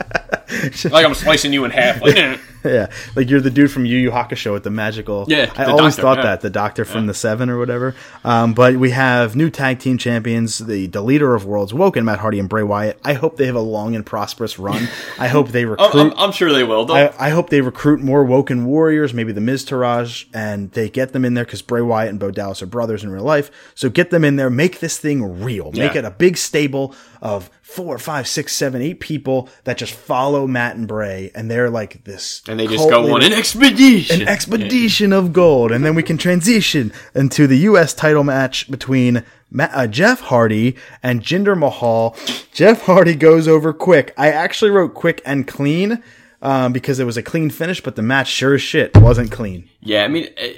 like 0.93 1.05
I'm 1.05 1.14
slicing 1.14 1.52
you 1.52 1.64
in 1.64 1.72
half. 1.72 2.01
Like. 2.01 2.39
yeah, 2.65 2.91
like 3.16 3.31
you're 3.31 3.41
the 3.41 3.51
dude 3.51 3.70
from 3.70 3.85
Yu 3.87 3.99
Yu 3.99 4.11
Hakusho 4.11 4.53
with 4.53 4.65
the 4.65 4.70
magical. 4.70 5.24
Yeah, 5.28 5.53
I 5.57 5.65
always 5.65 5.97
doctor, 5.97 6.03
thought 6.03 6.16
yeah. 6.19 6.23
that 6.24 6.41
the 6.41 6.51
doctor 6.51 6.85
from 6.85 7.07
the 7.07 7.15
Seven 7.15 7.51
or 7.51 7.59
whatever. 7.59 7.95
Um, 8.24 8.55
but 8.55 8.77
we 8.77 8.91
have 8.91 9.37
new 9.37 9.51
tag 9.51 9.78
team 9.78 9.99
champions, 9.99 10.59
the 10.59 10.87
the 10.87 11.03
leader 11.03 11.35
of 11.35 11.45
worlds, 11.47 11.73
Woken, 11.73 12.05
Matt 12.05 12.19
Hardy, 12.19 12.39
and 12.39 12.49
Bray 12.49 12.62
Wyatt. 12.62 12.99
I 13.05 13.15
hope 13.15 13.37
they 13.37 13.47
have 13.47 13.55
a 13.57 13.61
long 13.61 13.95
and 13.95 14.05
prosperous 14.05 14.59
run. 14.59 14.89
I 15.19 15.28
hope 15.28 15.49
they 15.49 15.65
recruit. 15.66 15.91
Oh, 15.95 16.01
I'm, 16.01 16.12
I'm 16.19 16.32
sure 16.32 16.53
they 16.53 16.65
will. 16.65 16.91
I, 16.93 17.12
I 17.19 17.31
hope 17.31 17.51
they 17.51 17.61
recruit 17.61 18.01
more 18.01 18.24
Woken 18.24 18.65
warriors, 18.66 19.15
maybe 19.15 19.32
the 19.32 19.41
Miz 19.41 19.65
Taraj, 19.65 20.27
and 20.35 20.70
they 20.73 20.89
get 20.91 21.12
them 21.12 21.24
in 21.24 21.35
there 21.35 21.45
because 21.45 21.62
Bray 21.62 21.82
Wyatt 21.82 22.11
and 22.11 22.19
Bo 22.20 22.31
Dallas 22.31 22.62
are 22.62 22.66
brothers 22.66 23.05
in 23.05 23.11
real 23.11 23.24
life. 23.24 23.51
So 23.74 23.89
get 23.89 24.11
them 24.11 24.24
in 24.24 24.37
there, 24.37 24.51
make 24.51 24.81
this 24.81 24.99
thing 24.99 25.43
real, 25.43 25.73
make 25.73 25.95
Yeah. 25.95 26.01
it 26.01 26.05
a 26.05 26.11
big 26.11 26.37
stable 26.37 26.95
of 27.23 27.51
four, 27.62 27.99
five, 27.99 28.27
six, 28.27 28.55
seven, 28.57 28.82
eight 28.82 28.99
people 29.01 29.49
that 29.65 29.78
just 29.78 29.93
follow 29.93 30.47
Matt 30.47 30.77
and 30.77 30.89
Bray, 30.89 31.31
and 31.35 31.51
they're 31.51 31.70
like 31.70 32.05
this, 32.05 32.43
and 32.51 32.59
they 32.60 32.66
just 32.66 32.89
go 32.90 33.14
on 33.14 33.22
an 33.22 33.32
expedition. 33.32 34.22
an 34.22 34.28
expedition 34.28 35.12
of 35.12 35.32
gold, 35.32 35.72
and 35.72 35.85
then 35.85 35.94
we 35.94 36.02
can 36.02 36.18
transition 36.18 36.93
into 37.14 37.47
the 37.47 37.59
U.S. 37.59 37.94
title 37.94 38.24
match 38.24 38.70
between 38.70 39.24
Ma- 39.51 39.68
uh, 39.72 39.86
Jeff 39.86 40.20
Hardy 40.20 40.77
and 41.02 41.22
Jinder 41.22 41.56
Mahal. 41.59 42.16
Jeff 42.52 42.82
Hardy 42.82 43.14
goes 43.14 43.47
over 43.48 43.72
quick. 43.72 44.12
I 44.16 44.31
actually 44.31 44.70
wrote 44.70 44.94
quick 44.94 45.22
and 45.24 45.47
clean 45.47 46.02
um, 46.43 46.72
because 46.72 46.98
it 47.01 47.05
was 47.05 47.16
a 47.16 47.22
clean 47.22 47.51
finish, 47.51 47.81
but 47.82 47.97
the 47.97 48.02
match 48.02 48.28
sure 48.28 48.55
as 48.55 48.62
shit 48.62 48.97
wasn't 48.97 49.31
clean. 49.31 49.68
yeah, 49.81 50.05
I 50.05 50.09
mean, 50.09 50.28
eh, 50.36 50.55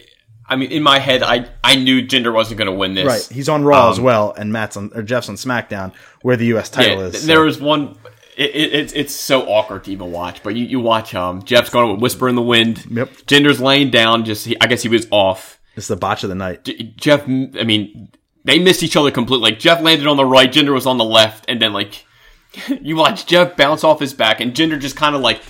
I 0.49 0.57
mean, 0.57 0.71
in 0.71 0.83
my 0.83 0.99
head, 0.99 1.23
I 1.23 1.49
I 1.65 1.77
knew 1.77 2.03
Jinder 2.07 2.33
wasn't 2.33 2.59
going 2.59 2.67
to 2.71 2.77
win 2.77 2.95
this. 2.95 3.07
Right, 3.07 3.29
he's 3.35 3.49
on 3.49 3.65
Raw 3.65 3.91
as 3.91 3.99
Um, 3.99 4.05
well, 4.05 4.35
and 4.37 4.53
Matt's 4.53 4.77
on 4.77 4.91
or 4.95 5.03
Jeff's 5.03 5.29
on 5.29 5.37
SmackDown, 5.37 5.93
where 6.23 6.37
the 6.37 6.47
U.S. 6.47 6.69
title 6.69 6.99
Yeah, 6.99 7.05
is. 7.07 7.21
so- 7.23 7.27
there 7.27 7.41
was 7.41 7.61
one. 7.61 7.97
It, 8.37 8.51
it, 8.55 8.75
it's 8.75 8.93
it's 8.95 9.15
so 9.15 9.43
awkward 9.49 9.85
to 9.85 9.93
even 9.93 10.11
watch, 10.11 10.43
but 10.43 10.55
you, 10.57 10.65
you 10.65 10.81
watch 10.81 11.15
um 11.15 11.43
Jeff's 11.43 11.71
going 11.71 11.91
with 11.93 12.01
Whisper 12.01 12.29
in 12.29 12.35
the 12.35 12.43
Wind. 12.43 12.87
Yep. 12.91 13.11
Jinder's 13.27 13.61
laying 13.61 13.91
down. 13.91 14.25
Just 14.25 14.47
he, 14.47 14.57
I 14.61 14.67
guess 14.67 14.83
he 14.83 14.89
was 14.89 15.07
off. 15.11 15.61
it's 15.77 15.89
the 15.89 15.97
botch 15.97 16.23
of 16.23 16.29
the 16.31 16.35
night. 16.35 16.65
J- 16.65 16.95
Jeff, 16.97 17.25
I 17.25 17.65
mean, 17.65 18.11
they 18.45 18.59
missed 18.59 18.83
each 18.83 18.97
other 18.97 19.11
completely. 19.11 19.51
Like 19.51 19.59
Jeff 19.59 19.83
landed 19.83 20.07
on 20.07 20.17
the 20.17 20.25
right, 20.25 20.51
Jinder 20.51 20.73
was 20.73 20.87
on 20.87 20.97
the 20.97 21.05
left, 21.05 21.45
and 21.49 21.61
then 21.61 21.73
like 21.73 22.05
you 22.81 22.97
watch 22.97 23.27
Jeff 23.27 23.57
bounce 23.57 23.85
off 23.85 24.01
his 24.01 24.15
back, 24.15 24.41
and 24.41 24.55
Jinder 24.55 24.81
just 24.81 24.97
kind 24.97 25.15
of 25.15 25.21
like 25.21 25.43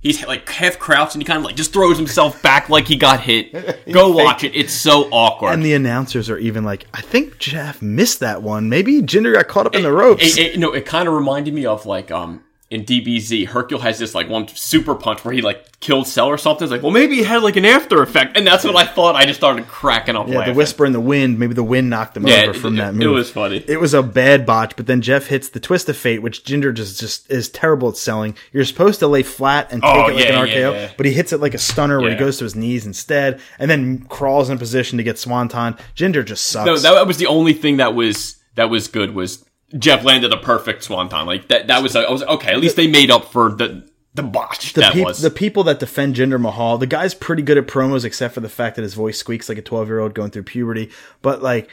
he's 0.00 0.26
like 0.26 0.48
half 0.48 0.78
crouched, 0.78 1.14
and 1.14 1.22
he 1.22 1.26
kind 1.26 1.38
of 1.38 1.44
like 1.44 1.56
just 1.56 1.72
throws 1.72 1.96
himself 1.96 2.42
back 2.42 2.68
like 2.68 2.88
he 2.88 2.96
got 2.96 3.20
hit. 3.20 3.86
Go 3.90 4.10
watch 4.12 4.44
it; 4.44 4.54
it's 4.54 4.72
so 4.72 5.08
awkward. 5.10 5.52
And 5.52 5.62
the 5.62 5.74
announcers 5.74 6.28
are 6.28 6.38
even 6.38 6.64
like, 6.64 6.86
I 6.92 7.00
think 7.00 7.38
Jeff 7.38 7.80
missed 7.80 8.20
that 8.20 8.42
one. 8.42 8.68
Maybe 8.68 9.00
Jinder 9.02 9.34
got 9.34 9.48
caught 9.48 9.66
up 9.66 9.74
in 9.74 9.82
the 9.82 9.92
ropes. 9.92 10.36
It, 10.36 10.54
it, 10.54 10.58
no, 10.58 10.72
it 10.72 10.86
kind 10.86 11.08
of 11.08 11.14
reminded 11.14 11.54
me 11.54 11.66
of 11.66 11.86
like 11.86 12.10
um 12.10 12.42
in 12.70 12.84
DBZ, 12.84 13.46
Hercule 13.48 13.80
has 13.80 13.98
this 13.98 14.14
like 14.14 14.28
one 14.28 14.46
super 14.46 14.94
punch 14.94 15.24
where 15.24 15.34
he 15.34 15.42
like 15.42 15.80
killed 15.80 16.06
Cell 16.06 16.28
or 16.28 16.38
something. 16.38 16.64
It's 16.66 16.70
like, 16.70 16.82
well, 16.82 16.92
maybe 16.92 17.16
he 17.16 17.24
had 17.24 17.42
like 17.42 17.56
an 17.56 17.64
after 17.64 18.00
effect, 18.00 18.36
and 18.36 18.46
that's 18.46 18.62
what 18.62 18.76
I 18.76 18.84
thought. 18.86 19.16
I 19.16 19.24
just 19.26 19.40
started 19.40 19.66
cracking 19.66 20.14
up. 20.14 20.28
Yeah, 20.28 20.38
laughing. 20.38 20.54
the 20.54 20.58
whisper 20.58 20.86
in 20.86 20.92
the 20.92 21.00
wind. 21.00 21.38
Maybe 21.40 21.52
the 21.52 21.64
wind 21.64 21.90
knocked 21.90 22.16
him 22.16 22.28
Yeah, 22.28 22.42
over 22.44 22.54
from 22.54 22.74
it- 22.74 22.76
that 22.94 23.02
it 23.02 23.08
was 23.08 23.28
funny. 23.28 23.64
It 23.66 23.80
was 23.80 23.92
a 23.92 24.04
bad 24.04 24.46
botch, 24.46 24.76
but 24.76 24.86
then 24.86 25.00
Jeff 25.00 25.26
hits 25.26 25.48
the 25.48 25.58
twist 25.58 25.88
of 25.88 25.96
fate, 25.96 26.22
which 26.22 26.44
Jinder 26.44 26.72
just 26.72 27.00
just 27.00 27.28
is 27.28 27.48
terrible 27.48 27.88
at 27.88 27.96
selling. 27.96 28.36
You're 28.52 28.64
supposed 28.64 29.00
to 29.00 29.08
lay 29.08 29.24
flat 29.24 29.72
and 29.72 29.82
take 29.82 29.90
Oh, 29.92 30.06
it 30.08 30.14
like 30.14 30.24
yeah, 30.24 30.40
an 30.40 30.46
RKO, 30.48 30.72
yeah. 30.72 30.90
but 30.96 31.06
he 31.06 31.12
hits 31.12 31.32
it 31.32 31.40
like 31.40 31.54
a 31.54 31.58
stunner 31.58 32.00
where 32.00 32.10
he 32.10 32.16
goes 32.16 32.38
to 32.38 32.44
his 32.44 32.54
knees 32.54 32.86
instead, 32.86 33.40
and 33.58 33.68
then 33.68 34.06
crawls 34.08 34.48
in 34.48 34.58
position 34.58 34.96
to 34.98 35.02
get 35.02 35.18
swanton. 35.18 35.76
Jinder 35.96 36.24
just 36.24 36.44
sucks. 36.46 36.66
No, 36.84 36.94
that 36.94 37.06
was 37.06 37.16
the 37.16 37.26
only 37.26 37.52
thing 37.52 37.78
that 37.78 37.96
was 37.96 38.36
that 38.54 38.70
was 38.70 38.86
good 38.86 39.12
was 39.14 39.44
Jeff 39.78 40.04
landed 40.04 40.32
a 40.32 40.36
perfect 40.36 40.84
swanton. 40.84 41.26
Like 41.26 41.48
that. 41.48 41.66
That 41.68 41.82
was 41.82 41.94
I 41.96 42.10
was 42.10 42.22
okay. 42.22 42.52
At 42.52 42.60
least 42.60 42.76
they 42.76 42.86
made 42.88 43.10
up 43.10 43.26
for 43.26 43.52
the 43.52 43.88
the 44.14 44.22
botch 44.22 44.72
the, 44.72 44.80
that 44.80 44.92
peop- 44.94 45.06
was. 45.06 45.22
the 45.22 45.30
people 45.30 45.62
that 45.64 45.78
defend 45.78 46.16
Jinder 46.16 46.40
Mahal, 46.40 46.78
the 46.78 46.86
guy's 46.86 47.14
pretty 47.14 47.42
good 47.42 47.58
at 47.58 47.66
promos, 47.66 48.04
except 48.04 48.34
for 48.34 48.40
the 48.40 48.48
fact 48.48 48.76
that 48.76 48.82
his 48.82 48.94
voice 48.94 49.18
squeaks 49.18 49.48
like 49.48 49.58
a 49.58 49.62
12 49.62 49.86
year 49.88 50.00
old 50.00 50.14
going 50.14 50.30
through 50.30 50.42
puberty. 50.42 50.90
But 51.22 51.42
like, 51.42 51.70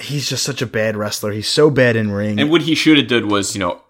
he's 0.00 0.28
just 0.28 0.42
such 0.42 0.60
a 0.62 0.66
bad 0.66 0.96
wrestler. 0.96 1.30
He's 1.32 1.48
so 1.48 1.70
bad 1.70 1.94
in 1.94 2.10
ring. 2.10 2.40
and 2.40 2.50
what 2.50 2.62
he 2.62 2.74
should 2.74 2.98
have 2.98 3.08
did 3.08 3.26
was 3.26 3.54
you 3.54 3.60
know. 3.60 3.80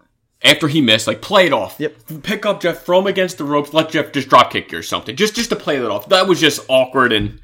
After 0.45 0.67
he 0.67 0.81
missed, 0.81 1.07
like 1.07 1.21
play 1.21 1.45
it 1.45 1.53
off. 1.53 1.77
Yep. 1.79 1.95
Pick 2.23 2.45
up 2.45 2.59
Jeff, 2.61 2.83
throw 2.83 2.99
him 2.99 3.07
against 3.07 3.37
the 3.37 3.45
ropes, 3.45 3.73
let 3.73 3.91
Jeff 3.91 4.11
just 4.11 4.27
drop 4.27 4.51
kick 4.51 4.73
you 4.73 4.77
or 4.77 4.83
something. 4.83 5.15
Just 5.15 5.35
just 5.35 5.49
to 5.51 5.55
play 5.55 5.79
that 5.79 5.89
off. 5.89 6.09
That 6.09 6.27
was 6.27 6.41
just 6.41 6.65
awkward 6.67 7.13
and 7.13 7.39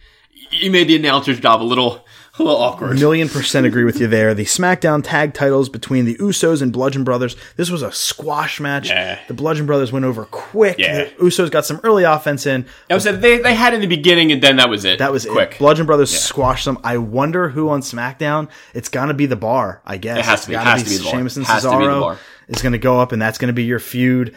he 0.51 0.67
made 0.67 0.89
the 0.89 0.97
announcer's 0.97 1.39
job 1.39 1.61
a 1.61 1.63
little 1.63 2.05
a 2.39 2.43
little 2.43 2.59
awkward. 2.59 2.99
Million 2.99 3.29
percent 3.29 3.65
agree 3.65 3.83
with 3.83 3.99
you 3.99 4.07
there. 4.07 4.33
The 4.33 4.45
SmackDown 4.45 5.01
tag 5.03 5.33
titles 5.33 5.69
between 5.69 6.05
the 6.05 6.15
Usos 6.15 6.61
and 6.61 6.71
Bludgeon 6.73 7.03
Brothers. 7.03 7.35
This 7.57 7.69
was 7.69 7.81
a 7.81 7.91
squash 7.91 8.59
match. 8.59 8.89
Yeah. 8.89 9.19
The 9.27 9.33
Bludgeon 9.33 9.65
Brothers 9.65 9.91
went 9.91 10.05
over 10.05 10.25
quick. 10.25 10.77
Yeah. 10.79 11.05
The 11.05 11.09
Usos 11.15 11.51
got 11.51 11.65
some 11.65 11.79
early 11.83 12.03
offense 12.03 12.45
in. 12.45 12.65
Was 12.89 13.03
they 13.03 13.39
they 13.39 13.53
had 13.53 13.73
in 13.73 13.81
the 13.81 13.87
beginning 13.87 14.31
and 14.31 14.41
then 14.41 14.55
that 14.57 14.69
was 14.69 14.85
it. 14.85 14.99
That 14.99 15.11
was 15.11 15.25
quick. 15.25 15.53
it. 15.53 15.57
Bludgeon 15.59 15.85
Brothers 15.85 16.17
squashed 16.17 16.65
them. 16.65 16.77
I 16.83 16.97
wonder 16.97 17.49
who 17.49 17.69
on 17.69 17.81
SmackDown. 17.81 18.49
It's 18.73 18.89
gonna 18.89 19.13
be 19.13 19.25
the 19.25 19.35
Bar, 19.35 19.81
I 19.85 19.97
guess. 19.97 20.17
It 20.19 20.25
has 20.25 20.41
to 20.41 20.47
be. 20.47 20.53
gotta 20.53 20.69
Has 20.69 20.83
to 20.83 20.89
be 20.89 20.97
the 20.97 21.03
Bar. 21.03 21.11
Sheamus 21.13 21.37
and 21.37 21.45
Has 21.45 21.63
to 21.63 21.69
be 21.69 21.75
the 21.75 21.81
Cesaro 21.81 22.01
Bar. 22.01 22.19
is 22.47 22.61
gonna 22.61 22.77
go 22.77 22.99
up, 22.99 23.11
and 23.11 23.21
that's 23.21 23.37
gonna 23.37 23.53
be 23.53 23.63
your 23.63 23.79
feud. 23.79 24.35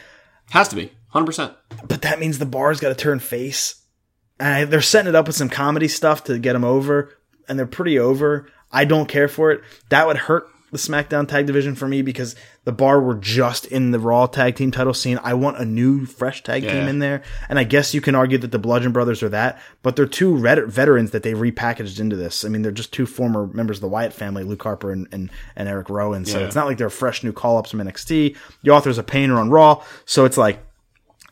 Has 0.50 0.68
to 0.68 0.76
be 0.76 0.92
hundred 1.08 1.26
percent. 1.26 1.52
But 1.86 2.02
that 2.02 2.18
means 2.20 2.38
the 2.38 2.46
Bar's 2.46 2.80
got 2.80 2.88
to 2.88 2.94
turn 2.94 3.18
face. 3.20 3.76
And 4.40 4.70
they're 4.70 4.80
setting 4.82 5.08
it 5.08 5.14
up 5.14 5.26
with 5.26 5.36
some 5.36 5.48
comedy 5.48 5.86
stuff 5.88 6.24
to 6.24 6.38
get 6.38 6.54
them 6.54 6.64
over, 6.64 7.10
and 7.52 7.58
they're 7.58 7.66
pretty 7.66 7.98
over. 7.98 8.48
I 8.72 8.86
don't 8.86 9.06
care 9.08 9.28
for 9.28 9.52
it. 9.52 9.60
That 9.90 10.06
would 10.06 10.16
hurt 10.16 10.48
the 10.70 10.78
SmackDown 10.78 11.28
tag 11.28 11.44
division 11.46 11.74
for 11.74 11.86
me 11.86 12.00
because 12.00 12.34
the 12.64 12.72
Bar 12.72 12.98
were 13.02 13.16
just 13.16 13.66
in 13.66 13.90
the 13.90 13.98
Raw 13.98 14.24
tag 14.24 14.56
team 14.56 14.70
title 14.70 14.94
scene. 14.94 15.18
I 15.22 15.34
want 15.34 15.58
a 15.58 15.66
new, 15.66 16.06
fresh 16.06 16.42
tag 16.42 16.62
team 16.62 16.88
in 16.88 16.98
there. 16.98 17.20
And 17.50 17.58
I 17.58 17.64
guess 17.64 17.92
you 17.92 18.00
can 18.00 18.14
argue 18.14 18.38
that 18.38 18.52
the 18.52 18.58
Bludgeon 18.58 18.90
Brothers 18.90 19.22
are 19.22 19.28
that, 19.28 19.60
but 19.82 19.96
they're 19.96 20.06
two 20.06 20.38
vet- 20.38 20.64
veterans 20.68 21.10
that 21.10 21.24
they 21.24 21.34
repackaged 21.34 22.00
into 22.00 22.16
this. 22.16 22.42
I 22.42 22.48
mean, 22.48 22.62
they're 22.62 22.72
just 22.72 22.90
two 22.94 23.04
former 23.04 23.46
members 23.48 23.76
of 23.76 23.80
the 23.82 23.88
Wyatt 23.88 24.14
family, 24.14 24.44
Luke 24.44 24.62
Harper 24.62 24.90
and, 24.90 25.06
and, 25.12 25.28
and 25.56 25.68
Eric 25.68 25.90
Rowan. 25.90 26.24
So 26.24 26.38
Yeah. 26.38 26.46
it's 26.46 26.54
not 26.54 26.64
like 26.66 26.78
they're 26.78 26.88
fresh 26.88 27.22
new 27.22 27.34
call 27.34 27.58
ups 27.58 27.72
from 27.72 27.80
NXT. 27.80 28.34
The 28.62 28.70
Authors 28.70 28.96
of 28.96 29.06
Pain 29.06 29.30
are 29.30 29.38
on 29.38 29.50
Raw. 29.50 29.84
So 30.06 30.24
it's 30.24 30.38
like, 30.38 30.58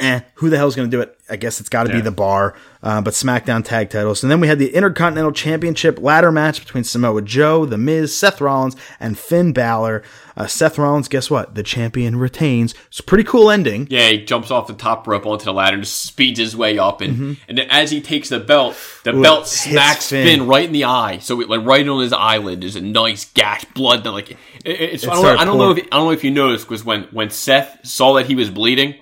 eh, 0.00 0.20
who 0.34 0.50
the 0.50 0.56
hell's 0.56 0.74
going 0.76 0.90
to 0.90 0.96
do 0.96 1.00
it? 1.00 1.16
I 1.28 1.36
guess 1.36 1.60
it's 1.60 1.68
got 1.68 1.84
to 1.84 1.92
be 1.92 2.00
the 2.00 2.10
bar, 2.10 2.56
uh, 2.82 3.00
but 3.02 3.14
SmackDown 3.14 3.64
tag 3.64 3.88
titles. 3.88 4.24
And 4.24 4.32
then 4.32 4.40
we 4.40 4.48
had 4.48 4.58
the 4.58 4.74
Intercontinental 4.74 5.30
Championship 5.30 6.00
ladder 6.00 6.32
match 6.32 6.58
between 6.58 6.82
Samoa 6.82 7.22
Joe, 7.22 7.64
The 7.66 7.78
Miz, 7.78 8.16
Seth 8.18 8.40
Rollins, 8.40 8.74
and 8.98 9.16
Finn 9.16 9.52
Balor. 9.52 10.02
Uh, 10.36 10.48
Seth 10.48 10.76
Rollins, 10.76 11.06
guess 11.06 11.30
what? 11.30 11.54
The 11.54 11.62
champion 11.62 12.16
retains. 12.16 12.74
It's 12.88 12.98
a 12.98 13.04
pretty 13.04 13.22
cool 13.22 13.48
ending. 13.48 13.86
Yeah, 13.90 14.08
he 14.08 14.24
jumps 14.24 14.50
off 14.50 14.66
the 14.66 14.72
top 14.74 15.06
rope 15.06 15.24
onto 15.24 15.44
the 15.44 15.52
ladder 15.52 15.74
and 15.74 15.84
just 15.84 16.02
speeds 16.02 16.40
his 16.40 16.56
way 16.56 16.78
up, 16.78 17.00
and 17.00 17.36
and 17.48 17.60
as 17.60 17.92
he 17.92 18.00
takes 18.00 18.28
the 18.30 18.40
belt, 18.40 18.74
the 19.04 19.10
Mm-hmm. 19.10 19.20
Ooh, 19.20 19.22
belt 19.22 19.46
smacks 19.46 20.08
Finn. 20.08 20.26
Finn. 20.26 20.46
right 20.48 20.64
in 20.64 20.72
the 20.72 20.84
eye. 20.84 21.18
So 21.18 21.40
it, 21.40 21.48
like 21.48 21.64
right 21.64 21.86
on 21.86 22.00
his 22.02 22.12
eyelid, 22.12 22.60
there's 22.62 22.74
a 22.76 22.80
nice 22.80 23.26
gash, 23.26 23.64
blood. 23.66 24.02
That 24.02 24.10
like 24.12 24.30
it, 24.32 24.38
it's, 24.64 25.06
I 25.06 25.12
don't, 25.14 25.22
know, 25.22 25.36
I 25.36 25.44
don't 25.44 25.58
know 25.58 25.70
if. 25.72 25.78
I 25.78 25.96
don't 25.96 26.06
know 26.06 26.10
if 26.10 26.24
you 26.24 26.30
noticed 26.32 26.66
because 26.66 26.84
when 26.84 27.04
when 27.12 27.30
Seth 27.30 27.86
saw 27.86 28.14
that 28.14 28.26
he 28.26 28.34
was 28.34 28.50
bleeding. 28.50 28.96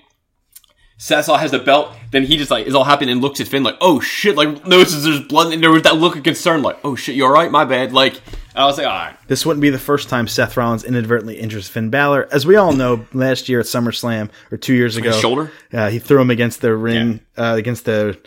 Seth 1.01 1.25
saw 1.25 1.37
has 1.37 1.51
the 1.51 1.59
belt, 1.59 1.95
then 2.11 2.23
he 2.23 2.35
just 2.35 2.51
like 2.51 2.67
is 2.67 2.75
all 2.75 2.83
happy 2.83 3.09
and 3.09 3.21
looks 3.21 3.39
at 3.39 3.47
Finn 3.47 3.63
like, 3.63 3.77
oh 3.79 4.01
shit, 4.01 4.35
like 4.35 4.67
notices 4.67 5.05
there's 5.05 5.21
blood, 5.21 5.53
and 5.53 5.63
there 5.63 5.71
was 5.71 5.83
that 5.83 5.95
look 5.95 6.17
of 6.17 6.23
concern, 6.23 6.61
like, 6.61 6.77
oh 6.83 6.93
shit, 6.95 7.15
you 7.15 7.23
alright, 7.23 7.49
my 7.49 7.63
bad, 7.63 7.93
like, 7.93 8.21
I 8.53 8.65
was 8.65 8.77
like, 8.77 8.85
alright, 8.85 9.15
This 9.29 9.45
wouldn't 9.45 9.61
be 9.61 9.69
the 9.69 9.79
first 9.79 10.09
time 10.09 10.27
Seth 10.27 10.57
Rollins 10.57 10.83
inadvertently 10.83 11.39
injures 11.39 11.69
Finn 11.69 11.89
Balor. 11.89 12.27
As 12.33 12.45
we 12.45 12.57
all 12.57 12.73
know, 12.73 13.05
last 13.13 13.47
year 13.47 13.61
at 13.61 13.65
SummerSlam, 13.65 14.29
or 14.51 14.57
two 14.57 14.73
years 14.73 14.97
ago. 14.97 15.13
shoulder? 15.13 15.53
Uh, 15.71 15.89
he 15.89 15.99
threw 15.99 16.19
him 16.19 16.29
against 16.29 16.59
the 16.59 16.75
ring, 16.75 17.21
uh, 17.37 17.55
against 17.57 17.85
the 17.85 18.19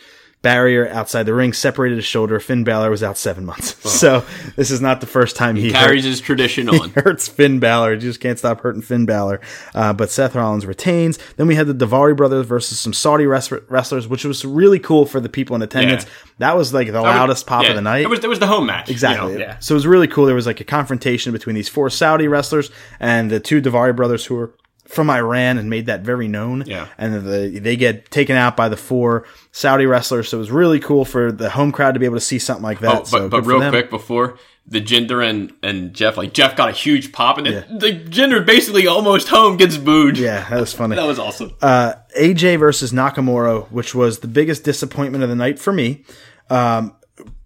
barrier 0.43 0.89
outside 0.89 1.23
the 1.25 1.33
ring, 1.35 1.53
separated 1.53 1.95
his 1.97 2.05
shoulder. 2.05 2.39
Finn 2.41 2.65
Balor 2.65 2.91
was 2.91 3.03
out 3.03 3.17
seven 3.17 3.45
months. 3.45 3.77
So 4.03 4.25
this 4.57 4.73
is 4.73 4.81
not 4.81 5.01
the 5.01 5.07
first 5.07 5.37
time 5.37 5.55
he, 5.55 5.71
hurt- 5.71 5.79
carries 5.87 6.03
his 6.05 6.21
tradition 6.21 6.69
on. 6.69 6.91
hurts 6.97 7.29
Finn 7.29 7.61
Balor. 7.61 7.95
You 7.95 8.01
just 8.01 8.19
can't 8.19 8.37
stop 8.37 8.61
hurting 8.63 8.83
Finn 8.83 9.07
Balor. 9.07 9.41
Uh, 9.77 9.93
but 9.93 10.11
Seth 10.11 10.35
Rollins 10.35 10.67
retains. 10.67 11.21
Then 11.37 11.47
we 11.47 11.55
had 11.55 11.69
the 11.69 11.75
Daivari 11.75 12.17
brothers 12.17 12.45
versus 12.47 12.81
some 12.81 12.93
Saudi 12.93 13.27
wrest- 13.27 13.53
wrestlers, 13.69 14.09
which 14.09 14.25
was 14.25 14.45
really 14.45 14.81
cool 14.81 15.07
for 15.07 15.21
the 15.21 15.29
people 15.29 15.55
in 15.55 15.63
attendance. 15.63 16.05
Yeah. 16.05 16.11
That 16.39 16.57
was 16.57 16.75
like 16.75 16.91
the 16.91 17.01
loudest 17.01 17.47
pop 17.47 17.63
Yeah, 17.63 17.71
of 17.71 17.77
the 17.77 17.83
night. 17.83 18.03
It 18.03 18.11
was, 18.11 18.19
it 18.25 18.29
was 18.29 18.41
the 18.41 18.49
home 18.49 18.67
match. 18.67 18.89
you 18.89 18.93
Exactly. 18.93 19.35
know, 19.35 19.39
yeah. 19.39 19.59
So 19.61 19.75
it 19.75 19.77
was 19.77 19.87
really 19.87 20.09
cool. 20.09 20.27
There 20.27 20.35
was 20.35 20.47
like 20.47 20.61
a 20.61 20.65
confrontation 20.65 21.31
between 21.33 21.55
these 21.55 21.69
four 21.69 21.89
Saudi 21.91 22.27
wrestlers 22.27 22.73
and 22.99 23.31
the 23.31 23.39
two 23.39 23.63
Daivari 23.63 23.95
brothers 23.95 24.25
who 24.25 24.35
were 24.35 24.53
from 24.93 25.09
Iran 25.09 25.57
and 25.57 25.71
made 25.71 25.87
that 25.87 26.03
very 26.03 26.29
known. 26.29 26.65
Yeah. 26.67 26.87
And 26.99 27.27
the, 27.27 27.59
they 27.59 27.77
get 27.77 28.11
taken 28.11 28.37
out 28.37 28.57
by 28.57 28.69
the 28.69 28.77
four 28.77 29.27
Saudi 29.51 29.87
wrestlers. 29.87 30.29
So 30.29 30.37
it 30.37 30.41
was 30.41 30.51
really 30.51 30.81
cool 30.81 31.07
for 31.07 31.33
the 31.33 31.49
home 31.49 31.73
crowd 31.73 31.93
to 31.95 32.01
be 32.01 32.05
able 32.05 32.17
to 32.17 32.21
see 32.21 32.39
something 32.39 32.63
like 32.63 32.81
that. 32.81 32.95
Oh, 32.95 32.99
but, 32.99 33.07
so 33.07 33.29
but 33.29 33.47
real 33.47 33.71
quick 33.71 33.89
before 33.89 34.39
the 34.67 34.81
Jinder 34.81 35.27
and, 35.29 35.53
and 35.63 35.95
Jeff, 35.95 36.17
like 36.17 36.35
Jeff 36.35 36.57
got 36.57 36.69
a 36.69 36.73
huge 36.73 37.11
pop, 37.11 37.39
and 37.39 37.47
then 37.47 37.79
the 37.79 37.93
Jinder 37.93 38.45
basically 38.45 38.87
almost 38.87 39.29
home 39.29 39.57
gets 39.57 39.77
booed. 39.77 40.19
Yeah, 40.19 40.49
that 40.49 40.61
was 40.61 40.73
funny. 40.73 40.97
that 40.97 41.07
was 41.07 41.19
awesome. 41.19 41.55
uh, 41.63 41.95
AJ 42.19 42.59
versus 42.59 42.93
Nakamura, 42.93 43.67
which 43.69 43.95
was 43.95 44.21
the 44.21 44.29
biggest 44.29 44.63
disappointment 44.63 45.25
of 45.25 45.31
the 45.31 45.37
night 45.37 45.59
for 45.59 45.73
me. 45.73 46.05
Um, 46.49 46.95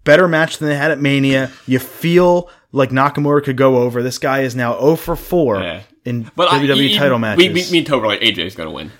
better 0.03 0.27
match 0.27 0.57
than 0.57 0.69
they 0.69 0.75
had 0.75 0.91
at 0.91 0.99
Mania. 0.99 1.51
You 1.65 1.79
feel 1.79 2.49
like 2.71 2.89
Nakamura 2.89 3.43
could 3.43 3.57
go 3.57 3.77
over. 3.77 4.03
This 4.03 4.17
guy 4.17 4.41
is 4.41 4.55
now 4.55 4.77
0 4.79 4.95
for 4.97 5.15
4 5.15 5.59
Yeah. 5.61 5.81
in 6.05 6.31
but 6.35 6.51
I- 6.51 6.59
WWE 6.59 6.89
you- 6.89 6.97
title 6.97 7.17
we- 7.17 7.21
matches. 7.21 7.71
We, 7.71 7.71
me 7.71 7.77
and 7.79 7.87
like 8.07 8.21
AJ's 8.21 8.55
gonna 8.55 8.71
win. 8.71 8.91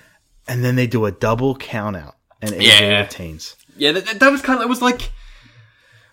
and 0.46 0.64
then 0.64 0.76
they 0.76 0.86
do 0.86 1.04
a 1.06 1.12
double 1.12 1.54
count 1.56 1.96
out. 1.96 2.14
and 2.40 2.52
AJ 2.52 2.62
Yeah. 2.62 3.00
retains. 3.02 3.56
Yeah, 3.76 3.92
that, 3.92 4.04
that- 4.06 4.20
was 4.32 4.42
kind 4.42 4.58
of 4.58 4.64
it 4.64 4.68
was 4.68 4.80
like 4.80 5.10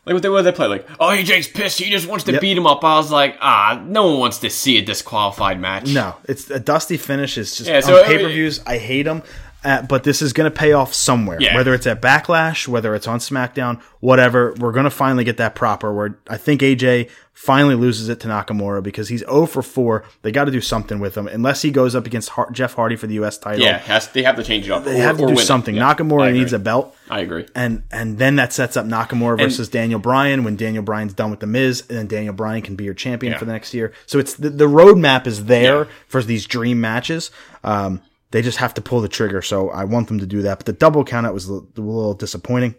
like 0.06 0.14
what 0.14 0.22
they 0.22 0.30
what 0.30 0.42
they 0.44 0.52
play 0.52 0.68
like. 0.68 0.88
Oh, 1.00 1.08
AJ's 1.10 1.48
pissed. 1.48 1.80
He 1.80 1.90
just 1.90 2.08
wants 2.08 2.26
to 2.26 2.32
Yep. 2.34 2.42
beat 2.42 2.56
him 2.58 2.68
up. 2.68 2.84
I 2.84 2.96
was 2.98 3.12
like, 3.12 3.38
ah, 3.42 3.82
no 3.86 4.06
one 4.08 4.20
wants 4.20 4.38
to 4.40 4.50
see 4.52 4.78
a 4.78 4.82
disqualified 4.84 5.60
match. 5.60 5.88
No, 5.88 6.16
it's 6.30 6.50
a 6.52 6.60
dusty 6.60 6.98
finish. 6.98 7.38
It's 7.40 7.58
just 7.58 7.68
Yeah, 7.70 7.80
so, 7.80 8.00
on 8.00 8.06
pay 8.06 8.18
per 8.20 8.28
views. 8.30 8.60
I 8.68 8.78
hate 8.78 9.04
them, 9.04 9.24
uh, 9.66 9.82
but 9.82 10.04
this 10.04 10.22
is 10.22 10.32
going 10.34 10.50
to 10.50 10.56
pay 10.56 10.72
off 10.74 10.94
somewhere. 10.94 11.38
Yeah. 11.42 11.56
Whether 11.56 11.74
it's 11.74 11.88
at 11.88 12.02
Backlash, 12.02 12.68
whether 12.68 12.94
it's 12.96 13.08
on 13.08 13.20
SmackDown, 13.20 13.82
whatever, 14.00 14.54
we're 14.60 14.72
going 14.72 14.84
to 14.86 14.90
finally 14.92 15.24
get 15.24 15.38
that 15.38 15.56
proper. 15.56 15.94
Where 15.94 16.20
I 16.30 16.38
think 16.38 16.62
AJ 16.62 17.10
finally 17.34 17.76
loses 17.76 18.08
it 18.08 18.20
to 18.22 18.28
Nakamura 18.30 18.82
because 18.82 19.10
he's 19.10 19.20
0 19.22 19.46
for 19.48 19.62
4. 19.62 20.06
They 20.22 20.32
got 20.32 20.46
to 20.46 20.52
do 20.52 20.62
something 20.62 21.00
with 21.00 21.18
him 21.18 21.28
unless 21.28 21.62
he 21.62 21.70
goes 21.72 21.94
up 21.96 22.06
against 22.06 22.30
Har- 22.30 22.50
Jeff 22.52 22.76
Hardy 22.76 22.96
for 22.96 23.08
the 23.08 23.16
U.S. 23.16 23.38
title. 23.38 23.66
Yeah, 23.66 23.78
has, 23.80 24.08
they 24.10 24.24
have 24.24 24.36
to 24.38 24.44
change 24.44 24.66
it 24.68 24.72
up. 24.72 24.84
They 24.86 25.00
have 25.00 25.18
to 25.18 25.28
do 25.28 25.36
something. 25.38 25.76
Nakamura 25.76 26.32
needs 26.32 26.54
a 26.54 26.60
belt. 26.60 26.96
I 27.10 27.20
agree. 27.22 27.46
And 27.56 27.84
and 27.92 28.18
then 28.18 28.36
that 28.38 28.54
sets 28.54 28.78
up 28.78 28.86
Nakamura 28.86 29.38
versus 29.38 29.68
Daniel 29.70 30.00
Bryan 30.00 30.44
when 30.44 30.56
Daniel 30.56 30.84
Bryan's 30.84 31.14
done 31.14 31.32
with 31.32 31.40
the 31.40 31.48
Miz, 31.48 31.84
and 31.90 31.98
then 31.98 32.08
Daniel 32.08 32.34
Bryan 32.34 32.62
can 32.62 32.76
be 32.76 32.84
your 32.84 32.94
champion 32.94 33.34
Yeah. 33.34 33.40
for 33.40 33.46
the 33.46 33.52
next 33.54 33.74
year. 33.74 33.94
So 34.06 34.20
it's 34.20 34.36
the, 34.36 34.50
the 34.50 34.66
roadmap 34.68 35.28
is 35.28 35.46
there 35.46 35.86
Yeah. 35.86 35.92
for 36.08 36.22
these 36.24 36.46
dream 36.48 36.80
matches. 36.82 37.32
Um, 37.64 38.02
they 38.36 38.42
just 38.42 38.58
have 38.58 38.74
to 38.74 38.82
pull 38.82 39.00
the 39.00 39.08
trigger. 39.08 39.42
So 39.42 39.70
I 39.70 39.86
want 39.86 40.10
them 40.10 40.20
to 40.20 40.26
do 40.26 40.42
that. 40.42 40.58
But 40.60 40.66
the 40.66 40.74
double 40.74 41.06
count 41.06 41.26
out 41.26 41.34
was 41.34 41.48
a 41.48 41.54
little, 41.54 42.14
disappointing. 42.14 42.76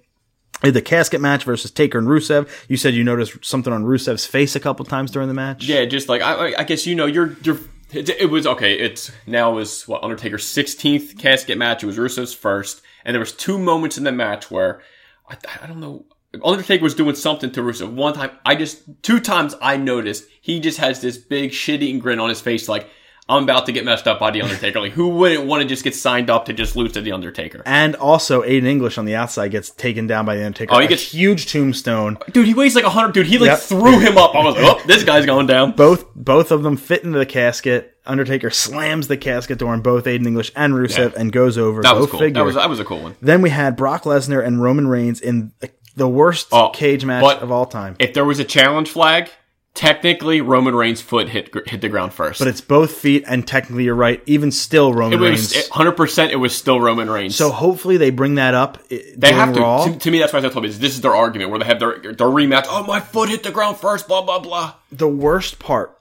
The 0.61 0.83
casket 0.83 1.19
match 1.19 1.45
versus 1.45 1.71
Taker 1.71 1.97
and 1.97 2.07
Rusev. 2.07 2.47
You 2.69 2.77
said 2.77 2.93
you 2.93 3.03
noticed 3.03 3.43
something 3.43 3.73
on 3.73 3.85
Rusev's 3.85 4.27
face 4.27 4.55
a 4.55 4.61
couple 4.61 4.85
times 4.85 5.11
during 5.11 5.29
the 5.29 5.35
match. 5.35 5.65
Yeah, 5.65 5.87
just 5.87 6.11
like 6.11 6.21
I, 6.21 6.57
I- 6.59 6.65
guess 6.65 6.87
you 6.87 6.95
know 6.95 7.07
you're 7.07 7.39
you're. 7.43 7.57
It, 7.91 8.11
it 8.11 8.27
was 8.31 8.47
okay. 8.47 8.75
It's 8.79 9.11
now 9.27 9.53
was 9.53 9.89
what 9.89 10.03
Undertaker's 10.05 10.45
16th 10.45 11.17
casket 11.19 11.57
match. 11.57 11.83
It 11.83 11.87
was 11.87 11.97
Rusev's 11.97 12.35
first, 12.35 12.83
and 13.07 13.15
there 13.15 13.21
was 13.21 13.33
two 13.33 13.59
moments 13.59 13.97
in 13.97 14.05
the 14.05 14.13
match 14.13 14.51
where 14.51 14.83
I, 15.27 15.39
I 15.63 15.67
don't 15.67 15.81
know. 15.81 16.05
Undertaker 16.45 16.85
was 16.85 16.95
doing 16.95 17.15
something 17.15 17.51
to 17.53 17.63
Rusev. 17.63 17.95
One 17.95 18.13
time, 18.13 18.33
I 18.45 18.57
just 18.57 18.83
two 19.03 19.21
times 19.21 19.55
I 19.63 19.79
noticed 19.79 20.27
he 20.43 20.61
just 20.61 20.77
has 20.81 21.01
this 21.01 21.17
big 21.17 21.55
shit-eating 21.55 21.99
grin 22.01 22.21
on 22.21 22.29
his 22.29 22.43
face, 22.43 22.69
like 22.69 22.91
I'm 23.29 23.43
about 23.43 23.67
to 23.67 23.73
get 23.73 23.85
messed 23.85 24.07
up 24.07 24.21
by 24.21 24.31
the 24.31 24.43
Undertaker. 24.43 24.79
like 24.81 24.93
who 24.93 25.09
wouldn't 25.09 25.47
want 25.47 25.61
to 25.63 25.69
just 25.69 25.83
get 25.83 25.97
signed 25.97 26.31
up 26.31 26.45
to 26.45 26.53
just 26.53 26.77
lose 26.77 26.93
to 26.93 27.01
the 27.01 27.11
Undertaker? 27.11 27.61
And 27.67 27.97
also, 27.97 28.43
Aiden 28.43 28.67
English 28.67 28.99
on 28.99 29.05
the 29.05 29.17
outside 29.17 29.49
gets 29.51 29.71
taken 29.71 30.07
down 30.07 30.27
by 30.27 30.37
the 30.37 30.47
Undertaker. 30.47 30.73
Oh, 30.75 30.79
he 30.79 30.87
A 30.87 30.89
gets- 30.89 31.11
huge 31.13 31.51
tombstone. 31.51 32.19
Dude, 32.33 32.47
he 32.47 32.55
weighs 32.55 32.77
like 32.77 32.85
hundred. 32.85 33.15
Dude, 33.15 33.27
he 33.27 33.39
like 33.39 33.49
Yep. 33.49 33.59
threw 33.61 33.99
him 33.99 34.17
up. 34.17 34.35
I 34.35 34.45
was 34.45 34.55
like, 34.55 34.65
oh, 34.65 34.81
this 34.87 35.03
guy's 35.03 35.27
going 35.27 35.47
down. 35.49 35.73
both 35.73 36.07
both 36.15 36.53
of 36.53 36.63
them 36.63 36.77
fit 36.77 37.03
into 37.03 37.19
the 37.19 37.27
casket. 37.27 37.93
Undertaker 38.07 38.51
slams 38.51 39.09
the 39.09 39.17
casket 39.17 39.59
door 39.59 39.73
on 39.73 39.81
both 39.83 40.05
Aiden 40.05 40.27
English 40.29 40.53
and 40.55 40.75
Rusev 40.75 41.13
Yeah. 41.15 41.21
and 41.21 41.33
goes 41.33 41.59
over. 41.59 41.83
That 41.83 41.97
was 41.97 42.09
cool. 42.09 42.21
figure. 42.21 42.35
That 42.35 42.45
was 42.45 42.55
that 42.55 42.71
was 42.71 42.79
a 42.79 42.85
cool 42.85 43.03
one. 43.03 43.17
then 43.21 43.43
we 43.43 43.51
had 43.51 43.75
Brock 43.77 44.05
Lesnar 44.05 44.47
and 44.47 44.63
Roman 44.63 44.87
Reigns 44.87 45.21
in 45.21 45.51
the 45.97 46.07
worst 46.07 46.47
Oh, 46.53 46.69
cage 46.69 47.05
match 47.05 47.43
of 47.43 47.51
all 47.51 47.67
time. 47.67 47.97
If 47.99 48.15
there 48.15 48.25
was 48.25 48.39
a 48.39 48.45
challenge 48.45 48.89
flag, 48.91 49.31
technically 49.77 50.41
Roman 50.41 50.75
Reigns' 50.75 51.01
foot 51.01 51.29
hit 51.29 51.55
hit 51.69 51.81
the 51.81 51.89
ground 51.89 52.13
first. 52.13 52.41
but 52.41 52.49
it's 52.49 52.61
both 52.61 52.91
feet, 52.93 53.23
and 53.29 53.47
technically 53.47 53.85
you're 53.85 53.95
right. 53.95 54.21
Even 54.27 54.51
still, 54.51 54.93
Roman 54.93 55.23
it 55.23 55.23
Reigns. 55.23 55.69
hundred 55.69 55.93
percent. 55.93 56.33
It 56.33 56.37
was 56.37 56.57
still 56.57 56.81
Roman 56.81 57.09
Reigns. 57.09 57.37
so 57.37 57.51
hopefully 57.51 57.97
they 57.97 58.11
bring 58.11 58.35
that 58.37 58.55
up. 58.55 58.79
Eh, 58.91 58.99
they 59.17 59.33
have 59.33 59.55
to. 59.55 59.61
Raw. 59.61 59.85
To, 59.85 59.97
to 59.97 60.11
me, 60.11 60.19
that's 60.19 60.33
why 60.33 60.41
I 60.41 60.49
told 60.49 60.65
you 60.65 60.73
this 60.73 60.95
is 60.95 61.01
their 61.03 61.15
argument 61.15 61.51
where 61.51 61.61
they 61.61 61.67
have 61.67 61.79
their 61.79 62.01
their 62.01 62.27
rematch. 62.27 62.65
Oh, 62.69 62.83
my 62.85 62.99
foot 62.99 63.29
hit 63.29 63.45
the 63.45 63.53
ground 63.53 63.77
first. 63.77 64.09
Blah 64.09 64.23
blah 64.23 64.41
blah. 64.41 64.75
the 64.91 65.09
worst 65.09 65.59
part 65.61 65.97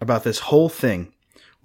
about 0.00 0.24
this 0.24 0.38
whole 0.38 0.68
thing 0.68 1.12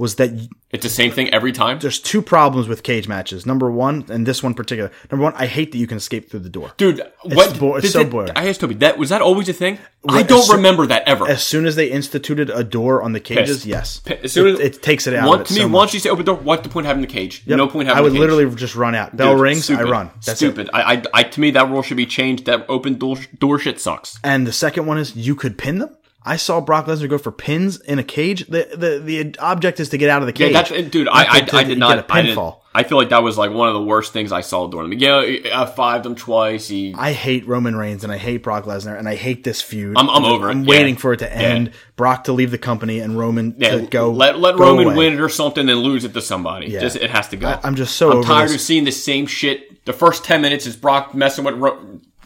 was 0.02 0.16
that 0.16 0.32
It's 0.72 0.84
the 0.84 0.90
same 0.90 1.12
thing 1.12 1.30
every 1.32 1.52
time. 1.52 1.78
there's 1.80 2.00
two 2.00 2.22
problems 2.24 2.68
with 2.68 2.82
cage 2.82 3.08
matches. 3.08 3.46
Number 3.46 3.70
one, 3.70 4.04
and 4.10 4.26
this 4.26 4.42
one 4.42 4.54
particular. 4.56 4.90
Number 5.12 5.24
one, 5.24 5.34
I 5.36 5.46
hate 5.46 5.72
that 5.72 5.78
you 5.78 5.86
can 5.86 5.98
escape 5.98 6.30
through 6.32 6.40
the 6.40 6.50
door. 6.50 6.72
Dude, 6.78 7.02
what? 7.24 7.60
bo- 7.60 7.76
it's 7.76 7.92
so 7.92 8.00
did- 8.04 8.12
boring. 8.12 8.32
I 8.36 8.50
asked 8.50 8.62
Toby 8.62 8.74
that 8.76 8.98
was 8.98 9.10
that 9.10 9.22
always 9.22 9.48
a 9.48 9.54
thing. 9.54 9.78
I 10.10 10.24
don't 10.24 10.42
soo- 10.42 10.56
remember 10.56 10.88
that 10.88 11.04
ever. 11.08 11.28
As 11.28 11.44
soon 11.44 11.68
as 11.68 11.76
they 11.76 11.92
instituted 11.92 12.50
a 12.50 12.64
door 12.64 13.04
on 13.04 13.12
the 13.14 13.20
cages, 13.20 13.58
Pissed. 13.58 13.66
yes, 13.68 14.02
As 14.24 14.32
soon 14.32 14.48
as 14.56 14.60
it, 14.60 14.82
takes 14.82 15.06
it 15.06 15.14
out. 15.14 15.32
Of 15.32 15.42
it 15.42 15.48
to 15.48 15.54
me, 15.54 15.60
so 15.62 15.68
once 15.68 15.94
you 15.94 16.00
say 16.00 16.10
open 16.10 16.26
door, 16.26 16.36
what's 16.36 16.64
the 16.64 16.70
point 16.70 16.88
of 16.88 16.90
having 16.90 17.02
the 17.04 17.08
cage? 17.08 17.44
Yep. 17.46 17.58
No 17.58 17.68
point 17.68 17.88
having. 17.88 18.00
I 18.00 18.02
would 18.02 18.14
literally 18.14 18.50
just 18.56 18.76
run 18.76 18.96
out. 18.96 19.16
Bell 19.16 19.34
Dude, 19.34 19.42
rings, 19.42 19.66
stupid. 19.66 19.86
I 19.88 19.92
run. 19.92 20.10
That's 20.26 20.40
stupid. 20.40 20.72
I, 20.74 21.04
I, 21.14 21.24
to 21.24 21.40
me, 21.40 21.52
that 21.52 21.70
rule 21.70 21.84
should 21.84 21.98
be 21.98 22.08
changed. 22.08 22.46
That 22.46 22.66
open 22.68 22.98
door, 22.98 23.18
door 23.38 23.60
shit 23.60 23.80
sucks. 23.80 24.18
And 24.24 24.48
the 24.48 24.52
second 24.54 24.88
one 24.88 24.98
is 24.98 25.16
you 25.16 25.36
could 25.36 25.58
pin 25.60 25.78
them. 25.78 25.96
I 26.24 26.36
saw 26.38 26.62
Brock 26.62 26.86
Lesnar 26.86 27.10
go 27.10 27.18
for 27.18 27.32
pins 27.32 27.80
in 27.82 27.98
a 28.00 28.04
cage. 28.04 28.46
The 28.48 28.70
the 28.76 29.00
the 29.04 29.40
object 29.40 29.80
is 29.80 29.90
to 29.90 29.98
get 29.98 30.10
out 30.10 30.22
of 30.22 30.28
the 30.28 30.40
Yeah, 30.40 30.62
cage. 30.62 30.70
that's 30.70 30.90
dude. 30.92 31.08
I, 31.08 31.26
I, 31.38 31.40
to- 31.42 31.56
I 31.58 31.64
did 31.64 31.70
get 31.70 31.78
not. 31.80 31.98
a 31.98 32.06
I, 32.14 32.22
didn't, 32.22 32.38
pinfall. 32.38 32.58
I 32.74 32.84
feel 32.84 32.98
like 32.98 33.10
that 33.10 33.22
was 33.24 33.38
like 33.38 33.52
one 33.52 33.68
of 33.68 33.74
the 33.74 33.84
worst 33.84 34.14
things 34.14 34.32
I 34.32 34.42
saw 34.42 34.68
during 34.68 34.92
the 34.92 34.96
Yeah, 34.98 35.18
I 35.18 35.66
fived 35.66 36.06
him 36.06 36.16
twice. 36.16 36.68
He, 36.70 36.94
I 36.98 37.12
hate 37.12 37.46
Roman 37.48 37.76
Reigns 37.76 38.04
and 38.06 38.14
I 38.14 38.18
hate 38.18 38.44
Brock 38.44 38.64
Lesnar 38.66 38.98
and 38.98 39.10
I 39.10 39.16
hate 39.16 39.44
this 39.44 39.62
feud. 39.62 39.98
I'm- 39.98 40.10
I'm 40.10 40.24
over 40.24 40.48
it. 40.48 40.52
I'm 40.52 40.64
Yeah. 40.64 40.70
waiting 40.70 40.96
for 40.96 41.12
it 41.12 41.18
to 41.18 41.26
Yeah. 41.26 41.32
end. 41.32 41.72
Brock 41.98 42.26
to 42.26 42.34
leave 42.34 42.52
the 42.52 42.58
company 42.60 43.00
and 43.00 43.18
Roman 43.18 43.56
yeah, 43.58 43.72
to 43.78 43.82
go. 43.88 44.12
let 44.12 44.40
let 44.40 44.56
go 44.58 44.64
Roman 44.66 44.86
away. 44.86 44.96
win 44.96 45.14
it 45.14 45.20
or 45.20 45.28
something, 45.30 45.68
and 45.70 45.80
lose 45.80 46.06
it 46.06 46.14
to 46.14 46.22
somebody. 46.22 46.68
Yeah. 46.68 46.82
Just 46.82 46.96
it 46.98 47.10
has 47.10 47.28
to 47.30 47.36
go. 47.38 47.48
I- 47.50 47.60
I'm 47.64 47.76
just 47.76 47.96
so 47.98 48.20
I'm 48.20 48.24
tired 48.24 48.50
this. 48.50 48.56
of 48.56 48.62
seeing 48.62 48.84
the 48.86 48.92
same 48.92 49.26
shit. 49.26 49.84
The 49.86 49.94
first 49.94 50.24
ten 50.24 50.42
minutes 50.42 50.66
is 50.68 50.76
Brock 50.76 51.14
messing 51.16 51.44
with 51.44 51.56
Ro- 51.56 51.80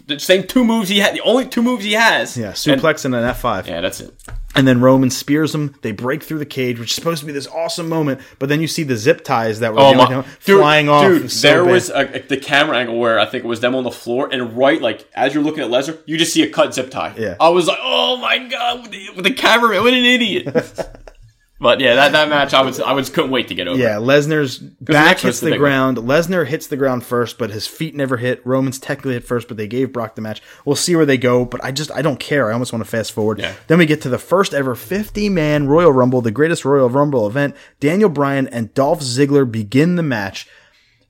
the 0.07 0.19
same 0.19 0.43
two 0.43 0.63
moves 0.63 0.89
he 0.89 0.99
had. 0.99 1.15
The 1.15 1.21
only 1.21 1.47
two 1.47 1.61
moves 1.61 1.83
he 1.83 1.93
has. 1.93 2.37
Yeah, 2.37 2.51
suplex 2.51 3.05
and, 3.05 3.15
an 3.15 3.23
F5. 3.23 3.67
yeah, 3.67 3.81
that's 3.81 4.01
it. 4.01 4.13
And 4.55 4.67
then 4.67 4.79
Roman 4.79 5.09
spears 5.09 5.53
him. 5.53 5.75
They 5.81 5.91
break 5.91 6.23
through 6.23 6.39
the 6.39 6.45
cage, 6.45 6.79
which 6.79 6.91
is 6.91 6.95
supposed 6.95 7.19
to 7.19 7.25
be 7.25 7.33
this 7.33 7.47
awesome 7.47 7.89
moment. 7.89 8.21
But 8.39 8.47
then 8.49 8.61
you 8.61 8.67
see 8.67 8.83
the 8.83 8.95
zip 8.95 9.23
ties 9.23 9.59
that 9.59 9.73
were 9.73 9.79
Oh 9.79 9.93
my, 9.93 10.07
dude, 10.07 10.25
flying 10.59 10.87
off. 10.87 11.05
Dude, 11.05 11.31
so 11.31 11.47
there 11.47 11.63
bad. 11.63 11.71
was 11.71 11.89
a, 11.89 12.23
the 12.27 12.37
camera 12.37 12.77
angle 12.77 12.97
where 12.97 13.19
I 13.19 13.25
think 13.25 13.43
it 13.43 13.47
was 13.47 13.59
them 13.59 13.75
on 13.75 13.83
the 13.83 13.91
floor, 13.91 14.29
and 14.31 14.55
right, 14.55 14.81
like 14.81 15.09
as 15.13 15.33
you're 15.33 15.43
looking 15.43 15.63
at 15.63 15.69
Lesnar, 15.69 15.99
you 16.05 16.17
just 16.17 16.33
see 16.33 16.43
a 16.43 16.49
cut 16.49 16.73
zip 16.73 16.89
tie. 16.89 17.13
Yeah. 17.17 17.35
I 17.39 17.49
was 17.49 17.67
like, 17.67 17.79
oh 17.81 18.17
my 18.17 18.47
god, 18.47 18.83
with 18.83 18.91
the, 18.91 19.09
with 19.15 19.25
the 19.25 19.33
camera, 19.33 19.81
what 19.81 19.93
an 19.93 20.05
idiot. 20.05 20.47
but 21.59 21.79
yeah, 21.79 21.95
that, 21.95 22.11
that 22.11 22.29
match, 22.29 22.53
I 22.53 22.61
was 22.61 22.81
I 22.81 22.91
was 22.91 23.09
couldn't 23.09 23.31
wait 23.31 23.47
to 23.47 23.55
get 23.55 23.67
over. 23.67 23.79
Yeah, 23.79 23.95
Lesnar's 23.95 24.57
back 24.57 25.07
next 25.07 25.21
hits 25.21 25.39
the 25.39 25.45
the, 25.45 25.51
big 25.53 25.61
one. 25.61 25.69
ground. 25.69 25.97
Lesnar 25.97 26.45
hits 26.45 26.67
the 26.67 26.75
ground 26.75 27.05
first, 27.05 27.37
but 27.37 27.49
his 27.49 27.65
feet 27.65 27.95
never 27.95 28.17
hit. 28.17 28.45
Roman's 28.45 28.77
technically 28.77 29.13
hit 29.13 29.23
first, 29.23 29.47
but 29.47 29.55
they 29.55 29.67
gave 29.67 29.93
Brock 29.93 30.15
the 30.15 30.21
match. 30.21 30.41
We'll 30.65 30.75
see 30.75 30.95
where 30.95 31.05
they 31.05 31.17
go, 31.17 31.45
but 31.45 31.63
I 31.63 31.71
just 31.71 31.91
I 31.91 32.01
don't 32.01 32.19
care. 32.19 32.49
I 32.49 32.53
almost 32.53 32.73
want 32.73 32.83
to 32.83 32.89
fast 32.89 33.13
forward. 33.13 33.39
Yeah. 33.39 33.53
Then 33.67 33.77
we 33.77 33.85
get 33.85 34.01
to 34.01 34.09
the 34.09 34.17
first 34.17 34.53
ever 34.53 34.75
50 34.75 35.29
man 35.29 35.67
Royal 35.67 35.93
Rumble, 35.93 36.21
the 36.21 36.31
greatest 36.31 36.65
Royal 36.65 36.89
Rumble 36.89 37.25
event. 37.25 37.55
Daniel 37.79 38.09
Bryan 38.09 38.47
and 38.49 38.73
Dolph 38.73 38.99
Ziggler 38.99 39.49
begin 39.49 39.95
the 39.95 40.03
match. 40.03 40.49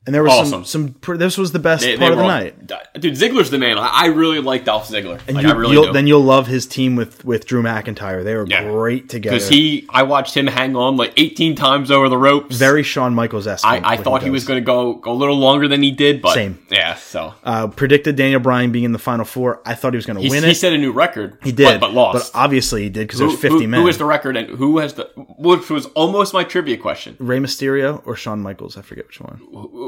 And 0.05 0.13
there 0.13 0.23
was 0.23 0.33
Awesome. 0.33 0.65
some 0.65 0.93
some 1.03 1.17
this 1.17 1.35
was 1.37 1.51
the 1.51 1.57
best 1.59 1.83
They- 1.83 1.93
they 1.93 1.97
part 1.97 2.11
of 2.11 2.17
the 2.19 2.23
were- 2.23 2.29
night. 2.29 2.67
Dude, 2.99 3.15
Ziggler's 3.15 3.49
the 3.49 3.57
man. 3.57 3.77
I, 3.79 4.05
really 4.07 4.39
like 4.39 4.63
Dolph 4.63 4.87
Ziggler. 4.87 5.19
And 5.27 5.35
like, 5.35 5.45
you, 5.45 5.51
I 5.51 5.55
really 5.55 5.77
will 5.77 5.91
then 5.93 6.05
you'll 6.05 6.23
love 6.23 6.45
his 6.47 6.65
team 6.67 6.95
with 6.95 7.25
with 7.25 7.45
Drew 7.47 7.63
McIntyre. 7.63 8.23
They 8.23 8.35
were 8.35 8.45
Yeah. 8.47 8.63
great 8.63 9.09
together. 9.09 9.35
because 9.37 9.49
he, 9.49 9.87
I 9.89 10.03
watched 10.03 10.37
him 10.37 10.45
hang 10.47 10.75
on 10.75 10.95
like 10.95 11.13
18 11.17 11.55
times 11.55 11.89
over 11.89 12.07
the 12.07 12.17
ropes. 12.17 12.55
very 12.55 12.83
Shawn 12.83 13.15
Michaels 13.15 13.47
esque. 13.47 13.65
I, 13.65 13.81
I 13.83 13.97
thought 13.97 14.21
he 14.21 14.29
was 14.29 14.45
going 14.45 14.59
to 14.59 14.65
go, 14.65 14.93
go 14.93 15.11
a 15.11 15.13
little 15.13 15.37
longer 15.37 15.67
than 15.67 15.81
he 15.81 15.89
did, 15.91 16.21
but 16.21 16.33
Same. 16.35 16.59
Yeah, 16.69 16.95
so 16.95 17.33
uh, 17.43 17.67
predicted 17.67 18.15
Daniel 18.15 18.39
Bryan 18.39 18.71
being 18.71 18.85
in 18.85 18.91
the 18.91 18.99
final 18.99 19.25
four. 19.25 19.61
I 19.65 19.73
thought 19.73 19.93
he 19.93 19.97
was 19.97 20.05
going 20.05 20.17
to 20.17 20.21
he, 20.21 20.29
win 20.29 20.43
he 20.43 20.51
it. 20.51 20.55
set 20.55 20.71
a 20.71 20.77
new 20.77 20.91
record. 20.91 21.37
He 21.43 21.51
did, 21.51 21.65
but, 21.65 21.79
but 21.79 21.93
lost. 21.93 22.31
But 22.31 22.39
obviously 22.39 22.83
he 22.83 22.89
did 22.89 23.07
because 23.07 23.19
there's 23.19 23.33
50 23.39 23.47
who, 23.49 23.67
men. 23.67 23.81
Who 23.81 23.87
has 23.87 23.97
the 23.97 24.05
record 24.05 24.37
and 24.37 24.49
who 24.49 24.77
has 24.77 24.93
the? 24.93 25.05
Which 25.37 25.69
was 25.69 25.87
almost 25.87 26.33
my 26.33 26.43
trivia 26.43 26.77
question. 26.77 27.15
Rey 27.19 27.39
Mysterio 27.39 28.01
or 28.05 28.15
Shawn 28.15 28.41
Michaels? 28.41 28.77
I 28.77 28.81
forget 28.81 29.07
which 29.07 29.19
one. 29.19 29.39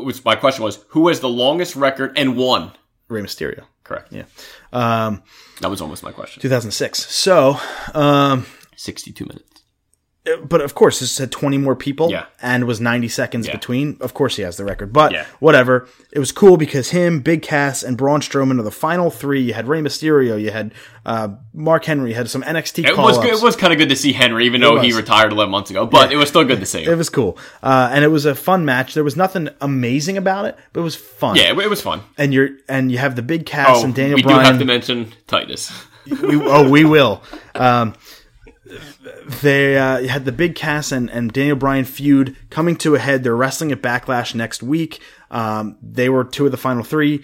Which 0.07 0.23
my 0.23 0.37
question 0.37 0.63
was, 0.63 0.85
who 0.91 1.09
has 1.09 1.19
the 1.19 1.27
longest 1.27 1.75
record 1.75 2.17
and 2.17 2.37
won? 2.37 2.71
Rey 3.09 3.21
Mysterio. 3.21 3.65
Correct. 3.83 4.13
Yeah. 4.13 4.23
Um, 4.71 5.21
That 5.59 5.69
was 5.69 5.81
almost 5.81 6.01
my 6.01 6.13
question. 6.13 6.41
2006. 6.41 7.13
So, 7.13 7.59
um, 7.93 8.45
62 8.77 9.25
minutes. 9.25 9.56
But 10.43 10.61
of 10.61 10.75
course, 10.75 10.99
this 10.99 11.17
had 11.17 11.31
20 11.31 11.57
more 11.57 11.75
people 11.75 12.09
Yeah. 12.11 12.25
and 12.41 12.65
was 12.65 12.79
90 12.81 13.07
seconds 13.07 13.47
Yeah. 13.47 13.53
between. 13.53 13.97
Of 14.01 14.13
course, 14.13 14.35
he 14.35 14.43
has 14.43 14.57
the 14.57 14.65
record, 14.65 14.91
but 14.93 15.11
Yeah. 15.11 15.25
whatever. 15.39 15.87
It 16.11 16.19
was 16.19 16.31
cool 16.31 16.57
because 16.57 16.89
him, 16.91 17.19
Big 17.19 17.41
Cass, 17.41 17.83
and 17.83 17.97
Braun 17.97 18.21
Strowman 18.21 18.59
are 18.59 18.63
the 18.63 18.71
final 18.71 19.09
three. 19.09 19.41
You 19.41 19.53
had 19.53 19.67
Rey 19.67 19.81
Mysterio, 19.81 20.41
you 20.41 20.51
had 20.51 20.73
uh, 21.05 21.29
Mark 21.53 21.85
Henry, 21.85 22.09
you 22.09 22.15
had 22.15 22.29
some 22.29 22.43
NXT 22.43 22.83
It 22.85 22.97
was 22.97 23.17
good, 23.17 23.33
it 23.33 23.41
was 23.41 23.55
kind 23.55 23.71
of 23.71 23.79
good 23.79 23.87
to 23.87 23.95
see 23.95 24.11
Henry, 24.11 24.45
even 24.45 24.59
though 24.59 24.77
he 24.79 24.91
retired 24.91 25.31
11 25.31 25.49
months 25.51 25.69
ago. 25.69 25.85
But 25.85 26.11
it 26.11 26.17
was 26.17 26.27
still 26.27 26.43
good 26.43 26.59
to 26.59 26.65
see. 26.65 26.83
It 26.83 26.97
was 26.97 27.09
cool, 27.09 27.37
uh, 27.63 27.89
and 27.93 28.03
it 28.03 28.09
was 28.09 28.25
a 28.25 28.35
fun 28.35 28.65
match. 28.65 28.93
There 28.93 29.05
was 29.05 29.15
nothing 29.15 29.47
amazing 29.61 30.17
about 30.17 30.43
it, 30.45 30.57
but 30.73 30.81
it 30.81 30.83
was 30.83 30.95
fun. 30.97 31.37
yeah, 31.37 31.51
it, 31.53 31.57
it 31.57 31.69
was 31.69 31.79
fun. 31.81 32.01
and 32.17 32.33
you're 32.33 32.49
and 32.67 32.91
you 32.91 32.97
have 32.97 33.15
the 33.15 33.21
big 33.21 33.45
Cass 33.45 33.67
Oh, 33.79 33.83
and 33.85 33.95
Daniel 33.95 34.17
we 34.17 34.23
Bryan. 34.23 34.39
do 34.39 34.45
have 34.47 34.59
to 34.59 34.65
mention 34.65 35.13
Titus. 35.27 35.71
we, 36.07 36.35
oh, 36.41 36.69
we 36.69 36.83
will. 36.83 37.23
Um, 37.55 37.95
they 39.41 39.77
uh, 39.77 40.07
had 40.07 40.25
the 40.25 40.31
big 40.31 40.55
Cass 40.55 40.91
and, 40.91 41.09
and 41.09 41.31
Daniel 41.31 41.55
Bryan 41.55 41.85
feud 41.85 42.35
coming 42.49 42.75
to 42.77 42.95
a 42.95 42.99
head. 42.99 43.23
They're 43.23 43.35
wrestling 43.35 43.71
at 43.71 43.81
Backlash 43.81 44.35
next 44.35 44.63
week. 44.63 45.01
Um, 45.31 45.77
they 45.81 46.09
were 46.09 46.23
two 46.23 46.45
of 46.45 46.51
the 46.51 46.57
final 46.57 46.83
three. 46.83 47.23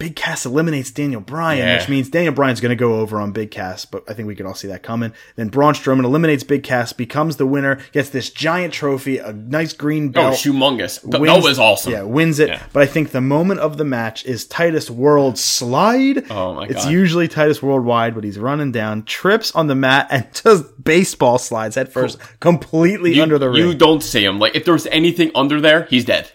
Big 0.00 0.16
Cass 0.16 0.46
eliminates 0.46 0.90
Daniel 0.90 1.20
Bryan, 1.20 1.58
Yeah. 1.58 1.76
which 1.76 1.88
means 1.90 2.08
Daniel 2.08 2.32
Bryan's 2.32 2.58
going 2.58 2.70
to 2.70 2.74
go 2.76 3.00
over 3.00 3.20
on 3.20 3.32
Big 3.32 3.50
Cass, 3.50 3.84
but 3.84 4.02
I 4.08 4.14
think 4.14 4.26
we 4.26 4.34
could 4.34 4.46
all 4.46 4.54
see 4.54 4.68
that 4.68 4.82
coming. 4.82 5.12
Then 5.36 5.48
Braun 5.48 5.74
Strowman 5.74 6.04
eliminates 6.04 6.42
Big 6.42 6.62
Cass, 6.62 6.94
becomes 6.94 7.36
the 7.36 7.46
winner, 7.46 7.78
gets 7.92 8.08
this 8.08 8.30
giant 8.30 8.72
trophy, 8.72 9.18
a 9.18 9.34
nice 9.34 9.74
green 9.74 10.08
oh, 10.08 10.12
belt. 10.12 10.34
Oh, 10.34 10.36
humongous. 10.50 11.04
Wins- 11.04 11.26
that 11.26 11.42
was 11.42 11.58
awesome. 11.58 11.92
Yeah, 11.92 12.02
wins 12.02 12.38
it. 12.40 12.48
Yeah. 12.48 12.62
But 12.72 12.82
I 12.82 12.86
think 12.86 13.10
the 13.10 13.20
moment 13.20 13.60
of 13.60 13.76
the 13.76 13.84
match 13.84 14.24
is 14.24 14.46
Titus 14.46 14.90
World 14.90 15.36
slide. 15.36 16.30
Oh 16.30 16.54
my 16.54 16.66
God. 16.66 16.70
It's 16.70 16.86
usually 16.86 17.28
Titus 17.28 17.62
Worldwide, 17.62 18.14
but 18.14 18.24
he's 18.24 18.38
running 18.38 18.72
down, 18.72 19.04
trips 19.04 19.52
on 19.52 19.66
the 19.66 19.74
mat, 19.74 20.06
and 20.10 20.26
just 20.34 20.82
baseball 20.82 21.36
slides 21.36 21.76
head 21.76 21.92
first, 21.92 22.18
completely 22.40 23.16
You, 23.16 23.22
under 23.22 23.38
the 23.38 23.50
ring. 23.50 23.56
you 23.66 23.74
don't 23.74 24.02
see 24.02 24.24
him. 24.24 24.38
Like 24.38 24.56
if 24.56 24.64
there's 24.64 24.86
anything 24.86 25.30
under 25.34 25.60
there, 25.60 25.84
he's 25.90 26.06
dead. 26.06 26.30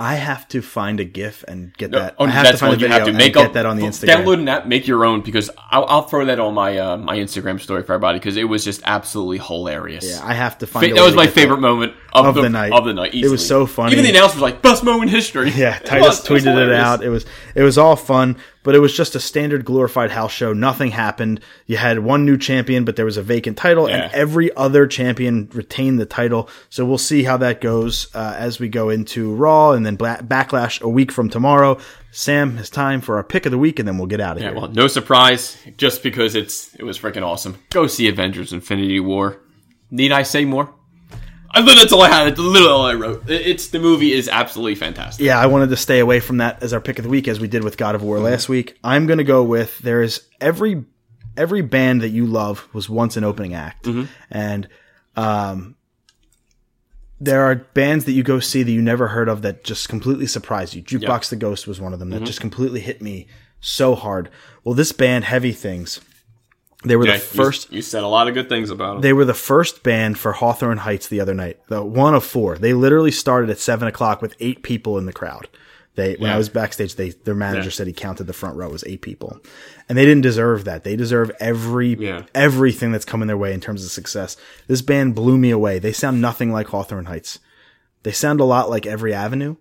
I 0.00 0.14
have 0.14 0.48
to 0.48 0.62
find 0.62 0.98
a 0.98 1.04
GIF 1.04 1.44
and 1.46 1.76
get 1.76 1.90
that. 1.90 2.14
Oh, 2.18 2.24
I 2.24 2.30
have 2.30 2.44
that's 2.44 2.60
to 2.60 2.66
find 2.66 2.80
you 2.80 2.88
have 2.88 3.02
to 3.02 3.08
and 3.10 3.18
make 3.18 3.34
get 3.34 3.52
that 3.52 3.66
on 3.66 3.76
the 3.76 3.82
Instagram. 3.82 4.24
Download 4.24 4.38
an 4.40 4.48
app, 4.48 4.66
make 4.66 4.86
your 4.86 5.04
own 5.04 5.20
because 5.20 5.50
I'll, 5.70 5.84
I'll 5.84 6.02
throw 6.02 6.24
that 6.24 6.40
on 6.40 6.54
my 6.54 6.78
uh, 6.78 6.96
my 6.96 7.18
Instagram 7.18 7.60
story 7.60 7.82
for 7.82 7.92
everybody 7.92 8.18
because 8.18 8.38
it 8.38 8.44
was 8.44 8.64
just 8.64 8.80
absolutely 8.86 9.36
hilarious. 9.38 10.08
Yeah, 10.08 10.20
I 10.24 10.32
have 10.32 10.56
to 10.58 10.66
find. 10.66 10.88
Fa- 10.88 10.94
that 10.94 11.04
was 11.04 11.14
my 11.14 11.26
favorite 11.26 11.56
that. 11.56 11.60
moment 11.60 11.92
of, 12.14 12.24
Of 12.24 12.34
the, 12.36 12.42
the 12.42 12.48
night. 12.48 12.72
Of 12.72 12.86
the 12.86 12.94
night, 12.94 13.12
It 13.12 13.28
was 13.28 13.46
so 13.46 13.66
funny. 13.66 13.92
Even 13.92 14.04
the 14.04 14.10
announcer 14.10 14.36
was 14.36 14.42
like, 14.42 14.62
"Best 14.62 14.82
moment 14.84 15.10
in 15.10 15.16
history." 15.16 15.50
Yeah, 15.50 15.76
It 15.76 15.84
Titus. 15.84 16.24
It 16.30 16.32
was 16.32 16.42
tweeted 16.44 16.46
it 16.46 16.58
hilarious. 16.60 16.78
out. 16.78 17.04
It 17.04 17.10
was 17.10 17.26
it 17.54 17.62
was 17.62 17.76
all 17.76 17.94
fun, 17.96 18.38
but 18.62 18.74
it 18.74 18.78
was 18.80 18.94
just 18.94 19.14
a 19.14 19.20
standard 19.20 19.64
glorified 19.64 20.10
house 20.10 20.32
show. 20.32 20.52
Nothing 20.52 20.90
happened. 20.90 21.40
You 21.66 21.76
had 21.78 22.00
one 22.00 22.24
new 22.26 22.36
champion, 22.36 22.84
but 22.84 22.96
there 22.96 23.04
was 23.04 23.16
a 23.16 23.22
vacant 23.22 23.56
title, 23.56 23.86
and 23.88 24.12
every 24.12 24.54
other 24.56 24.86
champion 24.86 25.48
retained 25.52 25.98
the 25.98 26.06
title. 26.06 26.48
So 26.68 26.84
we'll 26.84 26.98
see 26.98 27.22
how 27.22 27.36
that 27.38 27.60
goes 27.60 28.14
uh, 28.14 28.34
as 28.38 28.58
we 28.60 28.68
go 28.68 28.90
into 28.90 29.34
Raw 29.34 29.72
and 29.72 29.84
then 29.86 29.96
Backlash 29.96 30.80
a 30.82 30.88
week 30.88 31.10
from 31.12 31.30
tomorrow. 31.30 31.78
Sam, 32.12 32.58
it's 32.58 32.70
time 32.70 33.00
for 33.00 33.16
our 33.16 33.24
pick 33.24 33.46
of 33.46 33.52
the 33.52 33.58
week, 33.58 33.78
and 33.78 33.86
then 33.86 33.96
we'll 33.96 34.06
get 34.08 34.20
out 34.20 34.36
of 34.36 34.42
Yeah, 34.42 34.50
here. 34.50 34.58
well, 34.60 34.68
no 34.68 34.88
surprise, 34.88 35.56
just 35.76 36.02
because 36.02 36.34
it's 36.34 36.74
it 36.74 36.82
was 36.82 36.98
freaking 36.98 37.22
awesome. 37.22 37.58
Go 37.70 37.86
see 37.86 38.08
Avengers: 38.08 38.52
Infinity 38.52 38.98
War. 39.00 39.38
Need 39.92 40.12
I 40.12 40.22
say 40.24 40.44
more? 40.44 40.74
I 41.52 41.62
that's 41.62 41.92
all 41.92 42.02
I 42.02 42.08
had. 42.08 42.28
It's 42.28 42.38
literally 42.38 42.72
all 42.72 42.86
I 42.86 42.94
wrote. 42.94 43.28
It's 43.28 43.68
the 43.68 43.80
movie 43.80 44.12
is 44.12 44.28
absolutely 44.28 44.76
fantastic. 44.76 45.24
yeah, 45.24 45.38
I 45.38 45.46
wanted 45.46 45.70
to 45.70 45.76
stay 45.76 45.98
away 45.98 46.20
from 46.20 46.38
that 46.38 46.62
as 46.62 46.72
our 46.72 46.80
pick 46.80 46.98
of 46.98 47.04
the 47.04 47.08
week, 47.10 47.26
as 47.26 47.40
we 47.40 47.48
did 47.48 47.64
with 47.64 47.76
God 47.76 47.94
of 47.94 48.02
War 48.02 48.16
mm-hmm. 48.16 48.26
last 48.26 48.48
week. 48.48 48.78
I'm 48.84 49.06
going 49.06 49.18
to 49.18 49.24
go 49.24 49.42
with 49.42 49.78
there's 49.78 50.28
every 50.40 50.84
every 51.36 51.62
band 51.62 52.02
that 52.02 52.10
you 52.10 52.26
love 52.26 52.68
was 52.72 52.88
once 52.88 53.16
an 53.16 53.24
opening 53.24 53.54
act, 53.54 53.84
mm-hmm. 53.84 54.04
and 54.30 54.68
um, 55.16 55.74
there 57.20 57.42
are 57.42 57.56
bands 57.56 58.04
that 58.04 58.12
you 58.12 58.22
go 58.22 58.38
see 58.38 58.62
that 58.62 58.70
you 58.70 58.82
never 58.82 59.08
heard 59.08 59.28
of 59.28 59.42
that 59.42 59.64
just 59.64 59.88
completely 59.88 60.26
surprise 60.26 60.74
you. 60.74 60.82
Jukebox 60.82 61.30
the 61.30 61.36
Ghost 61.36 61.66
was 61.66 61.80
one 61.80 61.92
of 61.92 61.98
them 61.98 62.10
that 62.10 62.16
mm-hmm. 62.16 62.24
just 62.26 62.40
completely 62.40 62.80
hit 62.80 63.02
me 63.02 63.26
so 63.60 63.94
hard. 63.94 64.30
Well, 64.62 64.74
this 64.74 64.92
band, 64.92 65.24
Heavy 65.24 65.52
Things, 65.52 66.00
they 66.84 66.96
were 66.96 67.06
Yeah, 67.06 67.14
the 67.14 67.18
first 67.20 67.72
You, 67.72 67.82
said 67.82 68.02
a 68.02 68.08
lot 68.08 68.28
of 68.28 68.34
good 68.34 68.48
things 68.48 68.70
about 68.70 68.94
them. 68.94 69.00
they 69.02 69.12
were 69.12 69.24
the 69.24 69.34
first 69.34 69.82
band 69.82 70.18
for 70.18 70.32
Hawthorne 70.32 70.78
Heights 70.78 71.08
the 71.08 71.20
other 71.20 71.34
night. 71.34 71.58
The 71.68 71.82
one 71.84 72.14
of 72.14 72.24
four. 72.24 72.56
They 72.56 72.72
literally 72.72 73.10
started 73.10 73.50
at 73.50 73.58
seven 73.58 73.86
o'clock 73.88 74.22
with 74.22 74.34
eight 74.40 74.62
people 74.62 74.96
in 74.98 75.06
the 75.06 75.12
crowd. 75.12 75.48
They 75.96 76.14
when 76.14 76.30
I 76.30 76.38
was 76.38 76.48
backstage, 76.48 76.94
they 76.94 77.10
their 77.10 77.34
manager 77.34 77.64
Yeah. 77.64 77.70
said 77.70 77.86
he 77.88 77.92
counted 77.92 78.24
the 78.24 78.32
front 78.32 78.56
row 78.56 78.68
was 78.70 78.84
eight 78.86 79.02
people, 79.02 79.40
and 79.88 79.98
they 79.98 80.04
didn't 80.06 80.22
deserve 80.22 80.64
that. 80.64 80.84
They 80.84 80.94
deserve 80.96 81.30
every 81.40 81.98
everything 82.34 82.92
that's 82.92 83.04
coming 83.04 83.26
their 83.26 83.36
way 83.36 83.52
in 83.52 83.60
terms 83.60 83.84
of 83.84 83.90
success. 83.90 84.36
This 84.68 84.82
band 84.82 85.14
blew 85.16 85.36
me 85.36 85.50
away. 85.50 85.78
They 85.80 85.92
sound 85.92 86.20
nothing 86.20 86.52
like 86.52 86.68
Hawthorne 86.68 87.06
Heights. 87.06 87.40
They 88.04 88.12
sound 88.12 88.40
a 88.40 88.44
lot 88.44 88.70
like 88.70 88.86
Every 88.86 89.12
Avenue 89.12 89.56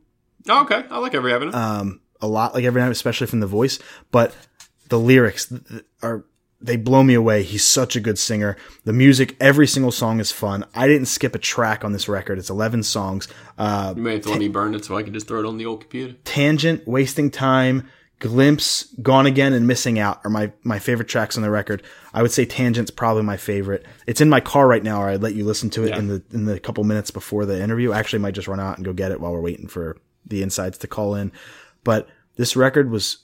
oh, 0.48 0.62
okay, 0.62 0.86
I 0.90 1.00
like 1.00 1.14
every 1.14 1.34
avenue. 1.34 1.52
Um, 1.54 2.00
a 2.22 2.28
lot 2.28 2.54
like 2.54 2.64
every 2.64 2.80
Avenue, 2.82 2.92
especially 2.94 3.28
from 3.28 3.40
the 3.42 3.48
voice. 3.48 3.78
But 4.12 4.34
the 4.88 4.98
lyrics 5.00 5.52
are 6.02 6.26
they 6.62 6.76
blow 6.76 7.04
me 7.04 7.14
away. 7.14 7.44
He's 7.44 7.64
such 7.64 7.96
a 7.96 8.00
good 8.00 8.20
singer. 8.20 8.58
The 8.84 8.94
music, 8.94 9.36
every 9.40 9.68
single 9.68 9.92
song 9.92 10.20
is 10.20 10.32
fun. 10.32 10.66
I 10.76 10.88
didn't 10.88 11.08
skip 11.08 11.34
a 11.36 11.40
track 11.40 11.86
on 11.86 11.94
this 11.94 12.10
record. 12.10 12.38
It's 12.38 12.50
eleven 12.50 12.84
songs. 12.84 13.28
Uh, 13.58 13.94
you 13.96 14.02
may 14.02 14.14
have 14.14 14.24
to 14.24 14.30
let 14.30 14.40
me 14.40 14.50
burn 14.50 14.76
it 14.76 14.84
so 14.86 14.98
I 14.98 15.04
can 15.04 15.14
just 15.14 15.28
throw 15.28 15.40
it 15.40 15.46
on 15.46 15.58
the 15.58 15.66
old 15.66 15.82
computer. 15.82 16.16
Tangent, 16.26 16.88
Wasting 16.88 17.32
Time, 17.32 17.90
Glimpse, 18.20 18.94
Gone 19.02 19.26
Again, 19.26 19.54
and 19.54 19.68
Missing 19.68 20.00
Out 20.00 20.20
are 20.26 20.30
my 20.30 20.52
my 20.64 20.80
favorite 20.80 21.08
tracks 21.08 21.38
on 21.38 21.44
the 21.44 21.50
record. 21.50 21.82
I 22.14 22.22
would 22.22 22.32
say 22.32 22.46
Tangent's 22.46 22.92
probably 22.92 23.24
my 23.24 23.38
favorite. 23.38 23.86
It's 24.06 24.20
in 24.20 24.30
my 24.30 24.42
car 24.42 24.68
right 24.68 24.84
now, 24.84 25.02
or 25.02 25.10
I'd 25.10 25.24
let 25.24 25.36
you 25.36 25.46
listen 25.46 25.70
to 25.72 25.86
it 25.86 25.98
in 25.98 26.08
the 26.08 26.22
in 26.34 26.44
the 26.46 26.60
couple 26.60 26.84
minutes 26.84 27.12
before 27.12 27.46
the 27.46 27.62
interview. 27.62 27.94
I 27.94 28.00
actually 28.00 28.20
might 28.20 28.36
just 28.36 28.50
run 28.50 28.60
out 28.60 28.76
and 28.76 28.86
go 28.86 28.92
get 28.92 29.14
it 29.14 29.22
while 29.22 29.32
we're 29.32 29.40
waiting 29.40 29.68
for 29.68 29.98
the 30.26 30.44
insides 30.44 30.78
to 30.80 30.88
call 30.88 31.16
in. 31.16 31.32
But 31.86 32.10
this 32.36 32.58
record 32.58 32.92
was 32.92 33.20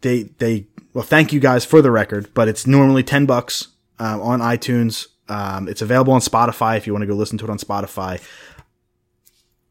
they 0.00 0.24
they 0.38 0.68
well 0.98 1.06
thank 1.06 1.32
you 1.32 1.38
guys 1.38 1.64
for 1.64 1.80
the 1.80 1.92
record 1.92 2.28
but 2.34 2.48
it's 2.48 2.66
normally 2.66 3.04
10 3.04 3.24
bucks 3.24 3.68
um, 4.00 4.20
on 4.20 4.40
itunes. 4.40 5.06
Um, 5.28 5.68
it's 5.68 5.80
available 5.80 6.12
on 6.12 6.20
spotify 6.20 6.76
if 6.76 6.88
you 6.88 6.92
want 6.92 7.04
to 7.04 7.06
go 7.06 7.14
listen 7.14 7.38
to 7.38 7.44
it 7.44 7.50
on 7.50 7.58
spotify. 7.58 8.20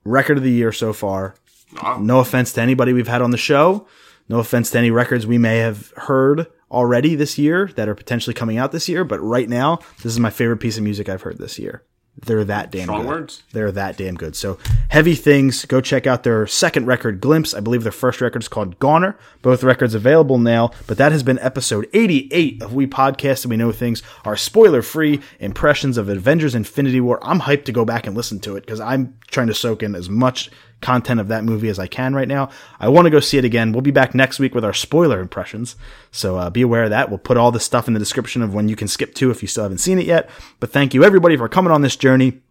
Record 0.05 0.37
of 0.37 0.43
the 0.43 0.51
year 0.51 0.71
so 0.71 0.93
far. 0.93 1.35
Wow. 1.83 1.97
no 2.01 2.19
offense 2.21 2.53
to 2.53 2.61
anybody 2.61 2.93
we've 2.93 3.09
had 3.09 3.21
on 3.21 3.31
the 3.31 3.37
show. 3.37 3.87
No 4.29 4.39
offense 4.39 4.71
to 4.71 4.77
any 4.77 4.89
records 4.89 5.27
we 5.27 5.37
may 5.37 5.57
have 5.57 5.91
heard 5.97 6.47
already 6.71 7.13
this 7.13 7.37
year 7.37 7.67
that 7.75 7.89
are 7.89 7.95
potentially 7.95 8.33
coming 8.33 8.57
out 8.57 8.71
this 8.71 8.87
year 8.87 9.03
but 9.03 9.19
right 9.19 9.49
now 9.49 9.79
this 9.97 10.13
is 10.13 10.19
my 10.19 10.29
favorite 10.29 10.57
piece 10.57 10.77
of 10.77 10.83
music 10.83 11.07
i've 11.07 11.21
heard 11.21 11.37
this 11.37 11.57
year 11.57 11.81
they're 12.25 12.43
that 12.45 12.71
damn 12.71 12.83
Strong 12.83 13.01
good. 13.01 13.07
words. 13.07 13.43
They're 13.53 13.71
that 13.71 13.97
damn 13.97 14.15
good. 14.15 14.35
So 14.35 14.57
heavy 14.89 15.13
things. 15.15 15.65
Go 15.65 15.81
check 15.81 16.07
out 16.07 16.23
their 16.23 16.47
second 16.47 16.85
record, 16.87 17.21
Glimpse. 17.21 17.53
I 17.53 17.59
believe 17.59 17.83
their 17.83 17.91
first 17.91 18.21
record 18.21 18.41
is 18.41 18.47
called 18.47 18.79
Goner. 18.79 19.17
Both 19.41 19.63
records 19.63 19.93
available 19.93 20.37
now. 20.39 20.71
But 20.87 20.97
that 20.97 21.11
has 21.11 21.21
been 21.23 21.39
episode 21.39 21.87
88 21.93 22.61
of 22.63 22.73
We 22.73 22.87
Podcast 22.87 23.43
and 23.43 23.51
We 23.51 23.57
Know 23.57 23.71
Things. 23.71 24.01
Our 24.25 24.35
spoiler 24.35 24.81
free 24.81 25.21
impressions 25.39 25.97
of 25.97 26.09
Avengers 26.09 26.55
Infinity 26.55 27.01
War. 27.01 27.19
I'm 27.21 27.41
hyped 27.41 27.65
to 27.65 27.71
go 27.71 27.85
back 27.85 28.07
and 28.07 28.15
listen 28.15 28.39
to 28.41 28.55
it 28.55 28.61
because 28.61 28.79
I'm 28.79 29.17
trying 29.29 29.47
to 29.47 29.53
soak 29.53 29.83
in 29.83 29.93
as 29.93 30.09
much 30.09 30.49
content 30.81 31.19
of 31.19 31.27
that 31.27 31.43
movie 31.43 31.69
as 31.69 31.79
I 31.79 31.87
can 31.87 32.13
right 32.13 32.27
now. 32.27 32.49
I 32.79 32.89
want 32.89 33.05
to 33.05 33.09
go 33.09 33.19
see 33.19 33.37
it 33.37 33.45
again. 33.45 33.71
We'll 33.71 33.81
be 33.81 33.91
back 33.91 34.13
next 34.13 34.39
week 34.39 34.53
with 34.53 34.63
our 34.63 34.73
spoiler 34.73 35.19
impressions. 35.19 35.75
So 36.11 36.37
uh, 36.37 36.49
be 36.49 36.61
aware 36.61 36.83
of 36.83 36.91
that. 36.91 37.09
We'll 37.09 37.17
put 37.17 37.37
all 37.37 37.51
the 37.51 37.59
stuff 37.59 37.87
in 37.87 37.93
the 37.93 37.99
description 37.99 38.41
of 38.41 38.53
when 38.53 38.69
you 38.69 38.75
can 38.75 38.87
skip 38.87 39.15
to 39.15 39.31
if 39.31 39.41
you 39.41 39.47
still 39.47 39.63
haven't 39.63 39.79
seen 39.79 39.99
it 39.99 40.05
yet. 40.05 40.29
But 40.59 40.71
thank 40.71 40.93
you 40.93 41.03
everybody 41.03 41.35
for 41.37 41.49
coming 41.49 41.71
on 41.71 41.81
this 41.81 41.95
journey. 41.95 42.41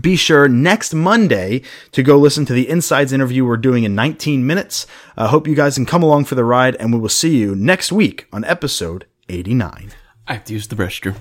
Be 0.00 0.14
sure 0.14 0.46
next 0.46 0.94
Monday 0.94 1.62
to 1.92 2.02
go 2.02 2.16
listen 2.16 2.44
to 2.46 2.52
the 2.52 2.68
Insides 2.68 3.12
interview 3.12 3.44
we're 3.44 3.56
doing 3.56 3.82
in 3.82 3.94
19 3.94 4.46
minutes. 4.46 4.86
I 5.16 5.26
hope 5.26 5.48
you 5.48 5.56
guys 5.56 5.74
can 5.74 5.86
come 5.86 6.02
along 6.02 6.26
for 6.26 6.36
the 6.36 6.44
ride 6.44 6.76
and 6.76 6.92
we 6.92 7.00
will 7.00 7.08
see 7.08 7.36
you 7.38 7.56
next 7.56 7.90
week 7.90 8.28
on 8.32 8.44
episode 8.44 9.06
89. 9.28 9.90
I 10.28 10.32
have 10.34 10.44
to 10.44 10.52
use 10.52 10.68
the 10.68 10.76
restroom. 10.76 11.16